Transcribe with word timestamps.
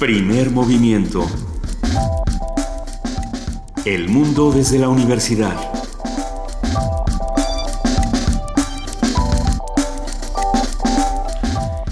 Primer 0.00 0.50
movimiento. 0.50 1.26
El 3.84 4.08
mundo 4.08 4.50
desde 4.50 4.78
la 4.78 4.88
universidad. 4.88 5.54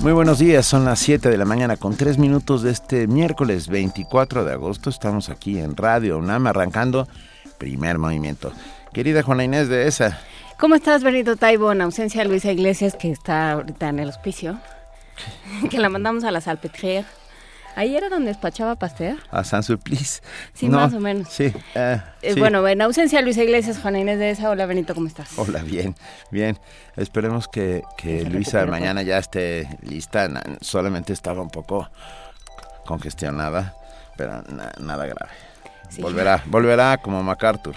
Muy 0.00 0.12
buenos 0.12 0.38
días, 0.38 0.64
son 0.64 0.86
las 0.86 1.00
7 1.00 1.28
de 1.28 1.36
la 1.36 1.44
mañana 1.44 1.76
con 1.76 1.98
3 1.98 2.16
minutos 2.16 2.62
de 2.62 2.70
este 2.70 3.06
miércoles 3.06 3.68
24 3.68 4.46
de 4.46 4.54
agosto. 4.54 4.88
Estamos 4.88 5.28
aquí 5.28 5.58
en 5.58 5.76
Radio 5.76 6.16
UNAM 6.16 6.46
arrancando 6.46 7.06
primer 7.58 7.98
movimiento. 7.98 8.54
Querida 8.94 9.22
Juana 9.22 9.44
Inés 9.44 9.68
de 9.68 9.86
esa. 9.86 10.18
¿Cómo 10.58 10.76
estás, 10.76 11.02
Benito 11.04 11.36
Taibo? 11.36 11.72
En 11.72 11.82
ausencia 11.82 12.22
de 12.22 12.28
Luisa 12.30 12.50
Iglesias, 12.50 12.96
que 12.98 13.10
está 13.10 13.52
ahorita 13.52 13.90
en 13.90 13.98
el 13.98 14.08
hospicio. 14.08 14.58
que 15.70 15.78
la 15.78 15.90
mandamos 15.90 16.24
a 16.24 16.30
la 16.30 16.40
Salpetriere. 16.40 17.04
Ahí 17.78 17.94
era 17.94 18.08
donde 18.08 18.26
despachaba 18.26 18.74
Pasteur. 18.74 19.18
A 19.30 19.44
San 19.44 19.62
Sulpice. 19.62 20.20
Sí, 20.52 20.68
más 20.68 20.92
o 20.92 20.98
menos. 20.98 21.28
Sí, 21.28 21.54
eh, 21.76 22.00
sí, 22.20 22.40
Bueno, 22.40 22.66
en 22.66 22.82
ausencia 22.82 23.20
de 23.20 23.24
Luisa 23.24 23.44
Iglesias, 23.44 23.78
Juana 23.78 24.00
Inés 24.00 24.18
de 24.18 24.30
esa. 24.30 24.50
Hola, 24.50 24.66
Benito, 24.66 24.96
¿cómo 24.96 25.06
estás? 25.06 25.38
Hola, 25.38 25.62
bien, 25.62 25.94
bien. 26.32 26.58
Esperemos 26.96 27.46
que, 27.46 27.84
que 27.96 28.24
Luisa 28.24 28.66
mañana 28.66 29.02
ya 29.02 29.18
esté 29.18 29.68
lista. 29.82 30.28
Solamente 30.60 31.12
estaba 31.12 31.40
un 31.40 31.50
poco 31.50 31.88
congestionada, 32.84 33.76
pero 34.16 34.42
nada 34.80 35.06
grave. 35.06 35.30
Volverá, 36.00 36.42
volverá 36.46 36.96
como 36.96 37.22
MacArthur. 37.22 37.76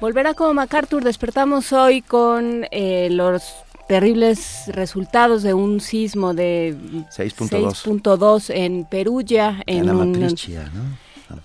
Volverá 0.00 0.34
como 0.34 0.54
MacArthur. 0.54 1.02
Despertamos 1.02 1.72
hoy 1.72 2.02
con 2.02 2.68
eh, 2.70 3.08
los 3.10 3.64
terribles 3.90 4.68
resultados 4.68 5.42
de 5.42 5.52
un 5.52 5.80
sismo 5.80 6.32
de 6.32 6.76
6.2 7.10 8.54
en 8.54 8.84
Perugia. 8.84 9.64
En, 9.66 9.88
en 9.88 10.36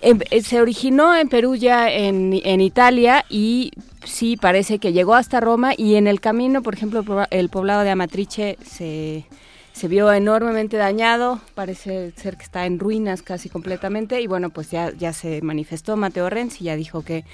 eh, 0.02 0.42
se 0.44 0.62
originó 0.62 1.16
en 1.16 1.28
Perugia, 1.28 1.92
en, 1.92 2.40
en 2.44 2.62
Italia, 2.62 3.26
y 3.32 3.72
sí 4.04 4.38
parece 4.38 4.78
que 4.78 4.94
llegó 4.94 5.16
hasta 5.16 5.40
Roma. 5.40 5.74
Y 5.76 5.96
en 5.96 6.06
el 6.06 6.22
camino, 6.22 6.62
por 6.62 6.76
ejemplo, 6.76 7.04
el 7.32 7.50
poblado 7.50 7.82
de 7.82 7.90
Amatrice 7.90 8.60
se 8.64 9.26
se 9.74 9.90
vio 9.90 10.14
enormemente 10.14 10.78
dañado, 10.78 11.42
parece 11.54 12.14
ser 12.16 12.38
que 12.38 12.44
está 12.44 12.66
en 12.66 12.80
ruinas 12.80 13.22
casi 13.22 13.50
completamente 13.50 14.22
y 14.22 14.28
bueno, 14.28 14.50
pues 14.50 14.72
ya, 14.72 14.94
ya 14.94 15.12
se 15.12 15.42
manifestó 15.42 15.98
Mateo 15.98 16.30
Renzi, 16.30 16.64
ya 16.64 16.78
dijo 16.78 17.02
que, 17.02 17.26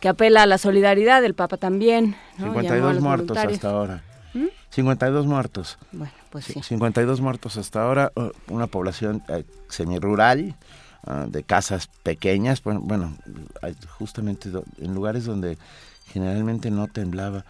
que 0.00 0.08
apela 0.08 0.42
a 0.42 0.46
la 0.46 0.58
solidaridad, 0.58 1.24
el 1.24 1.34
Papa 1.34 1.56
también. 1.56 2.16
52 2.38 3.00
muertos 3.00 3.36
hasta 3.36 3.70
ahora. 3.70 4.02
52 4.70 5.26
¿Mm? 5.26 5.28
muertos. 5.28 5.78
Bueno, 5.92 6.12
pues 6.30 6.46
sí. 6.46 6.60
52 6.62 7.20
muertos 7.20 7.56
hasta 7.56 7.82
ahora, 7.82 8.12
uh, 8.16 8.30
una 8.48 8.66
población 8.66 9.22
eh, 9.28 9.44
semirural, 9.68 10.54
uh, 11.06 11.28
de 11.28 11.42
casas 11.42 11.88
pequeñas, 12.02 12.62
bueno, 12.62 12.80
bueno, 12.82 13.16
justamente 13.98 14.50
en 14.78 14.94
lugares 14.94 15.24
donde 15.24 15.58
generalmente 16.12 16.70
no 16.70 16.88
temblaba. 16.88 17.44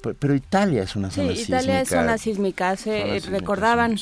Pero 0.00 0.34
Italia 0.34 0.84
es 0.84 0.94
una 0.94 1.10
zona 1.10 1.34
sí, 1.34 1.42
Italia 1.42 1.80
es 1.80 1.88
zona 1.88 2.18
sísmica. 2.18 2.76
Se 2.76 3.18
recordaban 3.28 3.96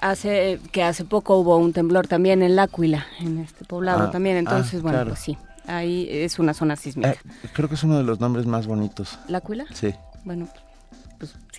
hace 0.00 0.60
que 0.72 0.82
hace 0.82 1.04
poco 1.04 1.36
hubo 1.36 1.56
un 1.56 1.72
temblor 1.72 2.06
también 2.06 2.42
en 2.42 2.56
L'Aquila, 2.56 3.06
en 3.20 3.38
este 3.38 3.64
poblado 3.64 4.04
ah, 4.04 4.10
también. 4.10 4.36
Entonces, 4.36 4.80
ah, 4.80 4.82
bueno, 4.82 5.04
pues 5.06 5.18
sí, 5.18 5.36
ahí 5.66 6.08
es 6.10 6.38
una 6.38 6.54
zona 6.54 6.76
sísmica. 6.76 7.12
Eh, 7.12 7.18
creo 7.52 7.68
que 7.68 7.74
es 7.74 7.82
uno 7.82 7.98
de 7.98 8.04
los 8.04 8.20
nombres 8.20 8.46
más 8.46 8.66
bonitos. 8.66 9.18
¿L'Aquila? 9.28 9.66
Sí. 9.74 9.94
Bueno, 10.24 10.48
pues 10.50 10.67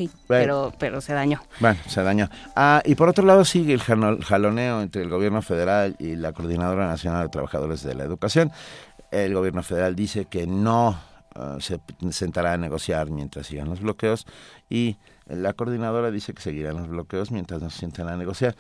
sí, 0.08 0.10
pero, 0.28 0.74
pero 0.80 1.02
se 1.02 1.14
dañó. 1.14 1.42
Bueno, 1.60 1.80
se 1.88 2.02
dañó. 2.04 2.30
Ah, 2.56 2.82
y 2.86 2.96
por 2.96 3.10
otro 3.10 3.26
lado 3.26 3.46
sigue 3.46 3.74
el 3.74 3.82
jaloneo 3.82 4.82
entre 4.82 5.02
el 5.02 5.10
gobierno 5.10 5.42
federal 5.42 5.96
y 6.00 6.16
la 6.16 6.34
Coordinadora 6.34 6.88
Nacional 6.88 7.24
de 7.24 7.30
Trabajadores 7.30 7.84
de 7.84 7.96
la 7.96 8.04
Educación. 8.04 8.52
El 9.12 9.34
gobierno 9.34 9.64
federal 9.64 9.96
dice 9.96 10.26
que 10.26 10.48
no 10.48 10.98
Ah, 11.36 11.58
se 11.60 11.80
sentará 12.10 12.54
a 12.54 12.58
negociar 12.58 13.12
mientras 13.12 13.48
sigan 13.48 13.70
los 13.70 13.82
bloqueos 13.82 14.26
y 14.68 14.98
la 15.28 15.54
coordinadora 15.54 16.10
dice 16.10 16.34
que 16.34 16.42
seguirán 16.42 16.78
los 16.78 16.88
bloqueos 16.88 17.32
mientras 17.32 17.62
no 17.62 17.70
se 17.70 17.80
sientan 17.80 18.08
a 18.08 18.18
negociar. 18.18 18.56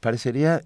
parecería, 0.00 0.60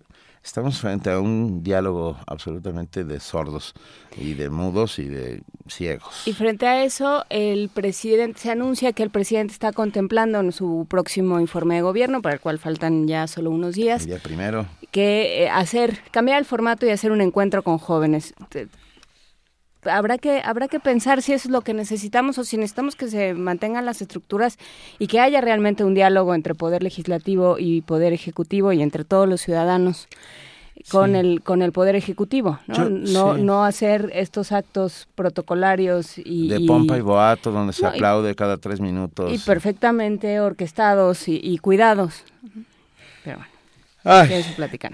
estamos 0.47 0.79
frente 0.79 1.11
a 1.11 1.19
un 1.19 1.63
diálogo 1.63 2.17
absolutamente 2.27 3.05
de 3.05 3.19
sordos 3.19 3.75
y 4.17 4.35
de 4.35 4.49
mudos 4.49 4.99
y 4.99 5.09
de 5.09 5.43
ciegos. 5.67 6.23
Y 6.25 6.33
frente 6.33 6.67
a 6.67 6.85
eso, 6.85 7.25
el 7.31 7.69
presidente 7.69 8.41
se 8.41 8.51
anuncia 8.53 8.93
que 8.93 9.03
el 9.03 9.11
presidente 9.11 9.53
está 9.53 9.73
contemplando 9.73 10.39
en 10.39 10.53
su 10.53 10.87
próximo 10.89 11.41
informe 11.41 11.75
de 11.75 11.83
gobierno, 11.83 12.23
para 12.23 12.37
el 12.37 12.41
cual 12.41 12.59
faltan 12.59 13.09
ya 13.09 13.27
solo 13.27 13.51
unos 13.51 13.75
días. 13.75 14.03
El 14.03 14.09
día 14.09 14.19
primero. 14.21 14.67
Que 14.93 15.45
eh, 15.45 15.51
hacer, 15.51 15.99
cambiar 16.13 16.39
el 16.39 16.45
formato 16.45 16.87
y 16.87 16.91
hacer 16.91 17.11
un 17.11 17.21
encuentro 17.21 17.63
con 17.63 17.79
jóvenes 17.79 18.33
habrá 19.91 20.19
que 20.19 20.43
habrá 20.45 20.69
que 20.69 20.81
pensar 20.81 21.23
si 21.23 21.33
eso 21.33 21.49
es 21.49 21.53
lo 21.53 21.61
que 21.63 21.75
necesitamos 21.75 22.39
o 22.39 22.45
si 22.45 22.57
necesitamos 22.57 22.97
que 22.97 23.09
se 23.09 23.35
mantengan 23.35 23.85
las 23.87 24.03
estructuras 24.03 24.59
y 24.99 25.07
que 25.07 25.21
haya 25.21 25.41
realmente 25.41 25.85
un 25.85 25.95
diálogo 25.95 26.35
entre 26.35 26.55
poder 26.55 26.83
legislativo 26.83 27.57
y 27.59 27.81
poder 27.83 28.13
ejecutivo 28.13 28.73
y 28.73 28.83
entre 28.83 29.05
todos 29.05 29.29
los 29.29 29.41
ciudadanos 29.41 30.09
con 30.91 31.17
el 31.17 31.43
con 31.43 31.63
el 31.63 31.73
poder 31.73 31.97
ejecutivo 31.97 32.59
no 32.67 32.91
no, 32.91 33.39
no 33.39 33.65
hacer 33.65 34.11
estos 34.15 34.53
actos 34.53 35.09
protocolarios 35.15 36.19
y 36.19 36.49
de 36.49 36.61
pompa 36.61 36.99
y 36.99 37.01
boato 37.01 37.51
donde 37.51 37.73
se 37.73 37.87
aplaude 37.87 38.35
cada 38.35 38.59
tres 38.59 38.81
minutos. 38.81 39.33
y 39.33 39.39
perfectamente 39.39 40.39
orquestados 40.41 41.29
y, 41.29 41.59
cuidados. 41.59 42.25
Pero 43.25 43.39
bueno 43.39 43.56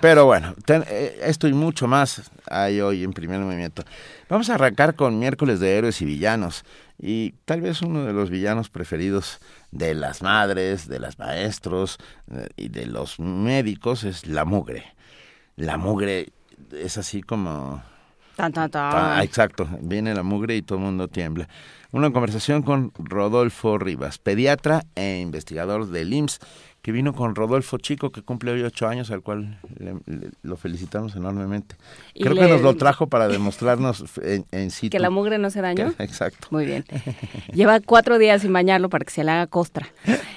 pero 0.01 0.27
bueno, 0.27 0.55
eh, 0.69 1.21
esto 1.23 1.47
y 1.47 1.53
mucho 1.53 1.87
más 1.87 2.31
hay 2.49 2.81
hoy 2.81 3.05
en 3.05 3.13
primer 3.13 3.41
movimiento. 3.41 3.85
Vamos 4.29 4.49
a 4.49 4.55
arrancar 4.55 4.95
con 4.95 5.19
miércoles 5.19 5.61
de 5.61 5.77
héroes 5.77 6.01
y 6.01 6.05
villanos. 6.07 6.65
Y 6.99 7.33
tal 7.45 7.61
vez 7.61 7.83
uno 7.83 8.05
de 8.05 8.13
los 8.13 8.31
villanos 8.31 8.71
preferidos 8.71 9.41
de 9.71 9.95
las 9.95 10.23
madres, 10.23 10.89
de 10.89 10.99
las 11.01 11.19
maestros 11.19 11.99
eh, 12.31 12.49
y 12.57 12.69
de 12.69 12.87
los 12.87 13.19
médicos 13.19 14.05
es 14.05 14.27
la 14.27 14.45
mugre. 14.45 14.85
La 15.57 15.77
mugre 15.77 16.31
es 16.73 16.97
así 16.97 17.23
como... 17.23 17.83
Tan, 18.37 18.51
tan, 18.53 18.71
tan. 18.71 18.93
Ah, 18.95 19.21
exacto, 19.23 19.69
viene 19.81 20.15
la 20.15 20.23
mugre 20.23 20.57
y 20.57 20.63
todo 20.63 20.79
el 20.79 20.85
mundo 20.85 21.07
tiembla. 21.09 21.49
Una 21.91 22.11
conversación 22.11 22.63
con 22.63 22.91
Rodolfo 22.99 23.77
Rivas, 23.77 24.17
pediatra 24.17 24.87
e 24.95 25.19
investigador 25.21 25.89
del 25.89 26.15
IMSS 26.15 26.41
que 26.83 26.91
vino 26.91 27.15
con 27.15 27.37
Rodolfo 27.37 27.79
Chico, 27.79 28.11
que 28.11 28.23
cumple 28.23 28.51
hoy 28.51 28.63
ocho 28.63 28.89
años, 28.89 29.13
al 29.13 29.23
cual 29.23 29.61
lo 30.43 30.57
felicitamos 30.57 31.15
enormemente. 31.15 31.77
Creo 32.21 32.35
que 32.35 32.49
nos 32.49 32.61
lo 32.61 32.75
trajo 32.75 33.07
para 33.07 33.29
demostrarnos 33.29 34.05
en, 34.21 34.45
en 34.51 34.71
Que 34.91 34.99
la 34.99 35.09
mugre 35.09 35.39
no 35.39 35.51
se 35.51 35.61
dañó. 35.61 35.95
exacto. 36.01 36.49
Muy 36.51 36.67
bien. 36.67 36.85
Lleva 37.55 37.79
cuatro 37.79 38.19
días 38.19 38.43
sin 38.43 38.53
bañarlo 38.53 38.91
para 38.91 39.05
que 39.05 39.13
se 39.13 39.23
le 39.23 39.31
haga 39.31 39.47
costra. 39.47 39.87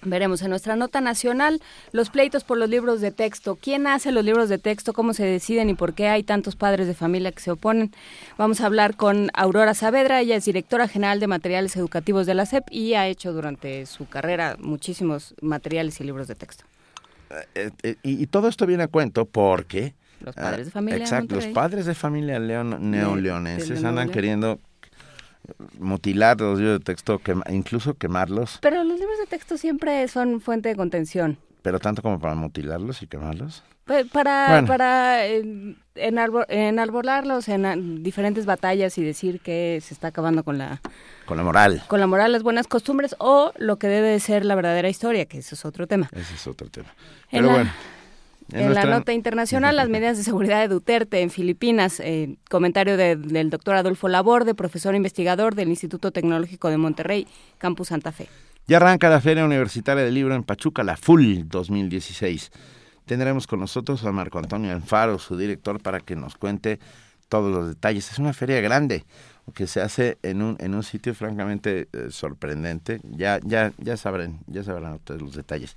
Veremos 0.01 0.41
en 0.41 0.49
nuestra 0.49 0.75
nota 0.75 1.01
nacional 1.01 1.61
los 1.91 2.09
pleitos 2.09 2.43
por 2.43 2.57
los 2.57 2.69
libros 2.69 3.01
de 3.01 3.11
texto. 3.11 3.57
¿Quién 3.61 3.85
hace 3.87 4.11
los 4.11 4.23
libros 4.23 4.47
de 4.47 4.57
texto? 4.57 4.93
¿Cómo 4.93 5.13
se 5.13 5.25
deciden 5.25 5.69
y 5.69 5.73
por 5.73 5.93
qué 5.93 6.07
hay 6.07 6.23
tantos 6.23 6.55
padres 6.55 6.87
de 6.87 6.93
familia 6.93 7.31
que 7.31 7.41
se 7.41 7.51
oponen? 7.51 7.91
Vamos 8.37 8.61
a 8.61 8.65
hablar 8.65 8.95
con 8.95 9.29
Aurora 9.33 9.73
Saavedra. 9.73 10.21
Ella 10.21 10.37
es 10.37 10.45
directora 10.45 10.87
general 10.87 11.19
de 11.19 11.27
materiales 11.27 11.75
educativos 11.75 12.25
de 12.25 12.33
la 12.33 12.45
SEP 12.45 12.65
y 12.71 12.93
ha 12.93 13.07
hecho 13.07 13.33
durante 13.33 13.85
su 13.85 14.07
carrera 14.07 14.55
muchísimos 14.59 15.35
materiales 15.41 15.99
y 15.99 16.05
libros 16.05 16.27
de 16.27 16.35
texto. 16.35 16.63
Eh, 17.55 17.71
eh, 17.83 17.95
y, 18.01 18.25
todo 18.27 18.47
esto 18.47 18.65
viene 18.65 18.83
a 18.83 18.87
cuento 18.87 19.25
porque... 19.25 19.93
Los 20.21 20.35
padres 20.35 20.65
de 20.65 20.71
familia. 20.71 20.97
Exacto, 20.97 21.35
los 21.35 21.45
padres 21.47 21.85
de 21.85 21.95
familia 21.95 22.39
leon, 22.39 22.91
neoleonenses 22.91 23.83
andan 23.85 24.09
queriendo 24.09 24.59
mutilar 25.79 26.39
los 26.39 26.59
libros 26.59 26.79
de 26.79 26.83
texto, 26.83 27.21
incluso 27.49 27.93
quemarlos. 27.95 28.59
Pero 28.61 28.83
los 28.83 28.99
libros 28.99 29.17
de 29.19 29.25
texto 29.27 29.57
siempre 29.57 30.07
son 30.07 30.41
fuente 30.41 30.69
de 30.69 30.75
contención. 30.75 31.37
pero 31.61 31.79
tanto 31.79 32.01
como 32.01 32.19
para 32.19 32.35
mutilarlos 32.35 33.01
y 33.01 33.07
quemarlos. 33.07 33.63
Para, 34.13 34.63
para 34.67 35.25
enarbolarlos 35.95 37.49
en 37.49 38.03
diferentes 38.03 38.45
batallas 38.45 38.95
y 38.99 39.03
decir 39.03 39.39
que 39.39 39.79
se 39.81 39.95
está 39.95 40.09
acabando 40.09 40.43
con 40.43 40.59
la... 40.59 40.79
Con 41.25 41.37
la 41.37 41.43
moral. 41.43 41.83
Con 41.87 41.99
la 41.99 42.05
moral, 42.05 42.31
las 42.31 42.43
buenas 42.43 42.67
costumbres 42.67 43.15
o 43.17 43.51
lo 43.57 43.79
que 43.79 43.87
debe 43.87 44.09
de 44.09 44.19
ser 44.19 44.45
la 44.45 44.53
verdadera 44.53 44.89
historia, 44.89 45.25
que 45.25 45.39
ese 45.39 45.55
es 45.55 45.65
otro 45.65 45.87
tema. 45.87 46.07
Ese 46.11 46.35
es 46.35 46.45
otro 46.45 46.69
tema. 46.69 46.89
Pero 47.31 47.49
bueno. 47.49 47.71
En, 48.51 48.73
la 48.73 48.85
nota 48.85 49.13
internacional, 49.13 49.75
las 49.75 49.89
medidas 49.89 50.17
de 50.17 50.23
seguridad 50.23 50.59
de 50.59 50.67
Duterte 50.67 51.21
en 51.21 51.29
Filipinas, 51.29 51.99
eh, 51.99 52.37
comentario 52.49 52.97
del 52.97 53.49
doctor 53.49 53.75
Adolfo 53.75 54.07
Laborde, 54.07 54.55
profesor 54.55 54.95
investigador 54.95 55.55
del 55.55 55.69
Instituto 55.69 56.11
Tecnológico 56.11 56.69
de 56.69 56.77
Monterrey, 56.77 57.27
Campus 57.57 57.89
Santa 57.89 58.11
Fe. 58.11 58.27
Ya 58.67 58.77
arranca 58.77 59.09
la 59.09 59.21
Feria 59.21 59.45
Universitaria 59.45 60.03
del 60.03 60.13
Libro 60.13 60.35
en 60.35 60.43
Pachuca, 60.43 60.83
la 60.83 60.95
FUL 60.95 61.47
2016. 61.47 62.51
Tendremos 63.05 63.47
con 63.47 63.59
nosotros 63.59 64.03
a 64.05 64.11
Marco 64.11 64.37
Antonio 64.37 64.71
Alfaro, 64.71 65.17
su 65.17 65.35
director, 65.35 65.81
para 65.81 65.99
que 65.99 66.15
nos 66.15 66.35
cuente 66.35 66.79
todos 67.27 67.51
los 67.51 67.67
detalles. 67.69 68.11
Es 68.11 68.19
una 68.19 68.33
feria 68.33 68.61
grande 68.61 69.05
que 69.55 69.67
se 69.67 69.81
hace 69.81 70.17
en 70.21 70.41
un, 70.41 70.57
en 70.59 70.75
un 70.75 70.83
sitio 70.83 71.15
francamente 71.15 71.87
eh, 71.93 72.07
sorprendente. 72.11 73.01
Ya, 73.03 73.39
ya, 73.43 73.73
ya 73.77 73.97
sabrán, 73.97 74.39
ya 74.47 74.63
sabrán 74.63 74.93
ustedes 74.93 75.21
los 75.21 75.33
detalles. 75.35 75.75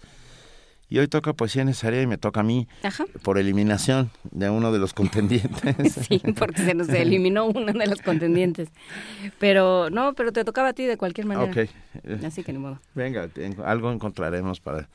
Y 0.93 0.99
hoy 0.99 1.09
toca 1.09 1.33
poesía 1.33 1.65
necesaria 1.65 2.03
y 2.03 2.07
me 2.07 2.19
toca 2.19 2.41
a 2.41 2.43
mí 2.43 2.69
por 3.23 3.39
eliminación 3.39 4.11
de 4.31 4.51
uno 4.51 4.73
de 4.73 4.79
los 4.79 4.93
contendientes. 4.93 5.95
sí, 6.07 6.21
porque 6.39 6.61
se 6.61 6.75
nos 6.75 6.91
eliminó 6.91 7.47
uno 7.47 7.73
de 7.73 7.87
los 7.87 8.03
contendientes. 8.03 8.69
Pero 9.39 9.89
no, 9.89 10.13
pero 10.13 10.33
te 10.33 10.45
tocaba 10.45 10.69
a 10.69 10.73
ti 10.75 10.85
de 10.85 10.99
cualquier 10.99 11.27
manera. 11.27 11.51
Ok. 11.51 11.71
Así 12.27 12.45
que 12.45 12.53
ni 12.53 12.59
modo. 12.59 12.79
Venga, 12.95 13.31
algo 13.65 13.91
encontraremos 13.91 14.61
para 14.61 14.87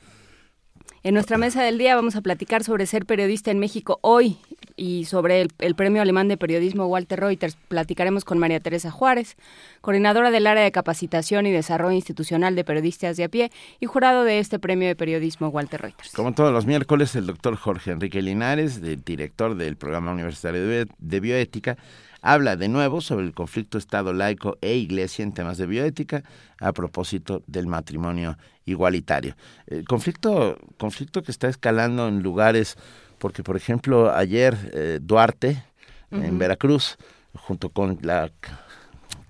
en 1.02 1.14
nuestra 1.14 1.38
mesa 1.38 1.62
del 1.62 1.78
día 1.78 1.94
vamos 1.94 2.16
a 2.16 2.20
platicar 2.20 2.64
sobre 2.64 2.86
ser 2.86 3.06
periodista 3.06 3.50
en 3.50 3.58
México 3.58 3.98
hoy 4.02 4.38
y 4.76 5.04
sobre 5.04 5.46
el, 5.58 5.74
Premio 5.74 6.02
Alemán 6.02 6.28
de 6.28 6.36
Periodismo 6.36 6.86
Walter 6.86 7.20
Reuters. 7.20 7.56
Platicaremos 7.68 8.24
con 8.24 8.38
María 8.38 8.60
Teresa 8.60 8.90
Juárez, 8.90 9.36
coordinadora 9.80 10.30
del 10.30 10.46
área 10.46 10.62
de 10.62 10.72
capacitación 10.72 11.46
y 11.46 11.52
desarrollo 11.52 11.94
institucional 11.94 12.54
de 12.54 12.64
periodistas 12.64 13.16
de 13.16 13.24
a 13.24 13.28
pie 13.28 13.50
y 13.80 13.86
jurado 13.86 14.24
de 14.24 14.38
este 14.38 14.58
Premio 14.58 14.88
de 14.88 14.96
Periodismo 14.96 15.48
Walter 15.48 15.82
Reuters. 15.82 16.12
Como 16.12 16.32
todos 16.32 16.52
los 16.52 16.66
miércoles, 16.66 17.14
el 17.16 17.26
doctor 17.26 17.56
Jorge 17.56 17.90
Enrique 17.90 18.22
Linares, 18.22 18.80
director 19.04 19.56
del 19.56 19.76
Programa 19.76 20.12
Universitario 20.12 20.86
de 20.98 21.20
Bioética, 21.20 21.76
habla 22.22 22.56
de 22.56 22.68
nuevo 22.68 23.00
sobre 23.00 23.26
el 23.26 23.32
conflicto 23.32 23.78
Estado 23.78 24.12
laico 24.12 24.58
e 24.60 24.74
Iglesia 24.74 25.22
en 25.22 25.32
temas 25.32 25.58
de 25.58 25.66
bioética 25.66 26.22
a 26.60 26.72
propósito 26.72 27.42
del 27.46 27.66
matrimonio 27.66 28.36
igualitario. 28.64 29.36
El 29.66 29.84
conflicto, 29.84 30.58
conflicto 30.76 31.22
que 31.22 31.30
está 31.30 31.48
escalando 31.48 32.08
en 32.08 32.22
lugares, 32.22 32.76
porque 33.18 33.42
por 33.42 33.56
ejemplo 33.56 34.14
ayer 34.14 34.56
eh, 34.72 34.98
Duarte, 35.00 35.64
en 36.10 36.38
Veracruz, 36.38 36.96
junto 37.34 37.68
con 37.68 37.98
la 38.00 38.30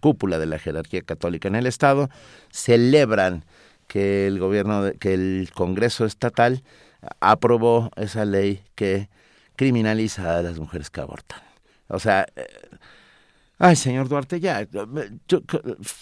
cúpula 0.00 0.38
de 0.38 0.46
la 0.46 0.60
jerarquía 0.60 1.02
católica 1.02 1.48
en 1.48 1.56
el 1.56 1.66
Estado, 1.66 2.08
celebran 2.50 3.44
que 3.88 4.26
el 4.26 4.38
gobierno, 4.38 4.92
que 5.00 5.14
el 5.14 5.50
Congreso 5.52 6.04
estatal 6.04 6.62
aprobó 7.20 7.90
esa 7.96 8.24
ley 8.24 8.62
que 8.74 9.08
criminaliza 9.56 10.38
a 10.38 10.42
las 10.42 10.58
mujeres 10.58 10.90
que 10.90 11.00
abortan. 11.00 11.47
O 11.88 11.98
sea, 11.98 12.26
eh, 12.36 12.46
ay, 13.58 13.76
señor 13.76 14.08
Duarte, 14.08 14.40
ya. 14.40 14.66
Yo, 14.70 14.86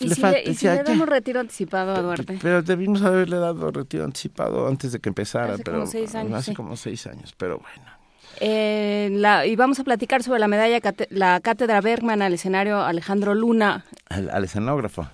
¿Y 0.01 0.11
si, 0.11 0.67
le, 0.67 0.83
damos 0.83 1.09
retiro 1.09 1.41
anticipado 1.41 1.95
a 1.95 2.03
Duarte? 2.03 2.39
Pero, 2.41 2.63
debimos 2.63 3.03
haberle 3.03 3.37
dado 3.39 3.71
retiro 3.71 4.05
anticipado 4.05 4.67
antes 4.67 4.93
de 4.93 5.01
que 5.01 5.09
empezara. 5.09 5.55
Hace 5.55 5.65
pero, 5.65 5.79
como 5.79 5.91
seis 5.91 6.15
años. 6.15 6.33
Hace 6.35 6.55
como 6.55 6.77
seis 6.77 7.07
años, 7.07 7.35
pero 7.37 7.59
bueno. 7.59 7.97
Eh, 8.41 9.09
la, 9.13 9.47
y 9.47 9.57
vamos 9.57 9.81
a 9.81 9.85
platicar 9.85 10.23
sobre 10.23 10.41
la 10.41 10.49
medalla, 10.49 10.79
la 11.09 11.41
cátedra 11.41 11.81
Bergman 11.81 12.21
al 12.21 12.35
escenario 12.35 12.83
Alejandro 12.83 13.35
Luna. 13.35 13.85
al 14.11 14.45
escenógrafo. 14.45 15.09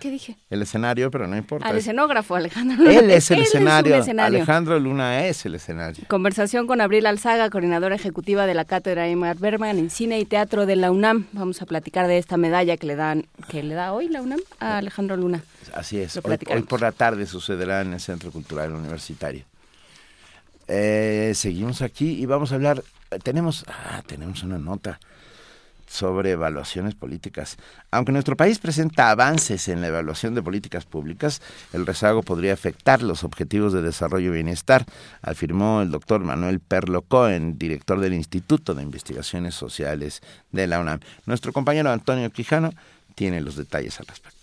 ¿Qué, 0.00 0.10
dije? 0.10 0.36
El 0.50 0.62
escenario, 0.62 1.10
pero 1.10 1.26
no 1.26 1.36
importa. 1.36 1.68
Al 1.68 1.76
escenógrafo, 1.76 2.34
Alejandro 2.36 2.76
Luna. 2.76 2.98
Él 2.98 3.10
es 3.10 3.30
el 3.30 3.40
escenario. 3.40 4.02
Alejandro 4.18 4.78
Luna 4.78 5.26
es 5.26 5.44
el 5.46 5.54
escenario. 5.54 6.04
Conversación 6.08 6.66
con 6.66 6.80
Abril 6.80 7.06
Alzaga, 7.06 7.50
coordinadora 7.50 7.94
ejecutiva 7.94 8.46
de 8.46 8.54
la 8.54 8.64
cátedra 8.64 9.08
Emar 9.08 9.36
Berman 9.36 9.78
en 9.78 9.90
cine 9.90 10.18
y 10.18 10.24
teatro 10.24 10.66
de 10.66 10.76
la 10.76 10.90
UNAM. 10.90 11.26
Vamos 11.32 11.62
a 11.62 11.66
platicar 11.66 12.06
de 12.06 12.18
esta 12.18 12.36
medalla 12.36 12.76
que 12.76 12.86
le 12.86 12.96
dan, 12.96 13.26
que 13.48 13.62
le 13.62 13.74
da 13.74 13.92
hoy 13.92 14.08
la 14.08 14.22
UNAM 14.22 14.40
a 14.60 14.78
Alejandro 14.78 15.16
Luna. 15.16 15.42
Así 15.74 15.98
es. 15.98 16.18
Hoy, 16.22 16.62
por 16.62 16.80
la 16.80 16.92
tarde 16.92 17.26
sucederá 17.26 17.82
en 17.82 17.92
el 17.92 18.00
Centro 18.00 18.30
Cultural 18.30 18.72
Universitario. 18.72 19.44
Eh, 20.68 21.32
seguimos 21.34 21.82
aquí 21.82 22.12
y 22.20 22.26
vamos 22.26 22.52
a 22.52 22.56
hablar. 22.56 22.82
Tenemos, 23.22 23.64
ah, 23.68 24.02
tenemos 24.06 24.42
una 24.42 24.58
nota 24.58 24.98
sobre 25.86 26.32
evaluaciones 26.32 26.94
políticas. 26.94 27.56
Aunque 27.90 28.12
nuestro 28.12 28.36
país 28.36 28.58
presenta 28.58 29.10
avances 29.10 29.68
en 29.68 29.80
la 29.80 29.88
evaluación 29.88 30.34
de 30.34 30.42
políticas 30.42 30.84
públicas, 30.84 31.40
el 31.72 31.86
rezago 31.86 32.22
podría 32.22 32.52
afectar 32.52 33.02
los 33.02 33.24
objetivos 33.24 33.72
de 33.72 33.82
desarrollo 33.82 34.30
y 34.30 34.34
bienestar, 34.34 34.84
afirmó 35.22 35.82
el 35.82 35.90
doctor 35.90 36.20
Manuel 36.20 36.60
Perlo 36.60 37.02
Cohen, 37.02 37.58
director 37.58 38.00
del 38.00 38.14
Instituto 38.14 38.74
de 38.74 38.82
Investigaciones 38.82 39.54
Sociales 39.54 40.22
de 40.52 40.66
la 40.66 40.80
UNAM. 40.80 41.00
Nuestro 41.26 41.52
compañero 41.52 41.90
Antonio 41.90 42.30
Quijano 42.30 42.72
tiene 43.14 43.40
los 43.40 43.56
detalles 43.56 43.98
al 44.00 44.06
respecto. 44.06 44.35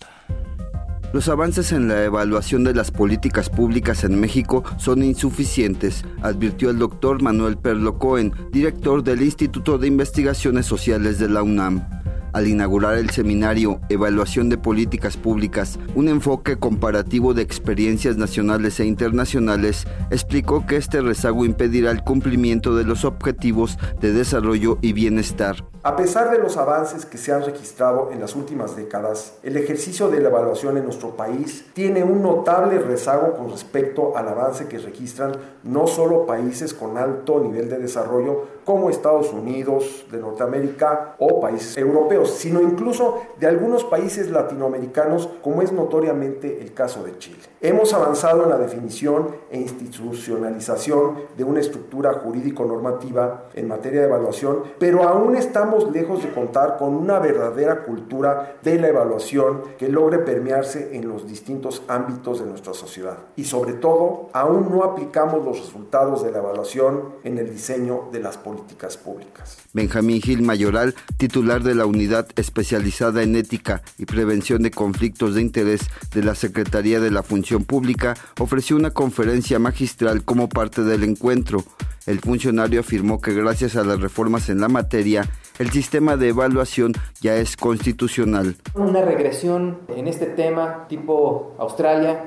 Los 1.14 1.28
avances 1.28 1.70
en 1.70 1.86
la 1.86 2.02
evaluación 2.02 2.64
de 2.64 2.74
las 2.74 2.90
políticas 2.90 3.48
públicas 3.48 4.02
en 4.02 4.18
México 4.18 4.64
son 4.78 5.04
insuficientes, 5.04 6.04
advirtió 6.22 6.70
el 6.70 6.80
doctor 6.80 7.22
Manuel 7.22 7.56
Perlo 7.56 8.00
Cohen, 8.00 8.32
director 8.50 9.04
del 9.04 9.22
Instituto 9.22 9.78
de 9.78 9.86
Investigaciones 9.86 10.66
Sociales 10.66 11.20
de 11.20 11.28
la 11.28 11.44
UNAM 11.44 11.86
al 12.34 12.48
inaugurar 12.48 12.98
el 12.98 13.10
seminario 13.10 13.80
Evaluación 13.88 14.50
de 14.50 14.58
Políticas 14.58 15.16
Públicas, 15.16 15.78
un 15.94 16.08
enfoque 16.08 16.56
comparativo 16.56 17.32
de 17.32 17.42
experiencias 17.42 18.16
nacionales 18.16 18.78
e 18.80 18.84
internacionales, 18.84 19.86
explicó 20.10 20.66
que 20.66 20.76
este 20.76 21.00
rezago 21.00 21.44
impedirá 21.44 21.92
el 21.92 22.02
cumplimiento 22.02 22.74
de 22.76 22.84
los 22.84 23.04
objetivos 23.04 23.78
de 24.00 24.12
desarrollo 24.12 24.78
y 24.82 24.92
bienestar. 24.92 25.64
A 25.84 25.96
pesar 25.96 26.30
de 26.30 26.38
los 26.38 26.56
avances 26.56 27.04
que 27.04 27.18
se 27.18 27.30
han 27.30 27.44
registrado 27.44 28.10
en 28.10 28.18
las 28.18 28.34
últimas 28.34 28.74
décadas, 28.74 29.34
el 29.42 29.56
ejercicio 29.58 30.08
de 30.08 30.18
la 30.18 30.30
evaluación 30.30 30.78
en 30.78 30.84
nuestro 30.84 31.10
país 31.10 31.66
tiene 31.74 32.02
un 32.02 32.22
notable 32.22 32.78
rezago 32.78 33.34
con 33.36 33.50
respecto 33.50 34.16
al 34.16 34.26
avance 34.28 34.66
que 34.66 34.78
registran 34.78 35.32
no 35.62 35.86
solo 35.86 36.24
países 36.24 36.72
con 36.72 36.96
alto 36.96 37.38
nivel 37.38 37.68
de 37.68 37.78
desarrollo 37.78 38.46
como 38.64 38.90
Estados 38.90 39.32
Unidos 39.32 40.06
de 40.10 40.18
Norteamérica 40.18 41.14
o 41.18 41.40
países 41.40 41.76
europeos 41.76 42.30
sino 42.30 42.60
incluso 42.62 43.22
de 43.38 43.46
algunos 43.46 43.84
países 43.84 44.30
latinoamericanos, 44.30 45.28
como 45.42 45.62
es 45.62 45.72
notoriamente 45.72 46.60
el 46.60 46.72
caso 46.72 47.02
de 47.02 47.18
Chile. 47.18 47.53
Hemos 47.64 47.94
avanzado 47.94 48.42
en 48.42 48.50
la 48.50 48.58
definición 48.58 49.36
e 49.50 49.58
institucionalización 49.58 51.14
de 51.34 51.44
una 51.44 51.60
estructura 51.60 52.12
jurídico-normativa 52.12 53.48
en 53.54 53.68
materia 53.68 54.00
de 54.00 54.06
evaluación, 54.06 54.64
pero 54.78 55.04
aún 55.04 55.34
estamos 55.34 55.90
lejos 55.90 56.22
de 56.22 56.28
contar 56.28 56.76
con 56.76 56.94
una 56.94 57.18
verdadera 57.20 57.82
cultura 57.82 58.56
de 58.62 58.78
la 58.78 58.88
evaluación 58.88 59.62
que 59.78 59.88
logre 59.88 60.18
permearse 60.18 60.94
en 60.94 61.08
los 61.08 61.26
distintos 61.26 61.80
ámbitos 61.88 62.40
de 62.40 62.44
nuestra 62.44 62.74
sociedad. 62.74 63.16
Y 63.34 63.44
sobre 63.44 63.72
todo, 63.72 64.28
aún 64.34 64.68
no 64.70 64.84
aplicamos 64.84 65.42
los 65.42 65.58
resultados 65.58 66.22
de 66.22 66.32
la 66.32 66.40
evaluación 66.40 67.14
en 67.24 67.38
el 67.38 67.48
diseño 67.48 68.10
de 68.12 68.20
las 68.20 68.36
políticas 68.36 68.98
públicas. 68.98 69.56
Benjamín 69.72 70.20
Gil 70.20 70.42
Mayoral, 70.42 70.94
titular 71.16 71.62
de 71.62 71.74
la 71.74 71.86
Unidad 71.86 72.26
Especializada 72.36 73.22
en 73.22 73.36
Ética 73.36 73.80
y 73.96 74.04
Prevención 74.04 74.62
de 74.62 74.70
Conflictos 74.70 75.34
de 75.34 75.40
Interés 75.40 75.80
de 76.12 76.22
la 76.22 76.34
Secretaría 76.34 77.00
de 77.00 77.10
la 77.10 77.22
Función 77.22 77.53
Pública 77.60 78.14
ofreció 78.40 78.76
una 78.76 78.90
conferencia 78.90 79.58
magistral 79.58 80.24
como 80.24 80.48
parte 80.48 80.82
del 80.82 81.04
encuentro. 81.04 81.64
El 82.06 82.20
funcionario 82.20 82.80
afirmó 82.80 83.20
que 83.20 83.32
gracias 83.32 83.76
a 83.76 83.84
las 83.84 84.00
reformas 84.00 84.48
en 84.50 84.60
la 84.60 84.68
materia, 84.68 85.26
el 85.58 85.70
sistema 85.70 86.16
de 86.16 86.28
evaluación 86.28 86.92
ya 87.20 87.36
es 87.36 87.56
constitucional. 87.56 88.56
Una 88.74 89.02
regresión 89.02 89.78
en 89.88 90.08
este 90.08 90.26
tema 90.26 90.86
tipo 90.88 91.54
Australia, 91.58 92.24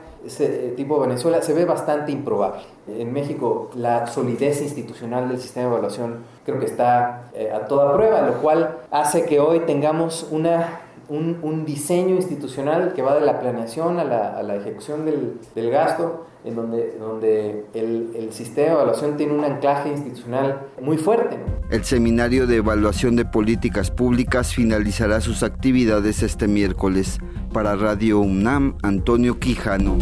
tipo 0.76 1.00
Venezuela, 1.00 1.42
se 1.42 1.54
ve 1.54 1.66
bastante 1.66 2.12
improbable. 2.12 2.62
En 2.88 3.14
México 3.14 3.70
la 3.76 4.08
solidez 4.08 4.62
institucional 4.62 5.30
del 5.30 5.40
sistema 5.40 5.68
de 5.68 5.74
evaluación 5.74 6.16
creo 6.46 6.60
que 6.60 6.66
está 6.66 7.30
eh, 7.36 7.52
a 7.52 7.68
toda 7.68 7.94
prueba, 7.94 8.22
lo 8.22 8.42
cual 8.42 8.78
hace 8.90 9.26
que 9.26 9.40
hoy 9.40 9.60
tengamos 9.62 10.28
una 10.32 10.87
un, 11.10 11.40
un, 11.42 11.66
diseño 11.66 12.16
institucional 12.16 12.94
que 12.94 13.02
va 13.02 13.16
de 13.16 13.26
la 13.26 13.40
planeación 13.40 14.00
a 14.00 14.04
la, 14.04 14.38
a 14.38 14.44
la 14.44 14.56
ejecución 14.56 15.06
del, 15.06 15.40
del, 15.56 15.70
gasto, 15.70 16.26
en 16.44 16.56
donde, 16.56 16.98
donde 17.00 17.66
el, 17.74 18.12
el, 18.16 18.34
sistema 18.34 18.68
de 18.68 18.74
evaluación 18.74 19.18
tiene 19.18 19.34
un 19.34 19.44
anclaje 19.44 19.90
institucional 19.90 20.68
muy 20.82 20.98
fuerte. 20.98 21.38
El 21.70 21.84
seminario 21.84 22.48
de 22.48 22.58
evaluación 22.58 23.16
de 23.16 23.26
políticas 23.26 23.92
públicas 23.92 24.54
finalizará 24.54 25.22
sus 25.22 25.44
actividades 25.44 26.24
este 26.24 26.48
miércoles. 26.48 27.20
Para 27.54 27.76
Radio 27.76 28.20
UNAM, 28.20 28.78
Antonio 28.84 29.40
Quijano. 29.40 29.98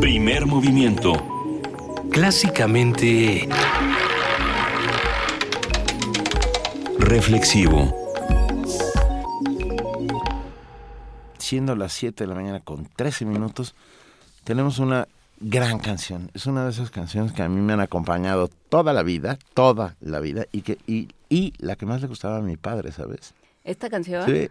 Primer 0.00 0.46
movimiento. 0.46 1.12
Clásicamente... 2.10 3.48
Reflexivo. 7.04 7.94
Siendo 11.36 11.76
las 11.76 11.92
7 11.92 12.24
de 12.24 12.28
la 12.28 12.34
mañana 12.34 12.60
con 12.60 12.86
13 12.96 13.26
minutos, 13.26 13.74
tenemos 14.44 14.78
una 14.78 15.06
gran 15.38 15.80
canción. 15.80 16.30
Es 16.32 16.46
una 16.46 16.64
de 16.64 16.70
esas 16.70 16.90
canciones 16.90 17.32
que 17.32 17.42
a 17.42 17.48
mí 17.50 17.60
me 17.60 17.74
han 17.74 17.80
acompañado 17.80 18.48
toda 18.70 18.94
la 18.94 19.02
vida, 19.02 19.38
toda 19.52 19.96
la 20.00 20.18
vida, 20.20 20.46
y 20.50 20.62
que 20.62 20.78
y, 20.86 21.08
y 21.28 21.52
la 21.58 21.76
que 21.76 21.84
más 21.84 22.00
le 22.00 22.06
gustaba 22.06 22.38
a 22.38 22.40
mi 22.40 22.56
padre, 22.56 22.90
¿sabes? 22.90 23.34
¿Esta 23.64 23.90
canción? 23.90 24.24
Sí. 24.24 24.48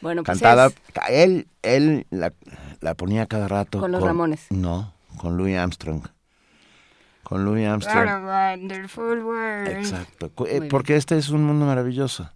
Bueno, 0.00 0.22
pues 0.22 0.40
Cantada, 0.40 0.68
es 0.68 0.74
él, 1.10 1.48
él 1.62 2.06
la, 2.08 2.32
la 2.80 2.94
ponía 2.94 3.26
cada 3.26 3.46
rato. 3.46 3.78
Con 3.78 3.92
los 3.92 4.02
Ramones. 4.02 4.46
No, 4.48 4.94
con 5.18 5.36
Louis 5.36 5.58
Armstrong. 5.58 6.04
Con 7.22 7.44
Louis 7.44 7.66
Armstrong. 7.66 8.24
Wonderful 8.24 9.22
world. 9.22 9.68
Exacto. 9.68 10.30
Muy 10.38 10.48
eh, 10.48 10.58
bien. 10.60 10.68
porque 10.68 10.96
este 10.96 11.16
es 11.16 11.28
un 11.30 11.44
mundo 11.44 11.66
maravilloso, 11.66 12.30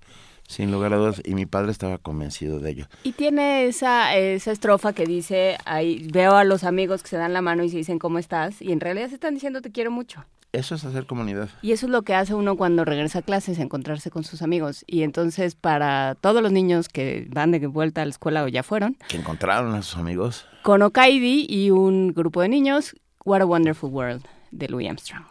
sin 0.46 0.70
lugar 0.70 0.92
a 0.92 0.96
dudas, 0.96 1.20
y 1.24 1.34
mi 1.34 1.46
padre 1.46 1.72
estaba 1.72 1.98
convencido 1.98 2.60
de 2.60 2.70
ello. 2.70 2.86
Y 3.02 3.12
tiene 3.12 3.66
esa, 3.66 4.14
esa 4.14 4.52
estrofa 4.52 4.92
que 4.92 5.06
dice, 5.06 5.56
ahí 5.64 6.06
veo 6.12 6.36
a 6.36 6.44
los 6.44 6.64
amigos 6.64 7.02
que 7.02 7.08
se 7.08 7.16
dan 7.16 7.32
la 7.32 7.42
mano 7.42 7.64
y 7.64 7.70
se 7.70 7.78
dicen 7.78 7.98
cómo 7.98 8.18
estás, 8.18 8.62
y 8.62 8.72
en 8.72 8.80
realidad 8.80 9.08
se 9.08 9.14
están 9.14 9.34
diciendo 9.34 9.60
te 9.62 9.72
quiero 9.72 9.90
mucho. 9.90 10.24
Eso 10.52 10.76
es 10.76 10.84
hacer 10.84 11.06
comunidad. 11.06 11.48
Y 11.62 11.72
eso 11.72 11.86
es 11.86 11.90
lo 11.90 12.02
que 12.02 12.14
hace 12.14 12.32
uno 12.32 12.56
cuando 12.56 12.84
regresa 12.84 13.18
a 13.18 13.22
clases, 13.22 13.58
encontrarse 13.58 14.12
con 14.12 14.22
sus 14.22 14.40
amigos. 14.40 14.84
Y 14.86 15.02
entonces 15.02 15.56
para 15.56 16.14
todos 16.20 16.42
los 16.44 16.52
niños 16.52 16.88
que 16.88 17.26
van 17.32 17.50
de 17.50 17.66
vuelta 17.66 18.02
a 18.02 18.04
la 18.04 18.10
escuela 18.12 18.44
o 18.44 18.46
ya 18.46 18.62
fueron, 18.62 18.96
Que 19.08 19.16
encontraron 19.16 19.74
a 19.74 19.82
sus 19.82 19.96
amigos. 19.96 20.46
con 20.62 20.82
Okaidi 20.82 21.44
y 21.48 21.70
un 21.72 22.12
grupo 22.14 22.40
de 22.40 22.48
niños, 22.50 22.94
What 23.24 23.40
a 23.40 23.46
Wonderful 23.46 23.90
World, 23.90 24.22
de 24.54 24.66
Louis 24.68 24.88
Armstrong. 24.88 25.24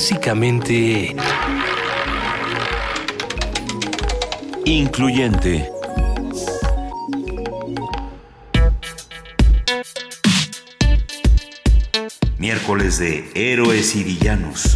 Clásicamente... 0.00 1.14
Incluyente. 4.64 5.70
Miércoles 12.38 12.98
de 12.98 13.30
Héroes 13.34 13.94
y 13.94 14.04
Villanos. 14.04 14.69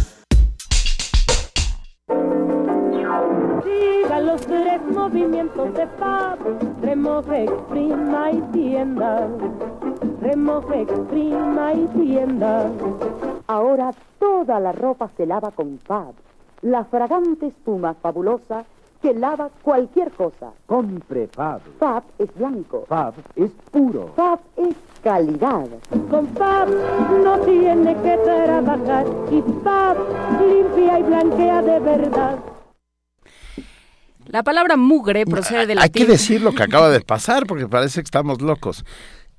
Ropa 14.75 15.09
se 15.17 15.25
lava 15.25 15.51
con 15.51 15.79
Fab. 15.79 16.13
la 16.61 16.83
fragante 16.83 17.47
espuma 17.47 17.93
fabulosa 17.93 18.65
que 19.01 19.13
lava 19.13 19.49
cualquier 19.61 20.11
cosa. 20.11 20.51
Compre 20.65 21.27
Fab. 21.27 21.61
Fab 21.79 22.03
es 22.17 22.33
blanco. 22.33 22.85
Fab 22.87 23.13
es 23.35 23.51
puro. 23.71 24.13
Fab 24.15 24.39
es 24.57 24.75
calidad. 25.03 25.67
Con 26.09 26.27
Fab 26.29 26.67
no 27.23 27.39
tiene 27.41 27.93
que 28.01 28.17
trabajar 28.23 29.05
y 29.31 29.43
Fab 29.63 29.97
limpia 30.39 30.99
y 30.99 31.03
blanquea 31.03 31.61
de 31.61 31.79
verdad. 31.79 32.39
La 34.25 34.41
palabra 34.41 34.75
mugre 34.75 35.25
procede 35.25 35.67
del 35.67 35.77
Hay 35.77 35.89
que 35.91 36.05
decir 36.05 36.41
lo 36.41 36.53
que 36.53 36.63
acaba 36.63 36.89
de 36.89 36.99
pasar 37.01 37.45
porque 37.45 37.67
parece 37.67 38.01
que 38.01 38.05
estamos 38.05 38.41
locos. 38.41 38.83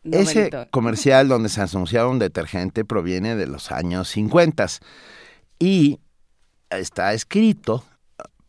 No, 0.04 0.16
Ese 0.16 0.50
comercial 0.70 1.26
donde 1.26 1.48
se 1.48 1.60
anunciaba 1.60 2.08
un 2.08 2.20
detergente 2.20 2.84
proviene 2.84 3.34
de 3.34 3.48
los 3.48 3.72
años 3.72 4.08
50 4.10 4.66
y 5.58 5.98
está 6.70 7.12
escrito 7.12 7.84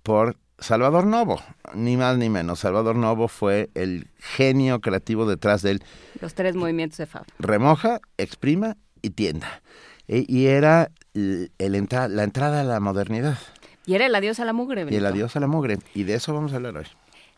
por 0.03 0.35
Salvador 0.59 1.05
Novo, 1.05 1.39
ni 1.75 1.97
más 1.97 2.17
ni 2.17 2.29
menos. 2.29 2.59
Salvador 2.59 2.95
Novo 2.95 3.27
fue 3.27 3.69
el 3.75 4.07
genio 4.17 4.81
creativo 4.81 5.27
detrás 5.29 5.61
del 5.61 5.83
Los 6.21 6.33
tres 6.33 6.55
movimientos 6.55 6.97
de 6.97 7.05
Fab. 7.05 7.25
remoja, 7.39 7.99
exprima 8.17 8.75
y 9.01 9.11
tienda. 9.11 9.61
E- 10.07 10.25
y 10.27 10.47
era 10.47 10.89
el- 11.13 11.51
el 11.57 11.75
entra- 11.75 12.07
la 12.07 12.23
entrada 12.23 12.61
a 12.61 12.63
la 12.63 12.79
modernidad 12.79 13.37
Y 13.85 13.93
era 13.95 14.05
el 14.07 14.15
adiós 14.15 14.39
a 14.39 14.45
la 14.45 14.53
mugre. 14.53 14.85
y 14.89 14.95
el 14.95 15.05
adiós 15.05 15.35
a 15.35 15.39
la 15.39 15.47
mugre. 15.47 15.77
Y 15.93 16.03
de 16.03 16.15
eso 16.15 16.33
vamos 16.33 16.53
a 16.53 16.55
hablar 16.55 16.75
hoy. 16.77 16.85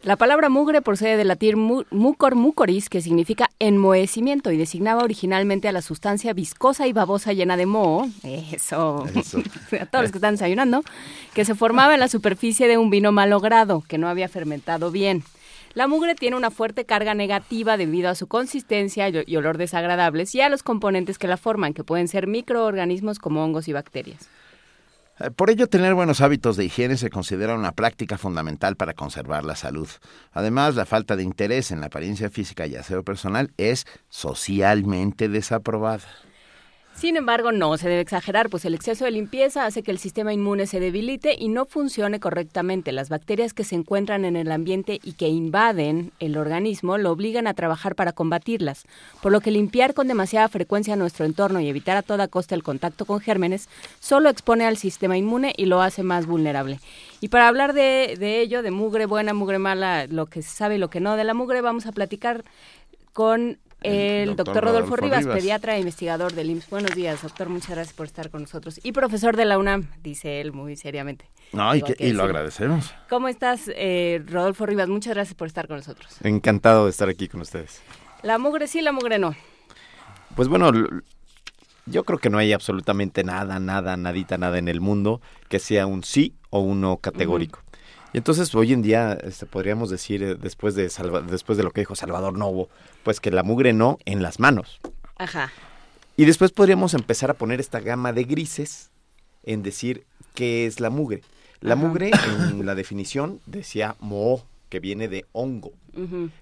La 0.01 0.15
palabra 0.15 0.48
mugre 0.48 0.82
procede 0.82 1.18
del 1.18 1.27
latín 1.27 1.60
mu- 1.60 1.84
mucor 1.91 2.36
mucoris, 2.36 2.88
que 2.88 3.01
significa 3.01 3.50
enmohecimiento 3.60 4.50
y 4.51 4.58
designaba 4.58 5.03
originalmente 5.03 5.68
a 5.68 5.74
la 5.74 5.82
sustancia 5.82 6.32
viscosa 6.32 6.88
y 6.88 6.94
babosa 6.94 7.34
llena 7.34 7.58
de 7.58 7.65
moho, 7.65 8.08
eso, 8.24 9.06
Eso. 9.13 9.39
a 9.82 9.86
todos 9.88 10.03
los 10.03 10.12
que 10.13 10.18
están 10.20 10.36
desayunando, 10.36 10.84
que 11.34 11.44
se 11.44 11.53
formaba 11.53 11.94
en 11.96 12.00
la 12.00 12.08
superficie 12.08 12.70
de 12.70 12.77
un 12.77 12.89
vino 12.89 13.12
malogrado, 13.12 13.84
que 13.89 13.98
no 13.98 14.08
había 14.08 14.29
fermentado 14.29 14.89
bien. 14.89 15.22
La 15.74 15.88
mugre 15.88 16.15
tiene 16.15 16.38
una 16.38 16.50
fuerte 16.50 16.86
carga 16.86 17.13
negativa 17.13 17.75
debido 17.75 18.10
a 18.10 18.15
su 18.15 18.27
consistencia 18.27 19.10
y 19.10 19.24
y 19.27 19.36
olor 19.36 19.58
desagradables 19.58 20.34
y 20.34 20.39
a 20.41 20.48
los 20.50 20.63
componentes 20.63 21.18
que 21.18 21.27
la 21.27 21.36
forman, 21.38 21.74
que 21.74 21.84
pueden 21.84 22.08
ser 22.08 22.25
microorganismos 22.25 23.20
como 23.20 23.44
hongos 23.44 23.68
y 23.68 23.74
bacterias. 23.74 24.29
Por 25.36 25.50
ello, 25.50 25.68
tener 25.68 25.96
buenos 25.96 26.22
hábitos 26.22 26.56
de 26.56 26.64
higiene 26.64 26.96
se 26.96 27.10
considera 27.10 27.54
una 27.54 27.74
práctica 27.74 28.18
fundamental 28.18 28.78
para 28.78 28.94
conservar 28.94 29.44
la 29.44 29.58
salud. 29.58 29.90
Además, 30.32 30.76
la 30.76 30.86
falta 30.86 31.18
de 31.18 31.24
interés 31.24 31.72
en 31.72 31.82
la 31.82 31.88
apariencia 31.88 32.30
física 32.30 32.68
y 32.68 32.78
aseo 32.78 33.04
personal 33.04 33.52
es 33.58 33.86
socialmente 34.08 35.28
desaprobada. 35.28 36.08
Sin 37.00 37.15
embargo, 37.15 37.53
no 37.53 37.77
se 37.77 37.88
debe 37.88 38.01
exagerar, 38.01 38.50
pues 38.50 38.65
el 38.65 38.74
exceso 38.74 39.06
de 39.06 39.12
limpieza 39.12 39.65
hace 39.65 39.84
que 39.84 39.91
el 39.91 40.00
sistema 40.00 40.34
inmune 40.34 40.68
se 40.68 40.82
debilite 40.82 41.34
y 41.39 41.48
no 41.48 41.63
funcione 41.65 42.20
correctamente. 42.20 42.91
Las 42.91 43.08
bacterias 43.08 43.53
que 43.53 43.63
se 43.63 43.75
encuentran 43.75 44.25
en 44.25 44.36
el 44.36 44.51
ambiente 44.51 45.00
y 45.01 45.13
que 45.13 45.29
invaden 45.29 46.12
el 46.20 46.36
organismo 46.36 46.98
lo 46.98 47.12
obligan 47.12 47.48
a 47.48 47.53
trabajar 47.53 47.96
para 47.96 48.12
combatirlas, 48.12 48.84
por 49.22 49.32
lo 49.32 49.39
que 49.39 49.50
limpiar 49.50 49.94
con 49.94 50.10
demasiada 50.10 50.50
frecuencia 50.50 50.98
nuestro 50.98 51.24
entorno 51.25 51.62
y 51.62 51.70
evitar 51.70 51.96
a 51.96 52.01
toda 52.01 52.27
costa 52.27 52.53
el 52.53 52.63
contacto 52.63 53.06
con 53.06 53.22
gérmenes 53.22 53.70
solo 54.01 54.27
expone 54.27 54.65
al 54.65 54.75
sistema 54.75 55.18
inmune 55.18 55.53
y 55.56 55.68
lo 55.68 55.82
hace 55.82 56.03
más 56.03 56.25
vulnerable. 56.25 56.82
Y 57.22 57.29
para 57.29 57.48
hablar 57.48 57.72
de, 57.72 58.18
de 58.20 58.41
ello, 58.41 58.62
de 58.62 58.72
mugre 58.72 59.06
buena, 59.06 59.34
mugre 59.34 59.58
mala, 59.58 60.06
lo 60.08 60.25
que 60.25 60.41
se 60.41 60.50
sabe 60.50 60.75
y 60.75 60.79
lo 60.79 60.89
que 60.89 61.00
no 61.00 61.15
de 61.15 61.24
la 61.24 61.34
mugre, 61.34 61.62
vamos 61.62 61.86
a 61.86 61.94
platicar 61.94 62.44
con 63.13 63.58
el, 63.82 64.28
doctor 64.28 64.46
doctor 64.46 64.64
Rodolfo, 64.64 64.96
Rodolfo 64.96 65.06
Rivas, 65.06 65.20
Rivas. 65.24 65.38
pediatra 65.38 65.76
e 65.76 65.80
investigador 65.80 66.34
del 66.34 66.50
IMSS. 66.50 66.70
Buenos 66.70 66.96
días, 66.96 67.22
doctor. 67.22 67.50
Muchas 67.50 67.70
gracias 67.72 67.96
por 67.96 68.06
estar 68.06 68.30
con 68.30 68.42
nosotros. 68.42 68.80
Y 68.84 68.92
profesor 68.92 69.36
de 69.38 69.46
la 69.46 69.58
UNAM, 69.58 69.90
dice 70.04 70.42
él 70.42 70.52
muy 70.52 70.76
seriamente. 70.76 71.30
No, 71.54 71.72
y, 71.72 71.76
Digo, 71.76 71.88
que- 71.88 71.94
hay 71.94 71.98
que 71.98 72.08
y 72.08 72.14
lo 72.14 72.24
agradecemos. 72.24 72.94
¿Cómo 73.10 73.28
estás, 73.28 73.64
eh, 73.76 74.22
Rodolfo 74.28 74.66
Rivas? 74.66 74.90
Muchas 74.90 75.14
gracias 75.14 75.36
por 75.36 75.48
estar 75.48 75.68
con 75.68 75.78
nosotros. 75.78 76.16
Encantado 76.24 76.86
de 76.86 76.92
estar 76.92 77.10
aquí 77.10 77.28
con 77.28 77.42
ustedes. 77.42 77.82
La 78.22 78.38
mugre 78.38 78.68
sí, 78.68 78.82
la 78.82 78.92
mugre 78.92 79.18
no. 79.18 79.34
Pues 80.36 80.48
bueno, 80.48 80.72
yo 81.86 82.04
creo 82.04 82.20
que 82.20 82.30
no 82.30 82.38
hay 82.38 82.54
absolutamente 82.54 83.24
nada, 83.24 83.60
nada, 83.60 83.98
nadita, 83.98 84.38
nada 84.38 84.58
en 84.58 84.68
el 84.68 84.82
mundo 84.82 85.22
que 85.48 85.60
sea 85.60 85.88
un 85.88 86.04
sí 86.04 86.36
o 86.50 86.60
un 86.60 86.82
no 86.82 86.98
categórico. 86.98 87.62
Y 88.13 88.17
entonces 88.17 88.54
hoy 88.56 88.74
en 88.74 88.82
día 88.82 89.13
este, 89.24 89.45
podríamos 89.45 89.89
decir, 89.89 90.24
eh, 90.24 90.36
después 90.36 90.76
de, 90.76 90.89
Salva- 90.89 91.22
después 91.22 91.58
de 91.58 91.63
lo 91.63 91.72
que 91.72 91.82
dijo 91.82 91.95
Salvador 91.95 92.38
Novo, 92.38 92.69
pues 93.04 93.19
que 93.19 93.30
la 93.32 93.43
mugre 93.43 93.72
no 93.74 93.98
en 94.06 94.22
las 94.24 94.39
manos. 94.39 94.80
Ajá. 95.17 95.52
Y 96.17 96.26
después 96.26 96.52
podríamos 96.52 96.93
empezar 96.93 97.30
a 97.30 97.36
poner 97.36 97.60
esta 97.60 97.80
gama 97.80 98.12
de 98.12 98.24
grises 98.24 98.89
en 99.43 99.63
decir 99.63 100.06
qué 100.34 100.65
es 100.65 100.80
la 100.80 100.89
mugre. 100.89 101.22
La 101.62 101.76
Ajá. 101.76 101.84
mugre, 101.84 102.12
en 102.50 102.65
la 102.65 102.74
definición, 102.76 103.41
decía 103.45 103.95
moho, 104.00 104.43
que 104.69 104.79
viene 104.79 105.08
de 105.08 105.25
hongo. 105.32 105.73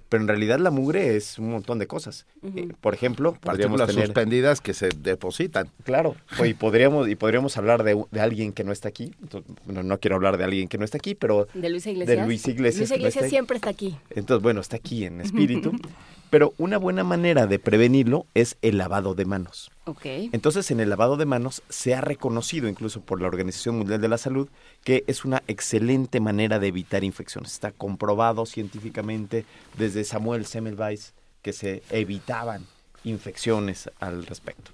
Pero 0.10 0.22
en 0.22 0.28
realidad 0.28 0.60
la 0.60 0.70
mugre 0.70 1.16
es 1.16 1.40
un 1.40 1.50
montón 1.50 1.80
de 1.80 1.88
cosas. 1.88 2.28
Eh, 2.44 2.68
por 2.80 2.94
ejemplo, 2.94 3.32
podríamos 3.34 3.80
Partículas 3.80 3.88
tener... 3.90 4.06
suspendidas 4.06 4.62
que 4.62 4.74
se 4.76 4.90
depositan. 4.90 5.70
Claro, 5.84 6.16
o- 6.40 6.46
y 6.46 6.54
podríamos, 6.54 7.10
y 7.10 7.16
podríamos 7.16 7.58
hablar 7.58 7.84
de, 7.84 8.00
de 8.12 8.20
alguien 8.22 8.54
que 8.54 8.64
no 8.64 8.72
está 8.72 8.90
aquí. 8.90 9.14
Entonces, 9.22 9.52
bueno, 9.66 9.82
no 9.82 10.00
quiero 10.00 10.16
hablar 10.16 10.38
de 10.38 10.44
alguien 10.44 10.68
que 10.68 10.78
no 10.78 10.86
está 10.86 10.98
aquí, 10.98 11.16
pero 11.16 11.48
¿De 11.56 11.70
Luisa 11.70 11.90
Iglesias? 11.90 12.18
de 12.20 12.26
Luis 12.26 12.48
Iglesias. 12.48 12.90
No 13.00 13.08
está 13.08 13.28
siempre 13.30 13.56
está 13.58 13.70
aquí. 13.72 13.98
Entonces, 14.12 14.44
bueno, 14.44 14.62
está 14.62 14.76
aquí 14.76 15.06
en 15.06 15.22
espíritu. 15.22 15.72
pero 16.30 16.54
una 16.58 16.78
buena 16.78 17.04
manera 17.04 17.48
de 17.48 17.60
prevenirlo 17.60 18.26
es 18.34 18.58
el 18.62 18.78
lavado 18.78 19.16
de 19.16 19.26
manos. 19.26 19.72
Ok. 19.86 20.06
Entonces, 20.06 20.70
en 20.72 20.80
el 20.80 20.90
lavado 20.90 21.18
de 21.18 21.26
manos 21.26 21.62
se 21.70 21.96
ha 21.96 22.02
reconocido 22.02 22.68
incluso 22.68 23.02
por 23.02 23.22
la 23.22 23.28
Organización 23.28 23.78
Mundial 23.78 24.02
de 24.02 24.08
la 24.08 24.18
Salud 24.18 24.50
que 24.84 25.04
es 25.08 25.26
una 25.26 25.44
excelente 25.48 26.20
manera 26.20 26.60
de 26.60 26.68
evitar 26.68 27.04
infecciones. 27.04 27.54
Está 27.54 27.72
comprobado 27.72 28.46
científicamente 28.46 29.46
desde 29.78 30.04
Samuel 30.04 30.46
Semmelweis 30.46 31.14
que 31.42 31.54
se 31.54 31.84
evitaban 31.90 32.66
infecciones 33.04 33.90
al 34.00 34.26
respecto. 34.26 34.72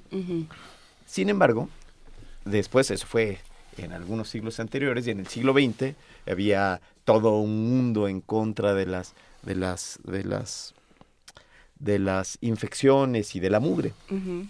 Sin 1.06 1.30
embargo, 1.30 1.70
después 2.46 2.90
eso 2.92 3.06
fue 3.06 3.40
en 3.78 3.92
algunos 3.92 4.30
siglos 4.30 4.60
anteriores 4.60 5.08
y 5.08 5.12
en 5.12 5.20
el 5.20 5.28
siglo 5.28 5.54
XX 5.54 5.96
había 6.28 6.82
todo 7.06 7.38
un 7.40 7.70
mundo 7.70 8.08
en 8.08 8.22
contra 8.22 8.74
de 8.74 8.86
las 8.86 9.14
de 9.44 9.56
las 9.56 10.00
de 10.04 10.24
las 10.24 10.74
de 11.84 12.00
las 12.00 12.38
infecciones 12.42 13.36
y 13.36 13.40
de 13.40 13.50
la 13.50 13.60
mugre. 13.60 13.94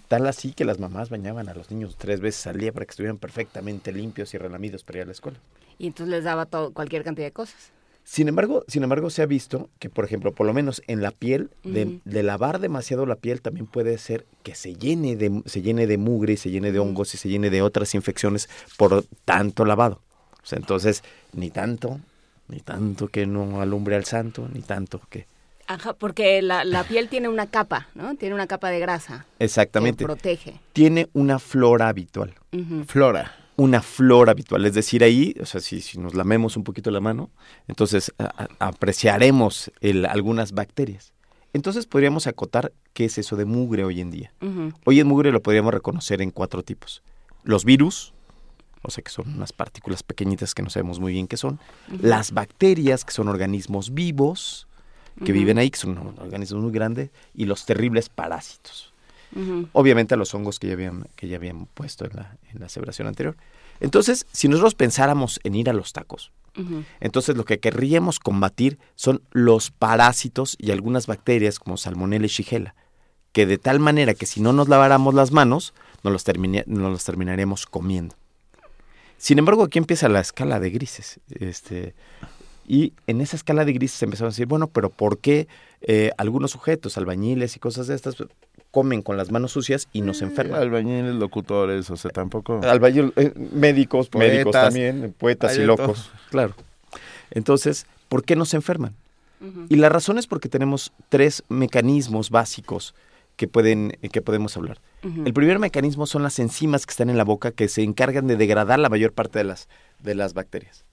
Tal 0.08 0.26
así 0.26 0.52
que 0.52 0.64
las 0.64 0.78
mamás 0.78 1.10
bañaban 1.10 1.48
a 1.48 1.54
los 1.54 1.70
niños 1.70 1.96
tres 1.98 2.20
veces 2.20 2.46
al 2.46 2.58
día 2.58 2.72
para 2.72 2.86
que 2.86 2.90
estuvieran 2.90 3.18
perfectamente 3.18 3.92
limpios 3.92 4.34
y 4.34 4.38
relamidos 4.38 4.84
para 4.84 4.98
ir 4.98 5.02
a 5.02 5.06
la 5.06 5.12
escuela. 5.12 5.38
Y 5.78 5.88
entonces 5.88 6.10
les 6.10 6.24
daba 6.24 6.46
todo, 6.46 6.72
cualquier 6.72 7.02
cantidad 7.02 7.26
de 7.26 7.32
cosas. 7.32 7.72
Sin 8.04 8.28
embargo, 8.28 8.64
sin 8.68 8.82
embargo, 8.82 9.08
se 9.08 9.22
ha 9.22 9.26
visto 9.26 9.70
que, 9.78 9.88
por 9.88 10.04
ejemplo, 10.04 10.32
por 10.32 10.46
lo 10.46 10.52
menos 10.52 10.82
en 10.86 11.00
la 11.00 11.10
piel, 11.10 11.50
de 11.64 12.22
lavar 12.22 12.60
demasiado 12.60 13.06
la 13.06 13.16
piel 13.16 13.40
también 13.40 13.66
puede 13.66 13.96
ser 13.96 14.26
que 14.42 14.54
se 14.54 14.74
llene 14.74 15.16
de, 15.16 15.42
se 15.46 15.62
llene 15.62 15.86
de 15.86 15.96
mugre 15.96 16.34
y 16.34 16.36
se 16.36 16.50
llene 16.50 16.70
de 16.70 16.78
hongos 16.78 17.14
y 17.14 17.16
se 17.16 17.30
llene 17.30 17.48
de 17.48 17.62
otras 17.62 17.94
infecciones 17.94 18.50
por 18.76 19.04
tanto 19.24 19.64
lavado. 19.64 20.02
O 20.42 20.46
sea, 20.46 20.58
entonces, 20.58 21.02
ni 21.32 21.50
tanto, 21.50 21.98
ni 22.48 22.60
tanto 22.60 23.08
que 23.08 23.26
no 23.26 23.62
alumbre 23.62 23.96
al 23.96 24.04
santo, 24.04 24.48
ni 24.52 24.60
tanto 24.60 25.00
que... 25.08 25.26
Ajá, 25.66 25.94
porque 25.94 26.42
la, 26.42 26.64
la 26.64 26.84
piel 26.84 27.08
tiene 27.08 27.28
una 27.28 27.46
capa, 27.46 27.88
¿no? 27.94 28.14
Tiene 28.16 28.34
una 28.34 28.46
capa 28.46 28.68
de 28.70 28.80
grasa 28.80 29.26
Exactamente. 29.38 29.98
que 29.98 30.04
protege. 30.04 30.60
Tiene 30.72 31.08
una 31.14 31.38
flora 31.38 31.88
habitual. 31.88 32.34
Flora. 32.86 33.34
una 33.56 33.82
flora 33.82 34.32
habitual. 34.32 34.64
Es 34.66 34.74
decir, 34.74 35.02
ahí, 35.04 35.34
o 35.40 35.46
sea, 35.46 35.60
si, 35.60 35.80
si 35.80 35.98
nos 35.98 36.14
lamemos 36.14 36.56
un 36.56 36.64
poquito 36.64 36.90
la 36.90 37.00
mano, 37.00 37.30
entonces 37.68 38.12
a- 38.18 38.24
a- 38.58 38.66
apreciaremos 38.66 39.70
el- 39.80 40.06
algunas 40.06 40.52
bacterias. 40.52 41.12
Entonces 41.52 41.86
podríamos 41.86 42.26
acotar 42.26 42.72
qué 42.92 43.04
es 43.04 43.16
eso 43.16 43.36
de 43.36 43.44
mugre 43.44 43.84
hoy 43.84 44.00
en 44.00 44.10
día. 44.10 44.32
Hoy 44.84 44.98
en 45.00 45.06
mugre 45.06 45.30
lo 45.30 45.40
podríamos 45.42 45.72
reconocer 45.72 46.20
en 46.20 46.30
cuatro 46.32 46.62
tipos. 46.64 47.02
Los 47.44 47.64
virus, 47.64 48.12
o 48.82 48.90
sea 48.90 49.02
que 49.04 49.10
son 49.12 49.32
unas 49.34 49.52
partículas 49.52 50.02
pequeñitas 50.02 50.52
que 50.52 50.62
no 50.62 50.68
sabemos 50.70 50.98
muy 50.98 51.12
bien 51.12 51.28
qué 51.28 51.36
son. 51.36 51.60
Las 52.00 52.32
bacterias, 52.32 53.04
que 53.04 53.12
son 53.12 53.28
organismos 53.28 53.94
vivos, 53.94 54.66
que 55.22 55.32
viven 55.32 55.58
ahí, 55.58 55.70
que 55.70 55.78
son 55.78 55.96
organismos 56.18 56.62
muy 56.62 56.72
grandes. 56.72 57.10
Y 57.34 57.44
los 57.44 57.66
terribles 57.66 58.08
parásitos. 58.08 58.92
Obviamente 59.72 60.14
a 60.14 60.16
los 60.16 60.32
hongos 60.32 60.60
que 60.60 60.68
ya 60.68 60.74
habían, 60.74 61.08
que 61.16 61.26
ya 61.26 61.36
habían 61.36 61.66
puesto 61.66 62.04
en 62.04 62.14
la, 62.14 62.36
en 62.52 62.60
la 62.60 62.66
aseveración 62.66 63.08
anterior. 63.08 63.36
Entonces, 63.80 64.26
si 64.30 64.46
nosotros 64.46 64.74
pensáramos 64.74 65.40
en 65.42 65.56
ir 65.56 65.68
a 65.68 65.72
los 65.72 65.92
tacos, 65.92 66.30
entonces 67.00 67.36
lo 67.36 67.44
que 67.44 67.58
querríamos 67.58 68.20
combatir 68.20 68.78
son 68.94 69.22
los 69.32 69.72
parásitos 69.72 70.56
y 70.58 70.70
algunas 70.70 71.08
bacterias 71.08 71.58
como 71.58 71.76
Salmonella 71.76 72.26
y 72.26 72.28
Shigella, 72.28 72.76
que 73.32 73.46
de 73.46 73.58
tal 73.58 73.80
manera 73.80 74.14
que 74.14 74.26
si 74.26 74.40
no 74.40 74.52
nos 74.52 74.68
laváramos 74.68 75.14
las 75.14 75.32
manos, 75.32 75.74
nos 76.04 76.12
los, 76.12 76.24
nos 76.66 76.92
los 76.92 77.04
terminaríamos 77.04 77.66
comiendo. 77.66 78.14
Sin 79.18 79.38
embargo, 79.38 79.64
aquí 79.64 79.78
empieza 79.78 80.08
la 80.08 80.20
escala 80.20 80.60
de 80.60 80.70
grises. 80.70 81.18
Este, 81.30 81.94
y 82.66 82.92
en 83.06 83.20
esa 83.20 83.36
escala 83.36 83.64
de 83.64 83.72
grises 83.72 84.02
empezaron 84.02 84.28
a 84.28 84.32
decir, 84.32 84.46
bueno, 84.46 84.68
pero 84.68 84.90
¿por 84.90 85.18
qué 85.18 85.48
eh, 85.82 86.12
algunos 86.16 86.52
sujetos, 86.52 86.96
albañiles 86.96 87.56
y 87.56 87.58
cosas 87.58 87.86
de 87.86 87.94
estas, 87.94 88.16
comen 88.70 89.02
con 89.02 89.16
las 89.16 89.30
manos 89.30 89.52
sucias 89.52 89.86
y 89.92 90.00
nos 90.00 90.22
enferman. 90.22 90.60
Albañiles, 90.60 91.14
locutores, 91.14 91.90
o 91.90 91.96
sea, 91.96 92.10
tampoco... 92.10 92.60
Albañil, 92.62 93.12
eh, 93.16 93.32
médicos, 93.52 94.08
médicos 94.14 94.52
Poetas. 94.52 94.64
también, 94.64 95.14
poetas 95.16 95.56
y 95.58 95.62
locos, 95.62 96.10
claro. 96.30 96.54
Entonces, 97.30 97.86
¿por 98.08 98.24
qué 98.24 98.34
nos 98.34 98.54
enferman? 98.54 98.94
Y 99.68 99.76
la 99.76 99.90
razón 99.90 100.16
es 100.18 100.26
porque 100.26 100.48
tenemos 100.48 100.92
tres 101.10 101.42
mecanismos 101.50 102.30
básicos 102.30 102.94
que 103.36 103.46
pueden 103.46 103.90
que 104.10 104.22
podemos 104.22 104.56
hablar. 104.56 104.78
El 105.02 105.34
primer 105.34 105.58
mecanismo 105.58 106.06
son 106.06 106.22
las 106.22 106.38
enzimas 106.38 106.86
que 106.86 106.92
están 106.92 107.10
en 107.10 107.18
la 107.18 107.24
boca 107.24 107.50
que 107.50 107.68
se 107.68 107.82
encargan 107.82 108.26
de 108.26 108.36
degradar 108.36 108.78
la 108.78 108.88
mayor 108.88 109.12
parte 109.12 109.40
de 109.40 109.44
las 109.44 109.68
de 110.02 110.14
las 110.14 110.32
bacterias. 110.32 110.86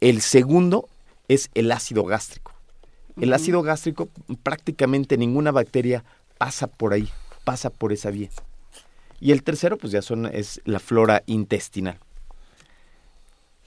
El 0.00 0.20
segundo 0.20 0.88
es 1.28 1.50
el 1.54 1.70
ácido 1.72 2.04
gástrico. 2.04 2.52
El 3.20 3.32
ácido 3.32 3.62
gástrico 3.62 4.08
prácticamente 4.44 5.16
ninguna 5.18 5.50
bacteria 5.50 6.04
pasa 6.38 6.68
por 6.68 6.92
ahí, 6.92 7.08
pasa 7.44 7.68
por 7.70 7.92
esa 7.92 8.10
vía. 8.10 8.28
Y 9.20 9.32
el 9.32 9.42
tercero, 9.42 9.76
pues 9.76 9.92
ya 9.92 10.02
son, 10.02 10.26
es 10.26 10.60
la 10.64 10.78
flora 10.78 11.24
intestinal. 11.26 11.98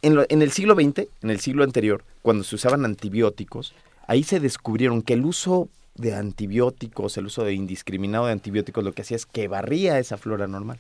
En, 0.02 0.15
lo- 0.15 0.26
en 0.30 0.41
el 0.41 0.52
siglo 0.52 0.76
XX, 0.76 1.08
en 1.22 1.30
el 1.30 1.39
siglo 1.41 1.63
anterior, 1.63 2.04
cuando 2.22 2.44
se 2.46 2.56
usaban 2.56 2.86
antibióticos, 2.86 3.74
ahí 4.08 4.24
se 4.24 4.39
descubrieron 4.39 5.02
que 5.02 5.13
el 5.13 5.26
uso 5.26 5.67
de 5.96 6.15
antibióticos, 6.15 7.17
el 7.17 7.26
uso 7.26 7.44
de 7.44 7.54
indiscriminado 7.54 8.26
de 8.28 8.32
antibióticos, 8.32 8.84
lo 8.84 8.94
que 8.94 9.02
hacía 9.02 9.17
es 9.17 9.26
que 9.26 9.50
barría 9.50 10.00
esa 10.00 10.17
flora 10.17 10.48
normal. 10.48 10.80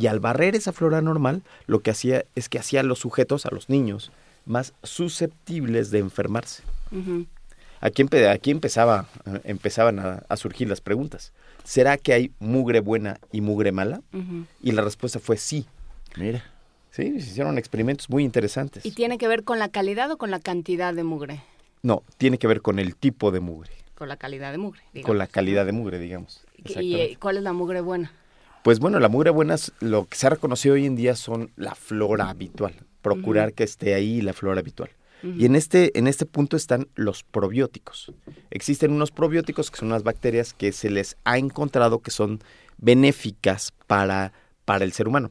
Y 0.00 0.08
al 0.08 0.18
barrer 0.18 0.56
esa 0.56 0.72
flora 0.72 1.00
normal, 1.00 1.42
lo 1.68 1.78
que 1.80 1.92
hacía 1.92 2.24
es 2.34 2.48
que 2.48 2.58
hacía 2.58 2.80
a 2.80 2.82
los 2.82 2.98
sujetos, 2.98 3.46
a 3.46 3.50
los 3.54 3.68
niños, 3.68 4.10
más 4.46 4.72
susceptibles 4.82 5.90
de 5.90 5.98
enfermarse. 5.98 6.62
Aquí, 7.80 8.02
empe- 8.02 8.28
aquí 8.28 8.50
empezaba, 8.50 9.06
eh, 9.26 9.40
empezaban 9.44 9.98
a, 9.98 10.22
a 10.28 10.36
surgir 10.36 10.68
las 10.68 10.80
preguntas. 10.80 11.32
¿Será 11.64 11.96
que 11.96 12.12
hay 12.12 12.32
mugre 12.38 12.80
buena 12.80 13.18
y 13.32 13.40
mugre 13.40 13.72
mala? 13.72 14.02
Y 14.62 14.72
la 14.72 14.82
respuesta 14.82 15.18
fue 15.18 15.36
sí. 15.36 15.66
Mira. 16.16 16.44
Sí, 16.90 17.20
se 17.20 17.30
hicieron 17.30 17.56
experimentos 17.56 18.10
muy 18.10 18.24
interesantes. 18.24 18.84
¿Y 18.84 18.90
tiene 18.90 19.16
que 19.16 19.28
ver 19.28 19.44
con 19.44 19.58
la 19.60 19.68
calidad 19.68 20.10
o 20.10 20.18
con 20.18 20.30
la 20.32 20.40
cantidad 20.40 20.92
de 20.92 21.04
mugre? 21.04 21.40
No, 21.82 22.02
tiene 22.18 22.36
que 22.38 22.46
ver 22.48 22.60
con 22.62 22.78
el 22.80 22.96
tipo 22.96 23.30
de 23.30 23.38
mugre, 23.40 23.70
Con 23.94 24.08
la 24.08 24.16
calidad 24.16 24.50
de 24.50 24.58
mugre. 24.58 24.80
digamos. 24.92 25.06
con 25.06 25.18
la 25.18 25.26
calidad 25.28 25.64
de 25.64 25.72
mugre, 25.72 25.98
digamos. 26.00 26.42
¿Y 26.64 26.96
eh, 26.96 27.16
cuál 27.20 27.36
es 27.38 27.42
la 27.44 27.52
mugre 27.52 27.80
buena? 27.80 28.12
Pues 28.64 28.80
bueno, 28.80 28.98
la 28.98 29.08
mugre 29.08 29.30
buena, 29.30 29.54
es- 29.54 29.72
lo 29.80 30.04
que 30.06 30.16
se 30.18 30.26
ha 30.26 30.30
reconocido 30.30 30.74
hoy 30.74 30.84
en 30.84 30.96
día 30.96 31.14
son 31.14 31.50
la 31.56 31.74
flora 31.76 32.28
habitual. 32.28 32.74
Procurar 33.02 33.52
que 33.54 33.64
esté 33.64 33.94
ahí 33.94 34.20
la 34.20 34.32
flora 34.32 34.60
habitual. 34.60 34.90
Y 35.22 35.44
en 35.44 35.54
este, 35.54 35.98
en 35.98 36.06
este 36.06 36.24
punto 36.24 36.56
están 36.56 36.88
los 36.94 37.22
probióticos. 37.24 38.10
Existen 38.50 38.90
unos 38.92 39.10
probióticos 39.10 39.70
que 39.70 39.76
son 39.76 39.88
unas 39.88 40.02
bacterias 40.02 40.54
que 40.54 40.72
se 40.72 40.88
les 40.88 41.16
ha 41.24 41.36
encontrado 41.36 41.98
que 41.98 42.10
son 42.10 42.40
benéficas 42.78 43.72
para, 43.86 44.32
para 44.64 44.84
el 44.84 44.92
ser 44.92 45.08
humano. 45.08 45.30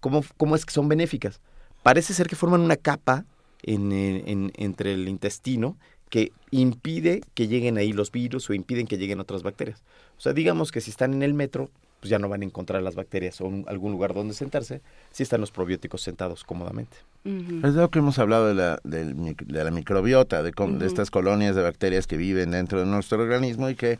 ¿Cómo, 0.00 0.24
¿Cómo 0.36 0.54
es 0.56 0.64
que 0.64 0.72
son 0.72 0.88
benéficas? 0.88 1.40
Parece 1.82 2.14
ser 2.14 2.28
que 2.28 2.36
forman 2.36 2.60
una 2.60 2.76
capa 2.76 3.24
en, 3.62 3.92
eh, 3.92 4.22
en- 4.26 4.52
entre 4.56 4.92
el 4.94 5.08
intestino 5.08 5.76
que 6.08 6.32
impide 6.52 7.22
que 7.34 7.48
lleguen 7.48 7.78
ahí 7.78 7.92
los 7.92 8.12
virus 8.12 8.48
o 8.48 8.54
impiden 8.54 8.86
que 8.86 8.96
lleguen 8.96 9.18
otras 9.20 9.42
bacterias. 9.42 9.82
O 10.16 10.20
sea, 10.20 10.32
digamos 10.32 10.70
que 10.70 10.80
si 10.80 10.90
están 10.90 11.12
en 11.12 11.22
el 11.22 11.34
metro, 11.34 11.68
pues 12.00 12.10
ya 12.10 12.18
no 12.18 12.28
van 12.28 12.42
a 12.42 12.44
encontrar 12.44 12.82
las 12.82 12.94
bacterias 12.94 13.40
o 13.40 13.46
un- 13.46 13.64
algún 13.68 13.92
lugar 13.92 14.14
donde 14.14 14.34
sentarse, 14.34 14.80
si 15.10 15.22
están 15.22 15.40
los 15.40 15.50
probióticos 15.50 16.02
sentados 16.02 16.44
cómodamente. 16.44 16.96
Es 17.24 17.74
lo 17.74 17.90
que 17.90 17.98
hemos 17.98 18.18
hablado 18.20 18.46
de 18.46 18.54
la, 18.54 18.78
de 18.84 19.34
la 19.64 19.70
microbiota, 19.72 20.42
de, 20.44 20.52
Ujú. 20.56 20.84
estas 20.84 21.10
colonias 21.10 21.56
de 21.56 21.62
bacterias 21.62 22.06
que 22.06 22.16
viven 22.16 22.52
dentro 22.52 22.78
de 22.78 22.86
nuestro 22.86 23.20
organismo 23.20 23.68
y 23.68 23.74
que 23.74 23.98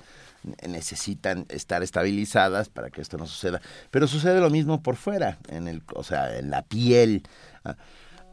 necesitan 0.68 1.44
estar 1.48 1.82
estabilizadas 1.82 2.68
para 2.68 2.90
que 2.90 3.00
esto 3.00 3.18
no 3.18 3.26
suceda. 3.26 3.60
Pero 3.90 4.06
sucede 4.06 4.40
lo 4.40 4.50
mismo 4.50 4.80
por 4.82 4.94
fuera, 4.96 5.38
en 5.48 5.66
el, 5.66 5.82
o 5.94 6.04
sea, 6.04 6.38
en 6.38 6.50
la 6.50 6.62
piel. 6.62 7.22
Ah, 7.64 7.74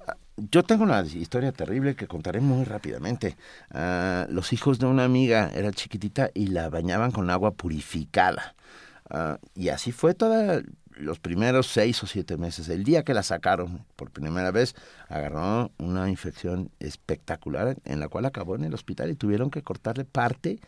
ah, 0.07 0.15
Yo 0.51 0.61
tengo 0.61 0.83
una 0.83 1.01
historia 1.01 1.51
terrible 1.51 1.95
que 1.95 2.05
contaré 2.05 2.39
muy 2.39 2.63
rápidamente. 2.65 3.35
Ah, 3.71 4.27
los 4.29 4.53
hijos 4.53 4.77
de 4.77 4.85
una 4.85 5.05
amiga 5.05 5.49
era 5.55 5.71
chiquitita 5.71 6.29
y 6.35 6.47
la 6.47 6.69
bañaban 6.69 7.09
con 7.11 7.31
agua 7.31 7.51
purificada. 7.51 8.53
Ah, 9.13 9.37
y 9.55 9.69
así 9.69 9.91
fue 9.91 10.15
toda 10.15 10.63
los 10.97 11.19
primeros 11.19 11.67
seis 11.67 12.01
o 12.03 12.07
siete 12.07 12.35
meses. 12.37 12.67
El 12.69 12.83
día 12.83 13.03
que 13.03 13.13
la 13.13 13.23
sacaron 13.23 13.85
por 13.95 14.11
primera 14.11 14.51
vez, 14.51 14.75
agarró 15.07 15.71
una 15.77 16.09
infección 16.09 16.71
espectacular 16.79 17.77
en 17.85 17.99
la 17.99 18.07
cual 18.07 18.25
acabó 18.25 18.55
en 18.55 18.63
el 18.63 18.73
hospital 18.73 19.11
y 19.11 19.15
tuvieron 19.15 19.51
que 19.51 19.61
cortarle 19.61 20.03
parte 20.03 20.59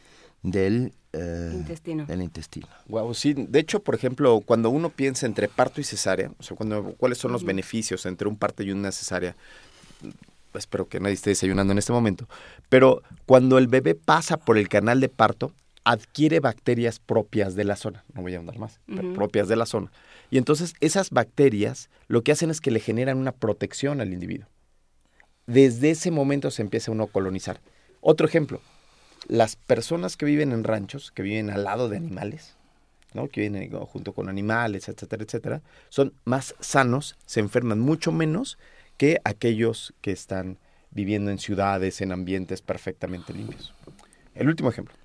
del 0.43 0.93
eh, 1.13 1.51
Intestino. 1.55 2.05
del 2.05 2.21
intestino. 2.21 2.67
Wow, 2.87 3.13
sí. 3.15 3.33
De 3.33 3.59
hecho, 3.59 3.81
por 3.81 3.95
ejemplo, 3.95 4.41
cuando 4.45 4.69
uno 4.69 4.89
piensa 4.89 5.25
entre 5.25 5.47
parto 5.47 5.81
y 5.81 5.83
cesárea, 5.83 6.31
o 6.37 6.43
sea, 6.43 6.55
cuando, 6.55 6.93
¿cuáles 6.97 7.17
son 7.17 7.31
los 7.31 7.43
beneficios 7.43 8.05
entre 8.05 8.27
un 8.27 8.35
parto 8.37 8.61
y 8.61 8.71
una 8.71 8.91
cesárea? 8.91 9.35
Espero 10.53 10.87
que 10.87 10.99
nadie 10.99 11.15
esté 11.15 11.31
desayunando 11.31 11.73
en 11.73 11.79
este 11.79 11.91
momento. 11.91 12.27
Pero 12.69 13.01
cuando 13.25 13.57
el 13.57 13.67
bebé 13.67 13.95
pasa 13.95 14.37
por 14.37 14.57
el 14.57 14.69
canal 14.69 14.99
de 14.99 15.09
parto, 15.09 15.51
adquiere 15.85 16.39
bacterias 16.39 16.99
propias 16.99 17.55
de 17.55 17.63
la 17.63 17.75
zona. 17.75 18.03
No 18.13 18.23
voy 18.23 18.35
a 18.35 18.39
andar 18.39 18.57
más, 18.57 18.81
pero 18.87 19.13
propias 19.13 19.47
de 19.47 19.55
la 19.55 19.67
zona. 19.67 19.91
Y 20.31 20.37
entonces 20.37 20.73
esas 20.81 21.11
bacterias 21.11 21.89
lo 22.07 22.23
que 22.23 22.31
hacen 22.31 22.49
es 22.49 22.59
que 22.59 22.71
le 22.71 22.79
generan 22.79 23.17
una 23.17 23.31
protección 23.31 24.01
al 24.01 24.11
individuo. 24.11 24.47
Desde 25.45 25.91
ese 25.91 26.09
momento 26.09 26.49
se 26.49 26.63
empieza 26.63 26.91
uno 26.91 27.03
a 27.03 27.07
colonizar. 27.07 27.61
Otro 28.01 28.27
ejemplo, 28.27 28.61
las 29.27 29.55
personas 29.55 30.17
que 30.17 30.25
viven 30.25 30.51
en 30.51 30.63
ranchos, 30.63 31.11
que 31.11 31.21
viven 31.21 31.51
al 31.51 31.63
lado 31.63 31.87
de 31.87 31.97
animales, 31.97 32.55
¿no? 33.13 33.27
que 33.29 33.41
viven 33.41 33.61
eh, 33.61 33.69
junto 33.85 34.13
con 34.13 34.27
animales, 34.27 34.89
etcétera, 34.89 35.23
etcétera, 35.23 35.61
son 35.89 36.13
más 36.25 36.55
sanos, 36.59 37.15
se 37.27 37.39
enferman 37.39 37.79
mucho 37.79 38.11
menos 38.11 38.57
que 38.97 39.19
aquellos 39.23 39.93
que 40.01 40.11
están 40.11 40.57
viviendo 40.89 41.29
en 41.29 41.37
ciudades, 41.37 42.01
en 42.01 42.11
ambientes 42.11 42.63
perfectamente 42.63 43.33
limpios. 43.33 43.75
El 44.33 44.47
último 44.47 44.69
ejemplo. 44.69 44.95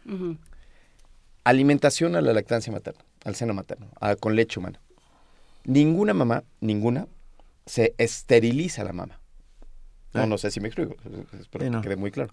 Alimentación 1.45 2.17
a 2.17 2.21
la 2.21 2.33
lactancia 2.33 2.73
materna, 2.73 3.01
al 3.25 3.35
seno 3.35 3.55
materno, 3.55 3.89
a- 4.01 4.17
con 4.17 4.37
leche 4.37 4.59
humana. 4.61 4.81
Ninguna 5.65 6.15
mamá, 6.15 6.45
ninguna, 6.61 7.07
se 7.67 7.95
esteriliza 7.99 8.85
la 8.85 8.93
mamá. 8.93 9.21
No, 10.13 10.23
Ah. 10.23 10.27
no 10.27 10.39
sé 10.39 10.51
si 10.51 10.61
me 10.61 10.69
explico, 10.69 10.97
espero 11.41 11.65
Sí, 11.65 11.71
no. 11.71 11.81
que 11.81 11.89
quede 11.89 11.97
muy 11.97 12.11
claro. 12.11 12.33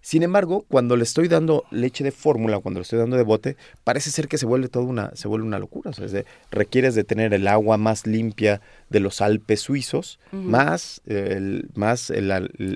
Sin 0.00 0.22
embargo, 0.22 0.66
cuando 0.68 0.96
le 0.96 1.04
estoy 1.04 1.28
dando 1.28 1.64
leche 1.70 2.04
de 2.04 2.10
fórmula, 2.12 2.58
cuando 2.58 2.80
le 2.80 2.82
estoy 2.82 2.98
dando 2.98 3.16
de 3.16 3.22
bote, 3.22 3.56
parece 3.84 4.10
ser 4.10 4.28
que 4.28 4.36
se 4.36 4.44
vuelve 4.44 4.68
toda 4.68 4.84
una, 4.84 5.10
se 5.14 5.28
vuelve 5.28 5.46
una 5.46 5.58
locura. 5.58 5.90
O 5.90 5.92
sea, 5.94 6.04
es 6.04 6.12
de- 6.12 6.26
requieres 6.50 6.94
de 6.94 7.04
tener 7.04 7.32
el 7.32 7.48
agua 7.48 7.78
más 7.78 8.06
limpia 8.06 8.60
de 8.90 9.00
los 9.00 9.22
Alpes 9.22 9.60
suizos, 9.62 10.18
más 10.32 11.00
el, 11.06 11.70
más 11.74 12.10
el, 12.10 12.28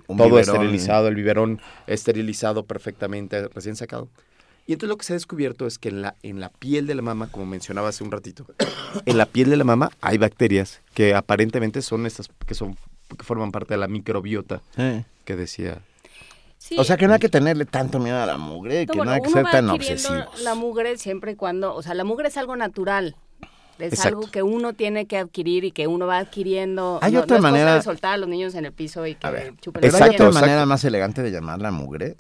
todo 0.06 0.16
biberón. 0.24 0.38
esterilizado, 0.40 1.08
el 1.08 1.14
biberón 1.16 1.60
esterilizado 1.86 2.64
perfectamente, 2.64 3.46
recién 3.48 3.76
sacado. 3.76 4.08
Y 4.68 4.74
entonces 4.74 4.90
lo 4.90 4.98
que 4.98 5.04
se 5.06 5.14
ha 5.14 5.16
descubierto 5.16 5.66
es 5.66 5.78
que 5.78 5.88
en 5.88 6.02
la, 6.02 6.14
en 6.22 6.40
la 6.40 6.50
piel 6.50 6.86
de 6.86 6.94
la 6.94 7.00
mama, 7.00 7.28
como 7.32 7.46
mencionaba 7.46 7.88
hace 7.88 8.04
un 8.04 8.10
ratito, 8.12 8.44
en 9.06 9.16
la 9.16 9.24
piel 9.24 9.48
de 9.48 9.56
la 9.56 9.64
mama 9.64 9.90
hay 10.02 10.18
bacterias 10.18 10.82
que 10.92 11.14
aparentemente 11.14 11.80
son 11.80 12.04
estas, 12.04 12.28
que 12.46 12.54
son, 12.54 12.76
que 13.16 13.24
forman 13.24 13.50
parte 13.50 13.72
de 13.74 13.78
la 13.78 13.88
microbiota 13.88 14.60
Sí. 14.76 15.04
que 15.24 15.36
decía. 15.36 15.78
Sí. 16.58 16.76
O 16.78 16.84
sea 16.84 16.98
que 16.98 17.06
no 17.08 17.14
hay 17.14 17.18
que 17.18 17.30
tenerle 17.30 17.64
tanto 17.64 17.98
miedo 17.98 18.20
a 18.22 18.26
la 18.26 18.36
mugre, 18.36 18.84
No, 18.84 18.92
que 18.92 18.98
bueno, 18.98 19.10
no 19.10 19.14
hay 19.16 19.22
que 19.22 19.30
ser 19.30 19.46
tan 19.46 19.70
obsesivos. 19.70 20.42
La 20.42 20.54
mugre 20.54 20.98
siempre 20.98 21.32
y 21.32 21.34
cuando, 21.34 21.74
o 21.74 21.82
sea, 21.82 21.94
la 21.94 22.04
mugre 22.04 22.28
es 22.28 22.36
algo 22.36 22.54
natural. 22.54 23.16
Es 23.78 23.92
Exacto. 23.94 24.08
algo 24.18 24.30
que 24.30 24.42
uno 24.42 24.74
tiene 24.74 25.06
que 25.06 25.16
adquirir 25.16 25.64
y 25.64 25.70
que 25.72 25.86
uno 25.86 26.06
va 26.06 26.18
adquiriendo. 26.18 26.98
Hay 27.00 27.12
no, 27.12 27.20
otra 27.20 27.38
no 27.38 27.38
es 27.38 27.42
cosa 27.42 27.52
manera- 27.52 27.74
de 27.76 27.82
soltar 27.82 28.12
a 28.12 28.16
los 28.18 28.28
niños 28.28 28.54
en 28.54 28.66
el 28.66 28.72
piso 28.72 29.06
y 29.06 29.14
que 29.14 29.54
chupen 29.62 29.80
Pero 29.80 29.92
los 29.92 30.00
hay 30.02 30.10
otra 30.10 30.30
manera 30.32 30.66
más 30.66 30.84
elegante 30.84 31.22
de 31.22 31.30
llamarla 31.30 31.70
mugre. 31.70 32.16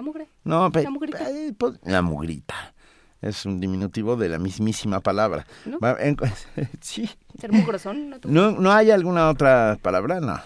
La 0.00 0.04
mugre. 0.04 0.28
No, 0.44 0.72
pe- 0.72 0.82
La 0.82 0.88
mugrita. 0.90 1.30
eh, 1.30 1.52
pues, 1.56 1.74
la 1.84 2.00
mugrita. 2.00 2.72
Es 3.20 3.44
un 3.44 3.60
diminutivo 3.60 4.16
de 4.16 4.30
la 4.30 4.38
mismísima 4.38 5.00
palabra. 5.00 5.44
¿No? 5.66 5.78
Va, 5.78 5.94
en- 6.00 6.16
sí. 6.80 7.06
Ser 7.38 7.52
mugrosón, 7.52 8.08
¿no? 8.08 8.16
¿No, 8.24 8.50
¿No 8.52 8.72
hay 8.72 8.90
alguna 8.90 9.28
otra 9.28 9.76
palabra? 9.82 10.18
No. 10.20 10.40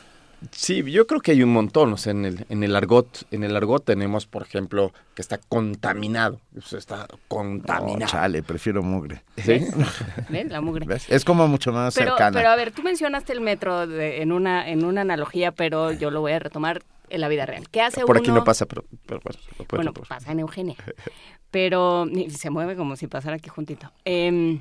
Sí, 0.50 0.82
yo 0.90 1.06
creo 1.06 1.20
que 1.20 1.30
hay 1.30 1.42
un 1.44 1.52
montón. 1.52 1.92
O 1.92 1.96
sea, 1.96 2.10
en 2.10 2.24
el, 2.24 2.46
en 2.48 2.64
el 2.64 2.74
argot, 2.74 3.26
en 3.30 3.44
el 3.44 3.56
argot 3.56 3.84
tenemos, 3.84 4.26
por 4.26 4.42
ejemplo, 4.42 4.92
que 5.14 5.22
está 5.22 5.38
contaminado. 5.38 6.40
Está 6.72 7.06
contaminado. 7.28 7.98
No, 8.00 8.06
chale, 8.06 8.42
prefiero 8.42 8.82
mugre. 8.82 9.22
¿Sí? 9.36 9.64
¿Ves? 10.28 10.50
La 10.50 10.60
mugre. 10.60 10.84
¿Ves? 10.84 11.06
Es 11.08 11.24
como 11.24 11.46
mucho 11.46 11.70
más 11.72 11.94
Pero, 11.94 12.10
cercana. 12.10 12.36
pero 12.36 12.48
a 12.50 12.56
ver, 12.56 12.72
tú 12.72 12.82
mencionaste 12.82 13.32
el 13.32 13.40
metro 13.40 13.86
de- 13.86 14.20
en 14.20 14.32
una 14.32 14.68
en 14.68 14.84
una 14.84 15.02
analogía, 15.02 15.52
pero 15.52 15.92
yo 15.92 16.10
lo 16.10 16.20
voy 16.22 16.32
a 16.32 16.40
retomar 16.40 16.82
en 17.08 17.20
la 17.20 17.28
vida 17.28 17.46
real. 17.46 17.68
¿Qué 17.70 17.80
hace 17.80 18.02
Por 18.02 18.16
uno? 18.16 18.20
aquí 18.20 18.30
no 18.30 18.44
pasa, 18.44 18.66
pero, 18.66 18.84
pero 19.06 19.20
bueno, 19.22 19.38
puedes 19.56 19.68
Bueno, 19.68 19.92
pasa 20.08 20.32
en 20.32 20.40
Eugenia. 20.40 20.76
Pero 21.50 22.06
se 22.30 22.50
mueve 22.50 22.74
como 22.74 22.96
si 22.96 23.06
pasara 23.06 23.36
aquí 23.36 23.48
juntito. 23.48 23.92
Em, 24.04 24.60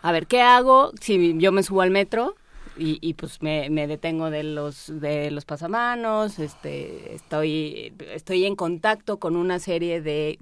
a 0.00 0.12
ver, 0.12 0.28
¿qué 0.28 0.42
hago 0.42 0.92
si 1.00 1.36
yo 1.38 1.50
me 1.50 1.64
subo 1.64 1.80
al 1.82 1.90
metro 1.90 2.36
y, 2.76 2.98
y, 3.00 3.14
pues 3.14 3.42
me, 3.42 3.68
me 3.68 3.88
detengo 3.88 4.30
de 4.30 4.44
los 4.44 5.00
de 5.00 5.32
los 5.32 5.44
pasamanos? 5.44 6.38
Este, 6.38 7.16
estoy 7.16 7.92
estoy 8.12 8.46
en 8.46 8.54
contacto 8.54 9.18
con 9.18 9.34
una 9.34 9.58
serie 9.58 10.00
de 10.00 10.38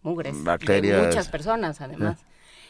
mugres. 0.00 0.42
Bacterias. 0.42 1.02
De 1.02 1.06
muchas 1.08 1.28
personas, 1.28 1.82
además. 1.82 2.24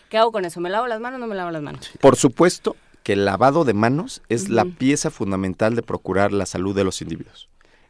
¿Qué 0.09 0.19
hago 0.19 0.33
con 0.33 0.45
eso? 0.45 0.61
¿Me 0.61 0.71
lavo 0.71 0.89
las 0.89 1.01
manos 1.01 1.19
o 1.19 1.21
no 1.21 1.29
me 1.29 1.37
lavo 1.37 1.53
las 1.53 1.63
manos? 1.63 1.89
Por 2.01 2.17
supuesto 2.17 2.75
que 3.07 3.13
el 3.13 3.25
lavado 3.25 3.65
de 3.65 3.73
manos 3.73 4.21
es 4.29 4.49
la 4.49 4.65
pieza 4.65 5.13
fundamental 5.13 5.77
de 5.77 5.83
procurar 5.83 6.33
la 6.33 6.45
salud 6.45 6.75
de 6.75 6.83
los 6.83 7.01
individuos. 7.03 7.49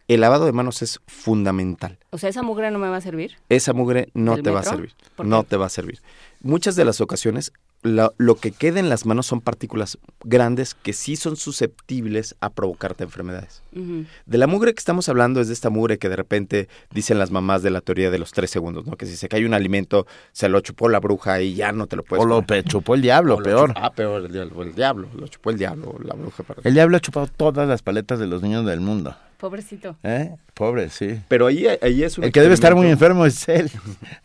El 0.09 0.21
lavado 0.21 0.45
de 0.45 0.53
manos 0.53 0.83
es 0.83 1.01
fundamental. 1.07 1.99
O 2.11 2.19
sea, 2.19 2.29
¿esa 2.29 2.43
mugre 2.43 2.71
no 2.71 2.79
me 2.79 2.91
va 2.91 2.99
a 2.99 3.01
servir? 3.01 3.39
Esa 3.49 3.73
mugre 3.73 4.11
no 4.13 4.35
¿Del 4.35 4.45
te 4.45 4.51
va 4.51 4.61
a 4.61 4.65
servir. 4.65 4.93
¿Por 5.17 5.25
No 5.25 5.43
te 5.43 5.57
va 5.57 5.65
a 5.65 5.71
servir. 5.71 6.03
Muchas 6.43 6.77
de 6.77 6.85
las 6.85 7.01
ocasiones, 7.01 7.55
lo 7.83 8.35
que 8.35 8.51
queda 8.51 8.81
en 8.81 8.89
las 8.89 9.07
manos 9.07 9.27
son 9.27 9.41
partículas 9.41 9.99
grandes 10.25 10.75
que 10.75 10.93
sí 10.93 11.15
son 11.15 11.37
susceptibles 11.37 12.35
a 12.41 12.51
provocarte 12.51 13.05
enfermedades. 13.05 13.63
De 13.73 14.39
la 14.39 14.47
mugre 14.47 14.75
que 14.75 14.79
estamos 14.81 15.09
hablando 15.09 15.41
es 15.41 15.49
de 15.49 15.55
esta 15.55 15.71
mugre 15.71 15.99
que 15.99 16.09
de 16.09 16.17
repente 16.17 16.69
dicen 16.93 17.19
las 17.19 17.31
mamás 17.31 17.63
de 17.63 17.71
la 17.71 17.81
teoría 17.81 18.11
de 18.11 18.19
los 18.19 18.33
tres 18.33 18.51
segundos, 18.51 18.87
¿no? 18.87 18.97
Que 18.97 19.07
si 19.07 19.17
se 19.17 19.29
cae 19.29 19.47
un 19.47 19.55
alimento, 19.55 20.07
se 20.33 20.49
lo 20.49 20.61
chupó 20.61 20.89
la 20.89 20.99
bruja 20.99 21.41
y 21.43 21.55
ya 21.55 21.71
no 21.73 21.87
te 21.87 21.95
lo 21.97 22.03
puedes 22.03 22.25
O 22.25 22.29
lo 22.29 22.43
comer. 22.45 22.65
chupó 22.65 22.95
el 22.95 23.03
diablo, 23.03 23.35
O 23.37 23.43
peor. 23.43 23.73
ah, 23.77 23.93
peor, 23.93 24.25
el 24.25 24.33
diablo, 24.33 24.63
el 24.63 24.75
diablo, 24.75 25.09
lo 25.15 25.29
chupó 25.29 25.51
el 25.51 25.59
diablo, 25.59 25.97
la 26.03 26.15
bruja. 26.15 26.43
perdón. 26.43 26.63
El 26.67 26.75
diablo 26.75 26.97
ha 26.97 27.01
chupado 27.01 27.27
todas 27.29 27.69
las 27.69 27.83
paletas 27.83 28.19
de 28.19 28.27
los 28.27 28.43
niños 28.43 28.67
del 28.67 28.81
mundo. 28.81 29.15
Pobrecito. 29.37 29.97
¿Eh? 30.03 30.35
Pobre, 30.55 30.89
sí. 30.89 31.21
Pero 31.29 31.47
ahí, 31.47 31.67
ahí 31.83 32.03
es 32.03 32.17
un 32.17 32.25
El 32.25 32.33
que 32.33 32.41
debe 32.41 32.55
estar 32.55 32.75
muy 32.75 32.89
enfermo 32.89 33.27
es 33.27 33.47
él. 33.49 33.71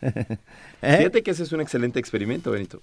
¿Eh? 0.82 0.96
Fíjate 0.98 1.22
que 1.22 1.30
ese 1.30 1.42
es 1.42 1.52
un 1.52 1.60
excelente 1.60 2.00
experimento, 2.00 2.50
Benito. 2.50 2.80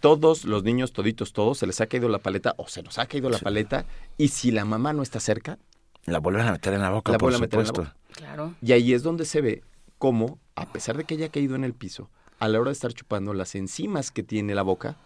Todos 0.00 0.44
los 0.44 0.62
niños, 0.64 0.92
toditos, 0.92 1.32
todos, 1.32 1.58
se 1.58 1.66
les 1.66 1.80
ha 1.80 1.86
caído 1.86 2.08
la 2.08 2.18
paleta 2.18 2.54
o 2.56 2.68
se 2.68 2.82
nos 2.82 2.98
ha 2.98 3.06
caído 3.06 3.28
la 3.30 3.38
paleta 3.38 3.84
y 4.16 4.28
si 4.28 4.50
la 4.50 4.64
mamá 4.64 4.92
no 4.92 5.02
está 5.02 5.20
cerca, 5.20 5.58
La 6.06 6.18
vuelven 6.18 6.46
a 6.46 6.52
meter 6.52 6.72
en 6.74 6.80
la 6.80 6.90
boca, 6.90 7.12
La 7.12 7.18
por 7.18 7.26
vuelven 7.30 7.42
a 7.42 7.44
meter 7.44 7.58
en 7.60 7.66
la 7.66 7.68
supuesto. 7.68 7.94
Claro. 8.12 8.54
y 8.62 8.72
ahí 8.72 8.92
es 8.94 9.02
donde 9.02 9.24
se 9.24 9.40
ve 9.40 9.62
cómo, 9.98 10.38
a 10.56 10.66
pesar 10.72 10.96
de 10.96 11.04
que 11.04 11.14
haya 11.14 11.28
caído 11.28 11.54
en 11.54 11.64
el 11.64 11.74
piso, 11.74 12.08
a 12.38 12.48
la 12.48 12.58
hora 12.58 12.70
de 12.70 12.74
estar 12.74 12.92
chupando, 12.94 13.34
las 13.34 13.54
enzimas 13.54 14.10
que 14.10 14.22
tiene 14.22 14.54
la 14.54 14.62
boca 14.62 14.96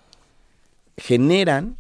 generan 0.97 1.77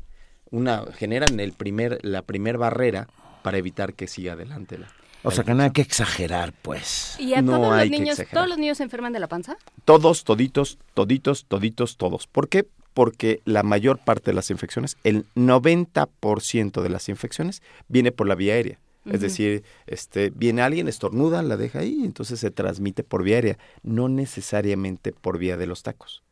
una 0.50 0.85
generan 0.92 1.40
el 1.40 1.53
primer 1.53 1.98
la 2.03 2.22
primer 2.22 2.59
barrera 2.59 3.09
para 3.42 3.59
evitar 3.59 3.94
que 3.94 4.07
siga 4.07 4.33
adelante 4.33 4.79
la 4.79 4.88
O 5.22 5.31
sea 5.31 5.44
que 5.44 5.55
no 5.55 5.62
hay 5.62 5.70
que 5.70 5.83
exagerar, 5.83 6.53
pues. 6.62 7.16
¿Y 7.18 7.35
a 7.35 7.42
No 7.42 7.53
todos 7.53 7.68
los 7.68 7.79
hay 7.79 7.90
que 7.90 7.98
niños, 7.98 8.18
exagerar. 8.18 8.35
todos 8.35 8.48
los 8.48 8.59
niños 8.59 8.77
se 8.79 8.83
enferman 8.85 9.12
de 9.12 9.20
la 9.20 9.29
panza? 9.29 9.57
todos, 9.85 10.24
toditos, 10.24 10.79
toditos, 10.94 11.44
toditos, 11.46 11.96
todos. 11.96 12.27
¿Por 12.27 12.48
qué? 12.48 12.66
Porque 12.95 13.41
la 13.45 13.63
mayor 13.63 13.99
parte 13.99 14.31
de 14.31 14.35
las 14.35 14.51
infecciones, 14.51 14.97
el 15.05 15.27
90% 15.35 16.83
de 16.83 16.89
las 16.89 17.09
infecciones, 17.09 17.63
viene 17.89 18.13
por 18.13 18.27
la 18.27 18.35
vía 18.35 18.55
aérea. 18.55 18.79
Es 19.05 19.21
decir, 19.21 19.65
este, 19.87 20.31
viene 20.31 20.63
alguien, 20.63 20.89
estornuda, 20.89 21.43
la 21.43 21.59
deja 21.59 21.81
ahí, 21.81 22.05
entonces 22.05 22.41
se 22.41 22.51
transmite 22.51 23.05
por 23.05 23.23
vía 23.23 23.37
aérea, 23.37 23.59
no 23.83 24.09
necesariamente 24.09 25.13
por 25.13 25.37
vía 25.37 25.59
de 25.59 25.67
los 25.67 25.83
tacos, 25.83 26.23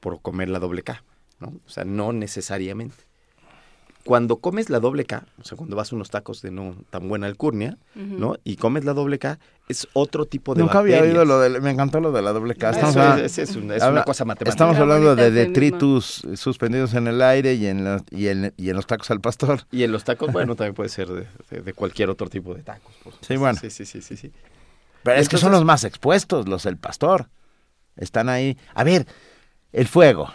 por 0.00 0.22
comer 0.22 0.48
la 0.48 0.58
doble 0.58 0.82
K, 0.82 1.04
¿no? 1.38 1.48
O 1.66 1.68
sea, 1.68 1.84
no 1.84 2.14
necesariamente. 2.14 3.07
Cuando 4.04 4.36
comes 4.38 4.70
la 4.70 4.80
doble 4.80 5.04
K, 5.04 5.26
o 5.40 5.44
sea, 5.44 5.58
cuando 5.58 5.76
vas 5.76 5.92
a 5.92 5.96
unos 5.96 6.08
tacos 6.08 6.40
de 6.40 6.50
no 6.50 6.76
tan 6.88 7.08
buena 7.08 7.26
alcurnia, 7.26 7.76
Ujú. 7.94 8.18
¿no? 8.18 8.36
Y 8.42 8.56
comes 8.56 8.84
la 8.86 8.94
doble 8.94 9.18
K, 9.18 9.38
es 9.68 9.86
otro 9.92 10.24
tipo 10.24 10.54
de 10.54 10.62
Nunca 10.62 10.78
había 10.78 10.96
bacterias. 10.96 11.12
oído 11.20 11.24
lo 11.26 11.40
de... 11.40 11.60
Me 11.60 11.70
encantó 11.70 12.00
lo 12.00 12.10
de 12.10 12.22
la 12.22 12.32
doble 12.32 12.54
K. 12.54 12.70
Eso 12.70 12.78
Estamos 12.78 12.96
es- 12.96 13.02
hablando- 13.02 13.24
es- 13.24 13.38
es 13.38 13.56
una- 13.56 13.76
es 13.76 13.82
habla- 13.82 13.98
una 14.00 14.04
cosa 14.04 14.24
matemática. 14.24 14.50
Estamos 14.50 14.76
hablando 14.78 15.14
de 15.14 15.30
detritus 15.30 16.22
suspendidos 16.36 16.94
en 16.94 17.06
el 17.08 17.20
aire 17.20 17.52
y 17.54 17.66
en, 17.66 17.84
la- 17.84 18.02
y 18.10 18.28
en, 18.28 18.54
y 18.56 18.70
en 18.70 18.76
los 18.76 18.86
tacos 18.86 19.10
al 19.10 19.20
pastor. 19.20 19.64
Y 19.70 19.82
en 19.82 19.92
los 19.92 20.04
tacos, 20.04 20.32
bueno, 20.32 20.54
también 20.56 20.74
puede 20.74 20.88
ser 20.88 21.08
de, 21.08 21.26
de- 21.50 21.60
de 21.60 21.72
cualquier 21.74 22.08
otro 22.08 22.30
tipo 22.30 22.54
de 22.54 22.62
tacos. 22.62 22.94
por. 23.04 23.12
Sí, 23.20 23.36
bueno. 23.36 23.58
Sí, 23.60 23.68
sí, 23.68 23.84
sí, 23.84 24.00
sí. 24.00 24.16
sí. 24.16 24.32
Pero 25.02 25.20
es 25.20 25.28
que 25.28 25.36
son 25.36 25.52
los 25.52 25.64
más 25.64 25.84
expuestos, 25.84 26.48
los 26.48 26.62
del 26.62 26.78
pastor. 26.78 27.28
Están 27.96 28.28
ahí. 28.30 28.56
A 28.74 28.84
ver, 28.84 29.06
el 29.72 29.86
fuego 29.86 30.30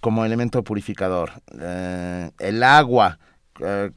como 0.00 0.24
elemento 0.24 0.62
purificador, 0.62 1.32
eh, 1.60 2.30
el 2.38 2.62
agua 2.62 3.18
eh, 3.60 3.90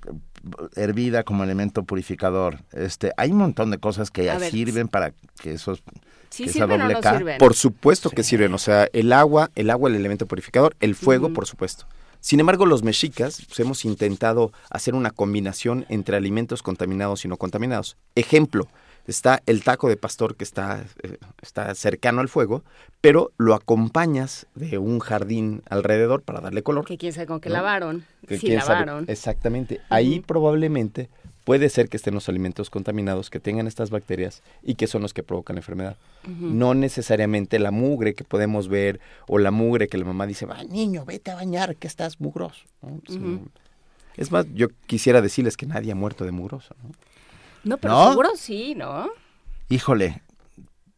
hervida 0.76 1.24
como 1.24 1.44
elemento 1.44 1.84
purificador. 1.84 2.60
Este, 2.72 3.12
hay 3.18 3.32
un 3.32 3.38
montón 3.38 3.72
de 3.72 3.78
cosas 3.78 4.10
que 4.12 4.26
ya 4.26 4.38
ver. 4.38 4.52
sirven 4.52 4.88
para 4.88 5.14
que 5.42 5.54
esos 5.54 5.84
¿Sí 6.30 6.46
que 6.46 6.50
esa 6.52 6.66
o 6.66 6.68
doble 6.68 6.94
no 6.94 7.02
K- 7.02 7.18
sirven? 7.18 7.38
Por 7.38 7.54
supuesto 7.54 8.10
que 8.10 8.24
sirven. 8.24 8.54
O 8.54 8.58
sea, 8.58 8.88
el 8.94 9.14
agua, 9.14 9.52
el 9.56 9.70
agua, 9.70 9.90
el 9.90 9.96
elemento 9.96 10.26
purificador, 10.26 10.76
el 10.80 10.96
fuego, 10.96 11.32
por 11.34 11.46
supuesto. 11.46 11.86
Sin 12.20 12.40
embargo, 12.40 12.66
los 12.66 12.84
mexicas 12.84 13.44
pues, 13.48 13.60
hemos 13.60 13.84
intentado 13.84 14.52
hacer 14.70 14.94
una 14.96 15.10
combinación 15.12 15.86
entre 15.90 16.16
alimentos 16.18 16.62
contaminados 16.64 17.26
y 17.26 17.28
no 17.28 17.38
contaminados. 17.38 17.98
Ejemplo, 18.16 18.68
está 19.08 19.42
el 19.46 19.64
taco 19.64 19.90
de 19.90 19.98
pastor 19.98 20.36
que 20.36 20.44
está, 20.44 20.86
eh, 21.04 21.18
está 21.42 21.74
cercano 21.76 22.22
al 22.22 22.30
fuego, 22.30 22.64
pero 23.02 23.32
lo 23.38 23.54
acompañas 23.56 24.46
de 24.56 24.78
un 24.78 25.00
jardín 25.00 25.64
alrededor 25.70 26.22
para 26.22 26.40
darle 26.42 26.64
color. 26.64 26.86
Que 26.86 26.98
quién 26.98 27.14
sabe 27.14 27.28
con 27.28 27.40
qué 27.40 27.50
¿No? 27.50 27.56
lavaron. 27.56 28.06
que 28.28 28.38
sabe- 28.38 28.56
lavaron. 28.56 29.06
Exactamente. 29.08 29.82
Ahí 29.90 30.20
probablemente 30.20 31.10
puede 31.44 31.70
ser 31.70 31.90
que 31.90 31.98
estén 31.98 32.14
los 32.14 32.30
alimentos 32.30 32.70
contaminados 32.70 33.32
que 33.32 33.40
tengan 33.40 33.66
estas 33.66 33.90
bacterias 33.90 34.44
y 34.62 34.76
que 34.76 34.86
son 34.86 35.02
los 35.02 35.14
que 35.14 35.24
provocan 35.24 35.56
la 35.56 35.62
enfermedad. 35.62 35.98
No 36.28 36.76
necesariamente 36.76 37.58
la 37.58 37.72
mugre 37.72 38.14
que 38.14 38.24
podemos 38.24 38.68
ver 38.68 39.00
o 39.28 39.40
la 39.40 39.50
mugre 39.50 39.88
que 39.88 39.98
la 39.98 40.06
mamá 40.06 40.28
dice, 40.28 40.46
va 40.46 40.64
niño, 40.64 41.04
vete 41.04 41.32
a 41.32 41.36
bañar, 41.36 41.76
que 41.78 41.88
estás 41.88 42.22
mugroso. 42.22 42.64
Es 44.18 44.32
más, 44.32 44.46
yo 44.54 44.68
quisiera 44.86 45.22
decirles 45.22 45.58
que 45.58 45.66
nadie 45.66 45.92
ha 45.92 45.96
muerto 45.96 46.26
de 46.26 46.32
mugroso. 46.32 46.76
¿no? 46.84 46.92
No, 47.64 47.78
pero 47.78 47.94
¿No? 47.94 48.10
seguro 48.10 48.30
sí, 48.36 48.76
¿no? 48.76 49.10
Híjole, 49.70 50.22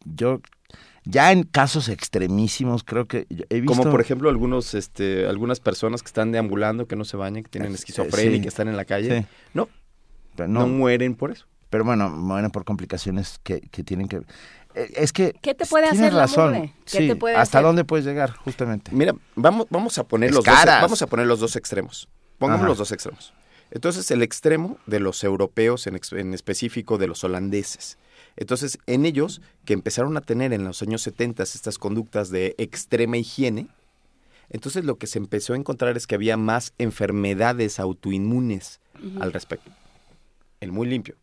yo 0.04 0.40
ya 1.04 1.32
en 1.32 1.42
casos 1.42 1.88
extremísimos 1.88 2.82
creo 2.82 3.06
que 3.06 3.26
he 3.50 3.60
visto 3.60 3.76
Como 3.76 3.90
por 3.90 4.00
ejemplo 4.00 4.30
algunos, 4.30 4.74
este, 4.74 5.26
algunas 5.28 5.60
personas 5.60 6.02
que 6.02 6.06
están 6.06 6.32
deambulando, 6.32 6.86
que 6.86 6.96
no 6.96 7.04
se 7.04 7.16
bañan, 7.16 7.42
que 7.42 7.50
tienen 7.50 7.72
Eh, 7.72 7.74
esquizofrenia 7.74 8.30
sí. 8.32 8.36
y 8.38 8.40
que 8.40 8.48
están 8.48 8.68
en 8.68 8.76
la 8.76 8.84
calle. 8.84 9.20
Sí. 9.20 9.26
No, 9.52 9.68
Pero 10.36 10.48
no, 10.48 10.60
no, 10.60 10.66
mueren 10.68 11.14
por 11.14 11.30
eso. 11.30 11.46
pero 11.70 11.84
bueno, 11.84 12.08
mueren 12.10 12.50
por 12.50 12.64
complicaciones 12.64 13.38
que, 13.42 13.60
que 13.60 13.84
tienen 13.84 14.08
que 14.08 14.22
eh, 14.76 14.90
es 14.96 15.12
que 15.12 15.34
¿Qué 15.40 15.54
te 15.54 15.66
puede 15.66 15.84
tienes 15.90 16.00
hacer 16.00 16.12
la 16.14 16.22
razón. 16.22 16.52
mugre? 16.54 16.72
¿Qué 16.86 16.98
Sí, 16.98 17.06
te 17.08 17.14
puede 17.16 17.36
¿Hasta 17.36 17.58
hacer? 17.58 17.66
dónde 17.66 17.84
puedes 17.84 18.04
llegar 18.06 18.32
justamente? 18.32 18.90
Mira, 18.92 19.14
vamos, 19.36 19.66
vamos 19.70 19.96
a 19.98 20.04
poner 20.04 20.32
los 20.34 20.44
dos, 20.44 20.64
vamos 20.64 21.00
a 21.02 21.06
poner 21.06 21.26
los 21.26 21.38
dos 21.38 21.54
extremos. 21.54 22.08
Pongamos 22.38 22.62
Ajá. 22.62 22.68
los 22.70 22.78
dos 22.78 22.90
extremos. 22.90 23.32
Entonces, 23.70 24.10
el 24.10 24.22
extremo 24.22 24.78
de 24.86 25.00
los 25.00 25.24
europeos, 25.24 25.86
en, 25.86 26.00
en 26.12 26.34
específico 26.34 26.98
de 26.98 27.06
los 27.06 27.24
holandeses. 27.24 27.98
Entonces, 28.36 28.78
en 28.86 29.04
ellos, 29.06 29.40
que 29.64 29.72
empezaron 29.72 30.16
a 30.16 30.20
tener 30.20 30.52
en 30.52 30.64
los 30.64 30.82
años 30.82 31.02
70 31.02 31.42
estas 31.42 31.78
conductas 31.78 32.30
de 32.30 32.54
extrema 32.58 33.16
higiene, 33.16 33.68
entonces 34.50 34.84
lo 34.84 34.98
que 34.98 35.06
se 35.06 35.18
empezó 35.18 35.54
a 35.54 35.56
encontrar 35.56 35.96
es 35.96 36.06
que 36.06 36.14
había 36.14 36.36
más 36.36 36.74
enfermedades 36.78 37.78
autoinmunes 37.80 38.80
al 39.20 39.32
respecto. 39.32 39.70
El 40.60 40.72
muy 40.72 40.86
limpio. 40.86 41.16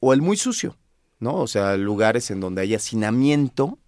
O 0.00 0.12
el 0.12 0.22
muy 0.22 0.36
sucio, 0.36 0.76
¿no? 1.18 1.34
O 1.36 1.46
sea, 1.46 1.76
lugares 1.76 2.30
en 2.30 2.40
donde 2.40 2.62
hay 2.62 2.74
hacinamiento, 2.74 3.78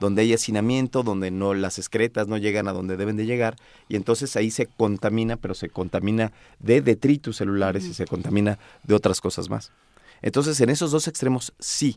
donde 0.00 0.22
hay 0.22 0.32
hacinamiento, 0.32 1.02
donde 1.02 1.30
no 1.30 1.54
las 1.54 1.78
excretas 1.78 2.28
no 2.28 2.36
llegan 2.36 2.68
a 2.68 2.72
donde 2.72 2.96
deben 2.96 3.16
de 3.16 3.26
llegar, 3.26 3.56
y 3.88 3.96
entonces 3.96 4.36
ahí 4.36 4.50
se 4.50 4.66
contamina, 4.66 5.36
pero 5.36 5.54
se 5.54 5.68
contamina 5.68 6.32
de 6.58 6.80
detritus 6.80 7.36
celulares 7.36 7.84
y 7.84 7.94
se 7.94 8.06
contamina 8.06 8.58
de 8.84 8.94
otras 8.94 9.20
cosas 9.20 9.48
más. 9.48 9.72
Entonces, 10.22 10.60
en 10.60 10.70
esos 10.70 10.90
dos 10.90 11.08
extremos 11.08 11.52
sí. 11.58 11.96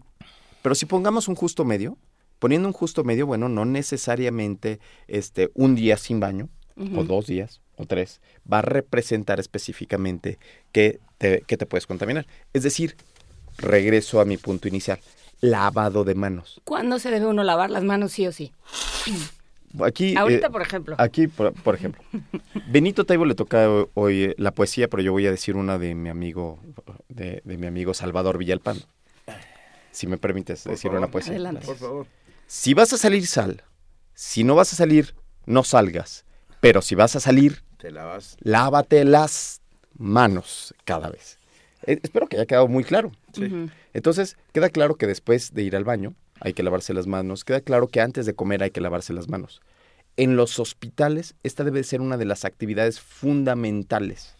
Pero 0.61 0.75
si 0.75 0.85
pongamos 0.85 1.27
un 1.27 1.35
justo 1.35 1.65
medio, 1.65 1.97
poniendo 2.39 2.67
un 2.67 2.73
justo 2.73 3.03
medio, 3.03 3.25
bueno, 3.25 3.49
no 3.49 3.65
necesariamente 3.65 4.79
este 5.07 5.49
un 5.53 5.75
día 5.75 5.97
sin 5.97 6.19
baño, 6.19 6.49
o 6.95 7.03
dos 7.03 7.27
días, 7.27 7.61
o 7.75 7.85
tres, 7.85 8.21
va 8.51 8.59
a 8.59 8.63
representar 8.63 9.39
específicamente 9.39 10.39
que 10.71 10.99
te, 11.19 11.41
que 11.41 11.57
te 11.57 11.65
puedes 11.67 11.85
contaminar. 11.85 12.25
Es 12.53 12.63
decir, 12.63 12.95
regreso 13.57 14.19
a 14.19 14.25
mi 14.25 14.37
punto 14.37 14.67
inicial, 14.67 14.99
lavado 15.41 16.03
de 16.03 16.15
manos. 16.15 16.61
¿Cuándo 16.63 16.99
se 16.99 17.11
debe 17.11 17.25
uno 17.25 17.43
lavar 17.43 17.69
las 17.69 17.83
manos 17.83 18.11
sí 18.13 18.25
o 18.27 18.31
sí? 18.31 18.51
Aquí, 19.83 20.15
Ahorita, 20.17 20.47
eh, 20.47 20.49
por 20.49 20.61
ejemplo. 20.61 20.95
Aquí, 20.97 21.27
por, 21.27 21.53
por 21.53 21.75
ejemplo. 21.75 22.01
Benito 22.67 23.05
Taibo 23.05 23.25
le 23.25 23.35
toca 23.35 23.69
ho- 23.69 23.89
hoy 23.93 24.33
la 24.37 24.51
poesía, 24.51 24.87
pero 24.89 25.01
yo 25.01 25.11
voy 25.13 25.25
a 25.27 25.31
decir 25.31 25.55
una 25.55 25.77
de 25.77 25.95
mi 25.95 26.09
amigo, 26.09 26.59
de, 27.09 27.41
de 27.45 27.57
mi 27.57 27.67
amigo 27.67 27.93
Salvador 27.93 28.37
Villalpando. 28.37 28.85
Si 29.91 30.07
me 30.07 30.17
permites 30.17 30.63
decir 30.65 30.91
una 30.91 31.07
poesía. 31.07 31.33
Adelante. 31.33 31.65
Gracias. 31.65 31.89
Si 32.47 32.73
vas 32.73 32.91
a 32.93 32.97
salir, 32.97 33.25
sal. 33.27 33.63
Si 34.13 34.43
no 34.43 34.55
vas 34.55 34.73
a 34.73 34.75
salir, 34.75 35.15
no 35.45 35.63
salgas. 35.63 36.25
Pero 36.59 36.81
si 36.81 36.95
vas 36.95 37.15
a 37.15 37.19
salir, 37.19 37.63
Te 37.77 37.91
lavas. 37.91 38.37
lávate 38.41 39.03
las 39.05 39.61
manos 39.97 40.73
cada 40.85 41.09
vez. 41.09 41.37
Eh, 41.87 41.99
espero 42.03 42.27
que 42.27 42.35
haya 42.37 42.45
quedado 42.45 42.67
muy 42.67 42.83
claro. 42.83 43.11
Ujú. 43.37 43.69
Entonces, 43.93 44.37
queda 44.53 44.69
claro 44.69 44.95
que 44.95 45.07
después 45.07 45.53
de 45.53 45.63
ir 45.63 45.75
al 45.75 45.83
baño 45.83 46.13
hay 46.39 46.53
que 46.53 46.63
lavarse 46.63 46.93
las 46.93 47.07
manos. 47.07 47.43
Queda 47.45 47.61
claro 47.61 47.87
que 47.87 48.01
antes 48.01 48.25
de 48.25 48.33
comer 48.33 48.63
hay 48.63 48.71
que 48.71 48.81
lavarse 48.81 49.13
las 49.13 49.27
manos. 49.29 49.61
En 50.17 50.35
los 50.35 50.59
hospitales, 50.59 51.35
esta 51.43 51.63
debe 51.63 51.83
ser 51.83 52.01
una 52.01 52.17
de 52.17 52.25
las 52.25 52.43
actividades 52.45 52.99
fundamentales, 52.99 54.35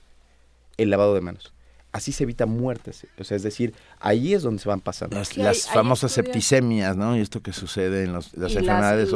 el 0.77 0.89
lavado 0.89 1.13
de 1.15 1.21
manos. 1.21 1.53
así 1.93 2.13
se 2.13 2.23
evitan 2.23 2.47
muertes. 2.47 3.05
O 3.19 3.25
sea, 3.25 3.35
es 3.35 3.43
decir, 3.43 3.73
ahí 3.99 4.33
es 4.33 4.43
donde 4.43 4.61
se 4.61 4.69
van 4.69 4.79
pasando. 4.79 5.17
Las, 5.17 5.27
Sí, 5.27 5.41
las 5.41 5.65
hay- 5.65 5.71
hay 5.71 5.75
famosas 5.75 6.11
estudios. 6.11 6.25
septicemias, 6.45 6.95
¿no? 6.95 7.17
Y 7.17 7.19
esto 7.19 7.41
que 7.41 7.51
sucede 7.51 8.05
en 8.05 8.13
los- 8.13 8.33
las 8.37 8.55
enfermedades 8.55 9.09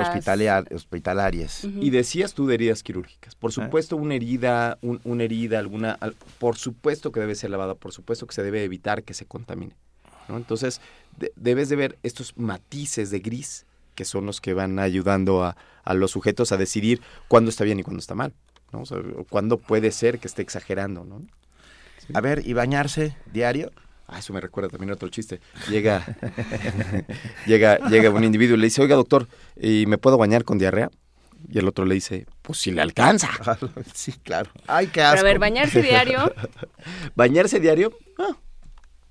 hospitalarias. 0.75 1.63
Y 1.63 1.89
decías 1.89 2.33
tú 2.33 2.47
de 2.47 2.55
heridas 2.55 2.83
quirúrgicas. 2.83 3.33
Por 3.35 3.53
supuesto, 3.53 3.95
una 3.95 4.15
herida, 4.15 4.77
un- 4.81 4.99
una 5.05 5.23
herida, 5.23 5.59
alguna, 5.59 5.93
al- 6.01 6.15
por 6.37 6.57
supuesto 6.57 7.13
que 7.13 7.21
debe 7.21 7.35
ser 7.35 7.49
lavada, 7.49 7.75
por 7.75 7.93
supuesto 7.93 8.27
que 8.27 8.35
se 8.35 8.43
debe 8.43 8.63
evitar 8.65 9.03
que 9.03 9.13
se 9.13 9.25
contamine. 9.25 9.73
¿No? 10.27 10.37
Entonces, 10.37 10.81
de- 11.17 11.31
debes 11.35 11.69
de 11.69 11.75
ver 11.75 11.97
estos 12.03 12.37
matices 12.37 13.09
de 13.11 13.19
gris 13.19 13.65
que 13.95 14.05
son 14.05 14.25
los 14.25 14.41
que 14.41 14.53
van 14.53 14.77
ayudando 14.79 15.43
a, 15.43 15.55
a 15.83 15.93
los 15.93 16.11
sujetos 16.11 16.51
a 16.51 16.57
decidir 16.57 17.01
cuándo 17.29 17.49
está 17.49 17.63
bien 17.63 17.79
y 17.79 17.83
cuándo 17.83 17.99
está 18.01 18.13
mal. 18.15 18.33
¿no? 18.73 18.81
O 18.81 18.85
sea, 18.85 18.97
o 18.97 19.23
cuándo 19.23 19.57
puede 19.57 19.91
ser 19.91 20.19
que 20.19 20.27
esté 20.27 20.41
exagerando. 20.41 21.05
¿no? 21.05 21.21
A 22.13 22.19
ver, 22.21 22.41
¿y 22.45 22.53
bañarse 22.53 23.15
diario? 23.31 23.71
Ah, 24.07 24.19
eso 24.19 24.33
me 24.33 24.41
recuerda 24.41 24.69
también 24.69 24.91
otro 24.91 25.07
chiste. 25.09 25.39
Llega, 25.69 26.05
llega, 27.45 27.77
llega 27.89 28.09
un 28.09 28.23
individuo 28.23 28.55
y 28.55 28.59
le 28.59 28.67
dice, 28.67 28.81
oiga 28.81 28.95
doctor, 28.95 29.27
¿y 29.59 29.85
me 29.87 29.97
puedo 29.97 30.17
bañar 30.17 30.43
con 30.43 30.57
diarrea? 30.57 30.91
Y 31.49 31.59
el 31.59 31.67
otro 31.67 31.85
le 31.85 31.95
dice, 31.95 32.25
pues 32.41 32.59
si 32.59 32.71
le 32.71 32.81
alcanza. 32.81 33.29
sí, 33.93 34.11
claro. 34.23 34.51
Ay, 34.67 34.87
qué 34.87 34.93
Pero 35.01 35.07
asco. 35.09 35.19
a 35.21 35.23
ver, 35.23 35.39
bañarse 35.39 35.81
diario, 35.81 36.33
Bañarse 37.15 37.59
diario 37.59 37.97
ah, 38.17 38.35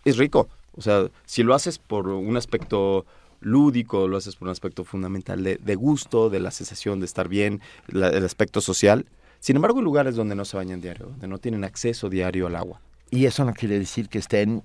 es 0.04 0.16
rico. 0.16 0.48
O 0.76 0.82
sea, 0.82 1.08
si 1.24 1.42
lo 1.42 1.54
haces 1.54 1.78
por 1.78 2.08
un 2.08 2.36
aspecto 2.36 3.06
lúdico, 3.40 4.08
lo 4.08 4.16
haces 4.16 4.36
por 4.36 4.48
un 4.48 4.52
aspecto 4.52 4.84
fundamental 4.84 5.42
de, 5.44 5.56
de 5.56 5.74
gusto, 5.74 6.30
de 6.30 6.40
la 6.40 6.50
sensación 6.50 6.98
de 7.00 7.06
estar 7.06 7.28
bien, 7.28 7.60
la- 7.88 8.08
el 8.08 8.24
aspecto 8.24 8.60
social. 8.60 9.06
Sin 9.40 9.56
embargo, 9.56 9.78
hay 9.78 9.84
lugares 9.84 10.16
donde 10.16 10.34
no 10.34 10.44
se 10.44 10.56
bañan 10.56 10.80
diario, 10.80 11.06
donde 11.06 11.28
no 11.28 11.38
tienen 11.38 11.64
acceso 11.64 12.08
diario 12.08 12.46
al 12.46 12.56
agua. 12.56 12.80
Y 13.10 13.26
eso 13.26 13.44
no 13.44 13.52
quiere 13.52 13.78
decir 13.78 14.08
que 14.08 14.18
estén 14.18 14.62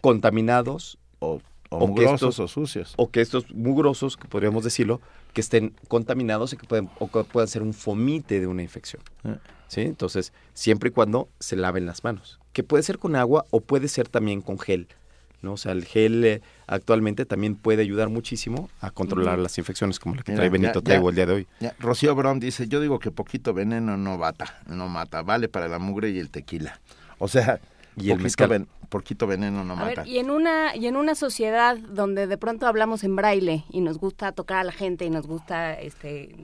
Contaminados 0.00 0.98
o, 1.20 1.40
o 1.70 1.76
O 1.76 1.78
que 1.80 1.86
mugrosos 1.86 2.34
estos- 2.34 2.40
o 2.40 2.48
sucios. 2.48 2.94
o 2.96 3.10
que 3.10 3.20
estos 3.22 3.50
mugrosos, 3.52 4.16
que 4.16 4.28
podríamos 4.28 4.62
decirlo, 4.64 5.00
que 5.32 5.40
estén 5.40 5.74
contaminados 5.88 6.52
y 6.52 6.56
que 6.58 6.66
pueden, 6.66 6.90
o 6.98 7.10
que 7.10 7.24
puedan 7.24 7.48
ser 7.48 7.62
un 7.62 7.72
fomite 7.72 8.38
de 8.40 8.46
una 8.46 8.62
infección. 8.62 9.02
Eh. 9.24 9.36
¿sí? 9.68 9.80
Entonces, 9.80 10.32
siempre 10.52 10.90
y 10.90 10.92
cuando 10.92 11.28
se 11.40 11.56
laven 11.56 11.86
las 11.86 12.04
manos, 12.04 12.38
que 12.52 12.62
puede 12.62 12.82
ser 12.82 12.98
con 12.98 13.16
agua 13.16 13.44
o 13.50 13.60
puede 13.60 13.88
ser 13.88 14.08
también 14.08 14.42
con 14.42 14.58
gel. 14.58 14.88
¿No? 15.44 15.52
O 15.52 15.56
sea, 15.56 15.72
el 15.72 15.84
gel 15.84 16.24
eh, 16.24 16.42
actualmente 16.66 17.24
también 17.26 17.54
puede 17.54 17.82
ayudar 17.82 18.08
muchísimo 18.08 18.68
a 18.80 18.90
controlar 18.90 19.38
las 19.38 19.56
infecciones 19.58 20.00
como 20.00 20.16
la 20.16 20.22
que 20.22 20.32
Mira, 20.32 20.40
trae 20.42 20.50
Benito 20.50 20.80
ya- 20.80 20.84
ya- 20.84 20.94
Taibo 20.94 21.10
el 21.10 21.14
día 21.14 21.26
de 21.26 21.32
hoy. 21.34 21.46
Ya, 21.60 21.74
Rocío 21.78 22.14
Brom 22.14 22.40
dice, 22.40 22.66
yo 22.66 22.80
digo 22.80 22.98
que 22.98 23.10
poquito 23.10 23.54
veneno 23.54 23.96
no 23.96 24.18
mata, 24.18 24.60
no 24.66 24.88
mata, 24.88 25.22
vale 25.22 25.48
para 25.48 25.68
la 25.68 25.78
mugre 25.78 26.10
y 26.10 26.18
el 26.18 26.30
tequila. 26.30 26.80
O 27.18 27.28
sea, 27.28 27.60
Y 27.96 28.10
el 28.10 28.18
poquito, 28.18 28.48
ven- 28.48 28.68
poquito 28.88 29.26
veneno 29.28 29.62
no 29.62 29.74
A 29.74 29.76
mata. 29.76 30.02
ver, 30.02 30.08
y 30.08 30.18
en 30.18 30.30
una 30.30 30.74
y 30.74 30.86
en 30.88 30.96
una 30.96 31.14
sociedad 31.14 31.76
donde 31.78 32.26
de 32.26 32.36
pronto 32.38 32.66
hablamos 32.66 33.04
en 33.04 33.14
braille 33.14 33.64
y 33.70 33.80
nos 33.82 33.98
gusta 33.98 34.32
tocar 34.32 34.58
a 34.58 34.64
la 34.64 34.72
gente 34.72 35.04
y 35.04 35.10
nos 35.10 35.26
gusta 35.28 35.74
este. 35.74 36.34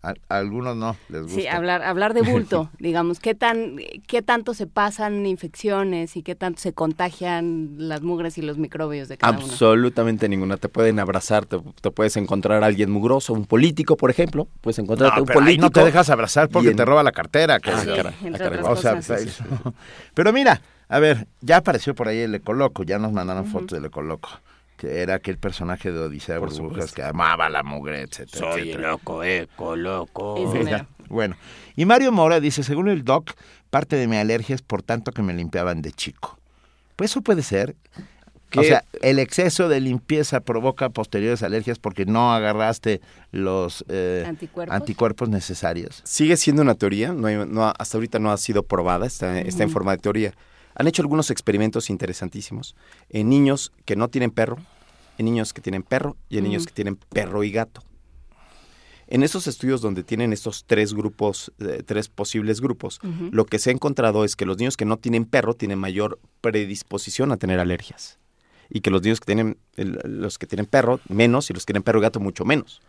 A, 0.00 0.14
a 0.28 0.38
algunos 0.38 0.76
no 0.76 0.96
les 1.08 1.22
gusta. 1.22 1.40
sí, 1.40 1.46
hablar 1.48 1.82
hablar 1.82 2.14
de 2.14 2.22
bulto, 2.22 2.70
digamos, 2.78 3.18
qué 3.18 3.34
tan 3.34 3.78
qué 4.06 4.22
tanto 4.22 4.54
se 4.54 4.68
pasan 4.68 5.26
infecciones 5.26 6.16
y 6.16 6.22
qué 6.22 6.36
tanto 6.36 6.60
se 6.60 6.72
contagian 6.72 7.74
las 7.78 8.02
mugres 8.02 8.38
y 8.38 8.42
los 8.42 8.58
microbios 8.58 9.08
de 9.08 9.16
cada 9.18 9.36
uno. 9.36 9.44
Absolutamente 9.44 10.28
ninguna. 10.28 10.56
Te 10.56 10.68
pueden 10.68 11.00
abrazar, 11.00 11.46
te, 11.46 11.58
te 11.80 11.90
puedes 11.90 12.16
encontrar 12.16 12.62
a 12.62 12.66
alguien 12.66 12.90
mugroso, 12.92 13.32
un 13.32 13.44
político, 13.44 13.96
por 13.96 14.10
ejemplo. 14.10 14.46
Puedes 14.60 14.78
encontrarte 14.78 15.16
No, 15.16 15.22
un 15.22 15.26
pero 15.26 15.40
ahí 15.40 15.44
político. 15.46 15.66
no 15.66 15.70
te 15.70 15.84
dejas 15.84 16.10
abrazar 16.10 16.48
porque 16.48 16.70
en- 16.70 16.76
te 16.76 16.84
roba 16.84 17.02
la 17.02 17.12
cartera. 17.12 17.58
que- 17.58 17.70
Ah, 17.70 17.80
Sí, 17.80 17.86
caray, 17.88 18.14
entre 18.22 18.38
caray. 18.44 18.58
otras 18.60 18.78
O 18.78 18.80
sea, 18.80 18.94
cosas. 18.94 19.42
pero 20.14 20.32
mira, 20.32 20.60
a 20.88 20.98
ver, 21.00 21.26
ya 21.40 21.56
apareció 21.56 21.94
por 21.96 22.06
ahí 22.08 22.18
el 22.20 22.34
Ecoloco, 22.36 22.84
ya 22.84 22.98
nos 23.00 23.12
mandaron 23.12 23.46
fotos 23.46 23.76
del 23.76 23.86
Ecoloco, 23.86 24.28
que 24.78 25.02
era 25.02 25.16
aquel 25.16 25.36
personaje 25.36 25.92
de 25.92 25.98
Odisea 25.98 26.36
de 26.36 26.38
Burbujas 26.40 26.68
supuesto. 26.70 26.94
que 26.94 27.02
amaba 27.02 27.50
la 27.50 27.62
mugre, 27.62 28.00
etcétera. 28.02 28.54
etcétera. 28.54 28.90
loco, 28.92 29.22
eco, 29.24 29.76
loco. 29.76 30.36
Bueno, 31.10 31.36
y 31.76 31.84
Mario 31.84 32.12
Mora 32.12 32.40
dice, 32.40 32.62
según 32.62 32.88
el 32.88 33.04
doc, 33.04 33.32
parte 33.70 33.96
de 33.96 34.06
mi 34.06 34.16
alergia 34.16 34.54
es 34.54 34.62
por 34.62 34.82
tanto 34.82 35.12
que 35.12 35.20
me 35.22 35.34
limpiaban 35.34 35.82
de 35.82 35.92
chico. 35.92 36.38
Pues 36.96 37.10
eso 37.10 37.20
puede 37.20 37.42
ser. 37.42 37.76
Que- 38.50 38.60
O 38.60 38.62
sea, 38.62 38.82
el 39.02 39.18
exceso 39.18 39.68
de 39.68 39.78
limpieza 39.80 40.40
provoca 40.40 40.88
posteriores 40.88 41.42
alergias 41.42 41.78
porque 41.78 42.06
no 42.06 42.32
agarraste 42.32 43.02
los 43.30 43.84
eh, 43.88 44.24
Anticuerpos. 44.26 44.74
anticuerpos 44.74 45.28
necesarios. 45.28 46.00
Sigue 46.04 46.36
siendo 46.38 46.62
una 46.62 46.74
teoría, 46.74 47.12
no 47.12 47.26
hay- 47.26 47.46
no 47.46 47.64
ha- 47.66 47.72
hasta 47.78 47.98
ahorita 47.98 48.18
no 48.18 48.30
ha 48.32 48.38
sido 48.38 48.62
probada, 48.62 49.04
está, 49.06 49.38
está 49.40 49.64
en 49.64 49.70
forma 49.70 49.92
de 49.92 49.98
teoría. 49.98 50.32
Han 50.78 50.86
hecho 50.86 51.02
algunos 51.02 51.30
experimentos 51.30 51.90
interesantísimos 51.90 52.76
en 53.10 53.28
niños 53.28 53.72
que 53.84 53.96
no 53.96 54.08
tienen 54.08 54.30
perro, 54.30 54.58
en 55.18 55.26
niños 55.26 55.52
que 55.52 55.60
tienen 55.60 55.82
perro 55.82 56.16
y 56.28 56.38
en 56.38 56.44
niños 56.44 56.66
que 56.66 56.72
tienen 56.72 56.94
perro 56.96 57.42
y 57.42 57.50
gato. 57.50 57.82
En 59.08 59.24
esos 59.24 59.48
estudios 59.48 59.80
donde 59.80 60.04
tienen 60.04 60.32
estos 60.32 60.64
tres 60.66 60.94
grupos, 60.94 61.52
eh, 61.58 61.82
tres 61.84 62.08
posibles 62.08 62.60
grupos, 62.60 63.00
lo 63.32 63.44
que 63.44 63.58
se 63.58 63.70
ha 63.70 63.72
encontrado 63.72 64.24
es 64.24 64.36
que 64.36 64.46
los 64.46 64.58
niños 64.58 64.76
que 64.76 64.84
no 64.84 64.98
tienen 64.98 65.24
perro 65.24 65.54
tienen 65.54 65.80
mayor 65.80 66.20
predisposición 66.40 67.32
a 67.32 67.38
tener 67.38 67.58
alergias. 67.58 68.20
Y 68.70 68.80
que 68.80 68.90
los 68.90 69.02
niños 69.02 69.18
que 69.18 69.26
tienen, 69.26 69.58
los 69.76 70.38
que 70.38 70.46
tienen 70.46 70.66
perro, 70.66 71.00
menos, 71.08 71.50
y 71.50 71.54
los 71.54 71.64
que 71.64 71.72
tienen 71.72 71.82
perro 71.82 71.98
y 71.98 72.02
gato, 72.02 72.20
mucho 72.20 72.44
menos. 72.44 72.82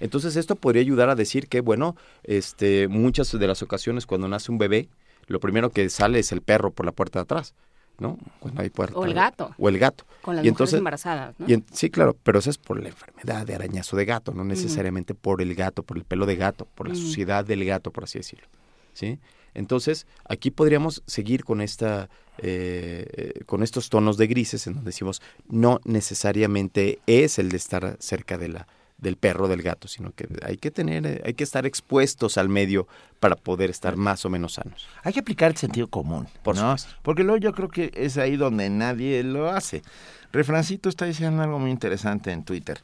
Entonces 0.00 0.34
esto 0.34 0.56
podría 0.56 0.80
ayudar 0.80 1.10
a 1.10 1.14
decir 1.14 1.46
que, 1.46 1.60
bueno, 1.60 1.94
este, 2.24 2.88
muchas 2.88 3.30
de 3.38 3.46
las 3.46 3.62
ocasiones 3.62 4.06
cuando 4.06 4.26
nace 4.28 4.50
un 4.50 4.58
bebé, 4.58 4.88
lo 5.26 5.40
primero 5.40 5.70
que 5.70 5.88
sale 5.90 6.18
es 6.20 6.32
el 6.32 6.40
perro 6.42 6.70
por 6.70 6.86
la 6.86 6.92
puerta 6.92 7.18
de 7.18 7.22
atrás, 7.24 7.54
¿no? 7.98 8.18
Cuando 8.40 8.62
hay 8.62 8.70
puerta. 8.70 8.96
O 8.98 9.04
el 9.04 9.14
gato. 9.14 9.54
O 9.58 9.68
el 9.68 9.78
gato. 9.78 10.04
Con 10.22 10.36
las 10.36 10.44
Y 10.44 10.48
mujeres 10.48 10.54
entonces- 10.54 10.78
embarazadas, 10.78 11.34
¿no? 11.38 11.46
y 11.48 11.54
en- 11.54 11.64
sí, 11.72 11.90
claro, 11.90 12.16
pero 12.22 12.38
eso 12.38 12.50
es 12.50 12.58
por 12.58 12.80
la 12.80 12.88
enfermedad 12.88 13.46
de 13.46 13.54
arañazo 13.54 13.96
de 13.96 14.04
gato, 14.04 14.32
no 14.32 14.44
necesariamente 14.44 15.14
por 15.14 15.40
el 15.42 15.54
gato, 15.54 15.82
por 15.82 15.96
el 15.96 16.04
pelo 16.04 16.26
de 16.26 16.36
gato, 16.36 16.66
por 16.74 16.88
la 16.88 16.94
suciedad 16.94 17.44
del 17.44 17.64
gato, 17.64 17.90
por 17.90 18.04
así 18.04 18.18
decirlo. 18.18 18.46
¿Sí? 18.92 19.18
Entonces, 19.54 20.06
aquí 20.28 20.50
podríamos 20.50 21.02
seguir 21.06 21.44
con 21.44 21.60
esta, 21.62 22.08
eh, 22.38 23.40
con 23.46 23.62
estos 23.62 23.88
tonos 23.88 24.16
de 24.18 24.26
grises 24.26 24.66
en 24.66 24.74
donde 24.74 24.88
decimos 24.90 25.22
no 25.48 25.80
necesariamente 25.84 26.98
es 27.06 27.38
el 27.38 27.48
de 27.50 27.56
estar 27.56 27.96
cerca 28.00 28.36
de 28.38 28.48
la 28.48 28.66
del 28.98 29.16
perro 29.16 29.48
del 29.48 29.62
gato, 29.62 29.88
sino 29.88 30.12
que 30.12 30.26
hay 30.42 30.56
que 30.56 30.70
tener, 30.70 31.06
eh, 31.06 31.22
hay 31.24 31.34
que 31.34 31.44
estar 31.44 31.66
expuestos 31.66 32.38
al 32.38 32.48
medio 32.48 32.86
para 33.20 33.36
poder 33.36 33.70
estar 33.70 33.96
más 33.96 34.24
o 34.24 34.30
menos 34.30 34.54
sanos. 34.54 34.86
Hay 35.02 35.12
que 35.12 35.20
aplicar 35.20 35.50
el 35.50 35.56
sentido 35.56 35.88
común, 35.88 36.26
Por 36.42 36.56
¿no? 36.56 36.76
supuesto. 36.78 37.00
Porque 37.02 37.24
luego 37.24 37.38
yo 37.38 37.52
creo 37.52 37.68
que 37.68 37.90
es 37.94 38.16
ahí 38.18 38.36
donde 38.36 38.70
nadie 38.70 39.22
lo 39.22 39.50
hace. 39.50 39.82
Refrancito 40.32 40.88
está 40.88 41.04
diciendo 41.04 41.42
algo 41.42 41.58
muy 41.58 41.70
interesante 41.70 42.32
en 42.32 42.44
Twitter. 42.44 42.80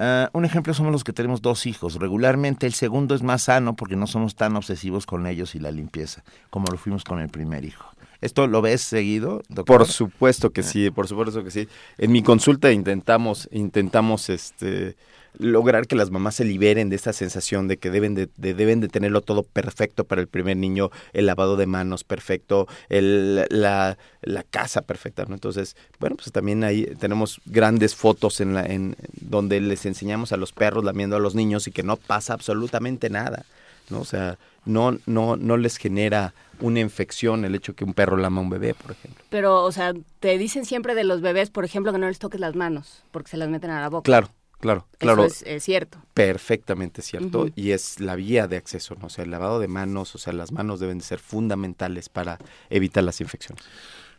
Ah, 0.00 0.30
un 0.32 0.44
ejemplo 0.44 0.72
somos 0.74 0.92
los 0.92 1.02
que 1.02 1.12
tenemos 1.12 1.42
dos 1.42 1.66
hijos. 1.66 1.96
Regularmente 1.96 2.66
el 2.66 2.72
segundo 2.72 3.14
es 3.14 3.22
más 3.22 3.42
sano 3.42 3.74
porque 3.74 3.96
no 3.96 4.06
somos 4.06 4.36
tan 4.36 4.54
obsesivos 4.56 5.06
con 5.06 5.26
ellos 5.26 5.54
y 5.54 5.58
la 5.58 5.72
limpieza, 5.72 6.22
como 6.50 6.66
lo 6.70 6.78
fuimos 6.78 7.04
con 7.04 7.20
el 7.20 7.28
primer 7.28 7.64
hijo. 7.64 7.90
¿Esto 8.20 8.46
lo 8.46 8.62
ves 8.62 8.80
seguido, 8.80 9.42
doctor? 9.48 9.78
Por 9.78 9.86
supuesto 9.86 10.50
que 10.50 10.62
sí, 10.62 10.90
por 10.90 11.06
supuesto 11.08 11.42
que 11.44 11.50
sí. 11.50 11.68
En 11.98 12.12
mi 12.12 12.22
consulta 12.22 12.72
intentamos, 12.72 13.48
intentamos 13.52 14.28
este 14.28 14.96
lograr 15.38 15.86
que 15.86 15.96
las 15.96 16.10
mamás 16.10 16.34
se 16.36 16.44
liberen 16.44 16.88
de 16.90 16.96
esta 16.96 17.12
sensación 17.12 17.68
de 17.68 17.76
que 17.76 17.90
deben 17.90 18.14
de, 18.14 18.28
de- 18.36 18.54
deben 18.54 18.80
de 18.80 18.88
tenerlo 18.88 19.20
todo 19.22 19.42
perfecto 19.42 20.04
para 20.04 20.20
el 20.20 20.28
primer 20.28 20.56
niño, 20.56 20.90
el 21.12 21.26
lavado 21.26 21.56
de 21.56 21.66
manos 21.66 22.04
perfecto, 22.04 22.66
el, 22.88 23.46
la, 23.50 23.96
la 24.22 24.42
casa 24.42 24.82
perfecta, 24.82 25.24
¿no? 25.26 25.34
Entonces, 25.34 25.76
bueno, 26.00 26.16
pues 26.16 26.32
también 26.32 26.64
ahí 26.64 26.86
tenemos 26.98 27.40
grandes 27.46 27.94
fotos 27.94 28.40
en 28.40 28.54
la, 28.54 28.66
en 28.66 28.96
donde 29.20 29.60
les 29.60 29.86
enseñamos 29.86 30.32
a 30.32 30.36
los 30.36 30.52
perros 30.52 30.84
lamiendo 30.84 31.16
a 31.16 31.20
los 31.20 31.34
niños 31.34 31.66
y 31.68 31.72
que 31.72 31.82
no 31.82 31.96
pasa 31.96 32.34
absolutamente 32.34 33.10
nada. 33.10 33.44
¿no? 33.90 34.00
O 34.00 34.04
sea, 34.04 34.38
no, 34.66 34.98
no, 35.06 35.36
no 35.36 35.56
les 35.56 35.78
genera 35.78 36.34
una 36.60 36.80
infección 36.80 37.44
el 37.44 37.54
hecho 37.54 37.74
que 37.74 37.84
un 37.84 37.94
perro 37.94 38.16
lama 38.16 38.40
a 38.40 38.44
un 38.44 38.50
bebé, 38.50 38.74
por 38.74 38.90
ejemplo. 38.90 39.24
Pero, 39.30 39.62
o 39.64 39.72
sea, 39.72 39.94
te 40.20 40.36
dicen 40.36 40.64
siempre 40.66 40.94
de 40.94 41.04
los 41.04 41.20
bebés, 41.22 41.48
por 41.50 41.64
ejemplo, 41.64 41.92
que 41.92 41.98
no 41.98 42.08
les 42.08 42.18
toques 42.18 42.40
las 42.40 42.54
manos, 42.54 43.02
porque 43.12 43.30
se 43.30 43.36
las 43.38 43.48
meten 43.48 43.70
a 43.70 43.80
la 43.80 43.88
boca. 43.88 44.02
Claro, 44.04 44.28
claro, 44.60 44.86
claro. 44.98 45.24
Eso 45.24 45.34
es, 45.34 45.42
es 45.56 45.64
cierto. 45.64 45.98
Perfectamente 46.14 47.02
cierto. 47.02 47.48
Y 47.54 47.70
es 47.72 48.00
la 48.00 48.14
vía 48.16 48.46
de 48.46 48.56
acceso, 48.56 48.94
¿no? 49.00 49.06
O 49.06 49.10
sea, 49.10 49.24
el 49.24 49.30
lavado 49.30 49.60
de 49.60 49.68
manos, 49.68 50.14
o 50.14 50.18
sea, 50.18 50.32
las 50.32 50.52
manos 50.52 50.80
deben 50.80 50.98
de 50.98 51.04
ser 51.04 51.18
fundamentales 51.18 52.08
para 52.08 52.38
evitar 52.70 53.04
las 53.04 53.20
infecciones. 53.20 53.64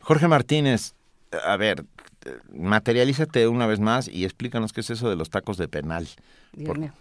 Jorge 0.01 0.27
Martínez, 0.27 0.93
a 1.43 1.57
ver, 1.57 1.85
eh, 2.25 2.37
materialízate 2.53 3.47
una 3.47 3.67
vez 3.67 3.79
más 3.79 4.07
y 4.07 4.23
explícanos 4.25 4.73
qué 4.73 4.81
es 4.81 4.89
eso 4.89 5.09
de 5.09 5.15
los 5.15 5.29
tacos 5.29 5.57
de 5.57 5.67
penal. 5.67 6.07
Dios 6.53 6.67
Por- 6.67 6.79
mío. 6.79 6.93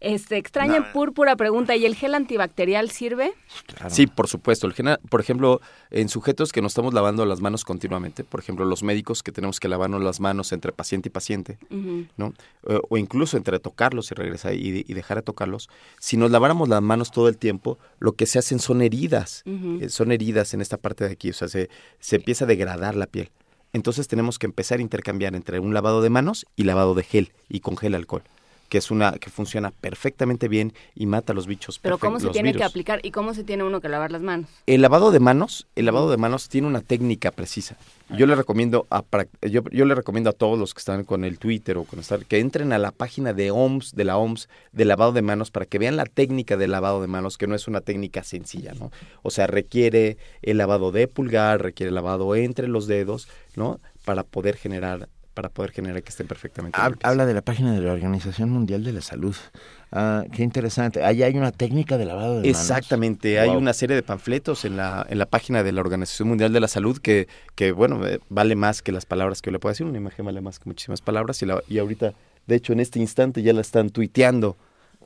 Este, 0.00 0.36
extraña 0.36 0.92
púrpura 0.92 1.36
pregunta, 1.36 1.74
¿y 1.74 1.86
el 1.86 1.94
gel 1.94 2.14
antibacterial 2.14 2.90
sirve? 2.90 3.32
Sí, 3.88 4.06
por 4.06 4.28
supuesto. 4.28 4.66
El 4.66 4.74
gena- 4.74 4.98
por 5.08 5.20
ejemplo, 5.20 5.60
en 5.90 6.08
sujetos 6.08 6.52
que 6.52 6.60
nos 6.60 6.72
estamos 6.72 6.92
lavando 6.92 7.24
las 7.24 7.40
manos 7.40 7.64
continuamente, 7.64 8.22
por 8.22 8.40
ejemplo, 8.40 8.64
los 8.66 8.82
médicos 8.82 9.22
que 9.22 9.32
tenemos 9.32 9.58
que 9.58 9.68
lavarnos 9.68 10.02
las 10.02 10.20
manos 10.20 10.52
entre 10.52 10.72
paciente 10.72 11.08
y 11.08 11.12
paciente. 11.12 11.58
¿no? 12.16 12.34
Eh, 12.68 12.78
o 12.90 12.96
incluso 12.98 13.36
entre 13.38 13.58
tocarlos 13.58 14.10
y 14.10 14.14
regresar 14.14 14.54
y, 14.54 14.84
y 14.86 14.94
dejar 14.94 15.16
de 15.18 15.22
tocarlos, 15.22 15.68
si 15.98 16.16
nos 16.16 16.30
laváramos 16.30 16.68
las 16.68 16.82
manos 16.82 17.10
todo 17.10 17.28
el 17.28 17.38
tiempo, 17.38 17.78
lo 17.98 18.12
que 18.12 18.26
se 18.26 18.38
hacen 18.38 18.58
son 18.58 18.82
heridas. 18.82 19.42
Eh, 19.46 19.88
son 19.88 20.12
heridas 20.12 20.52
en 20.54 20.60
esta 20.60 20.76
parte 20.76 21.04
de 21.06 21.12
aquí, 21.12 21.30
o 21.30 21.34
sea, 21.34 21.48
se, 21.48 21.70
se 22.00 22.16
empieza 22.16 22.44
a 22.44 22.48
degradar 22.48 22.94
la 22.96 23.06
piel. 23.06 23.30
Entonces 23.72 24.08
tenemos 24.08 24.38
que 24.38 24.46
empezar 24.46 24.78
a 24.78 24.82
intercambiar 24.82 25.34
entre 25.34 25.58
un 25.58 25.74
lavado 25.74 26.00
de 26.02 26.08
manos 26.10 26.46
y 26.56 26.64
lavado 26.64 26.94
de 26.94 27.02
gel 27.02 27.32
y 27.48 27.60
con 27.60 27.76
gel 27.76 27.94
alcohol, 27.94 28.22
que 28.68 28.78
es 28.78 28.90
una 28.90 29.12
que 29.12 29.30
funciona 29.30 29.70
perfectamente 29.70 30.48
bien 30.48 30.72
y 30.94 31.06
mata 31.06 31.34
los 31.34 31.46
bichos. 31.46 31.78
Pero 31.78 31.98
¿cómo 31.98 32.20
se 32.20 32.28
tiene 32.28 32.54
que 32.54 32.64
aplicar 32.64 33.00
y 33.02 33.10
cómo 33.10 33.34
se 33.34 33.44
tiene 33.44 33.64
uno 33.64 33.80
que 33.80 33.88
lavar 33.88 34.12
las 34.12 34.22
manos? 34.22 34.48
El 34.66 34.82
lavado 34.82 35.10
de 35.10 35.20
manos, 35.20 35.66
el 35.76 35.86
lavado 35.86 36.10
de 36.10 36.16
manos 36.16 36.48
tiene 36.48 36.66
una 36.66 36.80
técnica 36.80 37.30
precisa. 37.30 37.76
Yo 38.10 38.26
le 38.26 38.36
recomiendo 38.36 38.86
a 38.90 39.02
yo, 39.42 39.62
yo 39.70 39.84
le 39.84 39.94
recomiendo 39.94 40.30
a 40.30 40.32
todos 40.32 40.58
los 40.58 40.74
que 40.74 40.78
están 40.78 41.02
con 41.04 41.24
el 41.24 41.38
Twitter 41.38 41.76
o 41.76 41.84
con 41.84 41.98
estar 41.98 42.24
que 42.24 42.38
entren 42.38 42.72
a 42.72 42.78
la 42.78 42.92
página 42.92 43.32
de 43.32 43.50
OMS 43.50 43.96
de 43.96 44.04
la 44.04 44.16
OMS 44.16 44.48
de 44.72 44.84
lavado 44.84 45.12
de 45.12 45.22
manos 45.22 45.50
para 45.50 45.66
que 45.66 45.78
vean 45.78 45.96
la 45.96 46.06
técnica 46.06 46.56
del 46.56 46.70
lavado 46.70 47.00
de 47.00 47.08
manos 47.08 47.36
que 47.36 47.48
no 47.48 47.56
es 47.56 47.66
una 47.66 47.80
técnica 47.80 48.22
sencilla, 48.22 48.74
¿no? 48.74 48.92
O 49.22 49.30
sea, 49.30 49.48
requiere 49.48 50.18
el 50.42 50.58
lavado 50.58 50.92
de 50.92 51.08
pulgar, 51.08 51.62
requiere 51.62 51.88
el 51.88 51.96
lavado 51.96 52.36
entre 52.36 52.68
los 52.68 52.86
dedos, 52.86 53.28
¿no? 53.56 53.80
Para 54.04 54.22
poder 54.22 54.56
generar 54.56 55.08
para 55.36 55.50
poder 55.50 55.70
generar 55.70 56.02
que 56.02 56.08
estén 56.08 56.26
perfectamente. 56.26 56.78
Habla 57.02 57.26
de 57.26 57.34
la 57.34 57.42
página 57.42 57.74
de 57.74 57.80
la 57.82 57.92
Organización 57.92 58.48
Mundial 58.50 58.82
de 58.82 58.92
la 58.92 59.02
Salud. 59.02 59.36
Ah, 59.92 60.24
qué 60.32 60.42
interesante. 60.42 61.04
Ahí 61.04 61.22
hay 61.22 61.36
una 61.36 61.52
técnica 61.52 61.98
de 61.98 62.06
lavado 62.06 62.40
de 62.40 62.50
manos. 62.50 62.58
Exactamente, 62.60 63.38
hay 63.38 63.50
Wow. 63.50 63.58
una 63.58 63.74
serie 63.74 63.94
de 63.94 64.02
panfletos 64.02 64.64
en 64.64 64.78
la, 64.78 65.06
en 65.08 65.18
la 65.18 65.26
página 65.26 65.62
de 65.62 65.72
la 65.72 65.82
Organización 65.82 66.28
Mundial 66.28 66.54
de 66.54 66.60
la 66.60 66.68
Salud 66.68 66.98
que, 66.98 67.28
que 67.54 67.72
bueno, 67.72 68.04
eh, 68.06 68.18
vale 68.30 68.56
más 68.56 68.80
que 68.80 68.92
las 68.92 69.04
palabras 69.04 69.42
que 69.42 69.48
yo 69.48 69.52
le 69.52 69.58
puedo 69.58 69.72
decir, 69.72 69.86
una 69.86 69.98
imagen 69.98 70.24
vale 70.24 70.40
más 70.40 70.58
que 70.58 70.64
muchísimas 70.70 71.02
palabras 71.02 71.40
y, 71.42 71.46
la- 71.46 71.62
y 71.68 71.78
ahorita, 71.78 72.14
de 72.46 72.54
hecho, 72.56 72.72
en 72.72 72.80
este 72.80 72.98
instante 72.98 73.42
ya 73.42 73.52
la 73.52 73.60
están 73.60 73.90
tuiteando 73.90 74.56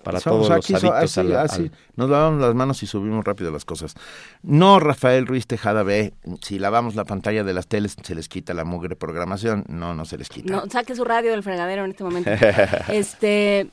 para 0.03 0.21
Somos 0.21 0.49
todos 0.49 0.59
aquí, 0.59 0.73
los 0.73 0.83
so- 0.83 0.93
adictos 0.93 1.19
así, 1.19 1.21
a 1.21 1.25
la- 1.25 1.43
así. 1.43 1.63
al- 1.63 1.73
Nos 1.97 2.11
lavamos 2.11 2.41
las 2.41 2.55
manos 2.55 2.83
y 2.83 2.87
subimos 2.87 3.25
rápido 3.25 3.51
las 3.51 3.65
cosas. 3.65 3.95
No, 4.43 4.81
Rafael 4.81 5.27
Ruiz 5.27 5.47
Tejada 5.47 5.83
B. 5.83 6.13
Si 6.43 6.59
lavamos 6.59 6.95
la 6.95 7.05
pantalla 7.05 7.45
de 7.45 7.53
las 7.55 7.67
teles, 7.67 7.97
se 8.03 8.15
les 8.15 8.29
quita 8.29 8.55
la 8.55 8.65
mugre 8.65 8.97
programación. 8.97 9.65
No, 9.69 9.95
no 9.95 10.05
se 10.05 10.19
les 10.19 10.29
quita. 10.29 10.53
No, 10.53 10.65
saque 10.71 10.95
su 10.95 11.05
radio 11.05 11.31
del 11.31 11.43
fregadero 11.43 11.85
en 11.85 11.91
este 11.91 12.05
momento. 12.05 12.31
este, 12.89 13.69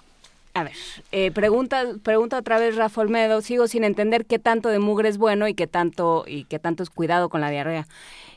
a 0.54 0.64
ver, 0.64 0.74
eh, 1.12 1.32
pregunta, 1.32 1.84
pregunta 2.04 2.38
otra 2.38 2.60
vez 2.60 2.76
Rafa 2.76 3.02
Olmedo. 3.02 3.42
Sigo 3.42 3.68
sin 3.68 3.84
entender 3.84 4.26
qué 4.26 4.40
tanto 4.40 4.70
de 4.70 4.80
mugre 4.80 5.10
es 5.10 5.18
bueno 5.18 5.48
y 5.48 5.54
qué 5.54 5.68
tanto 5.68 6.24
y 6.28 6.46
qué 6.46 6.60
tanto 6.60 6.84
es 6.84 6.90
cuidado 6.90 7.30
con 7.30 7.42
la 7.42 7.50
diarrea. 7.50 7.88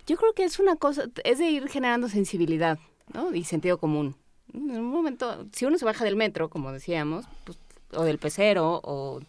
Yo 0.07 0.17
creo 0.17 0.33
que 0.33 0.45
es 0.45 0.59
una 0.59 0.77
cosa, 0.77 1.05
es 1.25 1.39
de 1.39 1.47
ir 1.51 1.69
generando 1.69 2.09
sensibilidad, 2.09 2.79
¿no? 3.13 3.33
Y 3.35 3.45
sentido 3.45 3.79
común. 3.79 4.17
En 4.53 4.71
un 4.73 4.87
momento, 4.91 5.47
si 5.53 5.65
uno 5.67 5.79
se 5.79 5.85
baja 5.85 6.05
del 6.05 6.17
metro, 6.17 6.49
como 6.49 6.73
decíamos, 6.73 7.27
pues, 7.45 7.57
o 7.93 8.05
del 8.05 8.19
pecero, 8.19 8.81
o 8.85 9.21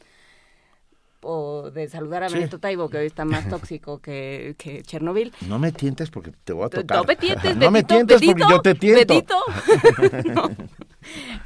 o 1.23 1.69
de 1.69 1.87
saludar 1.87 2.23
a 2.23 2.29
Sí. 2.29 2.35
Benito 2.35 2.57
Taibo, 2.59 2.89
que 2.89 2.97
hoy 2.97 3.05
está 3.05 3.25
más 3.25 3.47
tóxico 3.49 3.99
que, 4.01 4.55
que 4.57 4.81
Chernobyl. 4.81 5.31
No 5.47 5.59
me 5.59 5.71
tientes 5.71 6.09
porque 6.09 6.31
te 6.43 6.53
voy 6.53 6.65
a 6.65 6.69
tocar. 6.69 6.97
No 6.97 7.03
me 7.03 7.15
tientes, 7.15 7.55
No 7.57 7.71
me 7.71 7.79
Betito, 7.83 7.95
tientes 7.95 8.21
porque 8.25 8.43
yo 8.49 8.61
te 8.61 8.75
tiento. 8.75 9.13
Betito. 9.13 9.37
No. 10.33 10.49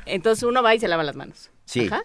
Entonces 0.05 0.43
uno 0.43 0.61
va 0.63 0.75
y 0.75 0.79
se 0.79 0.87
lava 0.87 1.03
las 1.03 1.15
manos. 1.15 1.51
Sí. 1.65 1.87
Ajá. 1.87 2.03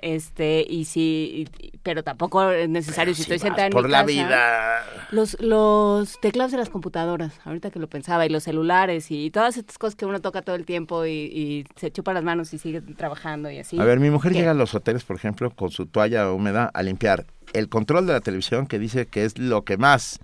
Este, 0.00 0.64
y 0.68 0.86
y- 0.94 1.46
pero 1.82 2.02
tampoco 2.04 2.50
es 2.50 2.68
necesario 2.68 3.14
si 3.14 3.18
si 3.18 3.22
estoy 3.22 3.38
sentada 3.38 3.66
en 3.66 3.72
por 3.72 3.84
mi 3.86 3.90
la 3.90 3.98
casa. 3.98 4.06
vida. 4.12 4.84
Los, 5.10 5.40
los 5.40 6.20
teclados 6.20 6.52
de 6.52 6.58
las 6.58 6.68
computadoras, 6.70 7.34
ahorita 7.44 7.70
que 7.70 7.78
lo 7.78 7.88
pensaba, 7.88 8.24
y 8.24 8.28
los 8.28 8.44
celulares, 8.44 9.10
y 9.10 9.30
todas 9.30 9.56
estas 9.56 9.78
cosas 9.78 9.96
que 9.96 10.06
uno 10.06 10.20
toca 10.20 10.42
todo 10.42 10.56
el 10.56 10.64
tiempo 10.64 11.04
y, 11.06 11.10
y 11.10 11.64
se 11.76 11.90
chupa 11.90 12.12
las 12.12 12.24
manos 12.24 12.52
y 12.54 12.58
sigue 12.58 12.80
trabajando 12.80 13.50
y 13.50 13.58
así. 13.58 13.78
A 13.80 13.84
ver, 13.84 14.00
mi 14.00 14.10
mujer 14.10 14.32
¿Qué? 14.32 14.38
llega 14.38 14.52
a 14.52 14.54
los 14.54 14.74
hoteles, 14.74 15.04
por 15.04 15.16
ejemplo, 15.16 15.50
con 15.50 15.70
su 15.70 15.86
toalla 15.86 16.30
húmeda 16.32 16.70
a 16.72 16.82
limpiar 16.82 17.26
el 17.52 17.68
control 17.68 18.06
de 18.06 18.12
la 18.14 18.20
televisión, 18.20 18.66
que 18.66 18.78
dice 18.78 19.06
que 19.06 19.24
es 19.24 19.38
lo 19.38 19.64
que 19.64 19.76
más 19.76 20.20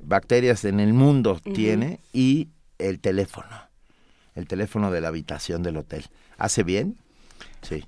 bacterias 0.00 0.64
en 0.64 0.80
el 0.80 0.92
mundo 0.92 1.40
tiene, 1.42 2.00
y 2.12 2.48
el 2.78 3.00
teléfono. 3.00 3.48
El 4.34 4.46
teléfono 4.46 4.90
de 4.90 5.00
la 5.00 5.08
habitación 5.08 5.62
del 5.62 5.76
hotel. 5.78 6.04
¿Hace 6.38 6.62
bien? 6.62 6.96
Sí. 7.62 7.84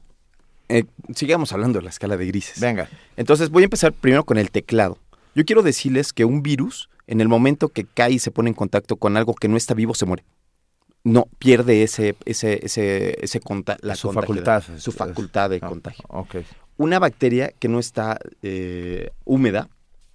Eh, 0.69 0.85
sigamos 1.15 1.53
hablando 1.53 1.79
de 1.79 1.85
la 1.85 1.91
escala 1.91 2.17
de 2.17 2.27
grises. 2.27 2.61
Venga. 2.61 2.89
Entonces 3.17 3.51
voy 3.51 3.63
a 3.63 3.65
empezar 3.65 3.93
primero 3.93 4.25
con 4.25 4.39
el 4.39 4.51
teclado. 4.51 4.99
Yo 5.35 5.45
quiero 5.45 5.63
decirles 5.63 6.13
que 6.13 6.25
un 6.25 6.43
virus, 6.43 6.89
en 7.07 7.21
el 7.21 7.29
momento 7.29 7.69
que 7.69 7.85
cae 7.85 8.13
y 8.13 8.19
se 8.19 8.31
pone 8.31 8.51
en 8.51 8.55
contacto 8.55 8.97
con 8.97 9.17
algo 9.17 9.35
que 9.35 9.49
no 9.49 9.57
está 9.57 9.75
vivo, 9.75 9.95
se 9.95 10.05
muere. 10.07 10.25
No, 11.05 11.27
pierde 11.39 11.83
ese, 11.85 12.17
ese, 12.25 12.61
ese, 12.65 13.17
ese 13.25 13.41
conta- 13.41 13.79
la 13.81 13.95
Su 13.95 14.13
facultad. 14.13 14.63
Su 14.79 14.93
facultad 14.93 15.49
de 15.51 15.61
Ah, 15.63 15.69
contagio. 15.69 16.05
Ok. 16.09 16.37
Una 16.77 16.99
bacteria 16.99 17.53
que 17.59 17.69
no 17.69 17.79
está 17.79 18.19
eh, 18.43 19.11
húmeda, 19.25 19.69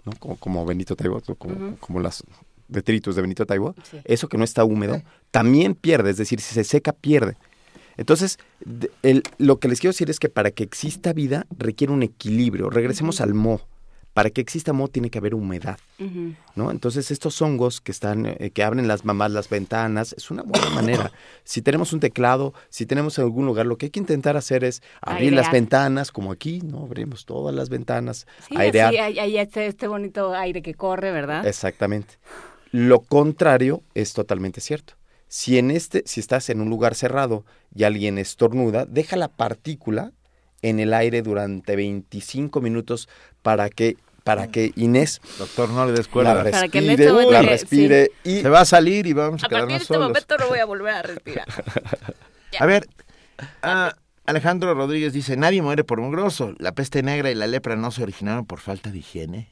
¿no? 0.06 0.12
como, 0.20 0.36
como 0.38 0.66
Benito 0.66 0.96
Taibo, 0.96 1.22
como, 1.38 1.56
Ujú. 1.56 1.78
como 1.80 2.00
las 2.00 2.24
detritus 2.68 3.16
de 3.16 3.22
Benito 3.22 3.46
Taibo, 3.46 3.76
Sí. 3.90 3.98
eso 4.04 4.28
que 4.28 4.38
no 4.38 4.44
está 4.44 4.64
húmedo, 4.66 5.02
también 5.32 5.74
pierde, 5.76 6.12
es 6.12 6.18
decir, 6.18 6.40
si 6.42 6.54
se 6.54 6.64
seca, 6.64 6.92
pierde. 6.94 7.38
Entonces, 7.98 8.40
el- 9.02 9.24
lo 9.38 9.60
que 9.60 9.68
les 9.68 9.80
quiero 9.80 9.92
decir 9.92 10.10
es 10.10 10.20
que 10.20 10.30
para 10.30 10.52
que 10.52 10.64
exista 10.64 11.14
vida 11.14 11.46
requiere 11.58 11.94
un 11.94 12.04
equilibrio. 12.04 12.70
Regresemos 12.70 13.22
al 13.22 13.34
mo. 13.34 13.62
Para 14.14 14.30
que 14.30 14.42
exista 14.42 14.74
mo 14.74 14.90
tiene 14.90 15.10
que 15.10 15.18
haber 15.18 15.34
humedad. 15.34 15.80
¿no? 16.56 16.70
Entonces, 16.70 17.10
estos 17.10 17.42
hongos 17.42 17.82
que 17.82 17.92
están, 17.92 18.28
eh, 18.28 18.52
que 18.54 18.62
abren 18.64 18.88
las 18.88 19.06
mamás 19.06 19.32
las 19.32 19.50
ventanas, 19.50 20.14
es 20.14 20.30
una 20.30 20.44
buena 20.44 20.70
manera. 20.70 21.12
Si 21.44 21.64
tenemos 21.64 21.94
un 21.94 22.00
teclado, 22.00 22.54
si 22.70 22.86
tenemos 22.86 23.18
algún 23.18 23.48
lugar, 23.48 23.66
lo 23.66 23.76
que 23.78 23.88
hay 23.88 23.90
que 23.90 24.00
intentar 24.00 24.38
hacer 24.38 24.64
es 24.64 24.84
abrir 25.02 25.34
las 25.34 25.52
ventanas, 25.52 26.12
como 26.12 26.32
aquí, 26.32 26.62
¿no? 26.62 26.84
Abrimos 26.84 27.26
todas 27.26 27.56
las 27.56 27.70
ventanas, 27.70 28.28
Sí, 28.48 28.56
airear. 28.56 28.94
hay, 28.96 29.18
hay 29.18 29.38
este, 29.40 29.66
este 29.66 29.88
bonito 29.88 30.34
aire 30.36 30.62
que 30.62 30.76
corre, 30.76 31.12
¿verdad? 31.12 31.46
Exactamente. 31.48 32.16
Lo 32.72 33.00
contrario 33.00 33.82
es 33.96 34.14
totalmente 34.14 34.62
cierto. 34.62 34.94
Si 35.36 35.58
en 35.58 35.72
este, 35.72 36.04
si 36.06 36.20
estás 36.20 36.52
en 36.52 36.62
un 36.62 36.70
lugar 36.70 36.94
cerrado 36.94 37.44
y 37.74 37.86
alguien 37.86 38.20
estornuda, 38.20 38.86
deja 38.86 39.16
la 39.16 39.30
partícula 39.30 40.12
en 40.62 40.80
el 40.80 40.94
aire 40.94 41.24
durante 41.24 41.76
25 41.76 42.62
minutos 42.62 43.10
para 43.42 43.72
que 43.72 43.98
para 44.24 44.46
que 44.50 44.72
Inés 44.76 45.22
Doctor, 45.40 45.72
no 45.72 45.88
le 45.88 45.94
des 45.94 46.08
cuerda. 46.08 46.36
la 46.36 46.44
Para 46.52 46.68
que 46.68 46.80
respire, 46.82 46.94
este 46.94 47.12
momento- 47.12 47.32
la 47.32 47.42
sí. 47.42 47.48
respire 47.48 48.12
y 48.24 48.42
Se 48.42 48.50
va 48.50 48.62
a 48.62 48.66
salir 48.66 49.08
y 49.08 49.14
vamos 49.14 49.42
a, 49.42 49.48
A 49.48 49.50
partir 49.50 49.62
de 49.62 49.66
quedarnos 49.70 49.82
este 49.82 49.94
solos. 49.96 50.08
momento 50.10 50.38
no 50.38 50.48
voy 50.50 50.60
a 50.60 50.66
volver 50.66 50.94
a 50.94 51.02
respirar. 51.02 51.48
A 52.60 52.66
ver, 52.68 52.88
ah, 53.64 53.96
Alejandro 54.28 54.76
Rodríguez 54.76 55.14
dice, 55.14 55.36
nadie 55.36 55.64
muere 55.64 55.84
por 55.84 56.00
mugroso. 56.00 56.54
La 56.60 56.74
peste 56.74 57.02
negra 57.02 57.32
y 57.32 57.36
la 57.36 57.48
lepra 57.48 57.76
no 57.76 57.90
se 57.90 58.04
originaron 58.04 58.46
por 58.46 58.60
falta 58.60 58.92
de 58.92 59.00
higiene. 59.00 59.50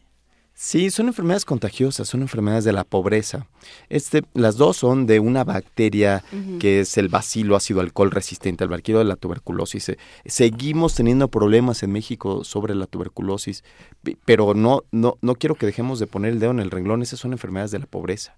Sí, 0.63 0.91
son 0.91 1.07
enfermedades 1.07 1.43
contagiosas, 1.43 2.07
son 2.07 2.21
enfermedades 2.21 2.63
de 2.65 2.71
la 2.71 2.83
pobreza. 2.83 3.47
Este, 3.89 4.21
las 4.35 4.57
dos 4.57 4.77
son 4.77 5.07
de 5.07 5.19
una 5.19 5.43
bacteria 5.43 6.23
que 6.59 6.81
es 6.81 6.99
el 6.99 7.07
bacilo 7.07 7.55
ácido 7.55 7.81
alcohol 7.81 8.11
resistente 8.11 8.63
al 8.63 8.69
bacterio 8.69 8.99
de 8.99 9.05
la 9.05 9.15
tuberculosis. 9.15 9.89
Eh, 9.89 9.97
Seguimos 10.27 10.93
teniendo 10.93 11.29
problemas 11.29 11.81
en 11.81 11.91
México 11.91 12.43
sobre 12.43 12.75
la 12.75 12.85
tuberculosis, 12.85 13.63
pe- 14.03 14.17
pero 14.23 14.53
no, 14.53 14.83
no, 14.91 15.17
no 15.21 15.33
quiero 15.33 15.55
que 15.55 15.65
dejemos 15.65 15.97
de 15.97 16.05
poner 16.05 16.33
el 16.33 16.39
dedo 16.39 16.51
en 16.51 16.59
el 16.59 16.69
renglón. 16.69 17.01
Esas 17.01 17.19
son 17.19 17.31
enfermedades 17.31 17.71
de 17.71 17.79
la 17.79 17.87
pobreza. 17.87 18.35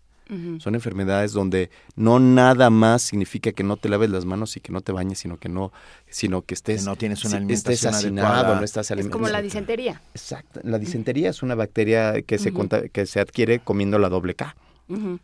Son 0.59 0.73
enfermedades 0.73 1.31
donde 1.33 1.69
no 1.95 2.19
nada 2.19 2.69
más 2.69 3.01
significa 3.03 3.51
que 3.51 3.63
no 3.63 3.77
te 3.77 3.87
laves 3.89 4.09
las 4.09 4.25
manos 4.25 4.55
y 4.57 4.61
que 4.61 4.71
no 4.71 4.81
te 4.81 4.91
bañes, 4.91 5.19
sino 5.19 5.37
que 5.37 5.47
no, 5.49 5.71
sino 6.09 6.41
que 6.41 6.53
estés, 6.55 6.81
Que 6.81 6.85
no 6.89 6.95
tienes 6.95 7.23
una 7.25 7.37
estés 7.37 7.43
alimentación 7.83 7.93
hacinado, 7.93 8.27
adecuada. 8.33 8.55
no 8.59 8.63
estás 8.65 8.89
Es 8.91 9.07
como 9.09 9.27
la 9.29 9.41
disentería. 9.41 10.01
Exacto. 10.15 10.61
La 10.63 10.79
disentería 10.79 11.29
es 11.29 11.43
una 11.43 11.55
bacteria 11.55 12.21
que 12.23 12.39
se 12.39 12.51
conta- 12.53 12.87
que 12.89 13.05
se 13.05 13.19
adquiere 13.19 13.59
comiendo 13.59 13.99
la 13.99 14.09
doble 14.09 14.33
K. 14.33 14.55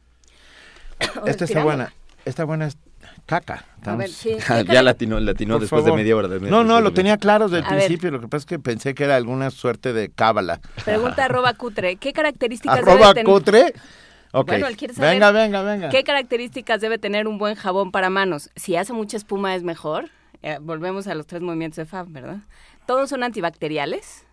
Esta 1.25 1.45
está 1.45 1.63
buena. 1.63 1.93
Esta 2.25 2.43
buena 2.43 2.67
es 2.67 2.77
caca. 3.25 3.65
A 3.85 3.95
ver, 3.95 4.09
sí. 4.09 4.35
ya 4.67 4.83
latino, 4.83 5.19
latino 5.19 5.55
Por 5.55 5.61
después 5.61 5.81
favor. 5.83 5.97
de 5.97 6.03
media 6.03 6.15
hora. 6.15 6.27
de- 6.27 6.35
No, 6.39 6.41
después 6.41 6.65
no, 6.67 6.75
de 6.75 6.81
lo 6.81 6.89
media- 6.89 6.93
tenía 6.95 7.17
claro 7.17 7.45
desde 7.47 7.59
el 7.59 7.65
A 7.65 7.69
ver. 7.75 7.85
principio. 7.85 8.11
Lo 8.11 8.19
que 8.19 8.27
pasa 8.27 8.41
es 8.41 8.45
que 8.45 8.59
pensé 8.59 8.93
que 8.93 9.05
era 9.05 9.15
alguna 9.15 9.49
suerte 9.51 9.93
de 9.93 10.09
cábala. 10.09 10.59
Pregunta 10.83 11.25
arroba 11.25 11.53
cutre. 11.53 11.95
¿Qué 11.95 12.11
características 12.13 12.77
¿Arroba 12.79 13.13
debe 13.13 13.13
tener? 13.13 13.25
cutre? 13.25 13.73
Bueno, 14.31 14.67
él 14.67 14.77
quiere 14.77 14.93
saber 14.93 15.11
venga, 15.11 15.31
venga, 15.31 15.63
venga. 15.63 15.89
¿Qué 15.89 16.03
características 16.03 16.81
debe 16.81 16.97
tener 16.97 17.27
un 17.27 17.37
buen 17.37 17.55
jabón 17.55 17.91
para 17.91 18.09
manos? 18.09 18.49
Si 18.55 18.75
hace 18.75 18.93
mucha 18.93 19.17
espuma 19.17 19.55
es 19.55 19.63
mejor. 19.63 20.09
Eh, 20.41 20.57
volvemos 20.61 21.07
a 21.07 21.15
los 21.15 21.27
tres 21.27 21.41
movimientos 21.41 21.77
de 21.77 21.85
Fab, 21.85 22.07
¿verdad? 22.09 22.37
¿Todos 22.85 23.09
son 23.09 23.23
antibacteriales? 23.23 24.25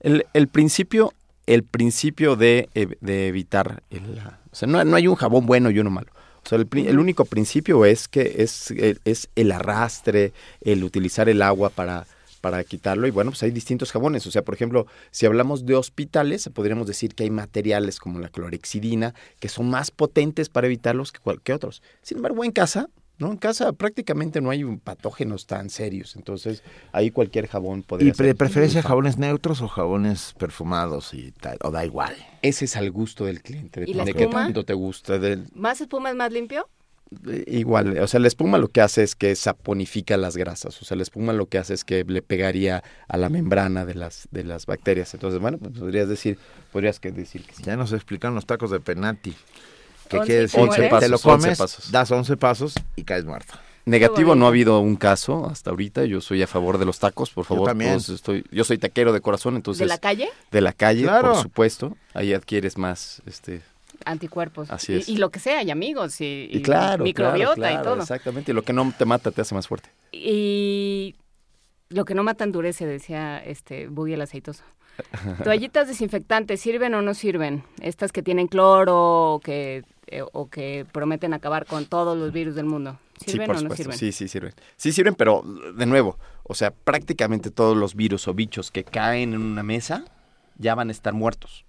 El, 0.00 0.26
el 0.32 0.48
principio, 0.48 1.12
el 1.46 1.62
principio 1.62 2.36
de, 2.36 2.68
de 3.00 3.28
evitar, 3.28 3.82
el, 3.90 4.18
o 4.50 4.54
sea, 4.54 4.68
no, 4.68 4.82
no 4.84 4.96
hay 4.96 5.06
un 5.08 5.14
jabón 5.14 5.46
bueno 5.46 5.70
y 5.70 5.78
uno 5.78 5.90
malo. 5.90 6.10
O 6.44 6.48
sea, 6.48 6.58
el, 6.58 6.68
el 6.86 6.98
único 6.98 7.24
principio 7.24 7.84
es 7.84 8.06
que 8.08 8.36
es, 8.38 8.72
es 9.04 9.28
el 9.34 9.52
arrastre, 9.52 10.32
el 10.60 10.84
utilizar 10.84 11.28
el 11.28 11.42
agua 11.42 11.70
para, 11.70 12.06
para 12.44 12.62
quitarlo. 12.62 13.06
Y 13.06 13.10
bueno, 13.10 13.30
pues 13.30 13.42
hay 13.42 13.50
distintos 13.52 13.90
jabones. 13.90 14.26
O 14.26 14.30
sea, 14.30 14.42
por 14.42 14.54
ejemplo, 14.54 14.86
si 15.10 15.24
hablamos 15.24 15.64
de 15.64 15.74
hospitales, 15.76 16.50
podríamos 16.52 16.86
decir 16.86 17.14
que 17.14 17.22
hay 17.24 17.30
materiales 17.30 17.98
como 17.98 18.18
la 18.20 18.28
clorexidina 18.28 19.14
que 19.40 19.48
son 19.48 19.70
más 19.70 19.90
potentes 19.90 20.50
para 20.50 20.66
evitarlos 20.66 21.10
que, 21.10 21.20
cual- 21.20 21.40
que 21.40 21.54
otros. 21.54 21.82
Sin 22.02 22.18
embargo, 22.18 22.44
en 22.44 22.52
casa, 22.52 22.90
¿no? 23.16 23.30
En 23.30 23.38
casa 23.38 23.72
prácticamente 23.72 24.42
no 24.42 24.50
hay 24.50 24.62
un- 24.62 24.78
patógenos 24.78 25.46
tan 25.46 25.70
serios. 25.70 26.16
Entonces, 26.16 26.62
ahí 26.92 27.10
cualquier 27.10 27.46
jabón 27.48 27.82
podría 27.82 28.10
¿Y 28.10 28.12
pre- 28.12 28.26
ser 28.28 28.36
preferencia 28.36 28.82
jabones 28.82 29.16
neutros 29.16 29.62
o 29.62 29.68
jabones 29.68 30.34
perfumados 30.38 31.14
y 31.14 31.32
tal? 31.32 31.56
¿O 31.62 31.70
da 31.70 31.82
igual? 31.86 32.14
Ese 32.42 32.66
es 32.66 32.76
al 32.76 32.90
gusto 32.90 33.24
del 33.24 33.40
cliente, 33.40 33.84
¿Y 33.86 33.94
la 33.94 34.04
depende 34.04 34.12
de 34.12 34.26
qué 34.28 34.32
tanto 34.34 34.64
te 34.64 34.74
gusta. 34.74 35.18
Del, 35.18 35.46
¿Más 35.54 35.80
espuma 35.80 36.10
es 36.10 36.16
más 36.16 36.30
limpio? 36.30 36.68
Igual, 37.46 37.98
o 37.98 38.06
sea, 38.06 38.20
la 38.20 38.28
espuma 38.28 38.58
lo 38.58 38.68
que 38.68 38.80
hace 38.80 39.02
es 39.02 39.14
que 39.14 39.34
saponifica 39.36 40.16
las 40.16 40.36
grasas, 40.36 40.80
o 40.80 40.84
sea, 40.84 40.96
la 40.96 41.02
espuma 41.02 41.32
lo 41.32 41.46
que 41.46 41.58
hace 41.58 41.74
es 41.74 41.84
que 41.84 42.04
le 42.04 42.22
pegaría 42.22 42.82
a 43.08 43.16
la 43.16 43.28
membrana 43.28 43.84
de 43.84 43.94
las 43.94 44.28
de 44.30 44.44
las 44.44 44.66
bacterias. 44.66 45.12
Entonces, 45.14 45.40
bueno, 45.40 45.58
pues 45.58 45.72
podrías 45.78 46.08
decir, 46.08 46.38
podrías 46.72 47.00
que 47.00 47.10
decir 47.12 47.42
que 47.44 47.54
sí. 47.54 47.62
Ya 47.64 47.76
nos 47.76 47.92
explicaron 47.92 48.34
los 48.34 48.46
tacos 48.46 48.70
de 48.70 48.80
penati. 48.80 49.34
Que 50.08 50.18
Once 50.18 50.26
quiere 50.26 50.40
decir 50.42 50.60
pasos. 50.60 50.76
que 50.76 50.88
te 51.00 51.08
lo 51.08 51.16
Once 51.16 51.28
comes, 51.28 51.58
pasos. 51.58 51.90
das 51.90 52.10
11 52.10 52.36
pasos 52.36 52.74
y 52.96 53.04
caes 53.04 53.24
muerto. 53.24 53.54
Negativo 53.86 54.34
no 54.34 54.46
ha 54.46 54.48
habido 54.48 54.80
un 54.80 54.96
caso 54.96 55.46
hasta 55.50 55.70
ahorita. 55.70 56.04
Yo 56.06 56.20
soy 56.22 56.42
a 56.42 56.46
favor 56.46 56.78
de 56.78 56.84
los 56.86 56.98
tacos, 56.98 57.30
por 57.30 57.44
favor. 57.44 57.68
también. 57.68 57.90
todos 57.92 58.08
estoy, 58.10 58.44
yo 58.50 58.64
soy 58.64 58.78
taquero 58.78 59.12
de 59.12 59.20
corazón, 59.20 59.56
entonces 59.56 59.80
¿De 59.80 59.86
la 59.86 59.98
calle? 59.98 60.28
de 60.50 60.60
la 60.62 60.72
calle, 60.72 61.02
Claro. 61.02 61.32
por 61.32 61.42
supuesto. 61.42 61.96
Ahí 62.14 62.32
adquieres 62.32 62.78
más, 62.78 63.20
este, 63.26 63.60
Anticuerpos. 64.04 64.70
Así 64.70 64.92
Y- 64.92 64.96
es. 64.96 65.08
Y, 65.08 65.16
lo 65.16 65.30
que 65.30 65.40
sea, 65.40 65.62
y 65.62 65.70
amigos, 65.70 66.20
y, 66.20 66.48
y 66.50 66.62
claro, 66.62 67.04
microbiota 67.04 67.54
claro, 67.54 67.80
y 67.80 67.84
todo. 67.84 68.00
Exactamente. 68.02 68.52
Y 68.52 68.54
lo 68.54 68.62
que 68.62 68.72
no 68.72 68.92
te 68.96 69.04
mata 69.04 69.30
te 69.30 69.40
hace 69.40 69.54
más 69.54 69.68
fuerte. 69.68 69.88
Y 70.12 71.16
lo 71.88 72.04
que 72.04 72.14
no 72.14 72.22
mata 72.22 72.44
endurece, 72.44 72.86
decía 72.86 73.38
este 73.38 73.88
Boogie 73.88 74.14
el 74.14 74.20
aceitoso. 74.22 74.64
Toallitas 75.44 75.88
desinfectantes, 75.88 76.60
¿sirven 76.60 76.94
o 76.94 77.02
no 77.02 77.14
sirven? 77.14 77.64
Estas 77.80 78.12
que 78.12 78.22
tienen 78.22 78.46
cloro 78.46 79.34
o 79.34 79.40
que, 79.40 79.84
eh, 80.06 80.22
o 80.32 80.48
que 80.48 80.86
prometen 80.92 81.34
acabar 81.34 81.66
con 81.66 81.86
todos 81.86 82.16
los 82.16 82.32
virus 82.32 82.54
del 82.54 82.66
mundo. 82.66 82.98
Sí, 83.24 83.32
¿Sirven 83.32 83.46
por 83.46 83.56
o 83.56 83.58
no 83.58 83.62
supuesto. 83.62 83.82
sirven? 83.84 83.98
Sí, 83.98 84.12
sí 84.12 84.28
sirven. 84.28 84.54
Sí 84.76 84.92
sirven, 84.92 85.14
pero 85.14 85.42
de 85.76 85.86
nuevo, 85.86 86.18
o 86.42 86.54
sea, 86.54 86.70
prácticamente 86.72 87.50
todos 87.50 87.76
los 87.76 87.94
virus 87.94 88.26
o 88.28 88.34
bichos 88.34 88.70
que 88.70 88.84
caen 88.84 89.34
en 89.34 89.42
una 89.42 89.62
mesa 89.62 90.04
ya 90.58 90.74
van 90.74 90.88
a 90.88 90.92
estar 90.92 91.12
muertos 91.12 91.63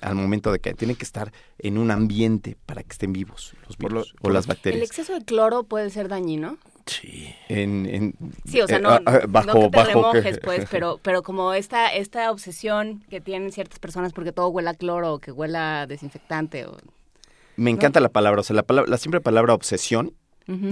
Al 0.00 0.14
momento 0.16 0.50
de 0.50 0.58
que 0.58 0.74
tienen 0.74 0.96
que 0.96 1.04
estar 1.04 1.32
en 1.58 1.78
un 1.78 1.90
ambiente 1.90 2.56
para 2.66 2.82
que 2.82 2.90
estén 2.92 3.12
vivos 3.12 3.54
los 3.68 3.78
virus 3.78 4.12
lo- 4.20 4.28
o 4.28 4.32
las 4.32 4.46
lo- 4.46 4.52
¿El 4.52 4.56
bacterias. 4.56 4.82
exceso 4.88 5.12
de 5.14 5.24
cloro 5.24 5.62
puede 5.64 5.88
ser 5.90 6.08
dañino? 6.08 6.58
Sí. 6.86 7.32
En, 7.48 7.86
en- 7.86 8.14
Sí, 8.44 8.60
o 8.60 8.66
sea, 8.66 8.78
eh, 8.78 8.80
no, 8.80 8.88
ah, 8.90 9.00
ah, 9.06 9.20
no 9.22 9.28
bajo, 9.28 9.52
que 9.60 9.68
te 9.70 9.76
bajo 9.76 9.88
que- 9.88 9.94
remojes, 10.20 10.40
pues, 10.42 10.66
pero, 10.68 10.98
pero 11.02 11.22
como 11.22 11.54
esta, 11.54 11.88
esta 11.94 12.30
obsesión 12.32 13.04
que 13.08 13.20
tienen 13.20 13.52
ciertas 13.52 13.78
personas 13.78 14.12
porque 14.12 14.32
todo 14.32 14.48
huela 14.48 14.70
a 14.72 14.74
cloro 14.74 15.14
o 15.14 15.18
que 15.20 15.30
huela 15.30 15.82
a 15.82 15.86
desinfectante. 15.86 16.66
O... 16.66 16.76
Me 17.56 17.70
encanta 17.70 18.00
la 18.00 18.08
palabra, 18.08 18.40
o 18.40 18.44
sea, 18.44 18.56
la, 18.56 18.64
palabra, 18.64 18.90
la 18.90 18.98
simple 18.98 19.20
palabra 19.20 19.54
obsesión 19.54 20.12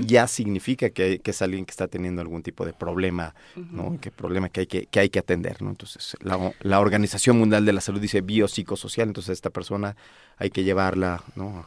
Ya 0.06 0.26
significa 0.26 0.90
que, 0.90 1.20
que 1.20 1.30
es 1.30 1.42
alguien 1.42 1.64
que 1.64 1.70
está 1.70 1.88
teniendo 1.88 2.20
algún 2.20 2.42
tipo 2.42 2.64
de 2.66 2.72
problema, 2.72 3.34
¿no? 3.56 3.98
Que 4.00 4.10
problema 4.10 4.48
que 4.48 4.60
hay 4.60 4.66
que, 4.66 4.86
que 4.86 5.00
hay 5.00 5.10
que 5.10 5.18
atender, 5.18 5.62
¿no? 5.62 5.70
Entonces, 5.70 6.16
la, 6.20 6.52
la 6.60 6.80
Organización 6.80 7.38
Mundial 7.38 7.64
de 7.64 7.72
la 7.72 7.80
Salud 7.80 8.00
dice 8.00 8.20
biopsicosocial, 8.20 9.08
entonces 9.08 9.32
esta 9.32 9.50
persona 9.50 9.96
hay 10.38 10.50
que 10.50 10.64
llevarla, 10.64 11.22
¿no? 11.36 11.66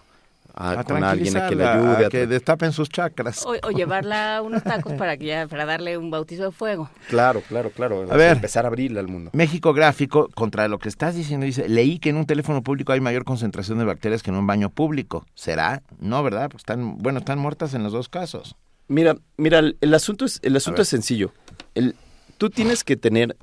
A, 0.56 0.80
A 0.80 0.84
con 0.84 1.04
alguien 1.04 1.36
a 1.36 1.50
que 1.50 1.56
le 1.56 1.66
ayude. 1.66 2.04
a 2.04 2.08
a 2.08 2.10
que 2.10 2.28
destapen 2.28 2.72
sus 2.72 2.88
chakras. 2.90 3.44
O, 3.46 3.56
o 3.64 3.72
llevarla 3.72 4.38
a 4.38 4.42
unos 4.44 4.62
tacos 4.64 4.94
para 4.94 5.18
que 5.18 5.26
ya, 5.26 5.48
para 5.48 5.66
darle 5.66 5.98
un 5.98 6.12
bautizo 6.12 6.44
de 6.44 6.52
fuego. 6.52 6.90
Claro, 7.10 7.42
claro, 7.48 7.72
claro. 7.72 8.06
sea, 8.08 8.16
ver. 8.16 8.36
Empezar 8.36 8.66
a 8.66 8.68
abrirle 8.68 9.00
al 9.00 9.08
mundo. 9.08 9.32
México 9.34 9.74
Gráfico, 9.74 10.30
contra 10.36 10.68
lo 10.68 10.78
que 10.78 10.90
estás 10.90 11.16
diciendo, 11.16 11.46
dice, 11.46 11.68
leí 11.68 11.98
que 11.98 12.10
en 12.10 12.18
un 12.18 12.26
teléfono 12.26 12.62
público 12.62 12.94
hay 12.94 13.02
mayor 13.02 13.24
concentración 13.24 13.80
de 13.80 13.86
bacterias 13.86 14.22
que 14.22 14.30
en 14.30 14.38
un 14.38 14.46
baño 14.46 14.70
público. 14.70 15.26
¿Será? 15.34 15.82
No, 16.00 16.22
¿verdad? 16.22 16.50
Pues 16.52 16.62
están, 16.62 16.98
bueno, 17.00 17.20
están 17.20 17.40
muertas 17.40 17.74
en 17.74 17.82
los 17.84 17.92
dos 17.92 18.08
casos. 18.08 18.56
Mira, 18.88 19.16
mira, 19.38 19.60
el, 19.60 19.78
el 19.82 19.94
asunto 19.94 20.26
es, 20.26 20.40
el 20.44 20.56
asunto 20.56 20.84
es 20.84 20.88
sencillo. 20.88 21.34
El, 21.74 21.96
tú 22.38 22.50
tienes 22.50 22.84
que 22.84 22.96
tener 22.96 23.38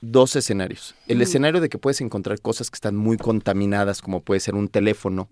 dos 0.00 0.36
escenarios. 0.36 0.94
El 1.08 1.22
escenario 1.22 1.60
de 1.60 1.68
que 1.68 1.78
puedes 1.78 2.00
encontrar 2.00 2.40
cosas 2.40 2.70
que 2.70 2.76
están 2.76 2.96
muy 2.96 3.16
contaminadas, 3.16 4.02
como 4.02 4.20
puede 4.20 4.40
ser 4.40 4.54
un 4.54 4.68
teléfono. 4.68 5.28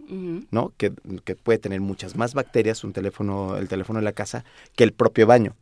¿no? 0.50 0.72
Que, 0.76 0.92
que 1.24 1.36
puede 1.36 1.58
tener 1.58 1.80
muchas 1.80 2.16
más 2.16 2.34
bacterias, 2.34 2.84
un 2.84 2.92
teléfono, 2.92 3.56
el 3.56 3.68
teléfono 3.68 3.98
de 3.98 4.04
la 4.04 4.12
casa, 4.12 4.44
que 4.76 4.84
el 4.84 4.92
propio 4.92 5.26
baño. 5.26 5.54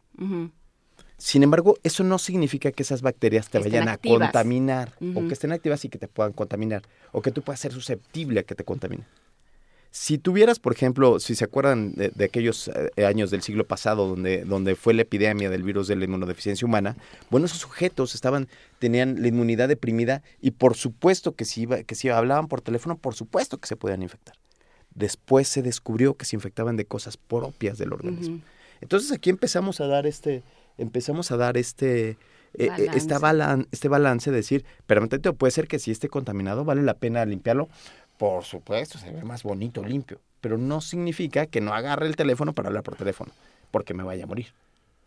Sin 1.18 1.42
embargo, 1.44 1.78
eso 1.84 2.03
no 2.03 2.18
significa 2.18 2.72
que 2.72 2.82
esas 2.82 3.00
bacterias 3.00 3.48
te 3.48 3.59
Estén 3.59 3.72
vayan 3.72 3.88
a 3.88 3.92
activas. 3.92 4.18
contaminar, 4.18 4.92
o 5.14 5.26
que 5.28 5.34
estén 5.34 5.53
activas 5.53 5.84
y 5.84 5.88
que 5.88 5.98
te 5.98 6.09
puedan 6.09 6.32
contaminar, 6.32 6.82
o 7.12 7.22
que 7.22 7.30
tú 7.30 7.42
puedas 7.42 7.61
ser 7.61 7.72
susceptible 7.72 8.40
a 8.40 8.42
que 8.42 8.55
te 8.57 8.64
contamine. 8.64 9.05
Si 9.95 10.16
tuvieras, 10.16 10.59
por 10.59 10.72
ejemplo, 10.72 11.20
si 11.20 11.34
se 11.34 11.45
acuerdan 11.45 11.93
de, 11.93 12.09
de 12.14 12.24
aquellos 12.24 12.68
eh, 12.97 13.05
años 13.05 13.30
del 13.30 13.43
siglo 13.43 13.66
pasado 13.66 14.09
donde, 14.09 14.45
donde 14.47 14.74
fue 14.74 14.95
la 14.95 15.03
epidemia 15.03 15.51
del 15.51 15.62
virus 15.62 15.86
de 15.86 15.97
la 15.97 16.05
inmunodeficiencia 16.07 16.66
humana, 16.66 16.97
bueno, 17.28 17.45
esos 17.45 17.59
sujetos 17.59 18.14
estaban, 18.14 18.49
tenían 18.78 19.20
la 19.20 19.28
inmunidad 19.28 19.68
deprimida 19.68 20.22
y 20.40 20.53
por 20.53 20.76
supuesto 20.76 21.32
que 21.36 21.45
si, 21.45 21.62
iba, 21.62 21.82
que 21.82 21.95
si 21.95 22.09
hablaban 22.09 22.49
por 22.49 22.62
teléfono, 22.62 22.97
por 22.97 23.14
supuesto 23.14 23.59
que 23.59 23.68
se 23.68 23.76
podían 23.76 24.03
infectar. 24.03 24.34
Después 24.95 25.47
se 25.49 25.61
descubrió 25.62 26.14
que 26.14 26.24
se 26.24 26.36
infectaban 26.36 26.76
de 26.76 26.86
cosas 26.86 27.18
propias 27.18 27.76
del 27.76 27.93
organismo. 27.93 28.40
Entonces 28.80 29.12
aquí 29.12 29.28
empezamos 29.28 29.80
a 29.82 29.86
dar 29.86 30.07
este, 30.07 30.43
empezamos 30.78 31.30
a 31.32 31.36
dar 31.36 31.57
este, 31.59 32.11
eh, 32.11 32.16
eh, 32.78 32.86
esta 32.95 33.18
Balance. 33.18 33.20
balan- 33.20 33.68
este 33.72 33.88
balance 33.88 34.30
de 34.30 34.36
decir, 34.38 34.64
pero 34.86 35.07
puede 35.34 35.51
ser 35.51 35.68
que 35.68 35.78
si 35.78 35.90
esté 35.90 36.09
contaminado 36.09 36.64
vale 36.64 36.82
la 36.82 36.95
pena 36.95 37.24
limpiarlo. 37.24 37.68
Por 38.23 38.45
supuesto, 38.45 38.99
se 38.99 39.11
ve 39.11 39.25
más 39.25 39.43
bonito 39.43 39.83
limpio, 39.83 40.20
pero 40.41 40.57
no 40.57 40.81
significa 40.81 41.47
que 41.47 41.61
no 41.61 41.75
agarre 41.75 42.07
el 42.07 42.14
teléfono 42.14 42.53
para 42.53 42.68
hablar 42.68 42.85
por 42.85 42.95
teléfono, 42.95 43.33
porque 43.73 43.95
me 43.95 44.05
vaya 44.05 44.23
a 44.23 44.27
morir 44.29 44.47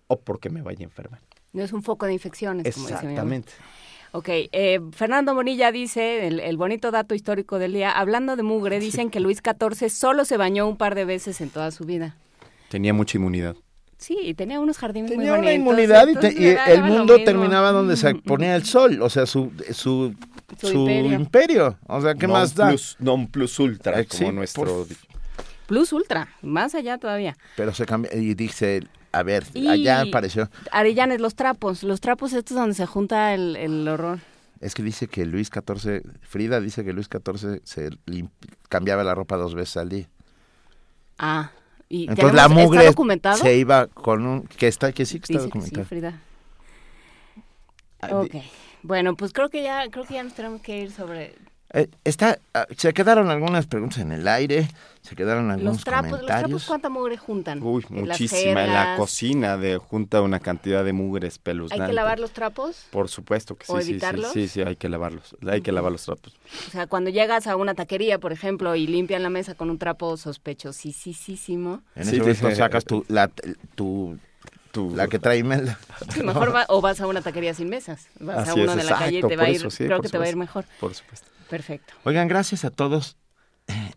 o 0.07 0.20
porque 0.20 0.49
me 0.49 0.61
vaya 0.61 0.82
a 0.82 0.84
enfermar. 0.84 1.22
No 1.53 1.63
es 1.63 1.72
un 1.72 1.82
foco 1.82 2.07
de 2.07 2.11
infecciones, 2.11 2.76
como 2.76 2.88
dice 2.89 2.99
mi. 3.05 3.13
Exactamente. 3.13 3.53
Ok, 4.11 4.28
eh, 4.30 4.82
Fernando 4.91 5.34
Bonilla 5.34 5.72
dice, 5.72 6.28
el, 6.28 6.41
el 6.41 6.57
bonito 6.57 6.91
dato 6.91 7.16
histórico 7.16 7.57
del 7.57 7.72
día, 7.72 7.89
hablando 7.89 8.36
de 8.36 8.43
mugre, 8.43 8.82
dicen 8.82 9.09
que 9.09 9.22
Luis 9.22 9.41
XIV 9.41 9.89
solo 9.89 10.26
se 10.26 10.36
bañó 10.36 10.68
un 10.68 10.76
par 10.76 10.93
de 10.93 11.05
veces 11.05 11.39
en 11.39 11.49
toda 11.51 11.72
su 11.72 11.86
vida. 11.86 12.18
Tenía 12.68 12.93
mucha 12.93 13.18
inmunidad. 13.18 13.55
Sí, 13.97 14.18
y 14.24 14.34
tenía 14.34 14.59
unos 14.59 14.78
jardines 14.78 15.09
Tenía 15.09 15.32
muy 15.32 15.39
una 15.39 15.47
bonitos. 15.51 15.55
inmunidad 15.61 16.01
y, 16.09 16.13
te- 16.16 16.28
entonces 16.28 16.39
y 16.41 16.47
era- 16.47 16.66
el 16.66 16.84
mundo 16.84 17.16
terminaba 17.24 17.72
donde 17.72 17.95
se 17.95 18.13
ponía 18.16 18.57
el 18.57 18.66
sol, 18.66 19.01
o 19.01 19.09
sea, 19.09 19.26
su, 19.26 19.53
su, 19.72 20.13
Su 20.59 20.67
su 20.67 20.73
imperio. 20.79 21.13
imperio. 21.13 21.77
O 21.87 22.01
sea, 22.01 22.13
¿qué 22.15 22.27
Non 22.27 22.33
más 22.39 22.53
da? 22.55 22.69
plus- 22.69 22.95
non 22.99 23.27
plus 23.27 23.59
ultra, 23.59 23.99
Eh, 23.99 24.05
como 24.05 24.29
sí, 24.29 24.35
nuestro... 24.35 24.87
Plus 25.67 25.91
ultra, 25.93 26.27
más 26.43 26.75
allá 26.75 26.97
todavía. 26.99 27.35
Pero 27.57 27.73
se 27.73 27.85
cambió 27.85 28.11
y 28.15 28.35
dice, 28.35 28.81
a 29.11 29.23
ver, 29.23 29.43
Y- 29.55 29.67
allá 29.67 30.01
apareció. 30.01 30.49
Arellanes, 30.71 31.19
los 31.19 31.33
trapos, 31.35 31.81
los 31.83 31.99
trapos 32.01 32.33
estos 32.33 32.55
donde 32.55 32.75
se 32.75 32.85
junta 32.85 33.33
el, 33.33 33.55
el 33.55 33.87
horror. 33.87 34.19
Es 34.61 34.73
que 34.75 34.83
dice 34.83 35.07
que 35.07 35.25
Luis 35.25 35.49
XIV, 35.49 36.01
Frida 36.21 36.61
dice 36.61 36.83
que 36.85 36.93
Luis 36.93 37.07
XIV 37.11 37.61
se 37.63 37.89
cambiaba 38.69 39.03
la 39.03 39.13
ropa 39.15 39.35
dos 39.37 39.53
veces 39.55 39.77
al 39.77 39.89
día. 39.89 40.07
Ah, 41.17 41.51
y 41.89 42.07
Entonces 42.09 42.33
la 42.35 42.47
mugre 42.47 42.79
¿está 42.79 42.91
documentado? 42.91 43.37
se 43.37 43.57
iba 43.57 43.87
con 43.87 44.25
un 44.25 44.43
que 44.43 44.67
está 44.67 44.91
que 44.91 45.05
sí 45.05 45.19
que 45.19 45.33
está 45.33 45.43
Dice 45.45 45.49
que 45.51 45.61
sí, 45.61 45.71
documentado. 45.71 45.85
Frida. 45.85 46.21
Ah, 48.01 48.09
Ok. 48.21 48.35
Bueno, 48.88 49.15
pues 49.15 49.33
creo 49.33 49.49
que 49.49 49.63
ya 49.63 49.89
creo 49.89 50.05
que 50.05 50.13
ya 50.13 50.23
nos 50.23 50.36
tenemos 50.36 50.61
que 50.61 50.77
ir 50.77 50.91
sobre 50.91 51.33
Eh, 51.73 51.88
está 52.03 52.38
ah, 52.53 52.67
se 52.77 52.93
quedaron 52.93 53.29
algunas 53.31 53.65
preguntas 53.65 53.97
en 53.97 54.11
el 54.11 54.27
aire, 54.27 54.67
se 55.01 55.15
quedaron 55.15 55.49
algunos 55.49 55.77
los 55.77 55.83
trapos. 55.83 56.11
Los 56.11 56.19
comentarios. 56.19 56.49
trapos, 56.49 56.65
¿cuánta 56.67 56.89
mugre 56.89 57.17
juntan? 57.17 57.63
Uy, 57.63 57.83
En 57.89 58.01
muchísima. 58.05 58.63
En 58.63 58.73
la 58.73 58.95
cocina 58.95 59.57
de 59.57 59.77
junta 59.79 60.21
una 60.21 60.39
cantidad 60.39 60.86
de 60.86 60.93
mugres 60.93 61.38
¿Hay 61.38 61.41
peluznantes. 61.43 61.88
que 61.88 61.93
lavar 61.93 62.19
los 62.19 62.31
trapos? 62.31 62.86
Por 62.91 63.09
supuesto 63.09 63.55
que 63.55 63.65
sí, 63.65 63.71
¿O 63.73 63.77
sí, 63.79 63.83
sí, 63.86 63.89
evitarlos? 63.91 64.31
sí, 64.33 64.47
sí, 64.47 64.61
hay 64.61 64.75
que 64.75 64.88
lavarlos, 64.88 65.36
hay 65.47 65.61
que 65.61 65.71
lavar 65.71 65.91
los 65.91 66.05
trapos. 66.05 66.38
O 66.67 66.71
sea, 66.71 66.86
cuando 66.86 67.09
llegas 67.09 67.47
a 67.47 67.55
una 67.55 67.73
taquería, 67.73 68.19
por 68.19 68.31
ejemplo, 68.33 68.75
y 68.75 68.86
limpian 68.86 69.23
la 69.23 69.31
mesa 69.31 69.55
con 69.55 69.71
un 69.71 69.79
trapo 69.79 70.15
sospechosísimo, 70.15 71.81
En 71.95 72.03
Sí, 72.05 72.09
ese 72.17 72.19
momento 72.19 72.47
dice- 72.49 72.55
sacas 72.55 72.86
tu 72.86 73.03
la 73.07 73.29
tu 73.75 74.17
La 74.95 75.07
que 75.07 75.19
trae 75.19 75.38
Imelda. 75.39 75.80
sí, 76.13 76.23
mejor 76.23 76.53
va- 76.53 76.65
o 76.69 76.82
vas 76.82 76.99
a 77.01 77.07
una 77.07 77.21
taquería 77.21 77.53
sin 77.53 77.69
mesas. 77.69 78.07
Vas 78.19 78.47
a 78.49 78.53
uno 78.53 78.71
es, 78.71 78.76
de 78.78 78.84
la 78.84 78.97
calle 78.97 79.19
y 79.19 79.21
te 79.21 79.36
va 79.36 79.43
a 79.43 79.49
ir, 79.49 79.55
eso, 79.57 79.69
sí, 79.69 79.86
creo 79.86 80.01
que 80.01 80.09
te 80.09 80.17
va 80.17 80.26
a 80.26 80.30
ir 80.30 80.36
mejor. 80.38 80.65
Por 80.80 80.93
supuesto. 80.93 81.28
Perfecto. 81.49 81.93
Oigan, 82.03 82.28
gracias 82.28 82.65
a 82.65 82.69
todos. 82.71 83.17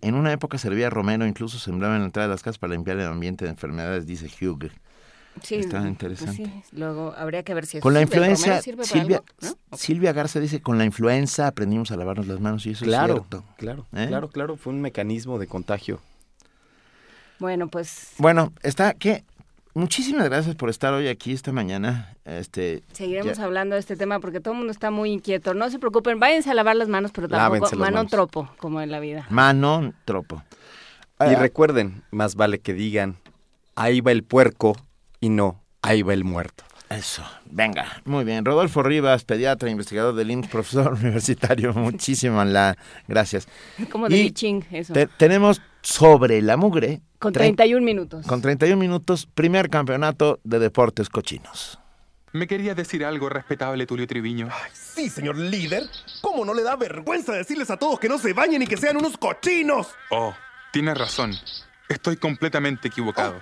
En 0.01 0.15
una 0.15 0.33
época 0.33 0.57
servía 0.59 0.89
Romero, 0.91 1.27
incluso 1.27 1.59
sembraba 1.59 1.95
en 1.95 2.01
la 2.01 2.07
entrada 2.07 2.29
de 2.29 2.35
las 2.35 2.43
casas 2.43 2.59
para 2.59 2.73
limpiar 2.73 2.99
el 2.99 3.07
ambiente 3.07 3.45
de 3.45 3.51
enfermedades, 3.51 4.07
dice 4.07 4.27
Hugh. 4.41 4.71
Sí, 5.43 5.57
Está 5.57 5.79
pues 5.79 5.89
interesante. 5.91 6.45
sí, 6.45 6.63
luego 6.73 7.15
habría 7.17 7.43
que 7.45 7.55
ver 7.55 7.65
si 7.67 7.77
eso 7.77 7.83
Con 7.83 7.95
la 7.95 8.01
sirve. 8.01 8.17
¿El 8.17 8.31
influencia, 8.31 8.63
sirve 8.63 8.77
para 8.85 8.89
Silvia, 8.89 9.17
algo? 9.41 9.57
¿No? 9.71 9.77
Silvia 9.77 10.13
Garza 10.13 10.41
dice, 10.41 10.61
con 10.63 10.79
la 10.79 10.85
influenza 10.85 11.47
aprendimos 11.47 11.91
a 11.93 11.97
lavarnos 11.97 12.27
las 12.27 12.41
manos 12.41 12.67
y 12.67 12.71
eso 12.71 12.85
Claro, 12.85 13.15
es 13.15 13.21
cierto. 13.29 13.45
claro, 13.57 13.87
¿Eh? 13.93 14.07
claro, 14.09 14.29
claro, 14.31 14.57
fue 14.57 14.73
un 14.73 14.81
mecanismo 14.81 15.39
de 15.39 15.47
contagio. 15.47 16.01
Bueno, 17.39 17.69
pues 17.69 18.15
Bueno, 18.19 18.53
está 18.63 18.95
que 18.95 19.25
muchísimas 19.79 20.25
gracias 20.29 20.55
por 20.57 20.69
estar 20.71 20.93
hoy 20.93 21.09
aquí 21.09 21.33
esta 21.33 21.53
mañana. 21.53 22.15
Este 22.25 22.83
seguiremos 22.93 23.39
ya- 23.39 23.45
hablando 23.45 23.75
de 23.75 23.81
este 23.81 23.97
tema 23.97 24.21
porque 24.21 24.41
todo 24.41 24.53
el 24.53 24.59
mundo 24.59 24.73
está 24.73 24.91
muy 24.91 25.11
inquieto. 25.13 25.55
No 25.55 25.71
se 25.71 25.79
preocupen, 25.79 26.19
váyanse 26.21 26.51
a 26.51 26.55
lavar 26.55 26.77
las 26.77 26.89
manos, 26.89 27.11
pero 27.13 27.29
tampoco 27.29 27.75
mano 27.77 28.05
tropo, 28.07 28.51
como 28.59 28.81
en 28.81 28.91
la 28.91 29.01
vida. 29.01 29.27
Manon 29.31 29.95
Tropo. 30.05 30.43
Y 31.21 31.25
Ah, 31.25 31.35
recuerden, 31.39 32.03
más 32.11 32.35
vale 32.37 32.59
que 32.61 32.75
digan, 32.75 33.17
ahí 33.75 34.01
va 34.01 34.13
el 34.13 34.23
puerco 34.23 34.77
y 35.21 35.31
no, 35.31 35.63
ahí 35.83 36.03
va 36.03 36.13
el 36.15 36.25
muerto. 36.25 36.65
Eso, 36.91 37.23
venga, 37.45 38.01
muy 38.07 38.25
bien. 38.25 38.47
Rodolfo 38.47 38.83
Rivas, 38.83 39.25
pediatra, 39.25 39.69
investigador 39.69 40.15
del 40.15 40.31
IMSS, 40.31 40.49
profesor 40.49 40.93
universitario, 41.01 41.75
muchísimas 41.75 42.47
la, 42.49 42.77
gracias. 43.09 43.47
Como 43.91 44.09
de 44.09 44.17
Y 44.17 44.35
eso. 44.73 44.95
te- 44.95 45.07
tenemos 45.07 45.61
sobre 45.83 46.43
la 46.43 46.57
mugre, 46.57 47.01
Con 47.19 47.33
tre- 47.33 47.39
31 47.55 47.85
minutos. 47.85 48.27
con 48.27 48.41
31 48.43 48.77
minutos, 48.79 49.27
primer 49.27 49.71
campeonato 49.71 50.41
de 50.45 50.59
deportes 50.59 51.09
cochinos. 51.09 51.79
Me 52.33 52.47
quería 52.47 52.75
decir 52.75 53.05
algo 53.05 53.29
respetable, 53.31 53.87
Tulio 53.87 54.07
Triviño. 54.07 54.49
Sí, 54.73 55.09
señor 55.09 55.37
líder. 55.39 55.85
¿Cómo 56.21 56.45
no 56.45 56.53
le 56.53 56.63
da 56.63 56.77
vergüenza 56.77 57.33
decirles 57.33 57.71
a 57.71 57.79
todos 57.79 57.99
que 57.99 58.09
no 58.09 58.19
se 58.19 58.35
bañen 58.35 58.63
y 58.63 58.67
que 58.67 58.77
sean 58.77 58.99
unos 58.99 59.17
cochinos? 59.17 59.89
Oh, 60.11 60.35
tienes 60.73 60.97
razón. 60.99 61.33
Estoy 61.89 62.17
completamente 62.17 62.89
equivocado. 62.89 63.41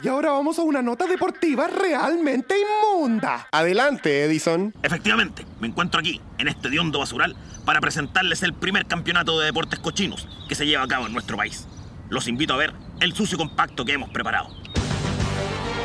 Y 0.00 0.08
ahora 0.08 0.30
vamos 0.30 0.58
a 0.58 0.62
una 0.62 0.82
nota 0.82 1.06
deportiva 1.06 1.66
realmente 1.66 2.54
inmunda. 2.58 3.48
Adelante, 3.52 4.24
Edison. 4.24 4.74
Efectivamente, 4.82 5.44
me 5.60 5.68
encuentro 5.68 6.00
aquí, 6.00 6.20
en 6.38 6.48
este 6.48 6.68
hediondo 6.68 6.98
basural, 6.98 7.36
para 7.64 7.80
presentarles 7.80 8.42
el 8.42 8.54
primer 8.54 8.86
campeonato 8.86 9.38
de 9.38 9.46
deportes 9.46 9.78
cochinos 9.78 10.28
que 10.48 10.54
se 10.54 10.66
lleva 10.66 10.84
a 10.84 10.88
cabo 10.88 11.06
en 11.06 11.12
nuestro 11.12 11.36
país. 11.36 11.66
Los 12.10 12.28
invito 12.28 12.54
a 12.54 12.58
ver 12.58 12.74
el 13.00 13.12
sucio 13.14 13.38
compacto 13.38 13.84
que 13.84 13.92
hemos 13.92 14.10
preparado. 14.10 14.48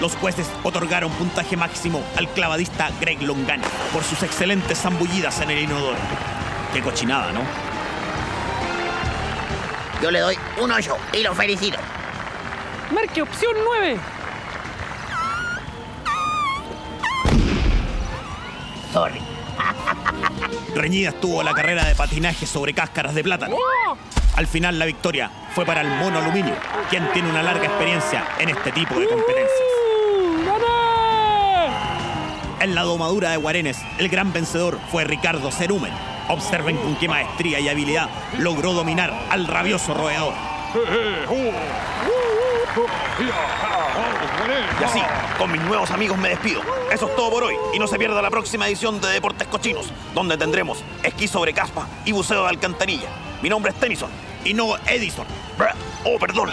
Los 0.02 0.16
jueces 0.16 0.48
otorgaron 0.64 1.12
puntaje 1.14 1.58
máximo 1.58 2.04
al 2.18 2.28
clavadista 2.30 2.92
Greg 3.02 3.22
Longani 3.24 3.64
por 3.92 4.04
sus 4.04 4.22
excelentes 4.22 4.80
zambullidas 4.80 5.42
en 5.42 5.50
el 5.50 5.64
inodoro. 5.64 5.98
Qué 6.72 6.82
cochinada, 6.82 7.32
¿no? 7.32 7.42
Yo 10.02 10.12
le 10.12 10.20
doy 10.20 10.38
un 10.62 10.72
8 10.72 10.96
y 11.14 11.24
lo 11.24 11.34
felicito. 11.34 11.78
Marque 12.92 13.22
opción 13.22 13.52
9. 13.82 14.00
Sorry. 18.94 19.22
Reñida 20.76 21.10
estuvo 21.10 21.42
la 21.42 21.54
carrera 21.54 21.84
de 21.86 21.96
patinaje 21.96 22.46
sobre 22.46 22.74
cáscaras 22.74 23.16
de 23.16 23.24
plátano. 23.24 23.56
Al 24.36 24.46
final 24.46 24.78
la 24.78 24.86
victoria 24.86 25.32
fue 25.56 25.66
para 25.66 25.82
el 25.82 25.88
mono 25.88 26.20
aluminio, 26.20 26.54
quien 26.92 27.12
tiene 27.12 27.30
una 27.30 27.42
larga 27.42 27.66
experiencia 27.66 28.28
en 28.38 28.50
este 28.50 28.72
tipo 28.72 29.00
de 29.00 29.08
competencias. 29.08 29.68
En 32.60 32.76
la 32.76 32.84
domadura 32.84 33.32
de 33.32 33.38
Guarenes, 33.38 33.78
el 33.98 34.10
gran 34.10 34.32
vencedor 34.34 34.80
fue 34.92 35.04
Ricardo 35.04 35.52
Cerumen. 35.52 35.94
Observen 36.30 36.78
con 36.78 36.96
qué 36.96 37.08
maestría 37.08 37.60
y 37.60 37.70
habilidad 37.70 38.10
logró 38.38 38.74
dominar 38.74 39.14
al 39.30 39.48
rabioso 39.48 39.94
roedor. 39.94 40.34
Y 44.80 44.84
así, 44.84 45.02
con 45.38 45.52
mis 45.52 45.62
nuevos 45.62 45.90
amigos 45.92 46.18
me 46.18 46.30
despido. 46.30 46.62
Eso 46.92 47.08
es 47.08 47.16
todo 47.16 47.32
por 47.32 47.44
hoy. 47.44 47.56
Y 47.74 47.80
no 47.80 47.88
se 47.88 47.98
pierda 47.98 48.22
la 48.22 48.30
próxima 48.30 48.68
edición 48.68 49.02
de 49.02 49.10
Deportes 49.10 49.48
Cochinos, 49.48 49.92
donde 50.14 50.38
tendremos 50.38 50.84
esquí 51.04 51.28
sobre 51.28 51.54
caspa 51.54 51.88
y 52.06 52.12
buceo 52.12 52.44
de 52.44 52.50
alcantarilla. 52.50 53.10
Mi 53.42 53.50
nombre 53.50 53.72
es 53.72 53.80
Tennyson 53.80 54.10
y 54.44 54.54
no 54.54 54.76
Edison. 54.88 55.26
Oh, 56.04 56.18
perdón. 56.20 56.52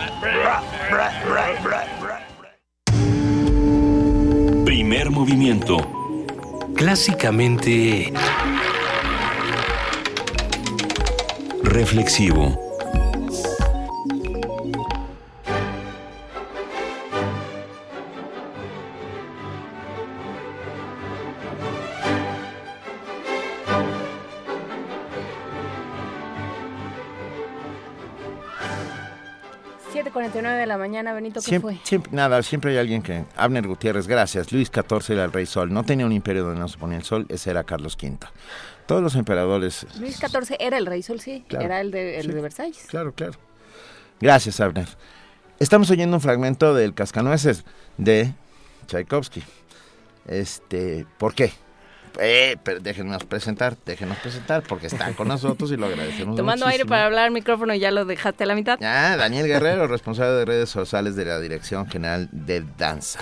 Primer 4.65 5.11
movimiento. 5.11 5.77
Clásicamente... 6.75 8.13
Reflexivo. 11.65 12.61
Siete 29.93 30.11
7.49 30.11 30.59
de 30.59 30.67
la 30.67 30.77
mañana, 30.77 31.13
Benito, 31.13 31.41
¿qué 31.41 31.47
Siempre, 31.47 31.77
fue? 31.77 31.87
siempre- 31.87 32.11
nada, 32.13 32.43
siempre 32.43 32.73
hay 32.73 32.79
alguien 32.79 33.01
que... 33.01 33.25
Abner 33.37 33.67
Gutiérrez, 33.67 34.09
gracias. 34.09 34.51
Luis 34.53 34.69
XIV 34.73 35.13
era 35.15 35.25
el 35.25 35.33
rey 35.33 35.47
sol. 35.47 35.73
No 35.73 35.85
tenía 35.85 36.05
un 36.05 36.11
imperio 36.13 36.43
donde 36.43 36.59
no 36.59 36.67
se 36.69 36.79
ponía 36.79 36.99
el 36.99 37.05
sol, 37.05 37.27
ese 37.29 37.51
era 37.51 37.63
Carlos 37.63 37.97
V. 38.03 38.19
Todos 38.87 39.03
los 39.03 39.15
emperadores... 39.17 39.87
Luis 39.99 40.17
XIV 40.19 40.57
era 40.59 40.77
el 40.79 40.87
rey 40.87 41.03
sol, 41.03 41.21
sí. 41.21 41.45
Claro. 41.49 41.65
Era 41.65 41.81
el 41.81 41.91
de, 41.91 42.17
el 42.19 42.27
Sí. 42.27 42.33
de 42.33 42.41
Versalles. 42.41 42.87
Claro, 42.89 43.13
claro. 43.15 43.33
Gracias, 44.21 44.61
Abner. 44.61 44.89
Estamos 45.59 45.91
oyendo 45.91 46.17
un 46.17 46.21
fragmento 46.21 46.75
del 46.75 46.95
Cascanueces 46.95 47.65
de 47.97 48.33
Tchaikovsky. 48.87 49.43
Este, 50.27 51.07
¿por 51.19 51.35
qué? 51.35 51.53
Eh, 52.21 52.57
pero 52.63 52.79
déjenos 52.79 53.25
presentar, 53.25 53.77
déjenos 53.85 54.17
presentar, 54.19 54.63
porque 54.63 54.87
están 54.87 55.15
con 55.15 55.27
nosotros 55.29 55.73
y 55.73 55.77
lo 55.77 55.87
agradecemos 55.87 56.37
Tomando 56.37 56.65
aire 56.67 56.85
muchísimo. 56.85 56.91
para 56.91 57.07
hablar 57.07 57.31
micrófono 57.33 57.75
y 57.75 57.81
ya 57.81 57.91
lo 57.91 58.05
dejaste 58.05 58.45
a 58.45 58.47
la 58.47 58.55
mitad. 58.55 58.79
Ah, 58.83 59.17
Daniel 59.17 59.47
Guerrero, 59.49 59.87
responsable 59.89 60.33
de 60.35 60.45
redes 60.45 60.69
sociales 60.71 61.17
de 61.17 61.25
la 61.25 61.41
Dirección 61.41 61.89
General 61.89 62.29
de 62.31 62.65
Danza. 62.79 63.21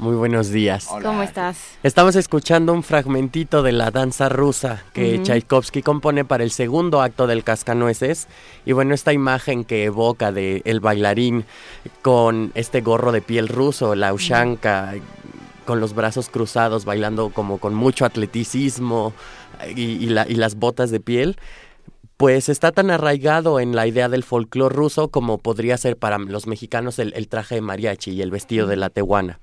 Muy 0.00 0.16
buenos 0.16 0.48
días. 0.48 0.86
¿Cómo 1.02 1.22
estás? 1.22 1.58
Estamos 1.82 2.16
escuchando 2.16 2.72
un 2.72 2.82
fragmentito 2.82 3.62
de 3.62 3.72
la 3.72 3.90
danza 3.90 4.30
rusa 4.30 4.82
que 4.94 5.16
Ujú. 5.16 5.24
Tchaikovsky 5.24 5.82
compone 5.82 6.24
para 6.24 6.42
el 6.42 6.50
segundo 6.52 7.02
acto 7.02 7.26
del 7.26 7.44
Cascanueces. 7.44 8.26
Y 8.64 8.72
bueno, 8.72 8.94
esta 8.94 9.12
imagen 9.12 9.62
que 9.62 9.84
evoca 9.84 10.32
de 10.32 10.62
el 10.64 10.80
bailarín 10.80 11.44
con 12.00 12.50
este 12.54 12.80
gorro 12.80 13.12
de 13.12 13.20
piel 13.20 13.46
ruso, 13.48 13.94
la 13.94 14.14
ushanka, 14.14 14.94
con 15.66 15.80
los 15.80 15.94
brazos 15.94 16.30
cruzados, 16.30 16.86
bailando 16.86 17.28
como 17.28 17.58
con 17.58 17.74
mucho 17.74 18.06
atleticismo 18.06 19.12
y, 19.76 19.82
y 19.82 20.06
la- 20.06 20.26
y 20.26 20.34
las 20.36 20.54
botas 20.54 20.90
de 20.90 21.00
piel. 21.00 21.36
Pues 22.16 22.48
está 22.48 22.72
tan 22.72 22.90
arraigado 22.90 23.60
en 23.60 23.74
la 23.76 23.86
idea 23.86 24.08
del 24.08 24.24
folclore 24.24 24.74
ruso 24.74 25.08
como 25.08 25.38
podría 25.38 25.76
ser 25.78 25.96
para 25.98 26.18
los 26.18 26.46
mexicanos 26.46 26.98
el, 26.98 27.12
el 27.14 27.28
traje 27.28 27.56
de 27.56 27.60
mariachi 27.62 28.10
y 28.12 28.22
el 28.22 28.30
vestido 28.30 28.66
de 28.66 28.76
la 28.76 28.88
tehuana. 28.90 29.40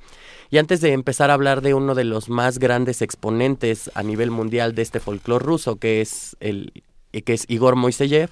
Y 0.50 0.58
antes 0.58 0.82
de 0.82 0.94
empezar 0.94 1.30
a 1.30 1.34
hablar 1.34 1.62
de 1.62 1.74
uno 1.74 1.96
de 1.96 2.04
los 2.04 2.30
más 2.30 2.60
grandes 2.60 3.02
exponentes 3.02 3.92
a 3.94 4.04
nivel 4.04 4.32
mundial 4.32 4.76
de 4.76 4.82
este 4.82 5.00
folclore 5.00 5.44
ruso, 5.44 5.76
que 5.76 6.02
es, 6.02 6.38
el, 6.40 6.84
que 7.12 7.34
es 7.34 7.46
Igor 7.48 7.76
Moiseyev, 7.76 8.30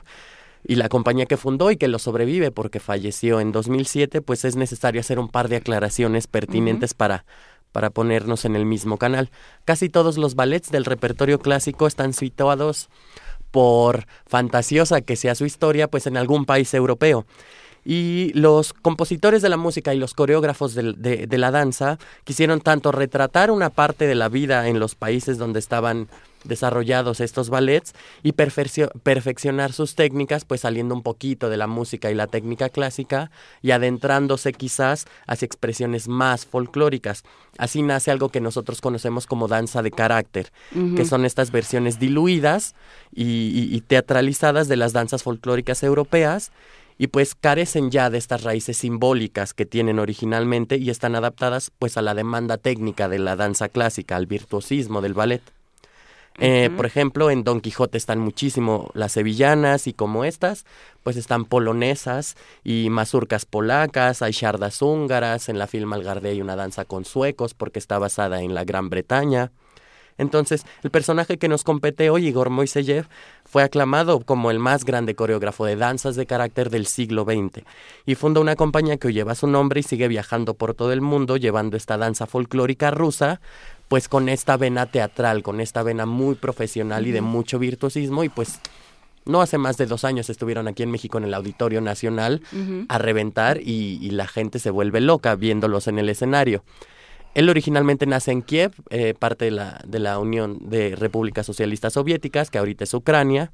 y 0.67 0.75
la 0.75 0.89
compañía 0.89 1.25
que 1.25 1.37
fundó 1.37 1.69
y 1.71 1.77
que 1.77 1.87
lo 1.87 1.99
sobrevive 1.99 2.51
porque 2.51 2.79
falleció 2.79 3.39
en 3.39 3.51
2007, 3.51 4.21
pues 4.21 4.45
es 4.45 4.55
necesario 4.55 5.01
hacer 5.01 5.19
un 5.19 5.29
par 5.29 5.47
de 5.47 5.57
aclaraciones 5.57 6.27
pertinentes 6.27 6.93
para, 6.93 7.25
para 7.71 7.89
ponernos 7.89 8.45
en 8.45 8.55
el 8.55 8.65
mismo 8.65 8.97
canal. 8.97 9.29
Casi 9.63 9.89
todos 9.89 10.17
los 10.17 10.35
ballets 10.35 10.71
del 10.71 10.85
repertorio 10.85 11.39
clásico 11.39 11.85
están 11.85 12.13
situados 12.13 12.89
por 13.51 14.05
fantasiosa 14.25 15.01
que 15.01 15.15
sea 15.15 15.35
su 15.35 15.45
historia, 15.45 15.87
pues 15.87 16.07
en 16.07 16.17
algún 16.17 16.45
país 16.45 16.73
europeo. 16.73 17.25
Y 17.85 18.31
los 18.33 18.73
compositores 18.73 19.43
de 19.43 19.49
la 19.49 19.57
música 19.57 19.93
y 19.93 19.99
los 19.99 20.15
coreógrafos 20.15 20.73
de, 20.73 21.27
de 21.27 21.37
la 21.37 21.51
danza 21.51 21.99
quisieron 22.23 22.59
tanto 22.59 22.91
retratar 22.91 23.51
una 23.51 23.69
parte 23.69 24.07
de 24.07 24.15
la 24.15 24.27
vida 24.27 24.67
en 24.67 24.79
los 24.79 24.95
países 24.95 25.37
donde 25.37 25.59
estaban 25.59 26.07
desarrollados 26.45 27.21
estos 27.21 27.49
ballets 27.49 27.93
y 28.21 28.33
perfeccio- 28.33 28.91
perfeccionar 29.01 29.73
sus 29.73 29.95
técnicas, 29.95 30.45
pues 30.45 30.61
saliendo 30.61 30.93
un 30.93 31.01
poquito 31.01 31.49
de 31.49 31.57
la 31.57 31.65
música 31.67 32.11
y 32.11 32.15
la 32.15 32.27
técnica 32.27 32.69
clásica 32.69 33.31
y 33.63 33.71
adentrándose 33.71 34.53
quizás 34.53 35.05
hacia 35.25 35.45
expresiones 35.47 36.07
más 36.07 36.45
folclóricas. 36.45 37.23
Así 37.57 37.81
nace 37.81 38.11
algo 38.11 38.29
que 38.29 38.41
nosotros 38.41 38.79
conocemos 38.81 39.25
como 39.25 39.47
danza 39.47 39.81
de 39.81 39.89
carácter, 39.91 40.51
que 40.95 41.05
son 41.05 41.25
estas 41.25 41.51
versiones 41.51 41.99
diluidas 41.99 42.75
y, 43.13 43.23
y- 43.23 43.75
y 43.75 43.81
teatralizadas 43.81 44.67
de 44.67 44.75
las 44.75 44.93
danzas 44.93 45.23
folclóricas 45.23 45.81
europeas 45.83 46.51
y 46.97 47.07
pues 47.07 47.35
carecen 47.35 47.91
ya 47.91 48.09
de 48.09 48.17
estas 48.17 48.43
raíces 48.43 48.77
simbólicas 48.77 49.53
que 49.53 49.65
tienen 49.65 49.99
originalmente 49.99 50.77
y 50.77 50.89
están 50.89 51.15
adaptadas 51.15 51.71
pues 51.77 51.97
a 51.97 52.01
la 52.01 52.13
demanda 52.13 52.57
técnica 52.57 53.09
de 53.09 53.19
la 53.19 53.35
danza 53.35 53.69
clásica, 53.69 54.15
al 54.15 54.27
virtuosismo 54.27 55.01
del 55.01 55.13
ballet. 55.13 55.41
Eh. 56.37 56.69
Por 56.75 56.85
ejemplo, 56.85 57.31
en 57.31 57.45
Don 57.45 57.61
Quijote 57.61 57.97
están 57.97 58.19
muchísimo 58.19 58.91
las 58.93 59.13
sevillanas 59.13 59.87
y 59.87 59.93
como 59.93 60.25
estas, 60.25 60.65
pues 61.01 61.15
están 61.15 61.45
polonesas 61.45 62.35
y 62.63 62.89
mazurcas 62.89 63.45
polacas, 63.45 64.21
hay 64.21 64.33
chardas 64.33 64.81
húngaras, 64.81 65.47
en 65.47 65.59
la 65.59 65.67
film 65.67 65.93
Algarde 65.93 66.31
hay 66.31 66.41
una 66.41 66.57
danza 66.57 66.83
con 66.83 67.05
suecos 67.05 67.53
porque 67.53 67.79
está 67.79 67.99
basada 67.99 68.41
en 68.41 68.53
la 68.53 68.65
Gran 68.65 68.89
Bretaña. 68.89 69.51
Entonces, 70.17 70.65
el 70.83 70.91
personaje 70.91 71.37
que 71.37 71.47
nos 71.47 71.63
compete 71.63 72.09
hoy, 72.09 72.27
Igor 72.27 72.49
Moiseyev, 72.49 73.07
fue 73.43 73.63
aclamado 73.63 74.21
como 74.21 74.49
el 74.49 74.59
más 74.59 74.85
grande 74.85 75.15
coreógrafo 75.15 75.65
de 75.65 75.75
danzas 75.75 76.15
de 76.15 76.25
carácter 76.25 76.69
del 76.69 76.85
siglo 76.85 77.23
XX 77.23 77.63
y 78.05 78.15
funda 78.15 78.41
una 78.41 78.55
compañía 78.55 78.97
que 78.97 79.07
hoy 79.07 79.13
lleva 79.13 79.35
su 79.35 79.47
nombre 79.47 79.81
y 79.81 79.83
sigue 79.83 80.07
viajando 80.07 80.55
por 80.55 80.73
todo 80.73 80.91
el 80.91 81.01
mundo 81.01 81.37
llevando 81.37 81.77
esta 81.77 81.97
danza 81.97 82.25
folclórica 82.27 82.91
rusa 82.91 83.39
pues 83.87 84.09
con 84.09 84.29
esta 84.29 84.57
vena 84.57 84.87
teatral, 84.87 85.43
con 85.43 85.61
esta 85.61 85.83
vena 85.83 86.05
muy 86.05 86.35
profesional 86.35 87.05
y 87.07 87.11
de 87.11 87.21
mucho 87.21 87.59
virtuosismo 87.59 88.23
y 88.23 88.29
pues 88.29 88.59
no 89.25 89.41
hace 89.41 89.57
más 89.57 89.77
de 89.77 89.85
dos 89.85 90.05
años 90.05 90.29
estuvieron 90.29 90.67
aquí 90.67 90.83
en 90.83 90.91
México 90.91 91.17
en 91.17 91.25
el 91.25 91.33
Auditorio 91.33 91.81
Nacional 91.81 92.41
a 92.89 92.97
reventar 92.97 93.59
y, 93.61 93.99
y 94.01 94.11
la 94.11 94.27
gente 94.27 94.59
se 94.59 94.69
vuelve 94.69 95.01
loca 95.01 95.35
viéndolos 95.35 95.87
en 95.87 95.99
el 95.99 96.09
escenario. 96.09 96.63
Él 97.35 97.49
originalmente 97.49 98.05
nace 98.05 98.31
en 98.31 98.41
Kiev, 98.41 98.71
eh, 98.89 99.13
parte 99.13 99.45
de 99.45 99.51
la, 99.51 99.81
de 99.85 99.99
la 99.99 100.19
Unión 100.19 100.57
de 100.69 100.95
Repúblicas 100.95 101.45
Socialistas 101.45 101.93
Soviéticas, 101.93 102.49
que 102.49 102.57
ahorita 102.57 102.85
es 102.85 102.93
Ucrania, 102.93 103.51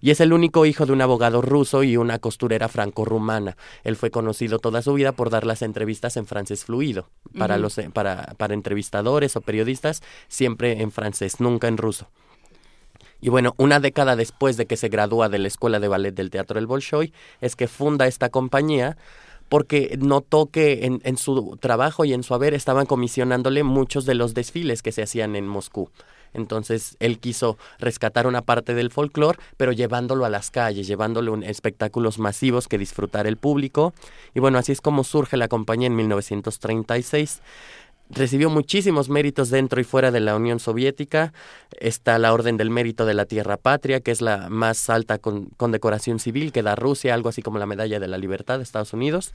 y 0.00 0.12
es 0.12 0.20
el 0.20 0.32
único 0.32 0.66
hijo 0.66 0.86
de 0.86 0.92
un 0.92 1.00
abogado 1.00 1.42
ruso 1.42 1.82
y 1.82 1.96
una 1.96 2.20
costurera 2.20 2.68
franco-rumana. 2.68 3.56
Él 3.82 3.96
fue 3.96 4.12
conocido 4.12 4.60
toda 4.60 4.82
su 4.82 4.94
vida 4.94 5.10
por 5.12 5.30
dar 5.30 5.46
las 5.46 5.62
entrevistas 5.62 6.16
en 6.16 6.26
francés 6.26 6.64
fluido. 6.64 7.08
Para, 7.36 7.58
los, 7.58 7.76
eh, 7.78 7.90
para, 7.92 8.34
para 8.36 8.54
entrevistadores 8.54 9.34
o 9.34 9.40
periodistas, 9.40 10.02
siempre 10.28 10.80
en 10.80 10.92
francés, 10.92 11.40
nunca 11.40 11.66
en 11.66 11.76
ruso. 11.76 12.08
Y 13.20 13.30
bueno, 13.30 13.54
una 13.56 13.80
década 13.80 14.14
después 14.14 14.56
de 14.56 14.66
que 14.66 14.76
se 14.76 14.90
gradúa 14.90 15.28
de 15.28 15.38
la 15.38 15.48
Escuela 15.48 15.80
de 15.80 15.88
Ballet 15.88 16.14
del 16.14 16.30
Teatro 16.30 16.54
del 16.54 16.66
Bolshoi, 16.66 17.12
es 17.40 17.56
que 17.56 17.66
funda 17.66 18.06
esta 18.06 18.28
compañía 18.28 18.96
porque 19.48 19.96
notó 20.00 20.46
que 20.46 20.98
en, 21.02 21.16
su 21.16 21.56
trabajo 21.60 22.04
y 22.04 22.12
en 22.12 22.22
su 22.22 22.34
haber 22.34 22.54
estaban 22.54 22.86
comisionándole 22.86 23.62
muchos 23.62 24.04
de 24.06 24.14
los 24.14 24.34
desfiles 24.34 24.82
que 24.82 24.92
se 24.92 25.02
hacían 25.02 25.36
en 25.36 25.46
Moscú. 25.46 25.90
Entonces 26.32 26.96
él 26.98 27.20
quiso 27.20 27.56
rescatar 27.78 28.26
una 28.26 28.42
parte 28.42 28.74
del 28.74 28.90
folclore, 28.90 29.38
pero 29.56 29.70
llevándolo 29.70 30.24
a 30.24 30.28
las 30.28 30.50
calles, 30.50 30.88
llevándolo 30.88 31.34
a 31.34 31.46
espectáculos 31.46 32.18
masivos 32.18 32.66
que 32.66 32.76
disfrutara 32.76 33.28
el 33.28 33.36
público. 33.36 33.94
Y 34.34 34.40
bueno, 34.40 34.58
así 34.58 34.72
es 34.72 34.80
como 34.80 35.04
surge 35.04 35.36
la 35.36 35.48
compañía 35.48 35.86
en 35.86 35.94
1936 35.94 37.40
recibió 38.10 38.50
muchísimos 38.50 39.08
méritos 39.08 39.50
dentro 39.50 39.80
y 39.80 39.84
fuera 39.84 40.10
de 40.10 40.20
la 40.20 40.36
Unión 40.36 40.60
Soviética. 40.60 41.32
Está 41.78 42.18
la 42.18 42.32
Orden 42.32 42.56
del 42.56 42.70
Mérito 42.70 43.06
de 43.06 43.14
la 43.14 43.24
Tierra 43.24 43.56
Patria, 43.56 44.00
que 44.00 44.10
es 44.10 44.20
la 44.20 44.48
más 44.50 44.90
alta 44.90 45.18
con- 45.18 45.46
condecoración 45.56 46.18
civil 46.18 46.52
que 46.52 46.62
da 46.62 46.74
Rusia, 46.76 47.14
algo 47.14 47.28
así 47.28 47.42
como 47.42 47.58
la 47.58 47.66
Medalla 47.66 48.00
de 48.00 48.08
la 48.08 48.18
Libertad 48.18 48.58
de 48.58 48.62
Estados 48.64 48.92
Unidos. 48.92 49.32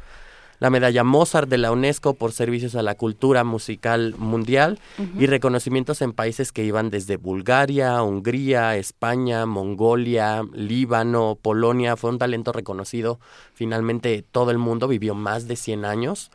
La 0.61 0.69
medalla 0.69 1.05
Mozart 1.05 1.47
de 1.47 1.57
la 1.57 1.71
UNESCO 1.71 2.15
por 2.15 2.33
servicios 2.33 2.75
a 2.75 2.81
la 2.81 2.95
cultura 2.95 3.45
musical 3.45 4.13
mundial 4.17 4.77
y 5.17 5.25
reconocimientos 5.25 6.01
en 6.01 6.11
países 6.11 6.51
que 6.51 6.65
iban 6.65 6.89
desde 6.89 7.15
Bulgaria, 7.15 8.03
Hungría, 8.03 8.75
España, 8.75 9.45
Mongolia, 9.45 10.43
Líbano, 10.53 11.37
Polonia. 11.41 11.95
Fue 11.95 12.09
un 12.09 12.17
talento 12.17 12.51
reconocido. 12.51 13.21
Finalmente 13.53 14.21
todo 14.29 14.51
el 14.51 14.57
mundo 14.57 14.89
vivió 14.89 15.15
más 15.15 15.47
de 15.47 15.55
100 15.55 15.85
años. 15.85 16.29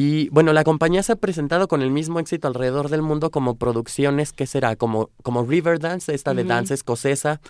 Y 0.00 0.28
bueno, 0.28 0.52
la 0.52 0.62
compañía 0.62 1.02
se 1.02 1.10
ha 1.10 1.16
presentado 1.16 1.66
con 1.66 1.82
el 1.82 1.90
mismo 1.90 2.20
éxito 2.20 2.46
alrededor 2.46 2.88
del 2.88 3.02
mundo 3.02 3.32
como 3.32 3.56
producciones, 3.56 4.32
¿qué 4.32 4.46
será? 4.46 4.76
Como, 4.76 5.10
como 5.24 5.44
Riverdance, 5.44 6.14
esta 6.14 6.34
de 6.34 6.44
danza 6.44 6.72
escocesa. 6.72 7.40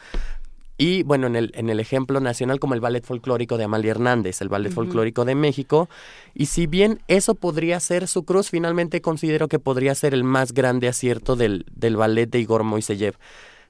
Y 0.79 1.03
bueno, 1.03 1.27
en 1.27 1.37
el, 1.37 1.53
en 1.55 1.69
el 1.69 1.79
ejemplo 1.79 2.21
nacional 2.21 2.59
como 2.59 2.73
el 2.73 2.81
ballet 2.81 3.05
folclórico 3.05 3.59
de 3.59 3.65
Amalia 3.65 3.91
Hernández, 3.91 4.41
el 4.41 4.49
ballet 4.49 4.73
folclórico 4.73 5.27
de 5.27 5.35
México. 5.35 5.91
Y 6.33 6.47
si 6.47 6.67
bien 6.67 7.03
eso 7.07 7.35
podría 7.35 7.81
ser 7.81 8.09
su 8.09 8.25
cruz, 8.25 8.49
finalmente 8.49 9.03
considero 9.03 9.49
que 9.49 9.59
podría 9.59 9.95
ser 9.95 10.15
el 10.15 10.25
más 10.25 10.55
grande 10.55 10.89
acierto 10.89 11.37
del, 11.37 11.67
del 11.77 11.97
ballet 11.97 12.31
de 12.31 12.39
Igor 12.41 12.65
Moiseyev. 12.65 13.17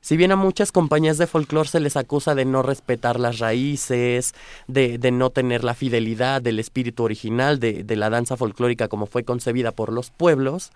Si 0.00 0.16
bien 0.16 0.32
a 0.32 0.36
muchas 0.36 0.72
compañías 0.72 1.18
de 1.18 1.26
folclore 1.26 1.68
se 1.68 1.80
les 1.80 1.96
acusa 1.96 2.34
de 2.34 2.44
no 2.44 2.62
respetar 2.62 3.18
las 3.18 3.38
raíces, 3.38 4.34
de, 4.66 4.98
de 4.98 5.10
no 5.10 5.30
tener 5.30 5.64
la 5.64 5.74
fidelidad 5.74 6.40
del 6.40 6.60
espíritu 6.60 7.04
original 7.04 7.58
de, 7.58 7.84
de 7.84 7.96
la 7.96 8.08
danza 8.08 8.36
folclórica 8.36 8.88
como 8.88 9.06
fue 9.06 9.24
concebida 9.24 9.72
por 9.72 9.92
los 9.92 10.10
pueblos, 10.10 10.70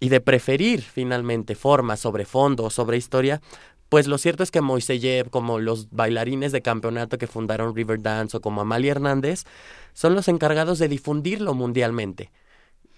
y 0.00 0.08
de 0.08 0.20
preferir 0.20 0.82
finalmente 0.82 1.54
forma 1.54 1.96
sobre 1.96 2.24
fondo 2.24 2.64
o 2.64 2.70
sobre 2.70 2.96
historia, 2.96 3.40
pues 3.88 4.08
lo 4.08 4.18
cierto 4.18 4.42
es 4.42 4.50
que 4.50 4.62
Moiseyev, 4.62 5.30
como 5.30 5.60
los 5.60 5.90
bailarines 5.90 6.50
de 6.50 6.62
campeonato 6.62 7.18
que 7.18 7.26
fundaron 7.26 7.76
Riverdance 7.76 8.36
o 8.36 8.40
como 8.40 8.62
Amalia 8.62 8.92
Hernández, 8.92 9.44
son 9.92 10.14
los 10.14 10.28
encargados 10.28 10.78
de 10.78 10.88
difundirlo 10.88 11.52
mundialmente. 11.52 12.30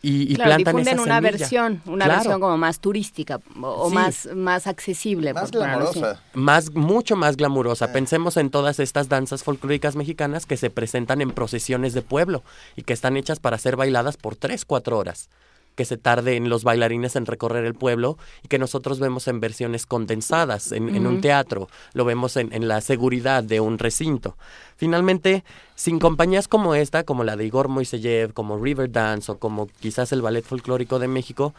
Y, 0.05 0.33
y 0.33 0.35
claro, 0.37 0.51
plantan 0.51 0.77
difunden 0.77 0.95
esa 0.95 1.03
una 1.03 1.15
semilla. 1.17 1.31
versión, 1.39 1.83
una 1.87 2.05
Claro. 2.05 2.21
versión 2.21 2.41
como 2.41 2.59
más 2.59 2.79
turística 2.81 3.41
o, 3.63 3.89
Sí. 3.89 3.95
más, 3.95 4.29
más 4.35 4.67
accesible. 4.67 5.33
Más 5.33 5.51
por 5.51 5.61
glamurosa. 5.61 6.21
Más, 6.35 6.73
mucho 6.75 7.17
más 7.17 7.37
glamurosa. 7.37 7.91
Pensemos 7.93 8.37
en 8.37 8.51
todas 8.51 8.81
estas 8.81 9.09
danzas 9.09 9.43
folclóricas 9.43 9.97
mexicanas 9.97 10.45
que 10.47 10.57
se 10.59 10.69
presentan 10.69 11.23
en 11.23 11.31
procesiones 11.31 11.95
de 11.95 12.03
pueblo 12.03 12.43
y 12.77 12.83
que 12.83 12.93
están 12.93 13.17
hechas 13.17 13.41
para 13.41 13.57
ser 13.59 13.77
bailadas 13.77 14.17
por 14.19 14.37
tres, 14.37 14.65
cuatro 14.65 14.99
horas. 14.99 15.31
Que 15.75 15.85
se 15.85 15.97
tarden 15.97 16.49
los 16.49 16.65
bailarines 16.65 17.17
en 17.17 17.27
recorrer 17.27 17.65
el 17.65 17.75
pueblo 17.75 18.17
y 18.43 18.49
que 18.49 18.59
nosotros 18.59 19.01
vemos 19.01 19.27
en 19.29 19.41
versiones 19.41 19.87
condensadas, 19.87 20.73
en, 20.73 20.95
en 20.95 21.07
un 21.07 21.21
teatro, 21.21 21.69
lo 21.95 22.05
vemos 22.05 22.37
en, 22.37 22.53
en 22.53 22.69
la 22.69 22.81
seguridad 22.81 23.43
de 23.43 23.61
un 23.61 23.79
recinto. 23.79 24.37
Finalmente, 24.77 25.45
sin 25.75 25.99
compañías 25.99 26.49
como 26.49 26.75
esta, 26.75 27.05
como 27.05 27.25
la 27.25 27.37
de 27.37 27.47
Igor 27.47 27.69
Moiseyev, 27.69 28.33
como 28.33 28.59
Riverdance 28.59 29.33
o 29.33 29.39
como 29.39 29.67
quizás 29.81 30.13
el 30.13 30.23
Ballet 30.23 30.45
Folclórico 30.45 30.99
de 30.99 31.09
México, 31.09 31.55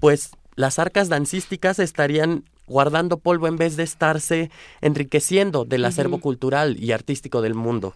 pues 0.00 0.30
las 0.56 0.78
arcas 0.78 1.08
dancísticas 1.08 1.78
estarían 1.78 2.44
guardando 2.66 3.18
polvo 3.18 3.46
en 3.48 3.56
vez 3.56 3.76
de 3.76 3.82
estarse 3.82 4.50
enriqueciendo 4.80 5.64
del 5.64 5.84
acervo 5.84 6.18
cultural 6.18 6.76
y 6.78 6.92
artístico 6.92 7.42
del 7.42 7.54
mundo, 7.54 7.94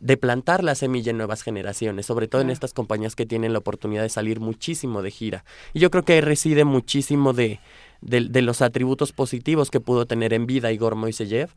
de 0.00 0.16
plantar 0.16 0.64
la 0.64 0.74
semilla 0.74 1.10
en 1.10 1.18
nuevas 1.18 1.42
generaciones, 1.42 2.06
sobre 2.06 2.28
todo 2.28 2.40
en 2.42 2.50
estas 2.50 2.72
compañías 2.72 3.14
que 3.14 3.26
tienen 3.26 3.52
la 3.52 3.58
oportunidad 3.58 4.02
de 4.02 4.08
salir 4.08 4.40
muchísimo 4.40 5.02
de 5.02 5.10
gira. 5.10 5.44
Y 5.74 5.80
yo 5.80 5.90
creo 5.90 6.04
que 6.04 6.14
ahí 6.14 6.20
reside 6.20 6.64
muchísimo 6.64 7.32
de, 7.32 7.60
de, 8.00 8.22
de 8.28 8.42
los 8.42 8.62
atributos 8.62 9.12
positivos 9.12 9.70
que 9.70 9.80
pudo 9.80 10.06
tener 10.06 10.32
en 10.32 10.46
vida 10.46 10.72
Igor 10.72 10.94
Moiseyev, 10.94 11.50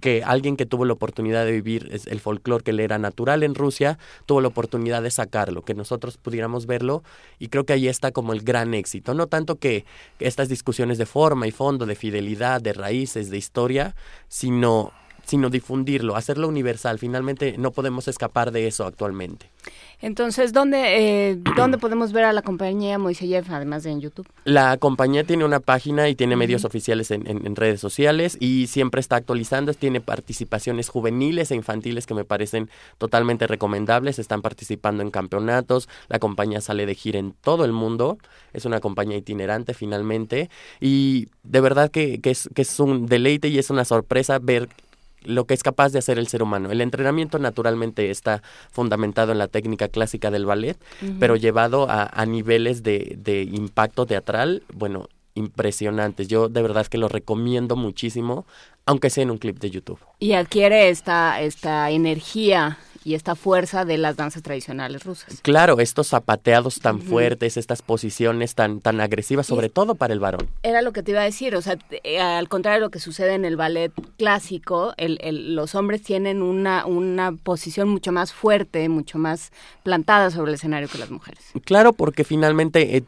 que 0.00 0.22
alguien 0.24 0.56
que 0.56 0.66
tuvo 0.66 0.84
la 0.84 0.92
oportunidad 0.92 1.44
de 1.44 1.52
vivir 1.52 2.00
el 2.06 2.20
folclore 2.20 2.64
que 2.64 2.72
le 2.72 2.84
era 2.84 2.98
natural 2.98 3.42
en 3.42 3.54
Rusia, 3.54 3.98
tuvo 4.26 4.40
la 4.40 4.48
oportunidad 4.48 5.02
de 5.02 5.10
sacarlo, 5.10 5.62
que 5.62 5.74
nosotros 5.74 6.16
pudiéramos 6.16 6.66
verlo, 6.66 7.02
y 7.38 7.48
creo 7.48 7.64
que 7.64 7.74
ahí 7.74 7.88
está 7.88 8.12
como 8.12 8.32
el 8.32 8.42
gran 8.42 8.74
éxito. 8.74 9.14
No 9.14 9.26
tanto 9.26 9.56
que 9.56 9.84
estas 10.18 10.48
discusiones 10.48 10.98
de 10.98 11.06
forma 11.06 11.46
y 11.46 11.50
fondo, 11.50 11.86
de 11.86 11.94
fidelidad, 11.94 12.60
de 12.60 12.72
raíces, 12.72 13.30
de 13.30 13.38
historia, 13.38 13.94
sino, 14.28 14.92
sino 15.24 15.50
difundirlo, 15.50 16.16
hacerlo 16.16 16.48
universal. 16.48 16.98
Finalmente 16.98 17.56
no 17.58 17.70
podemos 17.72 18.08
escapar 18.08 18.50
de 18.52 18.66
eso 18.66 18.84
actualmente. 18.86 19.50
Entonces, 20.00 20.52
¿dónde, 20.52 21.30
eh, 21.30 21.38
¿dónde 21.56 21.78
podemos 21.78 22.12
ver 22.12 22.24
a 22.24 22.32
la 22.34 22.42
compañía 22.42 22.98
Moiseyev, 22.98 23.46
además 23.50 23.84
de 23.84 23.90
en 23.90 24.00
YouTube? 24.00 24.26
La 24.44 24.76
compañía 24.76 25.24
tiene 25.24 25.44
una 25.46 25.60
página 25.60 26.08
y 26.10 26.14
tiene 26.14 26.36
medios 26.36 26.64
oficiales 26.66 27.10
en, 27.10 27.26
en- 27.26 27.46
en 27.46 27.56
redes 27.56 27.80
sociales 27.80 28.36
y 28.38 28.66
siempre 28.66 29.00
está 29.00 29.16
actualizando. 29.16 29.72
Tiene 29.72 30.00
participaciones 30.02 30.90
juveniles 30.90 31.50
e 31.50 31.54
infantiles 31.54 32.06
que 32.06 32.12
me 32.12 32.24
parecen 32.24 32.68
totalmente 32.98 33.46
recomendables. 33.46 34.18
Están 34.18 34.42
participando 34.42 35.02
en 35.02 35.10
campeonatos. 35.10 35.88
La 36.08 36.18
compañía 36.18 36.60
sale 36.60 36.84
de 36.84 36.94
gira 36.94 37.18
en 37.18 37.32
todo 37.32 37.64
el 37.64 37.72
mundo. 37.72 38.18
Es 38.52 38.66
una 38.66 38.80
compañía 38.80 39.16
itinerante 39.16 39.72
finalmente. 39.72 40.50
Y 40.80 41.28
de 41.44 41.60
verdad 41.62 41.90
que, 41.90 42.20
que 42.20 42.30
es, 42.30 42.50
que 42.54 42.62
es 42.62 42.78
un 42.78 43.06
deleite 43.06 43.48
y 43.48 43.58
es 43.58 43.70
una 43.70 43.86
sorpresa 43.86 44.38
ver 44.38 44.68
lo 45.24 45.46
que 45.46 45.54
es 45.54 45.62
capaz 45.62 45.92
de 45.92 45.98
hacer 45.98 46.18
el 46.18 46.28
ser 46.28 46.42
humano. 46.42 46.70
El 46.70 46.80
entrenamiento 46.80 47.38
naturalmente 47.38 48.10
está 48.10 48.42
fundamentado 48.70 49.32
en 49.32 49.38
la 49.38 49.48
técnica 49.48 49.88
clásica 49.88 50.30
del 50.30 50.46
ballet, 50.46 50.78
pero 51.18 51.36
llevado 51.36 51.88
a, 51.90 52.04
a 52.04 52.26
niveles 52.26 52.82
de, 52.82 53.16
de 53.18 53.42
impacto 53.42 54.06
teatral, 54.06 54.62
bueno, 54.72 55.08
impresionantes. 55.34 56.28
Yo 56.28 56.48
de 56.48 56.62
verdad 56.62 56.86
que 56.86 56.98
lo 56.98 57.08
recomiendo 57.08 57.76
muchísimo, 57.76 58.46
aunque 58.86 59.10
sea 59.10 59.22
en 59.22 59.30
un 59.30 59.38
clip 59.38 59.58
de 59.58 59.70
YouTube. 59.70 59.98
Y 60.18 60.32
adquiere 60.32 60.88
esta, 60.88 61.40
esta 61.40 61.90
energía 61.90 62.78
y 63.04 63.14
esta 63.14 63.34
fuerza 63.34 63.84
de 63.84 63.98
las 63.98 64.16
danzas 64.16 64.42
tradicionales 64.42 65.04
rusas. 65.04 65.40
Claro, 65.42 65.78
estos 65.80 66.08
zapateados 66.08 66.80
tan 66.80 67.00
fuertes, 67.00 67.56
estas 67.56 67.82
posiciones 67.82 68.54
tan, 68.54 68.80
tan 68.80 69.00
agresivas, 69.00 69.46
sobre 69.46 69.68
todo 69.68 69.94
para 69.94 70.14
el 70.14 70.20
varón. 70.20 70.48
Era 70.62 70.80
lo 70.82 70.92
que 70.92 71.02
te 71.02 71.10
iba 71.10 71.20
a 71.20 71.24
decir, 71.24 71.54
o 71.54 71.62
sea, 71.62 71.76
eh, 72.02 72.20
al 72.20 72.48
contrario 72.48 72.80
de 72.80 72.86
lo 72.86 72.90
que 72.90 73.00
sucede 73.00 73.34
en 73.34 73.44
el 73.44 73.56
ballet 73.56 73.92
clásico, 74.16 74.94
el, 74.96 75.18
el- 75.20 75.54
los 75.54 75.74
hombres 75.74 76.02
tienen 76.02 76.42
una, 76.42 76.86
una 76.86 77.32
posición 77.32 77.88
mucho 77.88 78.10
más 78.10 78.32
fuerte, 78.32 78.88
mucho 78.88 79.18
más 79.18 79.52
plantada 79.82 80.30
sobre 80.30 80.50
el 80.50 80.54
escenario 80.54 80.88
que 80.88 80.98
las 80.98 81.10
mujeres. 81.10 81.42
Claro, 81.64 81.92
porque 81.92 82.24
finalmente 82.24 82.96
eh, 82.96 83.04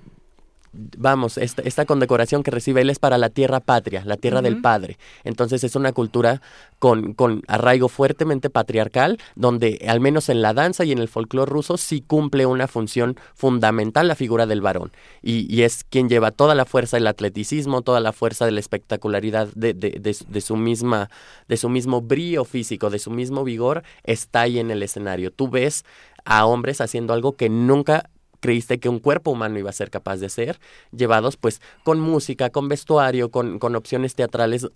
vamos, 0.96 1.38
esta, 1.38 1.62
esta 1.62 1.84
condecoración 1.84 2.42
que 2.42 2.50
recibe 2.50 2.82
él 2.82 2.90
es 2.90 2.98
para 2.98 3.18
la 3.18 3.30
tierra 3.30 3.60
patria, 3.60 4.02
la 4.04 4.16
tierra 4.16 4.42
del 4.42 4.60
padre. 4.60 4.98
Entonces 5.24 5.64
es 5.64 5.76
una 5.76 5.92
cultura 5.92 6.42
con, 6.78 7.14
con 7.14 7.42
arraigo 7.48 7.88
fuertemente 7.88 8.50
patriarcal, 8.50 9.18
donde 9.34 9.84
al 9.88 10.00
menos 10.00 10.28
en 10.28 10.42
la 10.42 10.54
danza 10.54 10.84
y 10.84 10.92
en 10.92 10.98
el 10.98 11.08
folclore 11.08 11.50
ruso 11.50 11.76
sí 11.76 12.02
cumple 12.06 12.46
una 12.46 12.68
función 12.68 13.16
fundamental 13.34 14.08
la 14.08 14.14
figura 14.14 14.46
del 14.46 14.60
varón. 14.60 14.92
Y, 15.22 15.52
y 15.54 15.62
es 15.62 15.84
quien 15.84 16.08
lleva 16.08 16.30
toda 16.30 16.54
la 16.54 16.64
fuerza 16.64 16.96
del 16.96 17.06
atleticismo, 17.06 17.82
toda 17.82 18.00
la 18.00 18.12
fuerza 18.12 18.44
de 18.44 18.52
la 18.52 18.60
espectacularidad 18.60 19.48
de, 19.54 19.74
de, 19.74 19.90
de, 20.00 20.16
de 20.28 20.40
su 20.40 20.56
misma, 20.56 21.10
de 21.48 21.56
su 21.56 21.68
mismo 21.68 22.02
brío 22.02 22.44
físico, 22.44 22.90
de 22.90 22.98
su 22.98 23.10
mismo 23.10 23.44
vigor, 23.44 23.82
está 24.04 24.42
ahí 24.42 24.58
en 24.58 24.70
el 24.70 24.82
escenario. 24.82 25.30
Tú 25.30 25.48
ves 25.48 25.84
a 26.24 26.44
hombres 26.46 26.80
haciendo 26.80 27.12
algo 27.12 27.36
que 27.36 27.48
nunca 27.48 28.10
creíste 28.40 28.78
que 28.78 28.88
un 28.88 28.98
cuerpo 28.98 29.30
humano 29.30 29.58
iba 29.58 29.70
a 29.70 29.72
ser 29.72 29.90
capaz 29.90 30.16
de 30.18 30.26
hacer, 30.26 30.58
llevados 30.90 31.36
pues 31.36 31.60
con 31.84 32.00
música, 32.00 32.50
con 32.50 32.68
vestuario, 32.68 33.30
con, 33.30 33.58
con 33.58 33.76
opciones 33.76 34.14
teatrales 34.14 34.68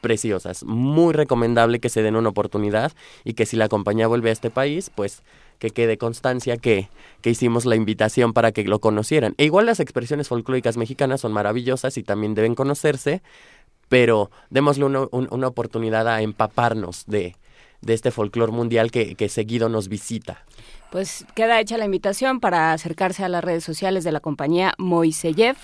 preciosas. 0.00 0.64
Muy 0.64 1.12
recomendable 1.12 1.78
que 1.78 1.88
se 1.90 2.02
den 2.02 2.16
una 2.16 2.30
oportunidad 2.30 2.92
y 3.24 3.34
que 3.34 3.46
si 3.46 3.56
la 3.56 3.68
compañía 3.68 4.06
vuelve 4.06 4.30
a 4.30 4.32
este 4.32 4.50
país, 4.50 4.90
pues 4.94 5.22
que 5.58 5.70
quede 5.70 5.98
constancia 5.98 6.56
que, 6.56 6.88
que 7.20 7.28
hicimos 7.30 7.66
la 7.66 7.76
invitación 7.76 8.32
para 8.32 8.50
que 8.52 8.64
lo 8.64 8.78
conocieran. 8.78 9.34
E 9.36 9.44
igual 9.44 9.66
las 9.66 9.78
expresiones 9.78 10.28
folclóricas 10.28 10.78
mexicanas 10.78 11.20
son 11.20 11.32
maravillosas 11.32 11.98
y 11.98 12.02
también 12.02 12.34
deben 12.34 12.54
conocerse, 12.54 13.20
pero 13.90 14.30
démosle 14.48 14.84
una, 14.86 15.00
un- 15.10 15.28
una 15.30 15.48
oportunidad 15.48 16.08
a 16.08 16.22
empaparnos 16.22 17.04
de, 17.06 17.36
de 17.82 17.92
este 17.92 18.10
folclore 18.10 18.52
mundial 18.52 18.90
que, 18.90 19.16
que 19.16 19.28
seguido 19.28 19.68
nos 19.68 19.88
visita. 19.88 20.46
Pues 20.90 21.24
queda 21.36 21.60
hecha 21.60 21.78
la 21.78 21.84
invitación 21.84 22.40
para 22.40 22.72
acercarse 22.72 23.22
a 23.24 23.28
las 23.28 23.44
redes 23.44 23.62
sociales 23.62 24.02
de 24.02 24.10
la 24.10 24.18
compañía 24.18 24.74
Moiseyev. 24.76 25.56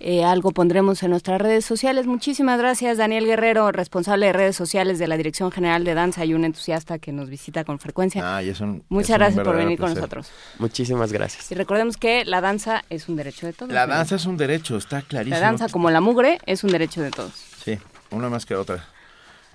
Eh, 0.00 0.24
algo 0.24 0.52
pondremos 0.52 1.02
en 1.02 1.10
nuestras 1.10 1.38
redes 1.38 1.66
sociales. 1.66 2.06
Muchísimas 2.06 2.58
gracias, 2.58 2.96
Daniel 2.96 3.26
Guerrero, 3.26 3.72
responsable 3.72 4.24
de 4.26 4.32
redes 4.32 4.56
sociales 4.56 4.98
de 4.98 5.06
la 5.06 5.18
Dirección 5.18 5.50
General 5.52 5.84
de 5.84 5.92
Danza 5.92 6.24
y 6.24 6.32
un 6.32 6.46
entusiasta 6.46 6.98
que 6.98 7.12
nos 7.12 7.28
visita 7.28 7.64
con 7.64 7.78
frecuencia. 7.78 8.38
Ay, 8.38 8.48
es 8.48 8.60
un- 8.60 8.82
Muchas 8.88 9.10
es 9.10 9.14
un 9.16 9.18
gracias 9.18 9.44
por 9.44 9.56
venir 9.56 9.78
con 9.78 9.92
nosotros. 9.92 10.30
Muchísimas 10.58 11.12
gracias. 11.12 11.52
Y 11.52 11.54
recordemos 11.56 11.98
que 11.98 12.24
la 12.24 12.40
danza 12.40 12.82
es 12.88 13.06
un 13.10 13.16
derecho 13.16 13.46
de 13.46 13.52
todos. 13.52 13.70
La 13.72 13.86
¿no? 13.86 13.92
danza 13.92 14.14
es 14.16 14.24
un 14.24 14.38
derecho, 14.38 14.78
está 14.78 15.02
clarísimo. 15.02 15.36
La 15.38 15.40
danza, 15.42 15.68
como 15.68 15.90
la 15.90 16.00
mugre, 16.00 16.38
es 16.46 16.64
un 16.64 16.70
derecho 16.70 17.02
de 17.02 17.10
todos. 17.10 17.34
Sí, 17.62 17.78
una 18.12 18.30
más 18.30 18.46
que 18.46 18.54
otra. 18.54 18.86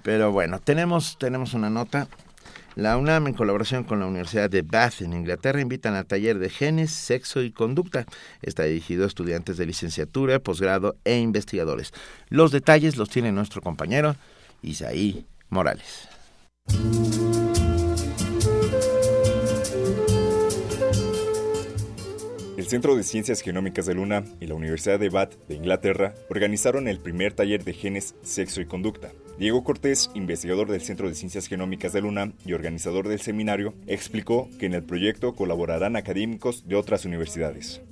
Pero 0.03 0.31
bueno, 0.31 0.59
tenemos, 0.59 1.17
tenemos 1.17 1.55
una 1.55 1.71
nota. 1.71 2.07
La 2.75 2.97
UNAM, 2.97 3.27
en 3.27 3.33
colaboración 3.33 3.85
con 3.85 4.01
la 4.01 4.05
Universidad 4.05 4.49
de 4.49 4.61
Bath 4.61 5.01
en 5.01 5.13
Inglaterra, 5.13 5.61
invitan 5.61 5.95
al 5.95 6.05
taller 6.05 6.39
de 6.39 6.49
genes, 6.49 6.91
sexo 6.91 7.41
y 7.41 7.51
conducta. 7.51 8.05
Está 8.41 8.63
dirigido 8.63 9.05
a 9.05 9.07
estudiantes 9.07 9.55
de 9.55 9.65
licenciatura, 9.65 10.39
posgrado 10.39 10.97
e 11.05 11.17
investigadores. 11.17 11.93
Los 12.27 12.51
detalles 12.51 12.97
los 12.97 13.09
tiene 13.09 13.31
nuestro 13.31 13.61
compañero 13.61 14.17
Isaí 14.61 15.25
Morales. 15.49 16.09
El 22.65 22.71
Centro 22.71 22.95
de 22.95 23.03
Ciencias 23.03 23.41
Genómicas 23.41 23.85
de 23.85 23.93
Luna 23.93 24.23
y 24.39 24.47
la 24.47 24.55
Universidad 24.55 24.99
de 24.99 25.09
Bath 25.09 25.35
de 25.47 25.53
Inglaterra 25.53 26.15
organizaron 26.31 26.87
el 26.87 26.99
primer 26.99 27.31
taller 27.31 27.63
de 27.63 27.73
genes, 27.73 28.15
sexo 28.23 28.59
y 28.59 28.65
conducta. 28.65 29.11
Diego 29.37 29.63
Cortés, 29.63 30.09
investigador 30.15 30.71
del 30.71 30.81
Centro 30.81 31.07
de 31.07 31.13
Ciencias 31.13 31.45
Genómicas 31.45 31.93
de 31.93 32.01
Luna 32.01 32.33
y 32.43 32.53
organizador 32.53 33.07
del 33.07 33.19
seminario, 33.19 33.75
explicó 33.85 34.49
que 34.57 34.65
en 34.65 34.73
el 34.73 34.81
proyecto 34.81 35.35
colaborarán 35.35 35.95
académicos 35.95 36.67
de 36.67 36.75
otras 36.75 37.05
universidades. 37.05 37.83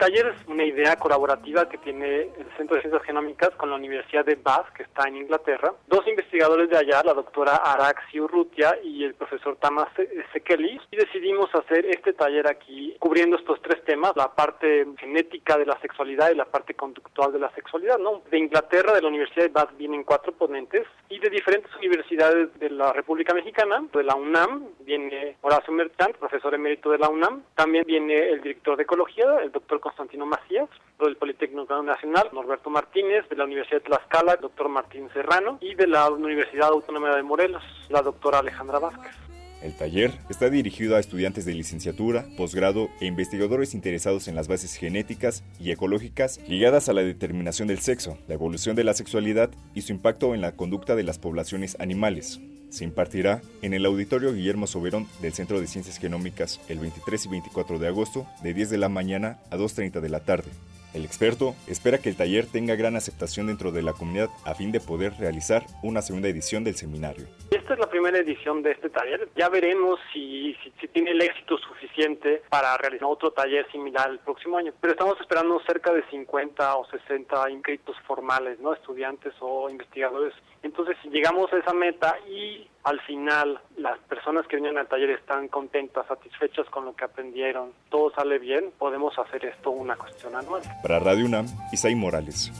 Taller 0.00 0.28
es 0.28 0.48
una 0.48 0.64
idea 0.64 0.96
colaborativa 0.96 1.68
que 1.68 1.76
tiene 1.76 2.22
el 2.22 2.46
Centro 2.56 2.76
de 2.76 2.80
Ciencias 2.80 3.02
Genómicas 3.04 3.50
con 3.50 3.68
la 3.68 3.76
Universidad 3.76 4.24
de 4.24 4.36
Bath, 4.36 4.72
que 4.72 4.84
está 4.84 5.06
en 5.06 5.18
Inglaterra. 5.18 5.74
Dos 5.88 6.08
investigadores 6.08 6.70
de 6.70 6.78
allá, 6.78 7.02
la 7.04 7.12
doctora 7.12 7.56
Araxi 7.56 8.18
Urrutia 8.18 8.78
y 8.82 9.04
el 9.04 9.12
profesor 9.12 9.56
Tamas 9.56 9.88
Sekeli, 10.32 10.80
y 10.90 10.96
decidimos 10.96 11.54
hacer 11.54 11.84
este 11.84 12.14
taller 12.14 12.48
aquí 12.48 12.96
cubriendo 12.98 13.36
estos 13.36 13.60
tres 13.60 13.84
temas, 13.84 14.12
la 14.16 14.34
parte 14.34 14.86
genética 14.98 15.58
de 15.58 15.66
la 15.66 15.78
sexualidad 15.82 16.30
y 16.30 16.36
la 16.36 16.46
parte 16.46 16.72
conductual 16.72 17.30
de 17.30 17.40
la 17.40 17.50
sexualidad. 17.50 17.98
¿no? 17.98 18.22
De 18.30 18.38
Inglaterra, 18.38 18.94
de 18.94 19.02
la 19.02 19.08
Universidad 19.08 19.44
de 19.44 19.52
Bath, 19.52 19.76
vienen 19.76 20.04
cuatro 20.04 20.32
ponentes 20.32 20.86
y 21.10 21.18
de 21.18 21.28
diferentes 21.28 21.70
universidades 21.76 22.58
de 22.58 22.70
la 22.70 22.94
República 22.94 23.34
Mexicana, 23.34 23.84
de 23.92 24.02
la 24.02 24.14
UNAM, 24.14 24.64
viene 24.80 25.36
Horacio 25.42 25.74
Merchant, 25.74 26.16
profesor 26.16 26.54
emérito 26.54 26.90
de 26.90 26.96
la 26.96 27.10
UNAM, 27.10 27.42
también 27.54 27.84
viene 27.86 28.30
el 28.30 28.40
director 28.40 28.78
de 28.78 28.84
Ecología, 28.84 29.40
el 29.42 29.52
doctor 29.52 29.78
Constantino 29.90 30.24
Macías, 30.24 30.68
del 31.00 31.16
Politécnico 31.16 31.82
Nacional, 31.82 32.28
Norberto 32.32 32.70
Martínez, 32.70 33.28
de 33.28 33.36
la 33.36 33.44
Universidad 33.44 33.78
de 33.78 33.86
Tlaxcala, 33.86 34.34
el 34.34 34.40
doctor 34.40 34.68
Martín 34.68 35.08
Serrano, 35.12 35.58
y 35.60 35.74
de 35.74 35.88
la 35.88 36.08
Universidad 36.08 36.68
Autónoma 36.68 37.16
de 37.16 37.22
Morelos, 37.22 37.62
la 37.88 38.00
doctora 38.00 38.38
Alejandra 38.38 38.78
Vázquez. 38.78 39.29
El 39.62 39.74
taller 39.74 40.12
está 40.30 40.48
dirigido 40.48 40.96
a 40.96 41.00
estudiantes 41.00 41.44
de 41.44 41.54
licenciatura, 41.54 42.26
posgrado 42.36 42.88
e 43.00 43.06
investigadores 43.06 43.74
interesados 43.74 44.26
en 44.26 44.34
las 44.34 44.48
bases 44.48 44.74
genéticas 44.74 45.44
y 45.58 45.70
ecológicas 45.70 46.40
ligadas 46.48 46.88
a 46.88 46.94
la 46.94 47.02
determinación 47.02 47.68
del 47.68 47.80
sexo, 47.80 48.16
la 48.26 48.34
evolución 48.34 48.74
de 48.74 48.84
la 48.84 48.94
sexualidad 48.94 49.50
y 49.74 49.82
su 49.82 49.92
impacto 49.92 50.34
en 50.34 50.40
la 50.40 50.52
conducta 50.52 50.96
de 50.96 51.02
las 51.02 51.18
poblaciones 51.18 51.76
animales. 51.78 52.40
Se 52.70 52.84
impartirá 52.84 53.42
en 53.62 53.74
el 53.74 53.84
Auditorio 53.84 54.32
Guillermo 54.32 54.66
Soberón 54.66 55.08
del 55.20 55.32
Centro 55.34 55.60
de 55.60 55.66
Ciencias 55.66 55.98
Genómicas 55.98 56.60
el 56.68 56.78
23 56.78 57.26
y 57.26 57.28
24 57.28 57.78
de 57.78 57.88
agosto 57.88 58.26
de 58.42 58.54
10 58.54 58.70
de 58.70 58.78
la 58.78 58.88
mañana 58.88 59.40
a 59.50 59.56
2.30 59.56 60.00
de 60.00 60.08
la 60.08 60.20
tarde. 60.20 60.50
El 60.92 61.04
experto 61.04 61.54
espera 61.68 61.98
que 61.98 62.08
el 62.08 62.16
taller 62.16 62.46
tenga 62.46 62.74
gran 62.74 62.96
aceptación 62.96 63.46
dentro 63.46 63.70
de 63.70 63.82
la 63.82 63.92
comunidad 63.92 64.28
a 64.44 64.54
fin 64.54 64.72
de 64.72 64.80
poder 64.80 65.12
realizar 65.18 65.64
una 65.82 66.02
segunda 66.02 66.28
edición 66.28 66.64
del 66.64 66.74
seminario. 66.74 67.26
Esta 67.50 67.74
es 67.74 67.78
la 67.78 67.88
primera 67.88 68.18
edición 68.18 68.62
de 68.62 68.72
este 68.72 68.90
taller. 68.90 69.28
Ya 69.36 69.48
veremos 69.48 70.00
si, 70.12 70.54
si, 70.64 70.72
si 70.80 70.88
tiene 70.88 71.12
el 71.12 71.22
éxito 71.22 71.58
suficiente 71.58 72.42
para 72.48 72.76
realizar 72.76 73.06
otro 73.08 73.30
taller 73.32 73.70
similar 73.70 74.10
el 74.10 74.18
próximo 74.18 74.56
año. 74.56 74.72
Pero 74.80 74.92
estamos 74.92 75.20
esperando 75.20 75.60
cerca 75.66 75.92
de 75.92 76.02
50 76.10 76.76
o 76.76 76.84
60 76.86 77.50
inscritos 77.50 77.96
formales, 78.06 78.58
¿no? 78.58 78.72
Estudiantes 78.72 79.32
o 79.40 79.70
investigadores. 79.70 80.34
Entonces, 80.62 80.96
si 81.02 81.10
llegamos 81.10 81.52
a 81.52 81.58
esa 81.58 81.72
meta 81.72 82.16
y 82.28 82.68
al 82.84 83.00
final 83.00 83.60
las 83.76 83.98
personas 84.00 84.46
que 84.46 84.56
vienen 84.56 84.78
al 84.78 84.88
taller 84.88 85.10
están 85.10 85.48
contentas, 85.48 86.06
satisfechas 86.06 86.66
con 86.70 86.84
lo 86.84 86.94
que 86.94 87.04
aprendieron, 87.04 87.72
todo 87.90 88.10
sale 88.12 88.38
bien, 88.38 88.72
podemos 88.78 89.18
hacer 89.18 89.44
esto 89.44 89.70
una 89.70 89.96
cuestión 89.96 90.34
anual. 90.34 90.62
Para 90.82 90.98
Radio 90.98 91.26
UNAM, 91.26 91.46
Isaí 91.72 91.94
Morales. 91.94 92.50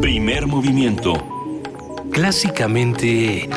Primer 0.00 0.46
movimiento. 0.46 1.12
Clásicamente 2.10 3.48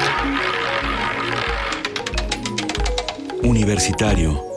Universitario. 3.43 4.48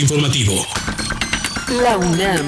Informativo. 0.00 0.52
La 1.82 1.96
UNAM. 1.96 2.46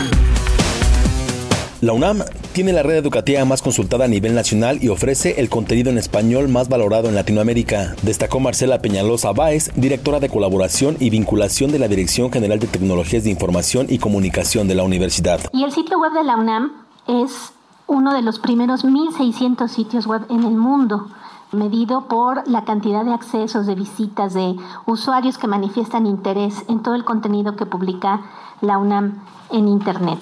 La 1.81 1.93
UNAM 1.93 2.23
tiene 2.53 2.73
la 2.73 2.85
red 2.85 2.95
educativa 2.95 3.45
más 3.45 3.61
consultada 3.61 4.05
a 4.05 4.09
nivel 4.09 4.37
nacional 4.37 4.79
y 4.81 4.87
ofrece 4.89 5.41
el 5.41 5.49
contenido 5.49 5.91
en 5.91 5.99
español 5.99 6.49
más 6.49 6.69
valorado 6.69 7.09
en 7.09 7.17
Latinoamérica, 7.17 7.97
destacó 8.03 8.39
Marcela 8.39 8.81
Peñalosa 8.81 9.33
Báez, 9.33 9.73
directora 9.75 10.21
de 10.21 10.29
colaboración 10.29 10.97
y 11.01 11.11
vinculación 11.11 11.73
de 11.73 11.81
la 11.81 11.89
Dirección 11.89 12.31
General 12.31 12.61
de 12.61 12.69
Tecnologías 12.69 13.25
de 13.25 13.31
Información 13.31 13.87
y 13.89 13.99
Comunicación 13.99 14.69
de 14.69 14.77
la 14.77 14.85
universidad. 14.85 15.41
Y 15.53 15.65
el 15.65 15.73
sitio 15.73 15.99
web 15.99 16.13
de 16.13 16.23
la 16.23 16.37
UNAM 16.37 16.71
es 17.09 17.53
uno 17.89 18.15
de 18.15 18.23
los 18.23 18.39
primeros 18.39 18.85
1.600 18.85 19.67
sitios 19.67 20.07
web 20.07 20.23
en 20.31 20.45
el 20.45 20.55
mundo, 20.55 21.09
medido 21.53 22.07
por 22.07 22.47
la 22.49 22.65
cantidad 22.65 23.05
de 23.05 23.15
accesos, 23.15 23.67
de 23.67 23.75
visitas, 23.75 24.35
de 24.35 24.57
usuarios 24.87 25.39
que 25.39 25.47
manifiestan 25.47 26.07
interés 26.07 26.65
en 26.69 26.83
todo 26.83 26.95
el 26.95 27.05
contenido 27.05 27.57
que 27.57 27.67
publica 27.67 28.23
la 28.61 28.79
UNAM 28.79 29.23
en 29.51 29.69
Internet. 29.69 30.21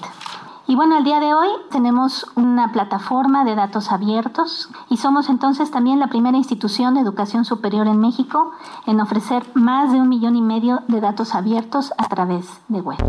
Y 0.69 0.75
bueno, 0.75 0.95
al 0.97 1.03
día 1.03 1.19
de 1.19 1.33
hoy 1.33 1.47
tenemos 1.71 2.27
una 2.35 2.71
plataforma 2.71 3.43
de 3.43 3.55
datos 3.55 3.91
abiertos 3.91 4.69
y 4.87 4.97
somos 4.97 5.27
entonces 5.29 5.71
también 5.71 5.99
la 5.99 6.09
primera 6.09 6.37
institución 6.37 6.93
de 6.93 6.99
educación 6.99 7.43
superior 7.43 7.87
en 7.87 7.99
México 7.99 8.51
en 8.85 9.01
ofrecer 9.01 9.43
más 9.55 9.91
de 9.91 9.99
un 9.99 10.07
millón 10.07 10.35
y 10.35 10.43
medio 10.43 10.83
de 10.87 11.01
datos 11.01 11.33
abiertos 11.33 11.91
a 11.97 12.07
través 12.07 12.45
de 12.67 12.81
web. 12.81 12.99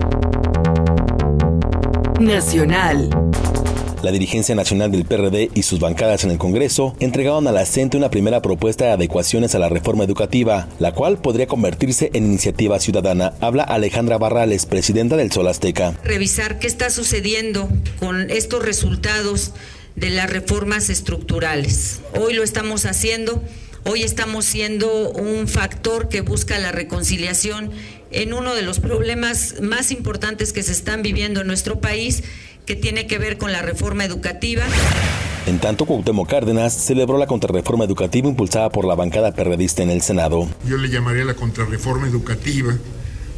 Nacional. 2.18 3.10
La 4.02 4.12
dirigencia 4.12 4.54
nacional 4.54 4.90
del 4.90 5.04
PRD 5.04 5.50
y 5.54 5.62
sus 5.62 5.78
bancadas 5.78 6.24
en 6.24 6.30
el 6.30 6.38
Congreso 6.38 6.96
entregaron 7.00 7.46
a 7.46 7.52
la 7.52 7.66
CENTE 7.66 7.98
una 7.98 8.10
primera 8.10 8.40
propuesta 8.40 8.86
de 8.86 8.92
adecuaciones 8.92 9.54
a 9.54 9.58
la 9.58 9.68
reforma 9.68 10.04
educativa, 10.04 10.68
la 10.78 10.92
cual 10.92 11.18
podría 11.18 11.46
convertirse 11.46 12.10
en 12.14 12.24
iniciativa 12.24 12.80
ciudadana. 12.80 13.34
Habla 13.40 13.62
Alejandra 13.62 14.16
Barrales, 14.16 14.64
presidenta 14.64 15.16
del 15.16 15.30
Sol 15.30 15.48
Azteca. 15.48 15.98
revisar 16.02 16.58
qué 16.58 16.66
está 16.66 16.88
sucediendo 16.88 17.68
con 17.98 18.30
estos 18.30 18.64
resultados 18.64 19.52
de 19.96 20.08
las 20.08 20.30
reformas 20.30 20.88
estructurales. 20.88 22.00
Hoy 22.18 22.32
lo 22.32 22.42
estamos 22.42 22.86
haciendo, 22.86 23.42
hoy 23.84 24.02
estamos 24.02 24.46
siendo 24.46 25.10
un 25.10 25.46
factor 25.46 26.08
que 26.08 26.22
busca 26.22 26.58
la 26.58 26.72
reconciliación 26.72 27.70
en 28.12 28.32
uno 28.32 28.54
de 28.54 28.62
los 28.62 28.80
problemas 28.80 29.56
más 29.60 29.90
importantes 29.90 30.52
que 30.52 30.62
se 30.62 30.72
están 30.72 31.02
viviendo 31.02 31.42
en 31.42 31.46
nuestro 31.46 31.80
país, 31.80 32.22
que 32.70 32.76
tiene 32.76 33.08
que 33.08 33.18
ver 33.18 33.36
con 33.36 33.50
la 33.50 33.62
reforma 33.62 34.04
educativa. 34.04 34.62
En 35.46 35.58
tanto, 35.58 35.86
Cuauhtémoc 35.86 36.30
Cárdenas 36.30 36.72
celebró 36.72 37.18
la 37.18 37.26
contrarreforma 37.26 37.82
educativa 37.82 38.28
impulsada 38.28 38.70
por 38.70 38.84
la 38.84 38.94
bancada 38.94 39.32
perredista 39.34 39.82
en 39.82 39.90
el 39.90 40.02
Senado. 40.02 40.48
Yo 40.64 40.76
le 40.76 40.88
llamaría 40.88 41.24
la 41.24 41.34
contrarreforma 41.34 42.06
educativa 42.06 42.72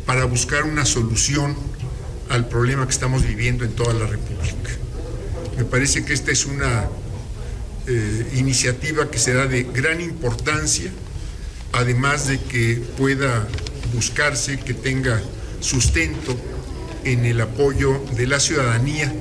para 0.05 0.27
buscar 0.27 0.65
una 0.65 0.85
solución 0.85 1.57
al 2.29 2.47
problema 2.47 2.85
que 2.85 2.91
estamos 2.91 3.27
viviendo 3.27 3.65
en 3.65 3.73
toda 3.73 3.95
la 3.95 4.07
República. 4.07 4.71
Me 5.57 5.65
parece 5.65 6.05
que 6.05 6.13
esta 6.13 6.31
es 6.31 6.45
una 6.45 6.91
eh, 7.87 8.33
iniciativa 8.37 9.11
que 9.11 9.17
será 9.17 9.47
de 9.47 9.63
gran 9.63 10.03
importancia, 10.03 10.91
además 11.73 12.27
de 12.27 12.39
que 12.39 12.83
pueda 12.99 13.49
buscarse 13.95 14.59
que 14.59 14.75
tenga 14.75 15.23
sustento 15.61 16.37
en 17.05 17.25
el 17.25 17.41
apoyo 17.41 18.01
de 18.17 18.27
la 18.27 18.41
ciudadanía 18.41 19.13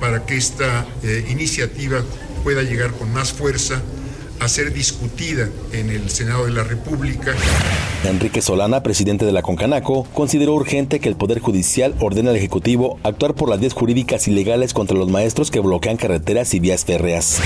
para 0.00 0.26
que 0.26 0.36
esta 0.36 0.86
eh, 1.02 1.24
iniciativa 1.28 2.02
pueda 2.42 2.62
llegar 2.62 2.92
con 2.92 3.12
más 3.12 3.32
fuerza 3.32 3.80
a 4.40 4.48
ser 4.48 4.72
discutida 4.72 5.48
en 5.72 5.90
el 5.90 6.10
Senado 6.10 6.44
de 6.44 6.52
la 6.52 6.64
República. 6.64 7.34
Enrique 8.04 8.42
Solana, 8.42 8.82
presidente 8.82 9.24
de 9.24 9.32
la 9.32 9.42
Concanaco, 9.42 10.04
consideró 10.12 10.54
urgente 10.54 11.00
que 11.00 11.08
el 11.08 11.16
Poder 11.16 11.38
Judicial 11.38 11.94
ordene 12.00 12.30
al 12.30 12.36
Ejecutivo 12.36 12.98
actuar 13.02 13.34
por 13.34 13.48
las 13.48 13.60
vías 13.60 13.72
jurídicas 13.72 14.28
y 14.28 14.32
legales 14.32 14.74
contra 14.74 14.96
los 14.96 15.08
maestros 15.08 15.50
que 15.50 15.60
bloquean 15.60 15.96
carreteras 15.96 16.52
y 16.52 16.60
vías 16.60 16.84
férreas. 16.84 17.40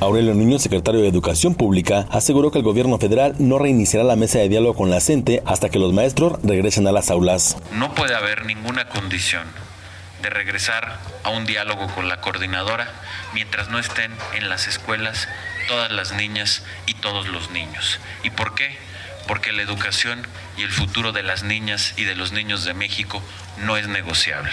Aurelio 0.00 0.34
Niño, 0.34 0.58
secretario 0.58 1.00
de 1.00 1.08
Educación 1.08 1.54
Pública, 1.54 2.06
aseguró 2.10 2.50
que 2.50 2.58
el 2.58 2.64
gobierno 2.64 2.98
federal 2.98 3.34
no 3.38 3.58
reiniciará 3.58 4.04
la 4.04 4.16
mesa 4.16 4.38
de 4.38 4.48
diálogo 4.48 4.74
con 4.74 4.90
la 4.90 5.00
CENTE 5.00 5.42
hasta 5.46 5.68
que 5.68 5.78
los 5.78 5.92
maestros 5.92 6.38
regresen 6.42 6.86
a 6.86 6.92
las 6.92 7.10
aulas. 7.10 7.56
No 7.72 7.94
puede 7.94 8.14
haber 8.14 8.44
ninguna 8.44 8.88
condición 8.88 9.46
de 10.22 10.30
regresar 10.30 10.98
a 11.22 11.30
un 11.30 11.46
diálogo 11.46 11.86
con 11.94 12.08
la 12.08 12.20
coordinadora 12.20 12.88
mientras 13.34 13.68
no 13.68 13.78
estén 13.78 14.10
en 14.34 14.48
las 14.48 14.66
escuelas 14.66 15.28
todas 15.68 15.90
las 15.92 16.12
niñas 16.12 16.62
y 16.86 16.94
todos 16.94 17.28
los 17.28 17.50
niños. 17.50 18.00
¿Y 18.22 18.30
por 18.30 18.54
qué? 18.54 18.76
Porque 19.28 19.52
la 19.52 19.62
educación 19.62 20.26
y 20.58 20.62
el 20.62 20.70
futuro 20.70 21.12
de 21.12 21.22
las 21.22 21.44
niñas 21.44 21.94
y 21.96 22.04
de 22.04 22.14
los 22.14 22.32
niños 22.32 22.64
de 22.64 22.74
México 22.74 23.22
no 23.58 23.76
es 23.76 23.88
negociable. 23.88 24.50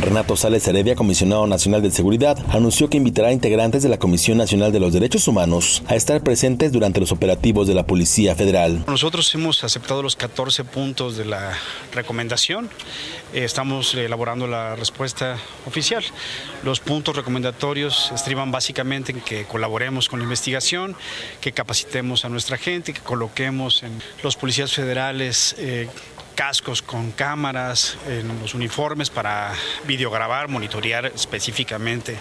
Renato 0.00 0.36
Sales 0.36 0.66
Heredia, 0.68 0.94
comisionado 0.94 1.46
nacional 1.48 1.82
de 1.82 1.90
seguridad, 1.90 2.38
anunció 2.50 2.88
que 2.88 2.96
invitará 2.96 3.28
a 3.28 3.32
integrantes 3.32 3.82
de 3.82 3.88
la 3.88 3.98
Comisión 3.98 4.38
Nacional 4.38 4.70
de 4.70 4.78
los 4.78 4.92
Derechos 4.92 5.26
Humanos 5.26 5.82
a 5.88 5.96
estar 5.96 6.22
presentes 6.22 6.70
durante 6.70 7.00
los 7.00 7.10
operativos 7.10 7.66
de 7.66 7.74
la 7.74 7.84
Policía 7.84 8.36
Federal. 8.36 8.84
Nosotros 8.86 9.34
hemos 9.34 9.64
aceptado 9.64 10.02
los 10.02 10.14
14 10.14 10.62
puntos 10.62 11.16
de 11.16 11.24
la 11.24 11.52
recomendación. 11.92 12.70
Eh, 13.34 13.42
Estamos 13.44 13.92
elaborando 13.94 14.46
la 14.46 14.76
respuesta 14.76 15.36
oficial. 15.66 16.04
Los 16.62 16.78
puntos 16.78 17.16
recomendatorios 17.16 18.12
estriban 18.14 18.52
básicamente 18.52 19.10
en 19.10 19.20
que 19.20 19.44
colaboremos 19.46 20.08
con 20.08 20.20
la 20.20 20.24
investigación, 20.24 20.94
que 21.40 21.50
capacitemos 21.50 22.24
a 22.24 22.28
nuestra 22.28 22.56
gente, 22.56 22.92
que 22.92 23.00
coloquemos 23.00 23.82
en 23.82 24.00
los 24.22 24.36
policías 24.36 24.72
federales 24.72 25.56
eh, 25.58 25.88
cascos 26.38 26.82
con 26.82 27.10
cámaras 27.10 27.98
en 28.06 28.28
los 28.40 28.54
uniformes 28.54 29.10
para 29.10 29.52
videograbar, 29.88 30.46
monitorear 30.46 31.06
específicamente 31.06 32.16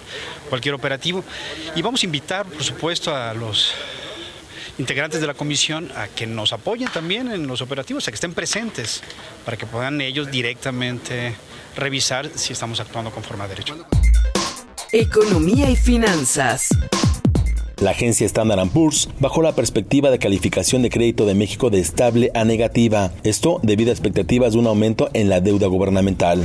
cualquier 0.49 0.73
operativo. 0.73 1.23
Y 1.75 1.83
vamos 1.83 2.01
a 2.01 2.07
invitar, 2.07 2.47
por 2.47 2.63
supuesto, 2.63 3.15
a 3.15 3.35
los 3.35 3.75
integrantes 4.79 5.21
de 5.21 5.27
la 5.27 5.35
comisión 5.35 5.91
a 5.95 6.07
que 6.07 6.25
nos 6.25 6.51
apoyen 6.51 6.87
también 6.87 7.31
en 7.31 7.45
los 7.45 7.61
operativos, 7.61 8.07
a 8.07 8.11
que 8.11 8.15
estén 8.15 8.33
presentes, 8.33 9.03
para 9.45 9.55
que 9.55 9.67
puedan 9.67 10.01
ellos 10.01 10.31
directamente 10.31 11.35
revisar 11.75 12.27
si 12.33 12.53
estamos 12.53 12.79
actuando 12.79 13.11
conforme 13.11 13.43
a 13.43 13.47
derecho. 13.47 13.85
Economía 14.91 15.69
y 15.69 15.75
finanzas. 15.75 16.69
La 17.79 17.91
agencia 17.91 18.25
Standard 18.25 18.69
Poor's 18.69 19.07
bajó 19.19 19.43
la 19.43 19.53
perspectiva 19.53 20.09
de 20.09 20.17
calificación 20.17 20.81
de 20.81 20.89
crédito 20.89 21.27
de 21.27 21.35
México 21.35 21.69
de 21.69 21.79
estable 21.79 22.31
a 22.33 22.43
negativa, 22.43 23.11
esto 23.23 23.59
debido 23.61 23.91
a 23.91 23.93
expectativas 23.93 24.53
de 24.53 24.59
un 24.59 24.65
aumento 24.65 25.11
en 25.13 25.29
la 25.29 25.41
deuda 25.41 25.67
gubernamental. 25.67 26.43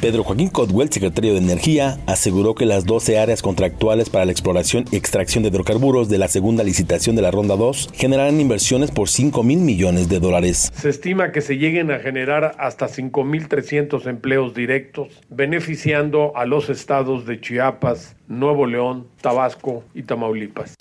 Pedro 0.00 0.22
Joaquín 0.22 0.48
Codwell, 0.48 0.92
secretario 0.92 1.32
de 1.32 1.40
Energía, 1.40 1.98
aseguró 2.06 2.54
que 2.54 2.66
las 2.66 2.86
12 2.86 3.18
áreas 3.18 3.42
contractuales 3.42 4.10
para 4.10 4.24
la 4.24 4.30
exploración 4.30 4.84
y 4.92 4.96
extracción 4.96 5.42
de 5.42 5.48
hidrocarburos 5.48 6.08
de 6.08 6.18
la 6.18 6.28
segunda 6.28 6.62
licitación 6.62 7.16
de 7.16 7.22
la 7.22 7.32
Ronda 7.32 7.56
2 7.56 7.90
generarán 7.94 8.40
inversiones 8.40 8.92
por 8.92 9.08
5 9.08 9.42
mil 9.42 9.58
millones 9.58 10.08
de 10.08 10.20
dólares. 10.20 10.70
Se 10.74 10.88
estima 10.88 11.32
que 11.32 11.40
se 11.40 11.58
lleguen 11.58 11.90
a 11.90 11.98
generar 11.98 12.54
hasta 12.58 12.86
5.300 12.86 14.06
empleos 14.06 14.54
directos, 14.54 15.20
beneficiando 15.30 16.32
a 16.36 16.44
los 16.44 16.70
estados 16.70 17.26
de 17.26 17.40
Chiapas, 17.40 18.14
Nuevo 18.28 18.66
León, 18.66 19.08
Tabasco 19.20 19.82
y 19.94 20.02
Tamaulipas. 20.04 20.74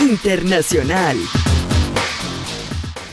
Internacional. 0.00 1.16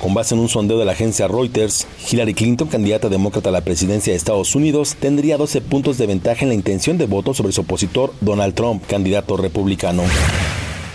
Con 0.02 0.16
base 0.16 0.34
en 0.34 0.42
un 0.42 0.50
sondeo 0.50 0.80
de 0.80 0.86
la 0.86 0.94
agencia 0.94 1.28
Reuters, 1.28 1.86
Hillary 2.10 2.34
Clinton, 2.34 2.68
candidata 2.68 3.08
demócrata 3.08 3.50
a 3.50 3.52
la 3.52 3.62
presidencia 3.62 4.12
de 4.12 4.18
Estados 4.18 4.56
Unidos, 4.56 4.96
tendría 5.00 5.38
12 5.38 5.62
puntos 5.62 6.00
de 6.00 6.08
ventaja 6.08 6.42
en 6.42 6.50
la 6.50 6.56
intención 6.56 6.98
de 6.98 7.06
voto 7.06 7.36
sobre 7.36 7.54
su 7.54 7.62
opositor 7.62 8.12
Donald 8.20 8.56
Trump, 8.56 8.84
candidato 8.88 9.38
republicano. 9.38 10.02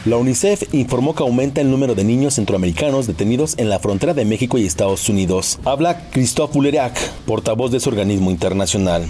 La 0.07 0.17
UNICEF 0.19 0.73
informó 0.73 1.17
que 1.17 1.25
aumenta 1.25 1.61
el 1.61 1.69
número 1.69 1.97
de 1.97 2.05
niños 2.05 2.35
centroamericanos 2.35 3.09
detenidos 3.09 3.55
en 3.59 3.69
la 3.69 3.81
frontera 3.81 4.15
de 4.15 4.25
México 4.25 4.57
y 4.57 4.65
Estados 4.65 5.09
Unidos. 5.09 5.59
Habla 5.65 6.11
Christophe 6.13 6.55
Bouleriac, 6.55 6.97
portavoz 7.27 7.73
de 7.73 7.81
su 7.81 7.89
organismo 7.89 8.31
internacional. 8.31 9.05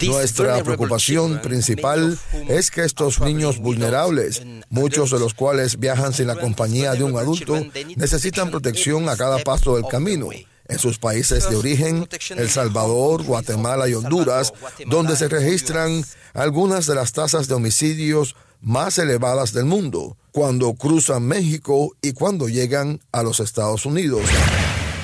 Nuestra 0.00 0.64
preocupación 0.64 1.40
principal 1.42 2.18
es 2.48 2.72
que 2.72 2.82
estos 2.82 3.20
niños 3.20 3.60
vulnerables, 3.60 4.42
muchos 4.68 5.12
de 5.12 5.20
los 5.20 5.32
cuales 5.32 5.78
viajan 5.78 6.12
sin 6.12 6.26
la 6.26 6.34
compañía 6.34 6.94
de 6.94 7.04
un 7.04 7.16
adulto, 7.16 7.64
necesitan 7.94 8.50
protección 8.50 9.08
a 9.08 9.16
cada 9.16 9.38
paso 9.44 9.76
del 9.76 9.86
camino 9.86 10.30
en 10.68 10.78
sus 10.80 10.98
países 10.98 11.48
de 11.48 11.54
origen, 11.54 12.08
El 12.36 12.50
Salvador, 12.50 13.22
Guatemala 13.22 13.88
y 13.88 13.94
Honduras, 13.94 14.52
donde 14.86 15.14
se 15.14 15.28
registran 15.28 16.04
algunas 16.34 16.86
de 16.86 16.96
las 16.96 17.12
tasas 17.12 17.46
de 17.46 17.54
homicidios 17.54 18.34
más 18.62 18.98
elevadas 18.98 19.52
del 19.52 19.66
mundo, 19.66 20.16
cuando 20.30 20.72
cruzan 20.74 21.24
México 21.24 21.94
y 22.00 22.12
cuando 22.12 22.48
llegan 22.48 23.00
a 23.12 23.22
los 23.22 23.40
Estados 23.40 23.84
Unidos. 23.84 24.22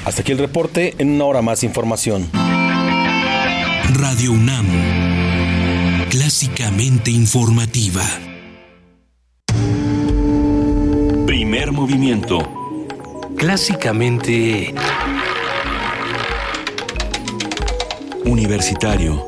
Hasta 0.05 0.23
aquí 0.23 0.33
el 0.33 0.39
reporte, 0.39 0.95
en 0.99 1.11
una 1.11 1.25
hora 1.25 1.43
más 1.43 1.63
información. 1.65 2.31
Radio 3.93 4.33
UNAM. 4.33 4.67
Clásicamente 6.09 7.11
informativa. 7.11 8.03
Primer 11.27 11.73
movimiento. 11.73 12.39
Clásicamente 13.37 14.75
Universitario. 18.25 19.28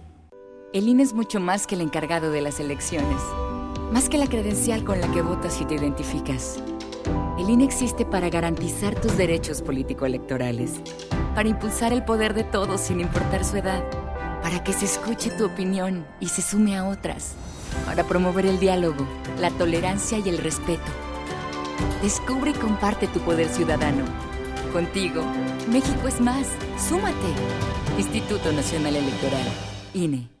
El 0.73 0.87
INE 0.87 1.03
es 1.03 1.11
mucho 1.11 1.41
más 1.41 1.67
que 1.67 1.75
el 1.75 1.81
encargado 1.81 2.31
de 2.31 2.39
las 2.39 2.61
elecciones, 2.61 3.21
más 3.91 4.07
que 4.07 4.17
la 4.17 4.27
credencial 4.27 4.85
con 4.85 5.01
la 5.01 5.11
que 5.11 5.21
votas 5.21 5.59
y 5.59 5.65
te 5.65 5.75
identificas. 5.75 6.63
El 7.37 7.49
INE 7.49 7.65
existe 7.65 8.05
para 8.05 8.29
garantizar 8.29 8.95
tus 8.95 9.17
derechos 9.17 9.61
político-electorales, 9.61 10.79
para 11.35 11.49
impulsar 11.49 11.91
el 11.91 12.05
poder 12.05 12.33
de 12.33 12.45
todos 12.45 12.79
sin 12.79 13.01
importar 13.01 13.43
su 13.43 13.57
edad, 13.57 13.83
para 14.41 14.63
que 14.63 14.71
se 14.71 14.85
escuche 14.85 15.29
tu 15.31 15.45
opinión 15.45 16.05
y 16.21 16.29
se 16.29 16.41
sume 16.41 16.77
a 16.77 16.87
otras, 16.87 17.33
para 17.85 18.05
promover 18.05 18.45
el 18.45 18.57
diálogo, 18.57 19.05
la 19.41 19.51
tolerancia 19.51 20.19
y 20.19 20.29
el 20.29 20.37
respeto. 20.37 20.89
Descubre 22.01 22.51
y 22.51 22.53
comparte 22.53 23.07
tu 23.07 23.19
poder 23.19 23.49
ciudadano. 23.49 24.05
Contigo, 24.71 25.21
México 25.69 26.07
es 26.07 26.21
más. 26.21 26.47
Súmate. 26.77 27.27
Instituto 27.97 28.53
Nacional 28.53 28.95
Electoral. 28.95 29.47
INE. 29.93 30.40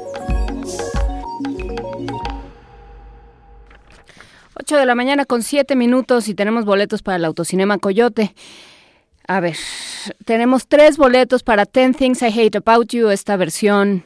8 4.71 4.77
de 4.77 4.85
la 4.85 4.95
mañana 4.95 5.25
con 5.25 5.43
7 5.43 5.75
minutos 5.75 6.29
y 6.29 6.33
tenemos 6.33 6.63
boletos 6.63 7.03
para 7.03 7.17
el 7.17 7.25
autocinema 7.25 7.77
Coyote. 7.77 8.33
A 9.27 9.41
ver, 9.41 9.57
tenemos 10.23 10.65
tres 10.65 10.95
boletos 10.95 11.43
para 11.43 11.65
10 11.65 11.97
Things 11.97 12.21
I 12.21 12.27
Hate 12.27 12.57
About 12.57 12.87
You, 12.93 13.09
esta 13.09 13.35
versión 13.35 14.05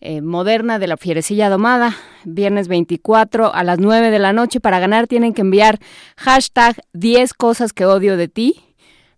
eh, 0.00 0.22
moderna 0.22 0.78
de 0.78 0.86
la 0.86 0.96
fierecilla 0.96 1.50
domada, 1.50 1.98
viernes 2.24 2.66
24 2.66 3.54
a 3.54 3.62
las 3.62 3.78
9 3.78 4.10
de 4.10 4.18
la 4.18 4.32
noche. 4.32 4.58
Para 4.58 4.78
ganar 4.78 5.06
tienen 5.06 5.34
que 5.34 5.42
enviar 5.42 5.78
hashtag 6.16 6.80
10 6.94 7.34
cosas 7.34 7.74
que 7.74 7.84
odio 7.84 8.16
de 8.16 8.28
ti. 8.28 8.58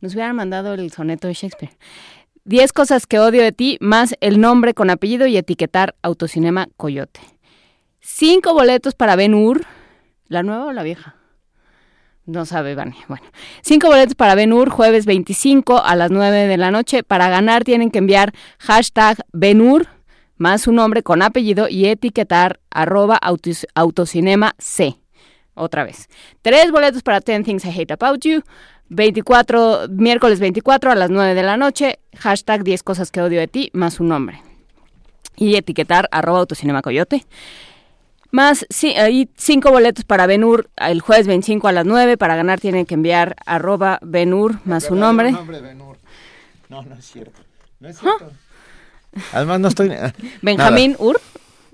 Nos 0.00 0.14
hubieran 0.14 0.34
mandado 0.34 0.74
el 0.74 0.90
soneto 0.90 1.28
de 1.28 1.34
Shakespeare. 1.34 1.76
10 2.42 2.72
cosas 2.72 3.06
que 3.06 3.20
odio 3.20 3.42
de 3.42 3.52
ti, 3.52 3.78
más 3.80 4.16
el 4.20 4.40
nombre 4.40 4.74
con 4.74 4.90
apellido 4.90 5.28
y 5.28 5.36
etiquetar 5.36 5.94
Autocinema 6.02 6.66
Coyote. 6.76 7.20
Cinco 8.00 8.52
boletos 8.52 8.96
para 8.96 9.14
Ben 9.14 9.32
Hur. 9.32 9.64
¿La 10.32 10.42
nueva 10.42 10.64
o 10.64 10.72
la 10.72 10.82
vieja? 10.82 11.16
No 12.24 12.46
sabe, 12.46 12.74
Vani. 12.74 12.96
Bueno, 13.06 13.26
cinco 13.60 13.88
boletos 13.88 14.14
para 14.14 14.34
Ben 14.34 14.54
Hur, 14.54 14.70
jueves 14.70 15.04
25 15.04 15.84
a 15.84 15.94
las 15.94 16.10
9 16.10 16.46
de 16.46 16.56
la 16.56 16.70
noche. 16.70 17.02
Para 17.02 17.28
ganar 17.28 17.64
tienen 17.64 17.90
que 17.90 17.98
enviar 17.98 18.32
hashtag 18.58 19.18
Ben 19.34 19.60
Hur, 19.60 19.88
más 20.38 20.62
su 20.62 20.72
nombre 20.72 21.02
con 21.02 21.20
apellido 21.20 21.68
y 21.68 21.84
etiquetar 21.84 22.60
arroba 22.70 23.20
autocinema 23.74 24.54
C. 24.56 24.96
Otra 25.52 25.84
vez. 25.84 26.08
Tres 26.40 26.70
boletos 26.70 27.02
para 27.02 27.20
10 27.20 27.44
Things 27.44 27.66
I 27.66 27.82
Hate 27.82 27.92
About 27.92 28.24
You. 28.24 28.42
24, 28.88 29.88
miércoles 29.90 30.40
24 30.40 30.92
a 30.92 30.94
las 30.94 31.10
9 31.10 31.34
de 31.34 31.42
la 31.42 31.58
noche, 31.58 31.98
hashtag 32.16 32.64
10 32.64 32.82
cosas 32.82 33.10
que 33.10 33.20
odio 33.20 33.38
de 33.38 33.48
ti, 33.48 33.68
más 33.74 33.94
su 33.94 34.04
nombre. 34.04 34.40
Y 35.36 35.56
etiquetar 35.56 36.08
arroba 36.10 36.38
autocinema 36.38 36.80
coyote. 36.80 37.26
Más 38.32 38.64
sí, 38.70 38.94
hay 38.94 39.28
cinco 39.36 39.70
boletos 39.70 40.06
para 40.06 40.26
Benur 40.26 40.70
el 40.78 41.02
jueves 41.02 41.26
25 41.26 41.68
a 41.68 41.72
las 41.72 41.84
9. 41.84 42.16
Para 42.16 42.34
ganar 42.34 42.60
tienen 42.60 42.86
que 42.86 42.94
enviar 42.94 43.36
arroba 43.44 43.98
Benur 44.00 44.58
más 44.64 44.84
su 44.84 44.94
nombre. 44.94 45.32
No, 45.32 46.82
no 46.82 46.94
es 46.94 47.04
cierto. 47.04 47.38
No 47.78 47.90
es 47.90 47.98
cierto. 47.98 48.32
Además 49.32 49.60
no 49.60 49.68
estoy... 49.68 49.92
Benjamín 50.42 50.96
Ur. 50.98 51.20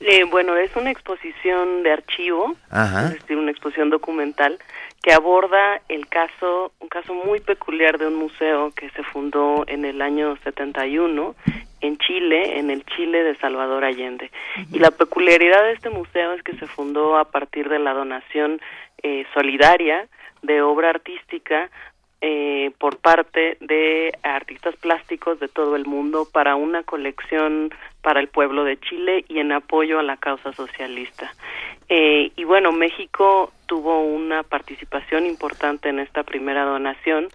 Eh, 0.00 0.24
bueno, 0.24 0.56
es 0.56 0.74
una 0.76 0.90
exposición 0.90 1.82
de 1.82 1.92
archivo, 1.92 2.56
Ajá. 2.68 3.06
es 3.06 3.20
decir, 3.20 3.36
una 3.36 3.50
exposición 3.50 3.90
documental 3.90 4.58
que 5.02 5.12
aborda 5.12 5.80
el 5.88 6.08
caso, 6.08 6.72
un 6.80 6.88
caso 6.88 7.14
muy 7.14 7.40
peculiar 7.40 7.98
de 7.98 8.06
un 8.06 8.16
museo 8.16 8.70
que 8.72 8.90
se 8.90 9.02
fundó 9.02 9.64
en 9.66 9.84
el 9.84 10.02
año 10.02 10.36
71 10.44 11.34
en 11.80 11.96
Chile, 11.98 12.58
en 12.58 12.70
el 12.70 12.84
Chile 12.84 13.22
de 13.22 13.36
Salvador 13.36 13.84
Allende. 13.84 14.30
Y 14.70 14.78
la 14.78 14.90
peculiaridad 14.90 15.62
de 15.64 15.72
este 15.72 15.88
museo 15.88 16.34
es 16.34 16.42
que 16.42 16.54
se 16.56 16.66
fundó 16.66 17.16
a 17.16 17.24
partir 17.24 17.68
de 17.70 17.78
la 17.78 17.94
donación 17.94 18.60
eh, 19.02 19.24
solidaria 19.32 20.06
de 20.42 20.60
obra 20.62 20.90
artística 20.90 21.70
eh, 22.22 22.72
por 22.78 22.98
parte 22.98 23.56
de 23.60 24.12
artistas 24.22 24.76
plásticos 24.76 25.40
de 25.40 25.48
todo 25.48 25.76
el 25.76 25.86
mundo 25.86 26.28
para 26.30 26.54
una 26.54 26.82
colección 26.82 27.72
para 28.02 28.20
el 28.20 28.28
pueblo 28.28 28.64
de 28.64 28.78
Chile 28.78 29.24
y 29.28 29.38
en 29.38 29.52
apoyo 29.52 29.98
a 29.98 30.02
la 30.02 30.16
causa 30.16 30.52
socialista. 30.52 31.32
Eh, 31.88 32.30
y 32.36 32.44
bueno, 32.44 32.72
México 32.72 33.52
tuvo 33.66 34.02
una 34.02 34.42
participación 34.42 35.26
importante 35.26 35.88
en 35.88 35.98
esta 35.98 36.22
primera 36.22 36.64
donación 36.64 37.28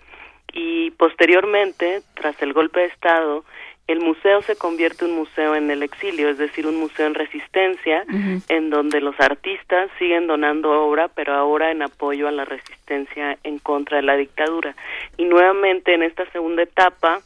y 0.53 0.91
posteriormente, 0.91 2.01
tras 2.13 2.41
el 2.41 2.53
golpe 2.53 2.79
de 2.79 2.85
Estado, 2.85 3.43
el 3.87 3.99
museo 3.99 4.41
se 4.41 4.55
convierte 4.55 5.05
en 5.05 5.11
un 5.11 5.17
museo 5.17 5.55
en 5.55 5.69
el 5.69 5.83
exilio, 5.83 6.29
es 6.29 6.37
decir, 6.37 6.65
un 6.65 6.75
museo 6.77 7.05
en 7.05 7.13
resistencia, 7.13 8.03
uh 8.07 8.11
-huh. 8.11 8.41
en 8.49 8.69
donde 8.71 8.99
los 8.99 9.19
artistas 9.19 9.91
siguen 9.99 10.25
donando 10.25 10.71
obra, 10.71 11.07
pero 11.09 11.33
ahora 11.33 11.71
en 11.71 11.83
apoyo 11.83 12.27
a 12.27 12.31
la 12.31 12.45
resistencia 12.45 13.37
en 13.43 13.59
contra 13.59 13.97
de 13.97 14.03
la 14.03 14.15
dictadura. 14.15 14.75
Y 15.17 15.25
nuevamente 15.25 15.93
en 15.93 16.01
esta 16.01 16.25
segunda 16.31 16.63
etapa, 16.63 17.21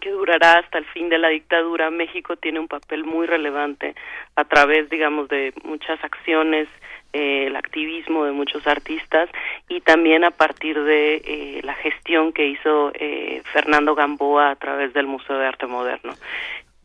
que 0.00 0.10
durará 0.10 0.58
hasta 0.58 0.78
el 0.78 0.84
fin 0.86 1.08
de 1.08 1.18
la 1.18 1.28
dictadura, 1.28 1.90
México 1.90 2.36
tiene 2.36 2.58
un 2.58 2.66
papel 2.66 3.04
muy 3.04 3.26
relevante 3.26 3.94
a 4.34 4.44
través, 4.44 4.90
digamos, 4.90 5.28
de 5.28 5.52
muchas 5.62 6.02
acciones 6.02 6.68
eh, 7.14 7.46
el 7.46 7.54
activismo 7.54 8.24
de 8.24 8.32
muchos 8.32 8.66
artistas 8.66 9.28
y 9.68 9.80
también 9.82 10.24
a 10.24 10.32
partir 10.32 10.82
de 10.82 11.22
eh, 11.24 11.60
la 11.62 11.74
gestión 11.74 12.32
que 12.32 12.44
hizo 12.48 12.90
eh, 12.94 13.40
Fernando 13.52 13.94
Gamboa 13.94 14.50
a 14.50 14.56
través 14.56 14.92
del 14.94 15.06
Museo 15.06 15.38
de 15.38 15.46
Arte 15.46 15.68
Moderno. 15.68 16.14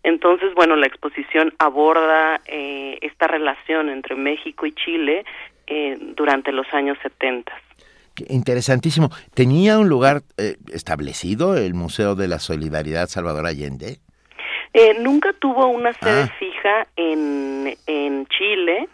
Entonces, 0.04 0.54
bueno, 0.54 0.76
la 0.76 0.86
exposición 0.86 1.56
aborda 1.58 2.40
esta 2.46 3.26
relación 3.26 3.90
entre 3.90 4.16
México 4.16 4.68
y 4.68 4.72
Chile 4.72 5.26
durante 6.16 6.52
los 6.52 6.72
años 6.74 6.98
70. 7.02 7.52
Interesantísimo. 8.30 9.10
¿Tenía 9.34 9.80
un 9.80 9.90
lugar 9.90 10.22
establecido 10.72 11.58
el 11.58 11.74
Museo 11.74 12.14
de 12.14 12.28
la 12.28 12.38
Solidaridad 12.38 13.08
Salvador 13.08 13.48
Allende? 13.48 13.98
nunca 15.00 15.34
tuvo 15.34 15.68
una 15.68 15.92
sede 15.94 16.22
ah. 16.22 16.34
fija 16.40 16.88
en, 16.96 17.76
en 17.88 18.28
Chile 18.28 18.88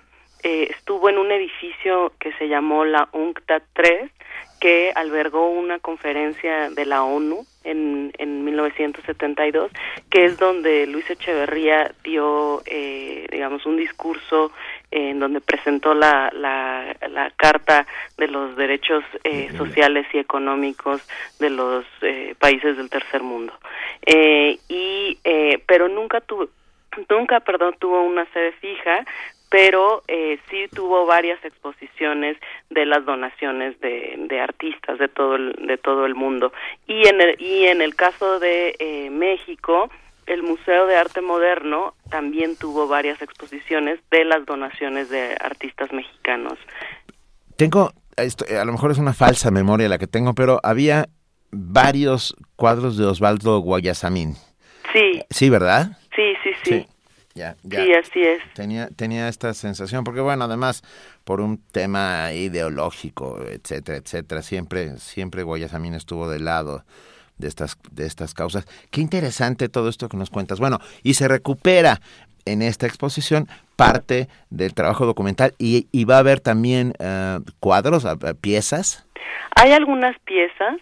eh, 0.46 0.68
estuvo 0.70 1.10
en 1.10 1.18
un 1.18 1.32
edificio 1.32 2.14
que 2.20 2.32
se 2.34 2.48
llamó 2.48 2.86
la 2.86 3.10
UNCTAD 3.14 3.64
3, 3.74 4.12
que 4.60 4.92
albergó 4.94 5.50
una 5.50 5.80
conferencia 5.80 6.70
de 6.70 6.86
la 6.86 7.04
ONU 7.04 7.48
en, 7.64 8.14
en 8.20 8.46
1972, 8.46 9.72
que 10.12 10.26
es 10.26 10.38
donde 10.38 10.86
Luis 10.86 11.10
Echeverría 11.10 11.96
dio, 12.04 12.62
eh, 12.68 13.26
digamos, 13.32 13.66
un 13.66 13.78
discurso 13.78 14.52
en 14.92 15.20
donde 15.20 15.42
presentó 15.42 15.96
la, 15.96 16.32
la, 16.32 16.96
la, 17.10 17.32
Carta 17.36 17.88
de 18.18 18.28
los 18.28 18.56
Derechos 18.56 19.04
eh, 19.24 19.50
Sociales 19.58 20.06
y 20.14 20.20
Económicos 20.20 21.02
de 21.40 21.50
los 21.50 21.86
eh, 22.02 22.36
países 22.38 22.78
del 22.78 22.92
tercer 22.92 23.24
mundo. 23.24 23.54
Eh, 24.06 24.60
y, 24.70 25.18
eh, 25.24 25.60
pero 25.66 25.88
nunca 25.88 26.22
tuvo, 26.22 26.50
nunca, 27.10 27.40
perdón, 27.40 27.76
tuvo 27.80 28.02
una 28.02 28.26
sede 28.32 28.52
fija, 28.54 29.06
pero 29.56 30.04
eh, 30.10 30.38
sí 30.50 30.66
tuvo 30.74 31.06
varias 31.06 31.44
exposiciones 31.46 32.36
de 32.70 32.86
las 32.86 33.06
donaciones 33.06 33.80
de, 33.80 34.16
de, 34.28 34.42
artistas 34.42 35.00
de 35.00 35.08
todo 35.08 35.38
el, 35.38 35.54
de 35.66 35.78
todo 35.78 36.06
el 36.06 36.14
mundo 36.14 36.52
y 36.88 37.08
en 37.08 37.22
el 37.22 37.42
y 37.42 37.64
en 37.68 37.82
el 37.82 37.96
caso 37.96 38.38
de 38.42 38.76
eh, 38.80 39.10
México 39.10 39.90
el 40.26 40.44
Museo 40.44 40.88
de 40.88 40.98
Arte 40.98 41.22
Moderno 41.22 41.94
también 42.10 42.58
tuvo 42.58 42.90
varias 42.90 43.22
exposiciones 43.22 44.02
de 44.12 44.26
las 44.26 44.46
donaciones 44.46 45.10
de 45.10 45.38
artistas 45.40 45.94
mexicanos. 45.94 46.60
Tengo, 47.56 47.94
esto, 48.18 48.44
a 48.60 48.66
lo 48.66 48.74
mejor 48.74 48.92
es 48.92 48.98
una 48.98 49.14
falsa 49.14 49.52
memoria 49.52 49.88
la 49.88 50.00
que 50.00 50.08
tengo, 50.08 50.34
pero 50.34 50.60
había 50.64 51.06
varios 51.52 52.36
cuadros 52.58 52.98
de 52.98 53.06
Osvaldo 53.06 53.60
Guayasamín. 53.60 54.34
Sí. 54.92 55.22
Sí, 55.30 55.50
¿verdad? 55.50 55.98
Sí, 56.14 56.34
sí, 56.44 56.50
sí. 56.64 56.72
sí. 56.72 56.88
Ya, 57.36 57.58
ya. 57.64 57.84
Sí, 57.84 57.94
así 57.94 58.22
es. 58.22 58.42
Tenía, 58.54 58.88
tenía 58.96 59.28
esta 59.28 59.54
sensación, 59.54 60.06
porque 60.06 60.22
bueno, 60.22 60.46
además, 60.46 60.84
por 61.26 61.42
un 61.42 61.58
tema 61.58 62.32
ideológico, 62.32 63.42
etcétera, 63.42 63.98
etcétera, 63.98 64.42
siempre, 64.42 64.98
siempre 65.00 65.44
Guayasamín 65.44 65.96
estuvo 65.96 66.30
del 66.30 66.46
lado 66.46 66.86
de 67.38 67.50
estas, 67.50 67.78
de 67.92 68.06
estas 68.06 68.34
causas. 68.34 68.66
Qué 68.90 69.02
interesante 69.02 69.68
todo 69.68 69.90
esto 69.90 70.08
que 70.08 70.16
nos 70.16 70.30
cuentas. 70.30 70.62
Bueno, 70.62 70.80
y 71.04 71.16
se 71.16 71.28
recupera 71.28 72.00
en 72.46 72.62
esta 72.62 72.88
exposición 72.88 73.50
parte 73.76 74.30
del 74.50 74.74
trabajo 74.74 75.06
documental 75.06 75.54
y, 75.58 75.88
y 75.92 76.06
va 76.06 76.16
a 76.16 76.20
haber 76.20 76.40
también 76.40 76.94
uh, 77.00 77.44
cuadros, 77.60 78.08
piezas. 78.40 79.06
Hay 79.58 79.74
algunas 79.74 80.18
piezas 80.20 80.78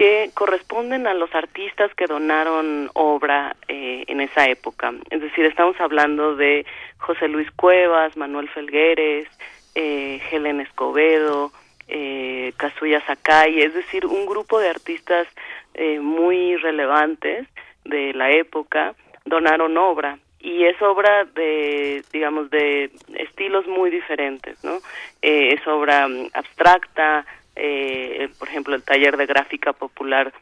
que 0.00 0.30
corresponden 0.32 1.06
a 1.06 1.12
los 1.12 1.34
artistas 1.34 1.94
que 1.94 2.06
donaron 2.06 2.88
obra 2.94 3.54
eh, 3.68 4.04
en 4.06 4.22
esa 4.22 4.48
época. 4.48 4.94
Es 5.10 5.20
decir, 5.20 5.44
estamos 5.44 5.78
hablando 5.78 6.36
de 6.36 6.64
José 6.96 7.28
Luis 7.28 7.50
Cuevas, 7.50 8.16
Manuel 8.16 8.48
Felgueres, 8.48 9.28
eh, 9.74 10.18
Helen 10.30 10.62
Escobedo, 10.62 11.52
eh, 11.86 12.54
Kazuya 12.56 13.04
Sakai, 13.04 13.60
es 13.60 13.74
decir, 13.74 14.06
un 14.06 14.24
grupo 14.24 14.58
de 14.58 14.70
artistas 14.70 15.28
eh, 15.74 16.00
muy 16.00 16.56
relevantes 16.56 17.46
de 17.84 18.14
la 18.14 18.30
época 18.30 18.94
donaron 19.26 19.76
obra 19.76 20.18
y 20.38 20.64
es 20.64 20.80
obra 20.80 21.26
de 21.26 22.02
digamos 22.10 22.48
de 22.48 22.90
estilos 23.16 23.66
muy 23.66 23.90
diferentes 23.90 24.64
no 24.64 24.78
eh, 25.20 25.52
es 25.52 25.66
obra 25.66 26.08
abstracta 26.32 27.26
eh, 27.56 28.28
por 28.38 28.48
ejemplo 28.48 28.74
el 28.74 28.82
taller 28.82 29.16
de 29.16 29.26
gráfica 29.26 29.72
popular 29.72 30.32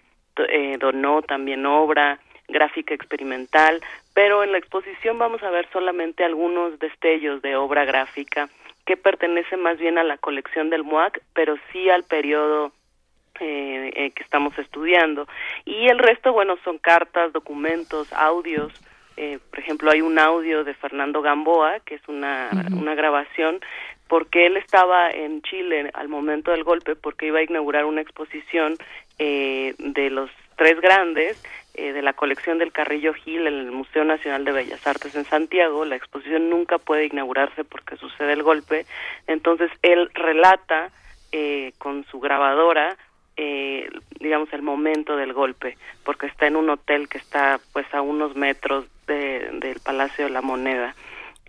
eh, 0.48 0.76
donó 0.78 1.22
también 1.22 1.66
obra 1.66 2.20
gráfica 2.48 2.94
experimental 2.94 3.80
pero 4.14 4.42
en 4.44 4.52
la 4.52 4.58
exposición 4.58 5.18
vamos 5.18 5.42
a 5.42 5.50
ver 5.50 5.68
solamente 5.72 6.24
algunos 6.24 6.78
destellos 6.78 7.42
de 7.42 7.56
obra 7.56 7.84
gráfica 7.84 8.48
que 8.86 8.96
pertenece 8.96 9.56
más 9.56 9.78
bien 9.78 9.98
a 9.98 10.04
la 10.04 10.18
colección 10.18 10.70
del 10.70 10.84
MUAC 10.84 11.20
pero 11.34 11.56
sí 11.72 11.90
al 11.90 12.04
periodo 12.04 12.72
eh, 13.40 13.92
eh, 13.94 14.10
que 14.10 14.24
estamos 14.24 14.58
estudiando. 14.58 15.28
Y 15.64 15.86
el 15.86 16.00
resto, 16.00 16.32
bueno, 16.32 16.56
son 16.64 16.78
cartas, 16.78 17.32
documentos, 17.32 18.12
audios. 18.12 18.72
Eh, 19.16 19.38
por 19.50 19.60
ejemplo, 19.60 19.92
hay 19.92 20.00
un 20.00 20.18
audio 20.18 20.64
de 20.64 20.74
Fernando 20.74 21.22
Gamboa, 21.22 21.78
que 21.80 21.94
es 21.94 22.08
una, 22.08 22.48
uh 22.52 22.56
-huh. 22.56 22.80
una 22.80 22.96
grabación, 22.96 23.60
porque 24.08 24.46
él 24.46 24.56
estaba 24.56 25.10
en 25.10 25.42
Chile 25.42 25.90
al 25.94 26.08
momento 26.08 26.50
del 26.50 26.64
golpe, 26.64 26.96
porque 26.96 27.26
iba 27.26 27.40
a 27.40 27.42
inaugurar 27.42 27.84
una 27.84 28.00
exposición 28.00 28.76
eh, 29.18 29.74
de 29.78 30.10
los 30.10 30.30
tres 30.56 30.80
grandes 30.80 31.42
eh, 31.74 31.92
de 31.92 32.02
la 32.02 32.12
colección 32.12 32.58
del 32.58 32.72
Carrillo 32.72 33.14
Gil 33.14 33.46
en 33.46 33.54
el 33.54 33.70
Museo 33.70 34.04
Nacional 34.04 34.44
de 34.44 34.52
Bellas 34.52 34.86
Artes 34.86 35.14
en 35.14 35.24
Santiago. 35.24 35.84
La 35.84 35.96
exposición 35.96 36.50
nunca 36.50 36.78
puede 36.78 37.06
inaugurarse 37.06 37.64
porque 37.64 37.96
sucede 37.96 38.32
el 38.32 38.42
golpe. 38.42 38.86
Entonces, 39.26 39.70
él 39.82 40.10
relata 40.14 40.90
eh, 41.30 41.72
con 41.78 42.04
su 42.06 42.18
grabadora 42.20 42.96
eh, 43.40 43.88
digamos 44.18 44.52
el 44.52 44.62
momento 44.62 45.16
del 45.16 45.32
golpe 45.32 45.78
porque 46.04 46.26
está 46.26 46.48
en 46.48 46.56
un 46.56 46.70
hotel 46.70 47.08
que 47.08 47.18
está 47.18 47.60
pues 47.72 47.86
a 47.94 48.02
unos 48.02 48.34
metros 48.34 48.86
de, 49.06 49.48
del 49.60 49.78
Palacio 49.78 50.24
de 50.24 50.30
la 50.32 50.42
Moneda 50.42 50.96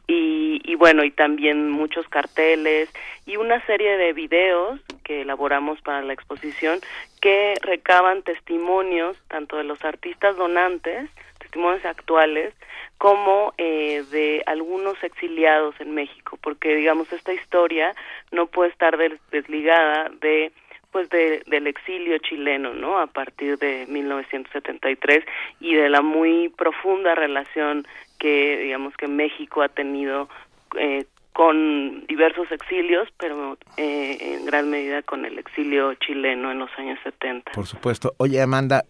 y, 0.10 0.60
y 0.66 0.74
bueno 0.74 1.04
y 1.04 1.12
también 1.12 1.70
muchos 1.70 2.08
carteles 2.10 2.90
y 3.28 3.38
una 3.38 3.64
serie 3.68 3.96
de 3.96 4.12
videos 4.12 4.82
que 5.04 5.22
elaboramos 5.22 5.80
para 5.82 6.02
la 6.02 6.14
exposición 6.14 6.80
que 7.22 7.54
recaban 7.62 8.24
testimonios 8.24 9.16
tanto 9.28 9.58
de 9.58 9.66
los 9.66 9.86
artistas 9.86 10.36
donantes 10.36 11.10
testimonios 11.38 11.86
actuales 11.86 12.56
como 12.98 13.54
eh, 13.60 14.04
de 14.10 14.42
algunos 14.48 15.02
exiliados 15.04 15.80
en 15.80 15.94
México 15.94 16.40
porque 16.42 16.76
digamos 16.76 17.14
esta 17.14 17.32
historia 17.32 17.94
no 18.32 18.48
puede 18.48 18.72
estar 18.72 18.98
des 18.98 19.14
desligada 19.30 20.10
de 20.22 20.52
pues 20.92 21.10
de, 21.10 21.44
del 21.48 21.68
exilio 21.68 22.18
chileno, 22.20 22.74
¿no? 22.74 23.00
A 23.00 23.08
partir 23.08 23.58
de 23.58 23.86
1973 23.88 25.24
y 25.60 25.76
de 25.76 25.90
la 25.90 26.02
muy 26.02 26.50
profunda 26.50 27.16
relación 27.16 27.86
que, 28.20 28.58
digamos, 28.58 28.96
que 28.98 29.08
México 29.08 29.62
ha 29.62 29.70
tenido 29.70 30.30
eh, 30.78 31.06
con 31.34 32.06
diversos 32.08 32.52
exilios, 32.52 33.08
pero 33.18 33.58
eh, 33.78 34.18
en 34.20 34.46
gran 34.46 34.70
medida 34.70 35.02
con 35.04 35.26
el 35.26 35.40
exilio 35.40 35.94
chileno 35.96 36.52
en 36.52 36.60
los 36.60 36.70
años 36.78 37.00
70. 37.04 37.52
Por 37.54 37.66
supuesto. 37.66 38.14
Oye, 38.18 38.42
Amanda, 38.42 38.84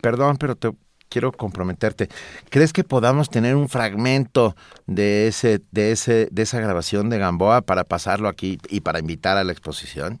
perdón, 0.00 0.36
pero 0.38 0.54
te 0.54 0.70
quiero 1.08 1.32
comprometerte. 1.32 2.08
¿Crees 2.50 2.72
que 2.72 2.84
podamos 2.84 3.30
tener 3.30 3.56
un 3.56 3.68
fragmento 3.68 4.54
de 4.86 5.28
ese 5.28 5.60
de 5.72 5.92
ese 5.92 6.28
de 6.30 6.42
esa 6.42 6.60
grabación 6.60 7.10
de 7.10 7.18
Gamboa 7.18 7.62
para 7.62 7.84
pasarlo 7.84 8.28
aquí 8.28 8.58
y 8.68 8.80
para 8.80 8.98
invitar 8.98 9.36
a 9.36 9.44
la 9.44 9.52
exposición? 9.52 10.20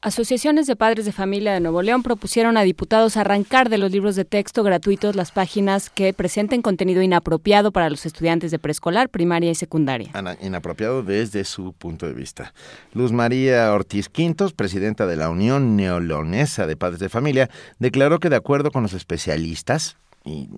Asociaciones 0.03 0.67
de 0.67 0.77
padres 0.77 1.07
de 1.07 1.13
familia 1.13 1.55
de 1.55 1.61
Nuevo 1.61 1.81
León 1.81 2.03
propusieron 2.03 2.59
a 2.59 2.63
diputados 2.63 3.17
arrancar 3.17 3.71
de 3.71 3.79
los 3.79 3.91
libros 3.91 4.17
de 4.17 4.27
texto 4.27 4.63
gratuitos 4.63 5.17
las 5.17 5.33
páginas 5.33 5.89
que 5.89 6.13
presenten 6.13 6.61
contenido 6.61 7.01
inapropiado 7.01 7.73
para 7.73 7.89
los 7.89 8.05
estudiantes 8.05 8.51
de 8.51 8.59
preescolar, 8.59 9.09
primaria 9.09 9.51
y 9.51 9.55
secundaria. 9.55 10.11
Inapropiado 10.43 11.03
desde 11.03 11.45
su 11.45 11.73
punto 11.73 12.05
de 12.05 12.13
vista. 12.13 12.53
Luz 12.93 13.11
María 13.11 13.73
Ortiz 13.73 14.11
Quintos, 14.11 14.53
presidenta 14.53 15.07
de 15.07 15.17
la 15.17 15.31
Unión 15.31 15.75
Neoleonesa 15.75 16.67
de 16.67 16.77
Padres 16.77 17.01
de 17.01 17.09
Familia, 17.09 17.49
declaró 17.79 18.21
que 18.21 18.29
de 18.29 18.37
acuerdo 18.37 18.71
con 18.71 18.83
los 18.83 18.93
especialistas, 18.93 19.97
y 20.27 20.51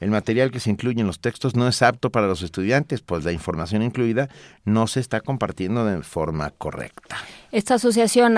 el 0.00 0.10
material 0.10 0.50
que 0.50 0.60
se 0.60 0.70
incluye 0.70 1.00
en 1.00 1.06
los 1.06 1.20
textos 1.20 1.54
no 1.54 1.68
es 1.68 1.82
apto 1.82 2.10
para 2.10 2.26
los 2.26 2.42
estudiantes, 2.42 3.02
pues 3.02 3.24
la 3.24 3.32
información 3.32 3.82
incluida 3.82 4.28
no 4.64 4.86
se 4.86 5.00
está 5.00 5.20
compartiendo 5.20 5.84
de 5.84 6.02
forma 6.02 6.50
correcta. 6.50 7.16
Esta 7.52 7.74
asociación 7.74 8.36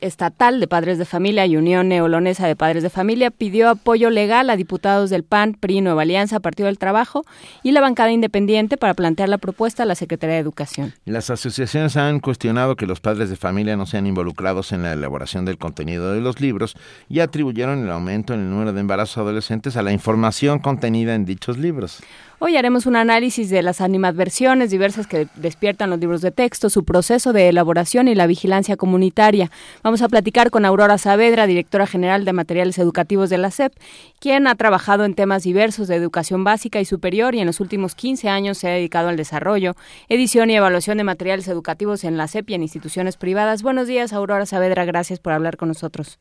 estatal 0.00 0.58
de 0.58 0.66
padres 0.66 0.98
de 0.98 1.04
familia 1.04 1.46
y 1.46 1.56
Unión 1.56 1.86
Neolonesa 1.86 2.48
de 2.48 2.56
Padres 2.56 2.82
de 2.82 2.90
Familia 2.90 3.30
pidió 3.30 3.68
apoyo 3.68 4.10
legal 4.10 4.50
a 4.50 4.56
diputados 4.56 5.10
del 5.10 5.22
PAN, 5.22 5.54
PRI, 5.54 5.80
Nueva 5.80 6.02
Alianza, 6.02 6.40
Partido 6.40 6.66
del 6.66 6.76
Trabajo 6.76 7.24
y 7.62 7.70
la 7.70 7.80
bancada 7.80 8.10
independiente 8.10 8.76
para 8.76 8.94
plantear 8.94 9.28
la 9.28 9.38
propuesta 9.38 9.84
a 9.84 9.86
la 9.86 9.94
Secretaría 9.94 10.34
de 10.34 10.40
Educación. 10.40 10.92
Las 11.04 11.30
asociaciones 11.30 11.96
han 11.96 12.18
cuestionado 12.18 12.74
que 12.74 12.86
los 12.86 12.98
padres 12.98 13.30
de 13.30 13.36
familia 13.36 13.76
no 13.76 13.86
sean 13.86 14.08
involucrados 14.08 14.72
en 14.72 14.82
la 14.82 14.92
elaboración 14.92 15.44
del 15.44 15.56
contenido 15.56 16.12
de 16.12 16.20
los 16.20 16.40
libros 16.40 16.74
y 17.08 17.20
atribuyeron 17.20 17.84
el 17.84 17.90
aumento 17.90 18.34
en 18.34 18.40
el 18.40 18.50
número 18.50 18.72
de 18.72 18.80
embarazos 18.80 19.18
adolescentes 19.18 19.76
a 19.76 19.82
la 19.82 19.92
información 19.92 20.58
contenida 20.58 21.14
en 21.14 21.26
dichos 21.26 21.58
libros. 21.58 22.02
Hoy 22.38 22.58
haremos 22.58 22.84
un 22.84 22.96
análisis 22.96 23.48
de 23.48 23.62
las 23.62 23.80
animadversiones 23.80 24.70
diversas 24.70 25.06
que 25.06 25.26
despiertan 25.36 25.88
los 25.88 25.98
libros 25.98 26.20
de 26.20 26.30
texto, 26.30 26.68
su 26.68 26.84
proceso 26.84 27.32
de 27.32 27.48
elaboración 27.48 28.08
y 28.08 28.14
la 28.14 28.26
vigilancia 28.26 28.76
comunitaria. 28.76 29.50
Vamos 29.82 30.02
a 30.02 30.08
platicar 30.10 30.50
con 30.50 30.66
Aurora 30.66 30.98
Saavedra, 30.98 31.46
directora 31.46 31.86
general 31.86 32.26
de 32.26 32.34
materiales 32.34 32.78
educativos 32.78 33.30
de 33.30 33.38
la 33.38 33.50
SEP, 33.50 33.72
quien 34.20 34.46
ha 34.48 34.54
trabajado 34.54 35.06
en 35.06 35.14
temas 35.14 35.44
diversos 35.44 35.88
de 35.88 35.94
educación 35.94 36.44
básica 36.44 36.78
y 36.78 36.84
superior 36.84 37.34
y 37.34 37.40
en 37.40 37.46
los 37.46 37.60
últimos 37.60 37.94
15 37.94 38.28
años 38.28 38.58
se 38.58 38.68
ha 38.68 38.72
dedicado 38.72 39.08
al 39.08 39.16
desarrollo, 39.16 39.74
edición 40.10 40.50
y 40.50 40.56
evaluación 40.56 40.98
de 40.98 41.04
materiales 41.04 41.48
educativos 41.48 42.04
en 42.04 42.18
la 42.18 42.28
SEP 42.28 42.50
y 42.50 42.54
en 42.54 42.62
instituciones 42.62 43.16
privadas. 43.16 43.62
Buenos 43.62 43.88
días, 43.88 44.12
Aurora 44.12 44.44
Saavedra, 44.44 44.84
gracias 44.84 45.20
por 45.20 45.32
hablar 45.32 45.56
con 45.56 45.68
nosotros. 45.68 46.18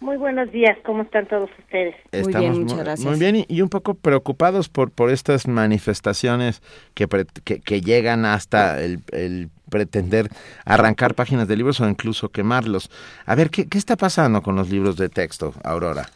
Muy 0.00 0.16
buenos 0.16 0.50
días, 0.50 0.78
¿cómo 0.82 1.02
están 1.02 1.26
todos 1.26 1.50
ustedes? 1.58 1.94
Estamos 2.10 2.32
muy 2.32 2.40
bien, 2.40 2.62
muchas 2.62 2.78
gracias. 2.78 3.06
Muy 3.06 3.18
bien 3.18 3.44
y, 3.46 3.60
un 3.60 3.68
poco 3.68 3.92
preocupados 3.92 4.70
por, 4.70 4.90
por 4.90 5.10
estas 5.10 5.46
manifestaciones 5.46 6.62
que, 6.94 7.06
que, 7.44 7.80
llegan 7.82 8.24
hasta 8.24 8.80
el, 8.82 9.00
pretender 9.68 10.28
arrancar 10.64 11.14
páginas 11.14 11.48
de 11.48 11.56
libros 11.56 11.80
o 11.82 11.88
incluso 11.88 12.30
quemarlos. 12.30 12.90
A 13.26 13.34
ver, 13.34 13.50
¿qué, 13.50 13.68
qué 13.68 13.76
está 13.76 13.96
pasando 13.96 14.40
con 14.40 14.56
los 14.56 14.70
libros 14.70 14.96
de 14.96 15.10
texto, 15.10 15.52
Aurora? 15.64 16.06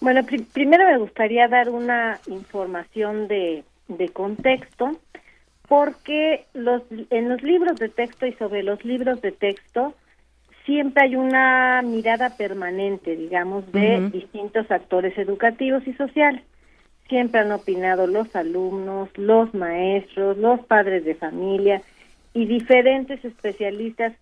Bueno, 0.00 0.20
primero 0.52 0.84
me 0.84 0.98
gustaría 0.98 1.46
dar 1.46 1.70
una 1.70 2.18
información 2.26 3.28
de, 3.28 3.62
de 3.88 4.08
contexto, 4.08 4.98
porque 5.68 6.46
los, 6.52 6.82
en 7.10 7.28
los 7.28 7.42
libros 7.42 7.78
de 7.78 7.88
texto 7.88 8.26
y 8.26 8.32
sobre 8.34 8.62
los 8.64 8.84
libros 8.84 9.22
de 9.22 9.32
texto, 9.32 9.94
siempre 10.64 11.04
hay 11.04 11.16
una 11.16 11.82
mirada 11.82 12.36
permanente, 12.36 13.16
digamos, 13.16 13.70
de 13.72 14.10
distintos 14.10 14.70
actores 14.70 15.16
educativos 15.18 15.86
y 15.86 15.92
sociales. 15.94 16.42
Siempre 17.08 17.40
han 17.40 17.52
opinado 17.52 18.06
los 18.06 18.34
alumnos, 18.34 19.10
los 19.16 19.52
maestros, 19.52 20.38
los 20.38 20.60
padres 20.60 21.04
de 21.04 21.14
familia 21.14 21.82
y 22.32 22.46
diferentes 22.46 23.22
especialistas 23.24 24.14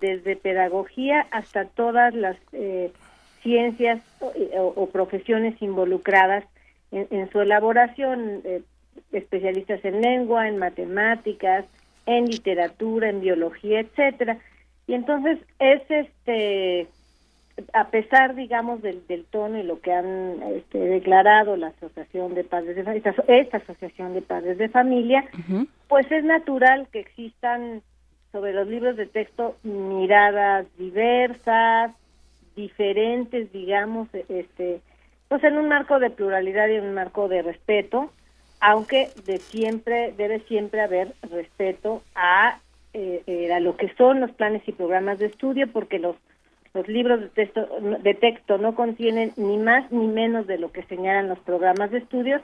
desde 0.00 0.36
pedagogía 0.36 1.26
hasta 1.30 1.64
todas 1.66 2.12
las 2.12 2.36
eh, 2.52 2.90
ciencias 3.42 4.02
o, 4.20 4.88
profesiones 4.90 5.60
involucradas 5.62 6.44
en, 6.90 7.30
su 7.30 7.40
elaboración, 7.40 8.40
eh, 8.44 8.62
especialistas 9.12 9.84
en 9.84 10.00
lengua, 10.00 10.48
en 10.48 10.58
matemáticas, 10.58 11.64
en 12.06 12.26
literatura, 12.26 13.08
en 13.08 13.20
biología, 13.20 13.80
etcétera. 13.80 14.38
Y 14.86 14.94
entonces 14.94 15.38
es 15.58 15.82
este 15.88 16.88
a 17.72 17.88
pesar 17.88 18.34
digamos 18.34 18.82
del, 18.82 19.06
del 19.06 19.24
tono 19.26 19.58
y 19.58 19.62
lo 19.62 19.80
que 19.80 19.92
han 19.92 20.42
este, 20.54 20.78
declarado 20.78 21.56
la 21.56 21.68
asociación 21.68 22.34
de 22.34 22.44
padres 22.44 22.76
de 22.76 22.82
familia 22.82 23.12
esta, 23.28 23.58
asociación 23.58 24.14
de 24.14 24.22
padres 24.22 24.58
de 24.58 24.68
familia 24.68 25.24
pues 25.88 26.10
es 26.10 26.24
natural 26.24 26.88
que 26.90 27.00
existan 27.00 27.82
sobre 28.32 28.52
los 28.52 28.66
libros 28.66 28.96
de 28.96 29.06
texto 29.06 29.56
miradas 29.62 30.66
diversas 30.78 31.92
diferentes 32.56 33.52
digamos 33.52 34.08
este 34.28 34.80
pues 35.28 35.44
en 35.44 35.56
un 35.56 35.68
marco 35.68 36.00
de 36.00 36.10
pluralidad 36.10 36.68
y 36.68 36.74
en 36.74 36.86
un 36.86 36.94
marco 36.94 37.28
de 37.28 37.42
respeto 37.42 38.10
aunque 38.58 39.10
de 39.26 39.38
siempre 39.38 40.12
debe 40.16 40.40
siempre 40.40 40.80
haber 40.80 41.14
respeto 41.30 42.02
a 42.16 42.58
eh, 42.94 43.52
a 43.52 43.60
lo 43.60 43.76
que 43.76 43.92
son 43.94 44.20
los 44.20 44.30
planes 44.30 44.62
y 44.66 44.72
programas 44.72 45.18
de 45.18 45.26
estudio, 45.26 45.66
porque 45.72 45.98
los, 45.98 46.16
los 46.72 46.86
libros 46.88 47.20
de 47.20 47.28
texto, 47.28 47.68
de 47.80 48.14
texto 48.14 48.58
no 48.58 48.74
contienen 48.74 49.32
ni 49.36 49.58
más 49.58 49.90
ni 49.90 50.06
menos 50.06 50.46
de 50.46 50.58
lo 50.58 50.70
que 50.70 50.84
señalan 50.84 51.28
los 51.28 51.40
programas 51.40 51.90
de 51.90 51.98
estudios 51.98 52.40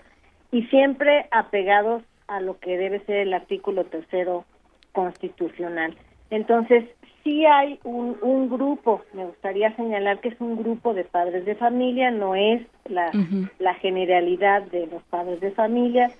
y 0.51 0.65
siempre 0.65 1.27
apegados 1.31 2.03
a 2.27 2.41
lo 2.41 2.59
que 2.59 2.77
debe 2.77 3.01
ser 3.01 3.19
el 3.19 3.33
artículo 3.33 3.85
tercero 3.85 4.45
constitucional. 4.93 5.97
Entonces, 6.31 6.85
sí 7.23 7.45
hay 7.47 7.79
un, 7.85 8.17
un 8.23 8.49
grupo, 8.49 9.03
me 9.13 9.27
gustaría 9.27 9.75
señalar 9.77 10.21
que 10.21 10.31
es 10.31 10.41
un 10.41 10.57
grupo 10.57 10.95
de 10.95 11.05
padres 11.05 11.45
de 11.45 11.55
familia, 11.55 12.11
no 12.11 12.35
es 12.35 12.67
la, 12.89 13.13
la 13.59 13.75
generalidad 13.75 14.63
de 14.63 14.87
los 14.87 15.03
padres 15.05 15.41
de 15.41 15.53
familia. 15.53 16.11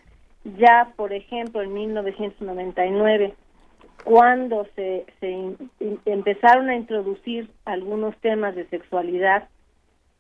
Ya, 0.57 0.93
por 0.97 1.13
ejemplo, 1.13 1.63
en 1.63 1.75
1999 1.75 3.35
cuando 4.05 4.67
se, 4.75 5.07
se 5.21 5.57
empezaron 6.07 6.69
a 6.69 6.77
introducir 6.77 7.49
algunos 7.65 8.17
temas 8.19 8.55
de 8.55 8.67
sexualidad 8.67 9.49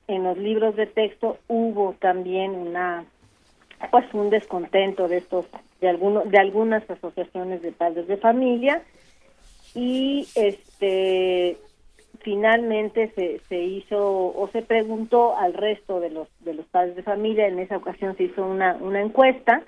en 0.08 0.24
los 0.24 0.36
libros 0.38 0.76
de 0.76 0.86
texto 0.86 1.38
hubo 1.48 1.94
también 2.00 2.52
una 2.52 3.04
pues 3.90 4.12
un 4.12 4.28
descontento 4.28 5.08
de 5.08 5.18
estos 5.18 5.46
de 5.80 5.88
algunos 5.88 6.28
de 6.30 6.38
algunas 6.38 6.88
asociaciones 6.90 7.62
de 7.62 7.72
padres 7.72 8.06
de 8.08 8.16
familia 8.16 8.82
y 9.74 10.26
este 10.34 11.56
finalmente 12.20 13.12
se, 13.14 13.40
se 13.48 13.58
hizo 13.58 13.98
o 13.98 14.48
se 14.52 14.62
preguntó 14.62 15.36
al 15.36 15.54
resto 15.54 16.00
de 16.00 16.10
los 16.10 16.28
de 16.40 16.54
los 16.54 16.66
padres 16.66 16.96
de 16.96 17.02
familia. 17.02 17.46
En 17.46 17.58
esa 17.58 17.76
ocasión 17.76 18.16
se 18.16 18.24
hizo 18.24 18.44
una 18.44 18.76
una 18.80 19.00
encuesta 19.00 19.62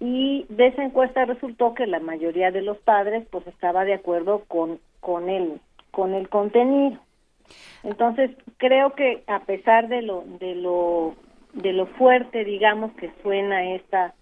y 0.00 0.46
de 0.48 0.68
esa 0.68 0.82
encuesta 0.82 1.24
resultó 1.24 1.74
que 1.74 1.86
la 1.86 2.00
mayoría 2.00 2.50
de 2.50 2.62
los 2.62 2.78
padres 2.78 3.26
pues 3.30 3.46
estaba 3.46 3.84
de 3.84 3.94
acuerdo 3.94 4.44
con 4.48 4.80
con 5.00 5.28
el 5.28 5.60
con 5.90 6.14
el 6.14 6.28
contenido. 6.28 6.98
Entonces 7.82 8.30
creo 8.56 8.94
que 8.94 9.22
a 9.26 9.40
pesar 9.40 9.88
de 9.88 10.02
lo 10.02 10.24
de 10.40 10.54
lo 10.54 11.14
de 11.52 11.72
lo 11.72 11.86
fuerte 11.86 12.44
digamos 12.44 12.92
que 12.94 13.12
suena 13.22 13.74
esta 13.74 14.14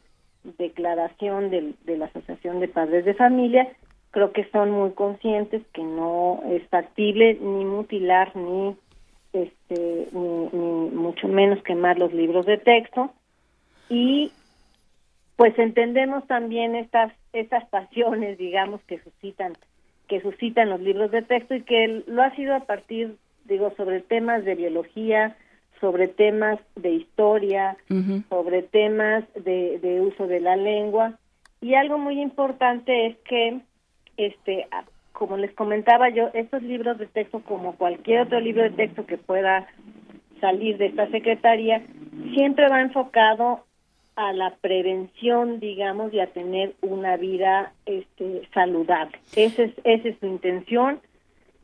declaración 0.59 1.51
de, 1.51 1.75
de 1.85 1.97
la 1.97 2.07
asociación 2.07 2.61
de 2.61 2.69
padres 2.69 3.05
de 3.05 3.15
familia 3.15 3.69
creo 4.13 4.33
que 4.33 4.45
son 4.51 4.71
muy 4.71 4.91
conscientes 4.93 5.63
que 5.73 5.83
no 5.83 6.43
es 6.49 6.63
factible 6.69 7.39
ni 7.41 7.65
mutilar 7.65 8.37
ni 8.37 8.77
este 9.33 10.09
ni, 10.13 10.49
ni 10.53 10.91
mucho 10.91 11.27
menos 11.29 11.63
quemar 11.65 11.99
los 11.99 12.13
libros 12.13 12.47
de 12.47 12.59
texto. 12.59 13.11
Y 13.89 14.31
pues 15.37 15.59
entendemos 15.59 16.27
también 16.27 16.75
estas 16.75 17.13
estas 17.33 17.65
pasiones 17.67 18.39
digamos 18.39 18.81
que 18.83 18.99
suscitan 19.01 19.55
que 20.09 20.21
suscitan 20.21 20.71
los 20.71 20.81
libros 20.81 21.11
de 21.11 21.23
texto 21.23 21.55
y 21.55 21.63
que 21.63 22.03
lo 22.07 22.23
ha 22.23 22.35
sido 22.37 22.55
a 22.55 22.61
partir 22.61 23.17
digo 23.45 23.73
sobre 23.77 24.01
temas 24.01 24.45
de 24.45 24.55
biología 24.55 25.37
sobre 25.83 26.07
temas 26.07 26.61
de 26.77 26.91
historia 26.93 27.77
sobre 28.31 28.63
temas 28.63 29.25
de, 29.35 29.81
de 29.81 30.01
uso 30.01 30.29
de 30.29 30.41
la 30.41 30.55
lengua. 30.55 31.19
Y 31.61 31.75
algo 31.75 31.99
muy 31.99 32.23
importante 32.23 33.07
es 33.07 33.17
que 33.29 33.61
este 34.17 34.67
como 35.13 35.37
les 35.37 35.53
comentaba 35.53 36.09
yo 36.09 36.31
estos 36.35 36.63
libros 36.63 36.99
de 36.99 37.07
texto 37.07 37.41
como 37.41 37.77
cualquier 37.77 38.23
otro 38.23 38.41
libro 38.41 38.63
de 38.63 38.71
texto 38.71 39.07
que 39.07 39.19
pueda 39.19 39.67
salir 40.41 40.79
de 40.79 40.87
esta 40.87 41.09
secretaría 41.11 41.83
siempre 42.35 42.69
va 42.69 42.81
enfocado 42.81 43.65
a 44.17 44.33
la 44.33 44.55
prevención, 44.61 45.61
digamos, 45.61 46.13
y 46.13 46.21
a 46.21 46.27
tener 46.27 46.75
una 46.83 47.17
vida 47.17 47.73
este, 47.87 48.43
saludable. 48.53 49.19
Esa 49.35 49.65
es, 49.65 49.73
esa 49.85 50.09
es 50.09 50.19
su 50.21 50.27
intención 50.27 51.01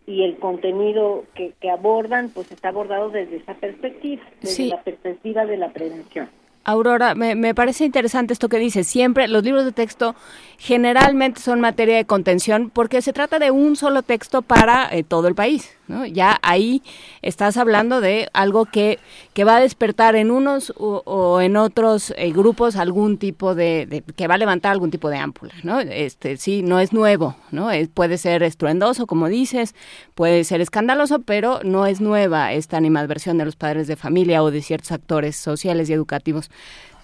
y 0.06 0.24
el 0.24 0.38
contenido 0.38 1.24
que, 1.34 1.52
que 1.60 1.70
abordan, 1.70 2.30
pues 2.30 2.50
está 2.50 2.70
abordado 2.70 3.10
desde 3.10 3.36
esa 3.36 3.54
perspectiva, 3.54 4.22
desde 4.40 4.68
la 4.68 4.82
perspectiva 4.82 5.44
de 5.44 5.56
la 5.58 5.68
prevención. 5.68 6.30
Aurora, 6.64 7.14
me, 7.14 7.34
me, 7.34 7.54
parece 7.54 7.84
interesante 7.84 8.32
esto 8.32 8.48
que 8.48 8.58
dice. 8.58 8.84
Siempre 8.84 9.28
los 9.28 9.42
libros 9.42 9.64
de 9.64 9.72
texto 9.72 10.14
generalmente 10.58 11.40
son 11.40 11.60
materia 11.60 11.96
de 11.96 12.04
contención 12.04 12.70
porque 12.70 13.00
se 13.00 13.12
trata 13.12 13.38
de 13.38 13.50
un 13.50 13.76
solo 13.76 14.02
texto 14.02 14.42
para 14.42 14.88
eh, 14.90 15.02
todo 15.02 15.28
el 15.28 15.34
país. 15.34 15.77
¿No? 15.89 16.06
Ya 16.06 16.39
ahí 16.43 16.82
estás 17.23 17.56
hablando 17.56 18.01
de 18.01 18.28
algo 18.32 18.66
que, 18.66 18.98
que 19.35 19.44
va 19.44 19.56
a 19.56 19.60
despertar 19.60 20.16
en 20.16 20.31
unos 20.31 20.73
o, 20.77 21.40
en 21.40 21.56
otros 21.56 22.15
eh, 22.16 22.31
grupos 22.32 22.77
algún 22.77 23.19
tipo 23.19 23.55
de, 23.55 24.05
que 24.16 24.28
va 24.28 24.35
a 24.35 24.39
levantar 24.39 24.73
algún 24.73 24.90
tipo 24.90 25.09
de 25.09 25.16
ámpula. 25.16 25.55
¿no? 25.62 25.81
Este, 25.81 26.36
sí, 26.36 26.62
no 26.62 26.81
es 26.81 26.93
nuevo. 26.93 27.36
¿no? 27.51 27.70
puede 27.94 28.19
ser 28.19 28.43
estruendoso, 28.43 29.06
como 29.06 29.28
dices, 29.28 29.74
puede 30.15 30.44
ser 30.44 30.60
escandaloso, 30.60 31.20
pero 31.20 31.60
no 31.65 31.86
es 31.86 32.01
nueva 32.01 32.52
esta 32.52 32.77
animadversión 32.77 33.39
de 33.39 33.44
los 33.44 33.56
padres 33.56 33.86
de 33.86 33.97
familia 33.97 34.43
o 34.43 34.51
de 34.51 34.62
ciertos 34.62 34.93
actores 34.93 35.36
sociales 35.36 35.89
y 35.90 35.93
educativos. 35.93 36.51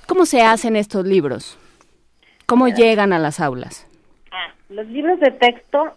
¿Cómo 0.07 0.27
se 0.27 0.43
hacen 0.43 0.77
estos 0.77 1.07
libros? 1.07 1.59
¿Cómo 2.47 2.69
llegan 2.69 3.13
a 3.13 3.19
las 3.19 3.41
aulas? 3.41 3.87
Ah, 4.31 4.53
los 4.69 4.87
libros 4.89 5.19
de 5.21 5.31
texto 5.31 5.95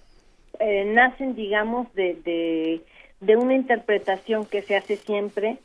eh, 0.60 0.86
nacen, 0.86 1.36
digamos, 1.36 1.94
de, 1.94 2.82
de, 3.22 3.36
una 3.36 3.56
interpretación 3.56 4.46
que 4.46 4.62
se 4.62 4.76
hace 4.76 4.98
siempre 4.98 5.58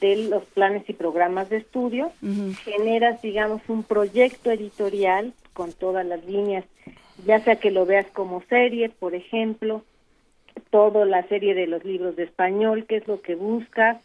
de 0.00 0.16
los 0.28 0.44
planes 0.46 0.88
y 0.88 0.92
programas 0.94 1.50
de 1.50 1.58
estudio. 1.58 2.12
Generas, 2.64 3.20
digamos, 3.22 3.62
un 3.68 3.82
proyecto 3.82 4.50
editorial 4.50 5.32
con 5.52 5.72
todas 5.72 6.06
las 6.06 6.24
líneas, 6.24 6.64
ya 7.26 7.40
sea 7.40 7.56
que 7.56 7.70
lo 7.70 7.86
veas 7.86 8.06
como 8.12 8.42
serie, 8.48 8.88
por 8.88 9.14
ejemplo, 9.14 9.84
toda 10.70 11.04
la 11.04 11.22
serie 11.28 11.54
de 11.54 11.66
los 11.66 11.84
libros 11.84 12.16
de 12.16 12.24
español, 12.24 12.86
que 12.86 12.96
es 12.96 13.06
lo 13.06 13.20
que 13.20 13.34
buscas, 13.34 14.02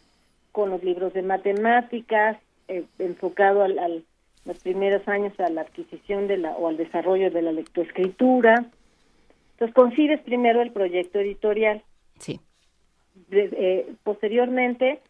con 0.52 0.70
los 0.70 0.84
libros 0.84 1.14
de 1.14 1.22
matemáticas, 1.22 2.38
eh, 2.68 2.84
enfocado 2.99 3.64
al, 3.64 4.03
los 4.45 4.60
primeros 4.60 5.07
años 5.07 5.34
a 5.40 5.49
la 5.49 5.61
adquisición 5.61 6.28
de 6.28 6.38
la 6.38 6.52
o 6.52 6.68
al 6.68 6.78
desarrollo 6.78 7.32
de 7.32 7.41
la 7.41 7.52
lectoescritura. 7.52 8.66
Entonces 9.60 9.76
concibes 9.76 10.22
primero 10.22 10.61
el 10.61 10.72
proyecto 10.72 11.19
editorial. 11.19 11.84
Sí. 12.18 12.40
Eh, 13.30 13.91
posteriormente 14.03 15.02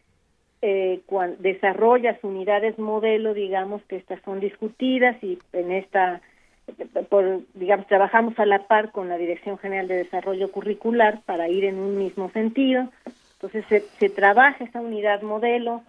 eh, 0.63 1.01
cuando 1.05 1.37
desarrollas 1.39 2.17
unidades 2.23 2.79
modelo, 2.79 3.35
digamos 3.35 3.83
que 3.83 3.95
estas 3.95 4.19
son 4.23 4.39
discutidas 4.39 5.23
y 5.23 5.37
en 5.53 5.71
esta 5.71 6.21
por, 7.09 7.41
digamos, 7.53 7.87
trabajamos 7.87 8.37
a 8.39 8.45
la 8.45 8.67
par 8.67 8.91
con 8.91 9.09
la 9.09 9.17
Dirección 9.17 9.57
General 9.57 9.87
de 9.87 9.97
Desarrollo 9.97 10.51
Curricular 10.51 11.21
para 11.25 11.47
ir 11.49 11.65
en 11.65 11.79
un 11.79 11.97
mismo 11.97 12.29
sentido. 12.31 12.89
Entonces 13.33 13.65
se, 13.69 13.81
se 13.99 14.09
trabaja 14.09 14.63
esa 14.63 14.81
unidad 14.81 15.21
modelo, 15.21 15.81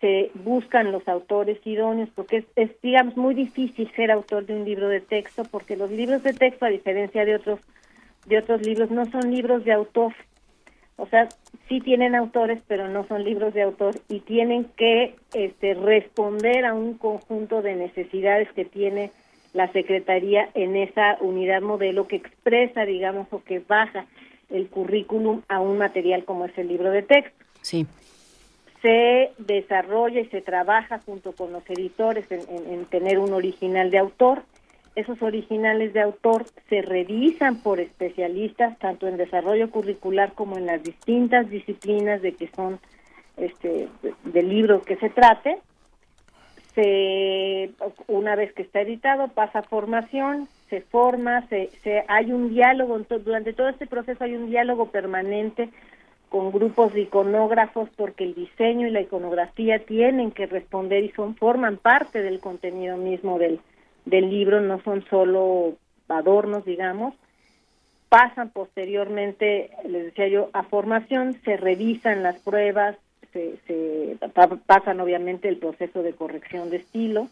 se 0.00 0.30
buscan 0.34 0.92
los 0.92 1.06
autores 1.08 1.58
idóneos, 1.64 2.08
porque 2.14 2.44
es, 2.56 2.70
digamos, 2.82 3.16
muy 3.16 3.34
difícil 3.34 3.90
ser 3.94 4.10
autor 4.10 4.44
de 4.46 4.54
un 4.54 4.64
libro 4.64 4.88
de 4.88 5.00
texto, 5.00 5.44
porque 5.50 5.76
los 5.76 5.90
libros 5.90 6.22
de 6.22 6.32
texto, 6.32 6.66
a 6.66 6.70
diferencia 6.70 7.24
de 7.24 7.36
otros, 7.36 7.60
de 8.26 8.38
otros 8.38 8.62
libros, 8.62 8.90
no 8.90 9.10
son 9.10 9.30
libros 9.30 9.64
de 9.64 9.72
autor. 9.72 10.14
O 10.96 11.06
sea, 11.06 11.28
sí 11.68 11.80
tienen 11.80 12.14
autores, 12.14 12.60
pero 12.66 12.88
no 12.88 13.06
son 13.06 13.24
libros 13.24 13.54
de 13.54 13.62
autor 13.62 13.94
y 14.08 14.20
tienen 14.20 14.64
que 14.76 15.16
este, 15.32 15.74
responder 15.74 16.64
a 16.64 16.74
un 16.74 16.94
conjunto 16.94 17.62
de 17.62 17.74
necesidades 17.74 18.50
que 18.52 18.64
tiene 18.64 19.10
la 19.52 19.72
Secretaría 19.72 20.50
en 20.54 20.76
esa 20.76 21.16
unidad 21.20 21.62
modelo 21.62 22.06
que 22.06 22.16
expresa, 22.16 22.84
digamos, 22.84 23.26
o 23.30 23.42
que 23.42 23.60
baja 23.60 24.06
el 24.50 24.68
currículum 24.68 25.42
a 25.48 25.60
un 25.60 25.78
material 25.78 26.24
como 26.24 26.44
es 26.44 26.56
el 26.58 26.68
libro 26.68 26.90
de 26.90 27.02
texto. 27.02 27.44
Sí 27.62 27.86
se 28.82 29.32
desarrolla 29.38 30.20
y 30.20 30.26
se 30.26 30.40
trabaja 30.40 31.00
junto 31.00 31.32
con 31.32 31.52
los 31.52 31.68
editores 31.68 32.26
en, 32.30 32.84
tener 32.86 33.18
un 33.18 33.32
original 33.32 33.90
de 33.90 33.98
autor. 33.98 34.42
Esos 35.00 35.22
originales 35.22 35.94
de 35.94 36.02
autor 36.02 36.44
se 36.68 36.82
revisan 36.82 37.62
por 37.62 37.80
especialistas 37.80 38.78
tanto 38.78 39.08
en 39.08 39.16
desarrollo 39.16 39.70
curricular 39.70 40.34
como 40.34 40.58
en 40.58 40.66
las 40.66 40.82
distintas 40.82 41.48
disciplinas 41.48 42.20
de 42.20 42.34
que 42.34 42.48
son 42.48 42.78
este 43.38 43.88
del 44.24 44.50
libro 44.50 44.82
que 44.82 44.96
se 44.96 45.08
trate. 45.08 45.56
Se 46.74 47.70
una 48.08 48.36
vez 48.36 48.52
que 48.52 48.60
está 48.60 48.82
editado 48.82 49.28
pasa 49.28 49.62
formación, 49.62 50.48
se 50.68 50.82
forma, 50.82 51.48
se, 51.48 51.70
se 51.82 52.04
hay 52.06 52.30
un 52.30 52.50
diálogo 52.50 52.98
durante 53.24 53.54
todo 53.54 53.70
este 53.70 53.86
proceso 53.86 54.22
hay 54.24 54.34
un 54.34 54.50
diálogo 54.50 54.90
permanente 54.90 55.70
con 56.28 56.52
grupos 56.52 56.92
de 56.92 57.00
iconógrafos 57.00 57.88
porque 57.96 58.24
el 58.24 58.34
diseño 58.34 58.86
y 58.86 58.90
la 58.90 59.00
iconografía 59.00 59.78
tienen 59.78 60.30
que 60.30 60.44
responder 60.44 61.04
y 61.04 61.12
son 61.12 61.36
forman 61.36 61.78
parte 61.78 62.20
del 62.22 62.38
contenido 62.38 62.98
mismo 62.98 63.38
del, 63.38 63.60
del 64.04 64.30
libro, 64.30 64.60
no 64.60 64.80
son 64.82 65.04
solo 65.08 65.76
adornos, 66.08 66.64
digamos. 66.64 67.14
Pasan 68.08 68.50
posteriormente, 68.50 69.70
les 69.88 70.06
decía 70.06 70.28
yo, 70.28 70.50
a 70.52 70.64
formación, 70.64 71.36
se 71.44 71.56
revisan 71.56 72.22
las 72.22 72.38
pruebas, 72.40 72.96
se, 73.32 73.56
se 73.66 74.18
pasan 74.66 75.00
obviamente 75.00 75.48
el 75.48 75.58
proceso 75.58 76.02
de 76.02 76.12
corrección 76.12 76.70
de 76.70 76.78
estilo 76.78 77.28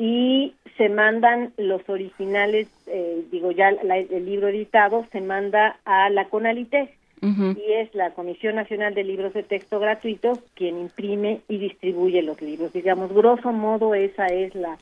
y 0.00 0.54
se 0.78 0.88
mandan 0.88 1.52
los 1.58 1.86
originales, 1.90 2.68
eh, 2.86 3.22
digo 3.30 3.52
ya 3.52 3.68
el 3.68 4.24
libro 4.24 4.48
editado, 4.48 5.04
se 5.12 5.20
manda 5.20 5.78
a 5.84 6.08
la 6.08 6.24
CONALITES 6.30 6.88
y 7.22 7.72
es 7.74 7.94
la 7.94 8.12
Comisión 8.12 8.54
Nacional 8.54 8.94
de 8.94 9.04
Libros 9.04 9.34
de 9.34 9.42
Texto 9.42 9.78
Gratuitos 9.78 10.38
quien 10.54 10.78
imprime 10.78 11.42
y 11.48 11.58
distribuye 11.58 12.22
los 12.22 12.40
libros. 12.40 12.72
Digamos, 12.72 13.12
grosso 13.12 13.52
modo, 13.52 13.94
esa 13.94 14.28
es 14.28 14.54
la, 14.54 14.78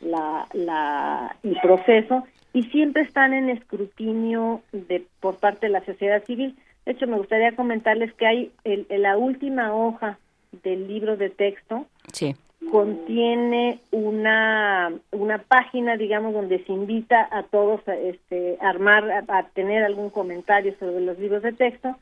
la, 0.00 0.46
la, 0.52 1.36
el 1.42 1.56
proceso 1.60 2.24
y 2.52 2.64
siempre 2.64 3.02
están 3.02 3.32
en 3.32 3.48
escrutinio 3.50 4.62
de 4.72 5.04
por 5.20 5.36
parte 5.36 5.66
de 5.66 5.72
la 5.72 5.84
sociedad 5.84 6.24
civil. 6.24 6.56
De 6.84 6.92
hecho, 6.92 7.06
me 7.06 7.18
gustaría 7.18 7.54
comentarles 7.54 8.12
que 8.14 8.26
hay 8.26 8.52
el, 8.64 8.86
la 8.88 9.16
última 9.16 9.74
hoja 9.74 10.18
del 10.64 10.88
libro 10.88 11.16
de 11.16 11.30
texto. 11.30 11.86
Sí 12.12 12.34
contiene 12.70 13.80
una 13.90 14.92
una 15.12 15.38
página 15.38 15.96
digamos 15.96 16.34
donde 16.34 16.62
se 16.64 16.72
invita 16.72 17.26
a 17.30 17.42
todos 17.44 17.86
a 17.88 17.94
este 17.94 18.58
armar 18.60 19.24
a, 19.28 19.42
tener 19.54 19.82
algún 19.82 20.10
comentario 20.10 20.74
sobre 20.78 21.00
los 21.00 21.18
libros 21.18 21.42
de 21.42 21.52
texto 21.52 21.96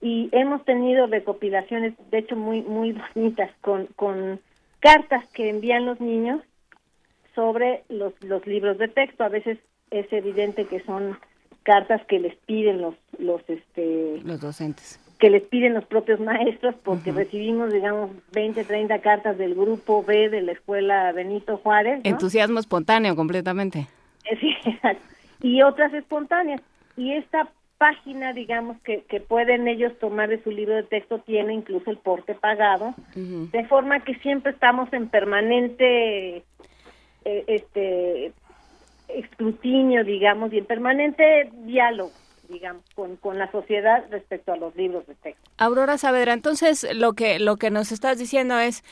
y 0.00 0.28
hemos 0.32 0.64
tenido 0.64 1.06
recopilaciones 1.06 1.94
de 2.10 2.18
hecho 2.18 2.36
muy 2.36 2.62
muy 2.62 2.92
bonitas 3.14 3.50
con 3.60 3.86
con 3.96 4.40
cartas 4.80 5.26
que 5.32 5.50
envían 5.50 5.84
los 5.84 6.00
niños 6.00 6.40
sobre 7.36 7.84
los 7.88 8.12
los 8.24 8.44
libros 8.48 8.78
de 8.78 8.88
texto 8.88 9.22
a 9.22 9.28
veces 9.28 9.58
es 9.92 10.12
evidente 10.12 10.64
que 10.64 10.80
son 10.80 11.16
cartas 11.62 12.04
que 12.08 12.18
les 12.18 12.34
piden 12.46 12.80
los 12.80 12.94
los 13.18 13.40
este 13.48 14.20
los 14.24 14.40
docentes 14.40 14.98
que 15.18 15.30
les 15.30 15.42
piden 15.42 15.74
los 15.74 15.84
propios 15.84 16.20
maestros 16.20 16.74
porque 16.82 17.10
recibimos, 17.10 17.72
digamos, 17.72 18.10
20, 18.32 18.64
30 18.64 18.98
cartas 19.00 19.38
del 19.38 19.54
grupo 19.54 20.04
B 20.04 20.28
de 20.28 20.42
la 20.42 20.52
escuela 20.52 21.10
Benito 21.12 21.56
Juárez. 21.56 22.00
Entusiasmo 22.04 22.58
espontáneo 22.58 23.16
completamente. 23.16 23.86
Sí, 24.38 24.54
y 25.42 25.62
otras 25.62 25.94
espontáneas. 25.94 26.60
Y 26.98 27.12
esta 27.12 27.48
página, 27.78 28.32
digamos, 28.32 28.78
que, 28.82 29.04
que 29.04 29.20
pueden 29.20 29.68
ellos 29.68 29.98
tomar 29.98 30.28
de 30.28 30.42
su 30.42 30.50
libro 30.50 30.74
de 30.74 30.82
texto 30.82 31.18
tiene 31.20 31.54
incluso 31.54 31.90
el 31.90 31.98
porte 31.98 32.34
pagado, 32.34 32.94
de 33.14 33.64
forma 33.66 34.00
que 34.00 34.14
siempre 34.16 34.52
estamos 34.52 34.90
en 34.92 35.08
permanente 35.08 36.42
eh, 37.26 37.44
este 37.48 38.32
escrutinio, 39.08 40.04
digamos, 40.04 40.52
y 40.52 40.58
en 40.58 40.64
permanente 40.64 41.50
diálogo 41.64 42.12
digamos, 42.48 42.84
con, 42.94 43.16
con 43.16 43.38
la 43.38 43.50
sociedad 43.50 44.04
respecto 44.10 44.52
a 44.52 44.56
los 44.56 44.74
libros 44.76 45.04
de 45.08 45.16
texto. 45.16 45.50
Aurora 45.58 45.98
Saavedra, 45.98 46.32
entonces 46.32 46.86
lo 46.94 47.14
que, 47.14 47.40
lo 47.40 47.56
que 47.56 47.70
nos 47.70 47.90
estás 47.90 48.18
diciendo 48.18 48.56
es 48.58 48.84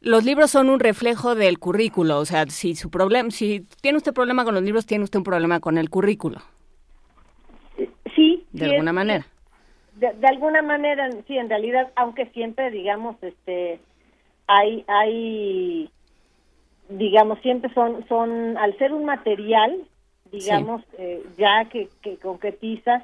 los 0.00 0.24
libros 0.24 0.50
son 0.50 0.68
un 0.68 0.78
reflejo 0.78 1.34
del 1.34 1.58
currículo, 1.58 2.18
o 2.18 2.24
sea, 2.24 2.46
si 2.46 2.74
su 2.74 2.90
problema, 2.90 3.30
si 3.30 3.66
tiene 3.80 3.98
usted 3.98 4.12
problema 4.12 4.44
con 4.44 4.54
los 4.54 4.62
libros, 4.62 4.86
tiene 4.86 5.04
usted 5.04 5.18
un 5.18 5.24
problema 5.24 5.60
con 5.60 5.78
el 5.78 5.90
currículo. 5.90 6.40
Sí. 8.14 8.44
De 8.52 8.66
alguna 8.66 8.92
manera. 8.92 9.26
De, 9.96 10.12
de, 10.12 10.26
alguna 10.28 10.62
manera, 10.62 11.08
sí, 11.26 11.36
en 11.36 11.48
realidad, 11.48 11.90
aunque 11.96 12.26
siempre, 12.26 12.70
digamos, 12.70 13.16
este, 13.22 13.80
hay, 14.46 14.84
hay, 14.86 15.90
digamos, 16.88 17.38
siempre 17.40 17.72
son, 17.74 18.06
son, 18.08 18.56
al 18.56 18.76
ser 18.78 18.92
un 18.92 19.04
material, 19.04 19.76
digamos, 20.30 20.82
eh, 20.98 21.22
ya 21.36 21.66
que, 21.70 21.88
que 22.02 22.16
concretiza 22.16 23.02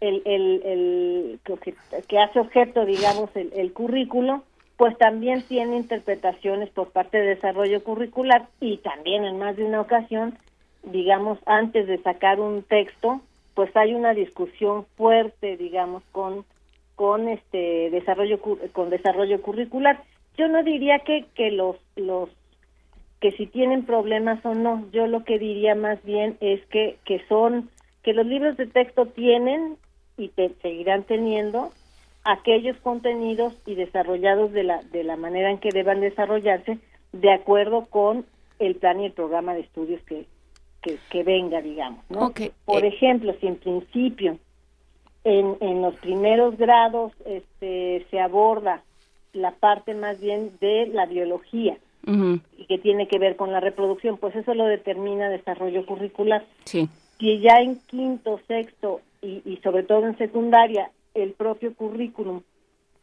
el, 0.00 0.22
el, 0.24 0.62
el 0.64 1.40
que, 1.44 1.74
que, 2.06 2.18
hace 2.18 2.40
objeto, 2.40 2.84
digamos, 2.84 3.30
el, 3.34 3.52
el 3.54 3.72
currículo, 3.72 4.42
pues 4.76 4.96
también 4.98 5.42
tiene 5.42 5.76
interpretaciones 5.76 6.68
por 6.70 6.90
parte 6.90 7.18
de 7.18 7.34
desarrollo 7.34 7.82
curricular 7.82 8.48
y 8.60 8.78
también 8.78 9.24
en 9.24 9.38
más 9.38 9.56
de 9.56 9.64
una 9.64 9.80
ocasión, 9.80 10.36
digamos, 10.82 11.38
antes 11.46 11.86
de 11.86 11.98
sacar 11.98 12.40
un 12.40 12.62
texto, 12.62 13.20
pues 13.54 13.74
hay 13.76 13.94
una 13.94 14.14
discusión 14.14 14.84
fuerte, 14.96 15.56
digamos, 15.56 16.02
con 16.12 16.44
con 16.96 17.28
este 17.28 17.90
desarrollo 17.90 18.38
con 18.72 18.90
desarrollo 18.90 19.42
curricular. 19.42 20.02
Yo 20.36 20.48
no 20.48 20.62
diría 20.62 21.00
que 21.00 21.26
que 21.34 21.50
los 21.50 21.76
los 21.96 22.28
que 23.24 23.32
si 23.32 23.46
tienen 23.46 23.86
problemas 23.86 24.44
o 24.44 24.54
no, 24.54 24.86
yo 24.92 25.06
lo 25.06 25.24
que 25.24 25.38
diría 25.38 25.74
más 25.74 26.04
bien 26.04 26.36
es 26.42 26.60
que 26.66 26.98
que 27.06 27.24
son 27.26 27.70
que 28.02 28.12
los 28.12 28.26
libros 28.26 28.58
de 28.58 28.66
texto 28.66 29.06
tienen 29.06 29.78
y 30.18 30.28
te 30.28 30.50
seguirán 30.60 31.04
teniendo 31.04 31.70
aquellos 32.22 32.76
contenidos 32.82 33.54
y 33.64 33.76
desarrollados 33.76 34.52
de 34.52 34.64
la 34.64 34.82
de 34.92 35.04
la 35.04 35.16
manera 35.16 35.50
en 35.50 35.56
que 35.56 35.70
deban 35.70 36.02
desarrollarse 36.02 36.76
de 37.12 37.32
acuerdo 37.32 37.86
con 37.86 38.26
el 38.58 38.74
plan 38.74 39.00
y 39.00 39.06
el 39.06 39.12
programa 39.12 39.54
de 39.54 39.60
estudios 39.60 40.02
que 40.02 40.26
que, 40.82 41.22
venga 41.22 41.62
digamos 41.62 42.04
no 42.10 42.30
por 42.66 42.84
eh, 42.84 42.88
ejemplo 42.88 43.34
si 43.40 43.46
en 43.46 43.56
principio 43.56 44.38
en, 45.24 45.56
en 45.60 45.80
los 45.80 45.94
primeros 45.94 46.58
grados 46.58 47.14
este 47.24 48.04
se 48.10 48.20
aborda 48.20 48.82
la 49.32 49.52
parte 49.52 49.94
más 49.94 50.20
bien 50.20 50.50
de 50.60 50.88
la 50.88 51.06
biología 51.06 51.78
y 52.06 52.66
que 52.66 52.78
tiene 52.78 53.08
que 53.08 53.18
ver 53.18 53.36
con 53.36 53.52
la 53.52 53.60
reproducción 53.60 54.18
pues 54.18 54.36
eso 54.36 54.54
lo 54.54 54.66
determina 54.66 55.28
desarrollo 55.28 55.86
curricular. 55.86 56.44
Sí. 56.64 56.88
Si 57.18 57.40
ya 57.40 57.60
en 57.60 57.78
quinto 57.86 58.40
sexto 58.46 59.00
y, 59.22 59.42
y 59.44 59.58
sobre 59.62 59.82
todo 59.82 60.06
en 60.06 60.18
secundaria 60.18 60.90
el 61.14 61.32
propio 61.32 61.74
currículum 61.74 62.42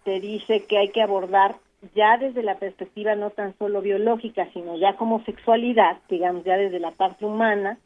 te 0.03 0.19
dice 0.19 0.65
que 0.65 0.77
hay 0.77 0.89
que 0.89 1.01
abordar 1.01 1.55
ya 1.95 2.17
desde 2.17 2.43
la 2.43 2.57
perspectiva 2.57 3.15
no 3.15 3.31
tan 3.31 3.57
solo 3.57 3.81
biológica, 3.81 4.47
sino 4.53 4.77
ya 4.77 4.95
como 4.95 5.23
sexualidad, 5.23 5.97
digamos, 6.09 6.43
ya 6.43 6.57
desde 6.57 6.79
la 6.79 6.91
parte 6.91 7.25
humana, 7.25 7.77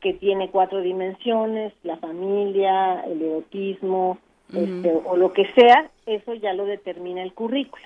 que 0.00 0.14
tiene 0.14 0.50
cuatro 0.50 0.80
dimensiones, 0.80 1.72
la 1.82 1.96
familia, 1.96 3.00
el 3.02 3.20
erotismo, 3.22 4.18
este, 4.52 4.92
o 5.04 5.16
lo 5.16 5.32
que 5.32 5.46
sea, 5.52 5.90
eso 6.06 6.34
ya 6.34 6.52
lo 6.52 6.64
determina 6.64 7.22
el 7.22 7.32
currículo. 7.32 7.82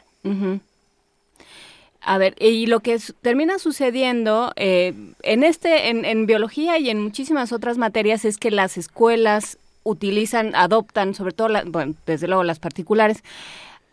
A 2.05 2.19
ver, 2.19 2.35
y 2.41 2.67
lo 2.67 2.81
que 2.81 2.99
termina 3.21 3.59
sucediendo 3.61 4.53
eh, 4.57 4.93
en 5.23 5.45
este, 5.45 5.89
en, 5.89 6.05
en, 6.05 6.27
biología 6.27 6.79
y 6.79 6.91
en 6.91 7.01
muchísimas 7.01 7.53
otras 7.53 7.79
materias 7.79 8.25
es 8.25 8.39
que 8.39 8.51
las 8.51 8.77
escuelas 8.77 9.57
utilizan, 9.85 10.55
adoptan, 10.55 11.15
sobre 11.15 11.33
todo, 11.33 11.49
bueno, 11.67 11.95
desde 12.05 12.27
luego 12.27 12.43
las 12.43 12.59
particulares, 12.59 13.23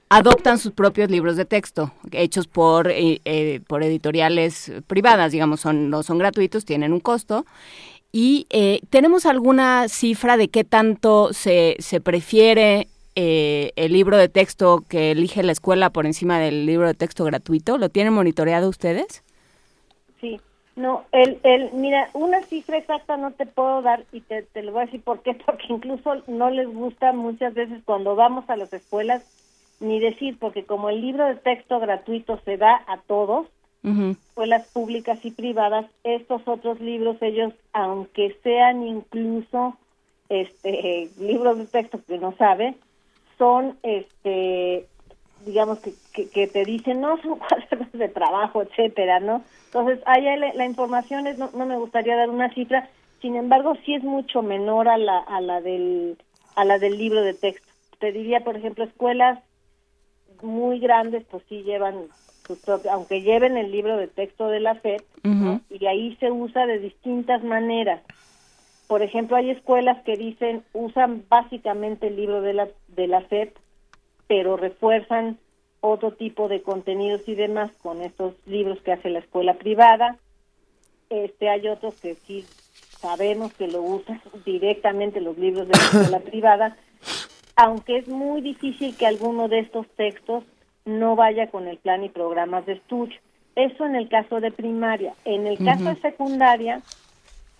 adoptan 0.10 0.58
sus 0.58 0.72
propios 0.72 1.10
libros 1.10 1.36
de 1.38 1.46
texto, 1.46 1.94
hechos 2.12 2.48
por, 2.48 2.90
eh, 2.90 3.22
eh, 3.26 3.62
por 3.68 3.84
editoriales 3.84 4.72
privadas, 4.88 5.32
digamos, 5.32 5.62
son, 5.62 5.90
no 5.90 6.04
son 6.04 6.18
gratuitos, 6.18 6.66
tienen 6.66 6.94
un 6.94 7.00
costo. 7.00 7.46
¿Y 8.12 8.48
eh, 8.50 8.82
tenemos 8.90 9.28
alguna 9.28 9.88
cifra 9.88 10.36
de 10.36 10.48
qué 10.48 10.64
tanto 10.64 11.32
se, 11.32 11.76
se 11.78 12.02
prefiere 12.02 12.88
el 13.20 13.94
libro 13.94 14.18
de 14.18 14.30
texto 14.30 14.84
que 14.88 15.12
elige 15.12 15.44
la 15.44 15.52
escuela 15.52 15.90
por 15.90 16.06
encima 16.06 16.40
del 16.40 16.66
libro 16.66 16.88
de 16.88 16.94
texto 16.94 17.26
gratuito? 17.26 17.78
¿Lo 17.78 17.90
tienen 17.90 18.14
monitoreado 18.14 18.70
ustedes? 18.70 19.24
Sí, 20.20 20.40
no, 20.76 21.04
el, 21.12 21.40
el, 21.44 21.72
mira, 21.74 22.10
una 22.14 22.42
cifra 22.44 22.78
exacta 22.78 23.18
no 23.18 23.32
te 23.32 23.46
puedo 23.46 23.82
dar 23.82 24.06
y 24.12 24.22
te, 24.22 24.44
te 24.44 24.64
lo 24.64 24.72
voy 24.72 24.84
a 24.84 24.86
decir 24.86 25.02
por 25.02 25.22
qué, 25.22 25.34
porque 25.46 25.66
incluso 25.70 26.24
no 26.28 26.50
les 26.50 26.68
gusta 26.68 27.14
muchas 27.14 27.54
veces 27.54 27.82
cuando 27.86 28.16
vamos 28.16 28.50
a 28.50 28.56
las 28.56 28.72
escuelas 28.74 29.24
ni 29.80 30.00
decir, 30.00 30.38
porque 30.40 30.64
como 30.64 30.90
el 30.90 31.02
libro 31.02 31.26
de 31.26 31.36
texto 31.36 31.80
gratuito 31.80 32.40
se 32.46 32.58
da 32.58 32.82
a 32.88 32.98
todos, 32.98 33.48
escuelas 33.82 34.68
públicas 34.74 35.20
y 35.24 35.32
privadas, 35.32 35.86
estos 36.04 36.42
otros 36.48 36.82
libros, 36.82 37.16
ellos, 37.22 37.54
aunque 37.72 38.38
sean 38.44 38.84
incluso 38.84 39.78
este 40.28 41.10
libros 41.18 41.58
de 41.58 41.66
texto 41.66 42.00
que 42.06 42.18
no 42.18 42.36
sabe, 42.38 42.76
son 43.40 43.80
este 43.82 44.86
digamos 45.46 45.80
que, 45.80 46.30
que, 46.30 46.48
te 46.48 46.66
dicen 46.66 47.02
no 47.02 47.20
son 47.22 47.40
cuadernos 47.40 47.92
de 47.94 48.10
trabajo 48.10 48.62
etcétera 48.62 49.20
no 49.20 49.42
entonces 49.66 50.00
ahí 50.06 50.24
la, 50.24 50.54
la 50.54 50.66
información 50.66 51.26
es 51.26 51.40
no, 51.40 51.50
no 51.56 51.66
me 51.66 51.78
gustaría 51.78 52.16
dar 52.16 52.30
una 52.30 52.54
cifra 52.54 52.88
sin 53.22 53.36
embargo 53.36 53.74
sí 53.86 53.96
es 53.96 54.04
mucho 54.04 54.44
menor 54.44 54.88
a 54.88 54.98
la 54.98 55.18
a 55.18 55.42
la 55.42 55.62
del 55.62 56.18
a 56.56 56.66
la 56.66 56.78
del 56.78 56.98
libro 56.98 57.22
de 57.22 57.34
texto. 57.34 57.68
Te 58.00 58.12
diría 58.12 58.42
por 58.42 58.56
ejemplo 58.56 58.84
escuelas 58.84 59.40
muy 60.42 60.80
grandes 60.80 61.26
pues 61.30 61.44
sí 61.50 61.64
llevan 61.64 62.06
aunque 62.92 63.22
lleven 63.22 63.58
el 63.58 63.72
libro 63.72 63.98
de 63.98 64.08
texto 64.08 64.48
de 64.48 64.60
la 64.60 64.74
FED, 64.74 65.02
y 65.70 65.86
ahí 65.86 66.16
se 66.20 66.32
usa 66.32 66.66
de 66.66 66.80
distintas 66.80 67.44
maneras. 67.44 68.02
Por 68.88 69.04
ejemplo, 69.04 69.38
hay 69.38 69.52
escuelas 69.52 70.02
que 70.04 70.18
dicen, 70.18 70.64
usan 70.74 71.24
básicamente 71.30 72.08
el 72.08 72.16
libro 72.16 72.42
de 72.42 72.54
la, 72.54 72.68
de 73.00 73.08
la 73.08 73.22
FED, 73.22 73.50
pero 74.28 74.58
refuerzan 74.58 75.38
otro 75.80 76.12
tipo 76.12 76.50
de 76.50 76.62
contenidos 76.62 77.22
y 77.28 77.36
demás 77.36 77.72
con 77.82 78.02
estos 78.02 78.34
libros 78.46 78.82
que 78.82 78.92
hace 78.92 79.10
la 79.10 79.20
escuela 79.20 79.54
privada. 79.54 80.18
Este, 81.10 81.50
hay 81.50 81.70
otros 81.70 81.96
que 82.02 82.16
sí 82.16 82.46
sabemos 83.00 83.54
que 83.54 83.70
lo 83.70 83.82
usan 83.82 84.22
directamente 84.46 85.22
los 85.22 85.38
libros 85.38 85.70
de 85.70 85.78
la 85.78 85.84
escuela 85.84 86.20
privada, 86.32 86.78
aunque 87.56 88.00
es 88.00 88.10
muy 88.10 88.42
difícil 88.42 88.96
que 88.98 89.08
alguno 89.08 89.48
de 89.48 89.60
estos 89.60 89.88
textos 89.96 90.44
no 90.84 91.16
vaya 91.16 91.48
con 91.48 91.68
el 91.68 91.78
plan 91.78 92.04
y 92.04 92.10
programas 92.10 92.66
de 92.66 92.74
estudio. 92.74 93.18
Eso 93.56 93.86
en 93.86 93.96
el 93.96 94.10
caso 94.10 94.42
de 94.42 94.52
primaria. 94.52 95.14
En 95.24 95.48
el 95.48 95.58
caso 95.58 95.86
de 95.86 96.02
secundaria, 96.02 96.82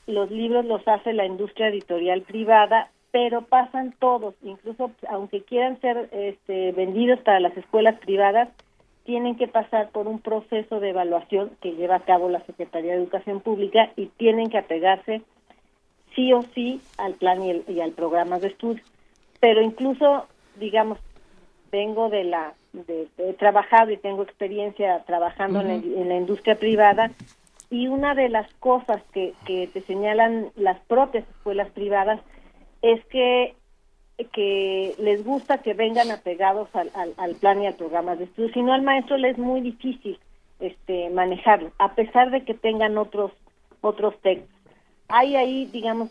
los 0.08 0.30
libros 0.32 0.66
los 0.66 0.86
hace 0.88 1.14
la 1.14 1.26
industria 1.26 1.70
editorial 1.70 2.22
privada, 2.24 2.90
pero 3.12 3.42
pasan 3.42 3.94
todos, 4.00 4.36
incluso 4.44 4.92
aunque 5.10 5.42
quieran 5.42 5.80
ser 5.82 6.10
este, 6.12 6.72
vendidos 6.74 7.20
para 7.22 7.40
las 7.40 7.56
escuelas 7.58 8.00
privadas, 8.00 8.50
tienen 9.06 9.36
que 9.36 9.48
pasar 9.48 9.90
por 9.90 10.08
un 10.08 10.20
proceso 10.20 10.80
de 10.80 10.90
evaluación 10.90 11.52
que 11.62 11.72
lleva 11.72 11.96
a 11.96 12.06
cabo 12.06 12.30
la 12.30 12.46
Secretaría 12.46 12.92
de 12.92 13.00
Educación 13.00 13.40
Pública 13.40 13.92
y 13.96 14.08
tienen 14.08 14.50
que 14.50 14.60
apegarse 14.60 15.24
sí 16.16 16.32
o 16.34 16.44
sí 16.54 16.82
al 16.98 17.16
plan 17.16 17.42
y, 17.42 17.64
y 17.68 17.82
al 17.82 17.92
programa 17.92 18.40
de 18.40 18.50
estudio. 18.50 18.84
Pero 19.40 19.62
incluso, 19.62 20.28
digamos, 20.60 21.00
vengo 21.72 22.10
de 22.10 22.24
la, 22.26 22.54
de, 22.74 23.08
he 23.18 23.34
trabajado 23.34 23.92
y 23.92 23.98
tengo 23.98 24.24
experiencia 24.24 25.04
trabajando 25.06 25.62
en, 25.62 26.10
la 26.10 26.16
industria 26.16 26.56
privada 26.56 27.12
y 27.70 27.88
una 27.88 28.16
de 28.16 28.30
las 28.30 28.52
cosas 28.56 29.02
que, 29.14 29.34
que 29.46 29.68
te 29.68 29.82
señalan 29.82 30.50
las 30.56 30.80
propias 30.82 31.28
escuelas 31.30 31.70
privadas 31.70 32.20
es 32.82 33.04
que 33.06 33.56
que 34.34 34.96
les 35.00 35.24
gusta 35.24 35.60
que 35.60 35.74
vengan 35.74 36.12
apegados 36.12 36.68
al, 36.74 36.92
al, 37.18 37.36
plan 37.36 37.64
y 37.64 37.68
al 37.68 37.76
programa 37.76 38.18
de 38.18 38.26
estudio, 38.26 38.52
si 38.54 38.62
no 38.62 38.74
al 38.74 38.82
maestro 38.82 39.18
le 39.18 39.30
es 39.30 39.38
muy 39.38 39.62
difícil 39.62 40.20
este 40.60 41.10
manejarlo, 41.10 41.72
a 41.78 41.96
pesar 41.96 42.30
de 42.32 42.44
que 42.44 42.54
tengan 42.54 42.98
otros 42.98 43.32
otros 43.82 44.14
textos. 44.22 44.54
Hay 45.08 45.38
ahí, 45.38 45.68
digamos, 45.68 46.10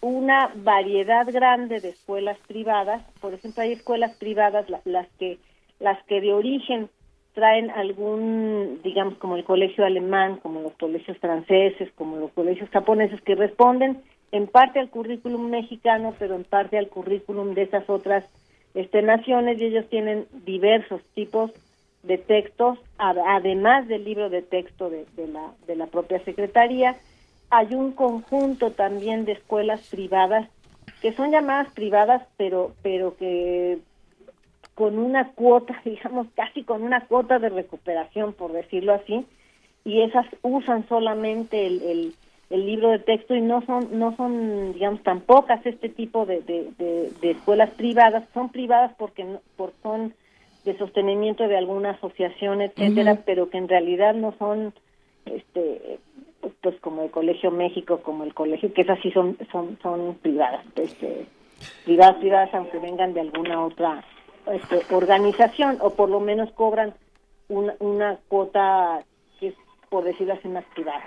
una 0.00 0.52
variedad 0.56 1.26
grande 1.30 1.80
de 1.80 1.90
escuelas 1.90 2.36
privadas, 2.48 3.04
por 3.20 3.32
ejemplo, 3.34 3.62
hay 3.62 3.72
escuelas 3.72 4.16
privadas 4.16 4.66
las 4.84 5.06
que 5.18 5.38
las 5.78 6.02
que 6.06 6.20
de 6.20 6.32
origen 6.32 6.90
traen 7.34 7.70
algún, 7.70 8.80
digamos, 8.82 9.16
como 9.18 9.36
el 9.36 9.44
colegio 9.44 9.84
alemán, 9.84 10.40
como 10.42 10.60
los 10.60 10.72
colegios 10.72 11.16
franceses, 11.18 11.88
como 11.94 12.16
los 12.16 12.32
colegios 12.32 12.68
japoneses, 12.70 13.20
que 13.20 13.36
responden 13.36 14.02
en 14.32 14.46
parte 14.46 14.78
al 14.78 14.90
currículum 14.90 15.50
mexicano, 15.50 16.14
pero 16.18 16.34
en 16.34 16.44
parte 16.44 16.78
al 16.78 16.88
currículum 16.88 17.54
de 17.54 17.62
esas 17.62 17.88
otras 17.88 18.24
este, 18.74 19.02
naciones, 19.02 19.60
y 19.60 19.64
ellos 19.64 19.88
tienen 19.88 20.26
diversos 20.44 21.02
tipos 21.14 21.50
de 22.02 22.18
textos, 22.18 22.78
además 22.98 23.88
del 23.88 24.04
libro 24.04 24.30
de 24.30 24.42
texto 24.42 24.90
de, 24.90 25.06
la, 25.26 25.52
de 25.66 25.76
la 25.76 25.86
propia 25.86 26.22
Secretaría, 26.24 26.96
hay 27.50 27.74
un 27.74 27.92
conjunto 27.92 28.72
también 28.72 29.24
de 29.24 29.32
escuelas 29.32 29.80
privadas 29.88 30.48
que 31.00 31.12
son 31.12 31.30
llamadas 31.30 31.72
privadas, 31.72 32.22
pero 32.36 32.72
pero 32.82 33.16
que 33.16 33.78
con 34.74 34.98
una 34.98 35.32
cuota, 35.32 35.80
digamos, 35.84 36.26
casi 36.34 36.62
con 36.62 36.82
una 36.82 37.06
cuota 37.06 37.38
de 37.38 37.48
recuperación, 37.48 38.32
por 38.32 38.52
decirlo 38.52 38.94
así, 38.94 39.26
y 39.84 40.02
esas 40.02 40.26
usan 40.42 40.86
solamente 40.88 41.66
el, 41.66 41.82
el, 41.82 42.14
libro 42.50 42.90
de 42.90 42.98
texto 42.98 43.34
y 43.34 43.40
no 43.40 43.60
son, 43.66 43.98
no 43.98 44.16
son, 44.16 44.72
digamos, 44.72 45.02
tan 45.02 45.20
pocas 45.20 45.64
este 45.66 45.88
tipo 45.88 46.24
de, 46.24 46.40
de, 46.42 47.12
de, 47.20 47.30
escuelas 47.30 47.70
privadas, 47.70 48.24
son 48.32 48.48
privadas 48.48 48.92
porque 48.98 49.26
por, 49.56 49.72
son 49.82 50.14
de 50.64 50.76
sostenimiento 50.78 51.46
de 51.46 51.58
alguna 51.58 51.90
asociación, 51.90 52.62
etcétera, 52.62 53.22
pero 53.26 53.50
que 53.50 53.58
en 53.58 53.68
realidad 53.68 54.14
no 54.14 54.34
son 54.38 54.72
este 55.26 55.98
pues 56.62 56.80
como 56.80 57.02
el 57.02 57.10
Colegio 57.10 57.50
México, 57.50 58.00
como 58.02 58.24
el 58.24 58.32
colegio, 58.32 58.72
que 58.72 58.82
esas 58.82 58.98
sí 59.00 59.10
son 59.10 59.36
son 59.52 59.78
son 59.82 60.14
privadas, 60.22 60.64
este, 60.76 61.26
privadas 61.84 62.16
privadas 62.16 62.50
aunque 62.54 62.78
vengan 62.78 63.12
de 63.12 63.20
alguna 63.20 63.64
otra 63.64 64.04
este, 64.52 64.94
organización 64.94 65.78
o 65.80 65.90
por 65.90 66.08
lo 66.08 66.20
menos 66.20 66.50
cobran 66.52 66.94
una, 67.48 67.74
una 67.80 68.18
cuota 68.28 69.04
por 69.90 70.04
decirlo 70.04 70.34
así, 70.34 70.48
más 70.48 70.64
privada. 70.74 71.00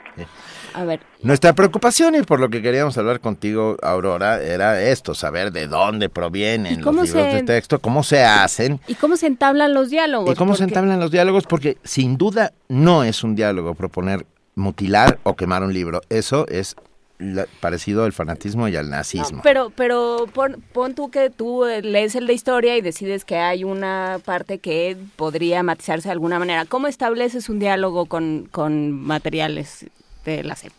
A 0.73 0.83
ver. 0.85 1.01
Nuestra 1.21 1.53
preocupación 1.53 2.15
y 2.15 2.21
por 2.23 2.39
lo 2.39 2.49
que 2.49 2.61
queríamos 2.61 2.97
hablar 2.97 3.19
contigo, 3.19 3.77
Aurora, 3.81 4.41
era 4.41 4.81
esto, 4.81 5.13
saber 5.13 5.51
de 5.51 5.67
dónde 5.67 6.09
provienen 6.09 6.81
los 6.83 6.93
libros 6.95 7.09
se- 7.09 7.35
de 7.37 7.43
texto, 7.43 7.79
cómo 7.79 8.03
se 8.03 8.23
hacen 8.23 8.79
¿Y 8.87 8.95
cómo 8.95 9.17
se 9.17 9.27
entablan 9.27 9.73
los 9.73 9.89
diálogos? 9.89 10.33
y 10.33 10.35
cómo 10.37 10.55
se 10.55 10.63
entablan 10.63 10.99
los 10.99 11.11
diálogos, 11.11 11.45
porque 11.45 11.77
sin 11.83 12.17
duda 12.17 12.53
no 12.69 13.03
es 13.03 13.23
un 13.23 13.35
diálogo 13.35 13.75
proponer 13.75 14.25
mutilar 14.55 15.19
o 15.23 15.35
quemar 15.35 15.63
un 15.63 15.73
libro. 15.73 16.01
Eso 16.09 16.45
es 16.47 16.75
la- 17.21 17.45
parecido 17.59 18.03
al 18.03 18.11
fanatismo 18.13 18.67
y 18.67 18.75
al 18.75 18.89
nazismo. 18.89 19.41
Pero, 19.43 19.69
pero 19.69 20.25
pon, 20.33 20.61
pon 20.73 20.95
tú 20.95 21.09
que 21.11 21.29
tú 21.29 21.65
eh, 21.65 21.81
lees 21.81 22.15
el 22.15 22.27
de 22.27 22.33
historia 22.33 22.75
y 22.75 22.81
decides 22.81 23.23
que 23.23 23.37
hay 23.37 23.63
una 23.63 24.19
parte 24.25 24.57
que 24.59 24.97
podría 25.15 25.63
matizarse 25.63 26.07
de 26.09 26.13
alguna 26.13 26.39
manera. 26.39 26.65
¿Cómo 26.65 26.87
estableces 26.87 27.47
un 27.49 27.59
diálogo 27.59 28.07
con, 28.07 28.47
con 28.51 28.91
materiales 28.91 29.85
de 30.25 30.43
la 30.43 30.55
CEP? 30.55 30.73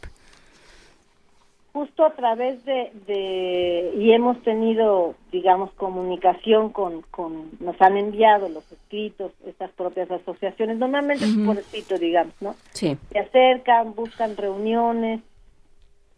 justo 1.73 2.05
a 2.05 2.10
través 2.14 2.62
de, 2.66 2.93
de 3.06 3.94
y 3.97 4.12
hemos 4.12 4.43
tenido 4.43 5.14
digamos 5.32 5.70
comunicación 5.73 6.69
con, 6.69 7.01
con 7.10 7.48
nos 7.60 7.81
han 7.81 7.97
enviado 7.97 8.51
los 8.51 8.70
escritos 8.70 9.32
estas 9.47 9.70
propias 9.70 10.10
asociaciones 10.10 10.77
normalmente 10.77 11.24
es 11.24 11.35
por 11.47 11.56
escrito 11.56 11.97
digamos 11.98 12.35
no 12.43 12.55
Sí. 12.74 12.98
se 13.10 13.19
acercan 13.19 13.94
buscan 13.94 14.36
reuniones 14.36 15.23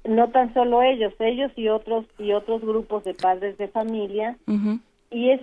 no 0.05 0.31
tan 0.31 0.52
solo 0.55 0.82
ellos 0.82 1.12
ellos 1.18 1.51
y 1.56 1.68
otros 1.68 2.05
y 2.18 2.32
otros 2.32 2.60
grupos 2.62 3.05
de 3.05 3.14
padres 3.14 3.56
de 3.59 3.68
familia 3.68 4.36
y 5.10 5.31
es 5.31 5.40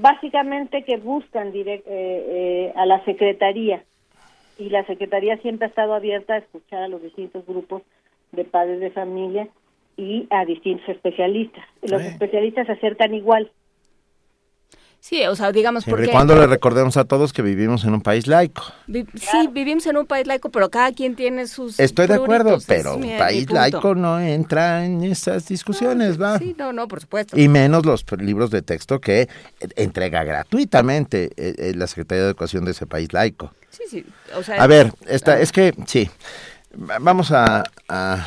básicamente 0.00 0.84
que 0.84 0.96
buscan 0.98 1.52
direct- 1.52 1.84
eh, 1.86 2.26
eh, 2.66 2.72
a 2.76 2.84
la 2.86 3.04
secretaría 3.04 3.84
y 4.58 4.68
la 4.68 4.84
secretaría 4.86 5.38
siempre 5.38 5.66
ha 5.66 5.68
estado 5.68 5.94
abierta 5.94 6.34
a 6.34 6.38
escuchar 6.38 6.82
a 6.82 6.88
los 6.88 7.02
distintos 7.02 7.46
grupos 7.46 7.82
de 8.32 8.44
padres 8.44 8.80
de 8.80 8.90
familia 8.90 9.48
y 9.96 10.26
a 10.30 10.44
distintos 10.44 10.88
especialistas. 10.88 11.64
Los 11.82 12.02
especialistas 12.02 12.66
se 12.66 12.72
acercan 12.72 13.14
igual. 13.14 13.50
Sí, 15.04 15.26
o 15.26 15.34
sea, 15.34 15.50
digamos 15.50 15.82
Siempre 15.82 16.04
y 16.04 16.06
porque... 16.06 16.12
cuando 16.12 16.36
le 16.36 16.46
recordemos 16.46 16.96
a 16.96 17.04
todos 17.04 17.32
que 17.32 17.42
vivimos 17.42 17.82
en 17.82 17.92
un 17.92 18.02
país 18.02 18.28
laico. 18.28 18.62
vi- 18.86 19.04
Sí, 19.14 19.48
vivimos 19.50 19.84
en 19.86 19.96
un 19.96 20.06
país 20.06 20.28
laico, 20.28 20.48
pero 20.50 20.70
cada 20.70 20.92
quien 20.92 21.16
tiene 21.16 21.48
sus 21.48 21.80
Estoy 21.80 22.06
de 22.06 22.14
acuerdo, 22.14 22.58
pero 22.68 22.94
un 22.94 23.18
país 23.18 23.50
laico 23.50 23.96
no 23.96 24.20
entra 24.20 24.84
en 24.84 25.02
esas 25.02 25.48
discusiones, 25.48 26.22
¿va? 26.22 26.38
Sí, 26.38 26.54
no, 26.56 26.72
no, 26.72 26.86
por 26.86 27.00
supuesto. 27.00 27.36
Y 27.36 27.48
menos 27.48 27.84
los 27.84 28.04
libros 28.16 28.52
de 28.52 28.62
texto 28.62 29.00
que 29.00 29.22
eh, 29.22 29.28
entrega 29.74 30.22
gratuitamente 30.22 31.32
eh, 31.36 31.54
eh, 31.58 31.72
la 31.74 31.88
Secretaría 31.88 32.22
de 32.22 32.28
Educación 32.28 32.64
de 32.64 32.70
ese 32.70 32.86
país 32.86 33.12
laico. 33.12 33.52
Sí, 33.70 33.82
sí, 33.90 34.06
o 34.36 34.42
sea... 34.44 34.62
A 34.62 34.68
ver, 34.68 34.92
esta, 35.08 35.40
es 35.40 35.50
que, 35.50 35.74
sí, 35.84 36.08
Va- 36.88 36.98
vamos 37.00 37.32
a... 37.32 37.64
a- 37.88 38.24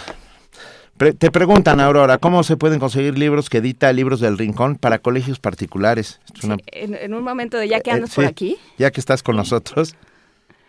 pre- 0.98 1.14
te 1.14 1.32
preguntan, 1.32 1.80
Aurora, 1.80 2.18
¿cómo 2.18 2.44
se 2.44 2.58
pueden 2.58 2.80
conseguir 2.80 3.18
libros 3.18 3.50
que 3.50 3.58
edita 3.60 3.92
Libros 3.94 4.20
del 4.20 4.38
Rincón 4.38 4.76
para 4.78 5.00
colegios 5.00 5.40
particulares? 5.40 6.20
Es 6.34 6.44
una- 6.44 6.58
En, 6.68 6.96
en 6.96 7.14
un 7.14 7.24
momento 7.24 7.58
de 7.58 7.68
ya 7.68 7.80
que 7.82 7.90
eh, 7.92 7.94
andas 7.94 8.16
por 8.16 8.24
sí, 8.24 8.30
aquí. 8.30 8.58
Ya 8.78 8.92
que 8.92 9.00
estás 9.00 9.24
con 9.24 9.36
nosotros. 9.36 9.96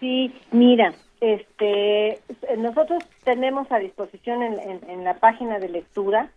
Sí, 0.00 0.32
mira, 0.52 0.92
este, 1.20 2.20
nosotros 2.58 3.02
tenemos 3.24 3.70
a 3.72 3.78
disposición 3.78 4.42
en, 4.42 4.58
en- 4.60 4.90
en 4.90 5.04
la 5.04 5.14
página 5.14 5.58
de 5.58 5.68
lectura 5.68 6.30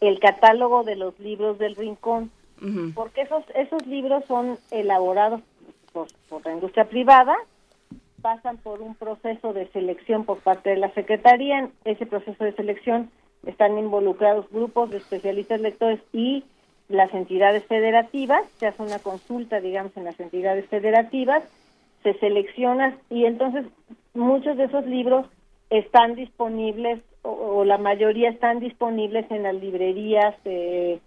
el 0.00 0.20
catálogo 0.20 0.84
de 0.84 0.94
los 0.96 1.18
libros 1.18 1.58
del 1.58 1.74
rincón, 1.74 2.30
porque 2.94 3.22
esos 3.22 3.44
esos 3.54 3.86
libros 3.86 4.24
son 4.26 4.58
elaborados 4.72 5.40
por, 5.92 6.08
por 6.28 6.44
la 6.44 6.52
industria 6.52 6.84
privada, 6.84 7.34
pasan 8.20 8.56
por 8.58 8.82
un 8.82 8.94
proceso 8.96 9.52
de 9.52 9.68
selección 9.68 10.24
por 10.24 10.38
parte 10.38 10.70
de 10.70 10.76
la 10.76 10.92
Secretaría. 10.94 11.58
En 11.60 11.72
ese 11.84 12.04
proceso 12.06 12.42
de 12.44 12.52
selección 12.54 13.10
están 13.46 13.78
involucrados 13.78 14.48
grupos 14.50 14.90
de 14.90 14.98
especialistas 14.98 15.60
lectores 15.60 16.00
y 16.12 16.44
las 16.88 17.12
entidades 17.14 17.64
federativas. 17.66 18.42
Se 18.60 18.66
hace 18.66 18.82
una 18.82 18.98
consulta, 19.00 19.60
digamos, 19.60 19.96
en 19.96 20.04
las 20.04 20.18
entidades 20.20 20.66
federativas, 20.68 21.42
se 22.02 22.14
selecciona 22.18 22.96
y 23.10 23.24
entonces 23.24 23.64
muchos 24.14 24.56
de 24.56 24.64
esos 24.64 24.86
libros 24.86 25.26
están 25.70 26.14
disponibles 26.14 27.00
o, 27.22 27.30
o 27.30 27.64
la 27.64 27.76
mayoría 27.78 28.30
están 28.30 28.60
disponibles 28.60 29.30
en 29.30 29.42
las 29.42 29.54
librerías 29.54 30.34
eh, 30.44 30.98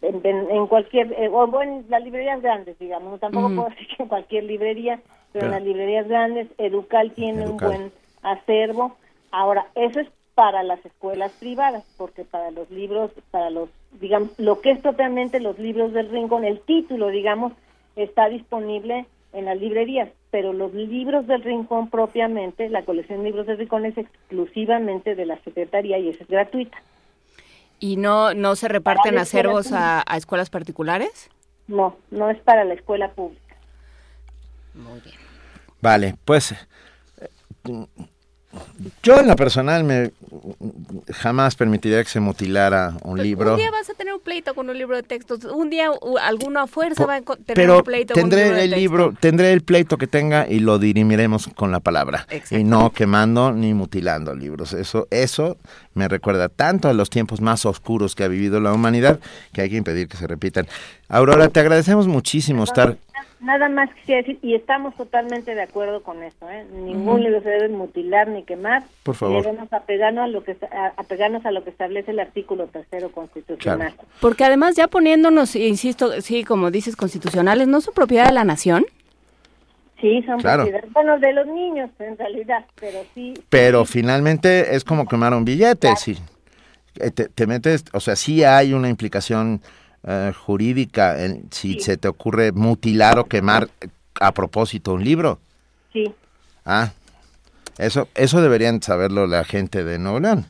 en, 0.00 0.24
en- 0.24 0.66
cualquier 0.68 1.12
eh, 1.12 1.28
o 1.28 1.60
en 1.62 1.84
las 1.88 2.02
librerías 2.02 2.40
grandes 2.40 2.78
digamos 2.78 3.18
tampoco 3.20 3.46
Ujú. 3.46 3.56
puedo 3.56 3.68
decir 3.70 3.88
que 3.96 4.02
en 4.04 4.08
cualquier 4.08 4.44
librería 4.44 5.00
pero 5.32 5.46
en 5.46 5.50
las 5.50 5.62
librerías 5.62 6.08
grandes 6.08 6.48
Educal 6.56 7.12
tiene 7.12 7.42
Educal. 7.44 7.50
un 7.50 7.58
buen 7.58 7.92
acervo 8.22 8.96
ahora 9.32 9.66
eso 9.74 10.00
es 10.00 10.08
para 10.38 10.62
las 10.62 10.78
escuelas 10.86 11.32
privadas 11.40 11.82
porque 11.96 12.24
para 12.24 12.52
los 12.52 12.70
libros 12.70 13.10
para 13.32 13.50
los 13.50 13.68
digamos 14.00 14.30
lo 14.38 14.60
que 14.60 14.70
es 14.70 14.78
propiamente 14.78 15.40
los 15.40 15.58
libros 15.58 15.92
del 15.92 16.08
rincón 16.10 16.44
el 16.44 16.60
título 16.60 17.08
digamos 17.08 17.54
está 17.96 18.28
disponible 18.28 19.06
en 19.32 19.46
las 19.46 19.58
librerías, 19.58 20.08
pero 20.30 20.52
los 20.52 20.72
libros 20.72 21.26
del 21.26 21.42
Rincón 21.42 21.90
propiamente, 21.90 22.70
la 22.70 22.84
colección 22.84 23.18
de 23.18 23.24
libros 23.26 23.46
del 23.46 23.58
Rincón 23.58 23.84
es 23.84 23.98
exclusivamente 23.98 25.14
de 25.14 25.26
la 25.26 25.38
Secretaría 25.42 25.98
y 25.98 26.08
esa 26.08 26.22
es 26.24 26.30
gratuita. 26.30 26.78
¿Y 27.78 27.96
no, 27.96 28.32
no 28.32 28.56
se 28.56 28.68
reparten 28.68 29.18
acervos 29.18 29.72
a, 29.72 30.02
a 30.06 30.16
escuelas 30.16 30.48
particulares? 30.48 31.30
No, 31.66 31.96
no 32.10 32.30
es 32.30 32.38
para 32.40 32.64
la 32.64 32.72
escuela 32.72 33.10
pública. 33.10 33.56
Muy 34.72 35.00
bien. 35.00 35.16
Vale, 35.80 36.14
pues 36.24 36.52
eh, 36.52 37.28
yo 39.02 39.20
en 39.20 39.26
lo 39.26 39.36
personal 39.36 39.84
me 39.84 40.12
jamás 41.12 41.56
permitiría 41.56 42.02
que 42.02 42.08
se 42.08 42.20
mutilara 42.20 42.94
un 43.02 43.22
libro. 43.22 43.52
Un 43.52 43.58
día 43.58 43.70
vas 43.70 43.90
a 43.90 43.94
tener 43.94 44.14
un 44.14 44.20
pleito 44.20 44.54
con 44.54 44.68
un 44.70 44.78
libro 44.78 44.96
de 44.96 45.02
textos. 45.02 45.44
Un 45.44 45.70
día 45.70 45.90
alguna 46.22 46.66
fuerza 46.66 47.06
va 47.06 47.16
a 47.16 47.20
tener 47.20 47.54
Pero 47.54 47.78
un 47.78 47.82
pleito 47.82 48.14
con 48.14 48.24
un 48.24 48.30
libro 48.30 48.38
tendré 48.38 48.54
de 48.54 48.64
el 48.64 48.70
texto. 48.70 48.80
libro, 48.80 49.14
tendré 49.18 49.52
el 49.52 49.62
pleito 49.62 49.98
que 49.98 50.06
tenga 50.06 50.48
y 50.48 50.60
lo 50.60 50.78
dirimiremos 50.78 51.48
con 51.54 51.72
la 51.72 51.80
palabra. 51.80 52.26
Y 52.50 52.64
no 52.64 52.90
quemando 52.90 53.52
ni 53.52 53.74
mutilando 53.74 54.34
libros. 54.34 54.72
Eso, 54.72 55.08
eso 55.10 55.56
me 55.98 56.08
recuerda 56.08 56.48
tanto 56.48 56.88
a 56.88 56.92
los 56.94 57.10
tiempos 57.10 57.40
más 57.42 57.66
oscuros 57.66 58.14
que 58.14 58.24
ha 58.24 58.28
vivido 58.28 58.60
la 58.60 58.72
humanidad 58.72 59.20
que 59.52 59.60
hay 59.62 59.68
que 59.70 59.76
impedir 59.76 60.08
que 60.08 60.16
se 60.16 60.26
repitan. 60.26 60.66
Aurora, 61.08 61.48
te 61.48 61.60
agradecemos 61.60 62.06
muchísimo 62.06 62.64
estar. 62.64 62.96
Nada 63.40 63.68
más 63.68 63.88
quisiera 63.94 64.22
decir, 64.22 64.38
y 64.42 64.54
estamos 64.56 64.96
totalmente 64.96 65.54
de 65.54 65.62
acuerdo 65.62 66.02
con 66.02 66.22
eso, 66.24 66.50
¿eh? 66.50 66.66
Ningún 66.72 67.22
libro 67.22 67.40
se 67.40 67.48
debe 67.50 67.68
mutilar 67.68 68.26
ni 68.28 68.42
quemar. 68.42 68.82
Por 69.04 69.14
favor. 69.14 69.44
Debemos 69.44 69.72
apegarnos 69.72 70.24
a 70.24 70.26
lo 70.26 70.42
que 70.42 70.56
a- 70.72 70.92
apegarnos 70.96 71.46
a 71.46 71.52
lo 71.52 71.62
que 71.62 71.70
establece 71.70 72.10
el 72.10 72.18
artículo 72.18 72.66
tercero 72.66 73.10
constitucional. 73.12 73.94
Porque 74.20 74.44
además 74.44 74.74
ya 74.74 74.88
poniéndonos, 74.88 75.54
insisto, 75.54 76.20
sí, 76.20 76.42
como 76.42 76.70
dices, 76.72 76.96
constitucionales, 76.96 77.68
¿no 77.68 77.80
son 77.80 77.94
propiedad 77.94 78.26
de 78.26 78.32
la 78.32 78.42
nación? 78.44 78.84
Sí, 80.00 80.22
son 80.26 80.38
Claro. 80.38 80.66
bueno, 80.92 81.18
de 81.18 81.32
los 81.32 81.46
niños 81.46 81.90
en 81.98 82.16
realidad, 82.16 82.64
pero 82.78 83.00
sí. 83.14 83.34
Pero 83.48 83.84
finalmente 83.84 84.76
es 84.76 84.84
como 84.84 85.06
quemar 85.08 85.34
un 85.34 85.44
billete. 85.44 85.94
Si 85.96 86.16
eh, 87.00 87.10
te, 87.10 87.28
te 87.28 87.46
metes, 87.46 87.84
o 87.92 88.00
sea, 88.00 88.14
sí 88.14 88.44
hay 88.44 88.74
una 88.74 88.88
implicación 88.88 89.60
eh, 90.06 90.32
jurídica 90.36 91.24
en, 91.24 91.50
si 91.50 91.80
se 91.80 91.96
te 91.96 92.06
ocurre 92.06 92.52
mutilar 92.52 93.18
o 93.18 93.24
quemar 93.24 93.68
eh, 93.80 93.88
a 94.20 94.32
propósito 94.32 94.94
un 94.94 95.02
libro. 95.02 95.40
Sí. 95.92 96.12
Ah, 96.64 96.92
eso, 97.78 98.08
eso 98.14 98.40
deberían 98.40 98.80
saberlo 98.82 99.26
la 99.26 99.42
gente 99.44 99.82
de 99.84 99.98
Nuevo 99.98 100.20
León. 100.20 100.46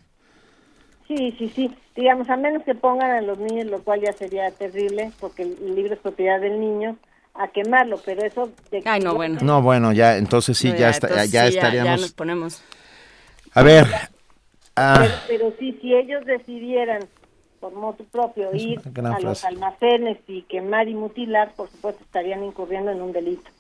Sí, 1.07 1.35
sí, 1.39 1.51
sí. 1.55 1.75
Digamos, 1.97 2.29
a 2.29 2.37
menos 2.37 2.63
que 2.65 2.75
pongan 2.75 3.11
a 3.11 3.21
los 3.23 3.39
niños, 3.39 3.67
lo 3.67 3.83
cual 3.83 4.01
ya 4.03 4.13
sería 4.13 4.51
terrible, 4.51 5.11
porque 5.19 5.43
el 5.43 5.75
libro 5.75 5.95
es 5.95 6.01
propiedad 6.01 6.41
del 6.41 6.61
niño, 6.61 6.97
a 7.39 7.49
quemarlo, 7.49 8.01
pero 8.05 8.23
eso... 8.25 8.51
De 8.71 8.83
Ay, 8.85 9.01
no, 9.01 9.15
bueno. 9.15 9.39
No, 9.43 9.63
bueno, 9.63 9.93
ya, 9.93 10.17
entonces 10.17 10.59
sí, 10.59 10.71
No, 10.71 10.77
ya, 10.77 10.91
está, 10.91 11.07
entonces 11.09 11.31
ya 11.31 11.47
sí, 11.47 11.53
ya 11.55 11.61
estaríamos. 11.61 12.01
nos 12.01 12.13
ponemos. 12.13 12.63
A 13.55 13.63
ver, 13.63 13.87
ah, 14.77 14.97
Pero, 15.01 15.15
pero 15.29 15.55
sí, 15.59 15.79
si 15.81 15.95
ellos 15.95 16.25
decidieran 16.27 17.05
por 17.61 17.73
motu 17.75 18.05
propio 18.05 18.55
ir 18.55 18.81
una 18.85 18.91
gran 18.93 19.07
a 19.15 19.21
los 19.21 19.41
frase. 19.41 19.47
almacenes 19.49 20.19
y 20.29 20.43
quemar 20.43 20.89
y 20.89 20.95
mutilar, 20.95 21.53
por 21.55 21.69
supuesto 21.71 22.03
estarían 22.05 22.45
incurriendo 22.45 22.91
en 22.93 23.01
un 23.03 23.13
delito. 23.13 23.51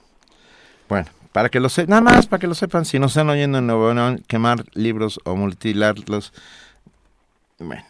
bueno, 0.89 1.07
para 1.33 1.49
que 1.49 1.59
lo 1.61 1.69
sepan, 1.69 1.91
nada 1.91 2.03
más 2.03 2.27
para 2.27 2.41
que 2.41 2.47
lo 2.47 2.55
sepan, 2.55 2.85
si 2.85 2.99
nos 2.99 3.13
están 3.13 3.29
oyendo 3.29 3.59
en 3.59 3.67
Nuevo 3.67 3.93
León, 3.93 4.23
quemar 4.29 4.65
libros 4.75 5.21
o 5.25 5.37
mutilarlos. 5.37 6.33
Bueno. 7.59 7.83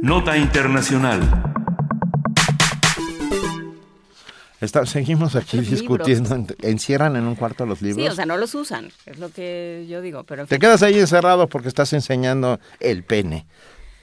Nota 0.08 0.38
Internacional. 0.38 1.20
Está- 4.62 4.86
seguimos 4.86 5.36
aquí 5.36 5.58
Los 5.58 5.70
discutiendo. 5.70 6.48
Encierran 6.62 7.18
en 7.18 7.26
un 7.28 7.36
cuarto 7.36 7.66
los 7.66 7.82
libros. 7.82 8.02
Sí, 8.02 8.08
o 8.10 8.16
sea, 8.16 8.26
no 8.26 8.38
los 8.38 8.56
usan, 8.56 8.90
es 9.06 9.20
lo 9.20 9.30
que 9.30 9.86
yo 9.90 10.00
digo, 10.00 10.24
pero 10.24 10.44
Te 10.46 10.56
fin. 10.56 10.62
quedas 10.62 10.82
ahí 10.82 10.98
encerrado 10.98 11.50
porque 11.50 11.68
estás 11.68 11.92
enseñando 11.92 12.58
el 12.80 13.04
pene. 13.04 13.46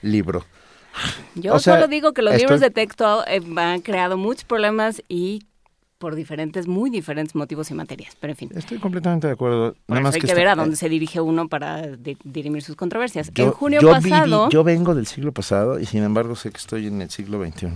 Libro. 0.02 0.44
Yo 1.36 1.54
O 1.54 1.58
sea, 1.58 1.76
solo 1.76 1.88
digo 1.88 2.12
que 2.12 2.20
los 2.20 2.32
estoy- 2.34 2.42
libros 2.44 2.60
de 2.60 2.70
texto 2.70 3.24
eh, 3.26 3.40
han 3.56 3.80
creado 3.80 4.18
muchos 4.18 4.44
problemas 4.44 5.02
y 5.08 5.44
por 6.04 6.14
diferentes, 6.16 6.66
muy 6.68 6.90
diferentes 6.90 7.34
motivos 7.34 7.70
y 7.70 7.74
materias, 7.74 8.14
pero 8.20 8.32
en 8.32 8.36
fin. 8.36 8.50
Estoy 8.54 8.76
completamente 8.78 9.26
de 9.26 9.32
acuerdo. 9.32 9.74
Nada 9.88 10.02
más 10.02 10.14
hay 10.14 10.20
que 10.20 10.34
ver 10.34 10.48
a 10.48 10.54
dónde 10.54 10.76
se 10.76 10.90
dirige 10.90 11.18
uno 11.22 11.48
para 11.48 11.80
di- 11.96 12.18
dirimir 12.24 12.62
sus 12.62 12.76
controversias. 12.76 13.30
Yo, 13.32 13.44
en 13.46 13.50
junio 13.52 13.80
yo 13.80 13.88
viví- 13.94 14.10
pasado, 14.10 14.50
yo 14.50 14.62
vengo 14.64 14.94
del 14.94 15.06
siglo 15.06 15.32
pasado 15.32 15.80
y 15.80 15.86
sin 15.86 16.02
embargo 16.02 16.36
sé 16.36 16.50
que 16.50 16.58
estoy 16.58 16.88
en 16.88 17.00
el 17.00 17.08
siglo 17.08 17.42
XXI. 17.42 17.68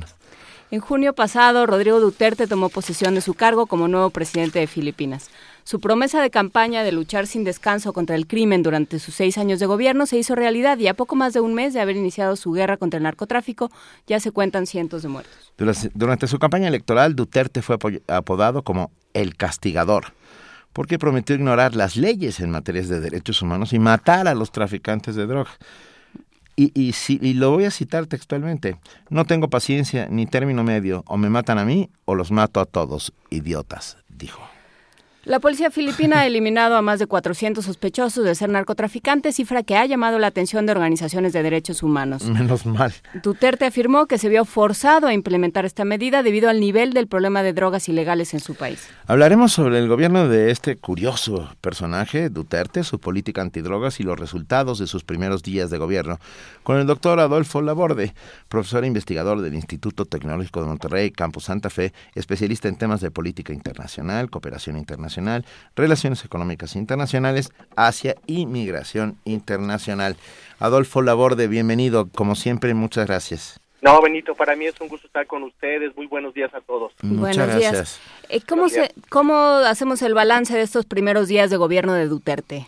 en 0.71 0.81
junio 0.81 1.15
pasado, 1.15 1.65
Rodrigo 1.65 1.99
Duterte 2.01 2.47
tomó 2.47 2.69
posesión 2.69 3.15
de 3.15 3.23
su 3.23 3.33
cargo 3.33 3.65
como 3.65 3.89
nuevo 3.89 4.11
presidente 4.11 4.59
de 4.59 4.67
Filipinas. 4.67 5.31
Su 5.69 5.81
promesa 5.81 6.23
de 6.23 6.31
campaña 6.31 6.83
de 6.83 6.93
luchar 6.93 7.27
sin 7.27 7.45
descanso 7.45 7.93
contra 7.93 8.17
el 8.17 8.27
crimen 8.27 8.63
durante 8.63 8.99
sus 8.99 9.15
seis 9.15 9.37
años 9.37 9.61
de 9.61 9.67
gobierno 9.67 10.07
se 10.07 10.17
hizo 10.17 10.35
realidad 10.35 10.79
y 10.79 10.87
a 10.87 10.95
poco 10.95 11.15
más 11.15 11.35
de 11.35 11.41
un 11.41 11.53
mes 11.53 11.75
de 11.75 11.81
haber 11.83 11.95
iniciado 11.95 12.37
su 12.37 12.53
guerra 12.53 12.79
contra 12.79 12.97
el 12.97 13.03
narcotráfico 13.05 13.71
ya 14.07 14.19
se 14.19 14.31
cuentan 14.33 14.67
cientos 14.67 15.03
de 15.03 15.09
muertos. 15.11 15.53
Durante, 15.93 16.27
su 16.27 16.39
campaña 16.39 16.69
electoral, 16.69 17.15
Duterte 17.15 17.61
fue 17.61 17.77
apodado 18.07 18.63
como 18.63 18.93
el 19.13 19.37
castigador, 19.37 20.15
porque 20.73 20.99
prometió 20.99 21.37
ignorar 21.37 21.77
las 21.77 21.97
leyes 21.97 22.41
en 22.41 22.49
materias 22.51 22.89
de 22.89 23.01
derechos 23.01 23.43
humanos 23.43 23.75
y 23.75 23.79
matar 23.79 24.27
a 24.27 24.35
los 24.35 24.51
traficantes 24.51 25.17
de 25.17 25.27
droga. 25.27 25.51
Y, 26.57 26.73
y, 26.73 26.93
si- 26.95 27.19
y 27.21 27.35
lo 27.35 27.51
voy 27.51 27.67
a 27.67 27.71
citar 27.71 28.07
textualmente, 28.07 28.79
no 29.11 29.27
tengo 29.27 29.51
paciencia 29.51 30.09
ni 30.11 30.25
término 30.25 30.65
medio, 30.65 31.05
o 31.07 31.19
me 31.19 31.29
matan 31.29 31.59
a 31.59 31.67
mí 31.67 31.91
o 32.07 32.15
los 32.15 32.31
mato 32.31 32.59
a 32.59 32.65
todos, 32.65 33.13
idiotas, 33.29 33.99
dijo. 34.09 34.41
La 35.29 35.41
policía 35.41 35.71
filipina 35.71 36.21
ha 36.21 36.27
eliminado 36.27 36.75
a 36.75 36.81
más 36.81 36.99
de 36.99 37.07
400 37.07 37.63
sospechosos 37.63 38.25
de 38.25 38.35
ser 38.35 38.49
narcotraficantes, 38.49 39.37
cifra 39.37 39.63
que 39.63 39.77
ha 39.77 39.85
llamado 39.85 40.19
la 40.19 40.29
atención 40.29 40.65
de 40.65 40.73
organizaciones 40.73 41.35
de 41.35 41.43
derechos 41.43 41.83
humanos. 41.83 42.25
Menos 42.25 42.65
mal. 42.65 42.95
Duterte 43.23 43.67
afirmó 43.67 44.07
que 44.07 44.17
se 44.17 44.31
vio 44.31 44.47
forzado 44.47 45.07
a 45.07 45.13
implementar 45.13 45.67
esta 45.67 45.85
medida 45.85 46.23
debido 46.23 46.49
al 46.49 46.61
nivel 46.61 46.95
del 46.95 47.09
problema 47.09 47.43
de 47.43 47.53
drogas 47.53 47.91
ilegales 47.91 48.33
en 48.33 48.41
su 48.41 48.55
país. 48.55 48.89
Hablaremos 49.07 49.53
sobre 49.53 49.79
el 49.79 49.87
gobierno 49.87 50.29
de 50.29 50.51
este 50.51 50.77
curioso 50.79 51.51
personaje, 51.61 52.31
Duterte, 52.31 52.83
su 52.83 52.99
política 52.99 53.43
antidrogas 53.43 54.01
y 54.01 54.05
los 54.05 54.19
resultados 54.19 54.79
de 54.79 54.87
sus 54.87 55.05
primeros 55.05 55.43
días 55.43 55.69
de 55.69 55.77
gobierno, 55.77 56.19
con 56.63 56.79
el 56.79 56.87
doctor 56.87 57.21
Adolfo 57.21 57.61
Laborde, 57.61 58.15
profesor 58.49 58.83
e 58.83 58.87
investigador 58.87 59.43
del 59.43 59.53
Instituto 59.55 60.07
Tecnológico 60.07 60.63
de 60.63 60.69
Monterrey, 60.69 61.11
Campus 61.11 61.45
Santa 61.45 61.69
Fe, 61.69 61.93
especialista 62.15 62.67
en 62.69 62.77
temas 62.77 63.03
de 63.03 63.11
política 63.11 63.53
internacional, 63.53 64.31
cooperación 64.31 64.79
internacional, 64.79 65.18
relaciones 65.77 66.25
económicas 66.25 66.77
internacionales, 66.77 67.51
Asia 67.77 68.15
y 68.27 68.47
migración 68.47 69.17
internacional. 69.25 70.17
Adolfo 70.59 71.03
Laborde, 71.03 71.49
bienvenido, 71.49 72.09
como 72.15 72.35
siempre, 72.35 72.75
muchas 72.75 73.07
gracias. 73.07 73.61
No, 73.81 74.03
Benito, 74.03 74.35
para 74.35 74.57
mí 74.57 74.67
es 74.67 74.81
un 74.81 74.89
gusto 74.89 75.07
estar 75.07 75.25
con 75.29 75.45
ustedes. 75.45 75.97
Muy 75.97 76.07
buenos 76.09 76.35
días 76.35 76.53
a 76.53 76.61
todos. 76.61 76.93
Muchas 77.03 77.37
Buenos 77.37 77.57
días. 77.59 77.73
gracias. 77.73 78.01
Eh, 78.29 78.41
¿cómo, 78.49 78.69
se, 78.69 78.91
¿Cómo 79.09 79.35
hacemos 79.35 80.03
el 80.03 80.15
balance 80.15 80.57
de 80.57 80.63
estos 80.63 80.85
primeros 80.85 81.29
días 81.29 81.49
de 81.51 81.57
gobierno 81.59 81.95
de 81.95 82.09
Duterte, 82.09 82.67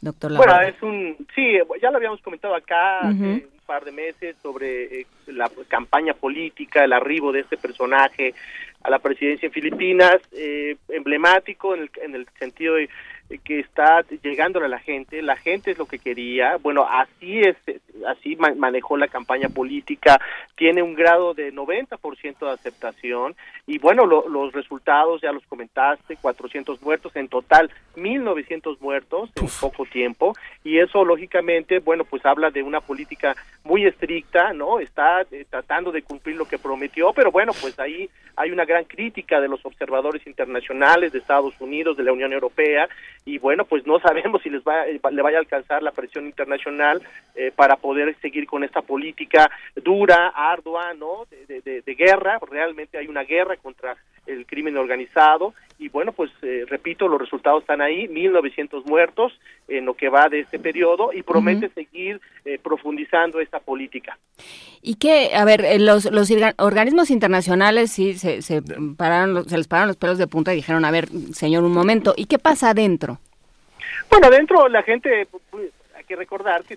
doctor 0.00 0.32
Bueno, 0.36 0.52
Laborde? 0.52 0.68
es 0.76 0.82
un, 0.82 1.16
sí, 1.34 1.58
ya 1.82 1.90
lo 1.90 1.96
habíamos 1.96 2.20
comentado 2.22 2.54
acá 2.54 3.00
hace 3.00 3.12
Ujú. 3.16 3.24
un 3.24 3.44
par 3.66 3.84
de 3.84 3.90
meses 3.90 4.36
sobre 4.40 5.00
eh, 5.00 5.06
la 5.26 5.50
campaña 5.66 6.14
política, 6.14 6.84
el 6.84 6.92
arribo 6.92 7.32
de 7.32 7.40
este 7.40 7.56
personaje 7.56 8.32
a 8.82 8.90
la 8.90 8.98
presidencia 8.98 9.46
en 9.46 9.52
Filipinas, 9.52 10.16
eh, 10.32 10.76
emblemático 10.88 11.74
en 11.74 11.82
el, 11.82 11.90
en 12.02 12.14
el 12.14 12.26
sentido 12.38 12.74
de 12.74 12.88
que 13.38 13.60
está 13.60 14.02
llegándole 14.22 14.66
a 14.66 14.68
la 14.68 14.78
gente, 14.78 15.22
la 15.22 15.36
gente 15.36 15.70
es 15.70 15.78
lo 15.78 15.86
que 15.86 15.98
quería, 15.98 16.56
bueno, 16.58 16.86
así 16.88 17.40
es, 17.40 17.56
así 18.06 18.36
ma- 18.36 18.54
manejó 18.54 18.96
la 18.96 19.08
campaña 19.08 19.48
política, 19.48 20.18
tiene 20.56 20.82
un 20.82 20.94
grado 20.94 21.34
de 21.34 21.52
90% 21.52 22.46
de 22.46 22.50
aceptación 22.52 23.34
y 23.66 23.78
bueno, 23.78 24.06
lo- 24.06 24.28
los 24.28 24.52
resultados 24.52 25.20
ya 25.22 25.32
los 25.32 25.44
comentaste, 25.46 26.16
400 26.16 26.80
muertos 26.82 27.14
en 27.16 27.28
total, 27.28 27.70
1900 27.96 28.80
muertos 28.80 29.30
en 29.36 29.46
poco 29.60 29.84
tiempo 29.86 30.34
y 30.64 30.78
eso 30.78 31.04
lógicamente, 31.04 31.78
bueno, 31.78 32.04
pues 32.04 32.24
habla 32.26 32.50
de 32.50 32.62
una 32.62 32.80
política 32.80 33.34
muy 33.64 33.84
estricta, 33.86 34.52
¿no? 34.52 34.80
Está 34.80 35.22
eh, 35.30 35.44
tratando 35.48 35.92
de 35.92 36.02
cumplir 36.02 36.36
lo 36.36 36.46
que 36.46 36.58
prometió, 36.58 37.12
pero 37.12 37.30
bueno, 37.30 37.52
pues 37.60 37.78
ahí 37.78 38.08
hay 38.36 38.50
una 38.50 38.64
gran 38.64 38.84
crítica 38.84 39.40
de 39.40 39.48
los 39.48 39.64
observadores 39.64 40.26
internacionales 40.26 41.12
de 41.12 41.18
Estados 41.18 41.54
Unidos, 41.60 41.96
de 41.96 42.04
la 42.04 42.12
Unión 42.12 42.32
Europea 42.32 42.88
y 43.24 43.38
bueno, 43.38 43.64
pues 43.64 43.86
no 43.86 43.98
sabemos 44.06 44.42
si 44.42 44.50
les 44.50 44.62
va, 44.62 44.84
le 44.86 45.22
vaya 45.22 45.38
a 45.38 45.40
alcanzar 45.40 45.82
la 45.82 45.92
presión 45.92 46.26
internacional 46.26 47.02
eh, 47.34 47.52
para 47.54 47.76
poder 47.76 48.14
seguir 48.20 48.46
con 48.46 48.64
esta 48.64 48.82
política 48.82 49.50
dura, 49.76 50.32
ardua, 50.34 50.94
¿no? 50.94 51.26
De- 51.30 51.82
de 51.82 51.94
guerra, 51.94 52.38
realmente 52.50 52.98
hay 52.98 53.06
una 53.08 53.22
guerra 53.24 53.56
contra 53.56 53.96
el 54.26 54.46
crimen 54.46 54.76
organizado 54.76 55.54
y 55.78 55.88
bueno, 55.88 56.12
pues 56.12 56.30
eh, 56.42 56.64
repito, 56.68 57.08
los 57.08 57.20
resultados 57.20 57.62
están 57.62 57.80
ahí, 57.80 58.08
1900 58.08 58.86
muertos 58.86 59.32
en 59.68 59.84
lo 59.86 59.94
que 59.94 60.08
va 60.08 60.28
de 60.28 60.40
este 60.40 60.58
periodo 60.58 61.12
y 61.12 61.22
promete 61.22 61.68
seguir 61.70 62.20
eh, 62.44 62.58
profundizando 62.62 63.40
esta 63.40 63.60
política. 63.60 64.18
¿Y 64.82 64.96
qué? 64.96 65.30
A 65.34 65.44
ver, 65.44 65.64
eh, 65.64 65.78
los, 65.78 66.10
los 66.10 66.30
orga- 66.30 66.54
organismos 66.58 67.10
internacionales 67.10 67.92
sí 67.92 68.14
se, 68.14 68.42
se, 68.42 68.62
pararon, 68.96 69.48
se 69.48 69.56
les 69.56 69.68
pararon 69.68 69.88
los 69.88 69.96
pelos 69.96 70.18
de 70.18 70.26
punta 70.26 70.52
y 70.52 70.56
dijeron, 70.56 70.84
a 70.84 70.90
ver, 70.90 71.08
señor, 71.32 71.64
un 71.64 71.72
momento, 71.72 72.14
¿y 72.16 72.26
qué 72.26 72.38
pasa 72.38 72.70
adentro? 72.70 73.18
Bueno, 74.10 74.30
dentro 74.30 74.68
la 74.68 74.82
gente, 74.82 75.26
pues, 75.50 75.70
hay 75.96 76.04
que 76.04 76.16
recordar 76.16 76.64
que 76.64 76.76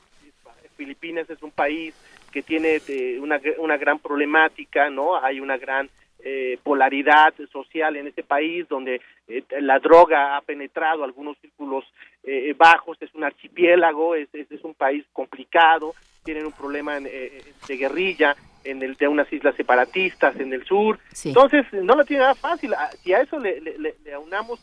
Filipinas 0.78 1.30
es 1.30 1.42
un 1.42 1.52
país 1.52 1.94
que 2.32 2.42
tiene 2.42 2.82
eh, 2.88 3.18
una, 3.22 3.40
una 3.60 3.78
gran 3.78 4.00
problemática, 4.00 4.90
¿no? 4.90 5.16
Hay 5.24 5.40
una 5.40 5.58
gran 5.58 5.90
eh, 6.28 6.58
polaridad 6.64 7.34
social 7.52 7.96
en 7.96 8.08
este 8.08 8.24
país 8.24 8.68
donde 8.68 9.00
eh, 9.28 9.44
la 9.62 9.78
droga 9.80 10.36
ha 10.36 10.42
penetrado 10.42 11.04
algunos 11.04 11.38
círculos 11.38 11.86
eh, 12.24 12.54
bajos, 12.58 12.98
es 13.00 13.14
un 13.14 13.24
archipiélago, 13.24 14.16
es, 14.16 14.28
es, 14.34 14.52
es 14.52 14.64
un 14.64 14.74
país 14.74 15.06
complicado, 15.14 15.94
tienen 16.24 16.46
un 16.48 16.52
problema 16.52 16.98
en, 16.98 17.06
eh, 17.08 17.44
de 17.68 17.78
guerrilla 17.78 18.36
en 18.64 18.82
el 18.82 18.96
de 18.96 19.08
unas 19.08 19.32
islas 19.32 19.56
separatistas 19.56 20.36
en 20.40 20.52
el 20.52 20.66
sur, 20.66 20.98
entonces 21.30 21.66
no 21.72 21.94
lo 21.96 22.04
tiene 22.04 22.24
nada 22.24 22.34
fácil, 22.36 22.74
si 23.04 23.14
a 23.14 23.22
eso 23.22 23.38
le, 23.40 23.62
le, 23.62 23.78
le- 23.78 23.96
le 24.04 24.14
aunamos 24.14 24.60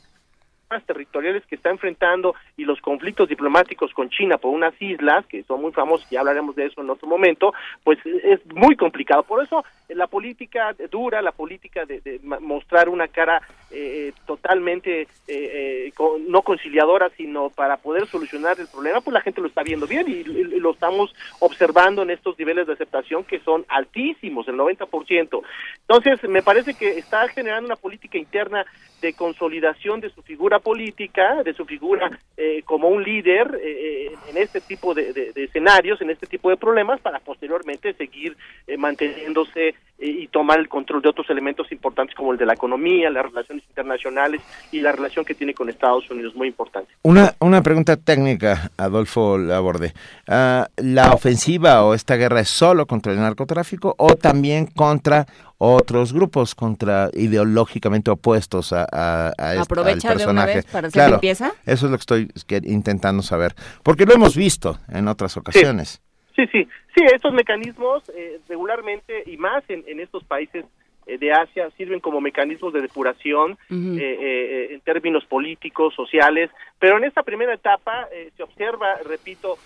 territoriales 0.85 1.45
que 1.47 1.57
está 1.57 1.71
enfrentando 1.71 2.35
y 2.57 2.65
los 2.65 2.81
conflictos 2.81 3.29
diplomáticos 3.29 3.93
con 3.93 4.09
China 4.11 4.39
por 4.39 4.53
unas 4.53 4.75
islas 4.81 5.27
que 5.27 5.43
son 5.45 5.61
muy 5.61 5.73
famosas, 5.73 6.09
ya 6.11 6.21
hablaremos 6.21 6.57
de 6.57 6.67
eso 6.67 6.81
en 6.81 6.91
otro 6.91 7.07
momento, 7.09 7.53
pues 7.85 7.99
es 8.05 8.41
muy 8.55 8.77
complicado. 8.77 9.23
Por 9.23 9.43
eso 9.45 9.65
eh, 9.89 9.95
la 9.95 10.07
política 10.07 10.75
dura, 10.91 11.21
la 11.23 11.33
política 11.33 11.85
de, 11.85 12.01
de 12.01 12.21
mostrar 12.41 12.89
una 12.89 13.09
cara 13.09 13.43
eh, 13.71 14.13
totalmente 14.27 15.03
eh, 15.03 15.07
eh, 15.29 15.93
con- 15.95 16.31
no 16.31 16.43
conciliadora, 16.43 17.11
sino 17.17 17.51
para 17.51 17.77
poder 17.77 18.07
solucionar 18.07 18.59
el 18.61 18.69
problema, 18.69 19.01
pues 19.01 19.13
la 19.15 19.21
gente 19.21 19.41
lo 19.41 19.49
está 19.49 19.63
viendo 19.63 19.87
bien 19.87 20.07
y 20.09 20.23
lo 20.25 20.71
estamos 20.73 21.15
observando 21.41 22.03
en 22.03 22.11
estos 22.11 22.39
niveles 22.39 22.67
de 22.67 22.75
aceptación 22.75 23.25
que 23.25 23.41
son 23.41 23.65
altísimos, 23.69 24.47
el 24.49 24.57
90%. 24.57 25.43
Entonces, 25.89 26.29
me 26.29 26.43
parece 26.43 26.75
que 26.75 26.99
está 26.99 27.27
generando 27.29 27.67
una 27.67 27.77
política 27.77 28.19
interna 28.19 28.65
de 29.01 29.13
consolidación 29.15 30.01
de 30.01 30.11
su 30.11 30.23
figura 30.23 30.61
política, 30.63 31.43
de 31.43 31.53
su 31.55 31.65
figura 31.67 32.11
eh, 32.37 32.63
como 32.65 32.89
un 32.89 33.03
líder 33.03 33.61
eh, 33.63 34.13
en 34.31 34.37
este 34.37 34.61
tipo 34.61 34.95
de, 34.95 35.13
de- 35.13 35.33
de 35.33 35.45
escenarios, 35.45 36.01
en 36.01 36.11
este 36.11 36.27
tipo 36.27 36.49
de 36.51 36.57
problemas, 36.57 37.01
para 37.01 37.19
posteriormente 37.21 37.93
seguir 37.95 38.37
eh, 38.67 38.77
manteniéndose 38.77 39.69
eh, 39.69 39.75
y 40.05 40.27
tomar 40.29 40.59
el 40.59 40.69
control 40.69 41.01
de 41.01 41.09
otros 41.09 41.31
elementos 41.31 41.71
importantes 41.71 42.15
como 42.17 42.33
el 42.33 42.39
de 42.39 42.45
la 42.47 42.55
economía, 42.55 43.09
las 43.11 43.25
relaciones 43.25 43.65
internacionales 43.69 44.41
y 44.73 44.81
la 44.81 44.91
relación 44.93 45.25
que 45.25 45.35
tiene 45.35 45.55
con 45.55 45.69
Estados 45.69 46.11
Unidos, 46.11 46.35
muy 46.35 46.49
importante. 46.49 46.91
Una, 47.03 47.35
una 47.39 47.63
pregunta 47.63 47.97
técnica, 47.97 48.71
Adolfo 48.77 49.39
Laborde. 49.39 49.93
Ah, 50.27 50.67
¿La 50.77 51.13
ofensiva 51.13 51.85
o 51.85 51.95
esta 51.95 52.17
guerra 52.17 52.41
es 52.41 52.49
solo 52.49 52.87
contra 52.87 53.13
el 53.13 53.21
narcotráfico 53.21 53.95
o 53.97 54.17
también 54.17 54.67
contra 54.67 55.27
otros 55.59 56.13
grupos, 56.13 56.57
contra 56.57 57.09
ideológicamente 57.13 58.11
opuestos 58.11 58.73
a, 58.73 58.87
a, 58.91 59.33
a 59.39 59.51
este- 59.55 59.63
¿Aprovecha 59.63 60.11
al 60.11 60.19
de 60.19 60.25
una 60.25 60.43
personaje? 60.47 60.55
vez 60.57 60.65
para 60.67 60.89
hacer 60.89 60.93
Claro, 60.99 61.11
limpieza? 61.13 61.53
Eso 61.65 61.87
es 61.87 61.93
lo 61.93 61.99
que 61.99 62.01
estoy 62.27 62.29
intentando 62.65 63.23
saber. 63.23 63.55
Porque 63.85 64.05
lo 64.05 64.13
hemos 64.15 64.35
visto 64.37 64.79
en 64.89 65.07
otras 65.07 65.37
ocasiones. 65.37 66.01
Sí, 66.35 66.45
sí, 66.47 66.65
sí, 66.65 66.69
estos 66.97 67.33
mecanismos 67.33 68.03
eh, 68.15 68.39
regularmente 68.49 69.23
y 69.27 69.37
más 69.37 69.65
en, 69.69 69.85
en 69.87 70.01
estos 70.01 70.25
países 70.25 70.65
eh, 71.07 71.19
de 71.19 71.33
Asia 71.33 71.71
sirven 71.77 72.01
como 72.01 72.21
mecanismos 72.21 72.73
de 72.73 72.81
depuración 72.81 73.59
eh, 73.99 74.17
eh, 74.21 74.69
en 74.75 74.81
términos 74.83 75.25
políticos, 75.25 75.95
sociales, 75.95 76.51
pero 76.79 76.99
en 76.99 77.05
esta 77.05 77.23
primera 77.23 77.55
etapa 77.55 78.09
eh, 78.13 78.31
se 78.37 78.43
observa, 78.43 78.97
repito, 79.05 79.57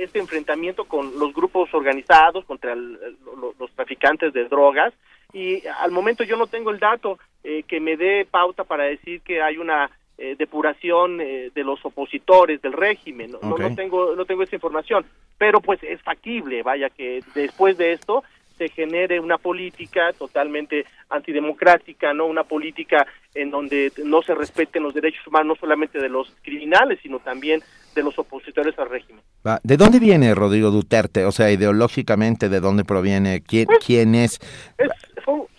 este 0.00 0.18
enfrentamiento 0.20 0.84
con 0.84 1.18
los 1.18 1.32
grupos 1.34 1.72
organizados 1.74 2.44
contra 2.44 2.72
el- 2.72 2.98
el- 3.04 3.16
lo- 3.24 3.54
los 3.58 3.70
traficantes 3.72 4.32
de 4.32 4.44
drogas. 4.44 4.92
Y 5.32 5.66
al 5.66 5.90
momento 5.90 6.22
yo 6.24 6.36
no 6.36 6.46
tengo 6.46 6.70
el 6.70 6.78
dato 6.78 7.18
eh, 7.42 7.62
que 7.64 7.80
me 7.80 7.96
dé 7.96 8.26
pauta 8.30 8.64
para 8.64 8.84
decir 8.84 9.20
que 9.22 9.42
hay 9.42 9.58
una 9.58 9.90
eh, 10.18 10.34
depuración 10.38 11.20
eh, 11.20 11.50
de 11.54 11.64
los 11.64 11.84
opositores 11.84 12.60
del 12.62 12.72
régimen. 12.72 13.32
No, 13.32 13.38
no- 13.68 13.74
tengo 13.76 14.14
no 14.16 14.24
tengo 14.24 14.42
esa 14.42 14.56
información, 14.56 15.04
pero 15.38 15.60
pues 15.60 15.82
es 15.82 16.00
factible, 16.02 16.62
vaya 16.62 16.88
que 16.90 17.20
después 17.34 17.76
de 17.76 17.92
esto 17.92 18.22
se 18.56 18.70
genere 18.70 19.20
una 19.20 19.36
política 19.36 20.14
totalmente 20.14 20.86
antidemocrática, 21.10 22.14
no 22.14 22.24
una 22.24 22.44
política 22.44 23.06
en 23.34 23.50
donde 23.50 23.92
no 24.02 24.22
se 24.22 24.34
respeten 24.34 24.82
los 24.82 24.94
derechos 24.94 25.26
humanos 25.26 25.46
no 25.48 25.60
solamente 25.60 25.98
de 25.98 26.08
los 26.08 26.34
criminales, 26.42 26.98
sino 27.02 27.18
también 27.18 27.60
de 27.94 28.02
los 28.02 28.18
opositores 28.18 28.78
al 28.78 28.88
régimen. 28.88 29.22
¿De 29.62 29.76
dónde 29.76 29.98
viene 29.98 30.34
Rodrigo 30.34 30.70
Duterte? 30.70 31.26
O 31.26 31.32
sea, 31.32 31.50
ideológicamente, 31.50 32.48
¿de 32.48 32.60
dónde 32.60 32.84
proviene? 32.84 33.42
¿Quién, 33.42 33.66
quién 33.84 34.14
es? 34.14 34.38
Es- 34.78 34.90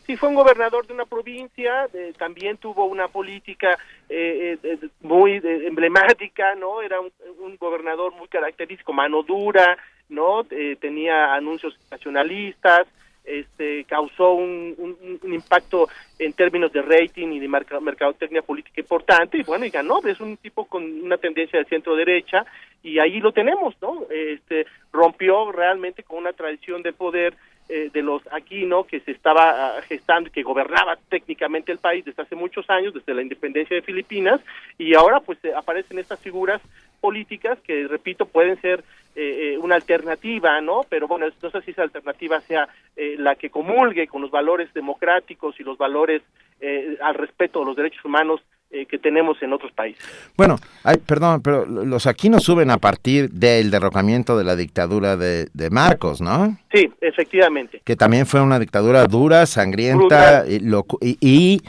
sí, 0.08 0.16
fue 0.18 0.30
un 0.30 0.36
gobernador 0.36 0.88
de 0.88 0.94
una 0.94 1.06
provincia, 1.06 1.88
eh, 1.94 2.14
también 2.18 2.58
tuvo 2.58 2.86
una 2.86 3.08
política 3.10 3.78
eh, 4.10 4.58
eh, 4.64 4.78
muy 5.02 5.34
eh, 5.34 5.68
emblemática, 5.68 6.56
¿no? 6.56 6.82
Era 6.82 7.00
un, 7.00 7.12
un 7.40 7.58
gobernador 7.58 8.14
muy 8.16 8.28
característico, 8.30 8.94
mano 8.94 9.22
dura, 9.22 9.78
¿no? 10.10 10.46
Eh, 10.50 10.78
tenía 10.80 11.34
anuncios 11.36 11.78
nacionalistas, 11.92 12.88
este, 13.26 13.84
causó 13.84 14.36
un, 14.36 14.74
un- 15.22 15.34
impacto 15.34 15.90
en 16.18 16.32
términos 16.32 16.72
de 16.72 16.82
rating 16.82 17.28
y 17.34 17.40
de 17.40 17.50
merca- 17.50 17.82
mercadotecnia 17.82 18.42
política 18.42 18.80
importante 18.80 19.38
y 19.38 19.44
bueno, 19.44 19.66
y 19.66 19.70
ganó, 19.70 20.00
es 20.06 20.22
un 20.22 20.38
tipo 20.38 20.64
con 20.66 20.84
una 21.04 21.18
tendencia 21.18 21.60
de 21.60 21.66
centro 21.66 21.96
derecha 21.98 22.46
y 22.82 23.00
ahí 23.00 23.20
lo 23.20 23.34
tenemos, 23.34 23.76
¿no? 23.82 24.06
Este, 24.10 24.66
rompió 24.94 25.52
realmente 25.52 26.04
con 26.04 26.20
una 26.20 26.32
tradición 26.32 26.82
de 26.84 26.94
poder 26.94 27.36
eh, 27.70 27.90
de 27.94 28.02
los 28.02 28.22
Aquino 28.32 28.86
que 28.86 29.00
se 29.02 29.12
estaba 29.12 29.78
ah, 29.78 29.82
gestando, 29.84 30.32
que 30.32 30.44
gobernaba 30.44 30.98
técnicamente 31.10 31.72
el 31.72 31.80
país 31.80 32.06
desde 32.06 32.22
hace 32.24 32.36
muchos 32.36 32.70
años, 32.70 32.94
desde 32.94 33.14
la 33.14 33.22
independencia 33.22 33.76
de 33.76 33.82
Filipinas, 33.82 34.42
y 34.78 34.94
ahora 34.94 35.20
pues 35.20 35.38
eh, 35.44 35.54
aparecen 35.56 36.00
estas 36.00 36.20
figuras 36.20 36.62
políticas 37.00 37.60
que, 37.62 37.88
repito, 37.88 38.26
pueden 38.26 38.60
ser 38.62 38.84
eh, 39.16 39.54
eh, 39.54 39.58
una 39.58 39.76
alternativa, 39.76 40.62
¿no? 40.62 40.86
Pero 40.90 41.08
bueno, 41.08 41.26
no 41.42 41.50
sé 41.50 41.62
si 41.62 41.72
esa 41.72 41.84
alternativa 41.84 42.40
sea 42.42 42.68
eh, 42.96 43.16
la 43.18 43.36
que 43.36 43.50
comulgue 43.50 44.08
con 44.08 44.22
los 44.22 44.32
valores 44.32 44.72
democráticos 44.74 45.60
y 45.60 45.64
los 45.64 45.78
valores 45.78 46.22
eh, 46.60 46.98
al 47.02 47.16
respeto 47.16 47.60
de 47.60 47.66
los 47.66 47.76
derechos 47.76 48.04
humanos 48.06 48.42
eh, 48.72 48.86
que 48.86 48.98
tenemos 49.00 49.42
en 49.42 49.54
otros 49.54 49.72
países. 49.72 50.04
Bueno, 50.36 50.58
ay, 50.84 50.98
perdón, 50.98 51.42
pero 51.42 51.66
los 51.66 52.06
aquí 52.08 52.30
no 52.30 52.40
suben 52.40 52.70
a 52.70 52.78
partir 52.78 53.30
del 53.32 53.72
derrocamiento 53.72 54.38
de 54.38 54.44
la 54.44 54.56
dictadura 54.56 55.16
de, 55.18 55.48
de 55.54 55.70
Marcos, 55.70 56.20
¿no? 56.22 56.58
Sí, 56.74 56.92
efectivamente. 57.02 57.82
Que 57.86 57.96
también 57.96 58.26
fue 58.26 58.42
una 58.42 58.60
dictadura 58.60 59.06
dura, 59.06 59.46
sangrienta 59.46 60.46
y, 60.48 60.58
y, 61.02 61.18
y, 61.22 61.62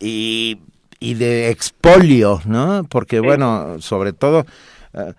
y- 0.00 0.58
y 1.02 1.14
de 1.14 1.48
expolio, 1.50 2.40
¿no? 2.44 2.84
Porque, 2.88 3.20
bueno, 3.20 3.76
sobre 3.80 4.12
todo, 4.12 4.44
eh, 4.92 5.14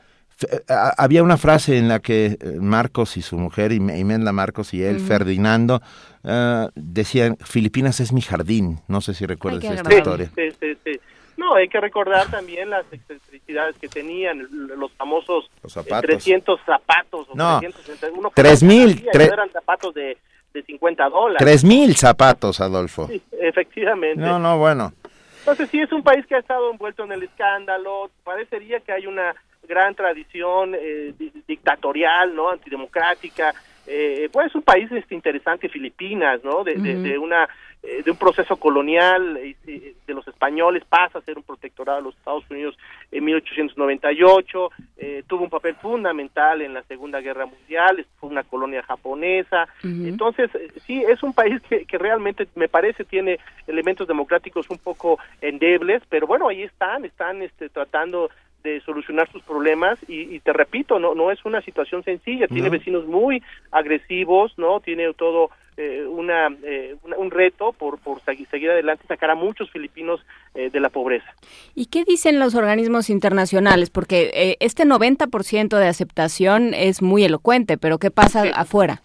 a- 0.69 0.93
había 0.97 1.23
una 1.23 1.37
frase 1.37 1.77
en 1.77 1.87
la 1.87 1.99
que 1.99 2.37
eh, 2.39 2.57
Marcos 2.59 3.17
y 3.17 3.21
su 3.23 3.37
mujer, 3.37 3.71
Ime- 3.71 3.97
Imelda 3.99 4.31
Marcos 4.31 4.73
y 4.73 4.83
él. 4.83 4.99
Ferdinando, 4.99 5.81
eh, 6.23 6.67
decían, 6.75 7.37
Filipinas 7.37 7.99
es 7.99 8.11
mi 8.13 8.21
jardín. 8.21 8.79
No 8.87 9.01
sé 9.01 9.13
si 9.13 9.25
recuerdas 9.25 9.63
esta 9.63 9.89
Sí, 9.89 9.97
historia. 9.97 10.31
sí, 10.35 10.51
sí, 10.59 10.77
sí. 10.83 10.91
No, 11.37 11.55
hay 11.55 11.67
que 11.69 11.79
recordar 11.79 12.29
también 12.29 12.69
las 12.69 12.85
excentricidades 12.91 13.75
que 13.77 13.87
tenían 13.87 14.47
los 14.77 14.91
famosos 14.93 15.49
Los 15.63 15.71
eh, 15.77 15.81
zapatos. 15.81 16.01
300 16.01 16.59
zapatos. 16.65 17.27
O 17.29 17.35
No, 17.35 17.59
360, 17.59 18.19
uno 18.19 18.31
tres 18.35 18.59
cada 18.59 18.71
mil, 18.71 18.95
día, 18.95 19.11
tre- 19.11 19.33
Eran 19.33 19.51
zapatos 19.51 19.93
de, 19.93 20.17
de 20.53 20.63
50 20.63 21.09
dólares. 21.09 21.39
Tres 21.39 21.63
mil 21.63 21.95
zapatos, 21.95 22.59
Adolfo. 22.61 23.07
Sí, 23.07 23.21
efectivamente. 23.39 24.21
No, 24.21 24.37
no, 24.37 24.57
bueno. 24.59 24.93
Entonces 25.39 25.69
sí 25.71 25.79
es 25.79 25.91
un 25.91 26.03
país 26.03 26.23
que 26.27 26.35
ha 26.35 26.39
estado 26.39 26.69
envuelto 26.69 27.03
en 27.05 27.13
el 27.13 27.23
escándalo, 27.23 28.11
parecería 28.23 28.79
que 28.81 28.91
hay 28.91 29.07
una 29.07 29.33
gran 29.67 29.95
tradición 29.95 30.75
eh, 30.75 31.13
di- 31.17 31.31
dictatorial, 31.47 32.35
¿no? 32.35 32.49
Antidemocrática. 32.51 33.53
Eh, 33.87 34.29
pues 34.31 34.47
es 34.47 34.55
un 34.55 34.61
país 34.61 34.91
este, 34.91 35.15
interesante, 35.15 35.69
Filipinas, 35.69 36.43
¿no? 36.43 36.63
De, 36.63 37.17
una 37.17 37.47
eh, 37.83 38.03
de 38.03 38.11
un 38.11 38.17
proceso 38.17 38.57
colonial 38.57 39.37
eh, 39.37 39.55
eh, 39.65 39.95
de 40.05 40.13
los 40.13 40.27
españoles 40.27 40.83
pasa 40.87 41.17
a 41.17 41.21
ser 41.23 41.37
un 41.37 41.43
protectorado 41.43 41.97
de 41.97 42.03
los 42.03 42.15
Estados 42.15 42.43
Unidos 42.51 42.77
en 43.11 43.25
1898, 43.25 44.69
eh, 44.97 45.23
tuvo 45.25 45.45
un 45.45 45.49
papel 45.49 45.73
fundamental 45.75 46.61
en 46.61 46.75
la 46.75 46.83
Segunda 46.83 47.21
Guerra 47.21 47.47
Mundial, 47.47 48.05
fue 48.19 48.29
una 48.29 48.43
colonia 48.43 48.83
japonesa, 48.83 49.67
entonces, 49.83 50.51
sí, 50.85 51.01
es 51.01 51.23
un 51.23 51.33
país 51.33 51.59
que, 51.67 51.85
que 51.85 51.97
realmente 51.97 52.47
me 52.55 52.67
parece 52.67 53.03
tiene 53.03 53.39
elementos 53.65 54.07
democráticos 54.07 54.69
un 54.69 54.77
poco 54.77 55.17
endebles, 55.41 56.03
pero 56.07 56.27
bueno, 56.27 56.49
ahí 56.49 56.61
están, 56.61 57.03
están 57.03 57.41
este, 57.41 57.69
tratando 57.69 58.29
de 58.63 58.79
solucionar 58.81 59.31
sus 59.31 59.41
problemas 59.43 59.97
y, 60.07 60.21
y 60.35 60.39
te 60.39 60.53
repito, 60.53 60.99
no 60.99 61.15
no 61.15 61.31
es 61.31 61.43
una 61.45 61.61
situación 61.61 62.03
sencilla, 62.03 62.47
tiene 62.47 62.69
No. 62.69 62.71
vecinos 62.71 63.05
muy 63.07 63.41
agresivos, 63.71 64.53
no 64.57 64.79
tiene 64.79 65.13
todo 65.13 65.49
eh, 65.77 66.05
una, 66.05 66.47
eh, 66.63 66.95
una- 67.03 67.17
un 67.17 67.31
reto 67.31 67.71
por 67.73 67.97
por 67.99 68.19
segui- 68.21 68.45
seguir 68.49 68.69
adelante 68.69 69.03
y 69.05 69.07
sacar 69.07 69.31
a 69.31 69.35
muchos 69.35 69.71
filipinos 69.71 70.23
eh, 70.53 70.69
de 70.69 70.79
la 70.81 70.89
pobreza. 70.89 71.33
¿Y 71.75 71.85
qué 71.87 72.03
dicen 72.03 72.39
los 72.39 72.55
organismos 72.55 73.09
internacionales? 73.09 73.89
Porque 73.89 74.31
eh, 74.33 74.57
este 74.59 74.83
90% 74.85 75.77
de 75.77 75.87
aceptación 75.87 76.73
es 76.73 77.01
muy 77.01 77.23
elocuente, 77.23 77.77
pero 77.77 77.97
¿qué 77.99 78.11
pasa 78.11 78.43
afuera? 78.53 79.01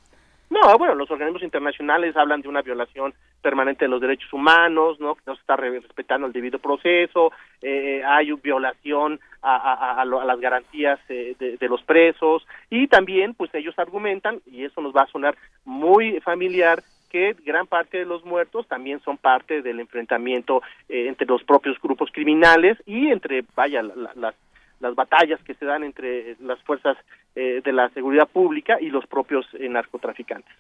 No, 0.50 0.78
bueno, 0.78 0.94
los 0.94 1.10
organismos 1.10 1.42
internacionales 1.42 2.16
hablan 2.16 2.40
de 2.40 2.48
una 2.48 2.62
violación 2.62 3.14
permanente 3.42 3.84
de 3.84 3.88
los 3.88 4.00
derechos 4.00 4.32
humanos, 4.32 4.98
¿no? 5.00 5.14
Que 5.16 5.22
no 5.26 5.34
se 5.34 5.40
está 5.40 5.56
re- 5.56 5.80
respetando 5.80 6.26
el 6.26 6.32
debido 6.32 6.58
proceso, 6.58 7.32
eh, 7.62 8.02
hay 8.04 8.30
una 8.32 8.42
violación 8.42 9.20
a, 9.54 9.72
a- 9.72 10.02
a- 10.02 10.04
las 10.04 10.40
garantías 10.40 10.98
eh, 11.08 11.34
de, 11.38 11.68
los 11.68 11.82
presos 11.82 12.46
y 12.70 12.88
también, 12.88 13.34
pues 13.34 13.54
ellos 13.54 13.78
argumentan, 13.78 14.40
y 14.46 14.64
eso 14.64 14.80
nos 14.80 14.92
va 14.94 15.02
a 15.02 15.06
sonar 15.12 15.36
muy 15.64 16.20
familiar, 16.20 16.82
que 17.10 17.34
gran 17.44 17.66
parte 17.66 17.98
de 17.98 18.04
los 18.04 18.24
muertos 18.24 18.66
también 18.66 19.00
son 19.00 19.16
parte 19.16 19.62
del 19.62 19.78
enfrentamiento 19.80 20.62
eh, 20.88 21.06
entre 21.08 21.26
los 21.26 21.44
propios 21.44 21.80
grupos 21.80 22.10
criminales 22.12 22.76
y 22.86 23.08
entre, 23.08 23.44
vaya, 23.54 23.82
la- 23.82 23.94
la- 23.94 24.12
las 24.16 24.34
las 24.78 24.94
batallas 24.94 25.40
que 25.42 25.54
se 25.54 25.64
dan 25.64 25.84
entre 25.84 26.36
las 26.40 26.60
fuerzas 26.62 26.98
eh, 27.34 27.62
de 27.64 27.72
la 27.72 27.88
seguridad 27.94 28.28
pública 28.28 28.76
y 28.78 28.90
los 28.90 29.06
propios 29.06 29.46
eh, 29.54 29.70
narcotraficantes. 29.70 30.52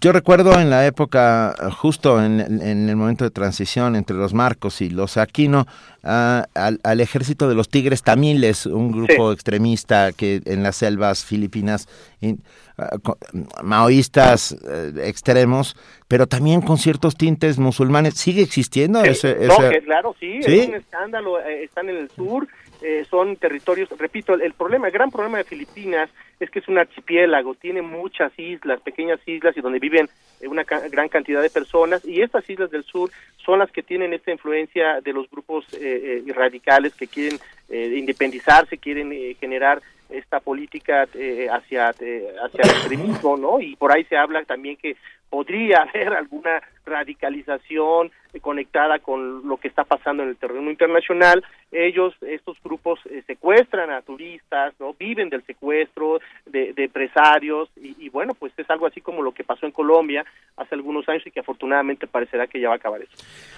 Yo 0.00 0.10
recuerdo 0.10 0.58
en 0.58 0.70
la 0.70 0.86
época, 0.86 1.54
eh, 1.60 1.70
justo 1.70 2.24
en, 2.24 2.40
en 2.40 2.88
el 2.88 2.96
momento 2.96 3.24
de 3.24 3.30
transición 3.30 3.94
entre 3.94 4.16
los 4.16 4.32
Marcos 4.32 4.80
y 4.80 4.88
los 4.88 5.18
Aquino, 5.18 5.66
ah, 6.02 6.46
al, 6.54 6.80
al 6.82 7.00
ejército 7.02 7.46
de 7.46 7.54
los 7.54 7.68
Tigres 7.68 8.02
Tamiles, 8.02 8.64
un 8.64 8.90
grupo 8.90 9.32
extremista 9.32 10.12
que 10.12 10.40
en 10.46 10.62
las 10.62 10.76
selvas 10.76 11.26
filipinas, 11.26 11.88
in- 12.22 12.42
ah, 12.78 12.96
maoístas 13.62 14.56
eh, 14.66 14.92
extremos, 15.04 15.76
pero 16.08 16.26
también 16.26 16.62
con 16.62 16.78
ciertos 16.78 17.14
tintes 17.14 17.58
musulmanes. 17.58 18.14
¿Sigue 18.14 18.40
existiendo 18.40 19.04
ese...? 19.04 19.36
Que 19.36 19.82
claro, 19.84 20.16
sí, 20.18 20.40
¿Sí? 20.42 20.60
es 20.60 20.68
un 20.68 20.74
escándalo, 20.76 21.38
eh, 21.38 21.64
están 21.64 21.90
en 21.90 21.96
el 21.98 22.10
sur, 22.10 22.48
eh, 22.82 23.04
son 23.08 23.36
territorios, 23.36 23.88
repito, 23.98 24.34
el, 24.34 24.52
problema, 24.54 24.86
el 24.88 24.92
gran 24.92 25.10
problema 25.10 25.38
de 25.38 25.44
Filipinas 25.44 26.10
es 26.40 26.50
que 26.50 26.58
es 26.58 26.68
un 26.68 26.78
archipiélago, 26.78 27.54
tiene 27.54 27.82
muchas 27.82 28.32
islas, 28.38 28.80
pequeñas 28.80 29.20
islas 29.26 29.56
y 29.56 29.60
donde 29.60 29.78
viven 29.78 30.08
eh, 30.40 30.48
una 30.48 30.64
ca- 30.64 30.88
gran 30.88 31.08
cantidad 31.08 31.40
de 31.42 31.50
personas 31.50 32.04
y 32.04 32.20
estas 32.22 32.48
islas 32.50 32.70
del 32.70 32.84
sur 32.84 33.10
son 33.44 33.58
las 33.60 33.70
que 33.70 33.82
tienen 33.82 34.12
esta 34.12 34.30
influencia 34.32 35.00
de 35.00 35.12
los 35.12 35.30
grupos 35.30 35.64
eh, 35.74 36.22
eh, 36.26 36.32
radicales 36.32 36.94
que 36.94 37.06
quieren 37.06 37.38
eh, 37.68 37.94
independizarse, 37.96 38.78
quieren 38.78 39.10
generar 39.40 39.80
esta 40.12 40.40
política 40.40 41.08
eh, 41.14 41.48
hacia 41.50 41.90
eh, 42.00 42.34
hacia 42.42 42.60
el 42.62 42.70
extremismo, 42.70 43.36
¿no? 43.36 43.60
Y 43.60 43.76
por 43.76 43.92
ahí 43.92 44.04
se 44.04 44.16
habla 44.16 44.44
también 44.44 44.76
que 44.76 44.96
podría 45.30 45.82
haber 45.94 46.12
alguna 46.12 46.62
radicalización 46.84 48.10
conectada 48.40 48.98
con 48.98 49.46
lo 49.46 49.56
que 49.58 49.68
está 49.68 49.84
pasando 49.84 50.22
en 50.22 50.30
el 50.30 50.36
terreno 50.36 50.70
internacional. 50.70 51.44
Ellos, 51.70 52.14
estos 52.22 52.56
grupos, 52.62 52.98
eh, 53.10 53.22
secuestran 53.26 53.90
a 53.90 54.02
turistas, 54.02 54.74
¿no? 54.80 54.94
Viven 54.94 55.28
del 55.28 55.44
secuestro 55.44 56.20
de, 56.46 56.72
de 56.72 56.84
empresarios 56.84 57.68
y, 57.76 58.08
bueno, 58.08 58.34
pues 58.34 58.52
es 58.56 58.68
algo 58.70 58.86
así 58.86 59.00
como 59.00 59.22
lo 59.22 59.32
que 59.32 59.44
pasó 59.44 59.66
en 59.66 59.72
Colombia 59.72 60.24
hace 60.56 60.74
algunos 60.74 61.08
años 61.08 61.26
y 61.26 61.30
que 61.30 61.40
afortunadamente 61.40 62.06
parecerá 62.06 62.46
que 62.46 62.60
ya 62.60 62.68
va 62.68 62.74
a 62.74 62.76
acabar 62.78 63.02
eso. 63.02 63.12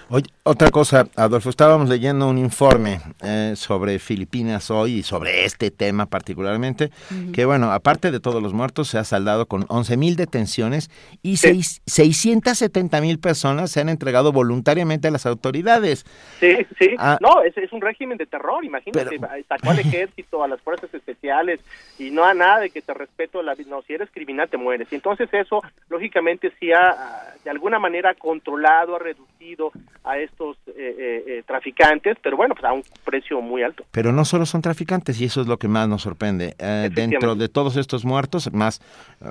Oye, 0.09 0.27
otra 0.43 0.71
cosa, 0.71 1.09
Adolfo, 1.17 1.51
estábamos 1.51 1.89
leyendo 1.89 2.29
un 2.29 2.39
informe 2.39 2.99
eh, 3.23 3.55
sobre 3.57 3.99
Filipinas 3.99 4.71
hoy 4.71 4.99
y 4.99 5.03
sobre 5.03 5.45
este 5.45 5.71
tema 5.71 6.07
particularmente, 6.45 6.91
que 7.33 7.45
bueno, 7.45 7.73
aparte 7.73 8.11
de 8.11 8.21
todos 8.21 8.43
los 8.43 8.53
muertos, 8.53 8.89
se 8.89 8.99
ha 8.99 9.05
saldado 9.05 9.47
con 9.47 9.65
11 9.69 9.97
mil 9.97 10.17
detenciones 10.17 10.91
y 11.23 11.37
seis- 11.37 11.81
670 11.87 13.01
mil 13.01 13.19
personas 13.19 13.71
se 13.71 13.81
han 13.81 13.89
entregado 13.89 14.33
voluntariamente 14.33 15.09
a 15.09 15.11
las 15.11 15.27
autoridades. 15.27 16.05
Sí, 16.41 16.57
sí. 16.79 16.91
Ah. 16.99 17.19
no, 17.21 17.43
es, 17.43 17.57
es 17.57 17.73
un 17.73 17.81
régimen 17.81 18.19
de 18.19 18.27
terror, 18.27 18.65
imagínate, 18.65 19.19
sacó 19.49 19.71
al 19.71 19.79
ejército, 19.79 20.43
a 20.43 20.49
las 20.49 20.61
fuerzas 20.61 20.93
especiales 20.93 21.61
y 21.99 22.11
no 22.11 22.25
a 22.25 22.35
nada 22.35 22.61
de 22.61 22.71
que 22.71 22.83
te 22.83 22.95
respeto 22.95 23.43
la 23.43 23.55
vida. 23.55 23.71
No, 23.71 23.83
si 23.83 23.95
eres 23.95 24.11
criminal 24.13 24.49
te 24.49 24.57
mueres. 24.57 24.89
Y 24.91 24.97
entonces 24.97 25.29
eso, 25.33 25.63
lógicamente, 25.89 26.53
sí 26.61 26.73
ha 26.73 26.91
ah, 26.91 27.35
de 27.43 27.51
alguna 27.51 27.79
manera 27.79 28.15
controlado, 28.15 28.97
ha 28.97 28.99
reducido 28.99 29.73
a 30.05 30.19
estos 30.19 30.57
eh, 30.67 30.73
eh, 30.77 31.25
eh, 31.27 31.43
traficantes, 31.47 32.17
pero 32.23 32.37
bueno, 32.37 32.55
pues 32.55 32.65
a 32.65 32.73
un 32.73 32.83
precio 33.05 33.41
muy 33.41 33.63
alto. 33.63 33.85
Pero 33.91 34.13
no 34.13 34.25
solo 34.25 34.47
son 34.47 34.63
traficantes 34.63 35.21
y 35.21 35.25
eso 35.25 35.41
es 35.41 35.47
lo 35.47 35.59
que 35.59 35.69
más 35.69 35.89
nos 35.89 36.03
sorprende. 36.03 36.34
Eh, 36.41 36.91
dentro 36.93 37.35
de 37.35 37.49
todos 37.49 37.77
estos 37.77 38.05
muertos, 38.05 38.53
más, 38.53 38.81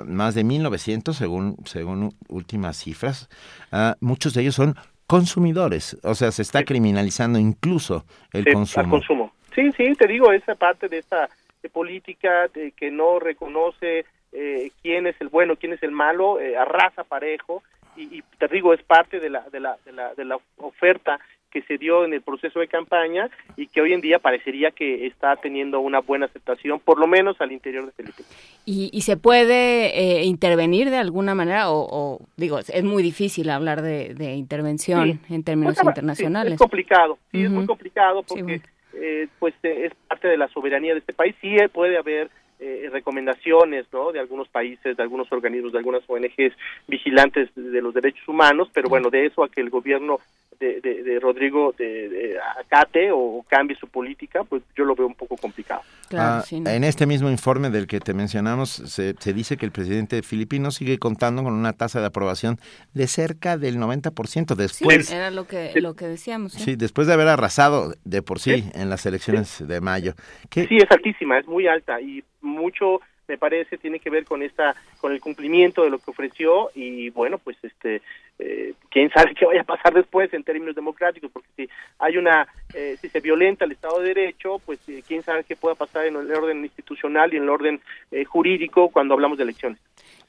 más 0.06 0.34
de 0.34 0.44
1900 0.44 1.16
según, 1.16 1.56
según 1.64 2.14
últimas 2.28 2.76
cifras, 2.76 3.28
ah, 3.72 3.96
muchos 4.00 4.34
de 4.34 4.42
ellos 4.42 4.54
son 4.54 4.74
consumidores. 5.06 5.96
O 6.02 6.14
sea, 6.14 6.30
se 6.32 6.42
está 6.42 6.64
criminalizando 6.64 7.38
incluso 7.38 8.04
el 8.32 8.44
Sí, 8.44 8.52
consumo. 8.52 8.90
consumo. 8.90 9.32
Sí, 9.54 9.70
sí, 9.76 9.92
te 9.94 10.06
digo, 10.06 10.32
esa 10.32 10.54
parte 10.54 10.88
de 10.88 10.98
esta 10.98 11.28
de 11.62 11.68
política 11.70 12.48
de 12.52 12.72
que 12.72 12.90
no 12.90 13.18
reconoce 13.18 14.04
eh, 14.32 14.70
quién 14.82 15.06
es 15.06 15.16
el 15.20 15.28
bueno, 15.28 15.56
quién 15.56 15.72
es 15.72 15.82
el 15.82 15.92
malo, 15.92 16.38
eh, 16.40 16.56
arrasa 16.56 17.04
parejo 17.04 17.62
y, 17.96 18.18
y 18.18 18.22
te 18.38 18.48
digo, 18.48 18.74
es 18.74 18.82
parte 18.82 19.20
de 19.20 19.30
la, 19.30 19.40
de, 19.50 19.60
la, 19.60 19.76
de, 19.84 19.92
la, 19.92 20.14
de 20.14 20.24
la 20.24 20.36
oferta 20.58 21.20
que 21.54 21.62
se 21.62 21.78
dio 21.78 22.04
en 22.04 22.12
el 22.12 22.20
proceso 22.20 22.58
de 22.58 22.66
campaña 22.66 23.30
y 23.56 23.68
que 23.68 23.80
hoy 23.80 23.92
en 23.92 24.00
día 24.00 24.18
parecería 24.18 24.72
que 24.72 25.06
está 25.06 25.36
teniendo 25.36 25.78
una 25.80 26.00
buena 26.00 26.26
aceptación, 26.26 26.80
por 26.80 26.98
lo 26.98 27.06
menos 27.06 27.40
al 27.40 27.52
interior 27.52 27.86
de 27.86 27.92
Felipe. 27.92 28.24
¿Y, 28.66 28.90
y 28.92 29.02
se 29.02 29.16
puede 29.16 29.96
eh, 29.98 30.24
intervenir 30.24 30.90
de 30.90 30.96
alguna 30.96 31.34
manera? 31.36 31.70
O, 31.70 31.86
o, 31.88 32.20
digo, 32.36 32.58
es 32.58 32.82
muy 32.84 33.02
difícil 33.04 33.48
hablar 33.50 33.80
de, 33.82 34.14
de 34.14 34.34
intervención 34.34 35.20
Sí. 35.28 35.34
en 35.34 35.44
términos 35.44 35.74
Pues, 35.76 35.84
sí, 35.84 35.88
internacionales. 35.88 36.52
es 36.54 36.58
complicado, 36.58 37.18
sí, 37.30 37.44
es 37.44 37.50
muy 37.50 37.66
complicado 37.66 38.22
porque 38.24 38.60
eh, 38.94 39.28
pues 39.38 39.54
eh, 39.62 39.86
es 39.86 39.92
parte 40.08 40.28
de 40.28 40.36
la 40.36 40.48
soberanía 40.48 40.92
de 40.92 40.98
este 40.98 41.12
país. 41.12 41.34
Sí 41.40 41.54
eh, 41.56 41.68
puede 41.68 41.96
haber 41.96 42.30
eh, 42.66 42.88
recomendaciones 42.90 43.86
¿no? 43.92 44.12
de 44.12 44.20
algunos 44.20 44.48
países, 44.48 44.96
de 44.96 45.02
algunos 45.02 45.30
organismos, 45.32 45.72
de 45.72 45.78
algunas 45.78 46.02
ONGs 46.08 46.52
vigilantes 46.88 47.48
de 47.54 47.80
los 47.82 47.92
derechos 47.94 48.26
humanos, 48.28 48.68
pero 48.72 48.88
bueno, 48.88 49.10
de 49.10 49.26
eso 49.26 49.44
a 49.44 49.48
que 49.48 49.60
el 49.60 49.70
gobierno 49.70 50.18
de, 50.60 50.80
de- 50.80 51.02
de 51.02 51.18
Rodrigo 51.20 51.74
de, 51.76 52.08
de 52.08 52.36
acate 52.60 53.10
o 53.12 53.44
cambie 53.48 53.76
su 53.76 53.88
política, 53.88 54.44
pues 54.44 54.62
yo 54.76 54.84
lo 54.84 54.94
veo 54.94 55.06
un 55.06 55.14
poco 55.14 55.36
complicado. 55.36 55.82
Ah, 56.16 56.44
En 56.50 56.84
este 56.84 57.06
mismo 57.06 57.28
informe 57.28 57.70
del 57.70 57.86
que 57.88 57.98
te 57.98 58.14
mencionamos, 58.14 58.70
se, 58.70 59.14
se 59.18 59.32
dice 59.32 59.56
que 59.56 59.66
el 59.66 59.72
presidente 59.72 60.22
filipino 60.22 60.70
sigue 60.70 60.98
contando 60.98 61.42
con 61.42 61.52
una 61.54 61.72
tasa 61.72 62.00
de 62.00 62.06
aprobación 62.06 62.58
de 62.92 63.08
cerca 63.08 63.58
del 63.58 63.78
90% 63.78 64.48
Sí, 64.48 64.54
después. 64.56 65.10
era 65.10 65.30
lo 65.32 65.46
que, 65.46 65.72
lo 65.80 65.94
que 65.96 66.06
decíamos. 66.06 66.52
¿sí? 66.52 66.60
Sí, 66.62 66.76
después 66.76 67.08
de 67.08 67.14
haber 67.14 67.28
arrasado 67.28 67.94
de 68.04 68.22
por 68.22 68.38
sí, 68.38 68.64
en 68.74 68.88
las 68.90 69.04
elecciones 69.06 69.66
de 69.66 69.80
mayo. 69.80 70.14
¿Qué- 70.50 70.68
Sí, 70.68 70.76
es 70.76 70.90
altísima, 70.90 71.38
es 71.38 71.46
muy 71.48 71.66
alta 71.66 72.00
y 72.00 72.22
mucho 72.44 73.00
me 73.28 73.38
parece 73.38 73.78
tiene 73.78 74.00
que 74.00 74.10
ver 74.10 74.24
con 74.24 74.42
esta 74.42 74.74
con 75.00 75.12
el 75.12 75.20
cumplimiento 75.20 75.82
de 75.82 75.90
lo 75.90 75.98
que 75.98 76.10
ofreció 76.10 76.70
y 76.74 77.10
bueno, 77.10 77.38
pues 77.38 77.56
este 77.62 78.02
eh, 78.38 78.74
quién 78.90 79.10
sabe 79.10 79.34
qué 79.38 79.46
vaya 79.46 79.62
a 79.62 79.64
pasar 79.64 79.94
después 79.94 80.32
en 80.34 80.44
términos 80.44 80.74
democráticos 80.74 81.30
porque 81.32 81.48
si 81.56 81.68
hay 81.98 82.16
una 82.16 82.46
eh, 82.74 82.96
si 83.00 83.08
se 83.08 83.20
violenta 83.20 83.64
el 83.64 83.72
Estado 83.72 84.00
de 84.00 84.08
Derecho, 84.08 84.60
pues 84.64 84.78
eh, 84.88 85.02
quién 85.06 85.22
sabe 85.22 85.44
qué 85.44 85.56
pueda 85.56 85.74
pasar 85.74 86.06
en 86.06 86.16
el 86.16 86.32
orden 86.32 86.62
institucional 86.64 87.32
y 87.32 87.36
en 87.36 87.44
el 87.44 87.50
orden 87.50 87.80
eh, 88.10 88.24
jurídico 88.24 88.90
cuando 88.90 89.14
hablamos 89.14 89.38
de 89.38 89.44
elecciones. 89.44 89.78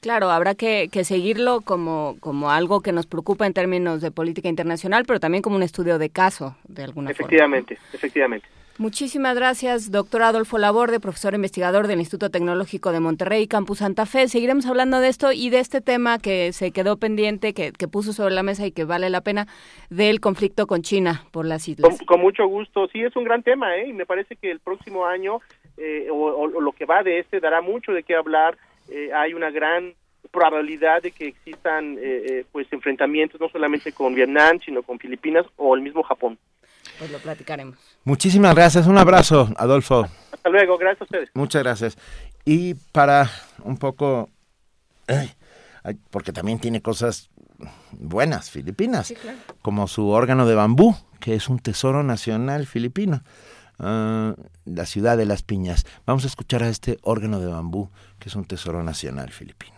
Claro, 0.00 0.30
habrá 0.30 0.54
que, 0.54 0.88
que 0.92 1.04
seguirlo 1.04 1.62
como, 1.62 2.16
como 2.20 2.50
algo 2.50 2.80
que 2.80 2.92
nos 2.92 3.06
preocupa 3.06 3.46
en 3.46 3.54
términos 3.54 4.02
de 4.02 4.10
política 4.10 4.48
internacional, 4.48 5.04
pero 5.06 5.18
también 5.18 5.42
como 5.42 5.56
un 5.56 5.62
estudio 5.62 5.98
de 5.98 6.10
caso, 6.10 6.56
de 6.68 6.84
alguna 6.84 7.10
forma. 7.10 7.26
Efectivamente, 7.26 7.78
efectivamente. 7.92 8.46
Muchísimas 8.78 9.34
gracias, 9.34 9.90
doctor 9.90 10.22
Adolfo 10.22 10.58
Laborde, 10.58 11.00
profesor 11.00 11.34
investigador 11.34 11.86
del 11.86 11.98
Instituto 11.98 12.30
Tecnológico 12.30 12.92
de 12.92 13.00
Monterrey, 13.00 13.46
Campus 13.46 13.78
Santa 13.78 14.04
Fe. 14.04 14.28
Seguiremos 14.28 14.66
hablando 14.66 15.00
de 15.00 15.08
esto 15.08 15.32
y 15.32 15.48
de 15.48 15.60
este 15.60 15.80
tema 15.80 16.18
que 16.18 16.52
se 16.52 16.72
quedó 16.72 16.98
pendiente, 16.98 17.54
que, 17.54 17.72
que 17.72 17.88
puso 17.88 18.12
sobre 18.12 18.34
la 18.34 18.42
mesa 18.42 18.66
y 18.66 18.72
que 18.72 18.84
vale 18.84 19.08
la 19.08 19.22
pena, 19.22 19.46
del 19.88 20.20
conflicto 20.20 20.66
con 20.66 20.82
China 20.82 21.22
por 21.32 21.46
las 21.46 21.66
islas. 21.68 21.98
Con, 22.06 22.20
mucho 22.20 22.46
gusto. 22.46 22.86
Sí, 22.88 23.02
es 23.02 23.16
un 23.16 23.24
gran 23.24 23.42
tema, 23.42 23.76
¿eh? 23.76 23.88
Y 23.88 23.92
me 23.94 24.04
parece 24.04 24.36
que 24.36 24.50
el 24.50 24.60
próximo 24.60 25.06
año, 25.06 25.40
eh, 25.78 26.08
o 26.10 26.46
lo 26.46 26.72
que 26.72 26.84
va 26.84 27.02
de 27.02 27.20
este, 27.20 27.40
dará 27.40 27.62
mucho 27.62 27.92
de 27.92 28.02
qué 28.02 28.14
hablar. 28.14 28.58
Eh, 28.90 29.10
hay 29.14 29.32
una 29.32 29.50
gran 29.50 29.94
probabilidad 30.30 31.02
de 31.02 31.10
que 31.12 31.28
existan, 31.28 31.96
eh, 31.98 32.22
eh, 32.28 32.44
pues, 32.52 32.70
enfrentamientos 32.72 33.40
no 33.40 33.48
solamente 33.48 33.92
con 33.92 34.14
Vietnam, 34.14 34.60
sino 34.64 34.82
con 34.82 34.98
Filipinas 34.98 35.46
o 35.56 35.74
el 35.74 35.82
mismo 35.82 36.02
Japón. 36.02 36.38
Pues 36.98 37.10
lo 37.10 37.18
platicaremos. 37.18 37.76
Muchísimas 38.04 38.54
gracias, 38.54 38.86
un 38.86 38.98
abrazo, 38.98 39.48
Adolfo. 39.56 40.06
Hasta 40.32 40.48
luego, 40.48 40.78
gracias 40.78 41.02
a 41.02 41.04
ustedes. 41.04 41.30
Muchas 41.34 41.62
gracias. 41.62 41.98
Y 42.44 42.74
para 42.92 43.30
un 43.64 43.76
poco, 43.76 44.30
porque 46.10 46.32
también 46.32 46.58
tiene 46.58 46.82
cosas 46.82 47.30
buenas, 47.92 48.50
Filipinas, 48.50 49.12
como 49.62 49.88
su 49.88 50.08
órgano 50.08 50.46
de 50.46 50.54
bambú, 50.54 50.94
que 51.20 51.34
es 51.34 51.48
un 51.48 51.58
tesoro 51.58 52.02
nacional 52.02 52.66
filipino, 52.66 53.22
Ah, 53.78 54.34
la 54.64 54.86
ciudad 54.86 55.16
de 55.16 55.26
las 55.26 55.42
piñas. 55.42 55.84
Vamos 56.06 56.24
a 56.24 56.28
escuchar 56.28 56.62
a 56.62 56.68
este 56.68 56.98
órgano 57.02 57.40
de 57.40 57.46
bambú, 57.46 57.90
que 58.18 58.28
es 58.28 58.34
un 58.34 58.44
tesoro 58.44 58.82
nacional 58.82 59.30
filipino. 59.30 59.75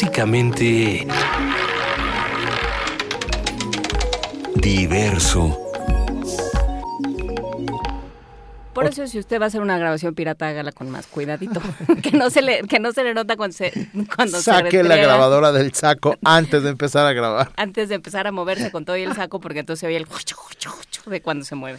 Clásicamente 0.00 1.06
diverso. 4.54 5.58
Por 8.72 8.86
eso 8.86 9.06
si 9.06 9.18
usted 9.18 9.38
va 9.38 9.44
a 9.44 9.48
hacer 9.48 9.60
una 9.60 9.76
grabación 9.76 10.14
pirata, 10.14 10.48
hágala 10.48 10.72
con 10.72 10.88
más 10.88 11.06
cuidadito, 11.06 11.60
que 12.02 12.12
no 12.12 12.30
se 12.30 12.40
le 12.40 12.62
que 12.62 12.80
no 12.80 12.92
se 12.92 13.04
le 13.04 13.12
nota 13.12 13.36
cuando 13.36 13.54
se 13.54 13.72
cuando 14.16 14.38
se 14.38 14.44
Saque 14.44 14.82
la 14.82 14.96
grabadora 14.96 15.52
del 15.52 15.74
saco 15.74 16.16
antes 16.24 16.62
de 16.62 16.70
empezar 16.70 17.04
a 17.06 17.12
grabar. 17.12 17.52
antes 17.58 17.90
de 17.90 17.96
empezar 17.96 18.26
a 18.26 18.32
moverse 18.32 18.70
con 18.70 18.86
todo 18.86 18.96
y 18.96 19.02
el 19.02 19.14
saco 19.14 19.38
porque 19.38 19.58
entonces 19.58 19.80
se 19.80 19.86
oye 19.86 19.98
el 19.98 20.06
jucho, 20.06 20.34
jucho, 20.34 20.70
jucho 20.70 21.10
de 21.10 21.20
cuando 21.20 21.44
se 21.44 21.56
mueve. 21.56 21.78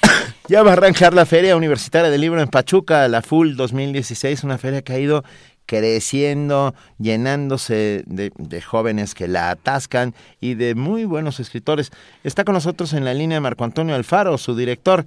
Ya 0.48 0.62
va 0.62 0.70
a 0.70 0.72
arrancar 0.72 1.14
la 1.14 1.26
Feria 1.26 1.56
Universitaria 1.56 2.10
del 2.10 2.20
Libro 2.20 2.40
en 2.40 2.48
Pachuca, 2.48 3.06
la 3.06 3.22
FUL 3.22 3.56
2016, 3.56 4.42
una 4.42 4.58
feria 4.58 4.82
que 4.82 4.92
ha 4.92 4.98
ido 4.98 5.24
creciendo, 5.70 6.74
llenándose 6.98 8.02
de, 8.06 8.32
de 8.36 8.60
jóvenes 8.60 9.14
que 9.14 9.28
la 9.28 9.52
atascan 9.52 10.14
y 10.40 10.54
de 10.54 10.74
muy 10.74 11.04
buenos 11.04 11.38
escritores. 11.38 11.92
Está 12.24 12.42
con 12.42 12.54
nosotros 12.54 12.92
en 12.92 13.04
la 13.04 13.14
línea 13.14 13.40
Marco 13.40 13.62
Antonio 13.62 13.94
Alfaro, 13.94 14.36
su 14.36 14.56
director. 14.56 15.04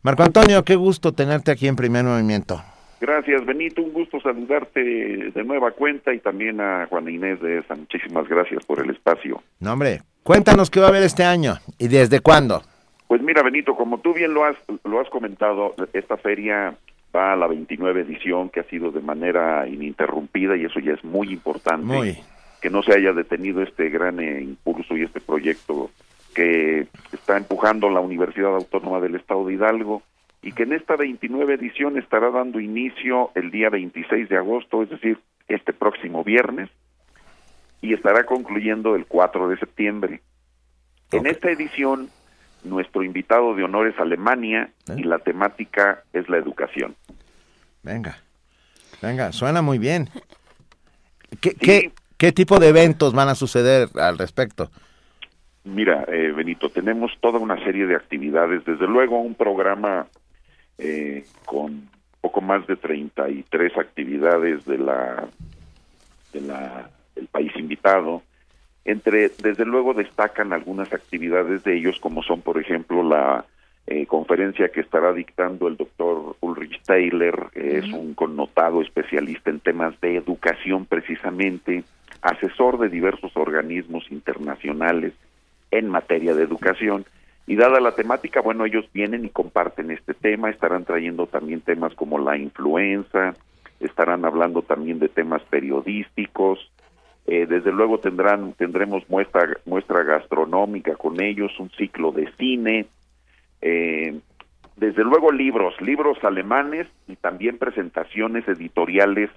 Marco 0.00 0.22
Antonio, 0.22 0.64
qué 0.64 0.74
gusto 0.74 1.12
tenerte 1.12 1.50
aquí 1.50 1.68
en 1.68 1.76
Primer 1.76 2.02
Movimiento. 2.04 2.62
Gracias, 2.98 3.44
Benito. 3.44 3.82
Un 3.82 3.92
gusto 3.92 4.18
saludarte 4.18 4.80
de 4.80 5.44
nueva 5.44 5.72
cuenta 5.72 6.14
y 6.14 6.20
también 6.20 6.62
a 6.62 6.86
Juana 6.86 7.10
Inés 7.10 7.38
de 7.42 7.58
esa. 7.58 7.74
Muchísimas 7.74 8.26
gracias 8.26 8.64
por 8.64 8.80
el 8.82 8.88
espacio. 8.88 9.42
No, 9.60 9.74
hombre, 9.74 10.00
cuéntanos 10.22 10.70
qué 10.70 10.80
va 10.80 10.86
a 10.86 10.88
haber 10.88 11.02
este 11.02 11.24
año 11.24 11.56
y 11.76 11.88
desde 11.88 12.20
cuándo. 12.20 12.62
Pues 13.06 13.20
mira, 13.20 13.42
Benito, 13.42 13.76
como 13.76 13.98
tú 13.98 14.14
bien 14.14 14.32
lo 14.32 14.46
has, 14.46 14.56
lo 14.84 14.98
has 14.98 15.10
comentado, 15.10 15.74
esta 15.92 16.16
feria 16.16 16.74
va 17.16 17.32
a 17.32 17.36
la 17.36 17.46
29 17.46 18.02
edición 18.02 18.50
que 18.50 18.60
ha 18.60 18.64
sido 18.64 18.90
de 18.90 19.00
manera 19.00 19.66
ininterrumpida 19.66 20.56
y 20.56 20.64
eso 20.64 20.80
ya 20.80 20.92
es 20.92 21.04
muy 21.04 21.32
importante. 21.32 21.86
Muy. 21.86 22.18
Que 22.60 22.70
no 22.70 22.82
se 22.82 22.94
haya 22.94 23.12
detenido 23.12 23.62
este 23.62 23.88
gran 23.88 24.20
eh, 24.20 24.42
impulso 24.42 24.96
y 24.96 25.02
este 25.02 25.20
proyecto 25.20 25.90
que 26.34 26.86
está 27.12 27.36
empujando 27.36 27.88
la 27.88 28.00
Universidad 28.00 28.54
Autónoma 28.54 29.00
del 29.00 29.14
Estado 29.14 29.46
de 29.46 29.54
Hidalgo 29.54 30.02
y 30.42 30.52
que 30.52 30.64
en 30.64 30.74
esta 30.74 30.96
29 30.96 31.54
edición 31.54 31.98
estará 31.98 32.30
dando 32.30 32.60
inicio 32.60 33.30
el 33.34 33.50
día 33.50 33.70
26 33.70 34.28
de 34.28 34.36
agosto, 34.36 34.82
es 34.82 34.90
decir, 34.90 35.18
este 35.48 35.72
próximo 35.72 36.22
viernes, 36.22 36.68
y 37.80 37.94
estará 37.94 38.24
concluyendo 38.24 38.94
el 38.94 39.06
4 39.06 39.48
de 39.48 39.58
septiembre. 39.58 40.20
En 41.12 41.26
esta 41.26 41.50
edición, 41.50 42.10
nuestro 42.68 43.02
invitado 43.02 43.54
de 43.54 43.64
honor 43.64 43.88
es 43.88 43.98
Alemania 43.98 44.70
y 44.96 45.02
la 45.02 45.18
temática 45.18 46.02
es 46.12 46.28
la 46.28 46.36
educación. 46.36 46.94
Venga, 47.82 48.18
venga, 49.00 49.32
suena 49.32 49.62
muy 49.62 49.78
bien. 49.78 50.08
¿Qué, 51.40 51.54
qué, 51.54 51.92
qué 52.16 52.32
tipo 52.32 52.58
de 52.58 52.68
eventos 52.68 53.12
van 53.12 53.28
a 53.28 53.34
suceder 53.34 53.88
al 53.94 54.18
respecto? 54.18 54.70
Mira, 55.64 56.04
eh, 56.08 56.32
Benito, 56.32 56.68
tenemos 56.70 57.10
toda 57.20 57.40
una 57.40 57.62
serie 57.64 57.86
de 57.86 57.96
actividades, 57.96 58.64
desde 58.64 58.86
luego 58.86 59.18
un 59.20 59.34
programa 59.34 60.06
eh, 60.78 61.24
con 61.44 61.88
poco 62.20 62.40
más 62.40 62.66
de 62.66 62.76
33 62.76 63.76
actividades 63.76 64.64
de 64.64 64.78
la, 64.78 65.28
de 66.32 66.40
la 66.40 66.90
del 67.16 67.26
país 67.26 67.50
invitado. 67.56 68.22
Entre, 68.86 69.30
desde 69.42 69.64
luego 69.64 69.94
destacan 69.94 70.52
algunas 70.52 70.92
actividades 70.92 71.64
de 71.64 71.76
ellos, 71.76 71.98
como 71.98 72.22
son, 72.22 72.40
por 72.40 72.56
ejemplo, 72.56 73.02
la 73.02 73.44
eh, 73.88 74.06
conferencia 74.06 74.68
que 74.68 74.80
estará 74.80 75.12
dictando 75.12 75.66
el 75.66 75.76
doctor 75.76 76.36
Ulrich 76.40 76.80
Taylor, 76.84 77.50
que 77.50 77.78
es 77.78 77.92
un 77.92 78.14
connotado 78.14 78.80
especialista 78.80 79.50
en 79.50 79.58
temas 79.58 80.00
de 80.00 80.14
educación 80.14 80.86
precisamente, 80.86 81.82
asesor 82.22 82.78
de 82.78 82.88
diversos 82.88 83.36
organismos 83.36 84.04
internacionales 84.12 85.14
en 85.72 85.88
materia 85.88 86.36
de 86.36 86.44
educación. 86.44 87.04
Y 87.48 87.56
dada 87.56 87.80
la 87.80 87.96
temática, 87.96 88.40
bueno, 88.40 88.66
ellos 88.66 88.88
vienen 88.94 89.24
y 89.24 89.30
comparten 89.30 89.90
este 89.90 90.14
tema, 90.14 90.48
estarán 90.48 90.84
trayendo 90.84 91.26
también 91.26 91.60
temas 91.60 91.92
como 91.96 92.20
la 92.20 92.36
influenza, 92.36 93.34
estarán 93.80 94.24
hablando 94.24 94.62
también 94.62 95.00
de 95.00 95.08
temas 95.08 95.42
periodísticos, 95.42 96.70
eh, 97.26 97.46
desde 97.46 97.72
luego 97.72 97.98
tendrán 97.98 98.52
tendremos 98.52 99.08
muestra 99.08 99.48
muestra 99.64 100.04
gastronómica 100.04 100.94
con 100.94 101.20
ellos, 101.20 101.58
un 101.58 101.70
ciclo 101.70 102.12
de 102.12 102.30
cine, 102.38 102.86
eh, 103.60 104.18
desde 104.76 105.02
luego 105.02 105.32
libros, 105.32 105.74
libros 105.80 106.22
alemanes 106.22 106.86
y 107.08 107.16
también 107.16 107.58
presentaciones 107.58 108.46
editoriales 108.46 109.30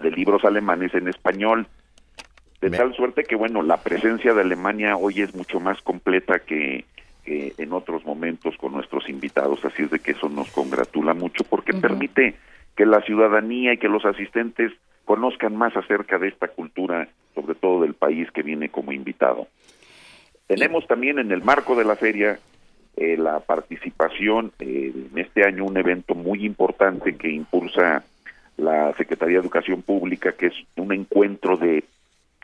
de 0.00 0.10
libros 0.10 0.44
alemanes 0.44 0.94
en 0.94 1.08
español. 1.08 1.66
De 2.60 2.70
tal 2.70 2.94
suerte 2.94 3.24
que, 3.24 3.36
bueno, 3.36 3.62
la 3.62 3.76
presencia 3.82 4.32
de 4.32 4.40
Alemania 4.40 4.96
hoy 4.96 5.20
es 5.20 5.34
mucho 5.34 5.60
más 5.60 5.82
completa 5.82 6.38
que, 6.38 6.86
que 7.24 7.52
en 7.58 7.72
otros 7.74 8.06
momentos 8.06 8.56
con 8.56 8.72
nuestros 8.72 9.06
invitados, 9.10 9.62
así 9.66 9.82
es 9.82 9.90
de 9.90 9.98
que 9.98 10.12
eso 10.12 10.30
nos 10.30 10.50
congratula 10.50 11.12
mucho 11.12 11.44
porque 11.44 11.74
permite 11.74 12.36
que 12.74 12.86
la 12.86 13.02
ciudadanía 13.02 13.74
y 13.74 13.78
que 13.78 13.88
los 13.88 14.06
asistentes 14.06 14.72
conozcan 15.04 15.56
más 15.56 15.76
acerca 15.76 16.18
de 16.18 16.28
esta 16.28 16.48
cultura, 16.48 17.08
sobre 17.34 17.54
todo 17.54 17.82
del 17.82 17.94
país 17.94 18.30
que 18.32 18.42
viene 18.42 18.68
como 18.68 18.92
invitado. 18.92 19.48
Tenemos 20.46 20.86
también 20.86 21.18
en 21.18 21.32
el 21.32 21.42
marco 21.42 21.74
de 21.74 21.84
la 21.84 21.96
feria 21.96 22.38
eh, 22.96 23.16
la 23.16 23.40
participación 23.40 24.52
eh, 24.58 24.92
en 24.94 25.18
este 25.18 25.44
año 25.44 25.64
un 25.64 25.76
evento 25.76 26.14
muy 26.14 26.44
importante 26.44 27.16
que 27.16 27.30
impulsa 27.30 28.04
la 28.56 28.92
Secretaría 28.94 29.36
de 29.36 29.42
Educación 29.42 29.82
Pública, 29.82 30.32
que 30.32 30.46
es 30.46 30.54
un 30.76 30.92
encuentro 30.92 31.56
de, 31.56 31.84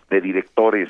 de 0.09 0.21
directores 0.21 0.89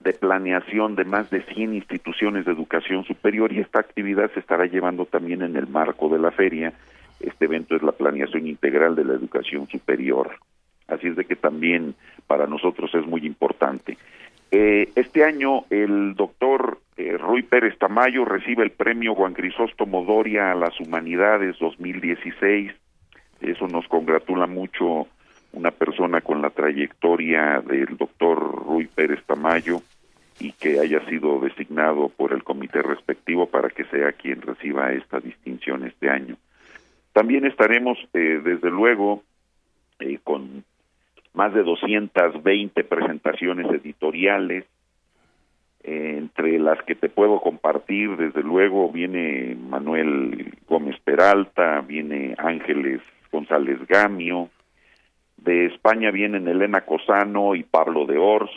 de 0.00 0.12
planeación 0.12 0.94
de 0.94 1.04
más 1.04 1.30
de 1.30 1.42
100 1.42 1.74
instituciones 1.74 2.44
de 2.44 2.52
educación 2.52 3.04
superior 3.04 3.52
y 3.52 3.58
esta 3.58 3.80
actividad 3.80 4.30
se 4.32 4.40
estará 4.40 4.66
llevando 4.66 5.06
también 5.06 5.42
en 5.42 5.56
el 5.56 5.66
marco 5.66 6.08
de 6.08 6.18
la 6.18 6.30
feria. 6.30 6.72
Este 7.18 7.46
evento 7.46 7.74
es 7.74 7.82
la 7.82 7.92
planeación 7.92 8.46
integral 8.46 8.94
de 8.94 9.04
la 9.04 9.14
educación 9.14 9.66
superior. 9.66 10.36
Así 10.88 11.08
es 11.08 11.16
de 11.16 11.24
que 11.24 11.36
también 11.36 11.94
para 12.26 12.46
nosotros 12.46 12.94
es 12.94 13.06
muy 13.06 13.26
importante. 13.26 13.98
Eh, 14.50 14.90
este 14.94 15.24
año 15.24 15.64
el 15.70 16.14
doctor 16.14 16.78
eh, 16.96 17.18
Rui 17.18 17.42
Pérez 17.42 17.76
Tamayo 17.78 18.24
recibe 18.24 18.62
el 18.62 18.70
premio 18.70 19.14
Juan 19.14 19.34
Crisóstomo 19.34 20.04
Doria 20.04 20.52
a 20.52 20.54
las 20.54 20.78
Humanidades 20.80 21.58
2016. 21.58 22.72
Eso 23.40 23.68
nos 23.68 23.86
congratula 23.88 24.46
mucho 24.46 25.08
una 25.52 25.70
persona 25.70 26.20
con 26.20 26.42
la 26.42 26.50
trayectoria 26.50 27.60
del 27.60 27.96
doctor 27.96 28.38
Rui 28.38 28.86
Pérez 28.86 29.22
Tamayo 29.26 29.80
y 30.38 30.52
que 30.52 30.80
haya 30.80 31.04
sido 31.08 31.40
designado 31.40 32.10
por 32.10 32.32
el 32.32 32.44
comité 32.44 32.82
respectivo 32.82 33.46
para 33.46 33.70
que 33.70 33.84
sea 33.84 34.12
quien 34.12 34.42
reciba 34.42 34.92
esta 34.92 35.18
distinción 35.18 35.84
este 35.84 36.10
año. 36.10 36.36
También 37.12 37.46
estaremos, 37.46 37.98
eh, 38.12 38.40
desde 38.44 38.70
luego, 38.70 39.22
eh, 39.98 40.18
con 40.22 40.64
más 41.36 41.52
de 41.52 41.62
220 41.62 42.82
presentaciones 42.84 43.66
editoriales, 43.70 44.64
eh, 45.84 46.14
entre 46.16 46.58
las 46.58 46.82
que 46.82 46.94
te 46.94 47.10
puedo 47.10 47.40
compartir, 47.40 48.16
desde 48.16 48.42
luego, 48.42 48.90
viene 48.90 49.54
Manuel 49.54 50.54
Gómez 50.66 50.98
Peralta, 51.04 51.82
viene 51.82 52.34
Ángeles 52.38 53.02
González 53.30 53.78
Gamio, 53.86 54.48
de 55.36 55.66
España 55.66 56.10
vienen 56.10 56.48
Elena 56.48 56.80
Cosano 56.80 57.54
y 57.54 57.62
Pablo 57.62 58.06
de 58.06 58.16
Ors, 58.16 58.50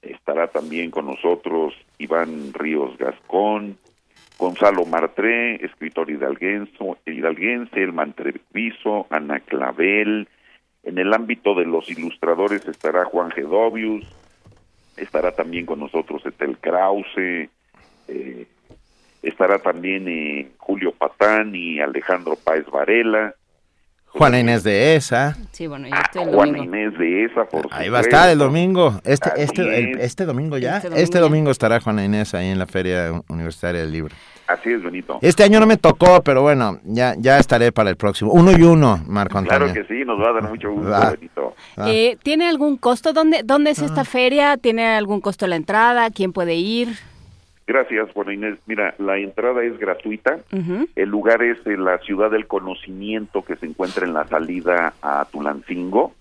estará 0.00 0.46
también 0.46 0.92
con 0.92 1.06
nosotros 1.06 1.74
Iván 1.98 2.52
Ríos 2.54 2.96
Gascón, 2.98 3.78
Gonzalo 4.38 4.84
Martré, 4.84 5.56
escritor 5.56 6.08
hidalguense, 6.08 6.72
hidalguense 7.06 7.82
el 7.82 7.92
Mantreviso, 7.92 9.08
Ana 9.10 9.40
Clavel, 9.40 10.28
en 10.84 10.98
el 10.98 11.12
ámbito 11.12 11.54
de 11.54 11.64
los 11.66 11.88
ilustradores 11.90 12.66
estará 12.66 13.04
Juan 13.04 13.30
Gedovius, 13.30 14.04
estará 14.96 15.32
también 15.32 15.66
con 15.66 15.80
nosotros 15.80 16.24
Etel 16.26 16.56
Krause, 16.58 17.48
eh, 18.08 18.46
estará 19.22 19.58
también 19.58 20.06
eh, 20.08 20.50
Julio 20.58 20.92
Patán 20.92 21.54
y 21.54 21.80
Alejandro 21.80 22.36
Páez 22.36 22.66
Varela. 22.70 23.34
Juana 24.06 24.38
Inés 24.38 24.62
de 24.62 24.94
esa. 24.94 25.36
Sí, 25.50 25.66
bueno, 25.66 25.88
ya 25.88 25.96
estoy 25.96 26.22
el 26.22 26.28
Juana 26.34 26.52
domingo. 26.58 26.76
Inés 26.76 26.98
de 26.98 27.24
esa, 27.24 27.44
por 27.46 27.66
Ahí 27.72 27.88
va 27.88 27.98
a 27.98 28.02
estar 28.02 28.30
el 28.30 28.38
domingo. 28.38 29.00
Este, 29.02 29.30
este, 29.38 29.62
el- 29.62 29.98
es. 29.98 30.04
este 30.04 30.24
domingo 30.24 30.56
ya. 30.56 30.76
Este 30.76 30.88
Este 31.02 31.18
domingo 31.18 31.20
domingo, 31.30 31.48
ya. 31.48 31.52
estará 31.52 31.80
Juana 31.80 32.04
Inés 32.04 32.32
ahí 32.34 32.48
en 32.50 32.60
la 32.60 32.66
Feria 32.66 33.10
Universitaria 33.28 33.80
del 33.80 33.90
Libro. 33.90 34.14
Así 34.46 34.70
es, 34.70 34.82
Benito. 34.82 35.18
Este 35.22 35.42
año 35.42 35.58
no 35.58 35.66
me 35.66 35.76
tocó, 35.76 36.22
pero 36.22 36.42
bueno, 36.42 36.78
ya, 36.84 37.14
ya 37.18 37.38
estaré 37.38 37.72
para 37.72 37.90
el 37.90 37.96
próximo. 37.96 38.32
Uno 38.32 38.52
y 38.52 38.62
uno, 38.62 39.02
Marco 39.06 39.38
Antonio. 39.38 39.72
Claro 39.72 39.86
que 39.86 39.94
sí, 39.94 40.04
nos 40.04 40.20
va 40.20 40.30
a 40.30 40.32
dar 40.34 40.50
mucho 40.50 40.70
gusto, 40.70 40.90
Va. 40.90 41.10
Benito. 41.12 41.54
Ah. 41.76 41.86
Eh, 41.88 42.18
¿Tiene 42.22 42.48
algún 42.48 42.76
costo? 42.76 43.12
¿Dónde, 43.12 43.42
¿Dónde 43.42 43.70
es 43.70 43.80
esta 43.80 44.04
feria? 44.04 44.56
¿Tiene 44.58 44.86
algún 44.86 45.20
costo 45.20 45.46
la 45.46 45.56
entrada? 45.56 46.10
¿Quién 46.10 46.32
puede 46.32 46.54
ir? 46.56 46.88
Gracias, 47.66 48.12
bueno 48.12 48.30
Inés. 48.30 48.58
Mira, 48.66 48.94
la 48.98 49.16
entrada 49.16 49.62
es 49.64 49.78
gratuita. 49.78 50.38
El 50.94 51.08
lugar 51.08 51.42
es 51.42 51.66
en 51.66 51.84
la 51.84 51.98
ciudad 51.98 52.30
del 52.30 52.46
conocimiento 52.46 53.42
que 53.42 53.56
se 53.56 53.64
encuentra 53.64 54.04
en 54.04 54.12
la 54.12 54.26
salida 54.28 54.92
a 55.00 55.26
Tulancingo. 55.32 56.12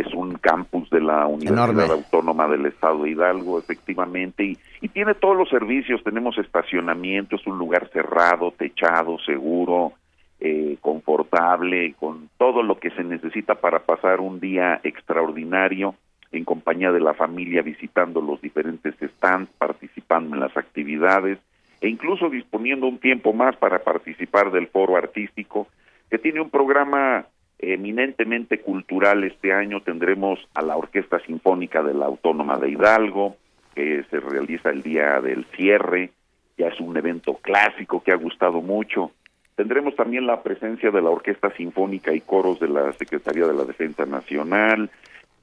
Es 0.00 0.12
un 0.14 0.34
campus 0.34 0.90
de 0.90 1.00
la 1.00 1.26
Universidad 1.26 1.70
Enorme. 1.70 1.92
Autónoma 1.92 2.48
del 2.48 2.66
Estado 2.66 3.02
de 3.02 3.10
Hidalgo, 3.10 3.58
efectivamente, 3.58 4.44
y, 4.44 4.58
y 4.82 4.88
tiene 4.88 5.14
todos 5.14 5.36
los 5.36 5.48
servicios, 5.48 6.04
tenemos 6.04 6.36
estacionamiento, 6.38 7.36
es 7.36 7.46
un 7.46 7.58
lugar 7.58 7.88
cerrado, 7.92 8.52
techado, 8.52 9.18
seguro, 9.20 9.94
eh, 10.38 10.76
confortable, 10.82 11.94
con 11.98 12.28
todo 12.36 12.62
lo 12.62 12.78
que 12.78 12.90
se 12.90 13.02
necesita 13.02 13.54
para 13.54 13.80
pasar 13.80 14.20
un 14.20 14.38
día 14.38 14.80
extraordinario 14.84 15.94
en 16.30 16.44
compañía 16.44 16.92
de 16.92 17.00
la 17.00 17.14
familia, 17.14 17.62
visitando 17.62 18.20
los 18.20 18.40
diferentes 18.42 18.94
stands, 19.00 19.50
participando 19.56 20.34
en 20.34 20.40
las 20.40 20.54
actividades 20.56 21.38
e 21.80 21.88
incluso 21.88 22.28
disponiendo 22.28 22.86
un 22.86 22.98
tiempo 22.98 23.32
más 23.32 23.56
para 23.56 23.78
participar 23.78 24.50
del 24.50 24.66
foro 24.66 24.96
artístico, 24.96 25.68
que 26.10 26.18
tiene 26.18 26.40
un 26.40 26.50
programa 26.50 27.26
eminentemente 27.58 28.60
cultural 28.60 29.24
este 29.24 29.52
año. 29.52 29.80
Tendremos 29.80 30.38
a 30.54 30.62
la 30.62 30.76
Orquesta 30.76 31.18
Sinfónica 31.20 31.82
de 31.82 31.94
la 31.94 32.06
Autónoma 32.06 32.58
de 32.58 32.70
Hidalgo, 32.70 33.36
que 33.74 34.04
se 34.10 34.20
realiza 34.20 34.70
el 34.70 34.82
día 34.82 35.20
del 35.20 35.44
cierre, 35.56 36.10
ya 36.56 36.68
es 36.68 36.80
un 36.80 36.96
evento 36.96 37.34
clásico 37.34 38.02
que 38.02 38.12
ha 38.12 38.16
gustado 38.16 38.60
mucho. 38.62 39.12
Tendremos 39.54 39.96
también 39.96 40.26
la 40.26 40.42
presencia 40.42 40.90
de 40.90 41.00
la 41.00 41.10
Orquesta 41.10 41.50
Sinfónica 41.50 42.12
y 42.12 42.20
Coros 42.20 42.60
de 42.60 42.68
la 42.68 42.92
Secretaría 42.92 43.46
de 43.46 43.54
la 43.54 43.64
Defensa 43.64 44.04
Nacional. 44.04 44.90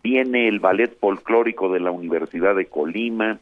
Viene 0.04 0.48
el 0.48 0.60
Ballet 0.60 1.00
Folclórico 1.00 1.72
de 1.72 1.80
la 1.80 1.92
Universidad 1.92 2.56
de 2.56 2.68
Colima. 2.68 3.40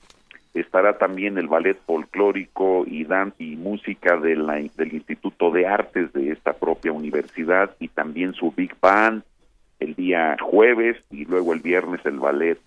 Estará 0.53 0.97
también 0.97 1.37
el 1.37 1.47
Ballet 1.47 1.77
Folclórico 1.85 2.83
y 2.85 3.05
Dan 3.05 3.33
y 3.39 3.55
Música 3.55 4.17
de 4.17 4.35
la- 4.35 4.55
del 4.75 4.93
Instituto 4.93 5.49
de 5.51 5.65
Artes 5.65 6.11
de 6.13 6.31
esta 6.31 6.53
propia 6.53 6.91
universidad 6.91 7.71
y 7.79 7.87
también 7.87 8.33
su 8.33 8.51
Big 8.51 8.75
Band 8.81 9.23
el 9.79 9.95
día 9.95 10.35
jueves 10.41 10.97
y 11.09 11.25
luego 11.25 11.53
el 11.53 11.59
viernes 11.61 12.01
el 12.05 12.19
ballet. 12.19 12.59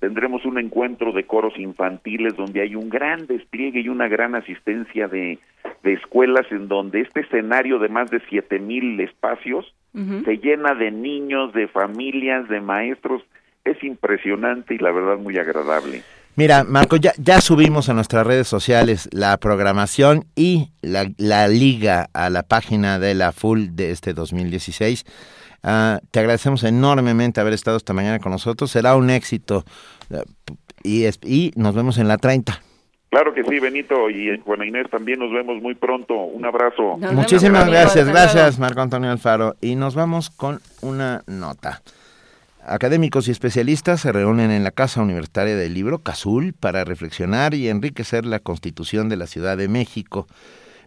Tendremos 0.00 0.44
un 0.44 0.58
encuentro 0.58 1.12
de 1.12 1.24
coros 1.24 1.58
infantiles 1.58 2.36
donde 2.36 2.60
hay 2.60 2.74
un 2.74 2.88
gran 2.88 3.26
despliegue 3.26 3.80
y 3.80 3.88
una 3.88 4.08
gran 4.08 4.34
asistencia 4.34 5.06
de, 5.08 5.38
de 5.82 5.92
escuelas 5.92 6.46
en 6.50 6.68
donde 6.68 7.00
este 7.02 7.20
escenario 7.20 7.78
de 7.78 7.88
más 7.88 8.10
de 8.10 8.20
siete 8.28 8.58
mil 8.58 8.98
espacios 9.00 9.74
se 10.24 10.36
llena 10.38 10.74
de 10.74 10.90
niños, 10.90 11.52
de 11.54 11.68
familias, 11.68 12.48
de 12.48 12.60
maestros. 12.60 13.22
Es 13.64 13.82
impresionante 13.82 14.74
y 14.74 14.78
la 14.78 14.92
verdad 14.92 15.16
muy 15.18 15.38
agradable. 15.38 16.02
Mira, 16.36 16.64
Marco, 16.64 16.96
ya, 16.96 17.12
ya 17.18 17.40
subimos 17.40 17.88
a 17.88 17.94
nuestras 17.94 18.26
redes 18.26 18.46
sociales 18.46 19.08
la 19.12 19.36
programación 19.38 20.26
y 20.36 20.70
la, 20.82 21.10
la 21.16 21.48
liga 21.48 22.08
a 22.12 22.28
la 22.30 22.42
página 22.42 22.98
de 22.98 23.14
la 23.14 23.32
Full 23.32 23.68
de 23.72 23.90
este 23.90 24.12
2016. 24.12 25.04
Ah, 25.62 25.98
te 26.10 26.20
agradecemos 26.20 26.62
enormemente 26.64 27.40
haber 27.40 27.54
estado 27.54 27.78
esta 27.78 27.92
mañana 27.94 28.18
con 28.18 28.32
nosotros. 28.32 28.70
Será 28.70 28.96
un 28.96 29.08
éxito. 29.10 29.64
Y, 30.82 31.04
es- 31.04 31.18
y 31.24 31.52
nos 31.56 31.74
vemos 31.74 31.96
en 31.98 32.06
la 32.06 32.18
30. 32.18 32.60
Claro 33.08 33.32
que 33.32 33.42
sí, 33.44 33.58
Benito 33.58 34.10
y 34.10 34.38
Juana 34.40 34.66
Inés, 34.66 34.90
también 34.90 35.18
nos 35.20 35.32
vemos 35.32 35.62
muy 35.62 35.74
pronto. 35.74 36.14
Un 36.14 36.44
abrazo. 36.44 36.98
Muchísimas 37.12 37.66
gracias, 37.66 38.06
gracias 38.08 38.58
Marco 38.58 38.82
Antonio 38.82 39.10
Alfaro. 39.10 39.56
Y 39.62 39.74
nos 39.74 39.94
vamos 39.94 40.28
con 40.28 40.60
una 40.82 41.22
nota. 41.26 41.80
Académicos 42.68 43.28
y 43.28 43.30
especialistas 43.30 44.00
se 44.00 44.10
reúnen 44.10 44.50
en 44.50 44.64
la 44.64 44.72
Casa 44.72 45.00
Universitaria 45.00 45.54
del 45.54 45.72
Libro, 45.72 46.02
CASUL, 46.02 46.52
para 46.52 46.84
reflexionar 46.84 47.54
y 47.54 47.68
enriquecer 47.68 48.26
la 48.26 48.40
Constitución 48.40 49.08
de 49.08 49.14
la 49.14 49.28
Ciudad 49.28 49.56
de 49.56 49.68
México. 49.68 50.26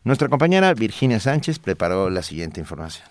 Nuestra 0.04 0.28
compañera 0.28 0.74
Virginia 0.74 1.22
Sánchez 1.22 1.58
preparó 1.60 2.10
la 2.10 2.22
siguiente 2.22 2.60
información. 2.60 3.08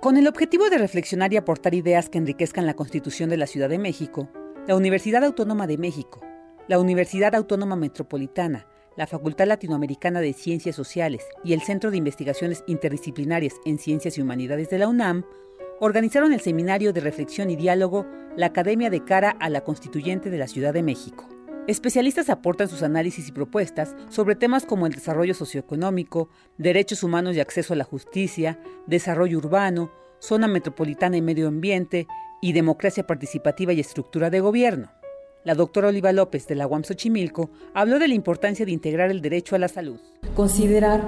Con 0.00 0.18
el 0.18 0.28
objetivo 0.28 0.68
de 0.68 0.76
reflexionar 0.76 1.32
y 1.32 1.38
aportar 1.38 1.72
ideas 1.72 2.10
que 2.10 2.18
enriquezcan 2.18 2.66
la 2.66 2.74
Constitución 2.74 3.30
de 3.30 3.38
la 3.38 3.46
Ciudad 3.46 3.70
de 3.70 3.78
México, 3.78 4.28
la 4.68 4.76
Universidad 4.76 5.24
Autónoma 5.24 5.66
de 5.66 5.78
México, 5.78 6.20
la 6.68 6.78
Universidad 6.78 7.34
Autónoma 7.34 7.74
Metropolitana, 7.76 8.66
la 8.96 9.06
Facultad 9.06 9.46
Latinoamericana 9.46 10.20
de 10.20 10.32
Ciencias 10.32 10.76
Sociales 10.76 11.24
y 11.44 11.52
el 11.52 11.62
Centro 11.62 11.90
de 11.90 11.96
Investigaciones 11.96 12.64
Interdisciplinarias 12.66 13.54
en 13.64 13.78
Ciencias 13.78 14.18
y 14.18 14.22
Humanidades 14.22 14.70
de 14.70 14.78
la 14.78 14.88
UNAM 14.88 15.24
organizaron 15.80 16.32
el 16.32 16.40
seminario 16.40 16.92
de 16.92 17.00
reflexión 17.00 17.50
y 17.50 17.56
diálogo 17.56 18.06
La 18.36 18.46
Academia 18.46 18.90
de 18.90 19.04
Cara 19.04 19.30
a 19.30 19.48
la 19.48 19.62
Constituyente 19.62 20.30
de 20.30 20.38
la 20.38 20.46
Ciudad 20.46 20.72
de 20.72 20.82
México. 20.82 21.28
Especialistas 21.66 22.28
aportan 22.28 22.68
sus 22.68 22.82
análisis 22.82 23.28
y 23.28 23.32
propuestas 23.32 23.94
sobre 24.08 24.34
temas 24.34 24.66
como 24.66 24.86
el 24.86 24.92
desarrollo 24.92 25.34
socioeconómico, 25.34 26.28
derechos 26.58 27.02
humanos 27.02 27.36
y 27.36 27.40
acceso 27.40 27.72
a 27.72 27.76
la 27.76 27.84
justicia, 27.84 28.58
desarrollo 28.86 29.38
urbano, 29.38 29.92
zona 30.18 30.48
metropolitana 30.48 31.16
y 31.16 31.22
medio 31.22 31.48
ambiente, 31.48 32.06
y 32.42 32.52
democracia 32.52 33.06
participativa 33.06 33.72
y 33.72 33.80
estructura 33.80 34.28
de 34.28 34.40
gobierno. 34.40 34.90
La 35.44 35.56
doctora 35.56 35.88
Oliva 35.88 36.12
López 36.12 36.46
de 36.46 36.54
la 36.54 36.68
UAM 36.68 36.84
Xochimilco 36.84 37.50
habló 37.74 37.98
de 37.98 38.06
la 38.06 38.14
importancia 38.14 38.64
de 38.64 38.70
integrar 38.70 39.10
el 39.10 39.20
derecho 39.20 39.56
a 39.56 39.58
la 39.58 39.66
salud. 39.66 39.98
Considerar 40.36 41.02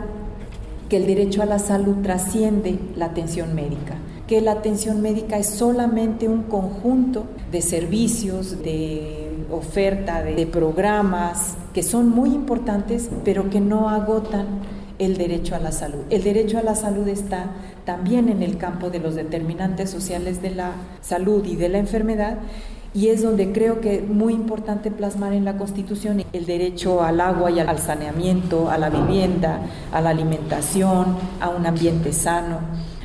que 0.88 0.96
el 0.96 1.06
derecho 1.06 1.40
a 1.40 1.46
la 1.46 1.60
salud 1.60 2.02
trasciende 2.02 2.76
la 2.96 3.06
atención 3.06 3.54
médica, 3.54 3.96
que 4.26 4.40
la 4.40 4.50
atención 4.50 5.00
médica 5.02 5.38
es 5.38 5.46
solamente 5.46 6.26
un 6.26 6.42
conjunto 6.42 7.26
de 7.52 7.62
servicios, 7.62 8.60
de 8.60 9.30
oferta, 9.52 10.24
de, 10.24 10.34
de 10.34 10.46
programas 10.48 11.54
que 11.72 11.84
son 11.84 12.08
muy 12.08 12.30
importantes, 12.30 13.10
pero 13.24 13.50
que 13.50 13.60
no 13.60 13.88
agotan 13.88 14.46
el 14.98 15.16
derecho 15.16 15.54
a 15.54 15.60
la 15.60 15.70
salud. 15.70 16.02
El 16.10 16.24
derecho 16.24 16.58
a 16.58 16.62
la 16.62 16.74
salud 16.74 17.06
está 17.06 17.52
también 17.84 18.28
en 18.28 18.42
el 18.42 18.58
campo 18.58 18.90
de 18.90 18.98
los 18.98 19.14
determinantes 19.14 19.90
sociales 19.90 20.42
de 20.42 20.50
la 20.50 20.72
salud 21.02 21.44
y 21.46 21.54
de 21.54 21.68
la 21.68 21.78
enfermedad 21.78 22.38
y 22.94 23.08
es 23.08 23.22
donde 23.22 23.52
creo 23.52 23.80
que 23.80 23.96
es 23.96 24.08
muy 24.08 24.32
importante 24.32 24.92
plasmar 24.92 25.32
en 25.32 25.44
la 25.44 25.58
Constitución 25.58 26.24
el 26.32 26.46
derecho 26.46 27.02
al 27.02 27.20
agua 27.20 27.50
y 27.50 27.58
al 27.58 27.78
saneamiento, 27.78 28.70
a 28.70 28.78
la 28.78 28.88
vivienda, 28.88 29.60
a 29.92 30.00
la 30.00 30.10
alimentación, 30.10 31.16
a 31.40 31.48
un 31.48 31.66
ambiente 31.66 32.12
sano, 32.12 32.60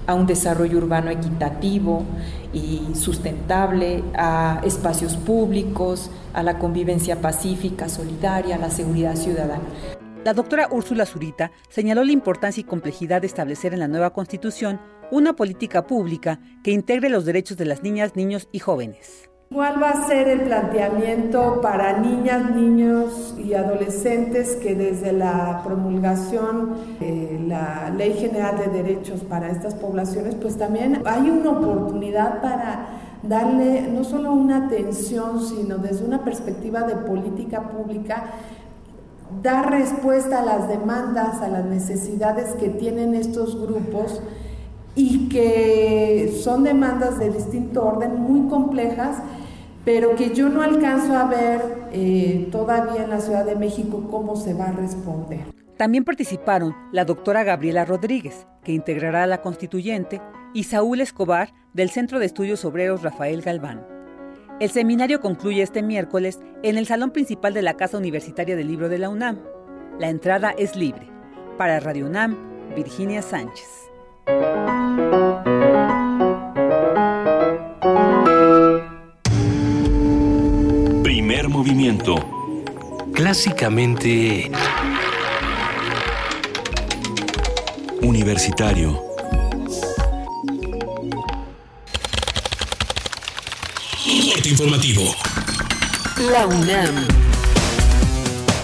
a 0.06 0.14
un 0.14 0.28
desarrollo 0.28 0.78
urbano 0.78 1.10
equitativo 1.10 2.04
y 2.54 2.82
sustentable, 2.94 4.04
a 4.16 4.62
espacios 4.64 5.16
públicos, 5.18 6.12
a 6.34 6.44
la 6.44 6.60
convivencia 6.60 7.20
pacífica, 7.20 7.90
solidaria, 7.90 8.56
a 8.56 8.60
la 8.60 8.70
seguridad 8.70 9.16
ciudadana. 9.16 9.64
La 10.24 10.34
doctora 10.34 10.68
Úrsula 10.70 11.08
Zurita 11.08 11.52
señaló 11.70 12.04
la 12.04 12.12
importancia 12.12 12.62
y 12.62 12.66
complejidad 12.66 13.22
de 13.22 13.28
establecer 13.28 13.74
en 13.74 13.80
la 13.80 13.88
nueva 13.88 14.14
Constitución 14.14 14.80
una 15.12 15.36
política 15.36 15.88
pública 15.88 16.40
que 16.64 16.72
integre 16.72 17.10
los 17.10 17.26
derechos 17.26 17.58
de 17.58 17.66
las 17.66 17.82
niñas, 17.82 18.16
niños 18.16 18.48
y 18.52 18.60
jóvenes. 18.60 19.29
¿Cuál 19.52 19.82
va 19.82 19.90
a 19.90 20.08
ser 20.08 20.28
el 20.28 20.42
planteamiento 20.42 21.60
para 21.60 21.98
niñas, 21.98 22.52
niños 22.52 23.34
y 23.36 23.56
adolescentes 23.56 24.56
que 24.56 24.76
desde 24.76 25.12
la 25.12 25.64
promulgación 25.66 26.76
de 27.00 27.44
la 27.48 27.90
Ley 27.90 28.14
General 28.14 28.60
de 28.60 28.68
Derechos 28.68 29.22
para 29.22 29.50
estas 29.50 29.74
poblaciones, 29.74 30.36
pues 30.36 30.56
también 30.56 31.02
hay 31.04 31.32
una 31.32 31.50
oportunidad 31.50 32.44
para 32.44 32.90
darle 33.24 33.88
no 33.92 34.04
solo 34.04 34.34
una 34.34 34.68
atención, 34.68 35.42
sino 35.44 35.80
desde 35.80 36.06
una 36.06 36.24
perspectiva 36.24 36.84
de 36.84 36.98
política 36.98 37.70
pública, 37.70 38.26
dar 39.42 39.72
respuesta 39.72 40.42
a 40.42 40.46
las 40.46 40.68
demandas, 40.68 41.42
a 41.42 41.48
las 41.48 41.66
necesidades 41.66 42.54
que 42.54 42.70
tienen 42.70 43.16
estos 43.16 43.60
grupos 43.60 44.22
y 44.94 45.30
que 45.30 46.38
son 46.44 46.64
demandas 46.64 47.18
de 47.18 47.32
distinto 47.32 47.86
orden, 47.86 48.22
muy 48.22 48.48
complejas, 48.48 49.18
pero 49.86 50.16
que 50.16 50.34
yo 50.34 50.50
no 50.50 50.62
alcanzo 50.62 51.16
a 51.16 51.26
ver 51.26 51.62
eh, 51.92 52.48
todavía 52.52 53.04
en 53.04 53.10
la 53.10 53.20
Ciudad 53.20 53.46
de 53.46 53.56
México 53.56 54.08
cómo 54.10 54.36
se 54.36 54.54
va 54.54 54.66
a 54.66 54.72
responder. 54.72 55.42
También 55.78 56.04
participaron 56.04 56.76
la 56.92 57.06
doctora 57.06 57.44
Gabriela 57.44 57.86
Rodríguez, 57.86 58.46
que 58.64 58.74
integrará 58.74 59.24
a 59.24 59.28
la 59.28 59.42
constituyente, 59.42 60.22
y 60.54 60.64
Saúl 60.64 61.00
Escobar, 61.00 61.54
del 61.74 61.90
Centro 61.90 62.20
de 62.20 62.26
Estudios 62.26 62.66
Obreros 62.66 63.02
Rafael 63.02 63.42
Galván. 63.42 63.86
El 64.60 64.70
seminario 64.72 65.22
concluye 65.22 65.62
este 65.62 65.82
miércoles 65.82 66.40
en 66.64 66.78
el 66.78 66.86
salón 66.86 67.12
principal 67.12 67.54
de 67.54 67.62
la 67.62 67.76
Casa 67.76 67.98
Universitaria 67.98 68.58
del 68.58 68.68
Libro 68.68 68.90
de 68.90 68.98
la 68.98 69.10
UNAM. 69.10 69.40
La 70.00 70.10
entrada 70.10 70.54
es 70.58 70.76
libre. 70.76 71.08
Para 71.58 71.80
Radio 71.80 72.08
UNAM, 72.08 72.36
Virginia 72.76 73.22
Sánchez. 73.22 73.90
Clásicamente 83.14 84.50
Universitario. 88.02 89.00
Corte 94.34 94.50
informativo. 94.50 95.16
La 96.32 96.48
UNAM. 96.48 97.06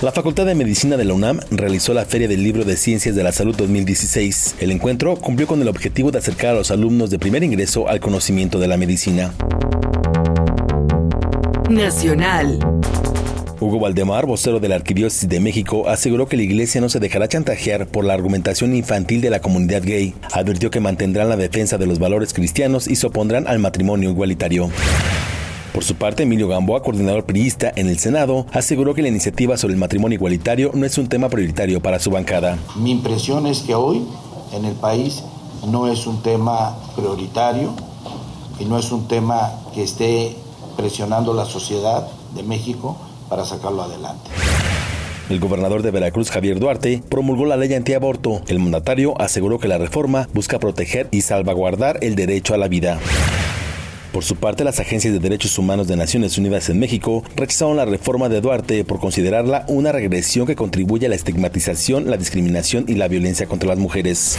La 0.02 0.12
Facultad 0.12 0.48
de 0.48 0.56
Medicina 0.56 0.98
de 0.98 1.06
la 1.06 1.14
UNAM 1.14 1.42
realizó 1.52 1.94
la 1.94 2.06
Feria 2.06 2.28
del 2.28 2.44
Libro 2.44 2.64
de 2.64 2.76
Ciencias 2.76 3.16
de 3.16 3.24
la 3.24 3.32
Salud 3.32 3.56
2016. 3.56 4.56
El 4.60 4.72
encuentro 4.72 5.16
cumplió 5.16 5.46
con 5.46 5.62
el 5.62 5.68
objetivo 5.68 6.10
de 6.10 6.18
acercar 6.18 6.52
a 6.52 6.54
los 6.56 6.72
alumnos 6.72 7.12
de 7.12 7.20
primer 7.20 7.44
ingreso 7.44 7.88
al 7.88 8.00
conocimiento 8.00 8.58
de 8.58 8.68
la 8.68 8.78
medicina. 8.78 9.32
Nacional. 11.70 12.60
Hugo 13.60 13.80
Valdemar, 13.80 14.26
vocero 14.26 14.60
de 14.60 14.68
la 14.68 14.76
Arquidiócesis 14.76 15.30
de 15.30 15.40
México, 15.40 15.88
aseguró 15.88 16.28
que 16.28 16.36
la 16.36 16.44
iglesia 16.44 16.82
no 16.82 16.90
se 16.90 17.00
dejará 17.00 17.30
chantajear 17.30 17.88
por 17.88 18.04
la 18.04 18.14
argumentación 18.14 18.76
infantil 18.76 19.22
de 19.22 19.30
la 19.30 19.40
comunidad 19.40 19.82
gay. 19.82 20.14
Advirtió 20.34 20.70
que 20.70 20.82
mantendrán 20.82 21.30
la 21.30 21.38
defensa 21.38 21.78
de 21.78 21.86
los 21.86 21.98
valores 21.98 22.34
cristianos 22.34 22.88
y 22.88 22.98
se 22.98 23.08
opondrán 23.08 23.48
al 23.48 23.60
matrimonio 23.60 24.10
igualitario. 24.10 24.70
Por 25.74 25.86
su 25.86 25.96
parte, 25.96 26.24
Emilio 26.24 26.50
Gamboa, 26.50 26.84
coordinador 26.84 27.26
priista 27.26 27.72
en 27.76 27.88
el 27.88 27.98
Senado, 27.98 28.46
aseguró 28.52 28.94
que 28.94 29.02
la 29.02 29.08
iniciativa 29.08 29.56
sobre 29.56 29.74
el 29.74 29.80
matrimonio 29.80 30.18
igualitario 30.18 30.72
no 30.74 30.86
es 30.86 30.98
un 30.98 31.08
tema 31.08 31.30
prioritario 31.30 31.82
para 31.82 32.00
su 32.00 32.12
bancada. 32.12 32.58
Mi 32.76 32.92
impresión 32.92 33.48
es 33.48 33.60
que 33.60 33.74
hoy 33.74 34.06
en 34.54 34.66
el 34.66 34.76
país 34.76 35.24
no 35.68 35.88
es 35.88 36.08
un 36.08 36.22
tema 36.22 36.78
prioritario 36.98 37.74
y 38.60 38.66
no 38.66 38.78
es 38.78 38.92
un 38.92 39.08
tema 39.08 39.52
que 39.74 39.84
esté 39.84 40.36
presionando 40.76 41.34
la 41.34 41.46
sociedad 41.46 42.06
de 42.36 42.44
México 42.44 42.98
para 43.30 43.46
sacarlo 43.46 43.84
adelante. 43.84 44.30
El 45.30 45.40
gobernador 45.40 45.82
de 45.82 45.90
Veracruz, 45.90 46.30
Javier 46.30 46.60
Duarte, 46.60 47.02
promulgó 47.10 47.46
la 47.46 47.58
ley 47.58 47.74
antiaborto. 47.74 48.42
El 48.48 48.60
mandatario 48.60 49.20
aseguró 49.20 49.58
que 49.60 49.68
la 49.68 49.80
reforma 49.80 50.30
busca 50.34 50.60
proteger 50.60 51.08
y 51.12 51.22
salvaguardar 51.22 51.98
el 52.02 52.16
derecho 52.16 52.54
a 52.54 52.58
la 52.58 52.68
vida. 52.68 53.00
Por 54.16 54.24
su 54.24 54.36
parte, 54.36 54.64
las 54.64 54.80
agencias 54.80 55.14
de 55.14 55.20
derechos 55.20 55.58
humanos 55.58 55.88
de 55.88 55.98
Naciones 55.98 56.38
Unidas 56.38 56.70
en 56.70 56.80
México 56.80 57.24
rechazaron 57.36 57.76
la 57.76 57.86
reforma 57.86 58.30
de 58.30 58.40
Duarte 58.40 58.86
por 58.86 59.00
considerarla 59.00 59.66
una 59.68 59.92
regresión 59.92 60.46
que 60.46 60.56
contribuye 60.56 61.08
a 61.08 61.10
la 61.10 61.16
estigmatización, 61.16 62.10
la 62.10 62.18
discriminación 62.18 62.86
y 62.88 62.94
la 62.94 63.08
violencia 63.08 63.48
contra 63.48 63.68
las 63.68 63.80
mujeres. 63.80 64.38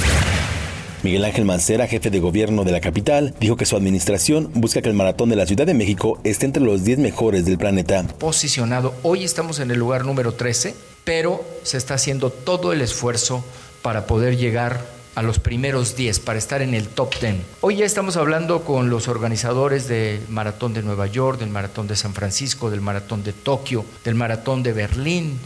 Miguel 1.06 1.24
Ángel 1.24 1.44
Mancera, 1.44 1.86
jefe 1.86 2.10
de 2.10 2.18
gobierno 2.18 2.64
de 2.64 2.72
la 2.72 2.80
capital, 2.80 3.32
dijo 3.38 3.56
que 3.56 3.64
su 3.64 3.76
administración 3.76 4.50
busca 4.54 4.82
que 4.82 4.88
el 4.88 4.96
maratón 4.96 5.28
de 5.28 5.36
la 5.36 5.46
Ciudad 5.46 5.64
de 5.64 5.72
México 5.72 6.18
esté 6.24 6.46
entre 6.46 6.64
los 6.64 6.82
10 6.82 6.98
mejores 6.98 7.44
del 7.44 7.58
planeta. 7.58 8.02
Posicionado, 8.18 8.92
hoy 9.04 9.22
estamos 9.22 9.60
en 9.60 9.70
el 9.70 9.78
lugar 9.78 10.04
número 10.04 10.34
13, 10.34 10.74
pero 11.04 11.44
se 11.62 11.76
está 11.76 11.94
haciendo 11.94 12.30
todo 12.30 12.72
el 12.72 12.80
esfuerzo 12.80 13.44
para 13.82 14.08
poder 14.08 14.36
llegar 14.36 14.84
a 15.14 15.22
los 15.22 15.38
primeros 15.38 15.94
10, 15.94 16.18
para 16.18 16.40
estar 16.40 16.60
en 16.60 16.74
el 16.74 16.88
top 16.88 17.14
10. 17.20 17.36
Hoy 17.60 17.76
ya 17.76 17.84
estamos 17.84 18.16
hablando 18.16 18.64
con 18.64 18.90
los 18.90 19.06
organizadores 19.06 19.86
del 19.86 20.22
Maratón 20.28 20.74
de 20.74 20.82
Nueva 20.82 21.06
York, 21.06 21.38
del 21.38 21.50
Maratón 21.50 21.86
de 21.86 21.94
San 21.94 22.14
Francisco, 22.14 22.68
del 22.68 22.80
Maratón 22.80 23.22
de 23.22 23.32
Tokio, 23.32 23.84
del 24.02 24.16
Maratón 24.16 24.64
de 24.64 24.72
Berlín. 24.72 25.38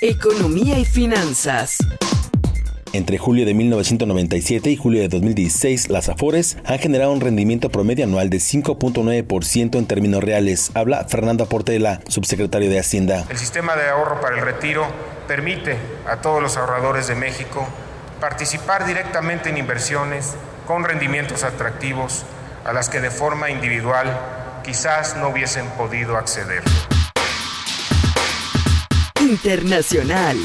Economía 0.00 0.78
y 0.78 0.86
finanzas. 0.86 1.76
Entre 2.92 3.18
julio 3.18 3.44
de 3.44 3.54
1997 3.54 4.70
y 4.70 4.76
julio 4.76 5.02
de 5.02 5.08
2016, 5.08 5.90
las 5.90 6.08
Afores 6.08 6.56
han 6.64 6.78
generado 6.78 7.12
un 7.12 7.20
rendimiento 7.20 7.68
promedio 7.68 8.04
anual 8.04 8.30
de 8.30 8.38
5.9% 8.38 9.78
en 9.78 9.86
términos 9.86 10.22
reales. 10.22 10.70
Habla 10.74 11.04
Fernando 11.04 11.46
Portela, 11.46 12.00
subsecretario 12.08 12.70
de 12.70 12.78
Hacienda. 12.78 13.24
El 13.28 13.38
sistema 13.38 13.76
de 13.76 13.88
ahorro 13.88 14.20
para 14.20 14.36
el 14.36 14.42
retiro 14.42 14.86
permite 15.26 15.76
a 16.08 16.20
todos 16.20 16.40
los 16.40 16.56
ahorradores 16.56 17.08
de 17.08 17.16
México 17.16 17.66
participar 18.20 18.86
directamente 18.86 19.50
en 19.50 19.58
inversiones 19.58 20.34
con 20.66 20.84
rendimientos 20.84 21.44
atractivos 21.44 22.24
a 22.64 22.72
las 22.72 22.88
que 22.88 23.00
de 23.00 23.10
forma 23.10 23.50
individual 23.50 24.18
quizás 24.64 25.16
no 25.16 25.28
hubiesen 25.28 25.66
podido 25.70 26.16
acceder. 26.16 26.62
Internacional. 29.20 30.36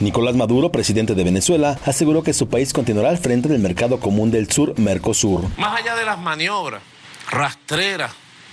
Nicolás 0.00 0.36
Maduro, 0.36 0.70
presidente 0.70 1.14
de 1.14 1.24
Venezuela, 1.24 1.78
aseguró 1.86 2.22
que 2.22 2.34
su 2.34 2.48
país 2.48 2.72
continuará 2.72 3.08
al 3.08 3.18
frente 3.18 3.48
del 3.48 3.60
mercado 3.60 3.98
común 3.98 4.30
del 4.30 4.50
sur, 4.50 4.78
Mercosur. 4.78 5.44
Más 5.56 5.80
allá 5.80 5.96
de 5.96 6.04
las 6.04 6.18
maniobras 6.18 6.82
rastreras, 7.30 8.12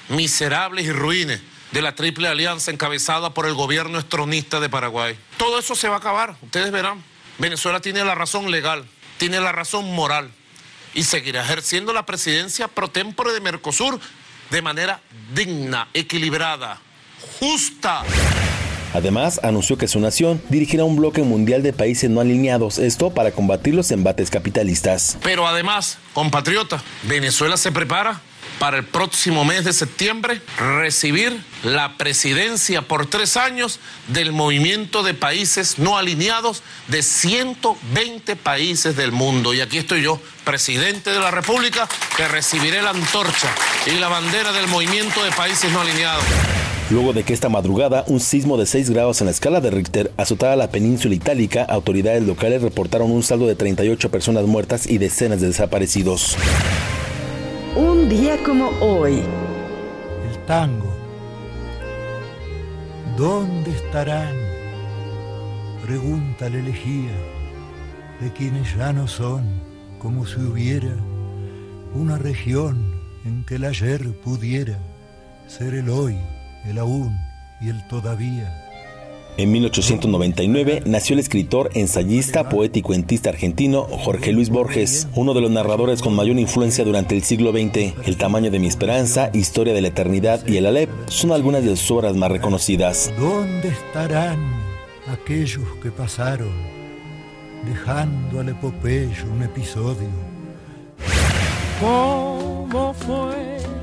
miserables 0.09 0.85
y 0.85 0.91
ruines 0.91 1.41
de 1.71 1.81
la 1.81 1.95
triple 1.95 2.27
alianza 2.27 2.71
encabezada 2.71 3.33
por 3.33 3.45
el 3.45 3.55
gobierno 3.55 3.99
estronista 3.99 4.59
de 4.59 4.69
Paraguay, 4.69 5.17
todo 5.37 5.59
eso 5.59 5.75
se 5.75 5.89
va 5.89 5.95
a 5.95 5.99
acabar, 5.99 6.35
ustedes 6.41 6.71
verán. 6.71 7.03
Venezuela 7.39 7.81
tiene 7.81 8.03
la 8.05 8.15
razón 8.15 8.49
legal, 8.49 8.85
tiene 9.17 9.41
la 9.41 9.51
razón 9.51 9.93
moral 9.93 10.31
y 10.93 11.03
seguirá 11.03 11.43
ejerciendo 11.43 11.91
la 11.91 12.05
presidencia 12.05 12.67
pro 12.67 12.89
tempore 12.89 13.33
de 13.33 13.41
Mercosur 13.41 13.99
de 14.49 14.61
manera 14.61 15.01
digna, 15.33 15.89
equilibrada, 15.93 16.79
justa. 17.39 18.03
Además, 18.93 19.39
anunció 19.43 19.77
que 19.77 19.87
su 19.87 19.99
nación 19.99 20.41
dirigirá 20.49 20.83
un 20.83 20.95
bloque 20.95 21.23
mundial 21.23 21.63
de 21.63 21.73
países 21.73 22.09
no 22.09 22.21
alineados, 22.21 22.77
esto 22.77 23.11
para 23.13 23.31
combatir 23.31 23.73
los 23.73 23.91
embates 23.91 24.29
capitalistas. 24.29 25.17
Pero 25.23 25.47
además, 25.47 25.97
compatriota, 26.13 26.81
Venezuela 27.03 27.57
se 27.57 27.71
prepara 27.71 28.21
para 28.59 28.77
el 28.77 28.85
próximo 28.85 29.45
mes 29.45 29.65
de 29.65 29.73
septiembre 29.73 30.41
recibir 30.57 31.43
la 31.63 31.97
presidencia 31.97 32.81
por 32.83 33.07
tres 33.07 33.35
años 33.35 33.79
del 34.07 34.31
movimiento 34.31 35.03
de 35.03 35.13
países 35.13 35.79
no 35.79 35.97
alineados 35.97 36.61
de 36.87 37.03
120 37.03 38.35
países 38.35 38.95
del 38.95 39.11
mundo. 39.11 39.53
Y 39.53 39.61
aquí 39.61 39.79
estoy 39.79 40.03
yo, 40.03 40.19
presidente 40.45 41.09
de 41.11 41.19
la 41.19 41.31
República, 41.31 41.87
que 42.15 42.27
recibiré 42.27 42.81
la 42.81 42.91
antorcha 42.91 43.49
y 43.85 43.91
la 43.91 44.07
bandera 44.07 44.51
del 44.51 44.67
movimiento 44.67 45.23
de 45.23 45.31
países 45.31 45.71
no 45.71 45.81
alineados. 45.81 46.23
Luego 46.89 47.13
de 47.13 47.23
que 47.23 47.33
esta 47.33 47.49
madrugada 47.49 48.03
un 48.07 48.19
sismo 48.19 48.57
de 48.57 48.65
6 48.65 48.89
grados 48.89 49.21
en 49.21 49.25
la 49.25 49.31
escala 49.31 49.61
de 49.61 49.71
Richter 49.71 50.11
azotara 50.17 50.55
la 50.55 50.69
península 50.69 51.15
itálica, 51.15 51.63
autoridades 51.63 52.23
locales 52.23 52.61
reportaron 52.61 53.09
un 53.09 53.23
saldo 53.23 53.47
de 53.47 53.55
38 53.55 54.11
personas 54.11 54.45
muertas 54.45 54.89
y 54.89 54.97
decenas 54.97 55.41
de 55.41 55.47
desaparecidos. 55.47 56.37
Un 57.75 58.09
día 58.09 58.37
como 58.43 58.69
hoy. 58.81 59.23
El 60.29 60.45
tango. 60.45 60.93
¿Dónde 63.17 63.71
estarán? 63.71 64.35
Pregunta 65.85 66.49
la 66.49 66.59
elegía 66.59 67.11
de 68.19 68.31
quienes 68.31 68.75
ya 68.75 68.93
no 68.93 69.07
son 69.07 69.43
como 69.99 70.25
si 70.25 70.39
hubiera 70.39 70.95
una 71.95 72.17
región 72.17 72.93
en 73.25 73.45
que 73.45 73.55
el 73.55 73.65
ayer 73.65 74.11
pudiera 74.21 74.77
ser 75.47 75.73
el 75.75 75.89
hoy, 75.89 76.17
el 76.65 76.77
aún 76.79 77.17
y 77.61 77.69
el 77.69 77.85
todavía. 77.87 78.63
En 79.35 79.51
1899 79.51 80.83
nació 80.85 81.15
el 81.15 81.19
escritor, 81.19 81.71
ensayista, 81.73 82.49
poeta 82.49 82.77
y 82.77 82.83
cuentista 82.83 83.29
argentino 83.29 83.81
Jorge 83.83 84.31
Luis 84.31 84.49
Borges, 84.49 85.07
uno 85.15 85.33
de 85.33 85.41
los 85.41 85.49
narradores 85.49 86.03
con 86.03 86.15
mayor 86.15 86.37
influencia 86.37 86.85
durante 86.85 87.15
el 87.15 87.23
siglo 87.23 87.51
XX. 87.51 87.95
El 88.05 88.17
tamaño 88.17 88.51
de 88.51 88.59
mi 88.59 88.67
esperanza, 88.67 89.31
Historia 89.33 89.73
de 89.73 89.81
la 89.81 89.87
eternidad 89.87 90.45
y 90.45 90.57
El 90.57 90.67
Alep 90.67 90.89
son 91.07 91.31
algunas 91.31 91.63
de 91.63 91.75
sus 91.75 91.89
obras 91.89 92.15
más 92.15 92.29
reconocidas. 92.29 93.11
¿Dónde 93.17 93.69
estarán 93.69 94.37
aquellos 95.07 95.65
que 95.81 95.89
pasaron, 95.89 96.53
dejando 97.65 98.39
al 98.39 98.49
epopeyo 98.49 99.25
un 99.31 99.41
episodio? 99.41 100.09
¿Cómo 101.79 102.93
fue? 102.93 103.82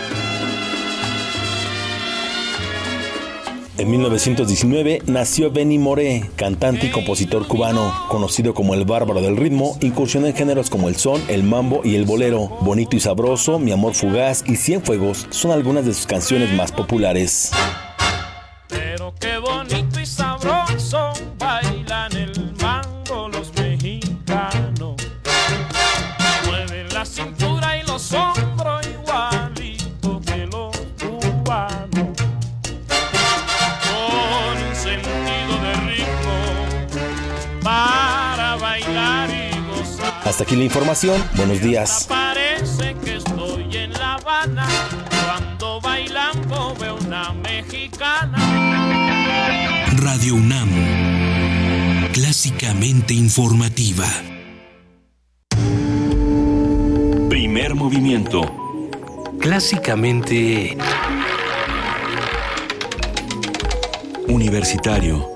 En 3.81 3.89
1919 3.89 5.01
nació 5.07 5.49
Benny 5.49 5.79
Moré, 5.79 6.29
cantante 6.35 6.85
y 6.85 6.91
compositor 6.91 7.47
cubano, 7.47 7.91
conocido 8.09 8.53
como 8.53 8.75
el 8.75 8.85
bárbaro 8.85 9.23
del 9.23 9.35
ritmo, 9.35 9.75
incursionó 9.81 10.27
en 10.27 10.35
géneros 10.35 10.69
como 10.69 10.87
el 10.87 10.97
son, 10.97 11.19
el 11.29 11.41
mambo 11.41 11.81
y 11.83 11.95
el 11.95 12.05
bolero. 12.05 12.47
Bonito 12.61 12.95
y 12.95 12.99
sabroso, 12.99 13.57
Mi 13.57 13.71
amor 13.71 13.95
fugaz 13.95 14.43
y 14.45 14.57
Cienfuegos 14.57 15.25
son 15.31 15.49
algunas 15.49 15.83
de 15.83 15.95
sus 15.95 16.05
canciones 16.05 16.53
más 16.53 16.71
populares. 16.71 17.49
Hasta 40.31 40.45
aquí 40.45 40.55
la 40.55 40.63
información. 40.63 41.21
Buenos 41.35 41.59
días. 41.59 42.05
Parece 42.07 42.95
que 43.03 43.17
estoy 43.17 43.75
en 43.75 43.91
La 43.91 44.13
Habana 44.13 44.65
cuando 45.25 45.81
bailando 45.81 46.73
veo 46.79 46.95
una 46.95 47.33
mexicana. 47.33 48.37
Radio 49.97 50.35
Radio 50.35 50.35
UNAM. 50.35 50.69
Clásicamente 52.13 53.13
informativa. 53.13 54.05
Primer 57.27 57.75
movimiento. 57.75 58.89
Clásicamente... 59.37 60.77
Universitario. 64.29 65.30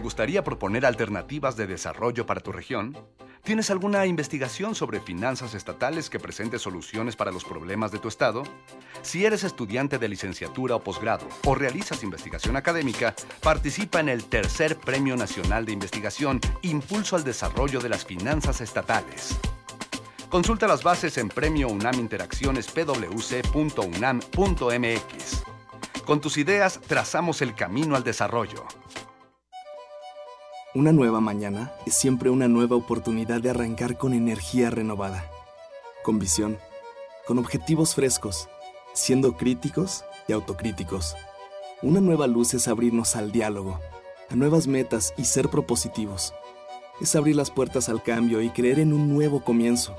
Gustaría 0.00 0.42
proponer 0.42 0.84
alternativas 0.84 1.56
de 1.56 1.66
desarrollo 1.66 2.26
para 2.26 2.40
tu 2.40 2.52
región? 2.52 2.96
¿Tienes 3.42 3.70
alguna 3.70 4.04
investigación 4.06 4.74
sobre 4.74 5.00
finanzas 5.00 5.54
estatales 5.54 6.10
que 6.10 6.18
presente 6.18 6.58
soluciones 6.58 7.16
para 7.16 7.32
los 7.32 7.44
problemas 7.44 7.90
de 7.90 7.98
tu 7.98 8.08
estado? 8.08 8.42
Si 9.02 9.24
eres 9.24 9.44
estudiante 9.44 9.98
de 9.98 10.08
licenciatura 10.08 10.74
o 10.76 10.84
posgrado 10.84 11.26
o 11.46 11.54
realizas 11.54 12.02
investigación 12.02 12.56
académica, 12.56 13.14
participa 13.42 14.00
en 14.00 14.10
el 14.10 14.24
tercer 14.24 14.76
Premio 14.76 15.16
Nacional 15.16 15.64
de 15.64 15.72
Investigación 15.72 16.40
Impulso 16.62 17.16
al 17.16 17.24
Desarrollo 17.24 17.80
de 17.80 17.88
las 17.88 18.04
Finanzas 18.04 18.60
Estatales. 18.60 19.38
Consulta 20.28 20.68
las 20.68 20.82
bases 20.82 21.16
en 21.18 21.28
Premio 21.28 21.68
UNAM 21.68 21.94
Interacciones 21.94 22.68
pwc.unam.mx. 22.68 23.50
Con 26.04 26.20
tus 26.20 26.36
ideas 26.36 26.80
trazamos 26.86 27.42
el 27.42 27.54
camino 27.54 27.96
al 27.96 28.04
desarrollo. 28.04 28.66
Una 30.72 30.92
nueva 30.92 31.20
mañana 31.20 31.72
es 31.84 31.94
siempre 31.94 32.30
una 32.30 32.46
nueva 32.46 32.76
oportunidad 32.76 33.40
de 33.40 33.50
arrancar 33.50 33.98
con 33.98 34.14
energía 34.14 34.70
renovada, 34.70 35.28
con 36.04 36.20
visión, 36.20 36.58
con 37.26 37.38
objetivos 37.38 37.96
frescos, 37.96 38.48
siendo 38.92 39.36
críticos 39.36 40.04
y 40.28 40.32
autocríticos. 40.32 41.16
Una 41.82 42.00
nueva 42.00 42.28
luz 42.28 42.54
es 42.54 42.68
abrirnos 42.68 43.16
al 43.16 43.32
diálogo, 43.32 43.80
a 44.28 44.36
nuevas 44.36 44.68
metas 44.68 45.12
y 45.16 45.24
ser 45.24 45.48
propositivos. 45.48 46.34
Es 47.00 47.16
abrir 47.16 47.34
las 47.34 47.50
puertas 47.50 47.88
al 47.88 48.00
cambio 48.00 48.40
y 48.40 48.50
creer 48.50 48.78
en 48.78 48.92
un 48.92 49.12
nuevo 49.12 49.42
comienzo, 49.42 49.96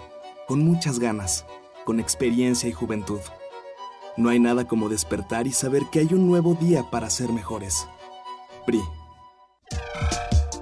con 0.47 0.59
muchas 0.59 0.99
ganas, 0.99 1.45
con 1.83 1.99
experiencia 1.99 2.69
y 2.69 2.71
juventud. 2.71 3.19
No 4.15 4.29
hay 4.29 4.39
nada 4.39 4.69
como 4.69 4.87
despertar 4.87 5.47
y 5.47 5.51
saber 5.51 5.83
que 5.91 5.99
hay 5.99 6.13
un 6.13 6.27
nuevo 6.27 6.53
día 6.53 6.89
para 6.89 7.09
ser 7.09 7.29
mejores. 7.33 7.85
PRI. 8.65 8.79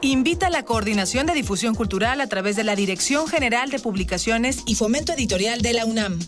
Invita 0.00 0.48
a 0.48 0.50
la 0.50 0.64
Coordinación 0.64 1.26
de 1.26 1.34
Difusión 1.34 1.76
Cultural 1.76 2.20
a 2.20 2.26
través 2.26 2.56
de 2.56 2.64
la 2.64 2.74
Dirección 2.74 3.28
General 3.28 3.70
de 3.70 3.78
Publicaciones 3.78 4.64
y 4.66 4.74
Fomento 4.74 5.12
Editorial 5.12 5.62
de 5.62 5.74
la 5.74 5.86
UNAM. 5.86 6.18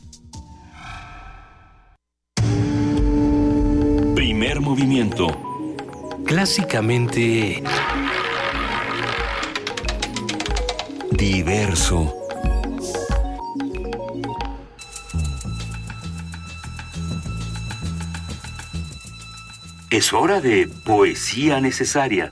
Primer 4.44 4.60
movimiento. 4.60 5.26
Clásicamente... 6.26 7.62
Diverso. 11.12 12.12
Es 19.88 20.12
hora 20.12 20.42
de 20.42 20.68
poesía 20.84 21.58
necesaria. 21.62 22.30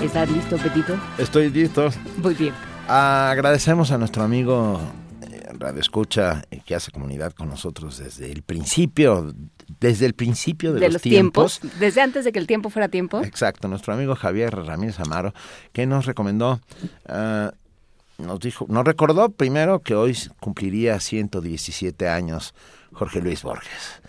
¿Estás 0.00 0.30
listo, 0.30 0.56
Petito? 0.58 0.96
Estoy 1.18 1.50
listo. 1.50 1.90
Muy 2.18 2.34
bien. 2.34 2.71
Agradecemos 2.94 3.90
a 3.90 3.96
nuestro 3.96 4.22
amigo 4.22 4.78
eh, 5.22 5.48
Radio 5.58 5.80
Escucha 5.80 6.44
eh, 6.50 6.60
que 6.62 6.74
hace 6.74 6.90
comunidad 6.90 7.32
con 7.32 7.48
nosotros 7.48 7.96
desde 7.96 8.30
el 8.30 8.42
principio, 8.42 9.32
desde 9.80 10.04
el 10.04 10.12
principio 10.12 10.74
de, 10.74 10.80
de 10.80 10.90
los, 10.90 11.00
tiempos. 11.00 11.60
Desde 11.80 12.02
antes 12.02 12.26
de 12.26 12.32
que 12.32 12.38
el 12.38 12.46
tiempo 12.46 12.68
fuera 12.68 12.88
tiempo. 12.88 13.24
Exacto, 13.24 13.66
nuestro 13.66 13.94
amigo 13.94 14.14
Javier 14.14 14.54
Ramírez 14.54 15.00
Amaro, 15.00 15.32
que 15.72 15.86
nos 15.86 16.04
recomendó, 16.04 16.60
uh, 17.08 18.22
nos 18.22 18.40
dijo, 18.40 18.66
nos 18.68 18.84
recordó 18.84 19.30
primero 19.30 19.78
que 19.80 19.94
hoy 19.94 20.14
cumpliría 20.38 21.00
117 21.00 22.10
años 22.10 22.52
Jorge 22.92 23.22
Luis 23.22 23.42
Borges. 23.42 24.02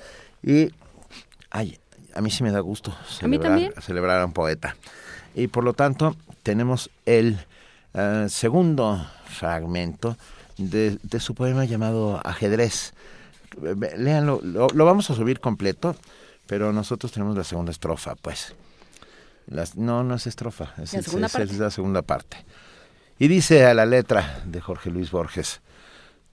Y, 0.43 0.73
ay, 1.51 1.79
a 2.13 2.19
mí 2.19 2.29
sí 2.29 2.43
me 2.43 2.51
da 2.51 2.59
gusto 2.59 2.93
celebrar, 3.07 3.81
celebrar 3.81 4.19
a 4.19 4.25
un 4.25 4.33
poeta. 4.33 4.75
Y 5.35 5.47
por 5.47 5.63
lo 5.63 5.71
tanto, 5.71 6.17
tenemos 6.43 6.89
el 7.05 7.39
uh, 7.93 8.29
segundo 8.29 9.05
fragmento 9.25 10.17
de, 10.57 10.97
de, 11.01 11.19
su 11.19 11.35
poema 11.35 11.65
llamado 11.65 12.21
Ajedrez. 12.23 12.93
Léanlo, 13.97 14.41
lo, 14.43 14.67
lo, 14.69 14.85
vamos 14.85 15.09
a 15.09 15.15
subir 15.15 15.39
completo, 15.39 15.95
pero 16.47 16.73
nosotros 16.73 17.11
tenemos 17.11 17.37
la 17.37 17.43
segunda 17.43 17.71
estrofa, 17.71 18.15
pues. 18.15 18.55
Las, 19.47 19.75
no, 19.75 20.03
no 20.03 20.15
es 20.15 20.25
estrofa, 20.25 20.73
es, 20.81 20.93
¿La 20.93 21.01
segunda 21.01 21.27
es, 21.27 21.33
parte? 21.33 21.51
es 21.51 21.59
la 21.59 21.71
segunda 21.71 22.01
parte. 22.01 22.37
Y 23.19 23.27
dice 23.27 23.65
a 23.65 23.73
la 23.73 23.85
letra 23.85 24.41
de 24.45 24.61
Jorge 24.61 24.89
Luis 24.89 25.11
Borges, 25.11 25.61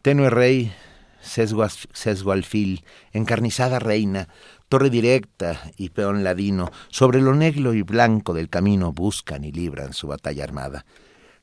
tenue 0.03 0.31
rey, 0.31 0.73
sesgo, 1.21 1.67
sesgo 1.69 2.33
alfil, 2.33 2.85
encarnizada 3.13 3.79
reina, 3.79 4.29
torre 4.69 4.91
directa 4.91 5.61
y 5.77 5.91
peón 5.91 6.25
ladino, 6.25 6.71
sobre 6.89 7.21
lo 7.21 7.35
negro 7.35 7.75
y 7.75 7.83
blanco 7.83 8.33
del 8.33 8.49
camino 8.49 8.93
buscan 8.93 9.45
y 9.45 9.53
libran 9.53 9.93
su 9.93 10.07
batalla 10.07 10.45
armada. 10.45 10.85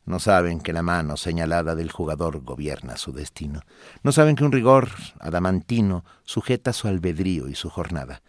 No 0.08 0.20
saben 0.20 0.62
que 0.62 0.72
la 0.72 0.84
mano 0.84 1.18
señalada 1.18 1.76
del 1.76 1.92
jugador 1.92 2.40
gobierna 2.40 2.96
su 2.96 3.12
destino. 3.12 3.64
No 4.04 4.14
saben 4.14 4.38
que 4.38 4.46
un 4.46 4.54
rigor 4.54 4.90
adamantino 5.20 6.06
sujeta 6.24 6.72
su 6.72 6.88
albedrío 6.88 7.50
y 7.50 7.56
su 7.56 7.70
jornada. 7.70 8.22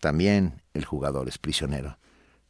También 0.00 0.60
el 0.74 0.84
jugador 0.84 1.26
es 1.28 1.38
prisionero. 1.38 1.96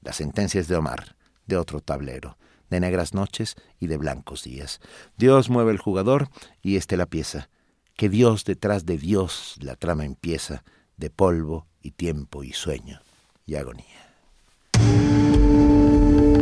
La 0.00 0.12
sentencia 0.12 0.60
es 0.60 0.66
de 0.66 0.74
Omar, 0.74 1.14
de 1.46 1.56
otro 1.56 1.80
tablero, 1.80 2.36
de 2.68 2.80
negras 2.80 3.14
noches 3.14 3.54
y 3.78 3.86
de 3.86 3.96
blancos 3.96 4.42
días. 4.42 4.80
Dios 5.16 5.50
mueve 5.50 5.70
el 5.70 5.78
jugador 5.78 6.28
y 6.60 6.74
éste 6.74 6.96
la 6.96 7.06
pieza. 7.06 7.48
Que 7.96 8.08
Dios 8.08 8.44
detrás 8.44 8.86
de 8.86 8.98
Dios 8.98 9.54
la 9.60 9.76
trama 9.76 10.04
empieza, 10.04 10.64
de 10.96 11.10
polvo 11.10 11.68
y 11.80 11.92
tiempo 11.92 12.42
y 12.42 12.52
sueño 12.52 13.00
y 13.46 13.54
agonía. 13.54 14.16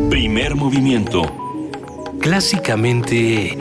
Primer 0.09 0.55
movimiento. 0.55 1.42
Clásicamente... 2.21 3.57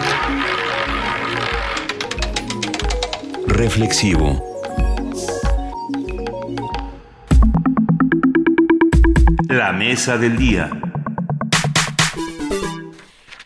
Reflexivo. 3.48 4.44
La 9.48 9.72
mesa 9.74 10.18
del 10.18 10.38
día. 10.38 10.70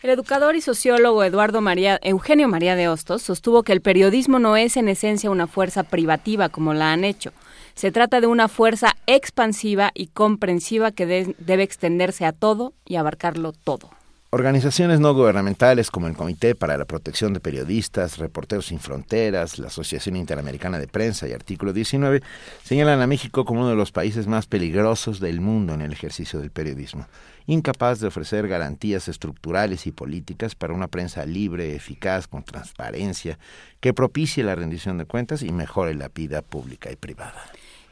El 0.02 0.10
educador 0.10 0.54
y 0.54 0.60
sociólogo 0.60 1.24
Eduardo 1.24 1.60
María, 1.60 1.98
Eugenio 2.02 2.48
María 2.48 2.76
de 2.76 2.88
Hostos 2.88 3.22
sostuvo 3.22 3.62
que 3.62 3.72
el 3.72 3.80
periodismo 3.80 4.38
no 4.38 4.56
es 4.56 4.76
en 4.76 4.88
esencia 4.88 5.30
una 5.30 5.46
fuerza 5.46 5.82
privativa 5.82 6.48
como 6.48 6.74
la 6.74 6.92
han 6.92 7.04
hecho. 7.04 7.32
Se 7.74 7.90
trata 7.90 8.20
de 8.20 8.26
una 8.26 8.48
fuerza 8.48 8.94
expansiva 9.06 9.90
y 9.94 10.06
comprensiva 10.06 10.92
que 10.92 11.06
de, 11.06 11.34
debe 11.38 11.64
extenderse 11.64 12.24
a 12.24 12.32
todo 12.32 12.72
y 12.84 12.96
abarcarlo 12.96 13.52
todo. 13.52 13.95
Organizaciones 14.36 15.00
no 15.00 15.14
gubernamentales 15.14 15.90
como 15.90 16.08
el 16.08 16.14
Comité 16.14 16.54
para 16.54 16.76
la 16.76 16.84
Protección 16.84 17.32
de 17.32 17.40
Periodistas, 17.40 18.18
Reporteros 18.18 18.66
Sin 18.66 18.80
Fronteras, 18.80 19.58
la 19.58 19.68
Asociación 19.68 20.14
Interamericana 20.14 20.78
de 20.78 20.86
Prensa 20.86 21.26
y 21.26 21.32
Artículo 21.32 21.72
19 21.72 22.20
señalan 22.62 23.00
a 23.00 23.06
México 23.06 23.46
como 23.46 23.60
uno 23.60 23.70
de 23.70 23.76
los 23.76 23.92
países 23.92 24.26
más 24.26 24.46
peligrosos 24.46 25.20
del 25.20 25.40
mundo 25.40 25.72
en 25.72 25.80
el 25.80 25.90
ejercicio 25.90 26.38
del 26.38 26.50
periodismo, 26.50 27.06
incapaz 27.46 28.00
de 28.00 28.08
ofrecer 28.08 28.46
garantías 28.46 29.08
estructurales 29.08 29.86
y 29.86 29.92
políticas 29.92 30.54
para 30.54 30.74
una 30.74 30.88
prensa 30.88 31.24
libre, 31.24 31.74
eficaz, 31.74 32.28
con 32.28 32.44
transparencia, 32.44 33.38
que 33.80 33.94
propicie 33.94 34.44
la 34.44 34.54
rendición 34.54 34.98
de 34.98 35.06
cuentas 35.06 35.40
y 35.40 35.50
mejore 35.50 35.94
la 35.94 36.10
vida 36.10 36.42
pública 36.42 36.92
y 36.92 36.96
privada. 36.96 37.42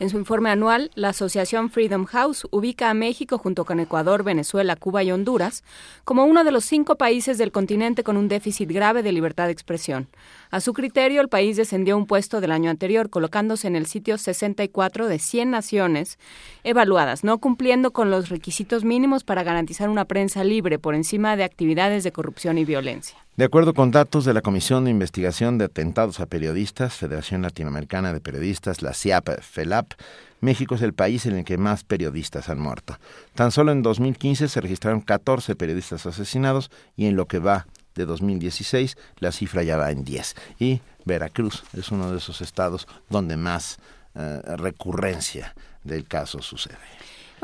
En 0.00 0.10
su 0.10 0.18
informe 0.18 0.50
anual, 0.50 0.90
la 0.96 1.10
asociación 1.10 1.70
Freedom 1.70 2.04
House 2.06 2.48
ubica 2.50 2.90
a 2.90 2.94
México 2.94 3.38
junto 3.38 3.64
con 3.64 3.78
Ecuador, 3.78 4.24
Venezuela, 4.24 4.74
Cuba 4.74 5.04
y 5.04 5.12
Honduras 5.12 5.62
como 6.04 6.24
uno 6.24 6.42
de 6.42 6.50
los 6.50 6.64
cinco 6.64 6.96
países 6.96 7.38
del 7.38 7.52
continente 7.52 8.02
con 8.02 8.16
un 8.16 8.26
déficit 8.26 8.68
grave 8.72 9.04
de 9.04 9.12
libertad 9.12 9.46
de 9.46 9.52
expresión. 9.52 10.08
A 10.50 10.60
su 10.60 10.72
criterio, 10.72 11.20
el 11.20 11.28
país 11.28 11.56
descendió 11.56 11.96
un 11.96 12.06
puesto 12.06 12.40
del 12.40 12.50
año 12.50 12.70
anterior, 12.70 13.08
colocándose 13.08 13.68
en 13.68 13.76
el 13.76 13.86
sitio 13.86 14.18
64 14.18 15.06
de 15.06 15.18
100 15.20 15.50
naciones 15.52 16.18
evaluadas, 16.64 17.22
no 17.22 17.38
cumpliendo 17.38 17.92
con 17.92 18.10
los 18.10 18.30
requisitos 18.30 18.84
mínimos 18.84 19.22
para 19.22 19.44
garantizar 19.44 19.88
una 19.88 20.06
prensa 20.06 20.42
libre 20.42 20.80
por 20.80 20.96
encima 20.96 21.36
de 21.36 21.44
actividades 21.44 22.02
de 22.02 22.10
corrupción 22.10 22.58
y 22.58 22.64
violencia. 22.64 23.23
De 23.36 23.44
acuerdo 23.44 23.74
con 23.74 23.90
datos 23.90 24.24
de 24.24 24.32
la 24.32 24.43
Comisión 24.43 24.85
de 24.85 24.93
Investigación 24.93 25.59
de 25.59 25.65
Atentados 25.65 26.20
a 26.20 26.27
Periodistas, 26.27 26.94
Federación 26.94 27.43
Latinoamericana 27.43 28.12
de 28.12 28.20
Periodistas, 28.20 28.81
la 28.81 28.94
CIAP, 28.94 29.40
FELAP, 29.40 29.94
México 30.40 30.77
es 30.77 30.82
el 30.82 30.93
país 30.93 31.27
en 31.27 31.39
el 31.39 31.44
que 31.44 31.59
más 31.59 31.82
periodistas 31.82 32.48
han 32.48 32.61
muerto. 32.61 32.97
Tan 33.35 33.51
solo 33.51 33.73
en 33.73 33.82
2015 33.82 34.47
se 34.47 34.61
registraron 34.61 35.01
14 35.01 35.56
periodistas 35.56 36.06
asesinados 36.06 36.70
y 36.97 37.06
en 37.06 37.16
lo 37.16 37.27
que 37.27 37.40
va 37.40 37.66
de 37.97 38.06
2016 38.06 38.97
la 39.19 39.32
cifra 39.32 39.65
ya 39.65 39.78
va 39.78 39.90
en 39.90 40.05
10. 40.05 40.36
Y 40.61 40.81
Veracruz 41.05 41.65
es 41.77 41.90
uno 41.90 42.12
de 42.12 42.19
esos 42.19 42.40
estados 42.40 42.86
donde 43.11 43.36
más 43.36 43.81
eh, 44.15 44.43
recurrencia 44.59 45.56
del 45.82 46.06
caso 46.06 46.40
sucede. 46.40 46.78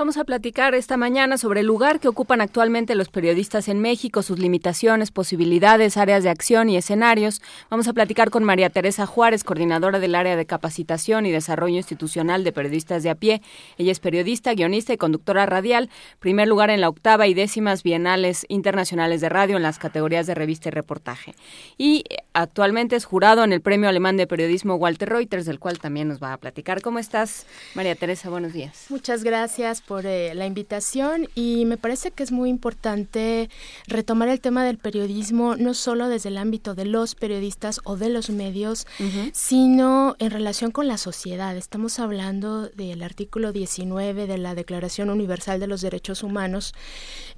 Vamos 0.01 0.16
a 0.16 0.24
platicar 0.24 0.74
esta 0.74 0.97
mañana 0.97 1.36
sobre 1.36 1.60
el 1.60 1.66
lugar 1.66 2.01
que 2.01 2.09
ocupan 2.09 2.40
actualmente 2.40 2.94
los 2.94 3.10
periodistas 3.10 3.68
en 3.68 3.81
México, 3.81 4.22
sus 4.22 4.39
limitaciones, 4.39 5.10
posibilidades, 5.10 5.98
áreas 5.98 6.24
de 6.24 6.31
acción 6.31 6.70
y 6.70 6.78
escenarios. 6.78 7.43
Vamos 7.68 7.86
a 7.86 7.93
platicar 7.93 8.31
con 8.31 8.43
María 8.43 8.70
Teresa 8.70 9.05
Juárez, 9.05 9.44
coordinadora 9.44 9.98
del 9.98 10.14
área 10.14 10.36
de 10.36 10.47
capacitación 10.47 11.27
y 11.27 11.32
desarrollo 11.32 11.77
institucional 11.77 12.44
de 12.44 12.52
periodistas 12.52 13.02
de 13.02 13.10
a 13.10 13.14
pie. 13.14 13.43
Ella 13.77 13.93
es 13.93 14.01
periodista, 14.01 14.55
guionista 14.55 14.94
y 14.94 14.97
conductora 14.97 15.44
radial, 15.44 15.90
primer 16.18 16.48
lugar 16.48 16.70
en 16.70 16.81
la 16.81 16.89
octava 16.89 17.27
y 17.27 17.35
décimas 17.35 17.82
bienales 17.82 18.47
internacionales 18.48 19.20
de 19.20 19.28
radio 19.28 19.59
en 19.59 19.62
las 19.62 19.78
categorías 19.78 20.27
de 20.27 20.35
revista 20.35 20.70
y 20.70 20.72
reportaje. 20.72 21.35
Y 21.77 22.05
actualmente 22.32 22.97
es 22.97 23.05
jurado 23.05 23.44
en 23.44 23.52
el 23.52 23.60
Premio 23.60 23.90
Alemán 23.90 24.16
de 24.16 24.27
Periodismo 24.27 24.77
Walter 24.77 25.10
Reuters, 25.10 25.44
del 25.44 25.59
cual 25.59 25.78
también 25.78 26.09
nos 26.09 26.22
va 26.22 26.32
a 26.32 26.39
platicar. 26.39 26.81
¿Cómo 26.81 26.98
estás, 26.98 27.44
María 27.74 27.94
Teresa? 27.97 28.31
Buenos 28.31 28.55
días. 28.55 28.86
Muchas 28.89 29.24
gracias 29.24 29.82
por 29.91 30.07
eh, 30.07 30.37
la 30.37 30.47
invitación 30.47 31.29
y 31.35 31.65
me 31.65 31.77
parece 31.77 32.12
que 32.12 32.23
es 32.23 32.31
muy 32.31 32.49
importante 32.49 33.51
retomar 33.89 34.29
el 34.29 34.41
tema 34.41 34.65
del 34.65 34.79
periodismo 34.79 35.57
no 35.57 35.75
solo 35.75 36.09
desde 36.09 36.29
el 36.29 36.39
ámbito 36.39 36.77
de 36.77 36.85
los 36.85 37.17
periodistas 37.17 37.81
o 37.83 37.97
de 37.97 38.09
los 38.09 38.31
medios, 38.31 38.87
sino 39.33 40.15
en 40.21 40.31
relación 40.31 40.71
con 40.71 40.87
la 40.87 40.97
sociedad. 40.97 41.57
Estamos 41.57 41.99
hablando 41.99 42.69
del 42.69 43.03
artículo 43.03 43.51
19 43.51 44.29
de 44.29 44.39
la 44.39 44.55
Declaración 44.55 45.11
Universal 45.11 45.59
de 45.59 45.67
los 45.67 45.81
Derechos 45.81 46.23
Humanos 46.23 46.73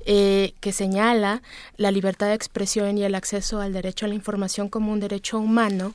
eh, 0.04 0.52
que 0.60 0.72
señala 0.72 1.40
la 1.78 1.90
libertad 1.90 2.26
de 2.26 2.34
expresión 2.34 2.98
y 2.98 3.04
el 3.04 3.14
acceso 3.14 3.62
al 3.62 3.72
derecho 3.72 4.04
a 4.04 4.10
la 4.10 4.14
información 4.14 4.68
como 4.68 4.92
un 4.92 5.00
derecho 5.00 5.38
humano. 5.38 5.94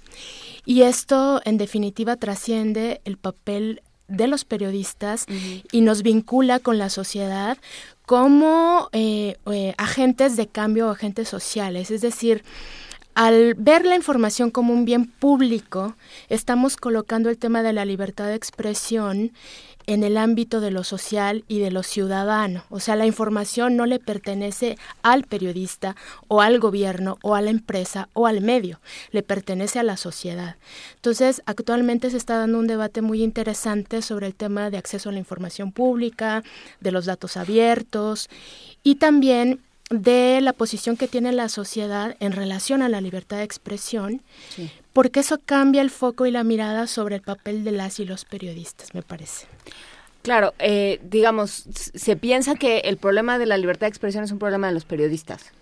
Y 0.66 0.82
esto, 0.82 1.40
en 1.46 1.60
definitiva, 1.60 2.16
trasciende 2.16 3.00
el 3.06 3.18
papel 3.18 3.84
de 4.08 4.28
los 4.28 4.46
periodistas 4.46 5.26
y 5.72 5.82
nos 5.82 6.02
vincula 6.02 6.60
con 6.60 6.78
la 6.78 6.90
sociedad 6.90 7.58
como 8.06 8.90
eh, 8.94 9.36
eh, 9.52 9.74
agentes 9.78 10.38
de 10.38 10.48
cambio 10.48 10.88
o 10.88 10.92
agentes 10.92 11.28
sociales. 11.28 11.92
Es 11.92 12.02
decir, 12.02 12.44
al 13.16 13.56
ver 13.56 13.86
la 13.86 13.96
información 13.96 14.52
como 14.52 14.74
un 14.74 14.86
bien 14.86 15.08
público, 15.08 15.96
estamos 16.30 16.78
colocando 16.78 17.30
el 17.30 17.38
tema 17.38 17.64
de 17.64 17.74
la 17.74 17.84
libertad 17.84 18.28
de 18.28 18.36
expresión 18.36 19.34
en 19.88 20.04
el 20.04 20.18
ámbito 20.18 20.60
de 20.60 20.70
lo 20.70 20.84
social 20.84 21.46
y 21.48 21.60
de 21.60 21.72
lo 21.72 21.82
ciudadano. 21.82 22.66
O 22.70 22.80
sea, 22.80 22.96
la 22.96 23.06
información 23.06 23.78
no 23.78 23.86
le 23.86 24.00
pertenece 24.00 24.78
al 25.02 25.24
periodista 25.24 25.96
o 26.28 26.42
al 26.42 26.60
gobierno 26.60 27.18
o 27.24 27.36
a 27.36 27.42
la 27.42 27.50
empresa 27.50 28.10
o 28.14 28.28
al 28.28 28.42
medio, 28.42 28.80
le 29.12 29.24
pertenece 29.24 29.80
a 29.80 29.84
la 29.84 29.98
sociedad. 29.98 30.58
Entonces, 30.96 31.42
actualmente 31.46 32.10
se 32.10 32.18
está 32.18 32.38
dando 32.38 32.60
un 32.60 32.68
debate 32.68 33.02
muy 33.02 33.24
interesante 33.24 34.02
sobre 34.02 34.28
el 34.28 34.36
tema 34.36 34.70
de 34.70 34.78
acceso 34.78 35.10
a 35.10 35.14
la 35.14 35.20
información 35.20 35.72
pública, 35.72 36.44
de 36.82 36.92
los 36.92 37.06
datos 37.06 37.38
abiertos 37.38 38.30
y 38.84 38.96
también 38.96 39.62
de 39.90 40.42
la 40.42 40.52
posición 40.52 40.98
que 40.98 41.08
tiene 41.08 41.32
la 41.32 41.48
sociedad 41.48 42.18
en 42.20 42.34
relación 42.34 42.82
a 42.82 42.90
la 42.90 43.00
libertad 43.00 43.38
de 43.38 43.44
expresión, 43.44 44.22
porque 44.98 45.20
eso 45.20 45.40
cambia 45.46 45.84
el 45.84 45.92
foco 45.92 46.26
y 46.26 46.32
la 46.32 46.44
mirada 46.44 46.88
sobre 46.88 47.18
el 47.18 47.22
papel 47.22 47.64
de 47.64 47.72
las 47.72 48.00
y 48.00 48.06
los 48.06 48.26
periodistas, 48.26 48.96
me 48.96 49.04
parece. 49.04 49.46
Claro, 50.24 50.56
eh, 50.58 51.00
digamos, 51.04 51.66
se 51.94 52.16
piensa 52.16 52.56
que 52.56 52.80
el 52.80 52.98
problema 52.98 53.38
de 53.38 53.46
la 53.46 53.58
libertad 53.58 53.86
de 53.86 53.90
expresión 53.90 54.24
es 54.24 54.32
un 54.32 54.40
problema 54.40 54.66
de 54.66 54.74
los 54.74 54.86
periodistas. 54.86 55.54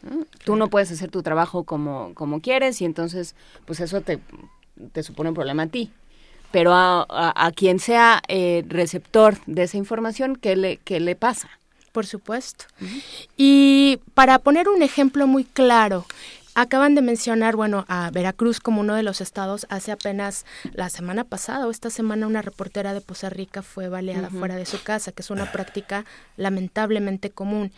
Tú 0.46 0.56
no 0.56 0.70
puedes 0.70 0.90
hacer 0.90 1.12
tu 1.12 1.22
trabajo 1.22 1.66
como, 1.66 2.14
como 2.14 2.40
quieres 2.40 2.82
y 2.82 2.86
entonces, 2.86 3.36
pues 3.66 3.82
eso 3.82 4.00
te, 4.00 4.22
te 4.94 5.04
supone 5.04 5.32
un 5.32 5.36
problema 5.36 5.64
a 5.64 5.68
ti. 5.68 5.92
Pero 6.54 6.72
a, 6.74 7.06
a, 7.10 7.52
quien 7.52 7.80
sea 7.80 8.22
eh, 8.30 8.64
receptor 8.70 9.36
de 9.48 9.64
esa 9.64 9.76
información, 9.76 10.38
¿qué 10.38 10.56
le, 10.56 10.78
qué 10.78 11.02
le 11.02 11.18
pasa? 11.18 11.50
Por 11.92 12.06
supuesto. 12.06 12.64
Y 13.36 14.00
para 14.14 14.40
poner 14.40 14.70
un 14.70 14.82
ejemplo 14.82 15.28
muy 15.28 15.44
claro, 15.44 16.06
Acaban 16.58 16.96
de 16.96 17.02
mencionar, 17.02 17.58
bueno, 17.58 17.84
a 17.90 18.10
Veracruz 18.12 18.62
como 18.62 18.80
uno 18.80 18.96
de 18.96 19.04
los 19.04 19.20
estados. 19.20 19.68
Hace 19.70 19.92
apenas 19.92 20.46
la 20.72 20.90
semana 20.90 21.26
pasada 21.26 21.68
o 21.68 21.72
esta 21.72 21.90
semana 21.90 22.28
una 22.28 22.42
reportera 22.42 22.94
de 22.94 23.02
Poza 23.02 23.30
Rica 23.30 23.62
fue 23.62 23.90
baleada 23.90 24.30
fuera 24.30 24.56
de 24.56 24.66
su 24.66 24.82
casa, 24.82 25.12
que 25.12 25.22
es 25.22 25.30
una 25.30 25.52
práctica 25.52 26.06
lamentablemente 26.38 27.30
común. 27.30 27.74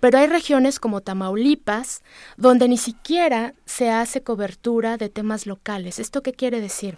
Pero 0.00 0.16
hay 0.16 0.26
regiones 0.26 0.80
como 0.80 1.02
Tamaulipas 1.02 2.00
donde 2.38 2.66
ni 2.66 2.78
siquiera 2.78 3.52
se 3.66 3.90
hace 3.90 4.22
cobertura 4.22 4.96
de 4.96 5.10
temas 5.10 5.46
locales. 5.46 5.98
¿Esto 5.98 6.22
qué 6.22 6.32
quiere 6.32 6.62
decir? 6.62 6.96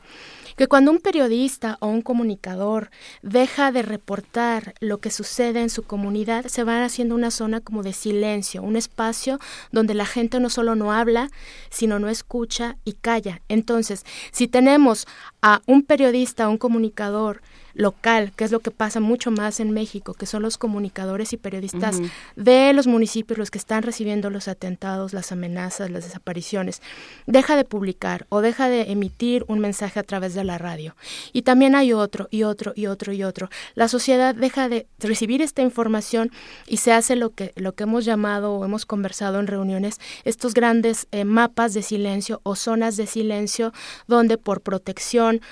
Que 0.57 0.69
cuando 0.69 0.91
un 0.91 0.99
periodista 0.99 1.77
o 1.81 1.89
un 1.89 2.03
comunicador 2.03 2.91
deja 3.23 3.73
de 3.73 3.83
reportar 3.83 4.75
lo 4.81 4.99
que 4.99 5.11
sucede 5.11 5.61
en 5.61 5.71
su 5.71 5.83
comunidad, 5.83 6.47
se 6.47 6.65
va 6.65 6.85
haciendo 6.85 7.15
una 7.15 7.31
zona 7.31 7.61
como 7.61 7.83
de 7.83 7.93
silencio, 7.93 8.63
un 8.63 8.77
espacio 8.77 9.39
donde 9.71 9.95
la 9.95 10.07
gente 10.07 10.41
no 10.41 10.51
solo 10.51 10.75
no 10.75 10.93
habla, 10.93 11.31
sino 11.71 11.99
no 11.99 12.09
escucha 12.09 12.77
y 12.85 12.95
calla. 12.95 13.43
Entonces, 13.49 14.05
si 14.33 14.49
tenemos 14.49 15.07
a 15.43 15.63
un 15.67 15.83
periodista, 15.83 16.49
un 16.49 16.59
comunicador, 16.59 17.43
local, 17.77 18.33
que 18.35 18.45
es 18.45 18.53
lo 18.53 18.61
que 18.61 18.71
pasa 18.71 19.01
mucho 19.01 19.31
más 19.31 19.61
en 19.61 19.71
México, 19.71 20.15
que 20.15 20.27
son 20.27 20.43
los 20.43 20.57
comunicadores 20.57 21.33
y 21.33 21.37
periodistas 21.37 22.01
de 22.35 22.73
los 22.73 22.87
municipios 22.87 23.39
los 23.39 23.51
que 23.51 23.59
están 23.59 23.83
recibiendo 23.83 24.31
los 24.31 24.49
atentados, 24.49 25.13
las 25.13 25.31
amenazas, 25.31 25.91
las 25.91 26.05
desapariciones, 26.05 26.81
deja 27.27 27.55
de 27.55 27.65
publicar 27.65 28.27
o 28.31 28.41
deja 28.41 28.69
de 28.69 28.91
emitir 28.93 29.45
un 29.49 29.59
mensaje 29.59 30.01
a 30.01 30.03
través 30.03 30.35
de 30.35 30.45
la 30.45 30.59
radio. 30.59 30.97
Y 31.33 31.43
también 31.43 31.75
hay 31.75 31.93
otro 31.93 32.29
y 32.31 32.45
otro 32.45 32.73
y 32.75 32.87
otro 32.87 33.13
y 33.13 33.23
otro. 33.23 33.51
La 33.75 33.89
sociedad 33.89 34.35
deja 34.35 34.69
de 34.69 34.87
recibir 34.99 35.43
esta 35.43 35.63
información 35.63 36.31
y 36.67 36.79
se 36.79 36.93
hace 36.93 37.15
lo 37.15 37.31
que, 37.31 37.53
lo 37.57 37.75
que 37.75 37.85
hemos 37.85 38.05
llamado 38.05 38.55
o 38.55 38.65
hemos 38.65 38.87
conversado 38.87 39.39
en 39.39 39.47
reuniones, 39.47 40.01
estos 40.25 40.55
grandes 40.55 41.09
eh, 41.13 41.25
mapas 41.25 41.75
de 41.75 41.83
silencio 41.83 42.41
o 42.43 42.57
zonas 42.57 42.97
de 42.97 43.07
silencio 43.07 43.73
donde 44.07 44.39
por 44.39 44.63
protección 44.63 45.43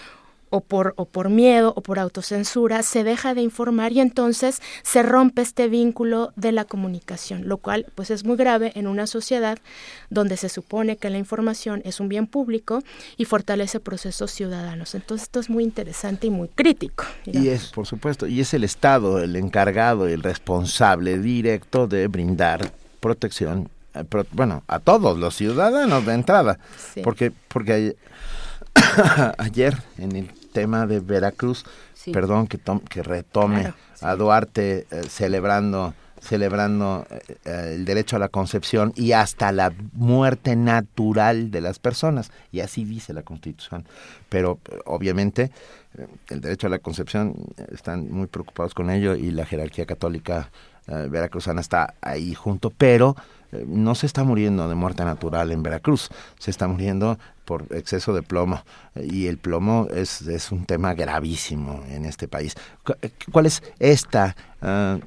o 0.54 0.60
por, 0.60 0.94
o 0.96 1.04
por 1.04 1.30
miedo 1.30 1.72
o 1.74 1.80
por 1.80 1.98
autocensura 1.98 2.84
se 2.84 3.02
deja 3.02 3.34
de 3.34 3.42
informar 3.42 3.90
y 3.90 3.98
entonces 3.98 4.62
se 4.84 5.02
rompe 5.02 5.42
este 5.42 5.66
vínculo 5.66 6.32
de 6.36 6.52
la 6.52 6.64
comunicación, 6.64 7.48
lo 7.48 7.56
cual 7.56 7.86
pues 7.96 8.12
es 8.12 8.24
muy 8.24 8.36
grave 8.36 8.70
en 8.76 8.86
una 8.86 9.08
sociedad 9.08 9.58
donde 10.10 10.36
se 10.36 10.48
supone 10.48 10.96
que 10.96 11.10
la 11.10 11.18
información 11.18 11.82
es 11.84 11.98
un 11.98 12.08
bien 12.08 12.28
público 12.28 12.84
y 13.16 13.24
fortalece 13.24 13.80
procesos 13.80 14.30
ciudadanos. 14.30 14.94
Entonces 14.94 15.24
esto 15.24 15.40
es 15.40 15.50
muy 15.50 15.64
interesante 15.64 16.28
y 16.28 16.30
muy 16.30 16.46
crítico. 16.46 17.04
Y 17.26 17.48
es, 17.48 17.72
por 17.72 17.88
supuesto, 17.88 18.28
y 18.28 18.40
es 18.40 18.54
el 18.54 18.62
Estado 18.62 19.18
el 19.18 19.34
encargado, 19.34 20.06
el 20.06 20.22
responsable 20.22 21.18
directo 21.18 21.88
de 21.88 22.06
brindar 22.06 22.70
protección 23.00 23.68
eh, 23.94 24.04
bueno, 24.30 24.62
a 24.68 24.78
todos 24.78 25.18
los 25.18 25.34
ciudadanos 25.34 26.06
de 26.06 26.14
entrada, 26.14 26.60
porque 27.02 27.32
porque 27.48 27.96
ayer 29.38 29.76
en 29.98 30.16
el 30.16 30.43
tema 30.54 30.86
de 30.86 31.00
Veracruz, 31.00 31.66
perdón 32.10 32.46
que, 32.46 32.58
que 32.88 33.02
retome 33.02 33.74
a 34.00 34.16
Duarte 34.16 34.86
eh, 34.90 35.02
celebrando 35.08 35.92
celebrando 36.20 37.06
eh, 37.10 37.36
eh, 37.44 37.72
el 37.74 37.84
derecho 37.84 38.16
a 38.16 38.18
la 38.18 38.30
concepción 38.30 38.94
y 38.96 39.12
hasta 39.12 39.52
la 39.52 39.74
muerte 39.92 40.56
natural 40.56 41.50
de 41.50 41.60
las 41.60 41.78
personas. 41.78 42.30
Y 42.50 42.60
así 42.60 42.86
dice 42.86 43.12
la 43.12 43.24
Constitución. 43.24 43.84
Pero 44.30 44.58
obviamente 44.86 45.50
el 46.30 46.40
derecho 46.40 46.68
a 46.68 46.70
la 46.70 46.78
concepción 46.78 47.34
están 47.70 48.10
muy 48.10 48.26
preocupados 48.26 48.72
con 48.72 48.88
ello 48.88 49.14
y 49.14 49.32
la 49.32 49.44
jerarquía 49.44 49.84
católica 49.84 50.50
veracruzana 50.86 51.60
está 51.60 51.94
ahí 52.00 52.34
junto, 52.34 52.70
pero 52.70 53.16
no 53.66 53.94
se 53.94 54.06
está 54.06 54.24
muriendo 54.24 54.68
de 54.68 54.74
muerte 54.74 55.04
natural 55.04 55.52
en 55.52 55.62
Veracruz, 55.62 56.08
se 56.38 56.50
está 56.50 56.66
muriendo 56.66 57.18
por 57.44 57.66
exceso 57.70 58.12
de 58.14 58.22
plomo 58.22 58.64
y 58.94 59.26
el 59.26 59.38
plomo 59.38 59.88
es, 59.94 60.22
es 60.22 60.52
un 60.52 60.66
tema 60.66 60.94
gravísimo 60.94 61.84
en 61.88 62.04
este 62.04 62.28
país. 62.28 62.54
¿Cuál 63.32 63.46
es 63.46 63.62
esta, 63.78 64.36
uh, 64.62 65.00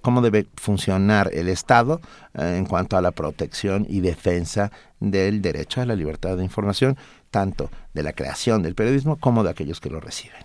cómo 0.00 0.22
debe 0.22 0.46
funcionar 0.56 1.30
el 1.32 1.48
Estado 1.48 2.00
uh, 2.34 2.42
en 2.42 2.66
cuanto 2.66 2.96
a 2.96 3.02
la 3.02 3.10
protección 3.10 3.86
y 3.88 4.00
defensa 4.00 4.70
del 5.00 5.42
derecho 5.42 5.80
a 5.80 5.86
la 5.86 5.94
libertad 5.94 6.36
de 6.36 6.44
información, 6.44 6.96
tanto 7.30 7.70
de 7.92 8.02
la 8.02 8.12
creación 8.12 8.62
del 8.62 8.74
periodismo 8.74 9.16
como 9.16 9.42
de 9.44 9.50
aquellos 9.50 9.80
que 9.80 9.90
lo 9.90 10.00
reciben? 10.00 10.38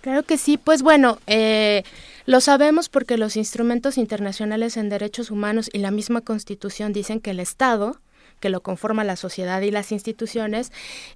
Claro 0.00 0.22
que 0.22 0.38
sí, 0.38 0.56
pues 0.56 0.82
bueno, 0.82 1.18
eh, 1.26 1.82
lo 2.24 2.40
sabemos 2.40 2.88
porque 2.88 3.18
los 3.18 3.36
instrumentos 3.36 3.98
internacionales 3.98 4.76
en 4.76 4.88
derechos 4.88 5.30
humanos 5.30 5.68
y 5.72 5.78
la 5.78 5.90
misma 5.90 6.20
Constitución 6.20 6.92
dicen 6.92 7.20
que 7.20 7.30
el 7.32 7.40
Estado 7.40 8.00
que 8.40 8.50
lo 8.50 8.60
conforma 8.60 9.04
la 9.04 9.16
sociedad 9.16 9.60
y 9.62 9.70
las 9.70 9.92
instituciones, 9.92 10.72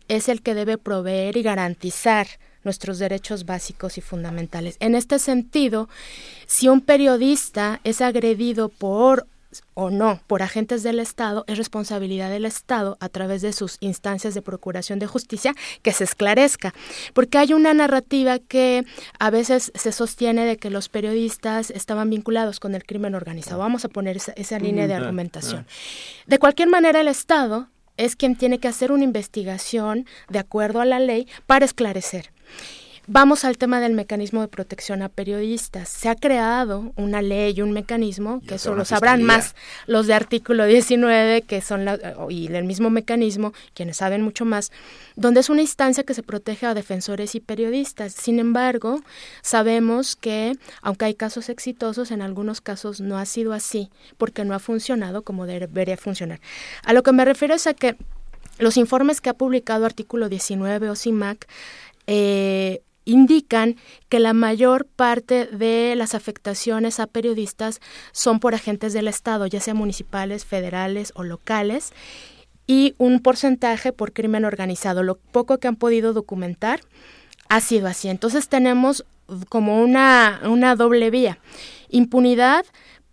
es 0.08 0.28
el 0.28 0.42
que 0.42 0.54
debe 0.54 0.78
proveer 0.78 1.36
y 1.36 1.42
garantizar 1.42 2.26
nuestros 2.64 2.98
derechos 2.98 3.46
básicos 3.46 3.98
y 3.98 4.00
fundamentales. 4.00 4.76
En 4.80 4.94
este 4.94 5.18
sentido, 5.18 5.88
si 6.46 6.68
un 6.68 6.80
periodista 6.80 7.80
es 7.84 8.00
agredido 8.00 8.68
por 8.68 9.26
o 9.74 9.90
no 9.90 10.20
por 10.26 10.42
agentes 10.42 10.82
del 10.82 11.00
Estado, 11.00 11.44
es 11.46 11.58
responsabilidad 11.58 12.30
del 12.30 12.44
Estado, 12.44 12.96
a 13.00 13.08
través 13.08 13.42
de 13.42 13.52
sus 13.52 13.76
instancias 13.80 14.34
de 14.34 14.42
procuración 14.42 14.98
de 14.98 15.06
justicia, 15.06 15.54
que 15.82 15.92
se 15.92 16.04
esclarezca. 16.04 16.72
Porque 17.14 17.38
hay 17.38 17.52
una 17.52 17.74
narrativa 17.74 18.38
que 18.38 18.84
a 19.18 19.30
veces 19.30 19.72
se 19.74 19.92
sostiene 19.92 20.44
de 20.44 20.56
que 20.56 20.70
los 20.70 20.88
periodistas 20.88 21.70
estaban 21.70 22.10
vinculados 22.10 22.60
con 22.60 22.74
el 22.74 22.84
crimen 22.84 23.14
organizado. 23.14 23.58
Vamos 23.58 23.84
a 23.84 23.88
poner 23.88 24.16
esa, 24.16 24.58
línea 24.58 24.86
de 24.86 24.94
argumentación. 24.94 25.66
De 26.26 26.38
cualquier 26.38 26.68
manera, 26.68 27.00
el 27.00 27.08
Estado 27.08 27.68
es 27.96 28.16
quien 28.16 28.36
tiene 28.36 28.58
que 28.58 28.68
hacer 28.68 28.92
una 28.92 29.04
investigación 29.04 30.06
de 30.28 30.38
acuerdo 30.38 30.80
a 30.80 30.84
la 30.84 30.98
ley 30.98 31.26
para 31.46 31.64
esclarecer. 31.64 32.32
Vamos 33.12 33.44
al 33.44 33.58
tema 33.58 33.80
del 33.80 33.94
mecanismo 33.94 34.40
de 34.40 34.46
protección 34.46 35.02
a 35.02 35.08
periodistas. 35.08 35.88
Se 35.88 36.08
ha 36.08 36.14
creado 36.14 36.92
una 36.94 37.22
ley 37.22 37.54
y 37.56 37.60
un 37.60 37.72
mecanismo, 37.72 38.40
que 38.46 38.54
eso 38.54 38.72
lo 38.76 38.84
sabrán 38.84 39.24
más 39.24 39.56
los 39.88 40.06
de 40.06 40.14
artículo 40.14 40.64
19, 40.64 41.42
que 41.42 41.60
son 41.60 41.84
la, 41.84 41.98
y 42.28 42.46
el 42.46 42.62
mismo 42.62 42.88
mecanismo, 42.88 43.52
quienes 43.74 43.96
saben 43.96 44.22
mucho 44.22 44.44
más, 44.44 44.70
donde 45.16 45.40
es 45.40 45.50
una 45.50 45.60
instancia 45.60 46.04
que 46.04 46.14
se 46.14 46.22
protege 46.22 46.66
a 46.66 46.74
defensores 46.74 47.34
y 47.34 47.40
periodistas. 47.40 48.12
Sin 48.12 48.38
embargo, 48.38 49.00
sabemos 49.42 50.14
que, 50.14 50.56
aunque 50.80 51.06
hay 51.06 51.14
casos 51.14 51.48
exitosos, 51.48 52.12
en 52.12 52.22
algunos 52.22 52.60
casos 52.60 53.00
no 53.00 53.18
ha 53.18 53.26
sido 53.26 53.54
así, 53.54 53.90
porque 54.18 54.44
no 54.44 54.54
ha 54.54 54.60
funcionado 54.60 55.22
como 55.22 55.46
debería 55.46 55.96
funcionar. 55.96 56.38
A 56.84 56.92
lo 56.92 57.02
que 57.02 57.10
me 57.10 57.24
refiero 57.24 57.56
es 57.56 57.66
a 57.66 57.74
que 57.74 57.96
los 58.60 58.76
informes 58.76 59.20
que 59.20 59.30
ha 59.30 59.34
publicado 59.34 59.84
artículo 59.84 60.28
19 60.28 60.90
o 60.90 60.94
CIMAC 60.94 61.48
eh, 62.06 62.82
indican 63.04 63.76
que 64.08 64.20
la 64.20 64.32
mayor 64.32 64.86
parte 64.86 65.46
de 65.46 65.94
las 65.96 66.14
afectaciones 66.14 67.00
a 67.00 67.06
periodistas 67.06 67.80
son 68.12 68.40
por 68.40 68.54
agentes 68.54 68.92
del 68.92 69.08
Estado, 69.08 69.46
ya 69.46 69.60
sea 69.60 69.74
municipales, 69.74 70.44
federales 70.44 71.12
o 71.14 71.24
locales, 71.24 71.92
y 72.66 72.94
un 72.98 73.20
porcentaje 73.20 73.92
por 73.92 74.12
crimen 74.12 74.44
organizado. 74.44 75.02
Lo 75.02 75.16
poco 75.16 75.58
que 75.58 75.68
han 75.68 75.76
podido 75.76 76.12
documentar 76.12 76.80
ha 77.48 77.60
sido 77.60 77.88
así. 77.88 78.08
Entonces 78.08 78.48
tenemos 78.48 79.04
como 79.48 79.82
una, 79.82 80.40
una 80.44 80.76
doble 80.76 81.10
vía. 81.10 81.38
Impunidad 81.88 82.64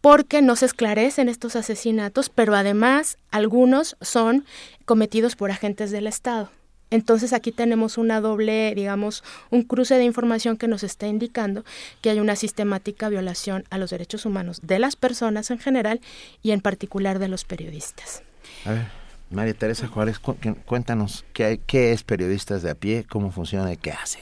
porque 0.02 0.42
no 0.42 0.56
se 0.56 0.68
esclarecen 0.68 1.28
estos 1.28 1.56
asesinatos, 1.56 2.30
pero 2.30 2.56
además 2.56 3.18
algunos 3.32 3.98
son 4.00 4.46
cometidos 4.86 5.36
por 5.36 5.52
agentes 5.52 5.92
del 5.92 6.08
Estado. 6.08 6.50
Entonces 6.90 7.34
aquí 7.34 7.52
tenemos 7.52 7.98
una 7.98 8.22
doble, 8.22 8.74
digamos, 8.76 9.24
un 9.50 9.64
cruce 9.64 9.96
de 9.96 10.04
información 10.04 10.58
que 10.58 10.68
nos 10.68 10.84
está 10.84 11.08
indicando 11.08 11.66
que 12.02 12.10
hay 12.10 12.20
una 12.20 12.36
sistemática 12.36 13.10
violación 13.10 13.66
a 13.70 13.78
los 13.78 13.90
derechos 13.90 14.26
humanos 14.26 14.62
de 14.64 14.80
las 14.80 14.96
personas 14.96 15.52
en 15.52 15.60
general 15.60 16.02
y 16.42 16.52
en 16.52 16.62
particular 16.62 17.20
de 17.20 17.28
los 17.28 17.44
periodistas. 17.44 18.24
A 18.66 18.72
ver, 18.72 18.86
María 19.30 19.54
Teresa 19.54 19.88
Juárez, 19.88 20.20
cuéntanos 20.20 21.26
qué, 21.34 21.60
qué 21.66 21.92
es 21.92 22.04
Periodistas 22.04 22.62
de 22.62 22.72
a 22.72 22.76
pie, 22.76 23.06
cómo 23.08 23.32
funciona 23.32 23.72
y 23.74 23.78
qué 23.78 23.92
hace. 23.92 24.20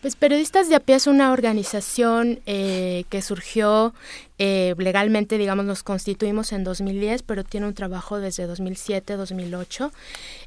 Pues 0.00 0.16
Periodistas 0.16 0.68
de 0.68 0.76
a 0.76 0.80
pie 0.80 0.94
es 0.94 1.06
una 1.06 1.32
organización 1.32 2.40
eh, 2.46 3.04
que 3.10 3.20
surgió 3.20 3.92
eh, 4.42 4.74
legalmente, 4.78 5.36
digamos, 5.36 5.66
nos 5.66 5.82
constituimos 5.82 6.52
en 6.52 6.64
2010, 6.64 7.24
pero 7.24 7.44
tiene 7.44 7.66
un 7.66 7.74
trabajo 7.74 8.20
desde 8.20 8.46
2007, 8.46 9.16
2008. 9.16 9.92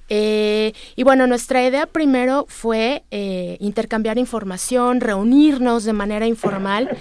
Eh, 0.09 0.73
y 0.95 1.03
bueno, 1.03 1.27
nuestra 1.27 1.63
idea 1.63 1.85
primero 1.85 2.47
fue 2.49 3.03
eh, 3.11 3.55
intercambiar 3.59 4.17
información, 4.17 4.99
reunirnos 4.99 5.83
de 5.83 5.93
manera 5.93 6.25
informal. 6.25 6.97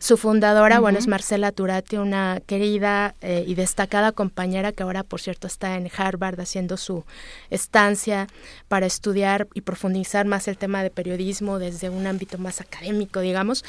Su 0.00 0.16
fundadora, 0.16 0.80
bueno, 0.80 0.98
es 0.98 1.06
Marcela 1.06 1.52
Turati, 1.52 1.96
una 1.96 2.40
querida 2.44 3.14
y 3.22 3.54
destacada 3.54 4.10
compañera 4.10 4.72
que 4.72 4.82
ahora, 4.82 5.04
por 5.04 5.20
cierto, 5.20 5.46
está 5.46 5.76
en 5.76 5.88
Harvard 5.96 6.40
haciendo 6.40 6.76
su 6.76 7.04
estancia 7.50 8.26
para 8.66 8.86
estudiar 8.86 9.46
y 9.54 9.60
profundizar 9.60 10.26
más 10.26 10.48
el 10.48 10.58
tema 10.58 10.82
de 10.82 10.90
periodismo 10.90 11.60
desde 11.60 11.88
un 11.88 12.08
ámbito 12.08 12.36
más 12.38 12.60
académico, 12.60 13.20
digamos. 13.20 13.64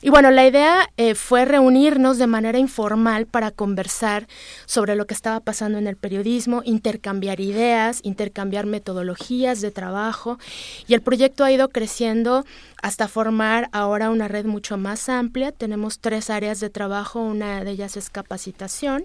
Y 0.00 0.08
bueno, 0.08 0.30
la 0.30 0.46
idea 0.46 0.88
fue 1.14 1.44
reunirnos 1.44 2.13
de 2.18 2.26
manera 2.26 2.58
informal 2.58 3.26
para 3.26 3.50
conversar 3.50 4.26
sobre 4.66 4.96
lo 4.96 5.06
que 5.06 5.14
estaba 5.14 5.40
pasando 5.40 5.78
en 5.78 5.86
el 5.86 5.96
periodismo, 5.96 6.62
intercambiar 6.64 7.40
ideas, 7.40 8.00
intercambiar 8.02 8.66
metodologías 8.66 9.60
de 9.60 9.70
trabajo 9.70 10.38
y 10.86 10.94
el 10.94 11.02
proyecto 11.02 11.44
ha 11.44 11.52
ido 11.52 11.68
creciendo 11.68 12.44
hasta 12.82 13.08
formar 13.08 13.68
ahora 13.72 14.10
una 14.10 14.28
red 14.28 14.44
mucho 14.44 14.76
más 14.76 15.08
amplia. 15.08 15.52
Tenemos 15.52 16.00
tres 16.00 16.30
áreas 16.30 16.60
de 16.60 16.70
trabajo, 16.70 17.20
una 17.20 17.64
de 17.64 17.70
ellas 17.70 17.96
es 17.96 18.10
capacitación, 18.10 19.04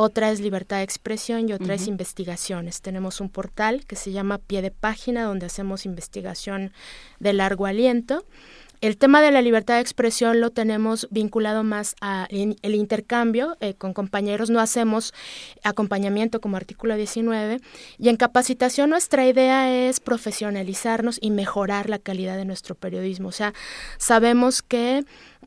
otra 0.00 0.30
es 0.30 0.40
libertad 0.40 0.76
de 0.76 0.84
expresión 0.84 1.48
y 1.48 1.52
otra 1.52 1.74
es 1.74 1.88
investigaciones. 1.88 2.82
Tenemos 2.82 3.20
un 3.20 3.30
portal 3.30 3.84
que 3.84 3.96
se 3.96 4.12
llama 4.12 4.38
Pie 4.38 4.62
de 4.62 4.70
Página, 4.70 5.24
donde 5.24 5.46
hacemos 5.46 5.86
investigación 5.86 6.72
de 7.18 7.32
largo 7.32 7.66
aliento. 7.66 8.24
El 8.80 8.96
tema 8.96 9.20
de 9.22 9.32
la 9.32 9.42
libertad 9.42 9.74
de 9.74 9.80
expresión 9.80 10.40
lo 10.40 10.50
tenemos 10.50 11.08
vinculado 11.10 11.64
más 11.64 11.96
al 12.00 12.28
intercambio 12.62 13.56
eh, 13.60 13.74
con 13.74 13.92
compañeros, 13.92 14.50
no 14.50 14.60
hacemos 14.60 15.12
acompañamiento 15.64 16.40
como 16.40 16.56
artículo 16.56 16.94
19 16.94 17.60
y 17.98 18.08
en 18.08 18.16
capacitación 18.16 18.90
nuestra 18.90 19.26
idea 19.26 19.72
es 19.72 19.98
profesionalizarnos 19.98 21.18
y 21.20 21.30
mejorar 21.32 21.90
la 21.90 21.98
calidad 21.98 22.36
de 22.36 22.44
nuestro 22.44 22.76
periodismo. 22.76 23.28
O 23.28 23.32
sea, 23.32 23.52
sabemos 23.96 24.62
que 24.62 25.04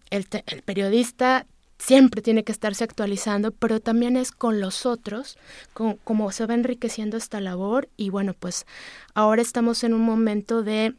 el, 0.10 0.28
el 0.48 0.62
periodista 0.64 1.46
siempre 1.82 2.22
tiene 2.22 2.44
que 2.44 2.52
estarse 2.52 2.84
actualizando, 2.84 3.52
pero 3.52 3.80
también 3.80 4.16
es 4.16 4.32
con 4.32 4.60
los 4.60 4.86
otros, 4.86 5.38
con, 5.74 5.96
como 6.04 6.32
se 6.32 6.46
va 6.46 6.54
enriqueciendo 6.54 7.18
esta 7.18 7.42
labor. 7.42 7.90
Y 7.98 8.10
bueno, 8.10 8.36
pues 8.38 8.66
ahora 9.14 9.42
estamos 9.42 9.84
en 9.84 9.94
un 9.94 10.02
momento 10.02 10.64
de 10.64 10.94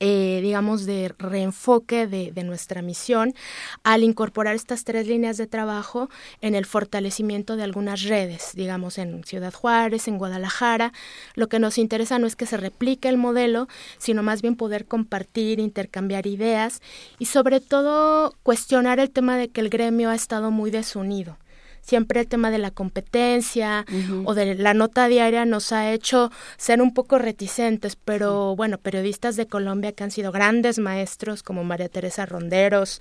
eh, 0.00 0.40
digamos, 0.42 0.86
de 0.86 1.12
reenfoque 1.18 2.06
de, 2.06 2.30
de, 2.32 2.44
nuestra 2.44 2.82
misión 2.82 3.34
al 3.82 4.04
incorporar 4.04 4.54
estas 4.54 4.84
tres 4.84 5.06
líneas 5.06 5.36
de 5.36 5.46
trabajo 5.46 6.08
en 6.40 6.54
el 6.54 6.66
fortalecimiento 6.66 7.56
de 7.56 7.64
algunas 7.64 8.02
redes, 8.04 8.52
digamos, 8.54 8.98
en 8.98 9.24
Ciudad 9.24 9.52
Juárez, 9.52 10.06
en 10.06 10.18
Guadalajara. 10.18 10.92
Lo 11.34 11.48
que 11.48 11.58
nos 11.58 11.78
interesa 11.78 12.18
no 12.18 12.26
es 12.26 12.36
que 12.36 12.46
se 12.46 12.56
replique 12.56 13.08
el 13.08 13.16
modelo, 13.16 13.66
sino 13.98 14.22
más 14.22 14.40
bien 14.40 14.54
poder 14.54 14.86
compartir, 14.86 15.58
intercambiar 15.58 16.26
ideas 16.26 16.80
y 17.18 17.26
sobre 17.26 17.60
todo 17.60 18.34
cuestionar 18.42 19.00
el 19.00 19.10
tema 19.10 19.36
de 19.36 19.48
que 19.48 19.60
el 19.60 19.68
gremio 19.68 20.10
ha 20.10 20.14
estado 20.14 20.50
muy 20.50 20.70
desunido 20.70 21.38
siempre 21.80 22.20
el 22.20 22.28
tema 22.28 22.50
de 22.50 22.58
la 22.58 22.70
competencia 22.70 23.84
o 24.24 24.34
de 24.34 24.54
la 24.54 24.74
nota 24.74 25.08
diaria 25.08 25.44
nos 25.44 25.72
ha 25.72 25.92
hecho 25.92 26.30
ser 26.56 26.82
un 26.82 26.94
poco 26.94 27.18
reticentes, 27.18 27.96
pero 27.96 28.56
bueno, 28.56 28.78
periodistas 28.78 29.36
de 29.36 29.46
Colombia 29.46 29.92
que 29.92 30.04
han 30.04 30.10
sido 30.10 30.32
grandes 30.32 30.78
maestros 30.78 31.42
como 31.42 31.64
María 31.64 31.88
Teresa 31.88 32.26
Ronderos, 32.26 33.00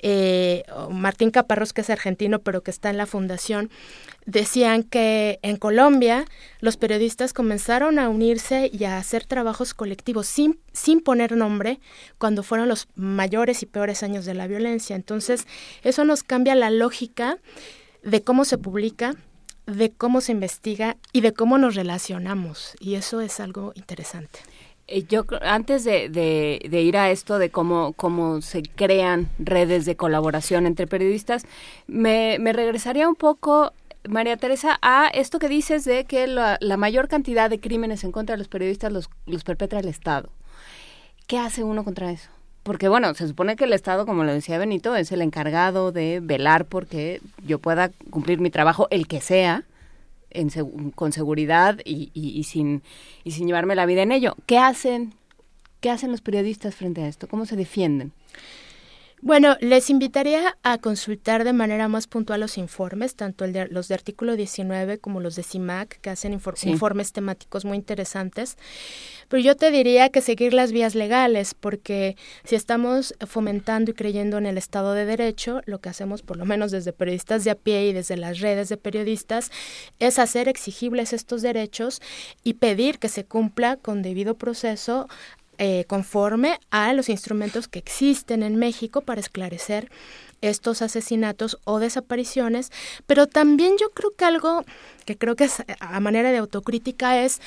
eh, 0.00 0.64
Martín 0.90 1.30
Caparrós 1.30 1.72
que 1.72 1.82
es 1.82 1.90
argentino 1.90 2.40
pero 2.40 2.62
que 2.62 2.70
está 2.70 2.90
en 2.90 2.96
la 2.96 3.06
fundación, 3.06 3.70
decían 4.26 4.82
que 4.82 5.38
en 5.42 5.56
Colombia 5.56 6.24
los 6.60 6.76
periodistas 6.76 7.32
comenzaron 7.32 7.98
a 7.98 8.08
unirse 8.08 8.70
y 8.72 8.84
a 8.84 8.98
hacer 8.98 9.26
trabajos 9.26 9.74
colectivos 9.74 10.26
sin, 10.26 10.60
sin 10.72 11.00
poner 11.00 11.36
nombre 11.36 11.80
cuando 12.18 12.42
fueron 12.42 12.68
los 12.68 12.88
mayores 12.94 13.62
y 13.62 13.66
peores 13.66 14.02
años 14.02 14.24
de 14.24 14.34
la 14.34 14.46
violencia. 14.46 14.96
Entonces, 14.96 15.46
eso 15.82 16.04
nos 16.04 16.22
cambia 16.22 16.54
la 16.54 16.70
lógica 16.70 17.38
de 18.02 18.22
cómo 18.22 18.44
se 18.44 18.58
publica, 18.58 19.14
de 19.66 19.90
cómo 19.92 20.20
se 20.20 20.32
investiga 20.32 20.96
y 21.12 21.20
de 21.20 21.32
cómo 21.32 21.58
nos 21.58 21.74
relacionamos. 21.74 22.74
Y 22.80 22.94
eso 22.94 23.20
es 23.20 23.40
algo 23.40 23.72
interesante. 23.74 24.40
Eh, 24.88 25.04
yo 25.08 25.24
antes 25.42 25.84
de, 25.84 26.60
ir 26.70 26.96
a 26.96 27.10
esto 27.10 27.38
de 27.38 27.50
cómo, 27.50 28.42
se 28.42 28.62
crean 28.62 29.28
redes 29.38 29.84
de 29.84 29.96
colaboración 29.96 30.66
entre 30.66 30.86
periodistas, 30.86 31.44
me, 31.86 32.38
regresaría 32.38 33.08
un 33.08 33.14
poco 33.14 33.72
María 34.08 34.36
Teresa, 34.36 34.78
a 34.82 35.08
esto 35.08 35.38
que 35.38 35.48
dices 35.48 35.84
de 35.84 36.04
que 36.04 36.26
la, 36.26 36.58
mayor 36.76 37.08
cantidad 37.08 37.48
de 37.48 37.60
crímenes 37.60 38.02
en 38.04 38.12
contra 38.12 38.34
de 38.34 38.38
los 38.38 38.48
periodistas 38.48 38.92
los, 38.92 39.08
los 39.26 39.44
perpetra 39.44 39.78
el 39.78 39.88
Estado. 39.88 40.30
¿Qué 41.28 41.38
hace 41.38 41.62
uno 41.62 41.84
contra 41.84 42.10
eso? 42.10 42.28
Porque 42.62 42.88
bueno, 42.88 43.12
se 43.14 43.26
supone 43.26 43.56
que 43.56 43.64
el 43.64 43.72
Estado, 43.72 44.06
como 44.06 44.24
lo 44.24 44.32
decía 44.32 44.58
Benito, 44.58 44.94
es 44.94 45.10
el 45.10 45.22
encargado 45.22 45.90
de 45.90 46.20
velar 46.20 46.64
porque 46.64 47.20
yo 47.44 47.58
pueda 47.58 47.90
cumplir 48.10 48.40
mi 48.40 48.50
trabajo, 48.50 48.86
el 48.90 49.08
que 49.08 49.20
sea, 49.20 49.64
en, 50.30 50.50
con 50.92 51.12
seguridad 51.12 51.80
y, 51.84 52.10
y, 52.14 52.44
sin, 52.44 52.82
y 53.24 53.32
sin 53.32 53.46
llevarme 53.46 53.74
la 53.74 53.86
vida 53.86 54.02
en 54.02 54.12
ello. 54.12 54.36
¿Qué 54.46 54.58
hacen? 54.58 55.14
¿Qué 55.80 55.90
hacen 55.90 56.12
los 56.12 56.20
periodistas 56.20 56.76
frente 56.76 57.02
a 57.02 57.08
esto? 57.08 57.26
¿Cómo 57.26 57.46
se 57.46 57.56
defienden? 57.56 58.12
Bueno, 59.24 59.56
les 59.60 59.88
invitaría 59.88 60.58
a 60.64 60.78
consultar 60.78 61.44
de 61.44 61.52
manera 61.52 61.86
más 61.86 62.08
puntual 62.08 62.40
los 62.40 62.58
informes, 62.58 63.14
tanto 63.14 63.44
el 63.44 63.52
de, 63.52 63.68
los 63.68 63.86
de 63.86 63.94
artículo 63.94 64.34
19 64.34 64.98
como 64.98 65.20
los 65.20 65.36
de 65.36 65.44
CIMAC, 65.44 66.00
que 66.00 66.10
hacen 66.10 66.32
informes 66.32 67.12
temáticos 67.12 67.64
muy 67.64 67.76
interesantes. 67.76 68.58
Pero 69.28 69.40
yo 69.40 69.56
te 69.56 69.70
diría 69.70 70.08
que 70.08 70.22
seguir 70.22 70.52
las 70.52 70.72
vías 70.72 70.96
legales, 70.96 71.54
porque 71.54 72.16
si 72.42 72.56
estamos 72.56 73.14
fomentando 73.28 73.92
y 73.92 73.94
creyendo 73.94 74.38
en 74.38 74.46
el 74.46 74.58
Estado 74.58 74.92
de 74.92 75.04
Derecho, 75.04 75.60
lo 75.66 75.80
que 75.80 75.88
hacemos, 75.88 76.22
por 76.22 76.36
lo 76.36 76.44
menos 76.44 76.72
desde 76.72 76.92
periodistas 76.92 77.44
de 77.44 77.52
a 77.52 77.54
pie 77.54 77.86
y 77.86 77.92
desde 77.92 78.16
las 78.16 78.40
redes 78.40 78.70
de 78.70 78.76
periodistas, 78.76 79.52
es 80.00 80.18
hacer 80.18 80.48
exigibles 80.48 81.12
estos 81.12 81.42
derechos 81.42 82.02
y 82.42 82.54
pedir 82.54 82.98
que 82.98 83.08
se 83.08 83.24
cumpla 83.24 83.76
con 83.76 84.02
debido 84.02 84.36
proceso 84.36 85.06
eh, 85.64 85.84
conforme 85.86 86.58
a 86.72 86.92
los 86.92 87.08
instrumentos 87.08 87.68
que 87.68 87.78
existen 87.78 88.42
en 88.42 88.56
México 88.56 89.00
para 89.00 89.20
esclarecer 89.20 89.92
estos 90.40 90.82
asesinatos 90.82 91.56
o 91.62 91.78
desapariciones, 91.78 92.72
pero 93.06 93.28
también 93.28 93.76
yo 93.80 93.90
creo 93.90 94.10
que 94.10 94.24
algo 94.24 94.64
que 95.04 95.16
creo 95.16 95.36
que 95.36 95.44
es 95.44 95.62
a 95.78 96.00
manera 96.00 96.32
de 96.32 96.38
autocrítica 96.38 97.22
es 97.22 97.40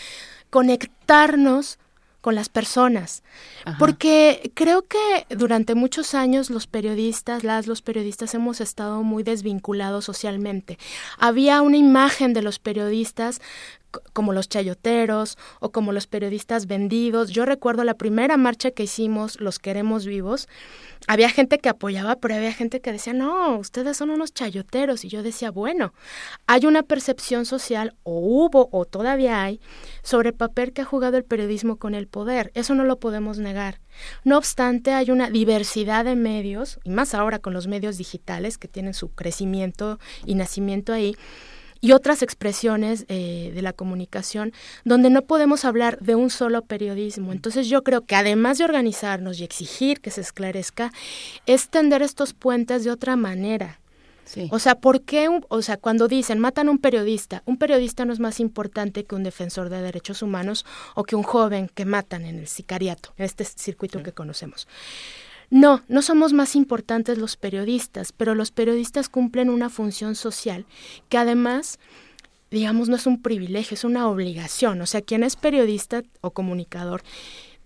conectarnos 0.50 1.78
con 2.22 2.36
las 2.36 2.48
personas, 2.48 3.22
porque 3.78 4.50
creo 4.56 4.84
que 4.84 5.28
durante 5.30 5.76
muchos 5.76 6.16
años 6.16 6.50
los 6.50 6.68
periodistas, 6.68 7.44
las 7.44 7.68
los 7.68 7.82
periodistas 7.82 8.34
hemos 8.34 8.62
estado 8.62 9.04
muy 9.04 9.24
desvinculados 9.24 10.06
socialmente. 10.06 10.80
Había 11.20 11.62
una 11.62 11.78
imagen 11.78 12.34
de 12.34 12.42
los 12.42 12.60
periodistas 12.60 13.42
como 14.14 14.34
los 14.34 14.50
chayoteros 14.50 15.38
o 15.60 15.72
como 15.72 15.92
los 15.92 16.08
periodistas 16.08 16.68
vendidos. 16.68 17.30
Yo 17.30 17.46
recuerdo 17.46 17.84
la 17.84 17.96
primera 17.96 18.38
marcha 18.38 18.72
que 18.72 18.84
hicimos, 18.84 19.40
Los 19.40 19.60
Queremos 19.60 20.06
Vivos, 20.06 20.48
había 21.08 21.30
gente 21.30 21.60
que 21.60 21.70
apoyaba, 21.70 22.16
pero 22.16 22.36
había 22.36 22.54
gente 22.54 22.82
que 22.82 22.92
decía, 22.92 23.14
no, 23.14 23.58
ustedes 23.58 23.98
son 23.98 24.10
unos 24.10 24.34
chayoteros. 24.34 25.06
Y 25.06 25.10
yo 25.10 25.24
decía, 25.24 25.52
bueno, 25.52 25.94
hay 26.48 26.66
una 26.66 26.84
percepción 26.84 27.46
social, 27.46 27.96
o 28.04 28.20
hubo, 28.20 28.70
o 28.72 28.86
todavía 28.86 29.44
hay, 29.44 29.60
sobre 30.04 30.30
el 30.30 30.36
papel 30.36 30.74
que 30.74 30.82
ha 30.82 30.86
jugado 30.86 31.18
el 31.18 31.24
periodismo 31.24 31.78
con 31.78 31.96
el 31.96 32.08
poder. 32.08 32.52
Eso 32.56 32.76
no 32.76 32.84
lo 32.84 33.00
podemos 33.00 33.38
negar. 33.38 33.80
No 34.24 34.38
obstante, 34.38 34.94
hay 34.94 35.12
una 35.12 35.30
diversidad 35.30 36.06
de 36.06 36.16
medios, 36.16 36.80
y 36.84 36.90
más 36.90 37.14
ahora 37.14 37.40
con 37.40 37.54
los 37.54 37.68
medios 37.68 37.98
digitales 37.98 38.58
que 38.58 38.68
tienen 38.68 38.94
su 38.94 39.10
crecimiento 39.10 40.00
y 40.26 40.36
nacimiento 40.36 40.94
ahí, 40.94 41.16
y 41.86 41.92
otras 41.92 42.24
expresiones 42.24 43.06
eh, 43.10 43.52
de 43.54 43.62
la 43.62 43.72
comunicación 43.72 44.54
donde 44.86 45.12
no 45.12 45.22
podemos 45.22 45.66
hablar 45.66 46.00
de 46.00 46.16
un 46.16 46.32
solo 46.32 46.64
periodismo. 46.64 47.32
Entonces 47.32 47.68
yo 47.68 47.84
creo 47.84 48.02
que 48.02 48.16
además 48.16 48.58
de 48.58 48.64
organizarnos 48.64 49.40
y 49.40 49.44
exigir 49.44 50.02
que 50.02 50.10
se 50.10 50.22
esclarezca, 50.22 50.92
es 51.46 51.70
tender 51.70 52.02
estos 52.02 52.34
puentes 52.34 52.86
de 52.86 52.90
otra 52.90 53.16
manera. 53.16 53.80
O 54.50 54.58
sea, 54.58 54.74
¿por 54.74 55.02
qué? 55.02 55.30
o 55.48 55.62
sea, 55.62 55.78
cuando 55.78 56.08
dicen 56.08 56.40
matan 56.40 56.70
a 56.70 56.72
un 56.72 56.80
periodista, 56.80 57.44
un 57.46 57.58
periodista 57.58 58.04
no 58.04 58.14
es 58.14 58.20
más 58.20 58.40
importante 58.40 59.04
que 59.04 59.14
un 59.14 59.22
defensor 59.22 59.70
de 59.70 59.80
derechos 59.84 60.24
humanos 60.24 60.66
o 60.96 61.04
que 61.04 61.16
un 61.16 61.22
joven 61.22 61.70
que 61.72 61.86
matan 61.86 62.26
en 62.26 62.40
el 62.40 62.48
sicariato, 62.48 63.14
en 63.18 63.26
este 63.26 63.46
circuito 63.46 64.02
que 64.02 64.12
conocemos. 64.12 64.68
No, 65.50 65.84
no 65.88 66.02
somos 66.02 66.34
más 66.34 66.56
importantes 66.56 67.18
los 67.18 67.38
periodistas, 67.38 68.12
pero 68.12 68.36
los 68.36 68.52
periodistas 68.52 69.10
cumplen 69.10 69.50
una 69.50 69.70
función 69.70 70.16
social 70.16 70.66
que 71.10 71.18
además, 71.18 71.80
digamos, 72.52 72.90
no 72.90 72.96
es 72.96 73.06
un 73.06 73.22
privilegio, 73.22 73.76
es 73.76 73.84
una 73.84 74.08
obligación. 74.08 74.82
O 74.82 74.86
sea, 74.86 75.02
quien 75.02 75.24
es 75.24 75.36
periodista 75.36 76.04
o 76.22 76.32
comunicador 76.32 77.04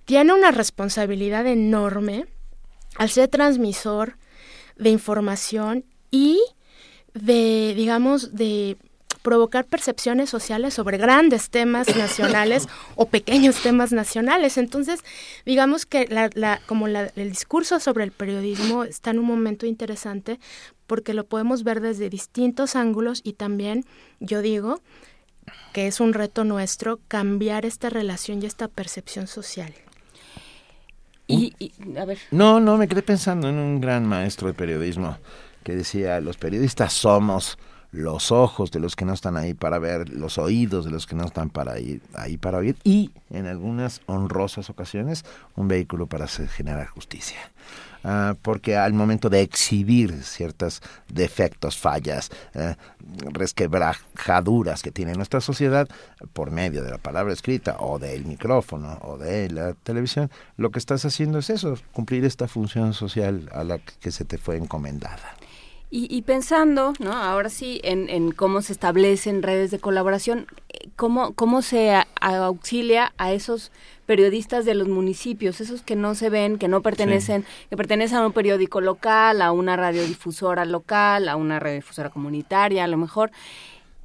tiene 0.05 0.33
una 0.33 0.51
responsabilidad 0.51 1.45
enorme 1.47 2.25
al 2.95 3.09
ser 3.09 3.27
transmisor 3.27 4.17
de 4.77 4.89
información 4.89 5.85
y 6.11 6.41
de, 7.13 7.73
digamos, 7.75 8.35
de 8.35 8.77
provocar 9.21 9.65
percepciones 9.65 10.29
sociales 10.29 10.73
sobre 10.73 10.97
grandes 10.97 11.49
temas 11.49 11.87
nacionales 11.95 12.67
o 12.95 13.07
pequeños 13.07 13.61
temas 13.61 13.91
nacionales. 13.91 14.57
Entonces, 14.57 15.01
digamos 15.45 15.85
que 15.85 16.07
la, 16.07 16.61
como 16.65 16.87
el 16.87 17.29
discurso 17.29 17.79
sobre 17.79 18.03
el 18.03 18.11
periodismo 18.11 18.83
está 18.83 19.11
en 19.11 19.19
un 19.19 19.25
momento 19.25 19.65
interesante 19.65 20.39
porque 20.87 21.13
lo 21.13 21.25
podemos 21.25 21.63
ver 21.63 21.81
desde 21.81 22.09
distintos 22.09 22.75
ángulos 22.75 23.21
y 23.23 23.33
también, 23.33 23.85
yo 24.19 24.41
digo, 24.41 24.81
que 25.73 25.87
es 25.87 25.99
un 25.99 26.13
reto 26.13 26.43
nuestro 26.43 26.99
cambiar 27.07 27.65
esta 27.65 27.89
relación 27.89 28.41
y 28.41 28.47
esta 28.47 28.67
percepción 28.67 29.27
social. 29.27 29.73
Y, 31.27 31.53
a 31.95 32.05
ver. 32.05 32.17
No, 32.31 32.59
no, 32.59 32.77
me 32.77 32.87
quedé 32.87 33.03
pensando 33.03 33.49
en 33.49 33.55
un 33.55 33.79
gran 33.79 34.07
maestro 34.07 34.47
de 34.47 34.55
periodismo 34.55 35.17
que 35.63 35.75
decía, 35.75 36.19
los 36.21 36.37
periodistas 36.37 36.91
somos 36.93 37.59
los 37.91 38.31
ojos 38.31 38.71
de 38.71 38.79
los 38.79 38.95
que 38.95 39.05
no 39.05 39.13
están 39.13 39.37
ahí 39.37 39.53
para 39.53 39.79
ver, 39.79 40.09
los 40.09 40.37
oídos 40.37 40.85
de 40.85 40.91
los 40.91 41.07
que 41.07 41.15
no 41.15 41.25
están 41.25 41.49
para 41.49 41.79
ir, 41.79 42.01
ahí 42.13 42.37
para 42.37 42.59
oír 42.59 42.75
y 42.83 43.11
en 43.29 43.47
algunas 43.47 44.01
honrosas 44.05 44.69
ocasiones 44.69 45.25
un 45.55 45.67
vehículo 45.67 46.07
para 46.07 46.27
generar 46.27 46.87
justicia. 46.87 47.39
Ah, 48.03 48.35
porque 48.41 48.77
al 48.77 48.93
momento 48.93 49.29
de 49.29 49.41
exhibir 49.41 50.23
ciertos 50.23 50.81
defectos, 51.09 51.77
fallas, 51.77 52.31
eh, 52.53 52.75
resquebrajaduras 53.33 54.81
que 54.81 54.91
tiene 54.91 55.13
nuestra 55.15 55.41
sociedad 55.41 55.89
por 56.31 56.49
medio 56.49 56.81
de 56.81 56.91
la 56.91 56.97
palabra 56.97 57.33
escrita 57.33 57.75
o 57.79 57.99
del 57.99 58.23
micrófono 58.23 58.99
o 59.01 59.17
de 59.17 59.49
la 59.49 59.73
televisión, 59.73 60.31
lo 60.55 60.71
que 60.71 60.79
estás 60.79 61.03
haciendo 61.03 61.39
es 61.39 61.49
eso, 61.49 61.75
cumplir 61.91 62.23
esta 62.23 62.47
función 62.47 62.93
social 62.93 63.49
a 63.51 63.65
la 63.65 63.79
que 63.79 64.11
se 64.11 64.23
te 64.23 64.37
fue 64.37 64.55
encomendada. 64.55 65.38
Y, 65.91 66.21
pensando, 66.21 66.93
¿no? 66.99 67.13
Ahora 67.13 67.49
sí, 67.49 67.81
en, 67.83 68.31
cómo 68.31 68.61
se 68.61 68.73
establecen 68.73 69.41
redes 69.41 69.71
de 69.71 69.79
colaboración, 69.79 70.45
cómo, 70.95 71.33
cómo 71.33 71.63
se 71.63 71.95
auxilia 72.21 73.11
a 73.17 73.31
esos 73.31 73.71
periodistas 74.05 74.65
de 74.65 74.75
los 74.75 74.87
municipios, 74.87 75.61
esos 75.61 75.81
que 75.81 75.95
no 75.95 76.13
se 76.13 76.29
ven, 76.29 76.59
que 76.59 76.67
no 76.67 76.83
pertenecen, 76.83 77.43
que 77.71 77.77
pertenecen 77.77 78.19
a 78.19 78.25
un 78.27 78.33
periódico 78.33 78.81
local, 78.81 79.41
a 79.41 79.51
una 79.51 79.75
radiodifusora 79.77 80.63
local, 80.65 81.27
a 81.27 81.35
una 81.35 81.59
radiodifusora 81.59 82.11
comunitaria, 82.11 82.83
a 82.83 82.87
lo 82.87 82.97
mejor, 82.97 83.31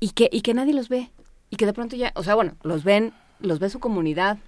y 0.00 0.10
que, 0.10 0.30
y 0.32 0.40
que 0.40 0.54
nadie 0.54 0.72
los 0.72 0.88
ve, 0.88 1.10
y 1.50 1.56
que 1.56 1.66
de 1.66 1.74
pronto 1.74 1.96
ya, 1.96 2.12
o 2.14 2.22
sea, 2.22 2.34
bueno, 2.34 2.54
los 2.62 2.82
ven, 2.82 3.12
los 3.40 3.58
ve 3.58 3.68
su 3.68 3.78
comunidad, 3.78 4.38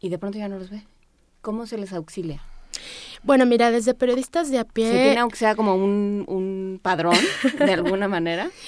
y 0.00 0.08
de 0.08 0.18
pronto 0.18 0.38
ya 0.38 0.48
no 0.48 0.58
los 0.58 0.70
ve. 0.70 0.82
¿Cómo 1.42 1.66
se 1.66 1.78
les 1.78 1.92
auxilia? 1.92 2.42
Bueno, 3.22 3.46
mira, 3.46 3.70
desde 3.70 3.94
periodistas 3.94 4.50
de 4.50 4.58
a 4.58 4.64
pie... 4.64 4.90
¿Se 4.90 4.98
tiene 4.98 5.18
aunque 5.18 5.36
sea 5.36 5.54
como 5.56 5.74
un, 5.74 6.24
un 6.28 6.78
padrón, 6.82 7.16
de 7.58 7.72
alguna 7.72 8.08
manera? 8.08 8.50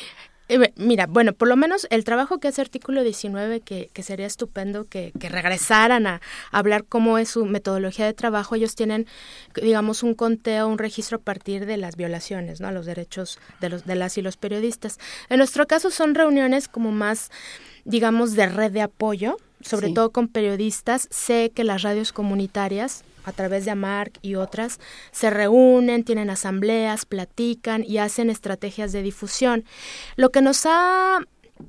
Eh, 0.51 0.73
mira, 0.77 1.07
bueno, 1.07 1.35
por 1.35 1.47
lo 1.47 1.57
menos 1.57 1.87
el 1.91 2.05
trabajo 2.05 2.39
que 2.39 2.49
hace 2.49 2.63
Artículo 2.63 3.03
19, 3.03 3.61
que, 3.61 3.91
que 3.93 4.03
sería 4.03 4.27
estupendo 4.27 4.87
que, 4.87 5.13
que, 5.19 5.29
regresaran 5.29 6.07
a, 6.07 6.23
hablar 6.51 6.87
cómo 6.87 7.19
es 7.19 7.29
su 7.29 7.45
metodología 7.45 8.07
de 8.07 8.15
trabajo, 8.15 8.55
ellos 8.55 8.75
tienen, 8.75 9.07
digamos, 9.55 10.03
un 10.03 10.15
conteo, 10.15 10.67
un 10.67 10.79
registro 10.79 11.19
a 11.19 11.21
partir 11.21 11.67
de 11.67 11.77
las 11.77 11.97
violaciones, 11.97 12.63
¿no? 12.63 12.69
A 12.69 12.73
los 12.73 12.87
derechos 12.87 13.39
de, 13.61 13.69
los, 13.69 13.85
de 13.85 13.95
las 13.95 14.17
y 14.17 14.23
los 14.23 14.39
periodistas. 14.39 14.99
En 15.29 15.37
nuestro 15.37 15.67
caso 15.67 15.91
son 15.91 16.15
reuniones 16.15 16.67
como 16.69 16.93
más, 16.93 17.31
digamos, 17.85 18.35
de 18.35 18.47
red 18.47 18.73
de 18.73 18.81
apoyo, 18.81 19.37
sobre 19.61 19.93
todo 19.93 20.13
con 20.13 20.29
periodistas. 20.29 21.09
Sé 21.11 21.53
que 21.55 21.65
las 21.65 21.83
radios 21.83 22.13
comunitarias 22.13 23.05
a 23.25 23.33
través 23.33 23.65
de 23.65 23.71
AMARC 23.73 24.19
y 24.23 24.35
otras, 24.35 24.81
se 25.13 25.31
reúnen, 25.31 26.05
tienen 26.05 26.31
asambleas, 26.31 27.05
platican 27.05 27.85
y 27.87 27.99
hacen 27.99 28.31
estrategias 28.31 28.93
de 28.93 29.03
difusión. 29.03 29.65
Lo 30.17 30.31
que 30.31 30.43
nos 30.43 30.65
ha 30.67 31.21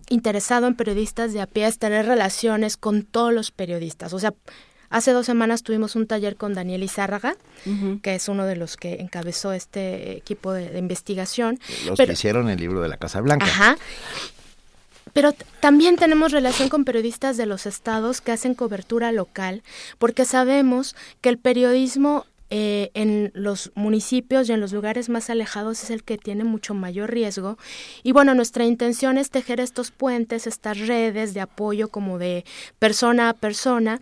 interesado 0.09 0.67
en 0.67 0.75
periodistas 0.75 1.33
de 1.33 1.41
a 1.41 1.47
pie 1.47 1.67
es 1.67 1.79
tener 1.79 2.05
relaciones 2.05 2.77
con 2.77 3.03
todos 3.03 3.33
los 3.33 3.51
periodistas. 3.51 4.13
O 4.13 4.19
sea, 4.19 4.33
hace 4.89 5.11
dos 5.11 5.25
semanas 5.25 5.63
tuvimos 5.63 5.95
un 5.95 6.07
taller 6.07 6.35
con 6.35 6.53
Daniel 6.53 6.83
Izárraga, 6.83 7.35
que 8.01 8.15
es 8.15 8.29
uno 8.29 8.45
de 8.45 8.55
los 8.55 8.77
que 8.77 9.01
encabezó 9.01 9.51
este 9.51 10.17
equipo 10.17 10.53
de, 10.53 10.77
investigación. 10.77 11.59
Los 11.85 11.97
que 11.97 12.11
hicieron 12.11 12.49
el 12.49 12.59
libro 12.59 12.81
de 12.81 12.89
la 12.89 12.97
Casa 12.97 13.21
Blanca. 13.21 13.45
Ajá. 13.45 13.77
Pero 15.13 15.33
también 15.59 15.95
tenemos 15.95 16.31
relación 16.31 16.69
con 16.69 16.85
periodistas 16.85 17.37
de 17.37 17.45
los 17.45 17.65
estados 17.65 18.21
que 18.21 18.31
hacen 18.31 18.55
cobertura 18.55 19.11
local, 19.11 19.63
porque 19.97 20.25
sabemos 20.25 20.95
que 21.21 21.29
el 21.29 21.37
periodismo 21.37 22.25
eh, 22.49 22.89
en 22.93 23.31
los 23.35 23.71
municipios 23.75 24.49
y 24.49 24.53
en 24.53 24.59
los 24.59 24.73
lugares 24.73 25.09
más 25.09 25.29
alejados 25.29 25.83
es 25.83 25.89
el 25.91 26.03
que 26.03 26.17
tiene 26.17 26.43
mucho 26.43 26.73
mayor 26.73 27.11
riesgo. 27.11 27.57
Y 28.03 28.11
bueno, 28.11 28.33
nuestra 28.33 28.65
intención 28.65 29.17
es 29.17 29.29
tejer 29.29 29.59
estos 29.59 29.91
puentes, 29.91 30.47
estas 30.47 30.79
redes 30.79 31.33
de 31.33 31.41
apoyo 31.41 31.89
como 31.89 32.17
de 32.17 32.45
persona 32.79 33.29
a 33.29 33.33
persona, 33.33 33.99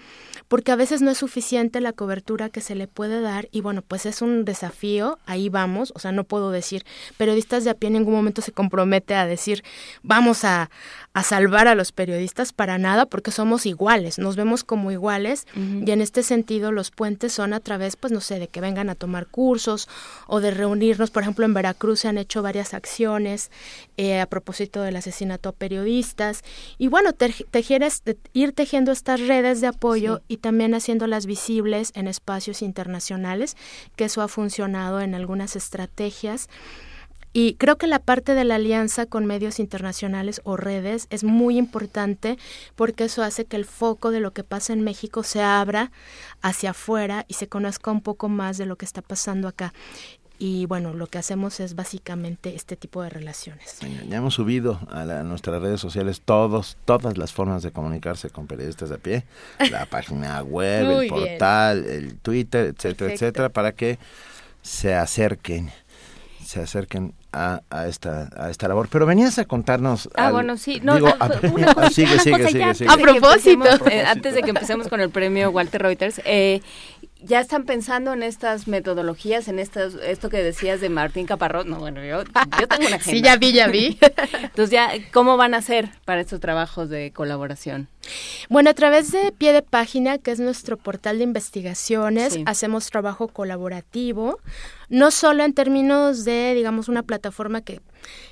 porque 0.47 0.71
a 0.71 0.75
veces 0.75 1.01
no 1.01 1.11
es 1.11 1.17
suficiente 1.17 1.81
la 1.81 1.93
cobertura 1.93 2.49
que 2.49 2.61
se 2.61 2.75
le 2.75 2.87
puede 2.87 3.21
dar 3.21 3.49
y 3.51 3.61
bueno, 3.61 3.81
pues 3.81 4.05
es 4.05 4.21
un 4.21 4.45
desafío, 4.45 5.19
ahí 5.25 5.49
vamos, 5.49 5.91
o 5.95 5.99
sea, 5.99 6.11
no 6.11 6.23
puedo 6.23 6.51
decir, 6.51 6.85
periodistas 7.17 7.63
de 7.63 7.71
a 7.71 7.73
pie 7.73 7.87
en 7.87 7.93
ningún 7.93 8.13
momento 8.13 8.41
se 8.41 8.51
compromete 8.51 9.15
a 9.15 9.25
decir, 9.25 9.63
vamos 10.03 10.43
a, 10.45 10.69
a 11.17 11.23
salvar 11.23 11.67
a 11.67 11.73
los 11.73 11.91
periodistas 11.91 12.53
para 12.53 12.77
nada 12.77 13.07
porque 13.07 13.31
somos 13.31 13.65
iguales, 13.65 14.19
nos 14.19 14.35
vemos 14.35 14.63
como 14.63 14.91
iguales 14.91 15.47
y 15.55 15.89
en 15.89 15.99
este 15.99 16.21
sentido 16.21 16.71
los 16.71 16.91
puentes 16.91 17.33
son 17.33 17.53
a 17.53 17.59
través, 17.59 17.95
pues 17.95 18.13
no 18.13 18.21
sé, 18.21 18.37
de 18.37 18.47
que 18.47 18.61
vengan 18.61 18.91
a 18.91 18.93
tomar 18.93 19.25
cursos 19.25 19.89
o 20.27 20.41
de 20.41 20.51
reunirnos, 20.51 21.09
por 21.09 21.23
ejemplo 21.23 21.43
en 21.43 21.55
Veracruz 21.55 22.01
se 22.01 22.07
han 22.07 22.19
hecho 22.19 22.43
varias 22.43 22.75
acciones 22.75 23.49
eh, 23.97 24.19
a 24.19 24.27
propósito 24.27 24.83
del 24.83 24.95
asesinato 24.95 25.49
a 25.49 25.53
periodistas. 25.53 26.43
Y 26.77 26.87
bueno, 26.87 27.13
tejer, 27.13 27.83
ir 28.33 28.51
tejiendo 28.53 28.91
estas 28.91 29.19
redes 29.21 29.59
de 29.59 29.65
apoyo 29.65 30.21
y 30.27 30.37
también 30.37 30.75
haciéndolas 30.75 31.25
visibles 31.25 31.93
en 31.95 32.07
espacios 32.07 32.61
internacionales, 32.61 33.57
que 33.95 34.05
eso 34.05 34.21
ha 34.21 34.27
funcionado 34.27 35.01
en 35.01 35.15
algunas 35.15 35.55
estrategias. 35.55 36.47
Y 37.39 37.53
creo 37.53 37.77
que 37.77 37.85
la 37.85 37.99
parte 37.99 38.33
de 38.33 38.43
la 38.45 38.55
alianza 38.55 39.05
con 39.05 39.27
medios 39.27 39.59
internacionales 39.59 40.41
o 40.43 40.57
redes 40.57 41.05
es 41.11 41.23
muy 41.23 41.59
importante 41.59 42.35
porque 42.75 43.03
eso 43.03 43.21
hace 43.21 43.45
que 43.45 43.57
el 43.57 43.65
foco 43.65 44.09
de 44.09 44.19
lo 44.19 44.31
que 44.31 44.43
pasa 44.43 44.73
en 44.73 44.81
México 44.81 45.21
se 45.21 45.43
abra 45.43 45.91
hacia 46.41 46.71
afuera 46.71 47.25
y 47.27 47.35
se 47.35 47.47
conozca 47.47 47.91
un 47.91 48.01
poco 48.01 48.27
más 48.27 48.57
de 48.57 48.65
lo 48.65 48.75
que 48.75 48.85
está 48.85 49.03
pasando 49.03 49.47
acá. 49.47 49.71
Y 50.39 50.65
bueno, 50.65 50.95
lo 50.95 51.05
que 51.05 51.19
hacemos 51.19 51.59
es 51.59 51.75
básicamente 51.75 52.55
este 52.55 52.75
tipo 52.75 53.03
de 53.03 53.11
relaciones. 53.11 53.81
Ya 54.09 54.17
hemos 54.17 54.33
subido 54.33 54.79
a, 54.89 55.05
nuestras 55.21 55.61
redes 55.61 55.79
sociales 55.79 56.23
todos, 56.25 56.75
todas 56.85 57.19
las 57.19 57.33
formas 57.33 57.61
de 57.61 57.69
comunicarse 57.69 58.31
con 58.31 58.47
periodistas 58.47 58.89
de 58.89 58.97
pie, 58.97 59.25
la 59.69 59.85
página 59.91 60.41
web, 60.41 61.01
el 61.01 61.07
portal, 61.07 61.85
el 61.85 62.15
Twitter, 62.17 62.73
etcétera, 62.75 63.13
etcétera, 63.13 63.49
para 63.49 63.73
que 63.73 63.99
se 64.63 64.95
acerquen 64.95 65.71
se 66.47 66.61
acerquen 66.61 67.13
a, 67.33 67.61
a, 67.69 67.87
esta, 67.87 68.29
a 68.37 68.49
esta 68.49 68.69
labor. 68.69 68.87
Pero 68.89 69.05
venías 69.05 69.37
a 69.37 69.43
contarnos. 69.43 70.09
Ah, 70.15 70.31
bueno, 70.31 70.55
sí. 70.55 70.79
No, 70.81 70.95
digo, 70.95 71.09
a, 71.19 71.89
sigue, 71.89 72.19
sigue, 72.19 72.47
sigue, 72.47 72.73
sigue, 72.73 72.89
A 72.89 72.95
propósito. 72.95 73.67
Eh, 73.89 74.05
antes 74.05 74.33
de 74.33 74.43
que 74.43 74.51
empecemos 74.51 74.87
con 74.87 75.01
el 75.01 75.09
premio 75.09 75.49
Walter 75.51 75.81
Reuters, 75.81 76.21
eh, 76.23 76.61
ya 77.21 77.39
están 77.39 77.65
pensando 77.65 78.13
en 78.13 78.23
estas 78.23 78.67
metodologías, 78.67 79.47
en 79.47 79.59
estas, 79.59 79.95
esto 79.95 80.29
que 80.29 80.41
decías 80.43 80.81
de 80.81 80.89
Martín 80.89 81.25
Caparrós. 81.25 81.65
No, 81.65 81.79
bueno, 81.79 82.03
yo, 82.03 82.23
yo 82.59 82.67
tengo 82.67 82.87
una 82.87 82.95
agenda. 82.97 82.99
sí, 82.99 83.21
ya 83.21 83.37
vi, 83.37 83.53
ya 83.53 83.67
vi. 83.67 83.97
Entonces, 84.43 84.69
ya, 84.69 84.91
¿cómo 85.11 85.37
van 85.37 85.53
a 85.53 85.57
hacer 85.57 85.89
para 86.05 86.21
estos 86.21 86.39
trabajos 86.39 86.89
de 86.89 87.11
colaboración? 87.11 87.87
Bueno, 88.49 88.69
a 88.69 88.73
través 88.73 89.11
de 89.11 89.31
Pie 89.31 89.53
de 89.53 89.61
Página, 89.61 90.17
que 90.17 90.31
es 90.31 90.39
nuestro 90.39 90.77
portal 90.77 91.17
de 91.17 91.23
investigaciones, 91.23 92.39
hacemos 92.45 92.89
trabajo 92.89 93.27
colaborativo, 93.27 94.39
no 94.89 95.11
solo 95.11 95.43
en 95.43 95.53
términos 95.53 96.23
de, 96.23 96.53
digamos, 96.55 96.87
una 96.87 97.03
plataforma 97.03 97.61
que, 97.61 97.81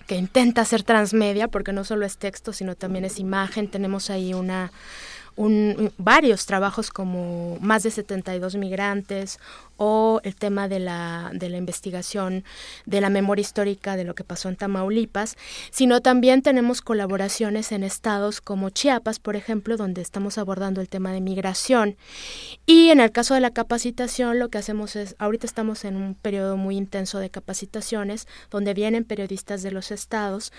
que 0.07 0.15
intenta 0.15 0.63
ser 0.63 0.83
transmedia, 0.83 1.47
porque 1.47 1.73
no 1.73 1.83
solo 1.83 2.05
es 2.05 2.17
texto, 2.17 2.53
sino 2.53 2.75
también 2.75 3.03
es 3.03 3.19
imagen. 3.19 3.67
Tenemos 3.67 4.09
ahí 4.09 4.33
una 4.33 4.71
un, 5.35 5.91
varios 5.97 6.45
trabajos 6.45 6.89
como 6.89 7.57
más 7.59 7.83
de 7.83 7.91
72 7.91 8.55
migrantes 8.55 9.39
o 9.77 10.21
el 10.23 10.35
tema 10.35 10.67
de 10.67 10.79
la, 10.79 11.31
de 11.33 11.49
la 11.49 11.57
investigación 11.57 12.43
de 12.85 13.01
la 13.01 13.09
memoria 13.09 13.41
histórica 13.41 13.97
de 13.97 14.05
lo 14.05 14.15
que 14.15 14.23
pasó 14.23 14.47
en 14.49 14.55
Tamaulipas, 14.55 15.35
sino 15.71 16.01
también 16.01 16.41
tenemos 16.41 16.81
colaboraciones 16.81 17.71
en 17.71 17.83
estados 17.83 18.39
como 18.39 18.69
Chiapas, 18.69 19.19
por 19.19 19.35
ejemplo, 19.35 19.77
donde 19.77 20.01
estamos 20.01 20.37
abordando 20.37 20.81
el 20.81 20.89
tema 20.89 21.11
de 21.11 21.21
migración. 21.21 21.97
Y 22.65 22.89
en 22.89 22.99
el 22.99 23.11
caso 23.11 23.33
de 23.33 23.41
la 23.41 23.51
capacitación, 23.51 24.39
lo 24.39 24.49
que 24.49 24.57
hacemos 24.57 24.95
es, 24.95 25.15
ahorita 25.19 25.45
estamos 25.45 25.83
en 25.83 25.97
un 25.97 26.15
periodo 26.15 26.57
muy 26.57 26.77
intenso 26.77 27.19
de 27.19 27.29
capacitaciones, 27.29 28.27
donde 28.49 28.73
vienen 28.73 29.03
periodistas 29.03 29.61
de 29.63 29.71
los 29.71 29.91
estados. 29.91 30.53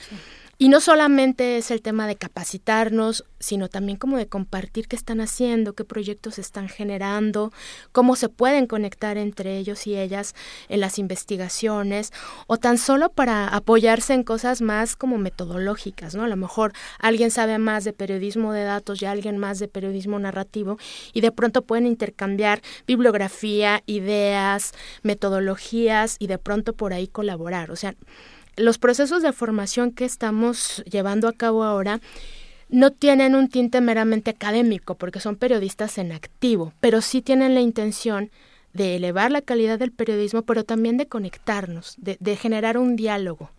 Y 0.58 0.70
no 0.70 0.80
solamente 0.80 1.58
es 1.58 1.70
el 1.70 1.82
tema 1.82 2.06
de 2.06 2.16
capacitarnos, 2.16 3.24
sino 3.38 3.68
también 3.68 3.98
como 3.98 4.16
de 4.16 4.26
compartir 4.26 4.88
qué 4.88 4.96
están 4.96 5.20
haciendo, 5.20 5.74
qué 5.74 5.84
proyectos 5.84 6.38
están 6.38 6.70
generando, 6.70 7.52
cómo 7.92 8.16
se 8.16 8.30
pueden 8.30 8.66
conectar 8.66 9.18
entre 9.18 9.58
ellos 9.58 9.86
y 9.86 9.98
ellas 9.98 10.34
en 10.70 10.80
las 10.80 10.98
investigaciones, 10.98 12.10
o 12.46 12.56
tan 12.56 12.78
solo 12.78 13.10
para 13.10 13.48
apoyarse 13.48 14.14
en 14.14 14.22
cosas 14.22 14.62
más 14.62 14.96
como 14.96 15.18
metodológicas, 15.18 16.14
¿no? 16.14 16.24
A 16.24 16.28
lo 16.28 16.36
mejor 16.36 16.72
alguien 16.98 17.30
sabe 17.30 17.58
más 17.58 17.84
de 17.84 17.92
periodismo 17.92 18.54
de 18.54 18.64
datos 18.64 19.02
y 19.02 19.04
alguien 19.04 19.36
más 19.36 19.58
de 19.58 19.68
periodismo 19.68 20.18
narrativo, 20.18 20.78
y 21.12 21.20
de 21.20 21.32
pronto 21.32 21.62
pueden 21.62 21.86
intercambiar 21.86 22.62
bibliografía, 22.86 23.82
ideas, 23.84 24.72
metodologías, 25.02 26.16
y 26.18 26.28
de 26.28 26.38
pronto 26.38 26.72
por 26.72 26.94
ahí 26.94 27.08
colaborar. 27.08 27.70
O 27.70 27.76
sea, 27.76 27.94
los 28.56 28.78
procesos 28.78 29.22
de 29.22 29.32
formación 29.32 29.92
que 29.92 30.04
estamos 30.04 30.82
llevando 30.90 31.28
a 31.28 31.32
cabo 31.32 31.64
ahora 31.64 32.00
no 32.68 32.90
tienen 32.90 33.34
un 33.34 33.48
tinte 33.48 33.80
meramente 33.80 34.30
académico, 34.30 34.96
porque 34.96 35.20
son 35.20 35.36
periodistas 35.36 35.98
en 35.98 36.12
activo, 36.12 36.72
pero 36.80 37.00
sí 37.00 37.22
tienen 37.22 37.54
la 37.54 37.60
intención 37.60 38.30
de 38.72 38.96
elevar 38.96 39.30
la 39.30 39.42
calidad 39.42 39.78
del 39.78 39.92
periodismo, 39.92 40.42
pero 40.42 40.64
también 40.64 40.96
de 40.96 41.06
conectarnos, 41.06 41.94
de, 41.98 42.36
generar 42.36 42.76
un 42.76 42.96
diálogo. 42.96 43.50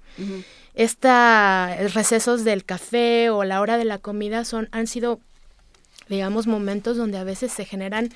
Estos 0.73 1.93
recesos 1.93 2.43
del 2.43 2.65
café 2.65 3.29
o 3.29 3.43
la 3.43 3.61
hora 3.61 3.77
de 3.77 3.85
la 3.85 3.97
comida 3.97 4.45
son, 4.45 4.67
han 4.71 4.87
sido, 4.87 5.19
digamos, 6.09 6.47
momentos 6.47 6.97
donde 6.97 7.17
a 7.17 7.23
veces 7.23 7.51
se 7.51 7.65
generan 7.65 8.09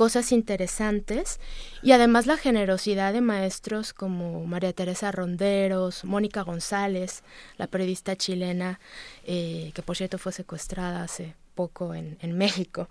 cosas 0.00 0.32
interesantes 0.32 1.40
y 1.82 1.92
además 1.92 2.24
la 2.24 2.38
generosidad 2.38 3.12
de 3.12 3.20
maestros 3.20 3.92
como 3.92 4.46
María 4.46 4.72
Teresa 4.72 5.12
Ronderos, 5.12 6.06
Mónica 6.06 6.40
González, 6.40 7.22
la 7.58 7.66
periodista 7.66 8.16
chilena, 8.16 8.80
eh, 9.26 9.72
que 9.74 9.82
por 9.82 9.98
cierto 9.98 10.16
fue 10.16 10.32
secuestrada 10.32 11.02
hace 11.02 11.34
poco 11.54 11.92
en, 11.92 12.16
México. 12.32 12.88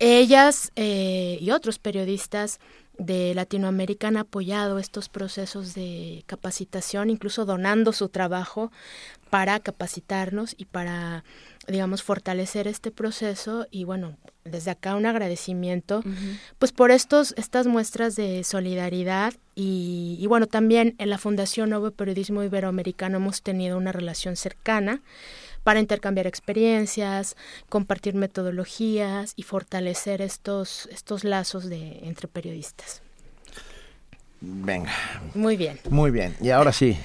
Ellas 0.00 0.72
eh, 0.74 1.38
y 1.40 1.52
otros 1.52 1.78
periodistas 1.78 2.58
de 2.98 3.32
Latinoamérica 3.36 4.08
han 4.08 4.16
apoyado 4.16 4.80
estos 4.80 5.08
procesos 5.08 5.74
de 5.74 6.24
capacitación, 6.26 7.10
incluso 7.10 7.44
donando 7.44 7.92
su 7.92 8.08
trabajo 8.08 8.72
para 9.30 9.60
capacitarnos 9.60 10.54
y 10.58 10.66
para 10.66 11.24
digamos, 11.66 12.02
fortalecer 12.02 12.66
este 12.66 12.90
proceso 12.90 13.66
y 13.70 13.84
bueno, 13.84 14.16
desde 14.44 14.70
acá 14.70 14.96
un 14.96 15.06
agradecimiento, 15.06 16.02
pues 16.58 16.72
por 16.72 16.90
estos, 16.90 17.34
estas 17.36 17.66
muestras 17.66 18.16
de 18.16 18.42
solidaridad 18.44 19.34
y, 19.54 20.16
y, 20.18 20.26
bueno, 20.26 20.46
también 20.46 20.94
en 20.98 21.10
la 21.10 21.18
Fundación 21.18 21.70
Nuevo 21.70 21.90
Periodismo 21.90 22.42
Iberoamericano 22.42 23.18
hemos 23.18 23.42
tenido 23.42 23.76
una 23.76 23.92
relación 23.92 24.36
cercana 24.36 25.02
para 25.62 25.80
intercambiar 25.80 26.26
experiencias, 26.26 27.36
compartir 27.68 28.14
metodologías 28.14 29.34
y 29.36 29.42
fortalecer 29.42 30.22
estos, 30.22 30.88
estos 30.90 31.24
lazos 31.24 31.68
de, 31.68 32.00
entre 32.02 32.26
periodistas. 32.26 33.02
Venga. 34.40 34.90
Muy 35.34 35.56
bien. 35.56 35.78
Muy 35.90 36.10
bien. 36.10 36.34
Y 36.40 36.48
ahora 36.48 36.72
sí, 36.72 36.96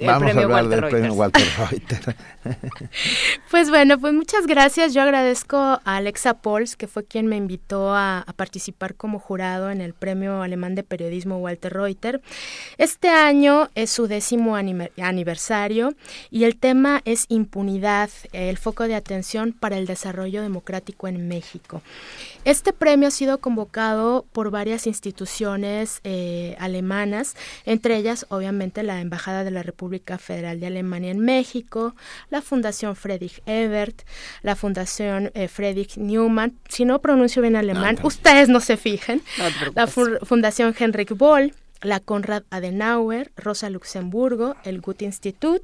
Vamos 0.00 0.36
a 0.36 0.40
hablar 0.40 0.68
del 0.68 0.88
premio 0.88 1.14
Walter 1.14 1.46
Reuter. 1.70 2.16
pues 3.50 3.70
bueno, 3.70 3.98
pues 3.98 4.14
muchas 4.14 4.46
gracias. 4.46 4.94
Yo 4.94 5.02
agradezco 5.02 5.56
a 5.56 5.80
Alexa 5.84 6.34
Pols, 6.34 6.76
que 6.76 6.86
fue 6.86 7.04
quien 7.04 7.26
me 7.26 7.36
invitó 7.36 7.94
a, 7.94 8.24
participar 8.36 8.94
como 8.94 9.18
jurado 9.18 9.70
en 9.70 9.80
el 9.80 9.94
premio 9.94 10.42
alemán 10.42 10.74
de 10.74 10.84
periodismo 10.84 11.38
Walter 11.38 11.72
Reuter. 11.72 12.20
Este 12.76 13.08
año 13.08 13.68
es 13.74 13.90
su 13.90 14.06
décimo 14.06 14.56
aniversario 14.56 15.94
y 16.30 16.44
el 16.44 16.56
tema 16.56 17.00
es 17.04 17.26
impunidad, 17.28 18.10
el 18.32 18.58
foco 18.58 18.86
de 18.86 18.94
atención 18.94 19.52
para 19.52 19.76
el 19.76 19.86
desarrollo 19.86 20.42
democrático 20.42 21.08
en 21.08 21.26
México. 21.26 21.82
Este 22.44 22.72
premio 22.72 23.08
ha 23.08 23.10
sido 23.10 23.38
convocado 23.38 24.24
por 24.32 24.50
varias 24.50 24.86
instituciones 24.86 26.00
eh, 26.04 26.56
alemanas, 26.58 27.36
entre 27.66 27.96
ellas 27.96 28.26
obviamente 28.30 28.82
la 28.82 29.00
Embajada 29.00 29.44
de 29.44 29.50
la 29.50 29.62
República 29.62 30.18
Federal 30.18 30.60
de 30.60 30.66
Alemania 30.66 31.10
en 31.10 31.18
México, 31.18 31.94
la 32.30 32.40
Fundación 32.40 32.96
Friedrich 32.96 33.42
Ebert, 33.46 34.02
la 34.42 34.56
Fundación 34.56 35.30
eh, 35.34 35.48
Friedrich 35.48 35.96
Neumann, 35.96 36.58
si 36.68 36.84
no 36.84 37.00
pronuncio 37.00 37.42
bien 37.42 37.56
alemán, 37.56 37.98
ustedes 38.02 38.48
no 38.48 38.60
se 38.60 38.76
fijen, 38.76 39.22
la 39.74 39.86
Fundación 39.86 40.74
Henrik 40.78 41.16
Boll, 41.16 41.52
la 41.82 42.00
Konrad 42.00 42.42
Adenauer, 42.50 43.30
Rosa 43.36 43.70
Luxemburgo, 43.70 44.56
el 44.64 44.80
Goethe 44.80 45.04
Institut, 45.04 45.62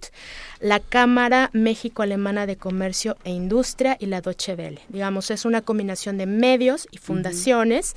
la 0.60 0.81
Cámara 0.81 1.51
México-Alemana 1.52 2.47
de 2.47 2.57
Comercio 2.57 3.17
e 3.25 3.31
Industria 3.31 3.97
y 3.99 4.07
la 4.07 4.20
Deutsche 4.20 4.55
Welle. 4.55 4.81
Digamos, 4.89 5.31
es 5.31 5.44
una 5.44 5.62
combinación 5.62 6.18
de 6.18 6.26
medios 6.26 6.86
y 6.91 6.99
fundaciones 6.99 7.97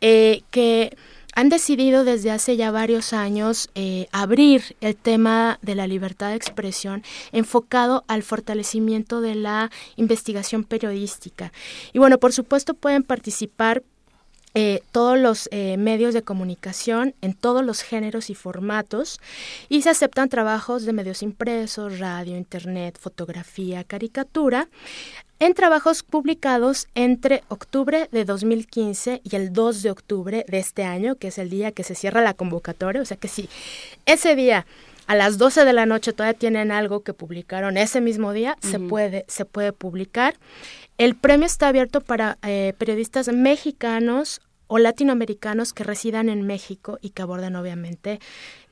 eh, 0.00 0.42
que 0.50 0.96
han 1.36 1.50
decidido 1.50 2.04
desde 2.04 2.30
hace 2.30 2.56
ya 2.56 2.70
varios 2.70 3.12
años 3.12 3.68
eh, 3.74 4.08
abrir 4.10 4.74
el 4.80 4.96
tema 4.96 5.58
de 5.60 5.74
la 5.74 5.86
libertad 5.86 6.30
de 6.30 6.36
expresión 6.36 7.02
enfocado 7.30 8.04
al 8.08 8.22
fortalecimiento 8.22 9.20
de 9.20 9.34
la 9.34 9.70
investigación 9.96 10.64
periodística. 10.64 11.52
Y 11.92 11.98
bueno, 11.98 12.16
por 12.16 12.32
supuesto 12.32 12.72
pueden 12.72 13.02
participar 13.02 13.82
eh, 14.58 14.82
todos 14.90 15.18
los 15.18 15.50
eh, 15.52 15.76
medios 15.76 16.14
de 16.14 16.22
comunicación 16.22 17.14
en 17.20 17.34
todos 17.34 17.62
los 17.62 17.82
géneros 17.82 18.30
y 18.30 18.34
formatos 18.34 19.20
y 19.68 19.82
se 19.82 19.90
aceptan 19.90 20.30
trabajos 20.30 20.86
de 20.86 20.94
medios 20.94 21.22
impresos, 21.22 21.98
radio, 21.98 22.38
internet, 22.38 22.98
fotografía, 22.98 23.84
caricatura 23.84 24.68
en 25.40 25.52
trabajos 25.52 26.02
publicados 26.02 26.88
entre 26.94 27.44
octubre 27.48 28.08
de 28.10 28.24
2015 28.24 29.20
y 29.22 29.36
el 29.36 29.52
2 29.52 29.82
de 29.82 29.90
octubre 29.90 30.46
de 30.48 30.58
este 30.58 30.84
año, 30.84 31.16
que 31.16 31.28
es 31.28 31.36
el 31.36 31.50
día 31.50 31.72
que 31.72 31.84
se 31.84 31.94
cierra 31.94 32.22
la 32.22 32.32
convocatoria. 32.32 33.02
O 33.02 33.04
sea 33.04 33.18
que 33.18 33.28
si 33.28 33.50
ese 34.06 34.34
día 34.36 34.64
a 35.06 35.14
las 35.14 35.36
12 35.36 35.66
de 35.66 35.72
la 35.74 35.84
noche 35.84 36.14
todavía 36.14 36.38
tienen 36.38 36.72
algo 36.72 37.00
que 37.00 37.12
publicaron 37.12 37.76
ese 37.76 38.00
mismo 38.00 38.32
día, 38.32 38.56
se, 38.62 38.80
puede, 38.80 39.26
se 39.28 39.44
puede 39.44 39.74
publicar. 39.74 40.34
El 40.98 41.14
premio 41.14 41.46
está 41.46 41.68
abierto 41.68 42.00
para 42.00 42.38
eh, 42.42 42.72
periodistas 42.78 43.28
mexicanos 43.28 44.40
o 44.66 44.78
latinoamericanos 44.78 45.72
que 45.72 45.84
residan 45.84 46.28
en 46.28 46.42
México 46.42 46.98
y 47.02 47.10
que 47.10 47.22
abordan 47.22 47.54
obviamente 47.56 48.18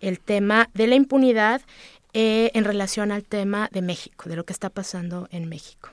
el 0.00 0.18
tema 0.20 0.70
de 0.74 0.86
la 0.86 0.94
impunidad 0.94 1.60
eh, 2.14 2.50
en 2.54 2.64
relación 2.64 3.12
al 3.12 3.24
tema 3.24 3.68
de 3.72 3.82
México, 3.82 4.28
de 4.28 4.36
lo 4.36 4.44
que 4.44 4.52
está 4.52 4.70
pasando 4.70 5.28
en 5.30 5.48
México. 5.48 5.90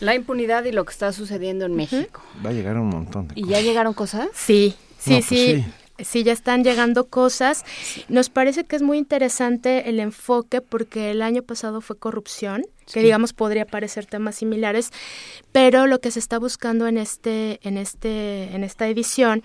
La 0.00 0.14
impunidad 0.14 0.64
y 0.64 0.72
lo 0.72 0.84
que 0.84 0.92
está 0.92 1.12
sucediendo 1.12 1.64
en 1.64 1.74
México. 1.74 2.22
Va 2.44 2.50
a 2.50 2.52
llegar 2.52 2.76
un 2.76 2.88
montón 2.88 3.28
de 3.28 3.34
¿Y 3.40 3.46
ya 3.46 3.60
llegaron 3.60 3.94
cosas? 3.94 4.28
Sí, 4.34 4.74
sí, 4.98 5.10
No, 5.10 5.16
pues 5.16 5.26
sí. 5.26 5.64
Sí. 5.98 6.22
Ya 6.22 6.32
están 6.32 6.64
llegando 6.64 7.06
cosas. 7.06 7.64
Nos 8.08 8.30
parece 8.30 8.64
que 8.64 8.76
es 8.76 8.82
muy 8.82 8.98
interesante 8.98 9.88
el 9.88 10.00
enfoque 10.00 10.60
porque 10.60 11.10
el 11.10 11.22
año 11.22 11.42
pasado 11.42 11.80
fue 11.80 11.98
corrupción, 11.98 12.64
que 12.92 13.00
digamos 13.00 13.32
podría 13.32 13.66
parecer 13.66 14.06
temas 14.06 14.36
similares, 14.36 14.90
pero 15.52 15.86
lo 15.86 16.00
que 16.00 16.10
se 16.10 16.18
está 16.18 16.38
buscando 16.38 16.86
en 16.86 16.98
este, 16.98 17.58
en 17.62 17.78
este, 17.78 18.54
en 18.54 18.64
esta 18.64 18.86
edición 18.88 19.42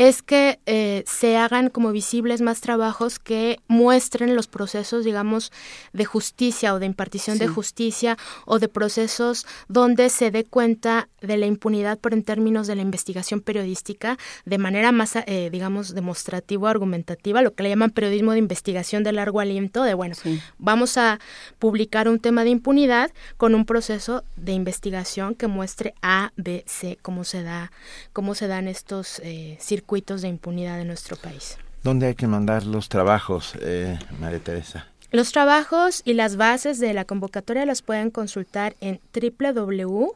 es 0.00 0.22
que 0.22 0.58
eh, 0.64 1.04
se 1.06 1.36
hagan 1.36 1.68
como 1.68 1.92
visibles 1.92 2.40
más 2.40 2.62
trabajos 2.62 3.18
que 3.18 3.60
muestren 3.68 4.34
los 4.34 4.46
procesos, 4.46 5.04
digamos, 5.04 5.52
de 5.92 6.06
justicia 6.06 6.72
o 6.72 6.78
de 6.78 6.86
impartición 6.86 7.36
de 7.36 7.48
justicia 7.48 8.16
o 8.46 8.58
de 8.58 8.68
procesos 8.68 9.46
donde 9.68 10.08
se 10.08 10.30
dé 10.30 10.44
cuenta 10.44 11.10
de 11.20 11.36
la 11.36 11.44
impunidad, 11.44 11.98
pero 12.00 12.16
en 12.16 12.22
términos 12.22 12.66
de 12.66 12.76
la 12.76 12.80
investigación 12.80 13.42
periodística, 13.42 14.16
de 14.46 14.56
manera 14.56 14.90
más, 14.90 15.16
eh, 15.16 15.50
digamos, 15.52 15.94
demostrativa, 15.94 16.70
argumentativa, 16.70 17.42
lo 17.42 17.52
que 17.52 17.64
le 17.64 17.68
llaman 17.68 17.90
periodismo 17.90 18.32
de 18.32 18.38
investigación 18.38 19.04
de 19.04 19.12
largo 19.12 19.38
aliento, 19.38 19.82
de 19.82 19.92
bueno, 19.92 20.16
vamos 20.56 20.96
a 20.96 21.20
publicar 21.58 22.08
un 22.08 22.20
tema 22.20 22.42
de 22.44 22.48
impunidad 22.48 23.10
con 23.36 23.54
un 23.54 23.66
proceso 23.66 24.24
de 24.36 24.52
investigación 24.52 25.34
que 25.34 25.46
muestre 25.46 25.92
A, 26.00 26.32
B, 26.36 26.64
C, 26.66 26.98
cómo 27.02 27.24
se 27.24 27.42
da, 27.42 27.70
cómo 28.14 28.34
se 28.34 28.46
dan 28.46 28.66
estos 28.66 29.20
eh, 29.22 29.58
circuitos 29.90 30.22
de 30.22 30.28
impunidad 30.28 30.80
en 30.80 30.86
nuestro 30.86 31.16
país. 31.16 31.58
¿Dónde 31.82 32.06
hay 32.06 32.14
que 32.14 32.28
mandar 32.28 32.64
los 32.64 32.88
trabajos, 32.88 33.54
eh, 33.60 33.98
María 34.20 34.38
Teresa? 34.38 34.86
Los 35.10 35.32
trabajos 35.32 36.02
y 36.04 36.14
las 36.14 36.36
bases 36.36 36.78
de 36.78 36.94
la 36.94 37.04
convocatoria 37.04 37.66
las 37.66 37.82
pueden 37.82 38.12
consultar 38.12 38.76
en 38.80 39.00
www.papw, 39.12 40.10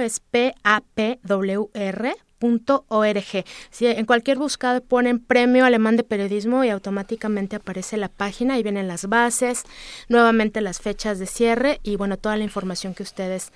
es 0.00 0.18
P-A-P-W-R, 0.18 2.16
punto 2.40 2.84
org. 2.88 3.44
Si 3.70 3.86
en 3.86 4.06
cualquier 4.06 4.38
buscado 4.38 4.80
ponen 4.80 5.20
Premio 5.20 5.64
Alemán 5.64 5.96
de 5.96 6.02
Periodismo 6.02 6.64
y 6.64 6.70
automáticamente 6.70 7.54
aparece 7.54 7.96
la 7.96 8.08
página 8.08 8.58
y 8.58 8.64
vienen 8.64 8.88
las 8.88 9.08
bases, 9.08 9.62
nuevamente 10.08 10.60
las 10.62 10.80
fechas 10.80 11.20
de 11.20 11.26
cierre 11.26 11.78
y 11.84 11.94
bueno, 11.94 12.16
toda 12.16 12.36
la 12.36 12.42
información 12.42 12.94
que 12.94 13.04
ustedes 13.04 13.52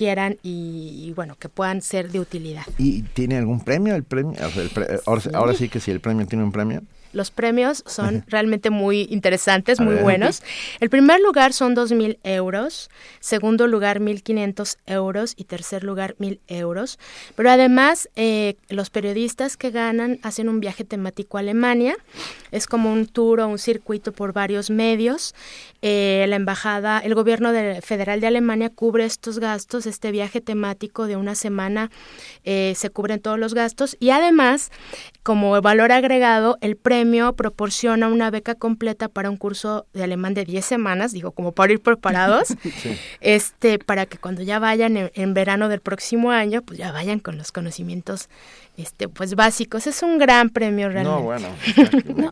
quieran 0.00 0.38
y, 0.42 1.04
y, 1.08 1.12
bueno, 1.12 1.36
que 1.38 1.50
puedan 1.50 1.82
ser 1.82 2.10
de 2.10 2.20
utilidad. 2.20 2.62
¿Y 2.78 3.02
tiene 3.02 3.36
algún 3.36 3.60
premio 3.60 3.94
el 3.94 4.02
premio? 4.04 4.32
El 4.56 4.70
pre- 4.70 4.98
ahora, 5.04 5.20
Sí. 5.20 5.28
ahora 5.34 5.52
sí 5.52 5.68
que 5.68 5.78
si 5.78 5.90
el 5.90 6.00
premio 6.00 6.26
tiene 6.26 6.42
un 6.42 6.52
premio. 6.52 6.80
Los 7.12 7.30
premios 7.30 7.82
son 7.86 8.24
realmente 8.28 8.70
muy 8.70 9.08
interesantes, 9.10 9.80
A 9.80 9.82
muy 9.82 9.94
ver. 9.94 10.02
buenos. 10.04 10.42
El 10.78 10.90
primer 10.90 11.20
lugar 11.20 11.52
son 11.52 11.74
2.000 11.74 12.18
euros, 12.22 12.88
segundo 13.18 13.66
lugar 13.66 13.98
1.500 14.00 14.76
euros 14.86 15.34
y 15.36 15.44
tercer 15.44 15.82
lugar 15.82 16.14
1.000 16.18 16.38
euros. 16.46 16.98
Pero 17.34 17.50
además, 17.50 18.08
eh, 18.14 18.54
los 18.68 18.90
periodistas 18.90 19.56
que 19.56 19.70
ganan 19.70 20.18
hacen 20.22 20.48
un 20.48 20.60
viaje 20.60 20.84
temático 20.84 21.36
a 21.36 21.40
Alemania. 21.40 21.96
Es 22.52 22.66
como 22.66 22.92
un 22.92 23.06
tour 23.06 23.40
o 23.40 23.48
un 23.48 23.58
circuito 23.58 24.12
por 24.12 24.32
varios 24.32 24.70
medios. 24.70 25.34
Eh, 25.82 26.26
la 26.28 26.36
embajada, 26.36 26.98
el 27.00 27.14
gobierno 27.14 27.52
de- 27.52 27.80
federal 27.82 28.20
de 28.20 28.26
Alemania 28.28 28.70
cubre 28.70 29.04
estos 29.04 29.38
gastos, 29.38 29.86
este 29.86 30.12
viaje 30.12 30.40
temático 30.40 31.06
de 31.06 31.16
una 31.16 31.34
semana 31.34 31.90
eh, 32.44 32.74
se 32.76 32.90
cubren 32.90 33.20
todos 33.20 33.38
los 33.38 33.54
gastos 33.54 33.96
y 33.98 34.10
además, 34.10 34.70
como 35.22 35.60
valor 35.62 35.90
agregado, 35.90 36.58
el 36.60 36.76
premio 36.76 36.99
proporciona 37.34 38.08
una 38.08 38.30
beca 38.30 38.54
completa 38.54 39.08
para 39.08 39.30
un 39.30 39.36
curso 39.36 39.86
de 39.92 40.04
alemán 40.04 40.34
de 40.34 40.44
10 40.44 40.64
semanas, 40.64 41.12
digo, 41.12 41.32
como 41.32 41.52
para 41.52 41.72
ir 41.72 41.80
preparados, 41.80 42.54
este, 43.20 43.78
para 43.78 44.06
que 44.06 44.18
cuando 44.18 44.42
ya 44.42 44.58
vayan 44.58 44.96
en, 44.96 45.10
en 45.14 45.34
verano 45.34 45.68
del 45.68 45.80
próximo 45.80 46.30
año, 46.30 46.62
pues 46.62 46.78
ya 46.78 46.92
vayan 46.92 47.20
con 47.20 47.38
los 47.38 47.52
conocimientos 47.52 48.28
este, 48.80 49.08
pues 49.08 49.34
básicos. 49.34 49.86
Es 49.86 50.02
un 50.02 50.18
gran 50.18 50.50
premio 50.50 50.88
realmente. 50.88 51.10
No, 51.20 51.22
bueno, 51.24 51.48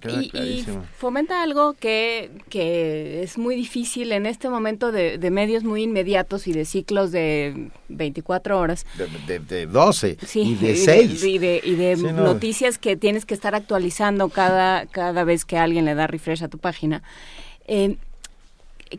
y, 0.08 0.36
y 0.38 0.66
fomenta 0.96 1.42
algo 1.42 1.74
que, 1.74 2.30
que 2.48 3.22
es 3.22 3.38
muy 3.38 3.54
difícil 3.56 4.12
en 4.12 4.26
este 4.26 4.48
momento 4.48 4.92
de, 4.92 5.18
de 5.18 5.30
medios 5.30 5.64
muy 5.64 5.82
inmediatos 5.82 6.46
y 6.46 6.52
de 6.52 6.64
ciclos 6.64 7.10
de 7.12 7.70
24 7.88 8.58
horas. 8.58 8.86
De, 8.96 9.06
de, 9.26 9.38
de 9.40 9.66
12 9.66 10.18
Sí, 10.26 10.40
y 10.42 10.54
de 10.54 10.76
6. 10.76 11.24
Y 11.24 11.38
de, 11.38 11.60
y 11.64 11.74
de 11.76 11.96
Sí, 11.96 12.02
no. 12.02 12.12
noticias 12.12 12.78
que 12.78 12.96
tienes 12.96 13.24
que 13.26 13.34
estar 13.34 13.54
actualizando 13.54 14.28
cada, 14.28 14.86
cada 14.86 15.24
vez 15.24 15.44
que 15.44 15.58
alguien 15.58 15.84
le 15.84 15.94
da 15.94 16.06
refresh 16.06 16.44
a 16.44 16.48
tu 16.48 16.58
página. 16.58 17.02
Eh, 17.66 17.96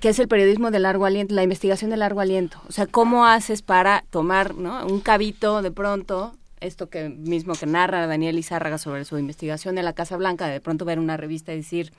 que 0.02 0.10
es 0.10 0.20
el 0.20 0.28
periodismo 0.28 0.70
de 0.70 0.78
largo 0.80 1.06
aliento, 1.06 1.34
la 1.34 1.42
investigación 1.42 1.90
de 1.90 1.98
largo 1.98 2.22
aliento. 2.22 2.62
O 2.68 2.72
sea, 2.72 2.86
¿cómo 2.86 3.26
haces 3.26 3.64
para 3.64 4.04
tomar 4.12 4.54
¿no? 4.54 4.86
un 4.86 5.00
cabito 5.00 5.64
de 5.64 5.72
pronto, 5.72 6.34
esto 6.62 6.90
que 6.90 7.10
mismo 7.10 7.54
que 7.54 7.66
narra 7.66 8.08
Daniel 8.08 8.38
Izárraga 8.38 8.78
sobre 8.78 9.06
su 9.06 9.18
investigación 9.18 9.76
de 9.76 9.84
la 9.84 9.94
Casa 9.94 10.18
Blanca, 10.18 10.48
de 10.48 10.62
pronto 10.62 10.86
ver 10.86 11.00
una 11.00 11.18
revista 11.18 11.54
y 11.54 11.58
decir, 11.58 11.92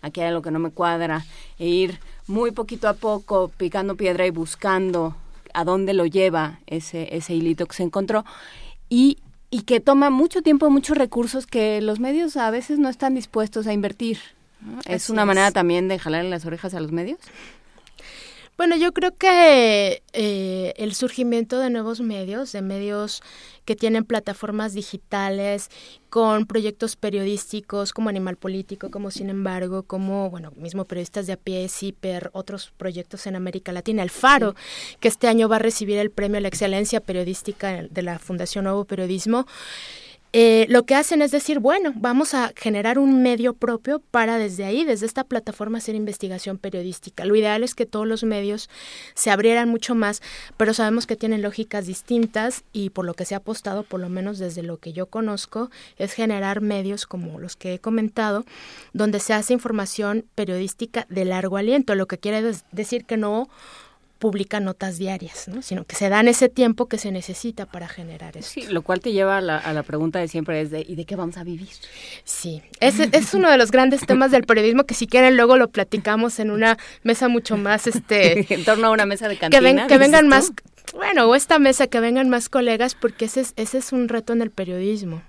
aquí 0.00 0.20
hay 0.20 0.28
algo 0.28 0.42
que 0.42 0.50
no 0.50 0.58
me 0.58 0.70
cuadra, 0.70 1.24
e 1.58 1.66
ir 1.68 1.98
muy 2.26 2.50
poquito 2.50 2.88
a 2.88 2.94
poco 2.94 3.50
picando 3.56 3.96
piedra 3.96 4.26
y 4.26 4.30
buscando 4.30 5.16
a 5.54 5.64
dónde 5.64 5.94
lo 5.94 6.06
lleva 6.06 6.60
ese, 6.66 7.14
ese 7.16 7.34
hilito 7.34 7.66
que 7.66 7.76
se 7.76 7.82
encontró, 7.82 8.24
y, 8.88 9.18
y 9.50 9.62
que 9.62 9.80
toma 9.80 10.10
mucho 10.10 10.42
tiempo 10.42 10.66
y 10.66 10.70
muchos 10.70 10.96
recursos 10.96 11.46
que 11.46 11.80
los 11.80 12.00
medios 12.00 12.36
a 12.36 12.50
veces 12.50 12.78
no 12.78 12.88
están 12.88 13.14
dispuestos 13.14 13.66
a 13.66 13.72
invertir. 13.72 14.18
¿no? 14.60 14.80
Es 14.86 15.10
una 15.10 15.22
es. 15.22 15.26
manera 15.26 15.50
también 15.50 15.88
de 15.88 15.98
jalarle 15.98 16.30
las 16.30 16.44
orejas 16.44 16.74
a 16.74 16.80
los 16.80 16.92
medios. 16.92 17.18
Bueno, 18.62 18.76
yo 18.76 18.92
creo 18.92 19.16
que 19.16 20.04
eh, 20.12 20.72
el 20.76 20.94
surgimiento 20.94 21.58
de 21.58 21.68
nuevos 21.68 22.00
medios, 22.00 22.52
de 22.52 22.62
medios 22.62 23.20
que 23.64 23.74
tienen 23.74 24.04
plataformas 24.04 24.72
digitales, 24.72 25.68
con 26.10 26.46
proyectos 26.46 26.94
periodísticos 26.94 27.92
como 27.92 28.08
Animal 28.08 28.36
Político, 28.36 28.88
como 28.92 29.10
Sin 29.10 29.30
embargo, 29.30 29.82
como, 29.82 30.30
bueno, 30.30 30.52
mismo 30.54 30.84
periodistas 30.84 31.26
de 31.26 31.32
a 31.32 31.36
pie, 31.36 31.68
CIPER, 31.68 32.30
otros 32.34 32.72
proyectos 32.76 33.26
en 33.26 33.34
América 33.34 33.72
Latina, 33.72 34.04
El 34.04 34.10
Faro, 34.10 34.54
que 35.00 35.08
este 35.08 35.26
año 35.26 35.48
va 35.48 35.56
a 35.56 35.58
recibir 35.58 35.98
el 35.98 36.12
premio 36.12 36.38
a 36.38 36.42
la 36.42 36.48
excelencia 36.48 37.00
periodística 37.00 37.82
de 37.82 38.02
la 38.02 38.20
Fundación 38.20 38.62
Nuevo 38.62 38.84
Periodismo. 38.84 39.44
Eh, 40.34 40.64
lo 40.70 40.84
que 40.86 40.94
hacen 40.94 41.20
es 41.20 41.30
decir, 41.30 41.58
bueno, 41.58 41.92
vamos 41.94 42.32
a 42.32 42.52
generar 42.56 42.98
un 42.98 43.22
medio 43.22 43.52
propio 43.52 43.98
para 43.98 44.38
desde 44.38 44.64
ahí, 44.64 44.82
desde 44.82 45.04
esta 45.04 45.24
plataforma, 45.24 45.76
hacer 45.76 45.94
investigación 45.94 46.56
periodística. 46.56 47.26
Lo 47.26 47.36
ideal 47.36 47.62
es 47.62 47.74
que 47.74 47.84
todos 47.84 48.06
los 48.06 48.24
medios 48.24 48.70
se 49.12 49.30
abrieran 49.30 49.68
mucho 49.68 49.94
más, 49.94 50.22
pero 50.56 50.72
sabemos 50.72 51.06
que 51.06 51.16
tienen 51.16 51.42
lógicas 51.42 51.86
distintas 51.86 52.64
y 52.72 52.88
por 52.90 53.04
lo 53.04 53.12
que 53.12 53.26
se 53.26 53.34
ha 53.34 53.38
apostado, 53.38 53.82
por 53.82 54.00
lo 54.00 54.08
menos 54.08 54.38
desde 54.38 54.62
lo 54.62 54.78
que 54.78 54.94
yo 54.94 55.04
conozco, 55.04 55.70
es 55.98 56.14
generar 56.14 56.62
medios 56.62 57.04
como 57.04 57.38
los 57.38 57.54
que 57.54 57.74
he 57.74 57.78
comentado, 57.78 58.46
donde 58.94 59.20
se 59.20 59.34
hace 59.34 59.52
información 59.52 60.24
periodística 60.34 61.06
de 61.10 61.26
largo 61.26 61.58
aliento, 61.58 61.94
lo 61.94 62.06
que 62.06 62.16
quiere 62.16 62.54
decir 62.72 63.04
que 63.04 63.18
no 63.18 63.50
publica 64.22 64.60
notas 64.60 64.98
diarias, 64.98 65.48
¿no? 65.48 65.62
sino 65.62 65.82
que 65.84 65.96
se 65.96 66.08
dan 66.08 66.28
ese 66.28 66.48
tiempo 66.48 66.86
que 66.86 66.96
se 66.96 67.10
necesita 67.10 67.66
para 67.66 67.88
generar 67.88 68.36
eso. 68.36 68.48
Sí, 68.48 68.62
lo 68.68 68.82
cual 68.82 69.00
te 69.00 69.10
lleva 69.10 69.38
a 69.38 69.40
la, 69.40 69.58
a 69.58 69.72
la 69.72 69.82
pregunta 69.82 70.20
de 70.20 70.28
siempre 70.28 70.60
es 70.60 70.70
de, 70.70 70.86
¿y 70.88 70.94
de 70.94 71.04
qué 71.06 71.16
vamos 71.16 71.36
a 71.38 71.42
vivir? 71.42 71.68
Sí, 72.22 72.62
ese 72.78 73.08
es 73.10 73.34
uno 73.34 73.50
de 73.50 73.58
los 73.58 73.72
grandes 73.72 74.06
temas 74.06 74.30
del 74.30 74.44
periodismo 74.44 74.84
que 74.84 74.94
si 74.94 75.08
quieren 75.08 75.36
luego 75.36 75.56
lo 75.56 75.70
platicamos 75.70 76.38
en 76.38 76.52
una 76.52 76.78
mesa 77.02 77.26
mucho 77.26 77.56
más, 77.56 77.88
este... 77.88 78.46
en 78.54 78.64
torno 78.64 78.86
a 78.86 78.90
una 78.90 79.06
mesa 79.06 79.26
de 79.26 79.34
que, 79.34 79.40
cantina. 79.40 79.60
ven- 79.60 79.86
que 79.88 79.98
vengan 79.98 80.22
tú. 80.26 80.28
más 80.28 80.52
Bueno, 80.94 81.28
o 81.28 81.34
esta 81.34 81.58
mesa 81.58 81.88
que 81.88 81.98
vengan 81.98 82.28
más 82.28 82.48
colegas 82.48 82.94
porque 82.94 83.24
ese 83.24 83.40
es, 83.40 83.54
ese 83.56 83.78
es 83.78 83.90
un 83.90 84.08
reto 84.08 84.32
en 84.32 84.40
el 84.42 84.52
periodismo. 84.52 85.20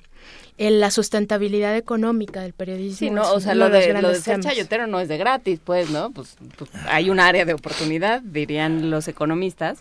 En 0.57 0.79
la 0.79 0.91
sustentabilidad 0.91 1.75
económica 1.75 2.41
del 2.41 2.53
periodismo. 2.53 2.97
Sí, 2.97 3.09
no, 3.09 3.23
es 3.23 3.29
o 3.29 3.39
sea, 3.39 3.55
lo 3.55 3.69
de, 3.69 3.93
lo 4.01 4.09
de 4.09 4.15
ser 4.15 4.39
temas. 4.39 4.45
chayotero 4.45 4.87
no 4.87 4.99
es 4.99 5.07
de 5.07 5.17
gratis, 5.17 5.59
pues, 5.63 5.89
¿no? 5.89 6.11
Pues, 6.11 6.37
pues 6.57 6.69
hay 6.87 7.09
un 7.09 7.19
área 7.19 7.45
de 7.45 7.53
oportunidad, 7.53 8.21
dirían 8.21 8.89
los 8.91 9.07
economistas, 9.07 9.79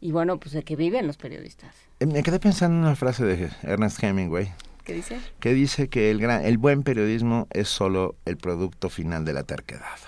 y 0.00 0.10
bueno, 0.12 0.38
pues 0.38 0.52
de 0.52 0.62
que 0.62 0.76
viven 0.76 1.06
los 1.06 1.16
periodistas. 1.16 1.74
Eh, 2.00 2.06
Me 2.06 2.22
quedé 2.22 2.40
pensando 2.40 2.76
en 2.76 2.84
una 2.84 2.96
frase 2.96 3.24
de 3.24 3.48
Ernest 3.62 4.02
Hemingway 4.02 4.52
¿Qué 4.84 4.94
dice? 4.94 5.18
que 5.40 5.54
dice 5.54 5.88
que 5.88 6.10
el, 6.10 6.18
gran, 6.18 6.44
el 6.44 6.58
buen 6.58 6.82
periodismo 6.82 7.46
es 7.50 7.68
solo 7.68 8.14
el 8.24 8.36
producto 8.36 8.88
final 8.90 9.24
de 9.24 9.32
la 9.34 9.42
terquedad. 9.44 9.98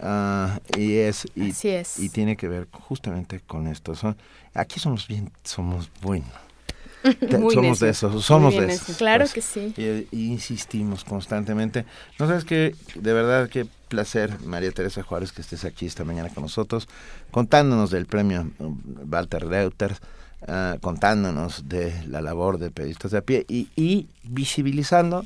Ah, 0.00 0.60
y 0.76 0.96
es 0.98 1.26
y, 1.34 1.50
Así 1.50 1.70
es. 1.70 1.98
y 1.98 2.08
tiene 2.08 2.36
que 2.36 2.46
ver 2.48 2.68
justamente 2.70 3.40
con 3.40 3.66
esto. 3.66 3.94
Son, 3.96 4.16
aquí 4.54 4.78
somos 4.78 5.08
bien, 5.08 5.32
somos 5.42 5.90
buenos. 6.02 6.28
Muy 7.38 7.54
somos 7.54 7.80
de 7.80 7.90
esos, 7.90 8.24
somos 8.24 8.54
de 8.54 8.66
esos. 8.66 8.96
Claro 8.96 9.24
pues. 9.24 9.32
que 9.34 9.42
sí. 9.42 9.74
Y, 9.76 10.16
y 10.16 10.32
insistimos 10.32 11.04
constantemente. 11.04 11.84
No 12.18 12.26
sabes 12.26 12.44
que, 12.44 12.74
de 12.94 13.12
verdad, 13.12 13.48
qué 13.48 13.66
placer, 13.88 14.40
María 14.44 14.70
Teresa 14.70 15.02
Juárez, 15.02 15.32
que 15.32 15.42
estés 15.42 15.64
aquí 15.64 15.86
esta 15.86 16.04
mañana 16.04 16.28
con 16.28 16.42
nosotros, 16.42 16.88
contándonos 17.30 17.90
del 17.90 18.06
premio 18.06 18.50
um, 18.58 18.80
Walter 19.10 19.46
Reuters, 19.46 20.00
ah, 20.46 20.76
contándonos 20.80 21.68
de 21.68 21.92
la 22.06 22.20
labor 22.20 22.58
de 22.58 22.70
periodistas 22.70 23.10
de 23.10 23.18
a 23.18 23.22
pie 23.22 23.44
y, 23.48 23.68
y 23.74 24.08
visibilizando 24.22 25.24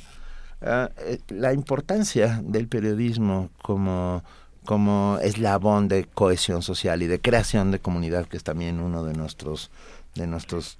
ah, 0.63 0.91
eh, 0.99 1.19
la 1.29 1.53
importancia 1.53 2.41
del 2.43 2.69
periodismo 2.69 3.51
como 3.61 4.23
como 4.65 5.19
eslabón 5.21 5.89
de 5.89 6.05
cohesión 6.05 6.63
social 6.63 7.03
y 7.03 7.09
de 7.09 7.21
creación 7.21 7.73
de 7.73 7.81
comunidad 7.81 8.27
que 8.27 8.37
es 8.37 8.45
también 8.45 8.79
uno 8.79 9.03
de 9.03 9.13
nuestros 9.13 9.73
de 10.15 10.29
nuestros 10.29 10.79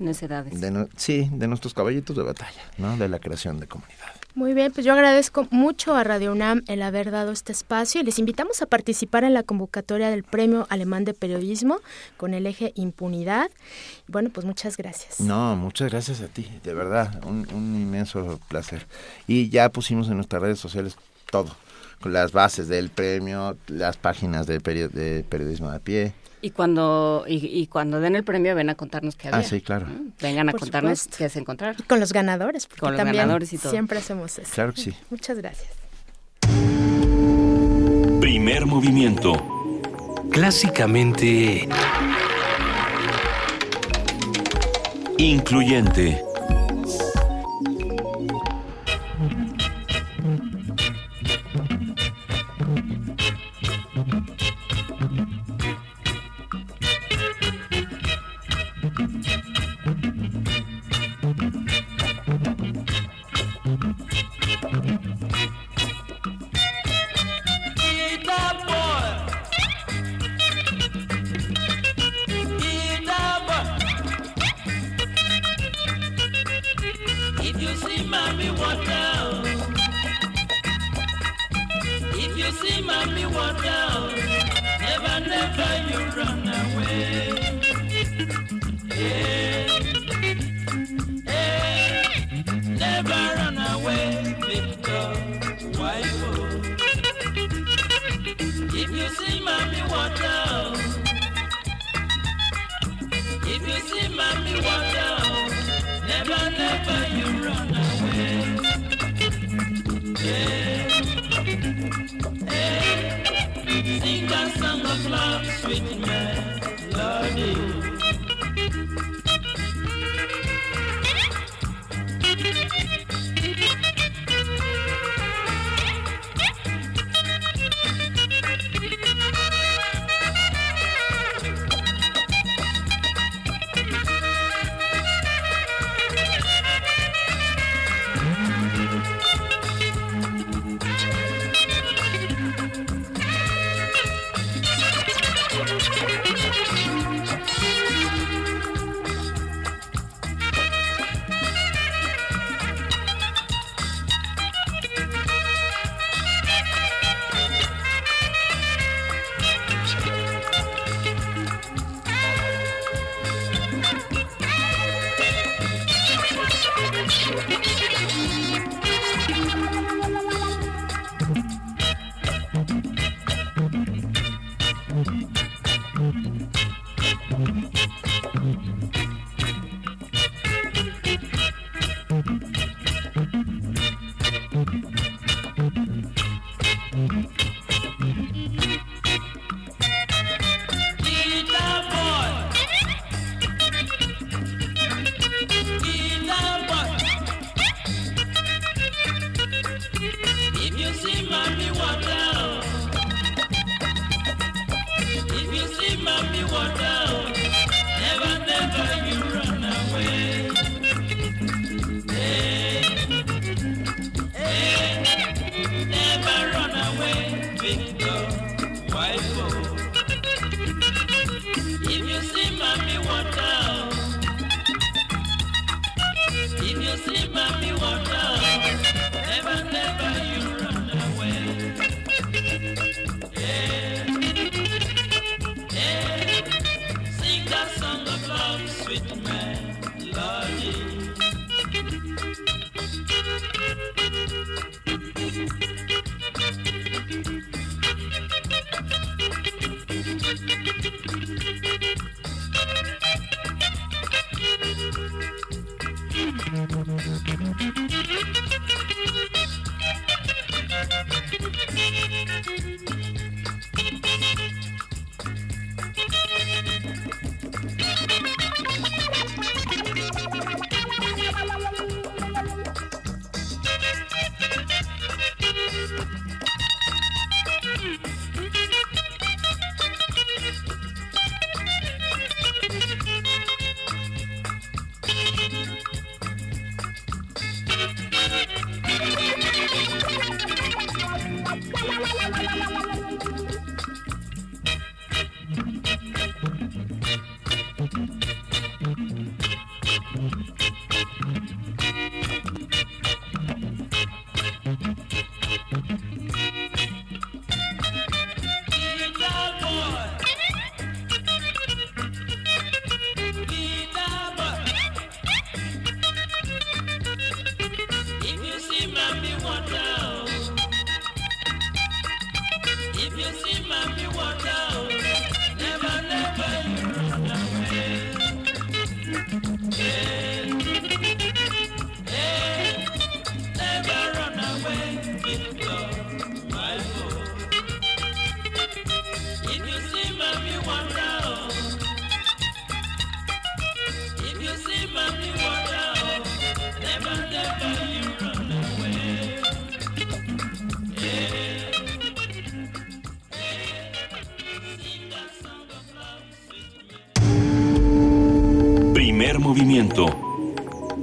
Necedades. 0.00 0.60
de 0.60 0.70
no- 0.70 0.88
sí, 0.96 1.28
de 1.32 1.46
nuestros 1.46 1.74
caballitos 1.74 2.16
de 2.16 2.22
batalla, 2.22 2.60
¿no? 2.78 2.96
De 2.96 3.08
la 3.08 3.18
creación 3.20 3.60
de 3.60 3.66
comunidad. 3.68 4.06
Muy 4.34 4.54
bien, 4.54 4.72
pues 4.72 4.86
yo 4.86 4.92
agradezco 4.92 5.46
mucho 5.50 5.94
a 5.94 6.04
Radio 6.04 6.32
UNAM 6.32 6.62
el 6.68 6.82
haber 6.82 7.10
dado 7.10 7.32
este 7.32 7.52
espacio 7.52 8.00
y 8.00 8.04
les 8.04 8.18
invitamos 8.18 8.62
a 8.62 8.66
participar 8.66 9.24
en 9.24 9.34
la 9.34 9.42
convocatoria 9.42 10.08
del 10.08 10.22
Premio 10.22 10.66
Alemán 10.70 11.04
de 11.04 11.14
Periodismo 11.14 11.78
con 12.16 12.32
el 12.34 12.46
eje 12.46 12.72
impunidad. 12.76 13.50
Bueno, 14.06 14.30
pues 14.32 14.46
muchas 14.46 14.76
gracias. 14.76 15.20
No, 15.20 15.56
muchas 15.56 15.90
gracias 15.90 16.20
a 16.20 16.28
ti, 16.28 16.48
de 16.62 16.74
verdad, 16.74 17.22
un, 17.26 17.46
un 17.52 17.74
inmenso 17.80 18.38
placer. 18.48 18.86
Y 19.26 19.48
ya 19.50 19.68
pusimos 19.68 20.08
en 20.08 20.14
nuestras 20.16 20.40
redes 20.40 20.60
sociales 20.60 20.96
todo, 21.30 21.54
con 22.00 22.12
las 22.12 22.30
bases 22.32 22.68
del 22.68 22.88
premio, 22.90 23.56
las 23.66 23.96
páginas 23.96 24.46
de, 24.46 24.60
perio- 24.60 24.88
de 24.88 25.24
periodismo 25.28 25.70
de 25.70 25.76
a 25.76 25.80
pie. 25.80 26.14
Y 26.42 26.50
cuando, 26.50 27.24
y, 27.28 27.34
y 27.60 27.66
cuando 27.66 28.00
den 28.00 28.16
el 28.16 28.24
premio, 28.24 28.54
ven 28.54 28.70
a 28.70 28.74
contarnos 28.74 29.14
qué 29.14 29.28
había. 29.28 29.40
Ah, 29.40 29.42
sí, 29.42 29.60
claro. 29.60 29.86
Vengan 30.20 30.48
a 30.48 30.52
Por 30.52 30.60
contarnos 30.60 31.00
supuesto. 31.00 31.18
qué 31.24 31.28
se 31.28 31.38
encontraron. 31.38 31.76
Con 31.86 32.00
los 32.00 32.12
ganadores, 32.14 32.66
porque 32.66 32.80
Con 32.80 32.92
los 32.92 32.98
también 32.98 33.18
ganadores 33.24 33.52
y 33.52 33.58
todo. 33.58 33.70
siempre 33.70 33.98
hacemos 33.98 34.38
eso. 34.38 34.50
Claro 34.54 34.72
que 34.72 34.80
sí. 34.80 34.94
Muchas 35.10 35.36
gracias. 35.36 35.68
Primer 38.20 38.64
movimiento. 38.66 39.32
Clásicamente... 40.30 41.68
Incluyente. 45.18 46.22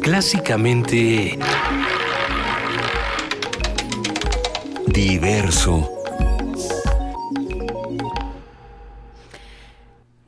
Clásicamente... 0.02 1.38
Diverso. 4.88 5.90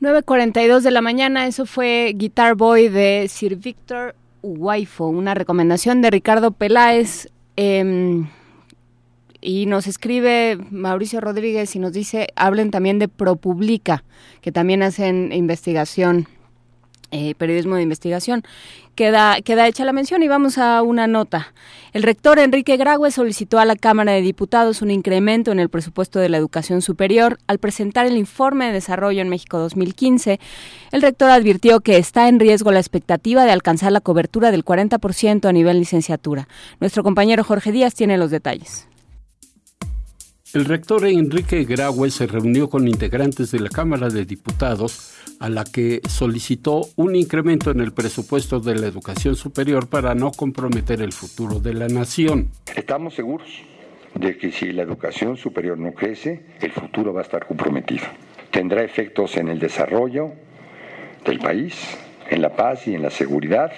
9.42 0.00 0.80
de 0.80 0.90
la 0.90 1.00
mañana, 1.00 1.46
eso 1.46 1.66
fue 1.66 2.12
Guitar 2.16 2.54
Boy 2.54 2.88
de 2.88 3.26
Sir 3.28 3.56
Victor 3.56 4.14
Waifo, 4.42 5.06
una 5.06 5.34
recomendación 5.34 6.02
de 6.02 6.10
Ricardo 6.10 6.50
Peláez. 6.50 7.28
em, 7.56 8.28
y 9.40 9.66
nos 9.66 9.86
escribe 9.86 10.58
Mauricio 10.70 11.20
Rodríguez 11.20 11.74
y 11.76 11.78
nos 11.78 11.92
dice, 11.92 12.28
hablen 12.36 12.70
también 12.70 12.98
de 12.98 13.08
ProPublica, 13.08 14.04
que 14.40 14.52
también 14.52 14.82
hacen 14.82 15.32
investigación, 15.32 16.28
eh, 17.10 17.34
periodismo 17.36 17.76
de 17.76 17.82
investigación. 17.82 18.42
Queda, 18.94 19.40
queda 19.42 19.66
hecha 19.66 19.84
la 19.84 19.92
mención 19.92 20.22
y 20.22 20.28
vamos 20.28 20.58
a 20.58 20.82
una 20.82 21.06
nota. 21.06 21.54
El 21.92 22.02
rector 22.02 22.38
Enrique 22.38 22.76
Graue 22.76 23.10
solicitó 23.10 23.58
a 23.58 23.64
la 23.64 23.76
Cámara 23.76 24.12
de 24.12 24.20
Diputados 24.20 24.82
un 24.82 24.90
incremento 24.90 25.52
en 25.52 25.58
el 25.58 25.68
presupuesto 25.68 26.18
de 26.18 26.28
la 26.28 26.36
educación 26.36 26.82
superior. 26.82 27.38
Al 27.46 27.58
presentar 27.58 28.06
el 28.06 28.16
informe 28.16 28.66
de 28.66 28.72
desarrollo 28.72 29.22
en 29.22 29.28
México 29.28 29.58
2015, 29.58 30.38
el 30.92 31.02
rector 31.02 31.30
advirtió 31.30 31.80
que 31.80 31.96
está 31.96 32.28
en 32.28 32.40
riesgo 32.40 32.72
la 32.72 32.80
expectativa 32.80 33.44
de 33.44 33.52
alcanzar 33.52 33.92
la 33.92 34.00
cobertura 34.00 34.50
del 34.50 34.64
40% 34.64 35.48
a 35.48 35.52
nivel 35.52 35.78
licenciatura. 35.78 36.46
Nuestro 36.80 37.02
compañero 37.02 37.42
Jorge 37.42 37.72
Díaz 37.72 37.94
tiene 37.94 38.18
los 38.18 38.30
detalles. 38.30 38.86
El 40.52 40.64
rector 40.64 41.06
Enrique 41.06 41.62
Graue 41.62 42.10
se 42.10 42.26
reunió 42.26 42.68
con 42.68 42.88
integrantes 42.88 43.52
de 43.52 43.60
la 43.60 43.68
Cámara 43.68 44.08
de 44.08 44.24
Diputados, 44.24 45.12
a 45.40 45.48
la 45.48 45.64
que 45.64 46.00
solicitó 46.06 46.82
un 46.96 47.16
incremento 47.16 47.70
en 47.70 47.80
el 47.80 47.92
presupuesto 47.92 48.60
de 48.60 48.76
la 48.76 48.86
educación 48.86 49.36
superior 49.36 49.88
para 49.88 50.14
no 50.14 50.30
comprometer 50.30 51.00
el 51.00 51.12
futuro 51.12 51.58
de 51.58 51.72
la 51.74 51.88
nación. 51.88 52.50
Estamos 52.76 53.14
seguros 53.14 53.48
de 54.14 54.36
que 54.36 54.52
si 54.52 54.72
la 54.72 54.82
educación 54.82 55.38
superior 55.38 55.78
no 55.78 55.92
crece, 55.92 56.44
el 56.60 56.72
futuro 56.72 57.14
va 57.14 57.20
a 57.20 57.24
estar 57.24 57.46
comprometido. 57.46 58.04
Tendrá 58.50 58.84
efectos 58.84 59.36
en 59.38 59.48
el 59.48 59.58
desarrollo 59.58 60.32
del 61.24 61.38
país, 61.38 61.74
en 62.28 62.42
la 62.42 62.54
paz 62.54 62.86
y 62.86 62.94
en 62.94 63.02
la 63.02 63.10
seguridad, 63.10 63.72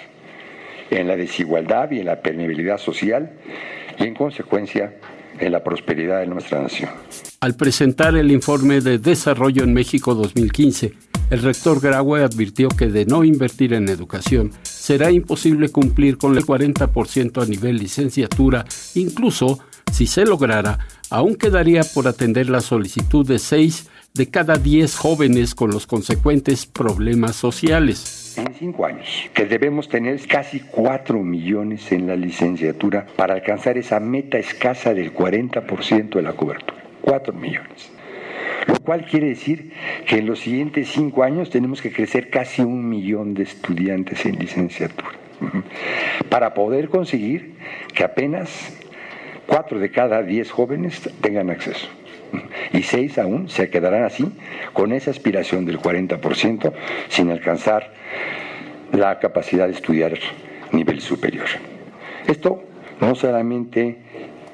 en 0.89 1.07
la 1.07 1.15
desigualdad 1.15 1.91
y 1.91 1.99
en 1.99 2.07
la 2.07 2.21
permeabilidad 2.21 2.77
social 2.77 3.31
y 3.97 4.03
en 4.03 4.15
consecuencia 4.15 4.95
en 5.39 5.51
la 5.51 5.63
prosperidad 5.63 6.19
de 6.19 6.27
nuestra 6.27 6.61
nación. 6.61 6.89
Al 7.39 7.55
presentar 7.55 8.15
el 8.15 8.31
informe 8.31 8.81
de 8.81 8.97
Desarrollo 8.99 9.63
en 9.63 9.73
México 9.73 10.13
2015, 10.13 10.93
el 11.29 11.41
rector 11.41 11.81
Graue 11.81 12.23
advirtió 12.23 12.69
que 12.69 12.87
de 12.87 13.05
no 13.05 13.23
invertir 13.23 13.73
en 13.73 13.89
educación 13.89 14.51
será 14.63 15.11
imposible 15.11 15.69
cumplir 15.69 16.17
con 16.17 16.35
el 16.37 16.45
40% 16.45 17.41
a 17.41 17.45
nivel 17.45 17.77
licenciatura, 17.77 18.65
incluso 18.95 19.59
si 19.91 20.07
se 20.07 20.25
lograra, 20.25 20.79
aún 21.09 21.35
quedaría 21.35 21.83
por 21.83 22.07
atender 22.07 22.49
la 22.49 22.61
solicitud 22.61 23.27
de 23.27 23.39
6 23.39 23.89
de 24.13 24.29
cada 24.29 24.57
10 24.57 24.95
jóvenes 24.95 25.55
con 25.55 25.71
los 25.71 25.87
consecuentes 25.87 26.65
problemas 26.65 27.35
sociales. 27.35 28.35
En 28.37 28.53
cinco 28.55 28.85
años, 28.85 29.07
que 29.33 29.45
debemos 29.45 29.89
tener 29.89 30.19
casi 30.27 30.59
4 30.59 31.19
millones 31.19 31.91
en 31.91 32.07
la 32.07 32.15
licenciatura 32.15 33.05
para 33.15 33.35
alcanzar 33.35 33.77
esa 33.77 33.99
meta 33.99 34.37
escasa 34.37 34.93
del 34.93 35.13
40% 35.13 36.15
de 36.15 36.21
la 36.21 36.33
cobertura. 36.33 36.83
4 37.01 37.33
millones. 37.33 37.91
Lo 38.67 38.79
cual 38.79 39.05
quiere 39.05 39.27
decir 39.27 39.71
que 40.05 40.17
en 40.17 40.25
los 40.25 40.39
siguientes 40.39 40.89
cinco 40.89 41.23
años 41.23 41.49
tenemos 41.49 41.81
que 41.81 41.91
crecer 41.91 42.29
casi 42.29 42.61
un 42.61 42.87
millón 42.87 43.33
de 43.33 43.43
estudiantes 43.43 44.25
en 44.25 44.37
licenciatura. 44.39 45.11
Para 46.29 46.53
poder 46.53 46.89
conseguir 46.89 47.55
que 47.93 48.03
apenas 48.03 48.77
4 49.47 49.79
de 49.79 49.91
cada 49.91 50.23
10 50.23 50.51
jóvenes 50.51 51.09
tengan 51.21 51.49
acceso. 51.49 51.87
Y 52.71 52.81
6 52.81 53.19
aún 53.19 53.49
se 53.49 53.69
quedarán 53.69 54.03
así, 54.03 54.25
con 54.73 54.91
esa 54.91 55.11
aspiración 55.11 55.65
del 55.65 55.79
40%, 55.79 56.73
sin 57.09 57.29
alcanzar 57.29 57.93
la 58.91 59.19
capacidad 59.19 59.67
de 59.67 59.73
estudiar 59.73 60.13
nivel 60.71 61.01
superior. 61.01 61.45
Esto 62.27 62.63
no 63.01 63.15
solamente 63.15 63.97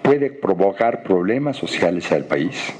puede 0.01 0.31
provocar 0.31 1.03
problemas 1.03 1.57
sociales 1.57 2.11
al 2.11 2.25
país, 2.25 2.73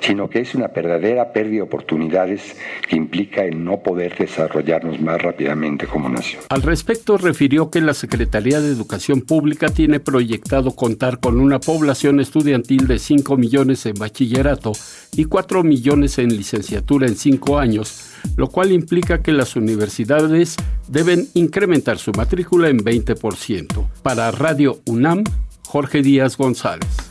sino 0.00 0.28
que 0.28 0.40
es 0.40 0.54
una 0.54 0.68
verdadera 0.68 1.32
pérdida 1.32 1.56
de 1.56 1.62
oportunidades 1.62 2.56
que 2.88 2.96
implica 2.96 3.44
el 3.44 3.64
no 3.64 3.82
poder 3.82 4.16
desarrollarnos 4.16 5.00
más 5.00 5.20
rápidamente 5.20 5.86
como 5.86 6.08
nación. 6.08 6.42
Al 6.48 6.62
respecto, 6.62 7.16
refirió 7.16 7.70
que 7.70 7.80
la 7.80 7.94
Secretaría 7.94 8.60
de 8.60 8.68
Educación 8.68 9.22
Pública 9.22 9.68
tiene 9.68 10.00
proyectado 10.00 10.72
contar 10.72 11.20
con 11.20 11.40
una 11.40 11.60
población 11.60 12.20
estudiantil 12.20 12.86
de 12.86 12.98
5 12.98 13.36
millones 13.36 13.86
en 13.86 13.94
bachillerato 13.94 14.72
y 15.16 15.24
4 15.24 15.62
millones 15.62 16.18
en 16.18 16.36
licenciatura 16.36 17.06
en 17.06 17.16
5 17.16 17.58
años, 17.58 18.12
lo 18.36 18.48
cual 18.48 18.72
implica 18.72 19.22
que 19.22 19.32
las 19.32 19.56
universidades 19.56 20.56
deben 20.88 21.26
incrementar 21.34 21.98
su 21.98 22.12
matrícula 22.12 22.68
en 22.68 22.78
20%. 22.78 23.86
Para 24.02 24.30
Radio 24.30 24.80
UNAM, 24.86 25.24
Jorge 25.66 26.02
Díaz 26.02 26.36
González. 26.36 27.09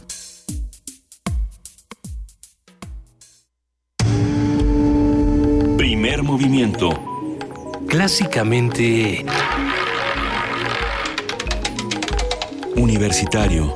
Primer 6.19 6.33
movimiento. 6.33 6.89
Clásicamente... 7.87 9.25
Universitario. 12.75 13.73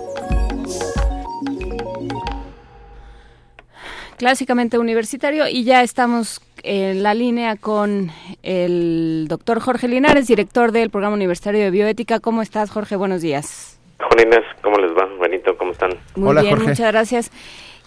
Clásicamente 4.18 4.78
universitario 4.78 5.48
y 5.48 5.64
ya 5.64 5.84
estamos 5.84 6.42
en 6.64 7.02
la 7.02 7.14
línea 7.14 7.56
con 7.56 8.12
el 8.42 9.28
doctor 9.30 9.62
Jorge 9.62 9.88
Linares, 9.88 10.28
director 10.28 10.74
del 10.74 10.90
programa 10.90 11.16
universitario 11.16 11.62
de 11.62 11.72
bioética. 11.72 12.20
¿Cómo 12.20 12.42
estás, 12.42 12.72
Jorge? 12.72 12.98
Buenos 12.98 13.22
días. 13.22 13.80
Hola 14.00 14.22
Inés, 14.22 14.44
¿cómo 14.62 14.78
les 14.80 14.92
va? 14.92 15.08
Benito, 15.22 15.58
¿cómo 15.58 15.72
están? 15.72 15.92
Muy 16.16 16.36
bien, 16.42 16.62
muchas 16.62 16.92
gracias. 16.92 17.32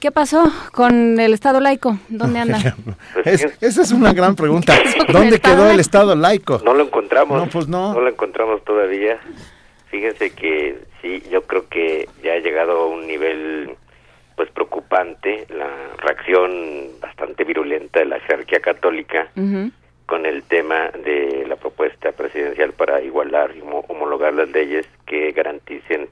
¿Qué 0.00 0.10
pasó 0.12 0.44
con 0.72 1.18
el 1.18 1.32
Estado 1.32 1.60
laico? 1.60 1.98
¿Dónde 2.08 2.38
anda? 2.40 2.58
Es- 3.24 3.46
esa 3.62 3.82
es 3.82 3.92
una 3.92 4.12
gran 4.12 4.36
pregunta. 4.36 4.74
¿Dónde 5.12 5.40
quedó 5.40 5.70
el 5.70 5.80
Estado 5.80 6.14
laico? 6.14 6.60
No 6.64 6.74
lo 6.74 6.84
encontramos. 6.84 7.38
No, 7.42 7.48
pues 7.48 7.66
no. 7.66 7.94
No 7.94 8.00
lo 8.00 8.08
encontramos 8.10 8.62
todavía. 8.64 9.18
Fíjense 9.90 10.30
que 10.30 10.78
sí, 11.00 11.22
yo 11.30 11.42
creo 11.42 11.68
que 11.68 12.08
ya 12.22 12.34
ha 12.34 12.38
llegado 12.38 12.82
a 12.82 12.86
un 12.88 13.06
nivel 13.06 13.74
pues 14.36 14.50
preocupante 14.50 15.46
la 15.48 15.68
reacción 15.96 16.90
bastante 17.00 17.44
virulenta 17.44 18.00
de 18.00 18.04
la 18.06 18.20
jerarquía 18.20 18.60
católica 18.60 19.28
con 20.04 20.26
el 20.26 20.42
tema 20.42 20.90
de 21.04 21.46
la 21.48 21.56
propuesta 21.56 22.12
presidencial 22.12 22.72
para 22.74 23.00
igualar 23.00 23.56
y 23.56 23.60
homo- 23.62 23.84
homologar 23.88 24.34
las 24.34 24.50
leyes 24.50 24.86
que 25.06 25.32
garanticen 25.32 26.08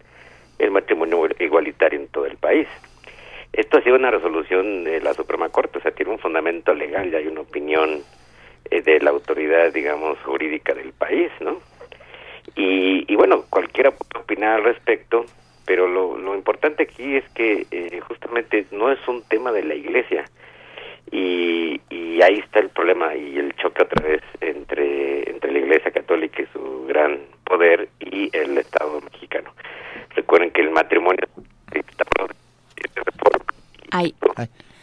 el 0.58 0.70
matrimonio 0.70 1.28
igualitario 1.38 2.00
en 2.00 2.08
todo 2.08 2.24
el 2.24 2.36
país. 2.38 2.66
Esto 3.56 3.78
ha 3.78 3.82
sido 3.82 3.94
una 3.94 4.10
resolución 4.10 4.82
de 4.82 5.00
la 5.00 5.14
Suprema 5.14 5.48
Corte, 5.48 5.78
o 5.78 5.80
sea, 5.80 5.92
tiene 5.92 6.10
un 6.10 6.18
fundamento 6.18 6.74
legal 6.74 7.12
y 7.12 7.14
hay 7.14 7.28
una 7.28 7.42
opinión 7.42 8.02
eh, 8.68 8.82
de 8.82 8.98
la 8.98 9.10
autoridad, 9.10 9.72
digamos, 9.72 10.18
jurídica 10.24 10.74
del 10.74 10.92
país, 10.92 11.30
¿no? 11.40 11.60
Y, 12.56 13.04
y 13.06 13.14
bueno, 13.14 13.44
cualquiera 13.48 13.92
puede 13.92 14.24
opinar 14.24 14.56
al 14.56 14.64
respecto, 14.64 15.24
pero 15.66 15.86
lo, 15.86 16.34
importante 16.34 16.82
aquí 16.82 17.16
es 17.16 17.28
que 17.30 17.64
eh, 17.70 18.00
justamente 18.00 18.66
no 18.72 18.90
es 18.90 18.98
un 19.06 19.22
tema 19.22 19.52
de 19.52 19.62
la 19.62 19.74
Iglesia. 19.74 20.24
Y, 21.12 21.80
y 21.90 22.22
ahí 22.22 22.40
está 22.40 22.58
el 22.58 22.70
problema 22.70 23.14
y 23.14 23.38
el 23.38 23.54
choque 23.54 23.84
otra 23.84 24.04
vez 24.04 24.22
entre, 24.40 25.30
entre 25.30 25.52
la 25.52 25.58
Iglesia 25.60 25.92
Católica 25.92 26.42
y 26.42 26.46
su 26.46 26.86
gran 26.88 27.20
poder 27.44 27.88
y 28.00 28.36
el 28.36 28.58
Estado 28.58 29.00
mexicano. 29.00 29.52
Recuerden 30.16 30.50
que 30.50 30.62
el 30.62 30.70
matrimonio 30.70 31.24
Ay. 33.90 34.14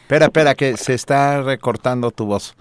Espera, 0.04 0.26
espera, 0.26 0.56
que 0.56 0.78
se 0.78 0.94
está 0.94 1.42
recortando 1.42 2.12
tu 2.12 2.26
voz. 2.26 2.56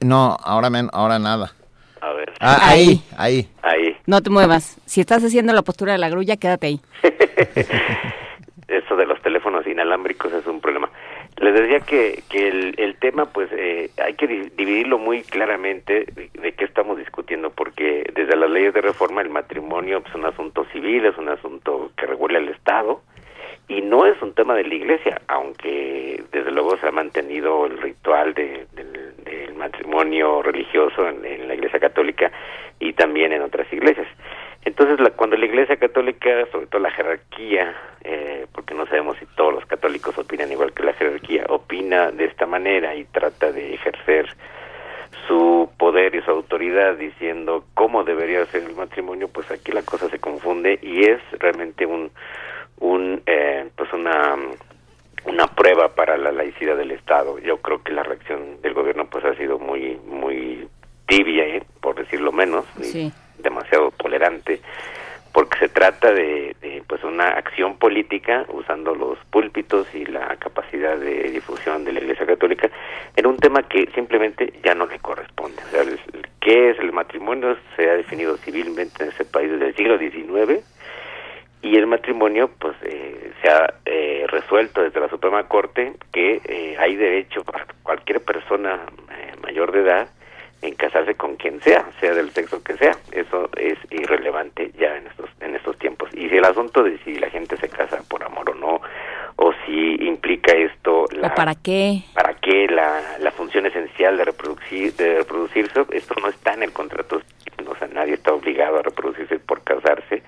No, 0.00 0.36
ahora 0.42 0.70
men, 0.70 0.88
ahora 0.92 1.18
nada. 1.18 1.52
A 2.00 2.12
ver. 2.12 2.32
Ah, 2.40 2.58
ahí, 2.62 3.02
ahí. 3.18 3.48
Ahí. 3.62 3.96
No 4.06 4.22
te 4.22 4.30
muevas. 4.30 4.78
Si 4.86 5.00
estás 5.00 5.22
haciendo 5.22 5.52
la 5.52 5.62
postura 5.62 5.92
de 5.92 5.98
la 5.98 6.08
grulla, 6.08 6.36
quédate 6.36 6.66
ahí. 6.68 6.80
eso 8.68 8.96
de 8.96 9.06
los 9.06 9.20
teléfonos 9.22 9.66
inalámbricos 9.66 10.32
es 10.32 10.46
un 10.46 10.60
problema. 10.60 10.88
Les 11.38 11.54
decía 11.54 11.80
que, 11.80 12.22
que 12.28 12.48
el, 12.48 12.74
el 12.78 12.96
tema, 12.96 13.26
pues, 13.26 13.48
eh, 13.52 13.90
hay 14.04 14.14
que 14.14 14.26
di- 14.26 14.50
dividirlo 14.56 14.98
muy 14.98 15.22
claramente 15.22 16.06
de, 16.14 16.30
de 16.40 16.52
qué 16.52 16.64
estamos 16.64 16.98
discutiendo, 16.98 17.50
porque 17.50 18.10
desde 18.14 18.36
las 18.36 18.50
leyes 18.50 18.74
de 18.74 18.80
reforma 18.80 19.22
el 19.22 19.30
matrimonio 19.30 20.00
pues, 20.02 20.14
es 20.14 20.20
un 20.20 20.26
asunto 20.26 20.64
civil, 20.72 21.04
es 21.06 21.16
un 21.18 21.28
asunto 21.28 21.92
que 21.96 22.06
regula 22.06 22.38
el 22.38 22.48
Estado, 22.48 23.02
y 23.70 23.82
no 23.82 24.04
es 24.04 24.20
un 24.20 24.34
tema 24.34 24.54
de 24.54 24.64
la 24.64 24.74
Iglesia, 24.74 25.20
aunque 25.28 26.22
desde 26.32 26.50
luego 26.50 26.76
se 26.78 26.88
ha 26.88 26.90
mantenido 26.90 27.66
el 27.66 27.78
ritual 27.80 28.34
de- 28.34 28.66
del, 28.74 29.14
del 29.24 29.54
matrimonio 29.54 30.42
religioso 30.42 31.08
en, 31.08 31.46
la 31.46 31.54
Iglesia 31.54 31.78
Católica 31.78 32.32
y 32.80 32.92
también 32.94 33.32
en 33.32 33.42
otras 33.42 33.72
iglesias. 33.72 34.08
Entonces, 34.64 34.98
la- 35.00 35.10
cuando 35.10 35.36
la 35.36 35.46
Iglesia 35.46 35.76
Católica, 35.76 36.46
sobre 36.50 36.66
todo 36.66 36.80
la 36.82 36.90
jerarquía, 36.90 37.74
eh, 38.02 38.46
porque 38.52 38.74
no 38.74 38.86
sabemos 38.86 39.16
si 39.18 39.26
todos 39.36 39.54
los 39.54 39.64
católicos 39.66 40.18
opinan 40.18 40.50
igual 40.50 40.72
que 40.72 40.82
la 40.82 40.92
jerarquía, 40.94 41.44
opina 41.48 42.10
de 42.10 42.24
esta 42.24 42.46
manera 42.46 42.94
y 42.96 43.04
trata 43.04 43.52
de 43.52 43.74
ejercer 43.74 44.26
su 45.28 45.70
poder 45.78 46.14
y 46.16 46.22
su 46.22 46.30
autoridad 46.30 46.96
diciendo 46.96 47.64
cómo 47.74 48.02
debería 48.04 48.44
ser 48.46 48.64
el 48.64 48.74
matrimonio, 48.74 49.28
pues 49.28 49.50
aquí 49.50 49.70
la 49.72 49.82
cosa 49.82 50.08
se 50.08 50.18
confunde 50.18 50.78
y 50.82 51.04
es 51.04 51.20
realmente 51.38 51.86
un, 51.86 52.10
un 52.80 53.22
eh, 53.26 53.68
pues 53.76 53.92
una 53.92 54.36
una 55.26 55.46
prueba 55.48 55.94
para 55.94 56.16
la 56.16 56.32
laicidad 56.32 56.76
del 56.76 56.92
Estado. 56.92 57.38
Yo 57.38 57.58
creo 57.58 57.82
que 57.82 57.92
la 57.92 58.02
reacción 58.02 58.60
del 58.62 58.74
gobierno 58.74 59.06
pues 59.06 59.24
ha 59.24 59.34
sido 59.36 59.58
muy 59.58 59.98
muy 60.06 60.68
tibia, 61.06 61.44
¿eh? 61.44 61.62
por 61.80 61.96
decirlo 61.96 62.32
menos, 62.32 62.64
y 62.78 63.12
demasiado 63.38 63.90
tolerante, 63.90 64.60
porque 65.32 65.58
se 65.58 65.68
trata 65.68 66.12
de, 66.12 66.54
de, 66.60 66.82
pues 66.86 67.02
una 67.02 67.30
acción 67.30 67.76
política 67.78 68.46
usando 68.52 68.94
los 68.94 69.18
púlpitos 69.30 69.92
y 69.92 70.06
la 70.06 70.36
capacidad 70.36 70.96
de 70.96 71.30
difusión 71.30 71.84
de 71.84 71.92
la 71.92 72.00
Iglesia 72.00 72.26
Católica 72.26 72.70
en 73.16 73.26
un 73.26 73.36
tema 73.38 73.62
que 73.64 73.88
simplemente 73.94 74.52
ya 74.62 74.74
no 74.74 74.86
le 74.86 75.00
corresponde. 75.00 75.60
O 75.64 75.70
sea, 75.70 75.84
¿qué 76.40 76.70
es 76.70 76.78
el 76.78 76.92
matrimonio? 76.92 77.56
Se 77.76 77.90
ha 77.90 77.94
definido 77.94 78.36
civilmente 78.38 79.02
en 79.02 79.10
ese 79.10 79.24
país 79.24 79.50
desde 79.50 79.66
el 79.66 79.74
siglo 79.74 79.98
XIX 79.98 80.64
y 81.62 81.76
el 81.76 81.86
matrimonio 81.86 82.50
pues 82.58 82.76
eh, 82.82 83.32
se 83.42 83.50
ha 83.50 83.74
eh, 83.84 84.24
resuelto 84.28 84.82
desde 84.82 85.00
la 85.00 85.08
Suprema 85.08 85.44
Corte 85.44 85.94
que 86.12 86.40
eh, 86.44 86.76
hay 86.78 86.96
derecho 86.96 87.44
para 87.44 87.66
cualquier 87.82 88.22
persona 88.22 88.80
eh, 89.10 89.32
mayor 89.42 89.72
de 89.72 89.80
edad 89.80 90.08
en 90.62 90.74
casarse 90.74 91.14
con 91.14 91.36
quien 91.36 91.60
sea, 91.62 91.86
sea 92.00 92.14
del 92.14 92.30
sexo 92.30 92.62
que 92.62 92.76
sea. 92.76 92.92
Eso 93.12 93.48
es 93.56 93.78
irrelevante 93.90 94.70
ya 94.78 94.96
en 94.96 95.06
estos 95.06 95.30
en 95.40 95.54
estos 95.56 95.78
tiempos. 95.78 96.10
Y 96.12 96.28
si 96.28 96.36
el 96.36 96.44
asunto 96.44 96.82
de 96.82 96.98
si 96.98 97.18
la 97.18 97.30
gente 97.30 97.56
se 97.56 97.68
casa 97.68 98.02
por 98.08 98.22
amor 98.22 98.50
o 98.50 98.54
no, 98.54 98.80
o 99.36 99.52
si 99.64 99.94
implica 100.06 100.52
esto 100.52 101.06
la, 101.12 101.28
¿O 101.28 101.34
para 101.34 101.54
qué? 101.54 102.02
para 102.14 102.34
qué 102.34 102.66
la, 102.68 103.00
la 103.20 103.30
función 103.30 103.64
esencial 103.66 104.18
de 104.18 104.24
reproducir 104.24 104.94
de 104.94 105.18
reproducirse 105.18 105.86
esto 105.92 106.14
no 106.20 106.28
está 106.28 106.52
en 106.52 106.64
el 106.64 106.72
contrato 106.72 107.22
o 107.66 107.74
sea 107.76 107.88
nadie 107.88 108.14
está 108.14 108.34
obligado 108.34 108.78
a 108.78 108.82
reproducirse 108.82 109.38
por 109.38 109.62
casarse 109.62 110.22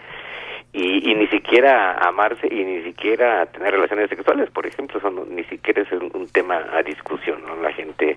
y, 0.72 1.10
y 1.10 1.14
ni 1.14 1.26
siquiera 1.28 1.98
amarse 1.98 2.46
y 2.46 2.64
ni 2.64 2.82
siquiera 2.82 3.46
tener 3.46 3.72
relaciones 3.72 4.08
sexuales 4.08 4.50
por 4.50 4.66
ejemplo 4.66 4.98
eso 4.98 5.10
no- 5.10 5.24
ni 5.26 5.44
siquiera 5.44 5.82
es 5.82 5.92
un, 5.92 6.28
tema 6.32 6.64
a 6.72 6.82
discusión 6.82 7.42
¿no? 7.46 7.56
la 7.62 7.72
gente 7.72 8.16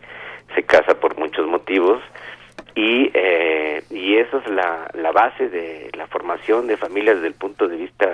se 0.55 0.63
casa 0.63 0.99
por 0.99 1.17
muchos 1.17 1.47
motivos 1.47 2.01
y 2.75 3.11
eh, 3.13 3.83
y 3.89 4.15
eso 4.17 4.37
es 4.37 4.47
la, 4.49 4.89
la 4.93 5.11
base 5.11 5.49
de 5.49 5.89
la 5.97 6.07
formación 6.07 6.67
de 6.67 6.77
familias 6.77 7.15
desde 7.17 7.27
el 7.27 7.33
punto 7.33 7.67
de 7.67 7.77
vista 7.77 8.07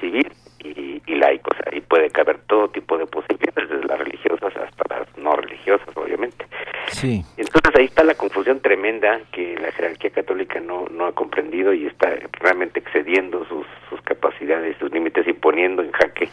civil 0.00 0.26
y, 0.64 1.02
y 1.06 1.14
laico 1.16 1.50
o 1.52 1.54
sea, 1.54 1.72
ahí 1.72 1.80
puede 1.80 2.10
caber 2.10 2.38
todo 2.46 2.68
tipo 2.68 2.98
de 2.98 3.06
posibilidades 3.06 3.68
desde 3.68 3.84
las 3.86 3.98
religiosas 3.98 4.56
hasta 4.56 4.98
las 4.98 5.18
no 5.18 5.34
religiosas 5.36 5.88
obviamente 5.96 6.46
Sí. 6.88 7.24
entonces 7.36 7.72
ahí 7.78 7.86
está 7.86 8.04
la 8.04 8.14
confusión 8.14 8.60
tremenda 8.60 9.20
que 9.32 9.56
la 9.58 9.72
jerarquía 9.72 10.10
católica 10.10 10.60
no, 10.60 10.86
no 10.90 11.06
ha 11.06 11.12
comprendido 11.12 11.72
y 11.72 11.86
está 11.86 12.10
realmente 12.40 12.80
excediendo 12.80 13.44
sus, 13.46 13.66
sus 13.88 14.00
capacidades, 14.02 14.76
sus 14.78 14.92
límites 14.92 15.26
y 15.26 15.32
poniendo 15.32 15.82
en 15.82 15.90
jaque 15.92 16.28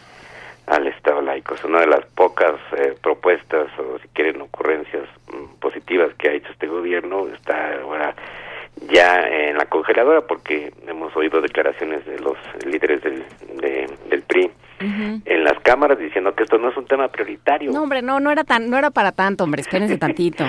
al 0.66 0.86
Estado 0.86 1.20
laico. 1.20 1.54
Es 1.54 1.64
una 1.64 1.80
de 1.80 1.86
las 1.86 2.04
pocas 2.06 2.54
eh, 2.76 2.94
propuestas 3.02 3.66
o 3.78 3.98
si 3.98 4.08
quieren 4.08 4.40
ocurrencias 4.40 5.08
mm, 5.32 5.58
positivas 5.60 6.14
que 6.14 6.28
ha 6.28 6.32
hecho 6.32 6.50
este 6.52 6.66
gobierno. 6.68 7.26
Está 7.28 7.80
ahora 7.80 8.14
ya 8.92 9.20
en 9.28 9.56
la 9.58 9.66
congeladora 9.66 10.22
porque 10.22 10.72
hemos 10.86 11.14
oído 11.16 11.40
declaraciones 11.40 12.04
de 12.06 12.18
los 12.20 12.36
líderes 12.64 13.02
del, 13.02 13.24
de- 13.60 13.88
del 14.08 14.22
PRI 14.22 14.50
en 15.26 15.44
las 15.44 15.60
cámaras 15.60 15.98
diciendo 15.98 16.34
que 16.34 16.44
esto 16.44 16.56
no 16.56 16.70
es 16.70 16.76
un 16.78 16.86
tema 16.86 17.08
prioritario. 17.08 17.70
No, 17.70 17.82
hombre, 17.82 18.00
no, 18.00 18.18
no 18.18 18.30
era 18.30 18.44
tan, 18.44 18.70
no 18.70 18.78
era 18.78 18.88
para 18.90 19.12
tanto, 19.12 19.44
hombre, 19.44 19.60
espérense 19.60 19.98
tantito. 20.06 20.44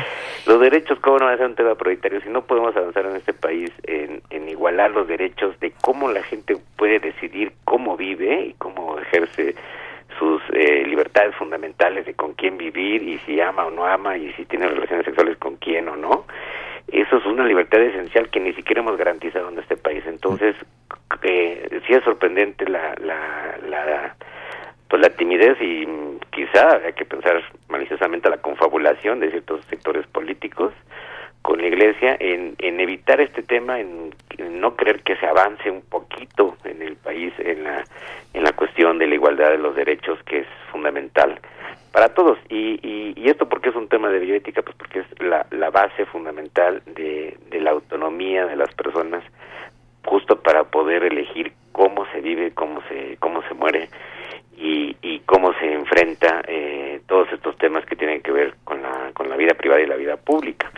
Los 0.47 0.61
derechos, 0.61 0.97
¿cómo 1.01 1.19
no 1.19 1.25
va 1.25 1.33
a 1.33 1.37
ser 1.37 1.47
un 1.47 1.55
tema 1.55 1.75
prioritario? 1.75 2.21
Si 2.21 2.29
no 2.29 2.41
podemos 2.45 2.73
avanzar 2.77 3.05
en 3.07 3.17
este 3.17 3.33
país 3.33 3.69
en, 3.83 4.21
en 4.29 4.47
igualar 4.47 4.91
los 4.91 5.05
derechos 5.09 5.59
de 5.59 5.73
cómo 5.81 6.09
la 6.09 6.23
gente 6.23 6.55
puede 6.77 6.99
decidir 6.99 7.51
cómo 7.65 7.97
vive 7.97 8.45
y 8.45 8.53
cómo 8.53 8.97
ejerce 8.99 9.53
sus 10.17 10.41
eh, 10.53 10.85
libertades 10.87 11.35
fundamentales 11.35 12.05
de 12.05 12.13
con 12.13 12.33
quién 12.33 12.57
vivir 12.57 13.03
y 13.03 13.17
si 13.25 13.41
ama 13.41 13.65
o 13.65 13.71
no 13.71 13.85
ama 13.85 14.15
y 14.15 14.31
si 14.33 14.45
tiene 14.45 14.67
relaciones 14.67 15.03
sexuales 15.05 15.37
con 15.39 15.57
quién 15.57 15.89
o 15.89 15.97
no. 15.97 16.25
Eso 16.87 17.17
es 17.17 17.25
una 17.25 17.45
libertad 17.45 17.81
esencial 17.81 18.29
que 18.29 18.39
ni 18.39 18.53
siquiera 18.53 18.81
hemos 18.81 18.97
garantizado 18.97 19.49
en 19.49 19.59
este 19.59 19.77
país. 19.77 20.03
Entonces, 20.05 20.55
eh, 21.23 21.81
sí 21.87 21.93
es 21.93 22.03
sorprendente 22.03 22.67
la, 22.67 22.95
la, 22.99 23.57
la, 23.67 24.15
pues 24.89 25.01
la 25.01 25.09
timidez 25.09 25.57
y 25.61 25.85
mm, 25.85 26.19
quizá 26.31 26.77
hay 26.85 26.93
que 26.93 27.05
pensar 27.05 27.41
maliciosamente 27.69 28.29
la 28.29 28.37
confabulación 28.37 29.19
de 29.19 29.31
ciertos 29.31 29.63
sectores 29.65 30.05
políticos 30.07 30.73
con 31.41 31.59
la 31.59 31.67
iglesia 31.67 32.17
en, 32.19 32.55
en 32.59 32.79
evitar 32.79 33.19
este 33.19 33.41
tema, 33.41 33.79
en, 33.79 34.13
en 34.37 34.59
no 34.59 34.75
creer 34.75 35.01
que 35.01 35.15
se 35.15 35.25
avance 35.25 35.71
un 35.71 35.81
poquito 35.81 36.55
en 36.65 36.81
el 36.81 36.95
país 36.97 37.33
en 37.39 37.63
la, 37.63 37.83
en 38.33 38.43
la 38.43 38.51
cuestión 38.51 38.99
de 38.99 39.07
la 39.07 39.15
igualdad 39.15 39.49
de 39.51 39.57
los 39.57 39.75
derechos 39.75 40.21
que 40.23 40.39
es 40.39 40.47
fundamental 40.71 41.39
para 41.91 42.13
todos 42.13 42.37
y, 42.49 42.79
y, 42.83 43.29
esto 43.29 43.47
porque 43.47 43.69
es 43.69 43.75
un 43.75 43.87
tema 43.87 44.09
de 44.09 44.19
bioética, 44.19 44.61
pues 44.61 44.75
porque 44.77 44.99
es 44.99 45.05
la, 45.21 45.45
la 45.51 45.69
base 45.69 46.05
fundamental 46.05 46.81
de, 46.85 47.37
de 47.49 47.59
la 47.59 47.71
autonomía 47.71 48.45
de 48.45 48.55
las 48.55 48.73
personas, 48.75 49.23
justo 50.05 50.41
para 50.41 50.63
poder 50.63 51.03
elegir 51.03 51.53
cómo 51.71 52.05
se 52.11 52.21
vive, 52.21 52.51
cómo 52.51 52.81
se, 52.89 53.17
cómo 53.19 53.41
se 53.43 53.53
muere 53.53 53.89
y, 54.57 54.95
y 55.01 55.19
cómo 55.21 55.53
se 55.53 55.73
enfrenta 55.73 56.41
eh, 56.47 57.01
todos 57.07 57.31
estos 57.31 57.57
temas 57.57 57.85
que 57.85 57.95
tienen 57.95 58.21
que 58.21 58.31
ver 58.31 58.55
con 58.63 58.81
la, 58.81 59.11
con 59.13 59.29
la 59.29 59.35
vida 59.35 59.53
privada 59.53 59.81
y 59.81 59.87
la 59.87 59.95
vida 59.95 60.17
pública. 60.17 60.71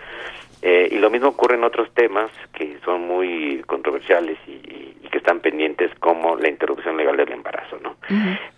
Eh, 0.65 0.87
y 0.91 0.97
lo 0.97 1.09
mismo 1.09 1.27
ocurre 1.29 1.55
en 1.55 1.65
otros 1.65 1.91
temas 1.93 2.31
que 2.53 2.77
son 2.85 3.01
muy 3.05 3.61
controversiales 3.67 4.37
y, 4.47 4.51
y- 4.51 4.97
y 5.03 5.07
que 5.09 5.17
están 5.17 5.41
pendientes 5.41 5.91
como 5.99 6.37
la 6.37 6.47
interrupción 6.47 6.95
legal 6.95 7.17
del 7.17 7.33
embarazo, 7.33 7.77
¿no? 7.83 7.97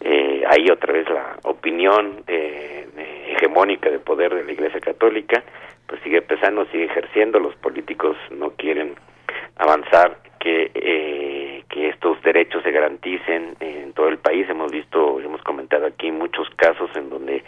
Eh, 0.01 0.43
ahí 0.47 0.69
otra 0.69 0.93
vez 0.93 1.09
la 1.09 1.37
opinión 1.43 2.23
eh, 2.27 2.87
eh, 2.95 3.33
hegemónica 3.35 3.89
de 3.89 3.97
poder 3.99 4.35
de 4.35 4.43
la 4.43 4.51
Iglesia 4.51 4.79
Católica 4.79 5.43
pues 5.87 5.99
sigue 6.03 6.21
pesando, 6.21 6.65
sigue 6.67 6.85
ejerciendo, 6.85 7.39
los 7.39 7.55
políticos 7.55 8.15
no 8.31 8.51
quieren 8.51 8.93
avanzar 9.57 10.17
que 10.39 10.71
eh, 10.75 11.63
que 11.69 11.89
estos 11.89 12.21
derechos 12.21 12.61
se 12.63 12.71
garanticen 12.71 13.55
en 13.59 13.93
todo 13.93 14.09
el 14.09 14.17
país. 14.19 14.47
Hemos 14.49 14.71
visto, 14.71 15.19
hemos 15.19 15.41
comentado 15.41 15.85
aquí 15.87 16.11
muchos 16.11 16.47
casos 16.55 16.89
en 16.95 17.09
donde 17.09 17.43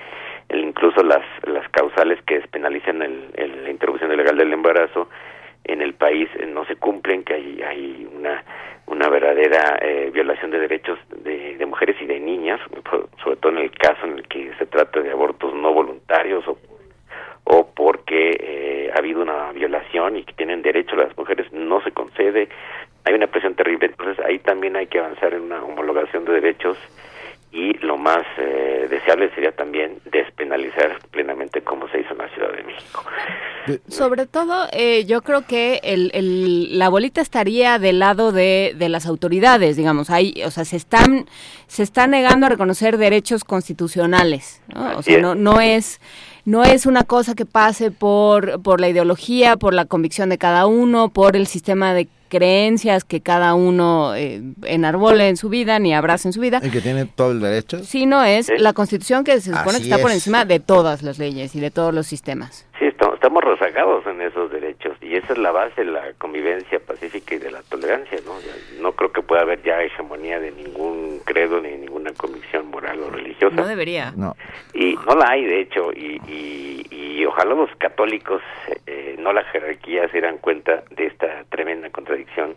incluso 0.49 1.03
las 1.03 1.23
las 1.43 1.67
causales 1.69 2.21
que 2.23 2.35
despenalicen 2.39 3.01
el, 3.01 3.25
el- 3.35 3.63
la 3.63 3.69
interrupción 3.69 4.11
ilegal 4.11 4.37
del 4.37 4.53
embarazo 4.53 5.09
en 5.65 5.81
el 5.81 5.93
país 5.93 6.29
eh, 6.39 6.45
no 6.45 6.65
se 6.65 6.75
cumplen, 6.77 7.23
que 7.23 7.33
hay, 7.33 7.61
hay 7.61 8.07
una 8.15 8.43
una 8.87 9.09
verdadera 9.09 9.77
eh, 9.81 10.09
violación 10.13 10.49
de 10.51 10.59
derechos 10.59 10.97
de, 11.23 11.57
de 11.57 11.65
mujeres 11.65 11.97
y 12.01 12.05
de 12.05 12.19
niñas, 12.21 12.61
sobre 13.21 13.35
todo 13.37 13.51
en 13.51 13.57
el 13.57 13.71
caso 13.71 14.05
en 14.05 14.13
el 14.19 14.27
que 14.29 14.53
se 14.57 14.65
trata 14.65 15.01
de 15.01 15.11
abortos 15.11 15.53
no 15.53 15.73
voluntarios 15.73 16.47
o 16.47 16.57
o 17.49 17.69
porque 17.73 18.35
eh, 18.39 18.91
ha 18.93 18.99
habido 18.99 19.21
una 19.21 19.51
violación 19.53 20.17
y 20.17 20.23
que 20.23 20.33
tienen 20.33 20.61
derecho 20.61 20.95
las 20.97 21.17
mujeres, 21.17 21.51
no 21.53 21.81
se 21.81 21.91
concede, 21.91 22.49
hay 23.05 23.13
una 23.13 23.27
presión 23.27 23.55
terrible, 23.55 23.85
entonces 23.87 24.19
ahí 24.25 24.39
también 24.39 24.75
hay 24.75 24.87
que 24.87 24.99
avanzar 24.99 25.33
en 25.33 25.43
una 25.43 25.63
homologación 25.63 26.25
de 26.25 26.33
derechos 26.33 26.77
y 27.51 27.73
lo 27.79 27.97
más 27.97 28.23
eh, 28.37 28.87
deseable 28.89 29.33
sería 29.33 29.51
también 29.53 29.99
despenalizar 30.11 30.99
plenamente 31.11 31.61
como 31.61 31.87
se 31.89 32.01
hizo 32.01 32.11
en 32.11 32.17
la 32.19 32.29
Ciudad 32.29 32.51
de 32.51 32.63
México. 32.63 33.03
Sobre 33.87 34.25
todo, 34.27 34.67
eh, 34.71 35.05
yo 35.05 35.21
creo 35.21 35.45
que 35.45 35.79
el, 35.83 36.11
el- 36.13 36.77
la 36.77 36.89
bolita 36.89 37.21
estaría 37.21 37.79
del 37.79 37.99
lado 37.99 38.31
de, 38.31 38.73
de 38.77 38.89
las 38.89 39.05
autoridades, 39.05 39.75
digamos. 39.77 40.09
Hay, 40.09 40.41
o 40.45 40.51
sea, 40.51 40.65
se 40.65 40.75
están 40.77 41.25
se 41.67 41.83
está 41.83 42.05
negando 42.07 42.45
a 42.45 42.49
reconocer 42.49 42.97
derechos 42.97 43.43
constitucionales. 43.43 44.61
¿no? 44.73 44.97
O 44.97 45.01
sea, 45.01 45.19
no, 45.19 45.35
no 45.35 45.59
es 45.61 45.99
no 46.45 46.63
es 46.63 46.85
una 46.85 47.03
cosa 47.03 47.33
que 47.35 47.45
pase 47.45 47.91
por 47.91 48.61
por 48.61 48.79
la 48.79 48.89
ideología, 48.89 49.57
por 49.57 49.73
la 49.73 49.85
convicción 49.85 50.29
de 50.29 50.37
cada 50.37 50.65
uno, 50.65 51.09
por 51.09 51.35
el 51.35 51.47
sistema 51.47 51.93
de 51.93 52.07
creencias 52.27 53.03
que 53.03 53.21
cada 53.21 53.53
uno 53.53 54.15
eh, 54.15 54.41
enarbole 54.65 55.29
en 55.29 55.37
su 55.37 55.49
vida 55.49 55.79
ni 55.79 55.93
abraza 55.93 56.29
en 56.29 56.33
su 56.33 56.41
vida. 56.41 56.59
El 56.63 56.71
que 56.71 56.81
tiene 56.81 57.05
todo 57.05 57.31
el 57.31 57.39
derecho. 57.39 57.83
sino 57.83 58.23
es 58.23 58.51
la 58.57 58.73
Constitución 58.73 59.23
que 59.23 59.39
se 59.39 59.51
supone 59.51 59.77
Así 59.77 59.83
que 59.83 59.89
está 59.89 60.01
por 60.01 60.11
encima 60.11 60.45
de 60.45 60.59
todas 60.59 61.03
las 61.03 61.19
leyes 61.19 61.55
y 61.55 61.59
de 61.59 61.71
todos 61.71 61.93
los 61.93 62.07
sistemas. 62.07 62.65
Sí, 62.79 62.85
estamos, 63.17 63.43
rezagados 63.43 64.05
en 64.05 64.21
esos 64.21 64.51
derechos 64.51 64.95
y 65.01 65.15
esa 65.15 65.33
es 65.33 65.39
la 65.39 65.51
base 65.51 65.83
de 65.83 65.91
la 65.91 66.13
convivencia 66.17 66.79
pacífica 66.79 67.35
y 67.35 67.39
de 67.39 67.51
la 67.51 67.61
tolerancia, 67.63 68.19
¿no? 68.25 68.39
Ya 68.39 68.81
no 68.81 68.91
creo 68.93 69.11
que 69.11 69.21
pueda 69.21 69.41
haber 69.41 69.61
ya 69.63 69.81
hegemonía 69.81 70.39
de 70.39 70.51
ningún 70.51 71.19
credo 71.25 71.59
ni 71.59 71.71
ninguna 71.71 72.11
convicción 72.13 72.67
moral 72.67 72.99
o 73.01 73.09
religiosa. 73.09 73.55
No 73.55 73.67
debería. 73.67 74.13
No. 74.15 74.35
Y 74.73 74.95
no 75.07 75.15
la 75.15 75.31
hay, 75.31 75.45
de 75.45 75.61
hecho, 75.61 75.91
y, 75.91 76.21
y, 76.27 76.85
y 76.91 77.25
ojalá 77.25 77.55
los 77.55 77.69
católicos, 77.77 78.41
eh, 78.85 79.15
no 79.19 79.33
la 79.33 79.43
jerarquía, 79.45 80.05
se 80.07 80.13
dieran 80.13 80.37
cuenta 80.37 80.83
de 80.91 81.07
esta 81.07 81.43
tremenda 81.49 81.89
contradicción 81.89 82.55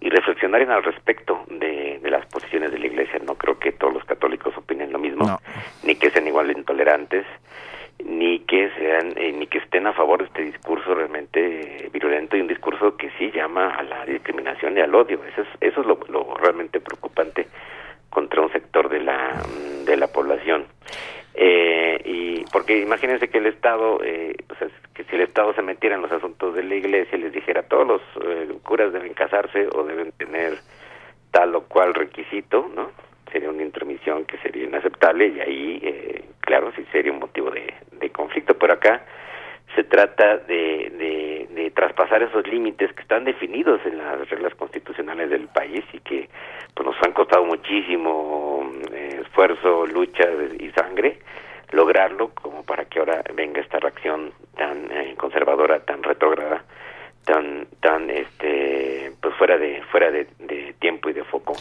y 0.00 0.08
reflexionaran 0.08 0.70
al 0.70 0.82
respecto 0.82 1.44
de, 1.48 2.00
de 2.02 2.10
las 2.10 2.26
posiciones 2.26 2.72
de 2.72 2.78
la 2.78 2.86
Iglesia. 2.86 3.20
No 3.24 3.34
creo 3.36 3.58
que 3.58 3.72
todos 3.72 3.94
los 3.94 4.04
católicos 4.04 4.56
opinen 4.56 4.90
lo 4.90 4.98
mismo, 4.98 5.38
ni 5.84 5.94
que 5.94 6.10
sean 6.10 6.26
igual 6.26 6.48
de 6.48 6.54
intolerantes, 6.54 7.24
ni 8.04 8.40
que 8.40 8.70
sean, 8.78 9.12
eh, 9.16 9.32
ni 9.32 9.46
que 9.46 9.58
estén 9.58 9.86
a 9.86 9.92
favor 9.92 10.20
de 10.20 10.26
este 10.26 10.42
discurso 10.42 10.94
realmente 10.94 11.86
eh, 11.86 11.90
virulento 11.92 12.36
y 12.36 12.40
un 12.40 12.48
discurso 12.48 12.96
que 12.96 13.10
sí 13.18 13.30
llama 13.30 13.74
a 13.74 13.82
la 13.82 14.04
discriminación 14.04 14.76
y 14.76 14.80
al 14.80 14.94
odio. 14.94 15.20
Eso 15.24 15.42
es, 15.42 15.48
eso 15.60 15.80
es 15.80 15.86
lo, 15.86 15.98
lo 16.08 16.34
realmente 16.36 16.80
preocupante 16.80 17.46
contra 18.10 18.42
un 18.42 18.52
sector 18.52 18.88
de 18.88 19.00
la, 19.00 19.42
mm, 19.46 19.84
de 19.84 19.96
la 19.96 20.06
población. 20.08 20.66
Eh, 21.34 21.98
y 22.04 22.44
porque 22.52 22.78
imagínense 22.78 23.28
que 23.28 23.38
el 23.38 23.46
Estado, 23.46 24.00
eh, 24.04 24.36
o 24.50 24.54
sea, 24.56 24.68
que 24.94 25.04
si 25.04 25.16
el 25.16 25.22
Estado 25.22 25.54
se 25.54 25.62
metiera 25.62 25.96
en 25.96 26.02
los 26.02 26.12
asuntos 26.12 26.54
de 26.54 26.62
la 26.62 26.74
Iglesia 26.74 27.16
y 27.16 27.22
les 27.22 27.32
dijera 27.32 27.62
todos 27.62 27.86
los 27.86 28.02
eh, 28.26 28.52
curas 28.62 28.92
deben 28.92 29.14
casarse 29.14 29.66
o 29.74 29.84
deben 29.84 30.12
tener 30.12 30.58
tal 31.30 31.54
o 31.54 31.62
cual 31.62 31.94
requisito, 31.94 32.70
¿no? 32.74 32.90
Sería 33.32 33.50
una 33.50 33.62
intromisión 33.62 34.24
que 34.24 34.36
sería 34.38 34.64
inaceptable 34.64 35.28
y 35.28 35.40
ahí, 35.40 35.80
eh, 35.82 36.24
claro, 36.40 36.70
sí 36.76 36.84
sería 36.92 37.12
un 37.12 37.18
motivo 37.18 37.50
de, 37.50 38.10
conflicto. 38.10 38.54
Pero 38.54 38.74
acá 38.74 39.04
se 39.74 39.84
trata 39.84 40.36
de, 40.36 41.48
de, 41.50 41.70
traspasar 41.74 42.22
esos 42.22 42.46
límites 42.46 42.92
que 42.92 43.00
están 43.00 43.24
definidos 43.24 43.80
en 43.86 43.96
las 43.96 44.28
reglas 44.28 44.54
constitucionales 44.56 45.30
del 45.30 45.48
país 45.48 45.82
y 45.94 46.00
que 46.00 46.28
pues, 46.74 46.86
nos 46.86 46.96
han 47.02 47.12
costado 47.12 47.44
muchísimo 47.44 48.70
eh, 48.92 49.20
esfuerzo, 49.22 49.86
lucha 49.86 50.24
y 50.58 50.70
sangre 50.72 51.18
lograrlo 51.72 52.28
como 52.34 52.62
para 52.62 52.84
que 52.84 52.98
ahora 52.98 53.22
venga 53.34 53.60
esta 53.60 53.78
reacción 53.78 54.32
tan 54.56 54.90
eh, 54.92 55.14
conservadora, 55.16 55.80
tan 55.80 56.02
retrógrada, 56.02 56.62
tan 57.24 57.66
tan 57.80 58.10
este 58.10 59.12
pues 59.20 59.34
fuera 59.36 59.56
de 59.56 59.82
fuera 59.90 60.10
de 60.10 60.26
tiempo 60.78 61.08
y 61.08 61.14
de 61.14 61.24
foco. 61.24 61.54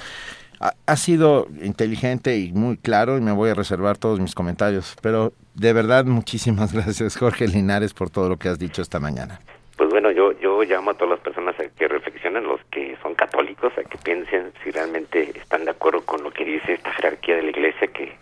Ha, 0.85 0.95
sido 0.95 1.48
inteligente 1.64 2.38
y 2.38 2.53
muy 2.53 2.77
claro 2.77 3.17
y 3.17 3.22
me 3.22 3.31
voy 3.31 3.49
a 3.49 3.56
reservar 3.56 3.98
todos 3.98 4.19
mis 4.19 4.35
comentarios, 4.35 4.95
pero 5.01 5.33
de 5.56 5.73
verdad 5.73 6.06
muchísimas 6.06 6.72
gracias 6.75 7.17
Jorge 7.17 7.48
Linares 7.48 7.95
por 7.95 8.11
todo 8.11 8.30
lo 8.30 8.38
que 8.38 8.48
has 8.48 8.59
dicho 8.59 8.83
esta 8.83 8.99
mañana. 8.99 9.40
Pues 9.75 9.90
bueno, 9.90 10.11
yo 10.11 10.33
yo 10.40 10.61
llamo 10.61 10.91
a 10.91 10.93
todas 10.93 11.09
las 11.09 11.19
personas 11.22 11.59
a 11.59 11.67
que 11.67 11.88
reflexionen, 11.88 12.43
los 12.43 12.61
que 12.69 12.95
son 13.01 13.15
católicos, 13.15 13.73
a 13.75 13.83
que 13.83 13.98
piensen 13.98 14.53
si 14.64 14.69
realmente 14.69 15.31
están 15.35 15.65
de 15.65 15.72
acuerdo 15.72 16.06
con 16.06 16.22
lo 16.22 16.30
que 16.30 16.45
dice 16.45 16.73
esta 16.73 16.93
jerarquía 16.93 17.38
de 17.38 17.43
la 17.43 17.49
Iglesia 17.49 17.88
que 17.88 18.14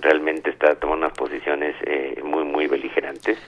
realmente 0.00 0.50
está 0.50 0.74
tomando 0.74 1.06
unas 1.06 1.16
posiciones 1.16 1.76
eh, 1.86 2.20
muy 2.24 2.42
muy 2.42 2.66
beligerantes 2.66 3.38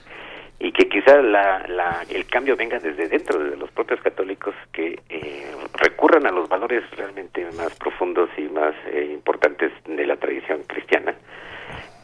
y 0.65 0.71
que 0.71 0.89
quizás 0.89 1.23
la, 1.23 1.63
la, 1.67 2.03
el 2.09 2.25
cambio 2.25 2.55
venga 2.57 2.79
desde 2.79 3.07
dentro, 3.07 3.37
desde 3.37 3.55
los 3.55 3.69
propios 3.69 4.01
católicos 4.01 4.55
que 4.73 4.99
eh, 5.09 5.45
recurran 5.75 6.25
a 6.25 6.31
los 6.31 6.49
valores 6.49 6.83
realmente 6.97 7.45
más 7.55 7.71
profundos 7.75 8.29
y 8.35 8.43
más 8.49 8.73
eh, 8.87 9.11
importantes 9.13 9.71
de 9.87 10.07
la 10.07 10.15
tradición 10.15 10.63
cristiana, 10.65 11.13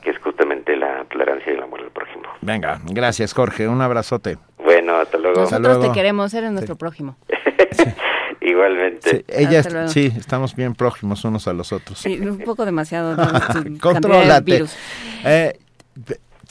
que 0.04 0.12
es 0.12 0.20
justamente 0.20 0.76
la 0.76 1.04
tolerancia 1.06 1.52
y 1.52 1.56
el 1.56 1.64
amor 1.64 1.80
al 1.82 1.90
prójimo. 1.90 2.26
Venga, 2.42 2.80
gracias 2.86 3.34
Jorge, 3.34 3.68
un 3.68 3.82
abrazote. 3.82 4.38
Bueno, 4.64 4.96
hasta 4.98 5.18
luego. 5.18 5.42
Nosotros 5.42 5.80
te 5.80 5.92
queremos, 5.92 6.32
eres 6.36 6.52
nuestro 6.52 6.76
prójimo. 6.76 7.18
Igualmente. 8.42 9.26
Ella, 9.28 9.60
Hasta 9.62 9.74
luego. 9.74 9.88
sí, 9.88 10.12
estamos 10.16 10.56
bien 10.56 10.76
próximos 10.76 11.24
unos 11.26 11.48
a 11.48 11.54
los 11.54 11.72
otros. 11.72 11.98
Sí, 11.98 12.20
un 12.20 12.38
poco 12.40 12.64
demasiado. 12.66 13.16
de 13.16 13.80
Contrólate. 13.82 14.52
virus. 14.52 14.78
Eh, 15.26 15.58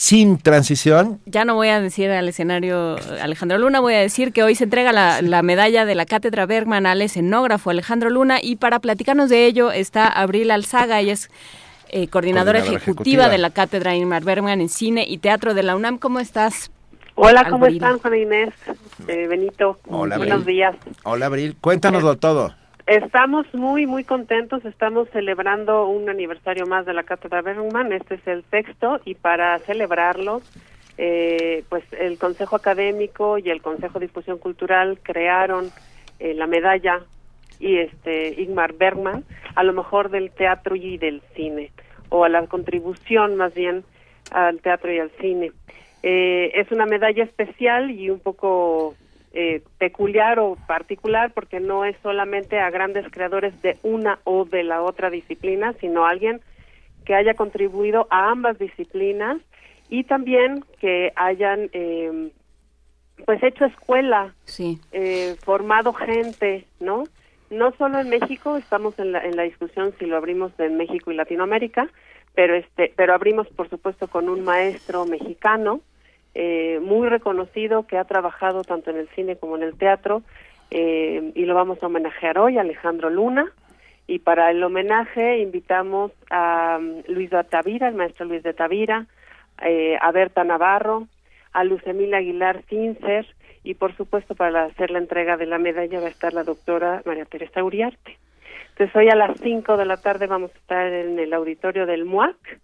sin 0.00 0.38
transición, 0.38 1.20
Ya 1.26 1.44
no 1.44 1.54
voy 1.56 1.68
a 1.68 1.78
decir 1.78 2.10
al 2.10 2.26
escenario 2.26 2.96
Alejandro 3.20 3.58
Luna, 3.58 3.80
voy 3.80 3.92
a 3.92 3.98
decir 4.00 4.32
que 4.32 4.42
hoy 4.42 4.54
se 4.54 4.64
entrega 4.64 4.92
la, 4.92 5.20
la 5.20 5.42
medalla 5.42 5.84
de 5.84 5.94
la 5.94 6.06
Cátedra 6.06 6.46
Bergman 6.46 6.86
al 6.86 7.02
escenógrafo 7.02 7.68
Alejandro 7.68 8.08
Luna 8.08 8.38
y 8.42 8.56
para 8.56 8.78
platicarnos 8.78 9.28
de 9.28 9.44
ello 9.44 9.70
está 9.70 10.06
Abril 10.08 10.50
Alzaga, 10.52 11.00
ella 11.00 11.12
es 11.12 11.28
eh, 11.90 12.08
coordinadora, 12.08 12.60
Coordinadora 12.60 12.60
ejecutiva, 12.60 13.24
ejecutiva. 13.24 13.28
de 13.28 13.38
la 13.38 13.50
Cátedra 13.50 13.94
Ingmar 13.94 14.24
Bergman 14.24 14.62
en 14.62 14.70
Cine 14.70 15.04
y 15.06 15.18
Teatro 15.18 15.52
de 15.52 15.62
la 15.64 15.76
UNAM. 15.76 15.98
¿Cómo 15.98 16.18
estás? 16.18 16.70
Hola, 17.16 17.44
¿cómo 17.50 17.66
Abril? 17.66 17.76
están, 17.82 17.98
Juana 17.98 18.16
Inés? 18.16 18.54
Eh, 19.06 19.26
Benito, 19.28 19.78
Hola, 19.88 20.16
buenos 20.16 20.40
Abril. 20.40 20.56
días. 20.56 20.76
hola 21.04 21.26
Abril, 21.26 21.56
cuéntanoslo 21.60 22.16
todo. 22.16 22.54
Estamos 22.90 23.46
muy, 23.54 23.86
muy 23.86 24.02
contentos. 24.02 24.64
Estamos 24.64 25.08
celebrando 25.10 25.86
un 25.86 26.10
aniversario 26.10 26.66
más 26.66 26.84
de 26.86 26.92
la 26.92 27.04
Cátedra 27.04 27.40
Bergman. 27.40 27.92
Este 27.92 28.16
es 28.16 28.26
el 28.26 28.42
sexto 28.50 28.98
y 29.04 29.14
para 29.14 29.60
celebrarlo, 29.60 30.42
eh, 30.98 31.62
pues 31.68 31.84
el 31.92 32.18
Consejo 32.18 32.56
Académico 32.56 33.38
y 33.38 33.48
el 33.48 33.62
Consejo 33.62 34.00
de 34.00 34.06
Difusión 34.06 34.38
Cultural 34.38 34.98
crearon 35.04 35.70
eh, 36.18 36.34
la 36.34 36.48
medalla 36.48 37.00
y 37.60 37.76
este 37.76 38.42
Ingmar 38.42 38.72
Bergman 38.72 39.22
a 39.54 39.62
lo 39.62 39.72
mejor 39.72 40.10
del 40.10 40.32
teatro 40.32 40.74
y 40.74 40.98
del 40.98 41.22
cine 41.36 41.70
o 42.08 42.24
a 42.24 42.28
la 42.28 42.44
contribución 42.48 43.36
más 43.36 43.54
bien 43.54 43.84
al 44.32 44.60
teatro 44.62 44.92
y 44.92 44.98
al 44.98 45.12
cine. 45.20 45.52
Eh, 46.02 46.50
es 46.56 46.72
una 46.72 46.86
medalla 46.86 47.22
especial 47.22 47.92
y 47.92 48.10
un 48.10 48.18
poco 48.18 48.96
eh, 49.32 49.62
peculiar 49.78 50.40
o 50.40 50.56
particular 50.66 51.32
porque 51.32 51.60
no 51.60 51.84
es 51.84 51.96
solamente 52.02 52.58
a 52.58 52.70
grandes 52.70 53.06
creadores 53.12 53.60
de 53.62 53.78
una 53.82 54.18
o 54.24 54.44
de 54.44 54.64
la 54.64 54.82
otra 54.82 55.08
disciplina, 55.08 55.72
sino 55.80 56.04
a 56.04 56.10
alguien 56.10 56.40
que 57.04 57.14
haya 57.14 57.34
contribuido 57.34 58.08
a 58.10 58.30
ambas 58.30 58.58
disciplinas 58.58 59.40
y 59.88 60.04
también 60.04 60.64
que 60.80 61.12
hayan 61.14 61.70
eh, 61.72 62.30
pues 63.24 63.42
hecho 63.42 63.66
escuela, 63.66 64.34
sí. 64.44 64.80
eh, 64.92 65.36
formado 65.44 65.92
gente, 65.92 66.66
¿no? 66.80 67.04
No 67.50 67.72
solo 67.76 68.00
en 68.00 68.08
México, 68.08 68.56
estamos 68.56 68.98
en 68.98 69.12
la, 69.12 69.24
en 69.24 69.36
la 69.36 69.42
discusión 69.42 69.92
si 69.98 70.06
lo 70.06 70.16
abrimos 70.16 70.52
en 70.58 70.76
México 70.76 71.10
y 71.10 71.16
Latinoamérica, 71.16 71.88
pero 72.34 72.54
este, 72.54 72.92
pero 72.96 73.14
abrimos 73.14 73.48
por 73.48 73.68
supuesto 73.68 74.08
con 74.08 74.28
un 74.28 74.42
maestro 74.42 75.04
mexicano 75.04 75.80
eh, 76.34 76.78
muy 76.80 77.08
reconocido 77.08 77.86
que 77.86 77.98
ha 77.98 78.04
trabajado 78.04 78.62
tanto 78.62 78.90
en 78.90 78.98
el 78.98 79.08
cine 79.08 79.36
como 79.36 79.56
en 79.56 79.62
el 79.62 79.76
teatro 79.76 80.22
eh, 80.70 81.32
y 81.34 81.44
lo 81.44 81.54
vamos 81.54 81.82
a 81.82 81.86
homenajear 81.86 82.38
hoy, 82.38 82.58
Alejandro 82.58 83.10
Luna. 83.10 83.52
Y 84.06 84.20
para 84.20 84.50
el 84.50 84.62
homenaje 84.62 85.38
invitamos 85.38 86.12
a 86.30 86.78
um, 86.80 87.02
Luis 87.06 87.30
de 87.30 87.44
Tavira, 87.44 87.88
el 87.88 87.94
maestro 87.94 88.26
Luis 88.26 88.42
de 88.42 88.54
Tavira, 88.54 89.06
eh, 89.62 89.96
a 90.00 90.10
Berta 90.10 90.42
Navarro, 90.42 91.06
a 91.52 91.64
Luz 91.64 91.86
Emilia 91.86 92.18
Aguilar 92.18 92.62
Cincer 92.68 93.26
y 93.62 93.74
por 93.74 93.96
supuesto 93.96 94.34
para 94.34 94.64
hacer 94.64 94.90
la 94.90 94.98
entrega 94.98 95.36
de 95.36 95.46
la 95.46 95.58
medalla 95.58 96.00
va 96.00 96.06
a 96.06 96.10
estar 96.10 96.32
la 96.32 96.44
doctora 96.44 97.02
María 97.04 97.24
Teresa 97.24 97.62
Uriarte. 97.62 98.18
Entonces 98.70 98.96
hoy 98.96 99.08
a 99.10 99.16
las 99.16 99.38
5 99.40 99.76
de 99.76 99.84
la 99.84 99.98
tarde 99.98 100.26
vamos 100.26 100.50
a 100.54 100.58
estar 100.58 100.86
en 100.86 101.18
el 101.18 101.32
auditorio 101.32 101.86
del 101.86 102.04
MUAC 102.04 102.60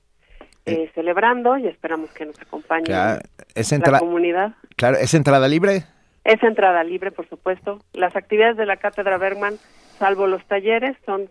eh, 0.66 0.90
celebrando 0.94 1.56
y 1.56 1.66
esperamos 1.66 2.10
que 2.10 2.26
nos 2.26 2.40
acompañe 2.40 2.84
Claro, 2.84 3.20
es 3.54 3.72
la 3.72 3.98
comunidad. 3.98 4.54
Claro, 4.76 4.96
¿es 4.98 5.14
entrada 5.14 5.48
libre? 5.48 5.84
Es 6.24 6.42
entrada 6.42 6.82
libre, 6.82 7.12
por 7.12 7.28
supuesto. 7.28 7.80
Las 7.92 8.16
actividades 8.16 8.56
de 8.56 8.66
la 8.66 8.76
Cátedra 8.76 9.16
Bergman, 9.16 9.58
salvo 9.98 10.26
los 10.26 10.44
talleres, 10.46 10.96
son 11.06 11.30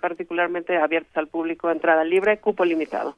particularmente 0.00 0.76
abiertas 0.76 1.16
al 1.16 1.28
público, 1.28 1.70
entrada 1.70 2.04
libre, 2.04 2.38
cupo 2.38 2.64
limitado. 2.64 3.14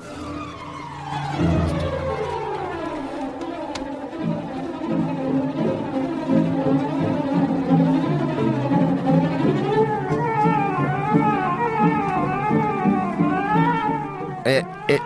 Eh, 14.47 14.65
eh, 14.87 14.99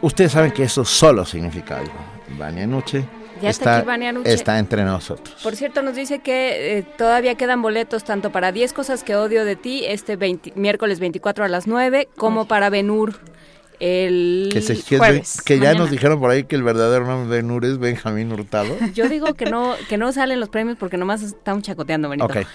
ustedes 0.00 0.32
saben 0.32 0.50
que 0.52 0.62
eso 0.64 0.84
solo 0.84 1.24
significa 1.24 1.78
algo. 1.78 1.92
Vania 2.38 2.66
Nuche 2.66 3.04
Ya 3.42 3.50
está 3.50 3.76
aquí 3.78 3.86
Vania 3.86 4.12
Nuche. 4.12 4.32
está 4.32 4.58
entre 4.58 4.82
nosotros. 4.84 5.36
Por 5.42 5.54
cierto, 5.56 5.82
nos 5.82 5.94
dice 5.94 6.20
que 6.20 6.78
eh, 6.78 6.82
todavía 6.82 7.34
quedan 7.34 7.60
boletos 7.62 8.04
tanto 8.04 8.30
para 8.32 8.50
10 8.52 8.72
cosas 8.72 9.04
que 9.04 9.14
odio 9.16 9.44
de 9.44 9.56
ti 9.56 9.84
este 9.86 10.16
20 10.16 10.52
miércoles 10.56 10.98
24 11.00 11.44
a 11.44 11.48
las 11.48 11.66
9 11.66 12.08
como 12.16 12.46
para 12.46 12.70
Benur 12.70 13.20
el 13.80 14.48
Que, 14.52 14.60
se- 14.62 14.74
que 14.82 14.94
es 14.94 14.98
jueves. 15.00 15.42
Que 15.42 15.58
ya 15.58 15.74
nos 15.74 15.90
dijeron 15.90 16.18
por 16.20 16.30
ahí 16.30 16.44
que 16.44 16.54
el 16.56 16.62
verdadero 16.62 17.06
nombre 17.06 17.36
de 17.36 17.42
Nur 17.42 17.64
es 17.64 17.78
Benjamín 17.78 18.32
Hurtado. 18.32 18.74
Yo 18.94 19.08
digo 19.08 19.34
que 19.34 19.46
no 19.46 19.74
que 19.88 19.98
no 19.98 20.12
salen 20.12 20.40
los 20.40 20.48
premios 20.48 20.76
porque 20.78 20.96
nomás 20.96 21.22
están 21.22 21.60
chacoteando, 21.62 22.08
Benito. 22.08 22.26
ok. 22.26 22.46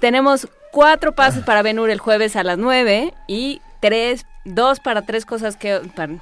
Tenemos 0.00 0.48
cuatro 0.72 1.14
pases 1.14 1.44
para 1.44 1.62
Benur 1.62 1.90
el 1.90 1.98
jueves 1.98 2.36
a 2.36 2.44
las 2.44 2.56
9 2.58 3.12
y 3.26 3.60
tres, 3.80 4.26
dos 4.44 4.80
para 4.80 5.02
tres 5.02 5.26
cosas 5.26 5.56
que 5.56 5.80
para, 5.94 6.14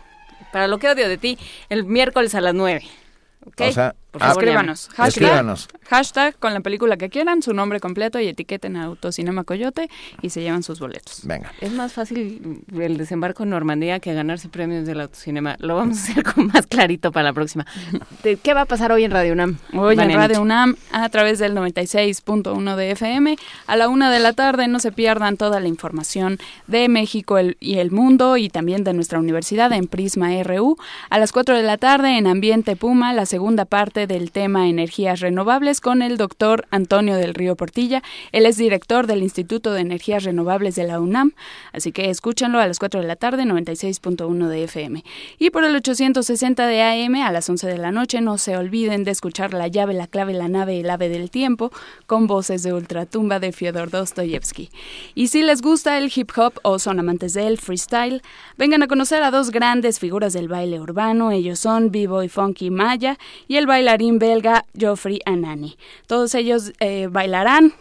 para 0.53 0.69
lo 0.69 0.79
que 0.79 0.89
odio 0.89 1.09
de 1.09 1.19
ti 1.19 1.39
el 1.69 1.85
miércoles 1.85 2.35
a 2.35 2.41
las 2.41 2.55
9. 2.55 2.83
¿Ok? 3.47 3.61
O 3.61 3.73
sea, 3.73 3.95
Por 4.17 4.23
ah, 4.23 4.29
favor, 4.29 4.45
Escríbanos. 4.45 4.89
Hashtag, 4.95 5.09
Escríbanos. 5.09 5.69
hashtag 5.91 6.39
con 6.39 6.55
la 6.55 6.61
película 6.61 6.97
que 6.97 7.11
quieran, 7.11 7.43
su 7.43 7.53
nombre 7.53 7.81
completo 7.81 8.19
y 8.19 8.29
etiqueten 8.29 8.77
a 8.77 8.85
Autocinema 8.85 9.45
Coyote 9.45 9.91
y 10.23 10.31
se 10.31 10.41
llevan 10.41 10.63
sus 10.63 10.81
boletos. 10.81 11.21
Venga. 11.25 11.53
Es 11.61 11.71
más 11.73 11.93
fácil 11.93 12.63
el 12.73 12.97
desembarco 12.97 13.43
en 13.43 13.51
Normandía 13.51 14.01
que 14.01 14.15
ganarse 14.15 14.49
premios 14.49 14.87
del 14.87 15.01
autocinema. 15.03 15.57
Lo 15.59 15.77
vamos 15.77 15.99
a 15.99 16.03
hacer 16.03 16.23
con 16.25 16.47
más 16.47 16.67
clarito 16.67 17.13
para 17.13 17.25
la 17.25 17.33
próxima. 17.35 17.67
¿De 18.23 18.37
¿Qué 18.37 18.55
va 18.55 18.63
a 18.63 18.65
pasar 18.65 18.91
hoy 18.91 19.05
en 19.05 19.11
Radio 19.11 19.35
UNAM? 19.35 19.59
Hoy 19.75 19.93
en 19.93 19.99
Vania 19.99 20.17
Radio? 20.17 20.41
UNAM 20.41 20.77
a 20.93 21.09
través 21.11 21.39
del 21.39 21.55
96.1 21.55 22.77
de 22.77 22.91
FM. 22.93 23.37
A 23.67 23.77
la 23.77 23.89
una 23.89 24.11
de 24.11 24.19
la 24.21 24.33
tarde 24.33 24.69
no 24.69 24.79
se 24.79 24.93
pierdan 24.93 25.37
toda 25.37 25.61
la 25.61 25.69
información 25.69 26.39
de 26.67 26.89
México 26.89 27.39
el- 27.39 27.57
y 27.61 27.79
el 27.79 27.91
mundo 27.91 28.37
y 28.37 28.49
también 28.49 28.85
de 28.85 28.93
nuestra 28.95 29.19
universidad 29.19 29.73
en 29.73 29.87
Prisma 29.89 30.31
RU. 30.43 30.77
A 31.11 31.19
las 31.19 31.33
4 31.33 31.57
de 31.57 31.63
la 31.63 31.77
tarde 31.77 32.17
en 32.19 32.27
Ambiente 32.27 32.77
Puma, 32.77 33.13
la 33.13 33.27
segunda 33.27 33.65
parte 33.65 34.06
del 34.07 34.31
tema 34.33 34.69
Energías 34.69 35.21
Renovables 35.21 35.81
con 35.81 36.03
el 36.03 36.17
doctor 36.17 36.67
Antonio 36.71 37.17
del 37.17 37.35
Río 37.35 37.57
Portilla. 37.57 38.03
Él 38.33 38.47
es 38.47 38.57
director 38.57 39.07
del 39.07 39.23
Instituto 39.23 39.73
de 39.73 39.81
Energías 39.81 40.25
Renovables 40.25 40.75
de 40.75 40.85
la 40.85 41.01
UNAM. 41.01 41.33
Así 41.73 41.93
que 41.93 42.11
escúchanlo 42.11 42.59
a 42.59 42.67
las 42.67 42.79
4 42.79 43.01
de 43.01 43.07
la 43.07 43.17
tarde, 43.17 43.45
96.1 43.45 44.49
de 44.49 44.65
FM. 44.65 45.05
Y 45.39 45.51
por 45.51 45.65
el 45.65 45.75
860 45.77 46.67
de 46.67 46.83
AM 46.83 47.15
a 47.17 47.33
las 47.33 47.49
11 47.49 47.67
de 47.67 47.79
la 47.79 47.93
noche 47.93 48.21
no 48.21 48.39
se 48.39 48.57
olviden 48.57 49.05
de 49.05 49.11
escuchar 49.11 49.55
La 49.55 49.69
llave, 49.69 49.95
la 49.95 50.07
clave, 50.07 50.33
la 50.33 50.49
nave, 50.49 50.81
el 50.81 50.91
ave 50.91 51.09
del 51.09 51.31
tiempo 51.31 51.71
con 52.07 52.27
voces 52.27 52.63
de 52.63 52.73
ultratumba 52.73 53.41
de 53.41 53.53
Fyodor 53.53 53.91
Dostoyevsky. 53.91 54.71
Y 55.15 55.29
si 55.29 55.43
les 55.43 55.63
gusta 55.63 55.99
el 55.99 56.13
hip 56.15 56.31
hop 56.37 56.55
o 56.63 56.79
son 56.79 56.99
amantes 57.01 57.35
del 57.35 57.59
freestyle, 57.59 58.23
vengan 58.57 58.83
a 58.83 58.89
conocer 58.89 59.23
a 59.23 59.31
dos 59.31 59.51
grandes 59.51 59.99
figuras 59.99 60.33
del 60.33 60.49
baile 60.49 60.81
urbano. 60.81 61.31
Ellos 61.31 61.59
son 61.59 61.91
B-Boy 61.91 62.29
Funky 62.29 62.71
Maya 62.71 63.19
y 63.49 63.57
el 63.57 63.67
bailarín 63.87 64.19
belga 64.19 64.65
Geoffrey 64.77 65.21
Anani. 65.27 65.77
Todos 66.09 66.35
ellos 66.35 66.73
eh, 66.81 67.07
bailarán 67.09 67.73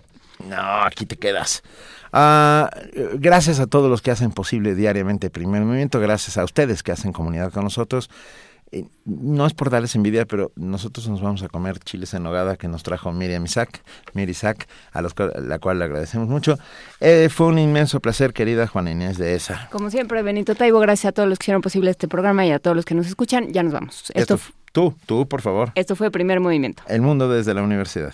no, 0.47 0.83
aquí 0.83 1.05
te 1.05 1.15
quedas. 1.15 1.63
Eh, 2.13 3.09
gracias 3.15 3.59
a 3.59 3.67
todos 3.67 3.89
los 3.89 4.01
que 4.01 4.11
hacen 4.11 4.31
posible 4.31 4.75
diariamente 4.75 5.29
Primer 5.29 5.63
Movimiento, 5.63 5.99
gracias 5.99 6.37
a 6.37 6.43
ustedes 6.43 6.83
que 6.83 6.91
hacen 6.91 7.11
comunidad 7.11 7.51
con 7.51 7.63
nosotros. 7.63 8.09
Eh, 8.71 8.85
no 9.05 9.45
es 9.45 9.53
por 9.53 9.69
darles 9.69 9.95
envidia, 9.95 10.25
pero 10.25 10.51
nosotros 10.55 11.07
nos 11.07 11.21
vamos 11.21 11.43
a 11.43 11.47
comer 11.47 11.77
chiles 11.79 12.13
en 12.15 12.23
nogada 12.23 12.55
que 12.55 12.67
nos 12.67 12.81
trajo 12.81 13.11
Miriam 13.11 13.45
Isaac, 13.45 13.83
Miri 14.13 14.31
Isaac, 14.31 14.67
a 14.91 15.01
los, 15.03 15.13
la 15.35 15.59
cual 15.59 15.77
le 15.77 15.85
agradecemos 15.85 16.27
mucho. 16.27 16.57
Eh, 16.99 17.29
fue 17.31 17.47
un 17.47 17.59
inmenso 17.59 17.99
placer, 17.99 18.33
querida 18.33 18.65
Juana 18.65 18.89
Inés 18.89 19.19
de 19.19 19.35
esa. 19.35 19.69
Como 19.71 19.91
siempre, 19.91 20.23
Benito 20.23 20.55
Taibo, 20.55 20.79
gracias 20.79 21.11
a 21.11 21.11
todos 21.11 21.29
los 21.29 21.37
que 21.37 21.43
hicieron 21.43 21.61
posible 21.61 21.91
este 21.91 22.07
programa 22.07 22.47
y 22.47 22.51
a 22.51 22.57
todos 22.57 22.75
los 22.75 22.85
que 22.85 22.95
nos 22.95 23.05
escuchan. 23.05 23.53
Ya 23.53 23.61
nos 23.61 23.73
vamos. 23.73 24.11
Esto, 24.15 24.35
Esto, 24.35 24.39
tú, 24.71 24.95
tú, 25.05 25.27
por 25.27 25.41
favor. 25.41 25.71
esto 25.75 25.95
fue 25.95 26.09
Primer 26.09 26.39
Movimiento. 26.39 26.81
El 26.87 27.01
mundo 27.01 27.29
desde 27.29 27.53
la 27.53 27.61
universidad. 27.61 28.13